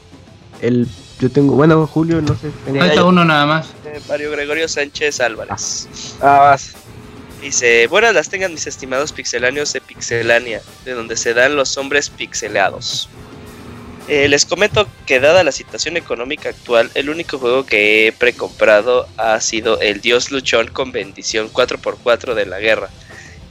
El, 0.61 0.87
yo 1.19 1.31
tengo, 1.31 1.55
bueno, 1.55 1.87
Julio, 1.87 2.21
no 2.21 2.35
sé. 2.35 2.51
Falta 2.77 3.05
uno 3.05 3.25
nada 3.25 3.47
más. 3.47 3.69
Eh, 3.85 3.99
Mario 4.07 4.29
Gregorio 4.29 4.67
Sánchez 4.67 5.19
Álvarez. 5.19 5.87
Ah, 6.21 6.41
vas. 6.41 6.75
Dice, 7.45 7.85
buenas 7.85 8.15
las 8.15 8.27
tengan 8.27 8.53
mis 8.53 8.65
estimados 8.65 9.11
pixeláneos 9.11 9.71
de 9.71 9.79
Pixelania, 9.79 10.63
de 10.83 10.93
donde 10.93 11.15
se 11.15 11.35
dan 11.35 11.55
los 11.55 11.77
hombres 11.77 12.09
pixelados. 12.09 13.07
Eh, 14.07 14.27
les 14.27 14.45
comento 14.45 14.87
que 15.05 15.19
dada 15.19 15.43
la 15.43 15.51
situación 15.51 15.95
económica 15.95 16.49
actual, 16.49 16.89
el 16.95 17.07
único 17.07 17.37
juego 17.37 17.63
que 17.63 18.07
he 18.07 18.11
precomprado 18.11 19.07
ha 19.17 19.39
sido 19.41 19.79
el 19.79 20.01
Dios 20.01 20.31
Luchón 20.31 20.69
con 20.69 20.91
bendición 20.91 21.53
4x4 21.53 22.33
de 22.33 22.47
la 22.47 22.59
guerra, 22.59 22.89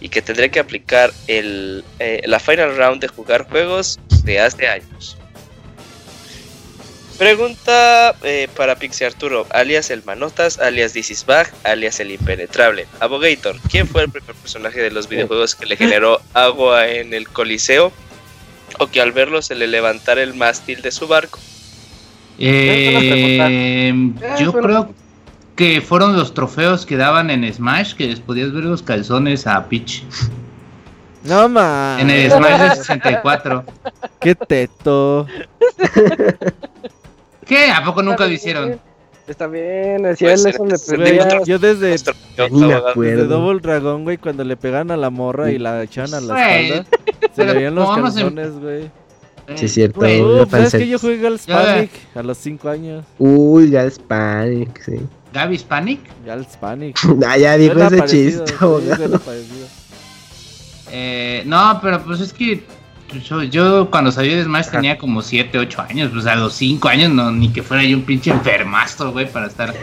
y 0.01 0.09
que 0.09 0.23
tendré 0.23 0.51
que 0.51 0.59
aplicar 0.59 1.13
el, 1.29 1.85
eh, 2.01 2.21
la 2.27 2.41
final 2.41 2.77
round 2.77 3.01
de 3.01 3.07
jugar 3.07 3.49
juegos 3.49 4.01
de 4.25 4.41
hace 4.41 4.67
años. 4.67 5.17
Pregunta 7.19 8.17
eh, 8.25 8.49
para 8.57 8.75
Pixie 8.75 9.07
Arturo, 9.07 9.47
alias 9.51 9.91
el 9.91 10.03
Manotas, 10.05 10.59
alias 10.59 10.95
This 10.95 11.13
is 11.13 11.25
Bag, 11.25 11.53
alias 11.63 12.01
el 12.01 12.11
Impenetrable. 12.11 12.87
Abogator, 12.99 13.57
¿quién 13.71 13.87
fue 13.87 14.03
el 14.03 14.11
primer 14.11 14.35
personaje 14.35 14.83
de 14.83 14.91
los 14.91 15.09
videojuegos 15.09 15.55
que 15.55 15.67
le 15.67 15.77
generó 15.77 16.21
agua 16.35 16.89
en 16.89 17.15
el 17.15 17.29
Coliseo? 17.29 17.93
O 18.81 18.89
que 18.89 19.01
al 19.01 19.13
verlo 19.13 19.43
se 19.43 19.55
le 19.55 19.69
levantara 19.69 20.23
el 20.23 20.35
mástil 20.35 20.83
de 20.83 20.91
su 20.91 21.07
barco. 21.07 21.39
Eh, 22.41 23.93
pregunta. 23.93 24.37
yo 24.37 24.53
creo 24.53 24.95
que 25.55 25.81
fueron 25.81 26.17
los 26.17 26.35
trofeos 26.35 26.85
que 26.85 26.97
daban 26.97 27.31
en 27.31 27.53
Smash, 27.53 27.95
que 27.95 28.09
les 28.09 28.19
podías 28.19 28.53
ver 28.53 28.65
los 28.65 28.83
calzones 28.83 29.47
a 29.47 29.69
Peach. 29.69 30.03
No 31.23 31.49
mames. 31.49 32.03
En 32.03 32.11
el 32.11 32.29
Smash 32.29 32.61
de 32.61 32.77
64. 32.77 33.65
Qué 34.21 34.35
teto. 34.35 35.29
¿Qué? 37.47 37.71
¿A 37.71 37.85
poco 37.85 38.03
nunca 38.03 38.15
Está 38.15 38.25
lo 38.25 38.29
bien, 38.29 38.39
hicieron? 38.41 38.81
Está 39.27 39.47
bien, 39.47 40.03
decía 40.03 40.29
Pues, 40.29 40.45
él, 40.45 40.53
eso 40.73 40.97
le 40.97 41.45
yo 41.47 41.59
desde, 41.59 41.89
desde 41.89 43.25
Double 43.27 43.61
Dragon, 43.61 44.05
güey, 44.05 44.19
cuando 44.19 44.45
le 44.45 44.55
pegan 44.57 44.91
a 44.91 44.97
la 44.99 45.09
morra 45.09 45.51
y 45.51 45.59
la 45.59 45.83
echan 45.83 46.13
a 46.13 46.21
la 46.21 46.67
espalda, 46.67 46.85
se 47.21 47.29
pero 47.35 47.49
le 47.53 47.55
veían 47.59 47.75
los 47.75 47.85
¿cómo 47.87 47.97
vamos 47.97 48.11
a- 48.17 48.21
calzones, 48.21 48.53
güey. 48.61 48.91
Sí, 49.57 49.65
es 49.67 49.73
cierto. 49.75 50.07
Yo 50.07 50.43
Uh, 50.43 50.47
¿Sabes 50.51 50.73
que 50.73 50.87
yo 50.89 50.99
jugué 50.99 51.27
al 51.27 51.39
Spanic 51.39 51.91
a 52.15 52.23
los 52.23 52.37
5 52.39 52.69
años? 52.69 53.05
Uy, 53.19 53.71
ya 53.71 53.85
es 53.85 53.99
Panic, 53.99 54.81
sí. 54.85 55.01
¿Gaby 55.33 55.55
Hispanic? 55.57 56.01
Ya 56.27 56.33
al 56.35 56.47
Spanic. 56.47 56.97
Ah, 57.27 57.37
ya 57.39 57.57
dijo 57.57 57.79
ese 57.81 58.05
chiste, 58.07 58.55
abogado. 58.61 59.21
Eh, 60.91 61.43
no, 61.47 61.79
pero 61.83 62.03
pues 62.05 62.21
es 62.21 62.33
que 62.33 62.63
yo, 63.23 63.43
yo 63.43 63.91
cuando 63.91 64.11
salí 64.13 64.35
de 64.35 64.45
Smash 64.45 64.69
tenía 64.71 64.99
como 64.99 65.23
7, 65.23 65.59
8 65.59 65.83
años. 65.89 66.11
Pues 66.13 66.27
a 66.27 66.35
los 66.35 66.55
5 66.55 66.89
años 66.89 67.11
no, 67.11 67.31
ni 67.31 67.51
que 67.53 67.63
fuera 67.63 67.83
yo 67.85 67.97
un 67.97 68.05
pinche 68.05 68.31
enfermazo, 68.31 69.13
güey, 69.13 69.31
para 69.31 69.47
estar 69.47 69.75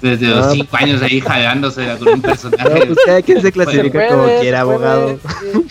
desde 0.00 0.26
los 0.26 0.46
Ah. 0.46 0.50
5 0.52 0.76
años 0.76 1.02
ahí 1.02 1.20
jalándose 1.20 1.86
con 1.98 2.08
un 2.08 2.14
No, 2.16 2.22
personaje. 2.22 2.86
pues 2.86 2.98
cada 3.06 3.22
quien 3.22 3.42
se 3.42 3.52
clasifica 3.52 3.90
Puede, 3.92 4.08
como 4.08 4.40
quiera, 4.40 4.64
puede, 4.64 4.76
abogado. 4.76 5.18
sí. 5.42 5.64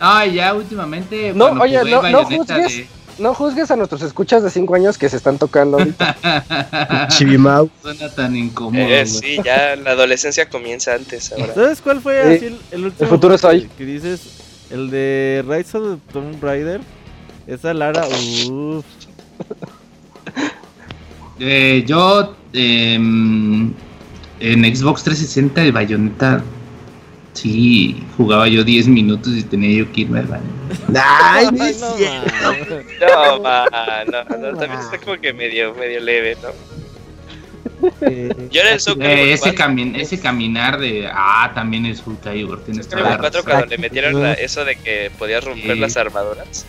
No, 0.00 0.24
ya 0.26 0.54
últimamente. 0.54 1.32
No, 1.34 1.46
cuando 1.48 1.64
oye, 1.64 1.78
jugué 1.78 1.90
no- 1.90 2.02
no 2.10 2.24
juzgues. 2.24 2.84
No 3.18 3.34
juzgues 3.34 3.70
a 3.70 3.76
nuestros 3.76 4.00
escuchas 4.00 4.42
de 4.42 4.48
5 4.48 4.74
años 4.74 4.96
que 4.96 5.10
se 5.10 5.18
están 5.18 5.36
tocando 5.36 5.76
ahorita. 5.78 6.16
de- 7.08 7.14
Chivimau. 7.14 7.68
Suena 7.82 8.08
tan 8.08 8.34
incómodo. 8.34 8.82
Eh, 8.82 9.04
sí, 9.04 9.36
ya 9.44 9.76
la 9.76 9.90
adolescencia 9.90 10.48
comienza 10.48 10.94
antes 10.94 11.30
ahora. 11.32 11.52
¿Sabes 11.54 11.82
cuál 11.82 12.00
fue 12.00 12.22
Sí. 12.22 12.36
así 12.36 12.46
el, 12.46 12.58
el 12.70 12.84
último 12.86 13.10
futuro 13.10 13.34
es 13.34 13.44
hoy. 13.44 13.62
que, 13.62 13.68
que 13.76 13.84
dices? 13.84 14.20
El 14.70 14.90
de 14.90 15.44
Rise 15.46 15.76
of 15.76 15.98
the 15.98 16.12
Tomb 16.12 16.40
Raider. 16.40 16.80
Esa 17.46 17.74
Lara, 17.74 18.06
uff. 18.06 18.84
Eh, 21.42 21.84
yo 21.86 22.36
em, 22.52 23.72
en 24.40 24.76
Xbox 24.76 25.02
360 25.04 25.62
de 25.62 25.72
Bayonetta 25.72 26.44
sí 27.32 28.04
jugaba 28.18 28.46
yo 28.46 28.62
10 28.62 28.88
minutos 28.88 29.32
y 29.34 29.42
tenía 29.44 29.78
yo 29.78 29.90
que 29.90 30.02
irme 30.02 30.18
al 30.18 30.26
baño. 30.26 30.44
Ay, 30.94 31.48
no 31.50 31.64
es 31.64 31.80
no. 31.80 31.96
No, 33.00 33.38
no, 33.38 34.38
no, 34.38 34.58
también 34.58 34.80
está 34.80 34.98
como 34.98 35.18
que 35.18 35.32
medio, 35.32 35.74
medio 35.74 36.00
leve, 36.00 36.36
¿no? 36.42 36.79
Yo 38.50 38.60
era 38.60 38.70
el 38.74 38.80
Eh, 39.00 39.32
ese, 39.32 39.54
4, 39.54 39.54
camin- 39.54 39.96
ese 40.00 40.20
caminar 40.20 40.78
de. 40.78 41.08
Ah, 41.12 41.50
también 41.54 41.86
es 41.86 41.98
Soul 41.98 42.18
Calibur, 42.22 42.62
tienes 42.64 42.88
toda 42.88 43.02
la 43.02 43.08
Calibur 43.16 43.20
4 43.30 43.40
razón. 43.40 43.50
cuando 43.50 43.66
le 43.66 43.78
metieron 43.78 44.22
la- 44.22 44.34
eso 44.34 44.64
de 44.64 44.76
que 44.76 45.10
podías 45.18 45.44
romper 45.44 45.74
Sí. 45.74 45.80
las 45.80 45.96
armaduras. 45.96 46.66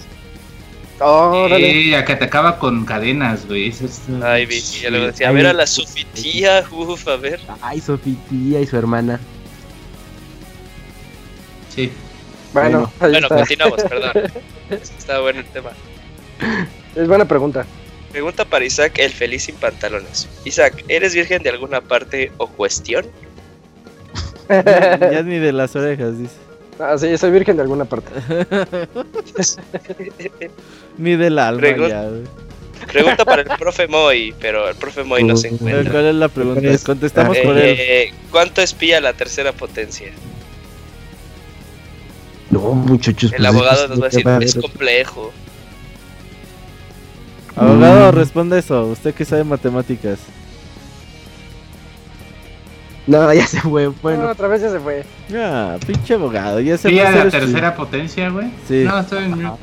Órale. 0.99 1.97
Eh, 1.97 2.05
que 2.05 2.13
atacaba 2.13 2.59
con 2.59 2.85
cadenas, 2.85 3.47
güey. 3.47 3.69
Eso 3.69 3.85
es- 3.85 4.01
Ay, 4.23 4.45
vi, 4.45 4.57
y 4.57 4.87
luego 4.89 5.07
decía, 5.07 5.27
a 5.27 5.29
Ay. 5.31 5.35
ver 5.35 5.47
a 5.47 5.53
la 5.53 5.65
Sofitía, 5.65 6.63
uff, 6.71 7.07
a 7.07 7.15
ver. 7.15 7.39
Ay, 7.61 7.81
Sofitía 7.81 8.59
y 8.61 8.67
su 8.67 8.77
hermana. 8.77 9.19
Sí. 11.75 11.91
Bueno, 12.53 12.91
Bueno, 12.99 13.17
está. 13.19 13.35
continuamos, 13.37 13.81
perdón. 13.83 14.31
Está 14.69 15.19
bueno 15.21 15.39
el 15.39 15.45
tema. 15.45 15.71
Es 16.95 17.07
buena 17.07 17.25
pregunta. 17.25 17.65
Pregunta 18.11 18.45
para 18.45 18.65
Isaac, 18.65 18.97
el 18.99 19.11
feliz 19.11 19.43
sin 19.43 19.55
pantalones. 19.55 20.27
Isaac, 20.45 20.83
¿eres 20.87 21.13
virgen 21.15 21.43
de 21.43 21.49
alguna 21.49 21.81
parte 21.81 22.31
o 22.37 22.47
cuestión? 22.47 23.05
Ya 24.49 25.21
ni 25.23 25.39
de 25.39 25.53
las 25.53 25.75
orejas, 25.75 26.17
dice. 26.19 26.33
Ah, 26.79 26.97
sí, 26.97 27.15
soy 27.17 27.31
virgen 27.31 27.55
de 27.57 27.61
alguna 27.61 27.85
parte. 27.85 28.09
Ni 30.97 31.15
del 31.15 31.37
alma, 31.39 31.61
Pregun- 31.61 31.89
ya. 31.89 32.09
Pregunta 32.87 33.23
para 33.23 33.43
el 33.43 33.47
profe 33.59 33.87
Moy, 33.87 34.33
pero 34.39 34.67
el 34.67 34.75
profe 34.75 35.03
Moy 35.03 35.23
no 35.23 35.37
se 35.37 35.49
Uh, 35.53 35.57
¿Cuál 35.57 35.69
encuentra. 35.77 36.09
es 36.09 36.15
la 36.15 36.27
pregunta? 36.27 36.61
¿Cuál 36.61 36.73
es? 36.73 36.83
Contestamos 36.83 37.37
por 37.37 37.57
él. 37.57 37.75
Eh, 37.79 38.13
¿Cuánto 38.31 38.61
espía 38.61 38.99
la 38.99 39.13
tercera 39.13 39.53
potencia? 39.53 40.11
No, 42.49 42.59
muchachos. 42.73 43.31
El 43.31 43.37
pues, 43.37 43.47
abogado 43.49 43.87
nos 43.87 44.01
va 44.01 44.07
a 44.07 44.09
decir, 44.09 44.27
es 44.41 44.55
complejo. 44.55 45.31
Abogado, 47.61 48.11
Mm. 48.11 48.15
responda 48.15 48.57
eso. 48.57 48.85
Usted 48.87 49.13
que 49.13 49.25
sabe 49.25 49.43
matemáticas. 49.43 50.19
No, 53.07 53.33
ya 53.33 53.45
se 53.47 53.61
fue. 53.61 53.85
No, 53.85 53.95
Bueno, 54.01 54.29
otra 54.29 54.47
vez 54.47 54.61
ya 54.61 54.69
se 54.71 54.79
fue. 54.79 55.03
Ah, 55.35 55.77
pinche 55.85 56.13
abogado. 56.15 56.59
Ya 56.59 56.77
se 56.77 56.89
fue 56.89 57.01
a 57.01 57.25
la 57.25 57.29
tercera 57.29 57.75
potencia, 57.75 58.29
güey. 58.29 58.51
Sí. 58.67 58.83
No, 58.85 58.99
estoy 58.99 59.23
en 59.25 59.31
mute. 59.31 59.59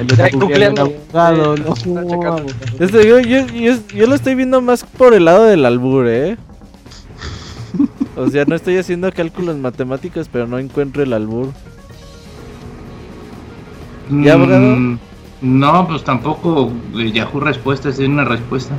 el 0.00 0.06
de 0.06 0.22
Ay, 0.22 0.30
googleando. 0.32 0.82
abogado, 1.12 1.56
no. 1.56 1.74
está. 1.74 2.84
Este, 2.84 3.06
yo, 3.08 3.18
yo, 3.20 3.46
yo, 3.48 3.74
yo 3.94 4.06
lo 4.06 4.14
estoy 4.14 4.34
viendo 4.34 4.60
más 4.60 4.84
por 4.84 5.14
el 5.14 5.24
lado 5.26 5.44
del 5.44 5.64
albur, 5.66 6.06
¿eh? 6.08 6.36
O 8.16 8.28
sea, 8.28 8.44
no 8.44 8.54
estoy 8.54 8.76
haciendo 8.76 9.10
cálculos 9.12 9.56
matemáticos, 9.56 10.28
pero 10.30 10.46
no 10.46 10.58
encuentro 10.58 11.02
el 11.02 11.12
albur. 11.12 11.48
¿Ya, 14.10 14.34
abogado? 14.34 14.76
Mm, 14.76 14.98
no, 15.42 15.86
pues 15.88 16.04
tampoco 16.04 16.70
Yahoo 16.94 17.40
Respuestas 17.40 17.98
es 17.98 18.08
una 18.08 18.24
respuesta. 18.24 18.74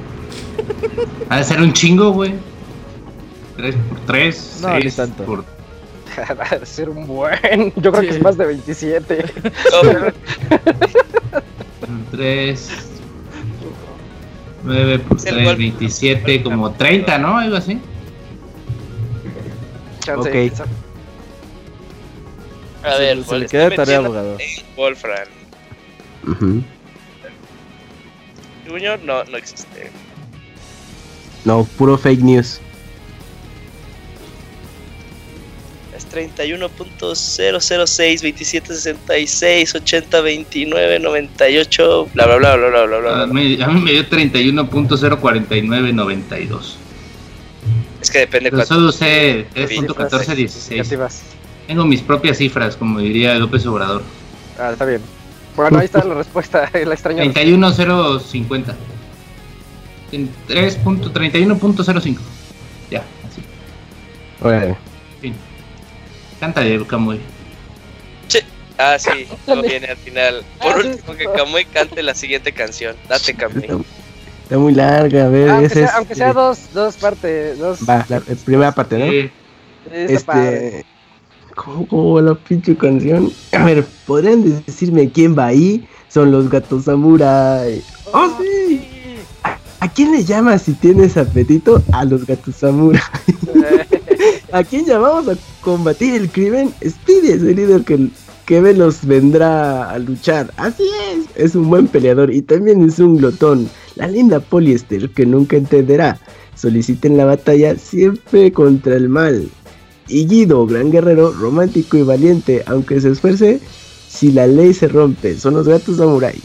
Ha 1.29 1.37
de 1.37 1.43
ser 1.43 1.61
un 1.61 1.73
chingo, 1.73 2.11
güey. 2.11 2.33
3 3.57 3.75
por 3.89 3.99
3, 4.05 4.59
No, 4.61 4.79
ni 4.79 4.91
tanto. 4.91 5.23
por... 5.23 5.45
Debe 6.51 6.65
ser 6.65 6.89
un 6.89 7.07
buen. 7.07 7.71
Yo 7.77 7.91
creo 7.91 8.01
que 8.01 8.09
Sí. 8.11 8.17
es 8.17 8.21
más 8.21 8.37
de 8.37 8.45
27. 8.45 9.25
3. 12.11 12.69
9 14.63 14.99
por 14.99 15.17
Es 15.17 15.25
el 15.25 15.33
3, 15.35 15.45
gol. 15.45 15.55
27, 15.55 16.43
como 16.43 16.71
30, 16.71 17.17
¿no? 17.17 17.37
Algo 17.37 17.55
así. 17.57 17.79
Chance, 20.01 20.29
Ok. 20.29 20.69
A 22.83 22.97
ver, 22.97 23.23
se, 23.23 23.29
se 23.29 23.39
le 23.39 23.45
queda 23.47 23.69
de 23.69 23.75
tarea, 23.75 23.97
abogado. 23.99 24.37
en 24.39 25.40
Wolfram. 26.23 26.57
Ujú. 26.57 26.63
Junior 28.67 28.99
no, 29.03 29.23
no 29.25 29.37
existe. 29.37 29.91
No, 31.45 31.63
puro 31.77 31.97
fake 31.97 32.21
news. 32.21 32.59
Es 35.95 36.07
31.006, 36.09 38.21
2766, 38.21 39.75
80, 39.75 40.21
29, 40.21 40.99
98, 40.99 42.09
bla 42.13 42.25
bla 42.27 42.35
bla 42.37 42.55
bla 42.55 42.69
bla 42.69 42.85
bla 42.85 42.99
bla. 42.99 43.21
A 43.23 43.25
bla. 43.25 43.33
mí, 43.33 43.61
a 43.61 43.67
mí 43.67 43.81
me 43.81 43.91
dio 43.91 44.07
31.04992. 44.09 46.75
Es 48.01 48.09
que 48.09 48.19
depende 48.19 48.49
Pero 48.49 48.57
cuánto. 48.65 48.73
solo 48.75 48.91
sé 48.91 49.45
Cifras 49.53 49.97
3.1416. 49.97 50.69
Negativas. 50.71 51.21
Tengo 51.67 51.85
mis 51.85 52.01
propias 52.01 52.37
cifras, 52.37 52.75
como 52.75 52.99
diría 52.99 53.35
López 53.35 53.65
Obrador. 53.65 54.01
Ah, 54.57 54.71
está 54.71 54.85
bien. 54.85 55.01
Bueno, 55.55 55.79
ahí 55.79 55.85
está 55.85 56.03
la 56.03 56.13
respuesta, 56.15 56.69
la 56.85 56.93
extraña. 56.93 57.23
31050. 57.23 58.75
En 60.11 60.29
3.31.05. 60.47 62.17
Ya, 62.89 62.99
así. 62.99 63.41
Órale. 64.41 64.75
Fin. 65.21 65.33
Cántale, 66.39 66.85
Camuy. 66.85 67.19
Ah, 68.77 68.97
sí, 68.97 69.27
no 69.47 69.61
viene 69.61 69.87
al 69.87 69.97
final. 69.97 70.43
Por 70.59 70.71
Ah, 70.71 70.75
último, 70.77 71.13
que 71.15 71.25
Kamui 71.25 71.65
cante 71.65 72.01
la 72.01 72.15
siguiente 72.15 72.51
canción. 72.51 72.95
Date, 73.07 73.35
Kamui. 73.35 73.65
Está, 74.43 74.57
muy 74.57 74.73
larga, 74.73 75.25
a 75.25 75.29
ver. 75.29 75.49
Aunque 75.51 75.65
ese 75.67 75.75
sea, 75.75 75.85
es- 75.85 75.93
aunque 75.93 76.15
sea 76.15 76.33
dos, 76.33 76.59
dos 76.73 76.95
partes. 76.97 77.59
Dos, 77.59 77.87
Va, 77.87 78.03
la, 78.09 78.17
la 78.19 78.35
primera 78.43 78.71
parte, 78.73 78.97
¿no? 78.97 79.05
Sí. 79.11 79.29
Este. 79.91 80.85
¿Cómo, 81.55 82.13
va 82.13 82.21
la 82.21 82.35
pinche 82.35 82.75
canción? 82.75 83.31
A 83.51 83.65
ver, 83.65 83.85
¿podrían 84.05 84.43
decirme 84.65 85.09
quién 85.09 85.37
va 85.37 85.47
ahí? 85.47 85.87
Son 86.07 86.31
los 86.31 86.49
gatos 86.49 86.85
samurai. 86.85 87.81
¡Oh, 88.13 88.29
sí! 88.39 88.81
¿A, 89.43 89.57
a 89.79 89.87
quién 89.89 90.11
le 90.11 90.23
llamas 90.23 90.63
si 90.63 90.73
tienes 90.73 91.17
apetito? 91.17 91.81
A 91.91 92.05
los 92.05 92.25
gatos 92.25 92.55
samurai. 92.55 93.01
¿A 94.51 94.63
quién 94.63 94.85
llamamos 94.85 95.29
a 95.29 95.37
combatir 95.61 96.13
el 96.13 96.29
crimen? 96.29 96.73
Speedy 96.85 97.29
es 97.29 97.41
el 97.41 97.55
líder 97.55 97.83
que, 97.83 98.09
que 98.45 98.59
Velos 98.59 99.05
vendrá 99.05 99.89
a 99.89 99.97
luchar. 99.97 100.53
Así 100.57 100.83
es, 101.13 101.25
es 101.35 101.55
un 101.55 101.69
buen 101.69 101.87
peleador 101.87 102.33
y 102.33 102.41
también 102.41 102.83
es 102.83 102.99
un 102.99 103.17
glotón. 103.17 103.69
La 103.95 104.07
linda 104.07 104.39
Poliester 104.39 105.09
que 105.09 105.25
nunca 105.25 105.55
entenderá. 105.55 106.19
Soliciten 106.55 107.15
la 107.15 107.25
batalla 107.25 107.77
siempre 107.77 108.51
contra 108.51 108.95
el 108.95 109.07
mal. 109.07 109.49
Y 110.11 110.25
Guido, 110.27 110.65
gran 110.65 110.91
guerrero, 110.91 111.31
romántico 111.31 111.95
y 111.97 112.03
valiente, 112.03 112.63
aunque 112.65 112.99
se 112.99 113.09
esfuerce, 113.09 113.61
si 114.09 114.31
la 114.31 114.45
ley 114.45 114.73
se 114.73 114.87
rompe, 114.89 115.37
son 115.37 115.53
los 115.53 115.67
gatos 115.67 115.97
samurai. 115.97 116.35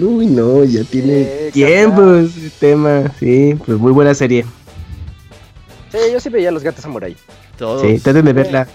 Uy, 0.00 0.26
no, 0.26 0.64
ya 0.64 0.82
tiene 0.84 1.50
tiempo 1.52 2.14
ese 2.14 2.50
tema. 2.58 3.12
Sí, 3.20 3.54
pues 3.66 3.76
muy 3.78 3.92
buena 3.92 4.14
serie. 4.14 4.46
Sí, 5.90 5.98
yo 6.10 6.18
sí 6.20 6.30
veía 6.30 6.50
los 6.50 6.62
gatos 6.62 6.82
samurai. 6.82 7.14
Todos. 7.58 7.82
Sí, 7.82 7.98
traten 7.98 8.24
de 8.24 8.32
verla. 8.32 8.66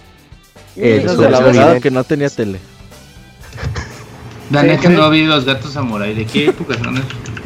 Eh, 0.75 0.81
del 0.81 0.99
versión 1.07 1.25
abogado 1.25 1.47
original. 1.49 1.81
que 1.81 1.89
no 1.89 2.03
tenía 2.03 2.29
tele. 2.29 2.59
La 4.51 4.61
Sí, 4.61 4.67
neta 4.67 4.81
que- 4.83 4.89
no 4.89 5.09
vi 5.09 5.25
los 5.25 5.43
gatos 5.45 5.73
samurai. 5.73 6.13
¿De 6.13 6.25
qué 6.25 6.49
época 6.49 6.75
son? 6.81 6.93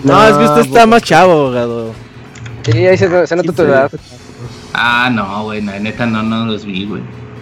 No, 0.03 0.27
es 0.27 0.35
que 0.37 0.43
usted 0.43 0.61
está 0.61 0.71
pues, 0.73 0.87
más 0.87 1.01
chavo, 1.03 1.31
abogado. 1.31 1.93
Sí, 2.65 2.85
ahí 2.85 2.97
se, 2.97 3.25
se 3.27 3.35
nota 3.37 3.53
tu 3.53 3.61
edad. 3.63 3.89
Ah, 4.73 5.09
no, 5.13 5.43
güey, 5.45 5.61
la 5.61 5.79
neta 5.79 6.05
no, 6.05 6.23
no 6.23 6.45
los 6.45 6.65
vi, 6.65 6.85
güey. 6.85 7.01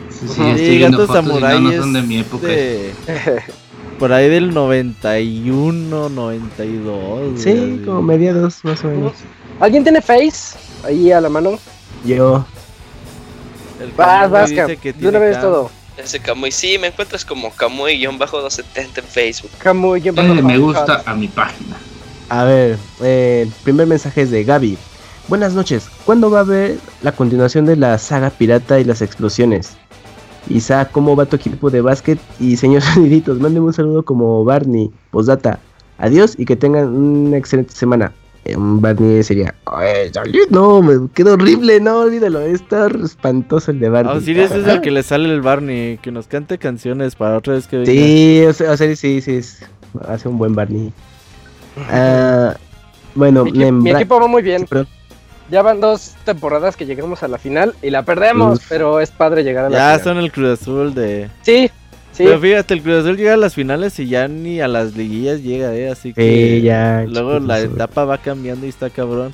Sí, 0.09 0.27
sí, 0.27 0.41
Ajá. 0.41 0.49
estoy 0.51 0.66
Sí, 0.67 0.77
viendo 0.77 1.06
fotos 1.08 1.25
y 1.25 1.61
no, 1.61 1.72
son 1.82 1.93
de 1.93 2.01
mi 2.01 2.17
época. 2.19 2.48
de- 2.48 2.93
Por 3.99 4.14
ahí 4.14 4.30
del 4.30 4.53
91, 4.53 6.09
92. 6.09 7.40
Sí, 7.41 7.51
güey. 7.53 7.85
como 7.85 8.01
mediados 8.01 8.64
más 8.64 8.83
o 8.83 8.88
menos. 8.88 9.14
¿Alguien 9.59 9.83
tiene 9.83 10.01
Face? 10.01 10.58
Ahí 10.85 11.11
a 11.11 11.19
la 11.19 11.27
mano. 11.30 11.59
Yo. 12.06 12.45
El 13.82 13.91
Vas, 13.91 14.30
vas, 14.30 14.51
Cam. 14.51 14.67
que 14.77 14.93
De 14.93 15.08
una 15.08 15.19
tiene 15.19 15.19
vez 15.19 15.40
todo. 15.41 15.69
Ese 15.98 16.19
Kamui. 16.22 16.49
Sí, 16.51 16.77
me 16.80 16.88
encuentras 16.88 17.25
como 17.25 17.51
Kamui-270 17.51 18.99
en 18.99 19.03
Facebook. 19.03 19.51
Camuy, 19.58 20.01
¿quién 20.01 20.17
Eh, 20.17 20.22
pasó? 20.22 20.33
me 20.35 20.58
gusta 20.58 21.03
a 21.06 21.14
mi 21.14 21.27
página. 21.27 21.75
A 22.30 22.45
ver, 22.45 22.77
eh, 23.01 23.43
el 23.45 23.51
primer 23.64 23.85
mensaje 23.88 24.22
es 24.22 24.32
de 24.32 24.43
Gaby. 24.45 24.77
Buenas 25.30 25.53
noches. 25.53 25.88
¿Cuándo 26.06 26.32
va 26.32 26.40
a 26.40 26.41
haber 26.41 26.77
la 27.03 27.11
continuación 27.11 27.66
de 27.66 27.75
la 27.75 27.98
saga 27.99 28.30
pirata 28.32 28.80
y 28.80 28.83
las 28.83 29.01
explosiones? 29.01 29.77
Isaac, 30.49 30.90
¿cómo 30.91 31.16
va 31.16 31.25
tu 31.27 31.35
equipo 31.35 31.69
de 31.69 31.82
básquet? 31.82 32.17
Y 32.40 32.58
señor 32.58 32.82
soniditos, 32.93 33.40
mándenme 33.40 33.67
un 33.67 33.74
saludo 33.74 34.03
como 34.03 34.43
Barney. 34.43 34.90
Postdata. 35.11 35.59
Adiós 35.99 36.33
y 36.38 36.45
que 36.45 36.56
tengan 36.56 36.88
una 36.88 37.38
excelente 37.38 37.74
semana. 37.75 38.11
Eh, 38.45 38.56
un 38.56 38.82
Barney 38.82 39.22
sería. 39.22 39.53
"Ay, 39.66 40.11
salud". 40.14 40.33
No, 40.49 40.82
me 40.82 41.09
quedó 41.14 41.33
horrible, 41.33 41.80
no, 41.82 41.99
olvídalo. 41.99 42.40
Está 42.40 42.88
espantoso 42.88 43.69
el 43.72 43.80
de 43.80 43.90
Barney. 43.90 44.14
Ah, 44.16 44.17
Osiris 44.17 44.49
es 44.51 44.66
el 44.66 44.82
que 44.82 44.90
le 44.91 45.03
sale 45.03 45.32
el 45.32 45.41
Barney, 45.41 45.98
que 46.01 46.11
nos 46.11 46.27
cante 46.27 46.58
canciones 46.58 47.16
para 47.16 47.38
otra 47.38 47.53
vez 47.53 47.67
que 47.67 47.77
venga. 47.77 47.91
Sí, 47.91 48.43
o 48.48 48.53
sea, 48.53 48.72
o 48.72 48.77
sea, 48.77 48.95
sí, 48.95 49.22
sí, 49.22 49.32
es- 49.35 49.59
hace 50.08 50.27
un 50.27 50.38
buen 50.40 50.56
Barney. 50.56 50.91
Ah, 51.91 52.56
bueno, 53.16 53.45
Mi, 53.45 53.72
mi 53.72 53.91
equipo 53.91 54.19
va 54.19 54.27
muy 54.27 54.41
bien. 54.41 54.66
Sí. 54.67 54.75
Ya 55.49 55.61
van 55.61 55.81
dos 55.81 56.15
temporadas 56.25 56.75
que 56.75 56.85
llegamos 56.85 57.23
a 57.23 57.27
la 57.27 57.37
final 57.37 57.73
y 57.81 57.89
la 57.89 58.03
perdemos, 58.03 58.59
Uf. 58.59 58.65
pero 58.69 58.99
es 58.99 59.09
padre 59.11 59.43
llegar 59.43 59.65
a 59.65 59.69
la 59.69 59.77
Ya 59.77 59.99
final. 59.99 60.03
son 60.03 60.17
el 60.23 60.31
Cruz 60.31 60.61
Azul 60.61 60.93
de... 60.93 61.29
Sí, 61.41 61.71
sí. 62.11 62.23
Pero 62.25 62.39
fíjate, 62.39 62.73
el 62.75 62.81
Cruz 62.83 62.97
Azul 62.99 63.17
llega 63.17 63.33
a 63.33 63.37
las 63.37 63.55
finales 63.55 63.99
y 63.99 64.07
ya 64.07 64.27
ni 64.27 64.61
a 64.61 64.67
las 64.67 64.95
liguillas 64.95 65.41
llega, 65.41 65.73
¿eh? 65.75 65.89
Así 65.89 66.13
que... 66.13 66.21
Sí, 66.21 66.61
ya. 66.61 67.03
Luego 67.07 67.39
la 67.39 67.59
etapa 67.61 68.05
va 68.05 68.19
cambiando 68.19 68.65
y 68.65 68.69
está 68.69 68.89
cabrón. 68.89 69.33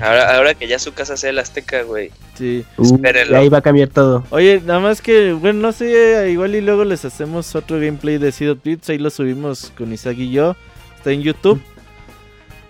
Ahora, 0.00 0.36
ahora 0.36 0.54
que 0.54 0.68
ya 0.68 0.78
su 0.78 0.92
casa 0.94 1.16
sea 1.16 1.30
el 1.30 1.38
Azteca, 1.40 1.82
güey. 1.82 2.10
Sí. 2.34 2.64
Uh, 2.76 2.94
espérenlo. 2.94 3.36
ahí 3.36 3.48
va 3.48 3.58
a 3.58 3.62
cambiar 3.62 3.88
todo. 3.88 4.22
Oye, 4.30 4.62
nada 4.64 4.78
más 4.80 5.02
que, 5.02 5.32
bueno, 5.32 5.58
no 5.60 5.72
sé, 5.72 6.30
igual 6.30 6.54
y 6.54 6.60
luego 6.60 6.84
les 6.84 7.04
hacemos 7.04 7.54
otro 7.56 7.80
gameplay 7.80 8.16
de 8.18 8.30
Seed 8.30 8.56
Thieves, 8.62 8.88
ahí 8.90 8.98
lo 8.98 9.10
subimos 9.10 9.72
con 9.76 9.92
Isaac 9.92 10.16
y 10.18 10.30
yo, 10.30 10.54
está 10.96 11.10
en 11.10 11.22
YouTube. 11.22 11.60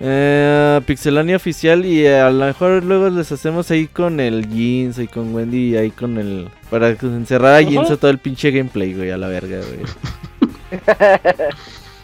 Eh, 0.00 0.80
Pixelania 0.86 1.36
oficial 1.36 1.84
y 1.84 2.06
a 2.06 2.30
lo 2.30 2.46
mejor 2.46 2.84
luego 2.84 3.08
les 3.10 3.32
hacemos 3.32 3.70
ahí 3.70 3.88
con 3.88 4.20
el 4.20 4.48
Jeans 4.48 4.98
y 4.98 5.08
con 5.08 5.34
Wendy 5.34 5.76
ahí 5.76 5.90
con 5.90 6.18
el... 6.18 6.48
Para 6.70 6.90
encerrar 6.90 7.54
a 7.54 7.62
Jeans 7.62 7.90
a 7.90 7.96
todo 7.96 8.10
el 8.10 8.18
pinche 8.18 8.50
gameplay, 8.52 8.94
güey, 8.94 9.10
a 9.10 9.16
la 9.16 9.26
verga, 9.28 9.58
güey. 9.58 10.80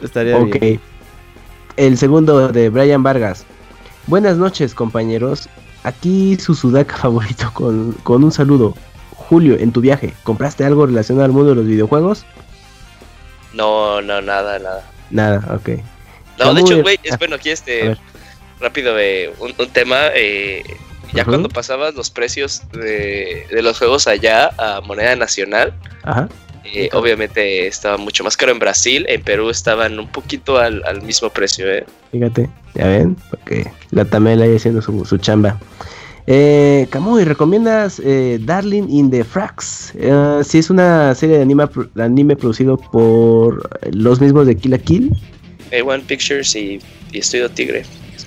Estaría 0.03 0.37
Ok. 0.39 0.59
bien. 0.61 0.81
El 1.77 1.97
segundo 1.99 2.49
de 2.49 2.69
Brian 2.69 3.03
Vargas. 3.03 3.45
Buenas 4.07 4.37
noches, 4.37 4.75
compañeros. 4.75 5.49
Aquí 5.85 6.37
su 6.37 6.55
sudaca 6.55 6.97
favorito 7.01 7.51
con, 7.55 7.93
con 8.03 8.25
un 8.25 8.33
saludo. 8.33 8.75
Julio, 9.13 9.57
en 9.59 9.73
tu 9.73 9.81
viaje, 9.81 10.13
¿compraste 10.25 10.65
algo 10.65 10.87
relacionado 10.87 11.25
al 11.25 11.33
mundo 11.33 11.51
de 11.51 11.57
los 11.57 11.67
videojuegos? 11.67 12.27
No, 13.55 14.03
no, 14.03 14.21
nada, 14.21 14.59
nada. 14.59 14.83
Nada, 15.11 15.55
ok. 15.55 15.81
No, 16.39 16.55
de 16.55 16.61
¿Cómo 16.61 16.73
hecho, 16.73 16.83
güey, 16.83 16.99
es 17.03 17.13
Ah, 17.13 17.17
bueno, 17.19 17.37
aquí 17.37 17.51
este 17.51 17.97
rápido 18.61 18.95
de 18.95 19.33
un, 19.41 19.53
un 19.59 19.69
tema. 19.71 20.09
eh, 20.15 20.63
ya 21.13 21.25
cuando 21.25 21.49
pasabas 21.49 21.95
los 21.95 22.11
precios 22.11 22.63
de, 22.73 23.47
de 23.51 23.63
los 23.63 23.79
juegos 23.79 24.09
allá 24.09 24.51
a 24.59 24.81
moneda 24.81 25.15
nacional, 25.15 25.73
Ajá. 26.03 26.29
eh, 26.65 26.89
obviamente 26.93 27.69
estaba 27.69 27.99
mucho 27.99 28.25
más 28.25 28.37
caro 28.37 28.51
en 28.51 28.59
Brasil. 28.59 29.07
En 29.09 29.23
Perú 29.23 29.49
estaban 29.51 29.99
un 30.01 30.09
poquito 30.09 30.59
al, 30.59 30.83
al 30.85 31.03
mismo 31.03 31.31
precio, 31.31 31.71
¿eh? 31.73 31.85
Fíjate, 32.11 32.51
ya 32.75 32.89
ven, 32.89 33.17
porque 33.31 33.71
la 33.93 34.05
Tamela 34.05 34.45
ahí 34.45 34.57
haciendo 34.57 34.83
su, 34.83 35.05
su 35.05 35.19
chamba. 35.19 35.57
Eh, 36.27 36.87
Camuy, 36.91 37.25
¿recomiendas 37.25 38.01
eh, 38.03 38.39
Darling 38.41 38.89
in 38.89 39.11
the 39.11 39.23
Frax? 39.23 39.93
Eh, 39.95 40.41
si 40.43 40.59
es 40.59 40.71
una 40.71 41.15
serie 41.15 41.37
de 41.37 41.43
anime, 41.43 41.67
anime 41.97 42.35
producido 42.35 42.77
por 42.79 43.69
los 43.95 44.21
mismos 44.21 44.47
de 44.49 44.57
Kill 44.57 44.71
la 44.73 44.79
Kill. 44.79 45.13
A1 45.71 46.03
Pictures 46.03 46.55
y, 46.57 46.81
y 47.13 47.19
Estudio 47.19 47.51
Tigre. 47.51 47.85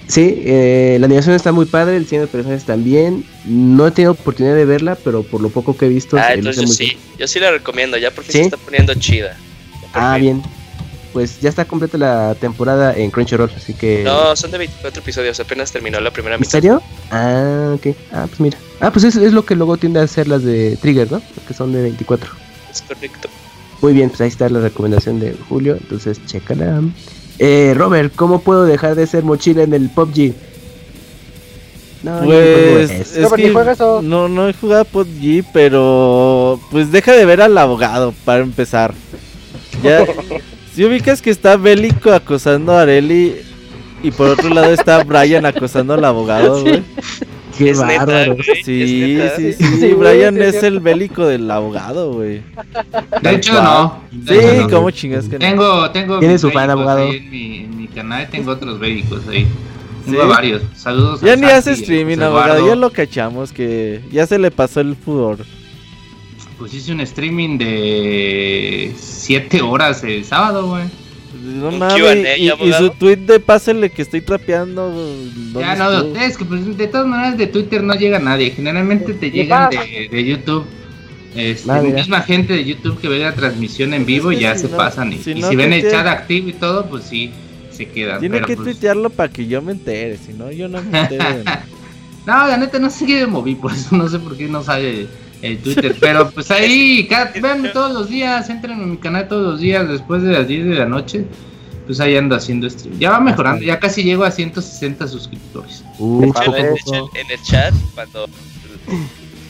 Sí, 0.08 0.42
eh, 0.46 0.98
la 1.00 1.06
animación 1.06 1.36
está 1.36 1.52
muy 1.52 1.66
padre, 1.66 1.98
el 1.98 2.04
diseño 2.04 2.22
de 2.22 2.28
personajes 2.28 2.64
también. 2.64 3.26
No 3.46 3.88
he 3.88 3.92
tenido 3.92 4.14
oportunidad 4.14 4.56
de 4.56 4.64
verla, 4.66 4.96
pero 5.04 5.24
por 5.24 5.42
lo 5.42 5.50
poco 5.50 5.76
que 5.76 5.86
he 5.86 5.90
visto... 5.90 6.18
Ah, 6.18 6.34
entonces 6.34 6.62
yo 6.62 6.68
muy 6.68 6.76
sí, 6.76 6.98
yo 7.20 7.28
sí 7.28 7.40
la 7.40 7.52
recomiendo, 7.52 7.98
ya 7.98 8.12
porque 8.12 8.32
¿Sí? 8.32 8.38
se 8.38 8.44
está 8.46 8.58
poniendo 8.58 8.94
chida. 8.96 9.36
Ah, 9.94 10.14
fin. 10.16 10.22
bien. 10.24 10.44
pues 11.12 11.42
ya 11.42 11.50
está 11.50 11.66
completa 11.66 11.98
la 11.98 12.36
temporada 12.40 12.96
en 12.96 13.12
Crunchyroll, 13.12 13.52
así 13.56 13.74
que... 13.74 14.04
No, 14.04 14.34
son 14.38 14.52
de 14.52 14.60
24 14.60 15.02
episodios, 15.02 15.40
apenas 15.42 15.72
terminó 15.74 16.00
la 16.00 16.12
primera 16.12 16.36
¿En 16.36 16.40
mitad. 16.42 16.52
serio? 16.52 16.82
Ah, 17.12 17.74
ok. 17.76 17.88
Ah, 18.14 18.26
pues 18.28 18.40
mira. 18.40 18.58
Ah, 18.80 18.92
pues 18.92 19.04
es, 19.04 19.16
es 19.18 19.34
lo 19.34 19.46
que 19.46 19.56
luego 19.56 19.76
tiende 19.76 20.00
a 20.00 20.04
hacer 20.04 20.30
las 20.30 20.44
de 20.44 20.78
Trigger, 20.78 21.12
¿no? 21.12 21.22
Que 21.48 21.54
son 21.54 21.74
de 21.74 21.82
24. 21.82 22.30
Es 22.72 22.82
correcto. 22.84 23.28
Muy 23.82 23.92
bien, 23.94 24.10
pues 24.10 24.22
ahí 24.22 24.30
está 24.30 24.48
la 24.48 24.60
recomendación 24.62 25.20
de 25.20 25.36
Julio, 25.50 25.76
entonces 25.80 26.24
chécala. 26.28 26.82
Eh, 27.40 27.74
Robert, 27.76 28.14
¿cómo 28.16 28.42
puedo 28.42 28.66
dejar 28.66 28.96
de 28.96 29.08
ser 29.08 29.24
mochila 29.24 29.64
en 29.64 29.74
el 29.74 29.90
PUBG? 29.90 30.34
No, 32.04 32.22
no 32.22 32.26
Pues 32.28 32.92
es 33.18 33.34
que 33.34 33.72
eso. 33.72 34.02
no, 34.02 34.28
no 34.28 34.48
he 34.48 34.54
jugado 34.54 34.86
PUBG, 34.86 35.44
pero 35.54 36.60
pues 36.72 36.92
deja 36.92 37.14
de 37.14 37.26
ver 37.26 37.42
al 37.42 37.58
abogado 37.58 38.14
para 38.26 38.44
empezar. 38.44 38.94
Ya, 39.84 40.06
si 40.76 40.86
ubicas 40.86 41.22
que 41.22 41.30
está 41.30 41.58
Bélico 41.58 42.12
acosando 42.12 42.74
a 42.74 42.82
Areli 42.82 43.36
y 44.04 44.12
por 44.12 44.30
otro 44.30 44.50
lado 44.50 44.72
está 44.74 45.04
Brian 45.04 45.46
acosando 45.46 45.94
al 45.94 46.06
abogado, 46.06 46.62
güey. 46.62 46.84
Qué 47.58 47.70
Es 47.72 47.80
neta, 47.82 48.06
bárbaro. 48.06 48.36
güey, 48.36 48.64
Sí, 48.64 48.82
es 48.84 49.20
neta. 49.20 49.36
sí, 49.36 49.54
sí, 49.54 49.64
Sí, 49.66 49.78
sí, 49.80 49.94
Brian 49.94 50.42
es 50.42 50.62
el 50.64 50.80
bélico 50.80 51.26
del 51.26 51.50
abogado, 51.50 52.14
güey. 52.14 52.42
De 53.22 53.36
hecho, 53.36 53.54
no. 53.62 54.02
De 54.12 54.34
Sí, 54.40 54.46
hecho, 54.48 54.62
no. 54.64 54.70
¿cómo 54.70 54.92
chingas 54.92 55.26
que 55.26 55.34
no? 55.34 55.40
Tengo, 55.40 55.92
tengo 55.92 56.20
¿Tiene 56.20 56.38
su 56.38 56.52
fan, 56.52 56.70
abogado? 56.70 57.12
en 57.12 57.30
mi, 57.30 57.58
en 57.60 57.78
mi 57.78 57.88
canal, 57.88 58.28
tengo 58.30 58.52
otros 58.52 58.80
médicos 58.80 59.22
ahí. 59.30 59.48
Tengo 60.06 60.22
¿Sí? 60.24 60.28
varios. 60.30 60.62
Saludos 60.76 61.22
Ya 61.22 61.34
a 61.34 61.36
ni 61.36 61.42
Santi, 61.44 61.56
hace 61.56 61.72
streaming, 61.74 62.20
abogado, 62.20 62.66
ya 62.68 62.76
lo 62.76 62.92
cachamos 62.92 63.52
que 63.52 64.02
ya 64.12 64.26
se 64.28 64.38
le 64.40 64.52
pasó 64.52 64.80
el 64.82 64.96
pudor. 64.96 65.40
Pues 66.58 66.74
hice 66.74 66.92
un 66.92 67.02
streaming 67.02 67.58
de 67.58 68.94
7 68.98 69.62
horas 69.62 70.04
el 70.04 70.24
sábado, 70.26 70.68
güey. 70.68 70.84
No 71.48 71.72
mames, 71.72 72.38
y, 72.40 72.50
su 72.74 72.90
tweet 72.92 73.18
de 73.18 73.40
pásele 73.40 73.90
que 73.90 74.02
estoy 74.02 74.22
trapeando. 74.22 74.90
¿dónde 74.92 75.60
Ya 75.60 75.76
no, 75.76 75.92
estuvo? 75.98 76.16
es 76.18 76.38
que 76.38 76.46
pues, 76.46 76.78
de 76.78 76.88
todas 76.88 77.08
maneras 77.08 77.38
de 77.38 77.48
Twitter 77.48 77.82
no 77.84 77.94
llega 77.96 78.20
nadie. 78.20 78.52
Generalmente 78.52 79.14
te 79.14 79.32
¿Qué 79.32 79.38
llegan 79.44 79.70
de, 79.70 80.10
de 80.12 80.26
YouTube. 80.26 80.66
Este, 81.36 81.72
mira. 81.82 81.96
misma 81.96 82.22
gente 82.22 82.54
de 82.54 82.66
YouTube 82.66 83.00
que 83.00 83.08
ve 83.08 83.20
la 83.20 83.34
transmisión 83.34 83.94
en 83.94 84.06
vivo 84.06 84.32
es 84.32 84.38
que 84.38 84.44
ya 84.44 84.56
si 84.56 84.62
se 84.64 84.70
no- 84.70 84.78
pasan. 84.78 85.14
Y 85.14 85.18
si 85.20 85.32
y 85.32 85.36
no 85.36 85.50
si 85.50 85.56
ven 85.56 85.72
el 85.74 85.90
chat 85.90 86.06
activo 86.08 86.50
y 86.50 86.54
todo, 86.54 86.86
pues 86.88 87.04
sí, 87.06 87.32
se 87.72 87.88
quedan. 87.88 88.20
Tiene 88.20 88.42
que 88.42 88.56
pues, 88.56 88.70
tuitearlo 88.70 89.10
para 89.10 89.32
que 89.32 89.48
yo 89.48 89.62
me 89.62 89.72
entere, 89.72 90.18
si 90.18 90.34
no, 90.34 90.52
yo 90.52 90.68
no 90.68 90.82
me 90.84 91.00
entero. 91.00 91.24
de 91.24 91.44
nada. 91.44 91.64
No, 92.26 92.48
la 92.48 92.58
neta 92.58 92.78
no 92.80 92.90
sé 92.90 93.06
qué 93.06 93.22
me 93.22 93.28
moví, 93.28 93.56
por 93.56 93.72
eso 93.72 93.96
no 93.96 94.08
sé 94.10 94.20
por 94.20 94.36
qué 94.36 94.48
no 94.48 94.62
sale 94.64 95.08
el 95.42 95.58
Twitter. 95.60 95.96
Pero 96.00 96.30
pues 96.32 96.50
ahí, 96.52 97.06
cada, 97.10 97.32
véanme 97.32 97.70
todos 97.70 97.94
los 97.94 98.10
días, 98.10 98.50
entren 98.50 98.82
en 98.82 98.92
mi 98.92 98.98
canal 98.98 99.28
todos 99.28 99.44
los 99.54 99.60
días 99.60 99.88
después 99.88 100.24
de 100.24 100.32
las 100.34 100.48
10 100.48 100.66
de 100.66 100.76
la 100.76 100.86
noche. 100.86 101.26
Pues 101.86 102.00
ahí 102.02 102.18
ando 102.18 102.36
haciendo 102.36 102.70
stream. 102.70 103.00
Ya 103.00 103.12
va 103.12 103.20
mejorando, 103.22 103.64
ya 103.64 103.80
casi 103.80 104.04
llego 104.04 104.26
a 104.26 104.32
160 104.32 105.08
suscriptores. 105.08 105.84
De 105.98 106.28
poco. 106.28 106.56
hecho, 106.56 107.10
en 107.16 107.32
el 107.32 107.42
chat, 107.44 107.74
cuando 107.96 108.28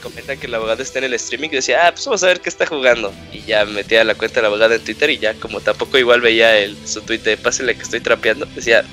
comentan 0.04 0.38
que 0.38 0.46
el 0.46 0.54
abogado 0.54 0.84
está 0.84 1.00
en 1.00 1.06
el 1.06 1.14
streaming, 1.16 1.50
decía, 1.50 1.88
ah, 1.88 1.92
pues 1.92 2.06
vamos 2.06 2.22
a 2.24 2.28
ver 2.28 2.40
qué 2.42 2.50
está 2.50 2.68
jugando. 2.68 3.12
Y 3.34 3.42
ya 3.42 3.66
metía 3.66 4.04
la 4.04 4.14
cuenta 4.14 4.36
del 4.36 4.46
abogado 4.46 4.76
en 4.76 4.82
Twitter 4.82 5.10
y 5.10 5.18
ya, 5.18 5.34
como 5.34 5.60
tampoco 5.62 5.98
igual 5.98 6.22
veía 6.22 6.58
el, 6.60 6.78
su 6.86 7.02
tweet 7.02 7.20
de 7.20 7.38
pásale 7.38 7.76
que 7.76 7.82
estoy 7.82 8.02
trapeando, 8.02 8.46
decía, 8.56 8.84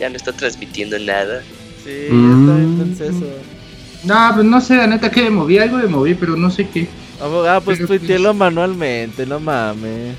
ya 0.00 0.08
no 0.08 0.16
está 0.16 0.32
transmitiendo 0.32 0.98
nada. 0.98 1.42
Sí, 1.84 1.90
ya 2.08 2.14
Mm. 2.14 2.48
está 2.48 2.62
entonces 2.62 3.16
eso. 3.16 3.26
No, 4.04 4.30
pues 4.34 4.46
no 4.46 4.60
sé, 4.60 4.76
la 4.76 4.86
neta 4.86 5.10
que 5.10 5.22
me 5.24 5.30
moví, 5.30 5.58
algo 5.58 5.78
de 5.78 5.88
moví, 5.88 6.14
pero 6.14 6.36
no 6.36 6.50
sé 6.50 6.68
qué. 6.68 6.88
Abogado, 7.20 7.60
pues 7.62 7.78
Pero, 7.78 7.88
pues- 7.88 8.00
tuitealo 8.00 8.32
manualmente, 8.34 9.26
no 9.26 9.40
mames. 9.40 10.16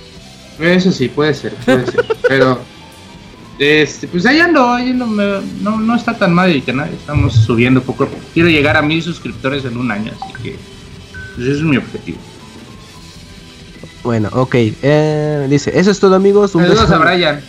Eso 0.60 0.92
sí, 0.92 1.08
puede 1.08 1.34
ser, 1.34 1.54
puede 1.56 1.86
ser. 1.86 2.06
Pero, 2.28 2.60
este, 3.58 4.08
pues 4.10 4.26
ahí 4.26 4.40
ando, 4.42 4.68
ahí 4.74 4.90
ando, 4.92 5.08
me- 5.08 5.40
no, 5.62 5.80
no 5.80 5.96
está 5.96 6.18
tan 6.18 6.34
mal 6.34 6.50
el 6.52 6.62
canal, 6.64 6.90
estamos 6.94 7.34
subiendo 7.34 7.82
poco 7.82 8.04
a 8.04 8.08
poco. 8.08 8.22
Quiero 8.34 8.50
llegar 8.50 8.76
a 8.76 8.82
mil 8.82 9.02
suscriptores 9.02 9.64
en 9.64 9.78
un 9.78 9.90
año, 9.92 10.12
así 10.22 10.34
que, 10.44 10.58
pues 11.36 11.48
ese 11.48 11.58
es 11.60 11.64
mi 11.64 11.78
objetivo. 11.78 12.18
Bueno, 14.04 14.30
ok. 14.34 14.56
Eh, 14.56 15.48
dice, 15.50 15.78
eso 15.78 15.92
es 15.92 16.00
todo 16.00 16.16
amigos. 16.16 16.56
Un 16.56 16.64
Saludos 16.64 16.90
beso, 16.90 16.96
a 16.96 17.06
Brian. 17.06 17.42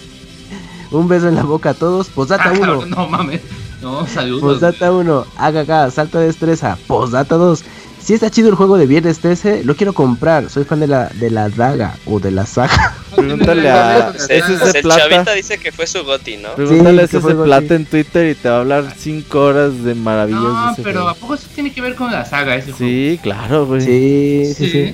un 0.92 1.08
beso 1.08 1.28
en 1.28 1.34
la 1.36 1.42
boca 1.44 1.70
a 1.70 1.74
todos. 1.74 2.08
Posdata 2.08 2.44
Ah, 2.46 2.52
1. 2.52 2.60
cabrón, 2.60 2.90
no 2.90 3.08
mames. 3.08 3.40
No, 3.82 4.06
saludos. 4.14 4.42
Posdata 4.42 4.92
1. 4.92 5.26
Haga 5.36 5.90
salto 5.90 6.18
de 6.18 6.26
destreza. 6.26 6.76
Posdata 6.86 7.36
2. 7.36 7.62
Si 8.02 8.14
está 8.14 8.30
chido 8.30 8.48
el 8.48 8.54
juego 8.54 8.78
de 8.78 8.86
Viernes 8.86 9.18
13, 9.18 9.62
lo 9.64 9.76
quiero 9.76 9.92
comprar. 9.92 10.48
Soy 10.48 10.64
fan 10.64 10.80
de 10.80 10.86
la, 10.86 11.08
de 11.10 11.30
la 11.30 11.50
daga 11.50 11.96
o 12.06 12.18
de 12.18 12.30
la 12.30 12.46
saga. 12.46 12.94
Pregúntale 13.14 13.68
a- 13.70 14.08
Ese 14.10 14.36
el, 14.38 14.42
es 14.42 14.72
de 14.72 14.78
el 14.78 14.82
plata. 14.82 15.00
chavita 15.08 15.32
dice 15.34 15.58
que 15.58 15.70
fue 15.70 15.86
su 15.86 16.02
goti, 16.04 16.38
¿no? 16.38 16.54
Pregúntale 16.54 16.96
que 16.96 17.16
a 17.16 17.18
ese 17.20 17.26
algo 17.28 17.44
plata 17.44 17.74
en 17.74 17.84
Twitter 17.84 18.30
y 18.30 18.34
te 18.34 18.48
va 18.48 18.56
a 18.56 18.60
hablar 18.60 18.94
5 18.96 19.38
horas 19.40 19.84
de 19.84 19.94
maravillas 19.94 20.40
de 20.42 20.48
No, 20.48 20.74
pero 20.76 20.92
juego. 21.00 21.08
¿a 21.08 21.14
poco 21.14 21.36
sí 21.36 21.46
tiene 21.54 21.72
que 21.74 21.82
ver 21.82 21.94
con 21.94 22.10
la 22.10 22.24
saga 22.24 22.56
ese 22.56 22.72
juego? 22.72 22.78
Sí, 22.90 23.20
claro, 23.22 23.66
güey. 23.66 23.82
Sí, 23.82 24.54
sí, 24.56 24.70
sí. 24.70 24.92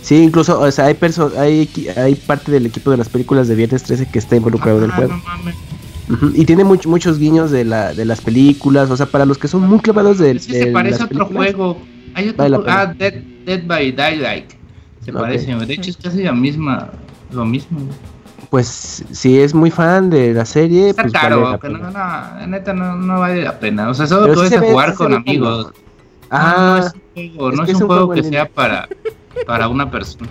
Sí, 0.00 0.22
incluso, 0.22 0.60
o 0.60 0.70
sea, 0.70 0.86
hay, 0.86 0.94
perso 0.94 1.32
hay, 1.36 1.68
hay 1.96 2.14
parte 2.14 2.52
del 2.52 2.64
equipo 2.66 2.90
de 2.92 2.96
las 2.98 3.08
películas 3.08 3.48
de 3.48 3.56
Viernes 3.56 3.82
13 3.82 4.06
que 4.10 4.20
está 4.20 4.36
involucrado 4.36 4.78
en 4.78 4.84
el 4.84 4.90
Ah, 4.92 4.94
juego. 4.96 5.12
no 5.16 5.22
mames. 5.24 5.54
Y 6.34 6.44
tiene 6.46 6.64
much- 6.64 6.86
muchos 6.86 7.18
guiños 7.18 7.50
de, 7.50 7.64
la, 7.64 7.92
de 7.92 8.04
las 8.04 8.20
películas, 8.20 8.90
o 8.90 8.96
sea, 8.96 9.06
para 9.06 9.24
los 9.26 9.36
que 9.38 9.46
son 9.48 9.62
muy 9.68 9.78
clavados 9.80 10.18
de, 10.18 10.30
Es 10.32 10.46
que 10.46 10.52
se 10.64 10.66
parece 10.72 11.02
a 11.02 11.06
otro 11.06 11.26
juego. 11.26 11.78
Hay 12.14 12.28
otro 12.30 12.46
juego-. 12.46 12.64
Ah, 12.66 12.86
Dead, 12.86 13.14
Dead 13.44 13.66
by 13.66 13.92
Daylight. 13.92 14.52
Se 15.04 15.10
Ok. 15.10 15.20
parece, 15.20 15.54
de 15.54 15.74
hecho 15.74 15.90
es 15.90 15.96
casi 15.96 16.22
la 16.22 16.32
misma, 16.32 16.90
lo 17.32 17.44
mismo. 17.44 17.80
Pues 18.50 19.04
si 19.12 19.38
es 19.38 19.52
muy 19.54 19.70
fan 19.70 20.08
de 20.08 20.32
la 20.32 20.46
serie, 20.46 20.90
Está 20.90 21.02
pues 21.02 21.12
caro, 21.12 21.42
vale 21.42 21.52
la 21.52 21.58
que 21.58 21.68
no, 21.68 21.90
no, 21.90 22.46
neta 22.46 22.72
no, 22.72 22.96
no 22.96 23.20
vale 23.20 23.42
la 23.42 23.58
pena. 23.58 23.90
O 23.90 23.94
sea, 23.94 24.06
solo 24.06 24.32
puedes 24.32 24.50
se 24.50 24.58
jugar 24.58 24.90
se 24.92 24.96
con 24.96 25.12
amigos. 25.14 25.66
como- 25.66 25.88
Ah, 26.30 26.78
no 26.80 26.86
es 26.86 26.92
un 26.94 27.34
juego, 27.34 27.50
es 27.50 27.56
no 27.58 27.64
que 27.64 27.70
es 27.72 27.80
un 27.80 27.86
juego 27.86 28.06
juego 28.06 28.22
que 28.22 28.28
sea 28.28 28.46
para, 28.48 28.88
para 29.46 29.68
una 29.68 29.90
persona. 29.90 30.28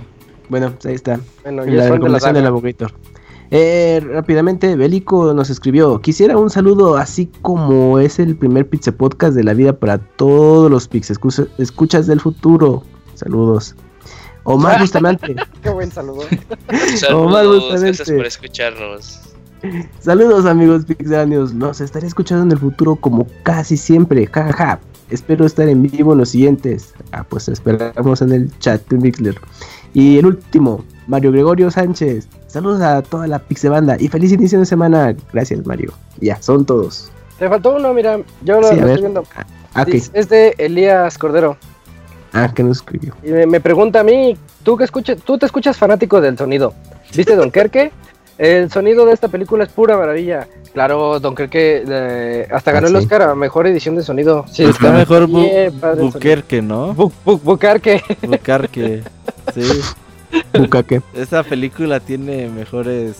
bueno, 0.49 0.73
ahí 0.85 0.93
está. 0.93 1.19
Bueno, 1.43 1.63
de 1.65 1.71
la 1.71 1.89
recomendación 1.89 2.33
del 2.33 2.45
abogator. 2.47 2.91
Eh, 3.51 4.01
rápidamente, 4.11 4.75
Bélico 4.75 5.33
nos 5.33 5.49
escribió: 5.49 5.99
Quisiera 6.01 6.37
un 6.37 6.49
saludo 6.49 6.97
así 6.97 7.29
como 7.41 7.99
es 7.99 8.19
el 8.19 8.35
primer 8.35 8.67
Pizza 8.67 8.91
Podcast 8.91 9.35
de 9.35 9.43
la 9.43 9.53
vida 9.53 9.73
para 9.73 9.97
todos 9.99 10.69
los 10.69 10.87
Pix 10.87 11.11
escu- 11.11 11.47
escuchas 11.57 12.07
del 12.07 12.19
futuro. 12.19 12.83
Saludos. 13.13 13.75
Omar 14.43 14.79
Bustamante. 14.81 15.35
Qué 15.61 15.69
buen 15.69 15.91
saludo. 15.91 16.21
Omar 16.23 16.97
Saludos, 16.97 17.55
Bustamante. 17.63 17.85
gracias 17.85 18.11
por 18.11 18.25
escucharnos. 18.25 19.21
Saludos 19.99 20.45
amigos 20.45 20.85
Pixanios, 20.85 21.51
los 21.55 21.81
estaré 21.81 22.05
escuchando 22.05 22.43
en 22.43 22.51
el 22.51 22.59
futuro 22.59 22.95
como 22.95 23.25
casi 23.43 23.75
siempre, 23.75 24.27
jajaja. 24.27 24.79
Espero 25.09 25.45
estar 25.45 25.67
en 25.67 25.81
vivo 25.83 26.11
en 26.13 26.19
los 26.19 26.29
siguientes. 26.29 26.93
Ah, 27.11 27.23
pues 27.27 27.47
esperamos 27.49 28.21
en 28.21 28.33
el 28.33 28.59
chat 28.59 28.85
de 28.89 28.97
Mixler. 28.97 29.35
Y 29.93 30.17
el 30.19 30.25
último, 30.27 30.83
Mario 31.07 31.31
Gregorio 31.31 31.71
Sánchez. 31.71 32.27
Saludos 32.47 32.81
a 32.81 33.01
toda 33.01 33.27
la 33.27 33.39
Pixebanda 33.39 33.97
y 33.99 34.07
feliz 34.07 34.31
inicio 34.31 34.59
de 34.59 34.65
semana. 34.65 35.15
Gracias 35.33 35.65
Mario. 35.65 35.93
Ya, 36.21 36.41
son 36.41 36.65
todos. 36.65 37.11
Te 37.37 37.47
faltó 37.49 37.75
uno, 37.75 37.93
mira, 37.93 38.19
yo 38.43 38.59
lo, 38.61 38.67
Sí, 38.69 38.73
a 38.75 38.77
lo 38.77 38.81
ver. 38.87 38.89
estoy 38.95 39.01
viendo. 39.01 39.23
Ah, 39.73 39.81
ok. 39.83 39.93
Es, 40.13 40.29
de 40.29 40.55
Elías 40.57 41.17
Cordero. 41.17 41.57
Ah, 42.33 42.51
que 42.53 42.63
nos 42.63 42.77
escribió. 42.77 43.13
Y 43.23 43.29
me, 43.29 43.45
me 43.45 43.59
pregunta 43.61 43.99
a 43.99 44.03
mí, 44.03 44.37
¿tú, 44.63 44.75
que 44.77 44.83
escuchas, 44.85 45.17
tú 45.23 45.37
te 45.37 45.45
escuchas 45.45 45.77
fanático 45.77 46.19
del 46.21 46.37
sonido. 46.37 46.73
¿Viste 47.15 47.35
Dunkerque? 47.35 47.91
El 48.37 48.69
sonido 48.71 49.05
de 49.05 49.13
esta 49.13 49.27
película 49.27 49.63
es 49.63 49.69
pura 49.69 49.97
maravilla. 49.97 50.47
Claro, 50.73 51.19
Dunkerque 51.19 51.83
eh, 51.87 52.47
hasta 52.51 52.71
Ah, 52.71 52.73
ganó 52.75 52.87
el 52.87 52.93
sí. 52.93 52.99
Oscar 52.99 53.21
a 53.23 53.35
mejor 53.35 53.65
edición 53.67 53.95
de 53.95 54.03
sonido. 54.03 54.45
Sí, 54.51 54.63
Está 54.63 54.91
mejor 54.91 55.27
Bu- 55.27 55.47
el 55.49 55.99
Buquerque, 55.99 56.61
¿no? 56.61 56.95
Bu- 56.95 57.11
bu- 57.25 57.41
Bucarque. 57.41 58.01
Bucarque. 58.21 59.03
Sí. 59.53 59.61
Bucaque. 60.53 61.01
Esta 61.13 61.43
película 61.43 61.99
tiene 61.99 62.49
mejores 62.49 63.15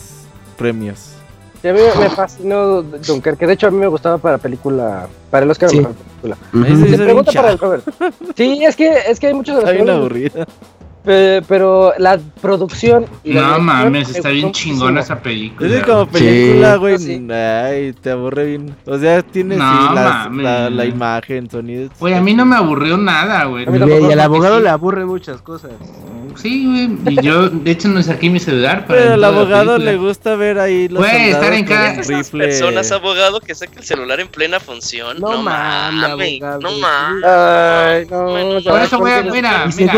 premios. 0.58 1.14
Sí, 1.61 1.68
a 1.69 1.74
mí 1.74 1.80
me 2.00 2.10
fascinó 2.10 2.84
Dunkerque. 2.84 3.48
De 3.48 3.53
hecho, 3.53 3.68
a 3.68 3.72
mí 3.72 3.77
me 3.77 3.88
gustaba 3.88 4.18
para 4.19 4.38
película, 4.38 5.08
para 5.32 5.44
el 5.44 5.52
Oscar 5.52 5.69
Sí. 5.69 5.77
a 5.77 5.82
mejor 5.82 5.95
película. 5.95 6.38
Ujú. 6.53 6.86
sí 6.86 6.92
Se 6.92 7.03
pregunta 7.03 7.32
para 7.32 7.52
el 7.52 7.58
Robert. 7.58 7.84
Sí, 8.36 8.64
es 8.64 8.76
que, 8.76 8.94
es 9.08 9.19
que 9.19 9.27
hay 9.27 9.34
muchos 9.34 9.56
de 9.56 9.61
los 9.61 9.69
Está 9.72 9.84
bien 9.84 9.90
aburrida. 9.90 10.45
Pe- 11.08 11.42
pero 11.48 11.94
la 12.00 12.19
producción 12.42 13.06
y 13.24 13.32
la 13.32 13.42
No 13.42 13.60
mames, 13.60 14.10
me 14.10 14.18
está 14.18 14.27
bien 14.27 14.52
chingona 14.52 15.00
esa 15.00 15.18
película. 15.19 15.74
Es 15.74 15.84
como 15.86 16.06
película, 16.06 16.76
güey, 16.76 16.98
Sí. 17.00 17.26
ay, 17.32 17.94
te 17.94 18.11
aburre 18.11 18.45
bien. 18.45 18.76
O 18.86 18.98
sea, 18.98 19.22
tiene 19.24 19.56
No, 19.56 19.72
sí, 19.88 19.95
las- 19.95 20.06
mames. 20.26 20.44
la, 20.44 20.69
la 20.69 20.86
imagen, 20.86 21.50
sonido. 21.50 21.90
Güey, 21.98 22.14
a 22.14 22.19
mí 22.22 22.34
no 22.34 22.45
me 22.45 22.58
aburrió 22.58 22.98
nada, 22.98 23.45
güey. 23.45 23.64
Y 23.66 24.11
al 24.11 24.19
abogado 24.19 24.58
sí. 24.58 24.64
le 24.64 24.69
aburre 24.69 25.06
muchas 25.06 25.42
cosas. 25.42 25.72
Sí, 26.36 26.66
güey. 26.68 27.16
Y 27.16 27.22
yo, 27.24 27.50
de 27.50 27.72
hecho, 27.72 27.88
no 27.88 28.03
saqué 28.03 28.30
mi 28.30 28.40
celular 28.40 28.86
para 28.86 29.00
Pero 29.00 29.14
al 29.14 29.24
abogado 29.24 29.77
le 29.77 29.95
gusta 29.95 30.36
ver 30.36 30.60
ahí 30.60 30.90
los 30.90 31.00
Güey, 31.02 31.30
estar 31.30 31.53
en 31.53 31.66
cada- 31.66 31.94
Esas 31.94 32.30
personas, 32.32 32.92
abogado, 32.92 33.40
que 33.40 33.56
saca 33.56 33.80
el 33.80 33.86
celular 33.86 34.19
en 34.19 34.27
plena 34.27 34.60
función. 34.60 35.19
No 35.22 35.32
No, 35.38 35.42
mames, 35.44 36.42
no 36.42 36.72
mames. 36.80 37.24
Ay, 37.26 38.06
no, 38.11 38.61
Por 38.69 38.82
eso, 38.82 39.00
güey, 39.00 39.32
mira, 39.32 39.68
mira. 39.77 39.94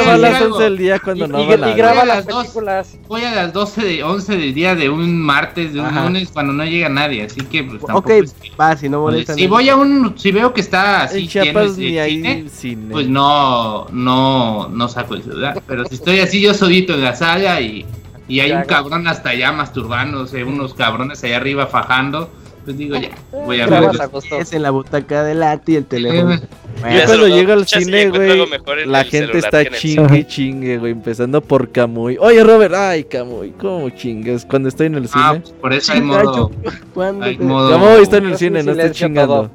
Seguro 0.00 0.10
Hacer 0.12 0.20
brinca 0.20 0.38
algo 0.38 0.40
Ese 0.40 0.48
no 0.48 0.50
va 0.50 0.50
a 0.50 0.50
las 0.50 0.52
11 0.52 0.62
del 0.64 0.76
día 0.78 0.98
cuando 0.98 1.24
y, 1.24 1.28
no 1.28 1.40
y- 1.42 1.46
va 1.46 1.54
y 1.54 1.58
nadie. 1.58 1.74
graba 1.74 1.92
Voy 1.92 2.00
a 2.02 2.04
las 2.04 2.16
las 2.16 2.26
dos. 2.26 2.42
películas. 2.44 2.98
Voy 3.08 3.22
a 3.22 3.34
las 3.34 3.52
12 3.52 3.84
de 3.84 4.02
11 4.04 4.36
del 4.36 4.54
día 4.54 4.74
de 4.74 4.88
un 4.90 5.20
martes, 5.20 5.72
de 5.74 5.80
un 5.80 5.86
Ajá. 5.86 6.04
lunes, 6.04 6.30
cuando 6.32 6.52
no 6.52 6.64
llega 6.64 6.88
nadie, 6.88 7.24
así 7.24 7.40
que 7.42 7.62
pues 7.64 7.80
Ok, 7.82 7.86
tampoco 7.86 8.10
es 8.12 8.32
que- 8.34 8.50
va, 8.60 8.76
si 8.76 8.88
no 8.88 9.02
pues, 9.02 9.26
si 9.34 9.46
voy 9.46 9.68
a 9.68 9.76
un, 9.76 10.14
si 10.18 10.32
veo 10.32 10.52
que 10.52 10.60
está 10.60 11.02
así 11.04 11.26
de 11.28 12.00
hay 12.00 12.16
cine, 12.16 12.44
cine. 12.48 12.88
pues 12.92 13.08
no, 13.08 13.86
no, 13.92 14.68
no 14.68 14.88
saco 14.88 15.14
el 15.14 15.22
celular. 15.22 15.62
Pero 15.66 15.84
si 15.86 15.94
estoy 15.96 16.20
así 16.20 16.40
yo 16.40 16.54
solito 16.54 16.94
en 16.94 17.02
la 17.04 17.14
sala 17.16 17.60
y, 17.60 17.84
y 18.28 18.40
hay 18.40 18.52
un 18.52 18.62
cabrón 18.64 19.06
hasta 19.08 19.30
allá 19.30 19.52
masturbándose, 19.52 20.44
unos 20.44 20.74
cabrones 20.74 21.22
allá 21.24 21.36
arriba 21.38 21.66
fajando, 21.66 22.30
pues 22.64 22.76
digo 22.76 22.96
ya, 22.96 23.10
voy 23.32 23.60
a 23.60 23.66
ver. 23.66 23.90
Es 24.38 24.52
en 24.52 24.62
la 24.62 24.70
butaca 24.70 25.24
delante 25.24 25.72
y 25.72 25.76
el 25.76 25.84
teléfono. 25.86 26.34
Eh, 26.34 26.40
Yo 26.82 26.88
Ya 26.90 27.06
cuando 27.06 27.28
llego 27.28 27.52
al 27.52 27.66
cine, 27.66 28.08
güey, 28.10 28.46
la 28.86 29.04
gente 29.04 29.38
está 29.38 29.62
el 29.62 29.70
chingue 29.74 30.26
chingue, 30.26 30.78
güey, 30.78 30.92
empezando 30.92 31.40
por 31.40 31.70
Camuy. 31.70 32.16
Oye, 32.20 32.42
Robert, 32.44 32.74
ay, 32.74 33.04
Camuy, 33.04 33.50
¿cómo 33.52 33.90
chingues? 33.90 34.44
Cuando 34.44 34.68
estoy 34.68 34.86
en 34.86 34.94
el 34.94 35.08
Ah, 35.12 35.30
cine. 35.32 35.40
pues 35.40 35.52
por 35.60 35.72
eso 35.72 35.92
hay 35.92 36.00
modo. 36.02 36.50
¿Cuándo 36.94 37.24
Hay 37.26 37.38
modo- 37.38 37.70
Camuy 37.70 38.02
está 38.02 38.16
en 38.18 38.26
el 38.26 38.36
cine, 38.36 38.50
no 38.50 38.58
estoy 38.70 38.74
silencio 38.74 39.06
chingando. 39.08 39.34
todo. 39.34 39.50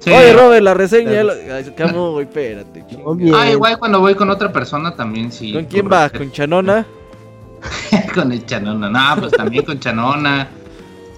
Sí. 0.00 0.10
Oye, 0.12 0.32
Robert, 0.32 0.62
la 0.62 0.74
reseña. 0.74 1.22
Ay, 1.52 1.72
Camuy, 1.76 2.22
espérate, 2.24 2.84
chinga. 2.88 3.40
Ah, 3.40 3.50
igual 3.50 3.78
cuando 3.78 4.00
voy 4.00 4.14
con 4.14 4.30
otra 4.30 4.52
persona 4.52 4.94
también, 4.94 5.32
sí. 5.32 5.52
¿Con 5.52 5.64
quién 5.64 5.84
por 5.84 5.92
va? 5.94 6.02
respeto. 6.04 6.24
¿Con 6.24 6.32
Chanona? 6.32 6.86
con 8.14 8.30
el 8.32 8.46
Chanona. 8.46 8.88
No, 8.88 9.20
pues 9.20 9.32
también 9.32 9.64
con 9.64 9.80
Chanona. 9.80 10.48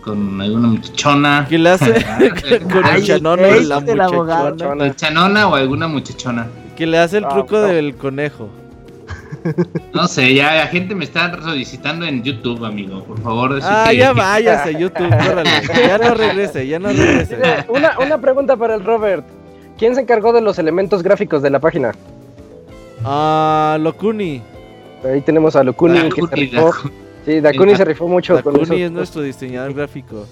Con 0.03 0.41
alguna 0.41 0.69
muchachona. 0.69 1.47
¿Quién 1.49 1.62
le 1.65 1.70
hace? 1.70 1.93
con 2.73 2.87
el 2.87 3.05
Chanona 3.05 3.49
y 3.57 3.65
la 3.65 3.79
el 3.79 3.85
muchachona. 3.85 4.55
Con 4.67 4.95
Chanona 4.97 5.49
o 5.49 5.55
alguna 5.55 5.89
muchachona. 5.89 6.47
Que 6.77 6.87
le 6.87 6.99
hace 6.99 7.19
el 7.19 7.25
Ah, 7.27 7.29
truco 7.29 7.57
no. 7.57 7.62
del 7.62 7.95
conejo. 7.97 8.49
No 9.95 10.07
sé, 10.07 10.35
ya 10.35 10.55
la 10.55 10.67
gente 10.67 10.95
me 10.95 11.05
está 11.05 11.33
solicitando 11.43 12.05
en 12.05 12.23
YouTube, 12.23 12.62
amigo. 12.65 13.03
Por 13.05 13.20
favor, 13.23 13.59
Ah, 13.62 13.87
que- 13.91 13.97
ya 13.97 14.12
váyase 14.12 14.70
a 14.70 14.79
YouTube. 14.79 15.09
Ya 15.89 15.99
no 15.99 16.15
regrese, 16.15 16.67
ya 16.67 16.79
no 16.79 16.89
regrese. 16.89 17.39
Una, 17.69 17.99
una 17.99 18.19
pregunta 18.20 18.57
para 18.57 18.75
el 18.75 18.85
Robert. 18.85 19.25
¿Quién 19.79 19.95
se 19.95 20.03
encargó 20.03 20.33
de 20.35 20.43
los 20.43 20.59
elementos 20.59 21.03
gráficos 21.03 21.41
de 21.43 21.49
la 21.51 21.59
página? 21.59 21.93
Ah, 23.05 23.79
Locuni. 23.81 24.43
Ahí 25.05 25.23
tenemos 25.23 25.57
a 25.57 25.65
Locuni 25.65 26.11
que 26.11 26.20
se. 26.51 26.51
Sí, 27.34 27.41
Dakuni 27.41 27.76
se 27.76 27.84
rifó 27.84 28.09
mucho 28.09 28.42
con 28.42 28.55
Locuni 28.55 28.76
eso. 28.76 28.86
es 28.86 28.91
nuestro 28.92 29.23
diseñador 29.23 29.73
gráfico. 29.75 30.26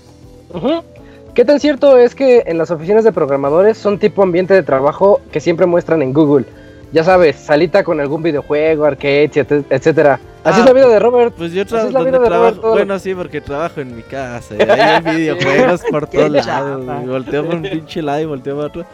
¿Qué 1.35 1.45
tan 1.45 1.61
cierto 1.61 1.97
es 1.99 2.15
que 2.15 2.43
en 2.47 2.59
las 2.59 2.71
oficinas 2.71 3.05
de 3.05 3.13
programadores 3.13 3.79
son 3.79 3.99
tipo 3.99 4.23
ambiente 4.23 4.55
de 4.55 4.63
trabajo 4.63 5.21
que 5.31 5.41
siempre 5.41 5.67
muestran 5.67 6.03
en 6.03 6.13
Google? 6.13 6.45
Ya 6.93 7.05
sabes, 7.05 7.37
salita 7.37 7.85
con 7.85 8.01
algún 8.01 8.23
videojuego, 8.23 8.87
arcade, 8.87 9.31
etc- 9.31 9.65
etcétera. 9.71 10.19
Así 10.43 10.61
Ah, 10.61 10.61
es 10.61 10.65
la 10.67 10.73
vida 10.73 10.89
de 10.89 10.99
Robert. 10.99 11.35
Pues 11.37 11.53
yo 11.53 11.63
Así 11.63 11.75
tra- 11.75 11.87
es 11.87 11.93
la 11.93 11.99
donde 12.01 12.11
vida 12.13 12.19
de 12.21 12.27
trabajo, 12.27 12.51
Roberto. 12.55 12.71
bueno 12.71 12.99
sí, 12.99 13.15
porque 13.15 13.41
trabajo 13.43 13.81
en 13.83 13.95
mi 13.95 14.03
casa, 14.03 14.55
y 14.59 14.63
hay 14.63 15.01
videojuegos 15.17 15.83
por 15.91 16.07
todos 16.11 16.31
lados, 16.47 17.07
volteo 17.07 17.45
por 17.45 17.55
un 17.57 17.63
pinche 17.63 18.01
lado 18.03 18.21
y 18.21 18.25
volteo 18.25 18.57
por 18.57 18.65
otro. 18.65 18.85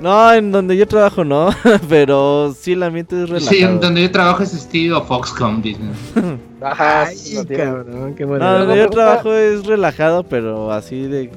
No, 0.00 0.32
en 0.32 0.50
donde 0.50 0.76
yo 0.76 0.86
trabajo 0.88 1.24
no, 1.24 1.50
pero 1.90 2.54
sí 2.58 2.72
el 2.72 2.82
ambiente 2.82 3.22
es 3.22 3.28
relajado. 3.28 3.50
Sí, 3.50 3.62
en 3.62 3.80
donde 3.80 4.02
yo 4.02 4.10
trabajo 4.10 4.42
es 4.42 4.54
estilo 4.54 5.02
Foxconn, 5.04 5.60
dicen. 5.62 5.90
Ajá, 6.60 7.06
sí, 7.06 7.36
Ay, 7.36 7.44
tiene. 7.44 7.64
cabrón, 7.64 8.14
qué 8.14 8.22
No, 8.24 8.28
bueno. 8.30 8.60
yo 8.60 8.66
pregunta- 8.66 8.90
trabajo 8.90 9.34
es 9.34 9.66
relajado, 9.66 10.22
pero 10.24 10.72
así 10.72 11.02
de... 11.06 11.30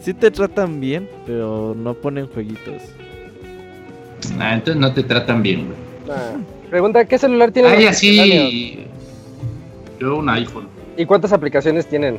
Sí 0.00 0.14
te 0.14 0.30
tratan 0.30 0.80
bien, 0.80 1.08
pero 1.26 1.74
no 1.76 1.94
ponen 1.94 2.26
jueguitos. 2.28 2.82
Ah, 4.38 4.54
entonces 4.54 4.80
no 4.80 4.92
te 4.92 5.02
tratan 5.02 5.42
bien, 5.42 5.66
güey. 5.66 6.16
Pregunta, 6.70 7.04
¿qué 7.04 7.18
celular 7.18 7.50
tiene? 7.52 7.68
Ay, 7.68 7.86
así. 7.86 8.86
Yo 10.00 10.16
un 10.16 10.28
iPhone. 10.28 10.68
¿Y 10.96 11.04
cuántas 11.06 11.32
aplicaciones 11.32 11.86
tienen? 11.86 12.18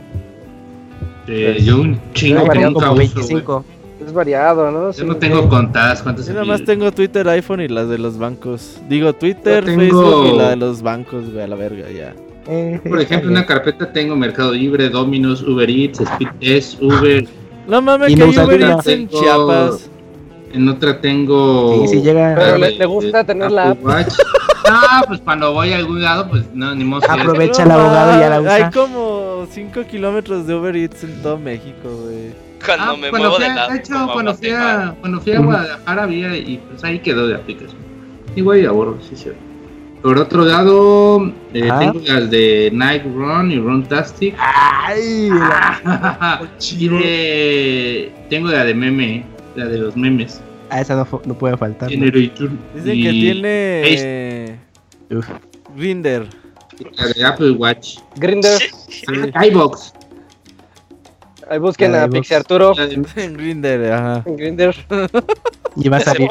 Eh, 1.27 1.59
yo 1.61 1.81
un 1.81 1.99
chingo 2.13 2.43
que 2.45 2.49
tengo 2.51 2.71
nunca 2.71 2.87
como 2.87 3.01
uso, 3.01 3.13
güey. 3.13 3.23
25. 3.25 3.65
Es 4.05 4.13
variado, 4.13 4.71
¿no? 4.71 4.87
Yo 4.87 4.93
Sí, 4.93 5.03
no 5.05 5.15
tengo 5.17 5.49
contadas 5.49 6.01
cuántas 6.03 6.27
Yo 6.27 6.33
nada 6.33 6.45
más 6.45 6.63
tengo 6.63 6.91
Twitter, 6.91 7.27
iPhone 7.29 7.61
y 7.61 7.67
las 7.67 7.89
de 7.89 7.97
los 7.97 8.17
bancos. 8.17 8.79
Digo, 8.87 9.13
Twitter, 9.13 9.65
tengo- 9.65 9.79
Facebook 9.79 10.33
y 10.33 10.37
la 10.37 10.49
de 10.51 10.55
los 10.57 10.81
bancos, 10.81 11.29
güey, 11.31 11.43
a 11.43 11.47
la 11.47 11.55
verga, 11.55 11.89
ya. 11.89 12.13
Eh, 12.47 12.79
Por 12.87 13.01
ejemplo, 13.01 13.29
en 13.29 13.37
una 13.37 13.45
carpeta 13.45 13.91
tengo 13.91 14.15
Mercado 14.15 14.51
Libre, 14.53 14.89
Dominos, 14.89 15.41
Uber 15.43 15.69
Eats, 15.69 15.99
Speedtest, 15.99 16.81
Uber. 16.81 17.27
No 17.67 17.81
mames, 17.81 18.07
que 18.09 18.15
no 18.15 18.25
hay 18.25 18.31
usa 18.31 18.45
Uber. 18.45 18.61
Eats 18.61 18.87
en 18.87 19.09
Chiapas. 19.09 19.89
En 20.53 20.69
otra 20.69 21.01
tengo. 21.01 21.85
Sí, 21.87 21.95
sí 21.97 22.01
llega. 22.01 22.35
Pero 22.35 22.55
eh, 22.55 22.59
le- 22.59 22.71
le 22.77 22.85
gusta 22.85 23.19
eh, 23.21 23.23
tener 23.25 23.51
la 23.51 23.75
Watch. 23.81 24.13
Ah, 24.69 25.01
pues 25.07 25.21
cuando 25.21 25.53
voy 25.53 25.71
a 25.71 25.77
algún 25.77 26.01
lado, 26.01 26.27
pues 26.29 26.43
no, 26.53 26.75
ni 26.75 26.83
modo. 26.83 27.01
Aprovecha 27.09 27.63
el 27.63 27.71
abogado 27.71 28.17
y 28.17 28.19
ya 28.19 28.29
la 28.29 28.35
mames, 28.41 28.51
Hay 28.51 28.61
usa. 28.63 28.71
como 28.71 29.47
5 29.49 29.81
kilómetros 29.89 30.45
de 30.45 30.55
Uber 30.55 30.75
Eats 30.75 31.05
en 31.05 31.21
todo 31.21 31.37
México, 31.37 31.87
güey. 32.03 32.33
Cuando 32.65 32.83
Ah, 32.83 32.97
me 32.97 33.09
cuando 33.09 33.29
muevo 33.29 33.35
fui 33.35 33.47
de 33.47 33.55
lado. 33.55 33.71
de 33.71 33.77
hecho, 33.79 34.09
cuando 34.11 34.35
fui, 34.35 34.49
a, 34.49 34.93
cuando 34.99 35.21
fui 35.21 35.31
a 35.31 35.39
Guadalajara 35.39 36.03
había 36.03 36.35
y 36.35 36.57
pues 36.69 36.83
ahí 36.83 36.99
quedó 36.99 37.27
la 37.27 37.37
aplicación. 37.37 37.77
Igual 38.35 38.57
y 38.57 38.61
la 38.63 38.71
borro, 38.71 38.97
sí, 39.07 39.15
sí. 39.15 39.29
Por 40.01 40.17
otro 40.19 40.45
lado, 40.45 41.27
eh, 41.53 41.69
tengo 41.79 41.99
las 42.05 42.29
de 42.29 42.69
Night 42.73 43.03
Run 43.03 43.51
y 43.51 43.59
Runtastic. 43.59 44.35
Ay, 44.39 45.29
la- 45.29 46.41
y 46.77 46.87
de, 46.87 48.11
tengo 48.29 48.47
la 48.49 48.63
de 48.63 48.73
meme, 48.73 49.25
la 49.55 49.65
de 49.65 49.77
los 49.79 49.97
memes. 49.97 50.39
Ah, 50.69 50.81
esa 50.81 50.95
no, 50.95 51.07
no 51.25 51.33
puede 51.37 51.57
faltar. 51.57 51.89
¿no? 51.91 52.05
Y 52.05 52.29
tur- 52.29 52.51
Dicen 52.75 52.95
y 52.95 53.03
que 53.03 53.09
tiene. 53.11 54.59
Grinder. 55.75 56.27
La 56.93 57.07
de 57.07 57.25
Apple 57.25 57.51
Watch. 57.51 57.97
Grinder. 58.17 58.59
Sí, 58.87 59.03
iBox. 59.49 59.93
Ahí 61.49 61.59
busquen 61.59 61.95
a. 61.95 62.07
Pixie 62.07 62.35
Arturo 62.35 62.73
en 63.15 63.33
Grinder, 63.37 63.91
ajá. 63.93 64.23
en 64.25 64.35
Grinder. 64.37 64.75
Y 65.75 65.89
va 65.89 65.97
a 65.97 65.99
salir. 66.01 66.29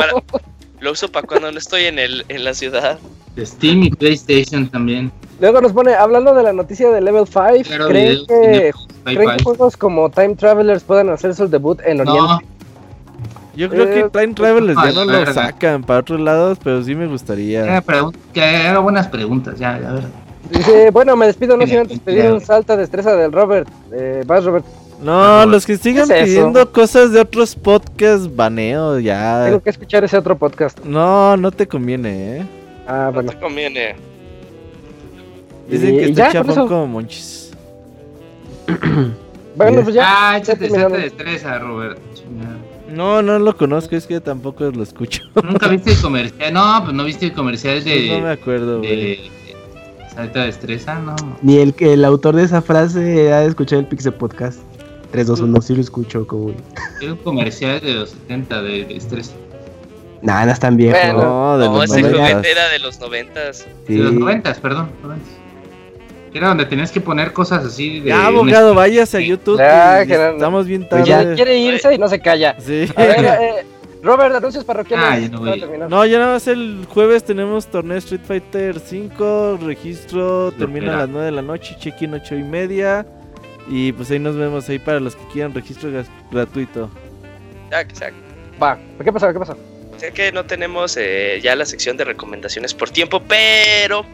Lo 0.80 0.92
uso 0.92 1.08
para 1.10 1.26
cuando 1.26 1.50
no 1.50 1.58
estoy 1.58 1.84
en, 1.84 1.98
el, 1.98 2.24
en 2.28 2.44
la 2.44 2.52
ciudad. 2.54 2.98
Steam 3.38 3.82
y 3.84 3.90
PlayStation 3.90 4.68
también. 4.68 5.10
Luego 5.40 5.60
nos 5.60 5.72
pone, 5.72 5.94
hablando 5.94 6.34
de 6.34 6.42
la 6.42 6.52
noticia 6.52 6.90
de 6.90 7.00
Level 7.00 7.26
5, 7.26 7.40
Claro, 7.64 7.88
¿creen 7.88 8.08
videos, 8.08 8.26
que, 8.26 8.72
¿creen 9.04 9.36
que 9.36 9.44
juegos 9.44 9.76
como 9.76 10.10
Time 10.10 10.34
Travelers 10.36 10.82
puedan 10.82 11.10
hacer 11.10 11.34
su 11.34 11.46
debut 11.48 11.80
en 11.84 11.98
No, 11.98 12.12
Oriente? 12.12 12.46
Yo 13.54 13.68
creo 13.70 13.86
que 13.86 14.00
Eh, 14.00 14.08
Time 14.10 14.34
Travelers 14.34 14.78
ya 14.82 14.92
no 14.92 15.04
lo 15.04 15.12
verga. 15.12 15.32
sacan 15.32 15.82
para 15.82 16.00
otros 16.00 16.20
lados, 16.20 16.58
pero 16.62 16.82
sí 16.82 16.94
me 16.94 17.06
gustaría. 17.06 17.82
que 18.32 18.42
haga 18.42 18.78
buenas 18.80 19.08
preguntas, 19.08 19.58
ya, 19.58 19.74
a 19.76 19.92
ver. 19.92 20.04
Dice, 20.50 20.90
bueno, 20.90 21.16
me 21.16 21.26
despido, 21.26 21.56
no 21.56 21.66
sin 21.66 21.78
antes 21.78 21.98
pedir 22.00 22.30
un 22.30 22.40
salto 22.40 22.74
de 22.74 22.78
destreza 22.80 23.16
del 23.16 23.32
Robert. 23.32 23.68
Eh, 23.92 24.22
vas, 24.26 24.44
Robert. 24.44 24.64
No, 25.02 25.44
los 25.46 25.66
que 25.66 25.76
sigan 25.76 26.08
pidiendo 26.08 26.72
cosas 26.72 27.12
de 27.12 27.20
otros 27.20 27.54
podcasts, 27.54 28.34
baneo 28.34 28.98
ya. 28.98 29.44
Tengo 29.46 29.62
que 29.62 29.70
escuchar 29.70 30.04
ese 30.04 30.16
otro 30.16 30.36
podcast. 30.38 30.82
No, 30.84 31.36
no 31.36 31.50
te 31.52 31.66
conviene, 31.68 32.38
eh. 32.38 32.46
Ah, 32.88 33.06
No 33.06 33.12
bueno. 33.12 33.32
te 33.32 33.38
conviene. 33.38 33.96
Dicen 35.68 35.94
Y- 35.94 35.98
que 35.98 36.04
está 36.06 36.32
chafón 36.32 36.68
como 36.68 36.86
monchis. 36.86 37.50
Bueno, 39.56 39.80
pues 39.82 39.94
ya. 39.94 40.32
Ah, 40.32 40.36
échate 40.36 40.68
de 40.68 40.88
destreza, 40.98 41.58
Robert. 41.58 41.98
No, 42.90 43.22
no 43.22 43.38
lo 43.38 43.56
conozco, 43.56 43.96
es 43.96 44.06
que 44.06 44.20
tampoco 44.20 44.64
lo 44.70 44.82
escucho. 44.82 45.22
¿Nunca 45.42 45.66
viste 45.68 45.92
el 45.92 45.96
comercial? 46.02 46.52
No, 46.52 46.80
pues 46.84 46.94
no 46.94 47.04
viste 47.04 47.24
el 47.24 47.32
comercial 47.32 47.80
Pues 47.82 48.06
no 48.10 48.18
me 48.20 48.26
de, 48.26 48.32
acuerdo, 48.32 48.78
güey. 48.80 48.96
de 48.96 49.30
salta 50.14 50.40
de 50.40 50.46
destreza, 50.46 50.98
no. 50.98 51.16
Ni 51.40 51.56
el, 51.56 51.72
que 51.72 51.94
el 51.94 52.04
autor 52.04 52.36
de 52.36 52.42
esa 52.44 52.60
frase 52.60 53.32
ha 53.32 53.40
de 53.40 53.46
escuchar 53.46 53.78
el 53.78 53.86
Pixel 53.86 54.12
Podcast. 54.12 54.58
3, 55.16 55.26
2, 55.26 55.40
1, 55.40 55.60
sí 55.62 55.74
lo 55.74 55.80
escucho, 55.80 56.26
como. 56.26 56.50
Es 57.00 57.08
un 57.08 57.16
comercial 57.16 57.80
de 57.80 57.94
los 57.94 58.10
70 58.10 58.62
de 58.62 58.84
destreza. 58.84 59.32
Nah, 60.22 60.44
no 60.44 60.52
es 60.52 60.60
tan 60.60 60.76
viejo. 60.76 60.96
Bueno. 60.98 61.22
No, 61.22 61.58
de 61.58 61.66
No, 61.66 61.74
los 61.76 61.84
ese 61.84 62.02
noventas. 62.02 62.30
juguete 62.30 62.50
era 62.52 62.68
de 62.68 62.78
los 62.78 63.00
noventas. 63.00 63.66
Sí. 63.86 63.94
De 63.96 64.04
los 64.04 64.12
90, 64.14 64.54
perdón. 64.54 64.90
90. 65.02 65.24
Era 66.34 66.48
donde 66.48 66.66
tenías 66.66 66.90
que 66.92 67.00
poner 67.00 67.32
cosas 67.32 67.64
así 67.64 68.00
de. 68.00 68.08
Ya, 68.10 68.18
un 68.28 68.36
abogado, 68.36 68.74
váyase 68.74 69.16
a 69.16 69.20
YouTube. 69.20 69.58
Ya, 69.58 70.04
que 70.06 70.16
no- 70.18 70.28
estamos 70.32 70.66
bien 70.66 70.86
Pues 70.88 71.06
Ya 71.06 71.18
tarde. 71.18 71.34
quiere 71.34 71.56
irse 71.58 71.94
y 71.94 71.98
no 71.98 72.08
se 72.08 72.20
calla. 72.20 72.56
Sí. 72.60 72.86
A 72.94 73.02
ver, 73.04 73.24
eh, 73.24 73.66
Robert, 74.02 74.34
anuncios 74.34 74.62
parroquiales. 74.64 75.06
Ah, 75.08 75.18
ya 75.18 75.28
no 75.30 75.38
voy. 75.40 75.64
No, 75.88 76.04
ya 76.04 76.18
nada 76.18 76.34
más 76.34 76.46
el 76.46 76.86
jueves 76.92 77.24
tenemos 77.24 77.66
torneo 77.68 77.96
Street 77.98 78.20
Fighter 78.26 78.78
5, 78.80 79.58
registro 79.64 80.52
termina 80.52 80.92
a 80.94 80.96
las 80.98 81.08
9 81.08 81.24
de 81.26 81.32
la 81.32 81.42
noche, 81.42 81.74
check-in 81.80 82.12
8 82.14 82.34
y 82.36 82.42
media. 82.42 83.06
Y 83.68 83.92
pues 83.92 84.10
ahí 84.10 84.18
nos 84.18 84.36
vemos 84.36 84.68
ahí 84.68 84.78
para 84.78 85.00
los 85.00 85.16
que 85.16 85.26
quieran 85.32 85.54
registro 85.54 85.90
gratuito. 86.30 86.90
Ya, 87.70 87.84
que 87.84 87.94
sea. 87.94 88.12
Va, 88.62 88.78
¿qué 89.02 89.12
pasó? 89.12 89.32
¿Qué 89.32 89.38
pasó? 89.38 89.56
Sé 89.98 90.12
que 90.12 90.30
no 90.30 90.44
tenemos 90.44 90.96
eh, 90.98 91.40
ya 91.42 91.56
la 91.56 91.64
sección 91.64 91.96
de 91.96 92.04
recomendaciones 92.04 92.74
por 92.74 92.90
tiempo, 92.90 93.22
pero 93.26 94.04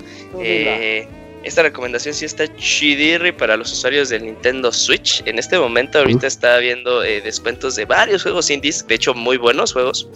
eh, 0.41 1.09
esta 1.43 1.63
recomendación 1.63 2.15
sí 2.15 2.25
está 2.25 2.55
chidirri 2.57 3.33
para 3.33 3.57
los 3.57 3.73
usuarios 3.73 4.09
del 4.09 4.25
Nintendo 4.25 4.71
Switch. 4.71 5.23
En 5.27 5.39
este 5.39 5.59
momento 5.59 5.99
ahorita 5.99 6.27
está 6.27 6.55
habiendo 6.55 7.03
eh, 7.03 7.21
descuentos 7.21 7.75
de 7.75 7.85
varios 7.85 8.23
juegos 8.23 8.49
indies, 8.51 8.87
de 8.87 8.95
hecho 8.95 9.13
muy 9.13 9.37
buenos 9.39 9.73
juegos. 9.73 10.09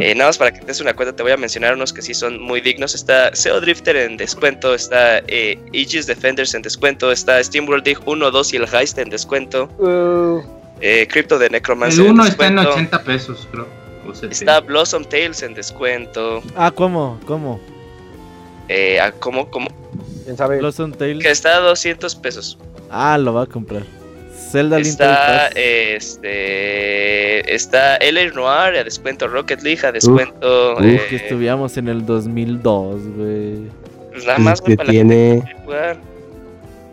Eh, 0.00 0.14
nada 0.14 0.30
más 0.30 0.38
para 0.38 0.52
que 0.52 0.60
te 0.60 0.66
des 0.66 0.80
una 0.80 0.94
cuenta, 0.94 1.14
te 1.14 1.22
voy 1.22 1.32
a 1.32 1.36
mencionar 1.36 1.74
unos 1.74 1.92
que 1.92 2.02
sí 2.02 2.14
son 2.14 2.40
muy 2.40 2.60
dignos. 2.60 2.94
Está 2.94 3.34
SEO 3.34 3.60
Drifter 3.60 3.96
en 3.96 4.16
descuento, 4.16 4.74
está 4.74 5.18
eh, 5.28 5.58
Aegis 5.72 6.06
Defenders 6.06 6.54
en 6.54 6.62
descuento, 6.62 7.12
está 7.12 7.42
SteamWorld 7.42 7.84
Dig 7.84 7.98
1, 8.06 8.30
2 8.30 8.52
y 8.54 8.56
el 8.56 8.66
Heist 8.72 8.98
en 8.98 9.10
descuento. 9.10 9.64
Uh, 9.78 10.42
Eh, 10.80 11.06
Crypto 11.10 11.38
de 11.38 11.48
Necromancer 11.50 12.00
El 12.00 12.06
en 12.06 12.12
1 12.12 12.26
está 12.26 12.46
en 12.46 12.56
descuento. 12.56 12.80
80 12.80 13.04
pesos, 13.04 13.48
creo. 13.50 13.66
O 14.08 14.14
70. 14.14 14.32
Está 14.32 14.60
Blossom 14.60 15.04
Tales 15.04 15.42
en 15.42 15.54
descuento. 15.54 16.42
Ah, 16.56 16.70
¿cómo? 16.70 17.18
¿Cómo? 17.26 17.60
Eh, 18.68 18.98
ah, 19.00 19.12
¿cómo, 19.12 19.50
cómo? 19.50 19.68
¿Quién 20.24 20.36
sabe? 20.36 20.58
Blossom 20.58 20.92
Tales. 20.92 21.22
Que 21.22 21.30
está 21.30 21.56
a 21.56 21.60
200 21.60 22.14
pesos. 22.16 22.58
Ah, 22.90 23.16
lo 23.18 23.32
va 23.34 23.42
a 23.42 23.46
comprar. 23.46 23.82
Zelda 24.50 24.76
Link 24.78 24.88
Está, 24.88 25.48
este, 25.48 27.54
está 27.54 27.98
LA 27.98 28.30
Noir 28.34 28.76
a 28.78 28.84
descuento, 28.84 29.28
Rocket 29.28 29.62
League 29.62 29.84
a 29.86 29.92
descuento. 29.92 30.74
uf, 30.74 30.82
eh, 30.84 31.00
Que 31.10 31.16
estuviéramos 31.16 31.76
en 31.76 31.88
el 31.88 32.06
2002, 32.06 33.00
güey. 33.16 33.54
pues 34.12 34.26
nada 34.26 34.38
más, 34.38 34.54
Es 34.54 34.60
güey, 34.60 34.72
que 34.72 34.76
para 34.76 34.86
la 34.86 34.90
tiene. 34.92 35.42
que 35.46 35.54
jugar. 35.64 35.96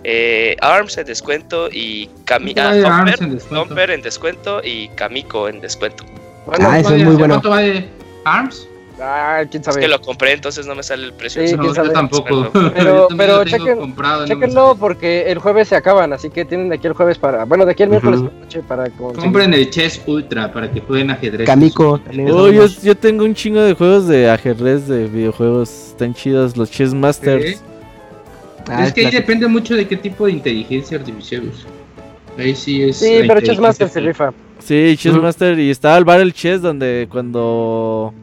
Eh, 0.05 0.57
Arms 0.59 0.97
en 0.97 1.05
descuento 1.05 1.69
y 1.71 2.09
Cami 2.25 2.53
ah, 2.57 3.05
en 3.17 3.91
en 3.91 4.01
descuento 4.01 4.61
y 4.63 4.89
Kamiko 4.89 5.47
en 5.47 5.61
descuento. 5.61 6.03
Bueno, 6.45 6.67
Ah, 6.69 6.79
eso 6.79 6.93
es 6.93 7.03
muy 7.03 7.15
bueno. 7.15 7.35
¿Cuánto 7.35 7.49
vale 7.51 7.85
ARMS? 8.25 8.67
Ah, 9.03 9.43
quién 9.49 9.61
Es 9.61 9.65
sabe. 9.65 9.81
que 9.81 9.87
lo 9.87 9.99
compré, 10.01 10.33
entonces 10.33 10.65
no 10.65 10.75
me 10.75 10.83
sale 10.83 11.05
el 11.05 11.13
precio. 11.13 11.45
Sí, 11.45 11.53
No, 11.53 11.59
quién 11.63 11.69
yo 11.71 11.75
sabe. 11.75 11.89
tampoco. 11.89 12.49
Pero- 12.53 12.63
Yo 12.73 13.07
también 13.07 13.17
pero 13.17 13.43
chequen- 13.43 13.77
comprado, 13.79 14.21
no 14.27 14.27
sale. 14.27 14.79
porque 14.79 15.31
el 15.31 15.39
jueves 15.39 15.67
se 15.67 15.75
acaban, 15.75 16.13
así 16.13 16.29
que 16.29 16.45
tienen 16.45 16.69
de 16.69 16.75
aquí 16.75 16.87
el 16.87 16.93
jueves 16.93 17.17
para. 17.17 17.45
Bueno, 17.45 17.65
de 17.65 17.71
aquí 17.71 17.83
el 17.83 17.89
miércoles 17.89 18.21
por 18.21 18.33
la 18.33 18.39
noche 18.39 18.61
para 18.67 18.89
conseguir. 18.89 19.23
Compren 19.23 19.53
el 19.53 19.69
Chess 19.69 20.01
Ultra 20.07 20.51
para 20.51 20.71
que 20.71 20.81
jueguen 20.81 21.11
ajedrez. 21.11 21.47
Es 21.49 21.73
Oh, 22.31 22.49
yo, 22.51 22.65
yo 22.83 22.95
tengo 22.97 23.25
un 23.25 23.33
chingo 23.35 23.61
de 23.61 23.73
juegos 23.73 24.07
de 24.07 24.29
ajedrez 24.29 24.87
de 24.87 25.07
videojuegos. 25.07 25.69
Están 25.89 26.13
chidos 26.13 26.55
los 26.57 26.71
Chess 26.71 26.93
Masters. 26.93 27.57
Sí. 27.59 27.63
Ah, 28.67 28.85
es 28.87 28.93
que 28.93 29.05
ahí 29.05 29.11
depende 29.11 29.45
mucho 29.47 29.75
de 29.75 29.85
qué 29.87 29.97
tipo 29.97 30.25
de 30.25 30.31
inteligencia 30.31 30.97
artificial 30.97 31.43
uses. 31.49 31.65
Ahí 32.37 32.55
sí 32.55 32.81
es. 32.81 32.97
Sí, 32.97 33.19
pero 33.27 33.41
Chess 33.41 33.59
Master 33.59 33.89
se 33.89 33.99
rifa. 33.99 34.33
Sí, 34.59 34.95
Chess. 34.97 35.13
Master. 35.15 35.59
Y 35.59 35.69
estaba 35.69 35.97
el 35.97 36.05
Battle 36.05 36.31
Chess 36.31 36.61
donde 36.61 37.07
cuando 37.11 38.13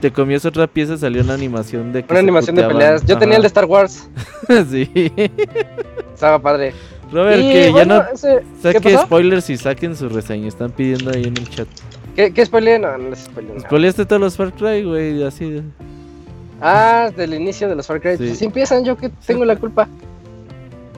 te 0.00 0.12
comías 0.12 0.44
otra 0.44 0.66
pieza 0.66 0.96
salió 0.96 1.22
una 1.22 1.34
animación 1.34 1.92
de 1.92 2.02
que 2.04 2.12
Una 2.12 2.20
animación 2.20 2.56
de 2.56 2.62
puteaban. 2.62 2.76
peleas. 2.86 3.06
Yo 3.06 3.18
tenía 3.18 3.36
el 3.36 3.42
de 3.42 3.48
Star 3.48 3.64
Wars. 3.64 4.08
Ajá. 4.48 4.64
sí. 4.70 4.90
Estaba 6.14 6.38
padre. 6.40 6.72
Robert, 7.12 7.40
y 7.40 7.52
que 7.52 7.70
bueno, 7.70 7.96
ya 7.98 8.02
no 8.02 8.14
ese- 8.14 8.42
¿qué 8.62 8.72
saque 8.72 8.98
spoilers 8.98 9.48
y 9.50 9.56
saquen 9.56 9.94
su 9.96 10.08
reseña. 10.08 10.48
Están 10.48 10.72
pidiendo 10.72 11.10
ahí 11.12 11.22
en 11.24 11.36
el 11.36 11.48
chat. 11.48 11.68
¿Qué, 12.16 12.32
qué 12.32 12.44
spoileé? 12.44 12.78
No, 12.78 12.96
no 12.98 13.10
les 13.10 13.20
spoileé 13.20 13.54
nada. 13.54 13.66
Spoileaste 13.68 14.06
todos 14.06 14.20
los 14.20 14.36
Far 14.36 14.52
Cry, 14.52 14.82
güey. 14.82 15.22
Así. 15.22 15.50
de- 15.50 15.62
Ah, 16.60 17.10
del 17.16 17.34
inicio 17.34 17.68
de 17.68 17.76
los 17.76 17.86
Far 17.86 18.00
Cry. 18.00 18.16
Sí. 18.16 18.26
Pues 18.28 18.42
empiezan, 18.42 18.84
yo 18.84 18.96
que 18.96 19.10
tengo 19.26 19.44
la 19.44 19.56
culpa. 19.56 19.86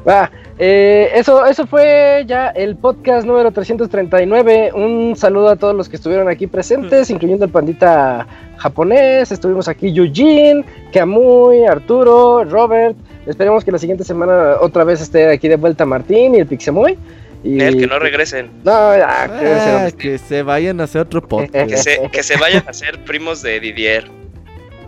Va, 0.07 0.31
eh, 0.59 1.11
eso, 1.15 1.45
eso 1.47 1.67
fue 1.67 2.25
ya 2.27 2.49
el 2.49 2.77
podcast 2.77 3.27
número 3.27 3.51
339. 3.51 4.73
Un 4.75 5.15
saludo 5.17 5.49
a 5.49 5.57
todos 5.57 5.75
los 5.75 5.89
que 5.89 5.97
estuvieron 5.97 6.29
aquí 6.29 6.47
presentes, 6.47 7.11
incluyendo 7.11 7.45
el 7.45 7.51
pandita 7.51 8.27
japonés. 8.57 9.31
Estuvimos 9.31 9.69
aquí 9.69 9.89
Eugene, 9.89 10.65
Kamui, 10.93 11.65
Arturo, 11.65 12.45
Robert. 12.45 12.97
Esperemos 13.27 13.65
que 13.65 13.73
la 13.73 13.79
siguiente 13.79 14.05
semana 14.05 14.57
otra 14.61 14.85
vez 14.85 15.01
esté 15.01 15.29
aquí 15.31 15.49
de 15.49 15.57
vuelta 15.57 15.85
Martín 15.85 16.35
y 16.35 16.39
el 16.39 16.47
Pixemoy. 16.47 16.97
Y... 17.45 17.61
El 17.61 17.79
que 17.79 17.87
no 17.87 17.99
regresen. 17.99 18.51
No, 18.65 18.73
Ah, 18.73 19.29
donde 19.29 19.93
que 19.97 20.19
se 20.19 20.43
vayan 20.43 20.81
a 20.81 20.85
hacer 20.85 21.03
otro 21.03 21.23
podcast. 21.29 21.69
Que 21.71 21.77
se, 21.77 22.11
que 22.11 22.23
se 22.23 22.37
vayan 22.37 22.65
a 22.67 22.73
ser 22.73 23.05
primos 23.05 23.43
de 23.43 23.61
Didier. 23.61 24.11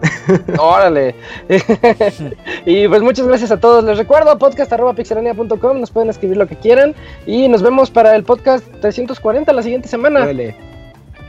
Órale. 0.59 1.15
y 2.67 2.89
pues 2.89 3.03
muchas 3.03 3.27
gracias 3.27 3.51
a 3.51 3.61
todos. 3.61 3.85
Les 3.85 3.99
recuerdo 3.99 4.39
podcast.pixelania.com. 4.39 5.81
Nos 5.81 5.91
pueden 5.91 6.11
escribir 6.11 6.37
lo 6.37 6.47
que 6.47 6.57
quieran. 6.57 6.95
Y 7.27 7.49
nos 7.49 7.62
vemos 7.62 7.91
para 7.91 8.15
el 8.15 8.25
podcast 8.25 8.65
340 8.81 9.53
la 9.53 9.62
siguiente 9.62 9.89
semana. 9.89 10.20
Órale. 10.20 10.57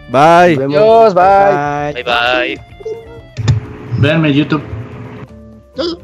Bye. 0.10 0.58
Nos 0.58 0.60
vemos. 0.60 0.76
Adiós, 0.76 1.14
bye. 1.14 1.94
Bye 1.94 2.04
bye. 2.04 2.62
Véanme 4.00 4.30
en 4.30 4.34
YouTube. 4.34 6.02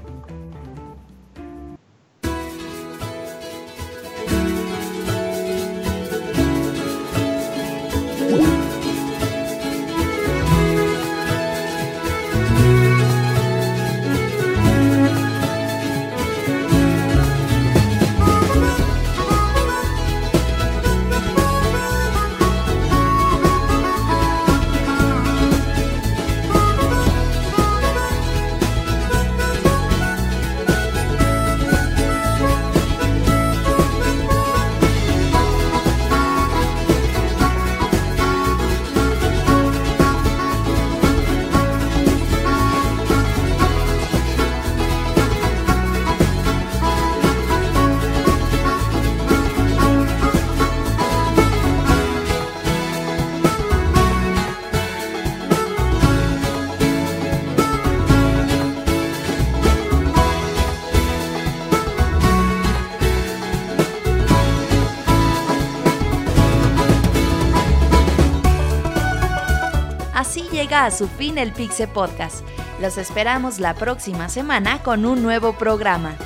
Llega 70.67 70.85
a 70.85 70.91
su 70.91 71.07
fin 71.07 71.37
el 71.37 71.53
Pixe 71.53 71.87
Podcast. 71.87 72.45
Los 72.81 72.97
esperamos 72.97 73.57
la 73.59 73.73
próxima 73.73 74.27
semana 74.27 74.83
con 74.83 75.05
un 75.05 75.23
nuevo 75.23 75.53
programa. 75.53 76.17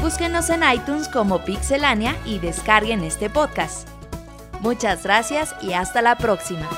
Búsquenos 0.00 0.50
en 0.50 0.62
iTunes 0.68 1.08
como 1.08 1.44
Pixelania 1.44 2.16
y 2.24 2.40
descarguen 2.40 3.04
este 3.04 3.30
podcast. 3.30 3.88
Muchas 4.58 5.04
gracias 5.04 5.54
y 5.62 5.74
hasta 5.74 6.02
la 6.02 6.16
próxima. 6.16 6.68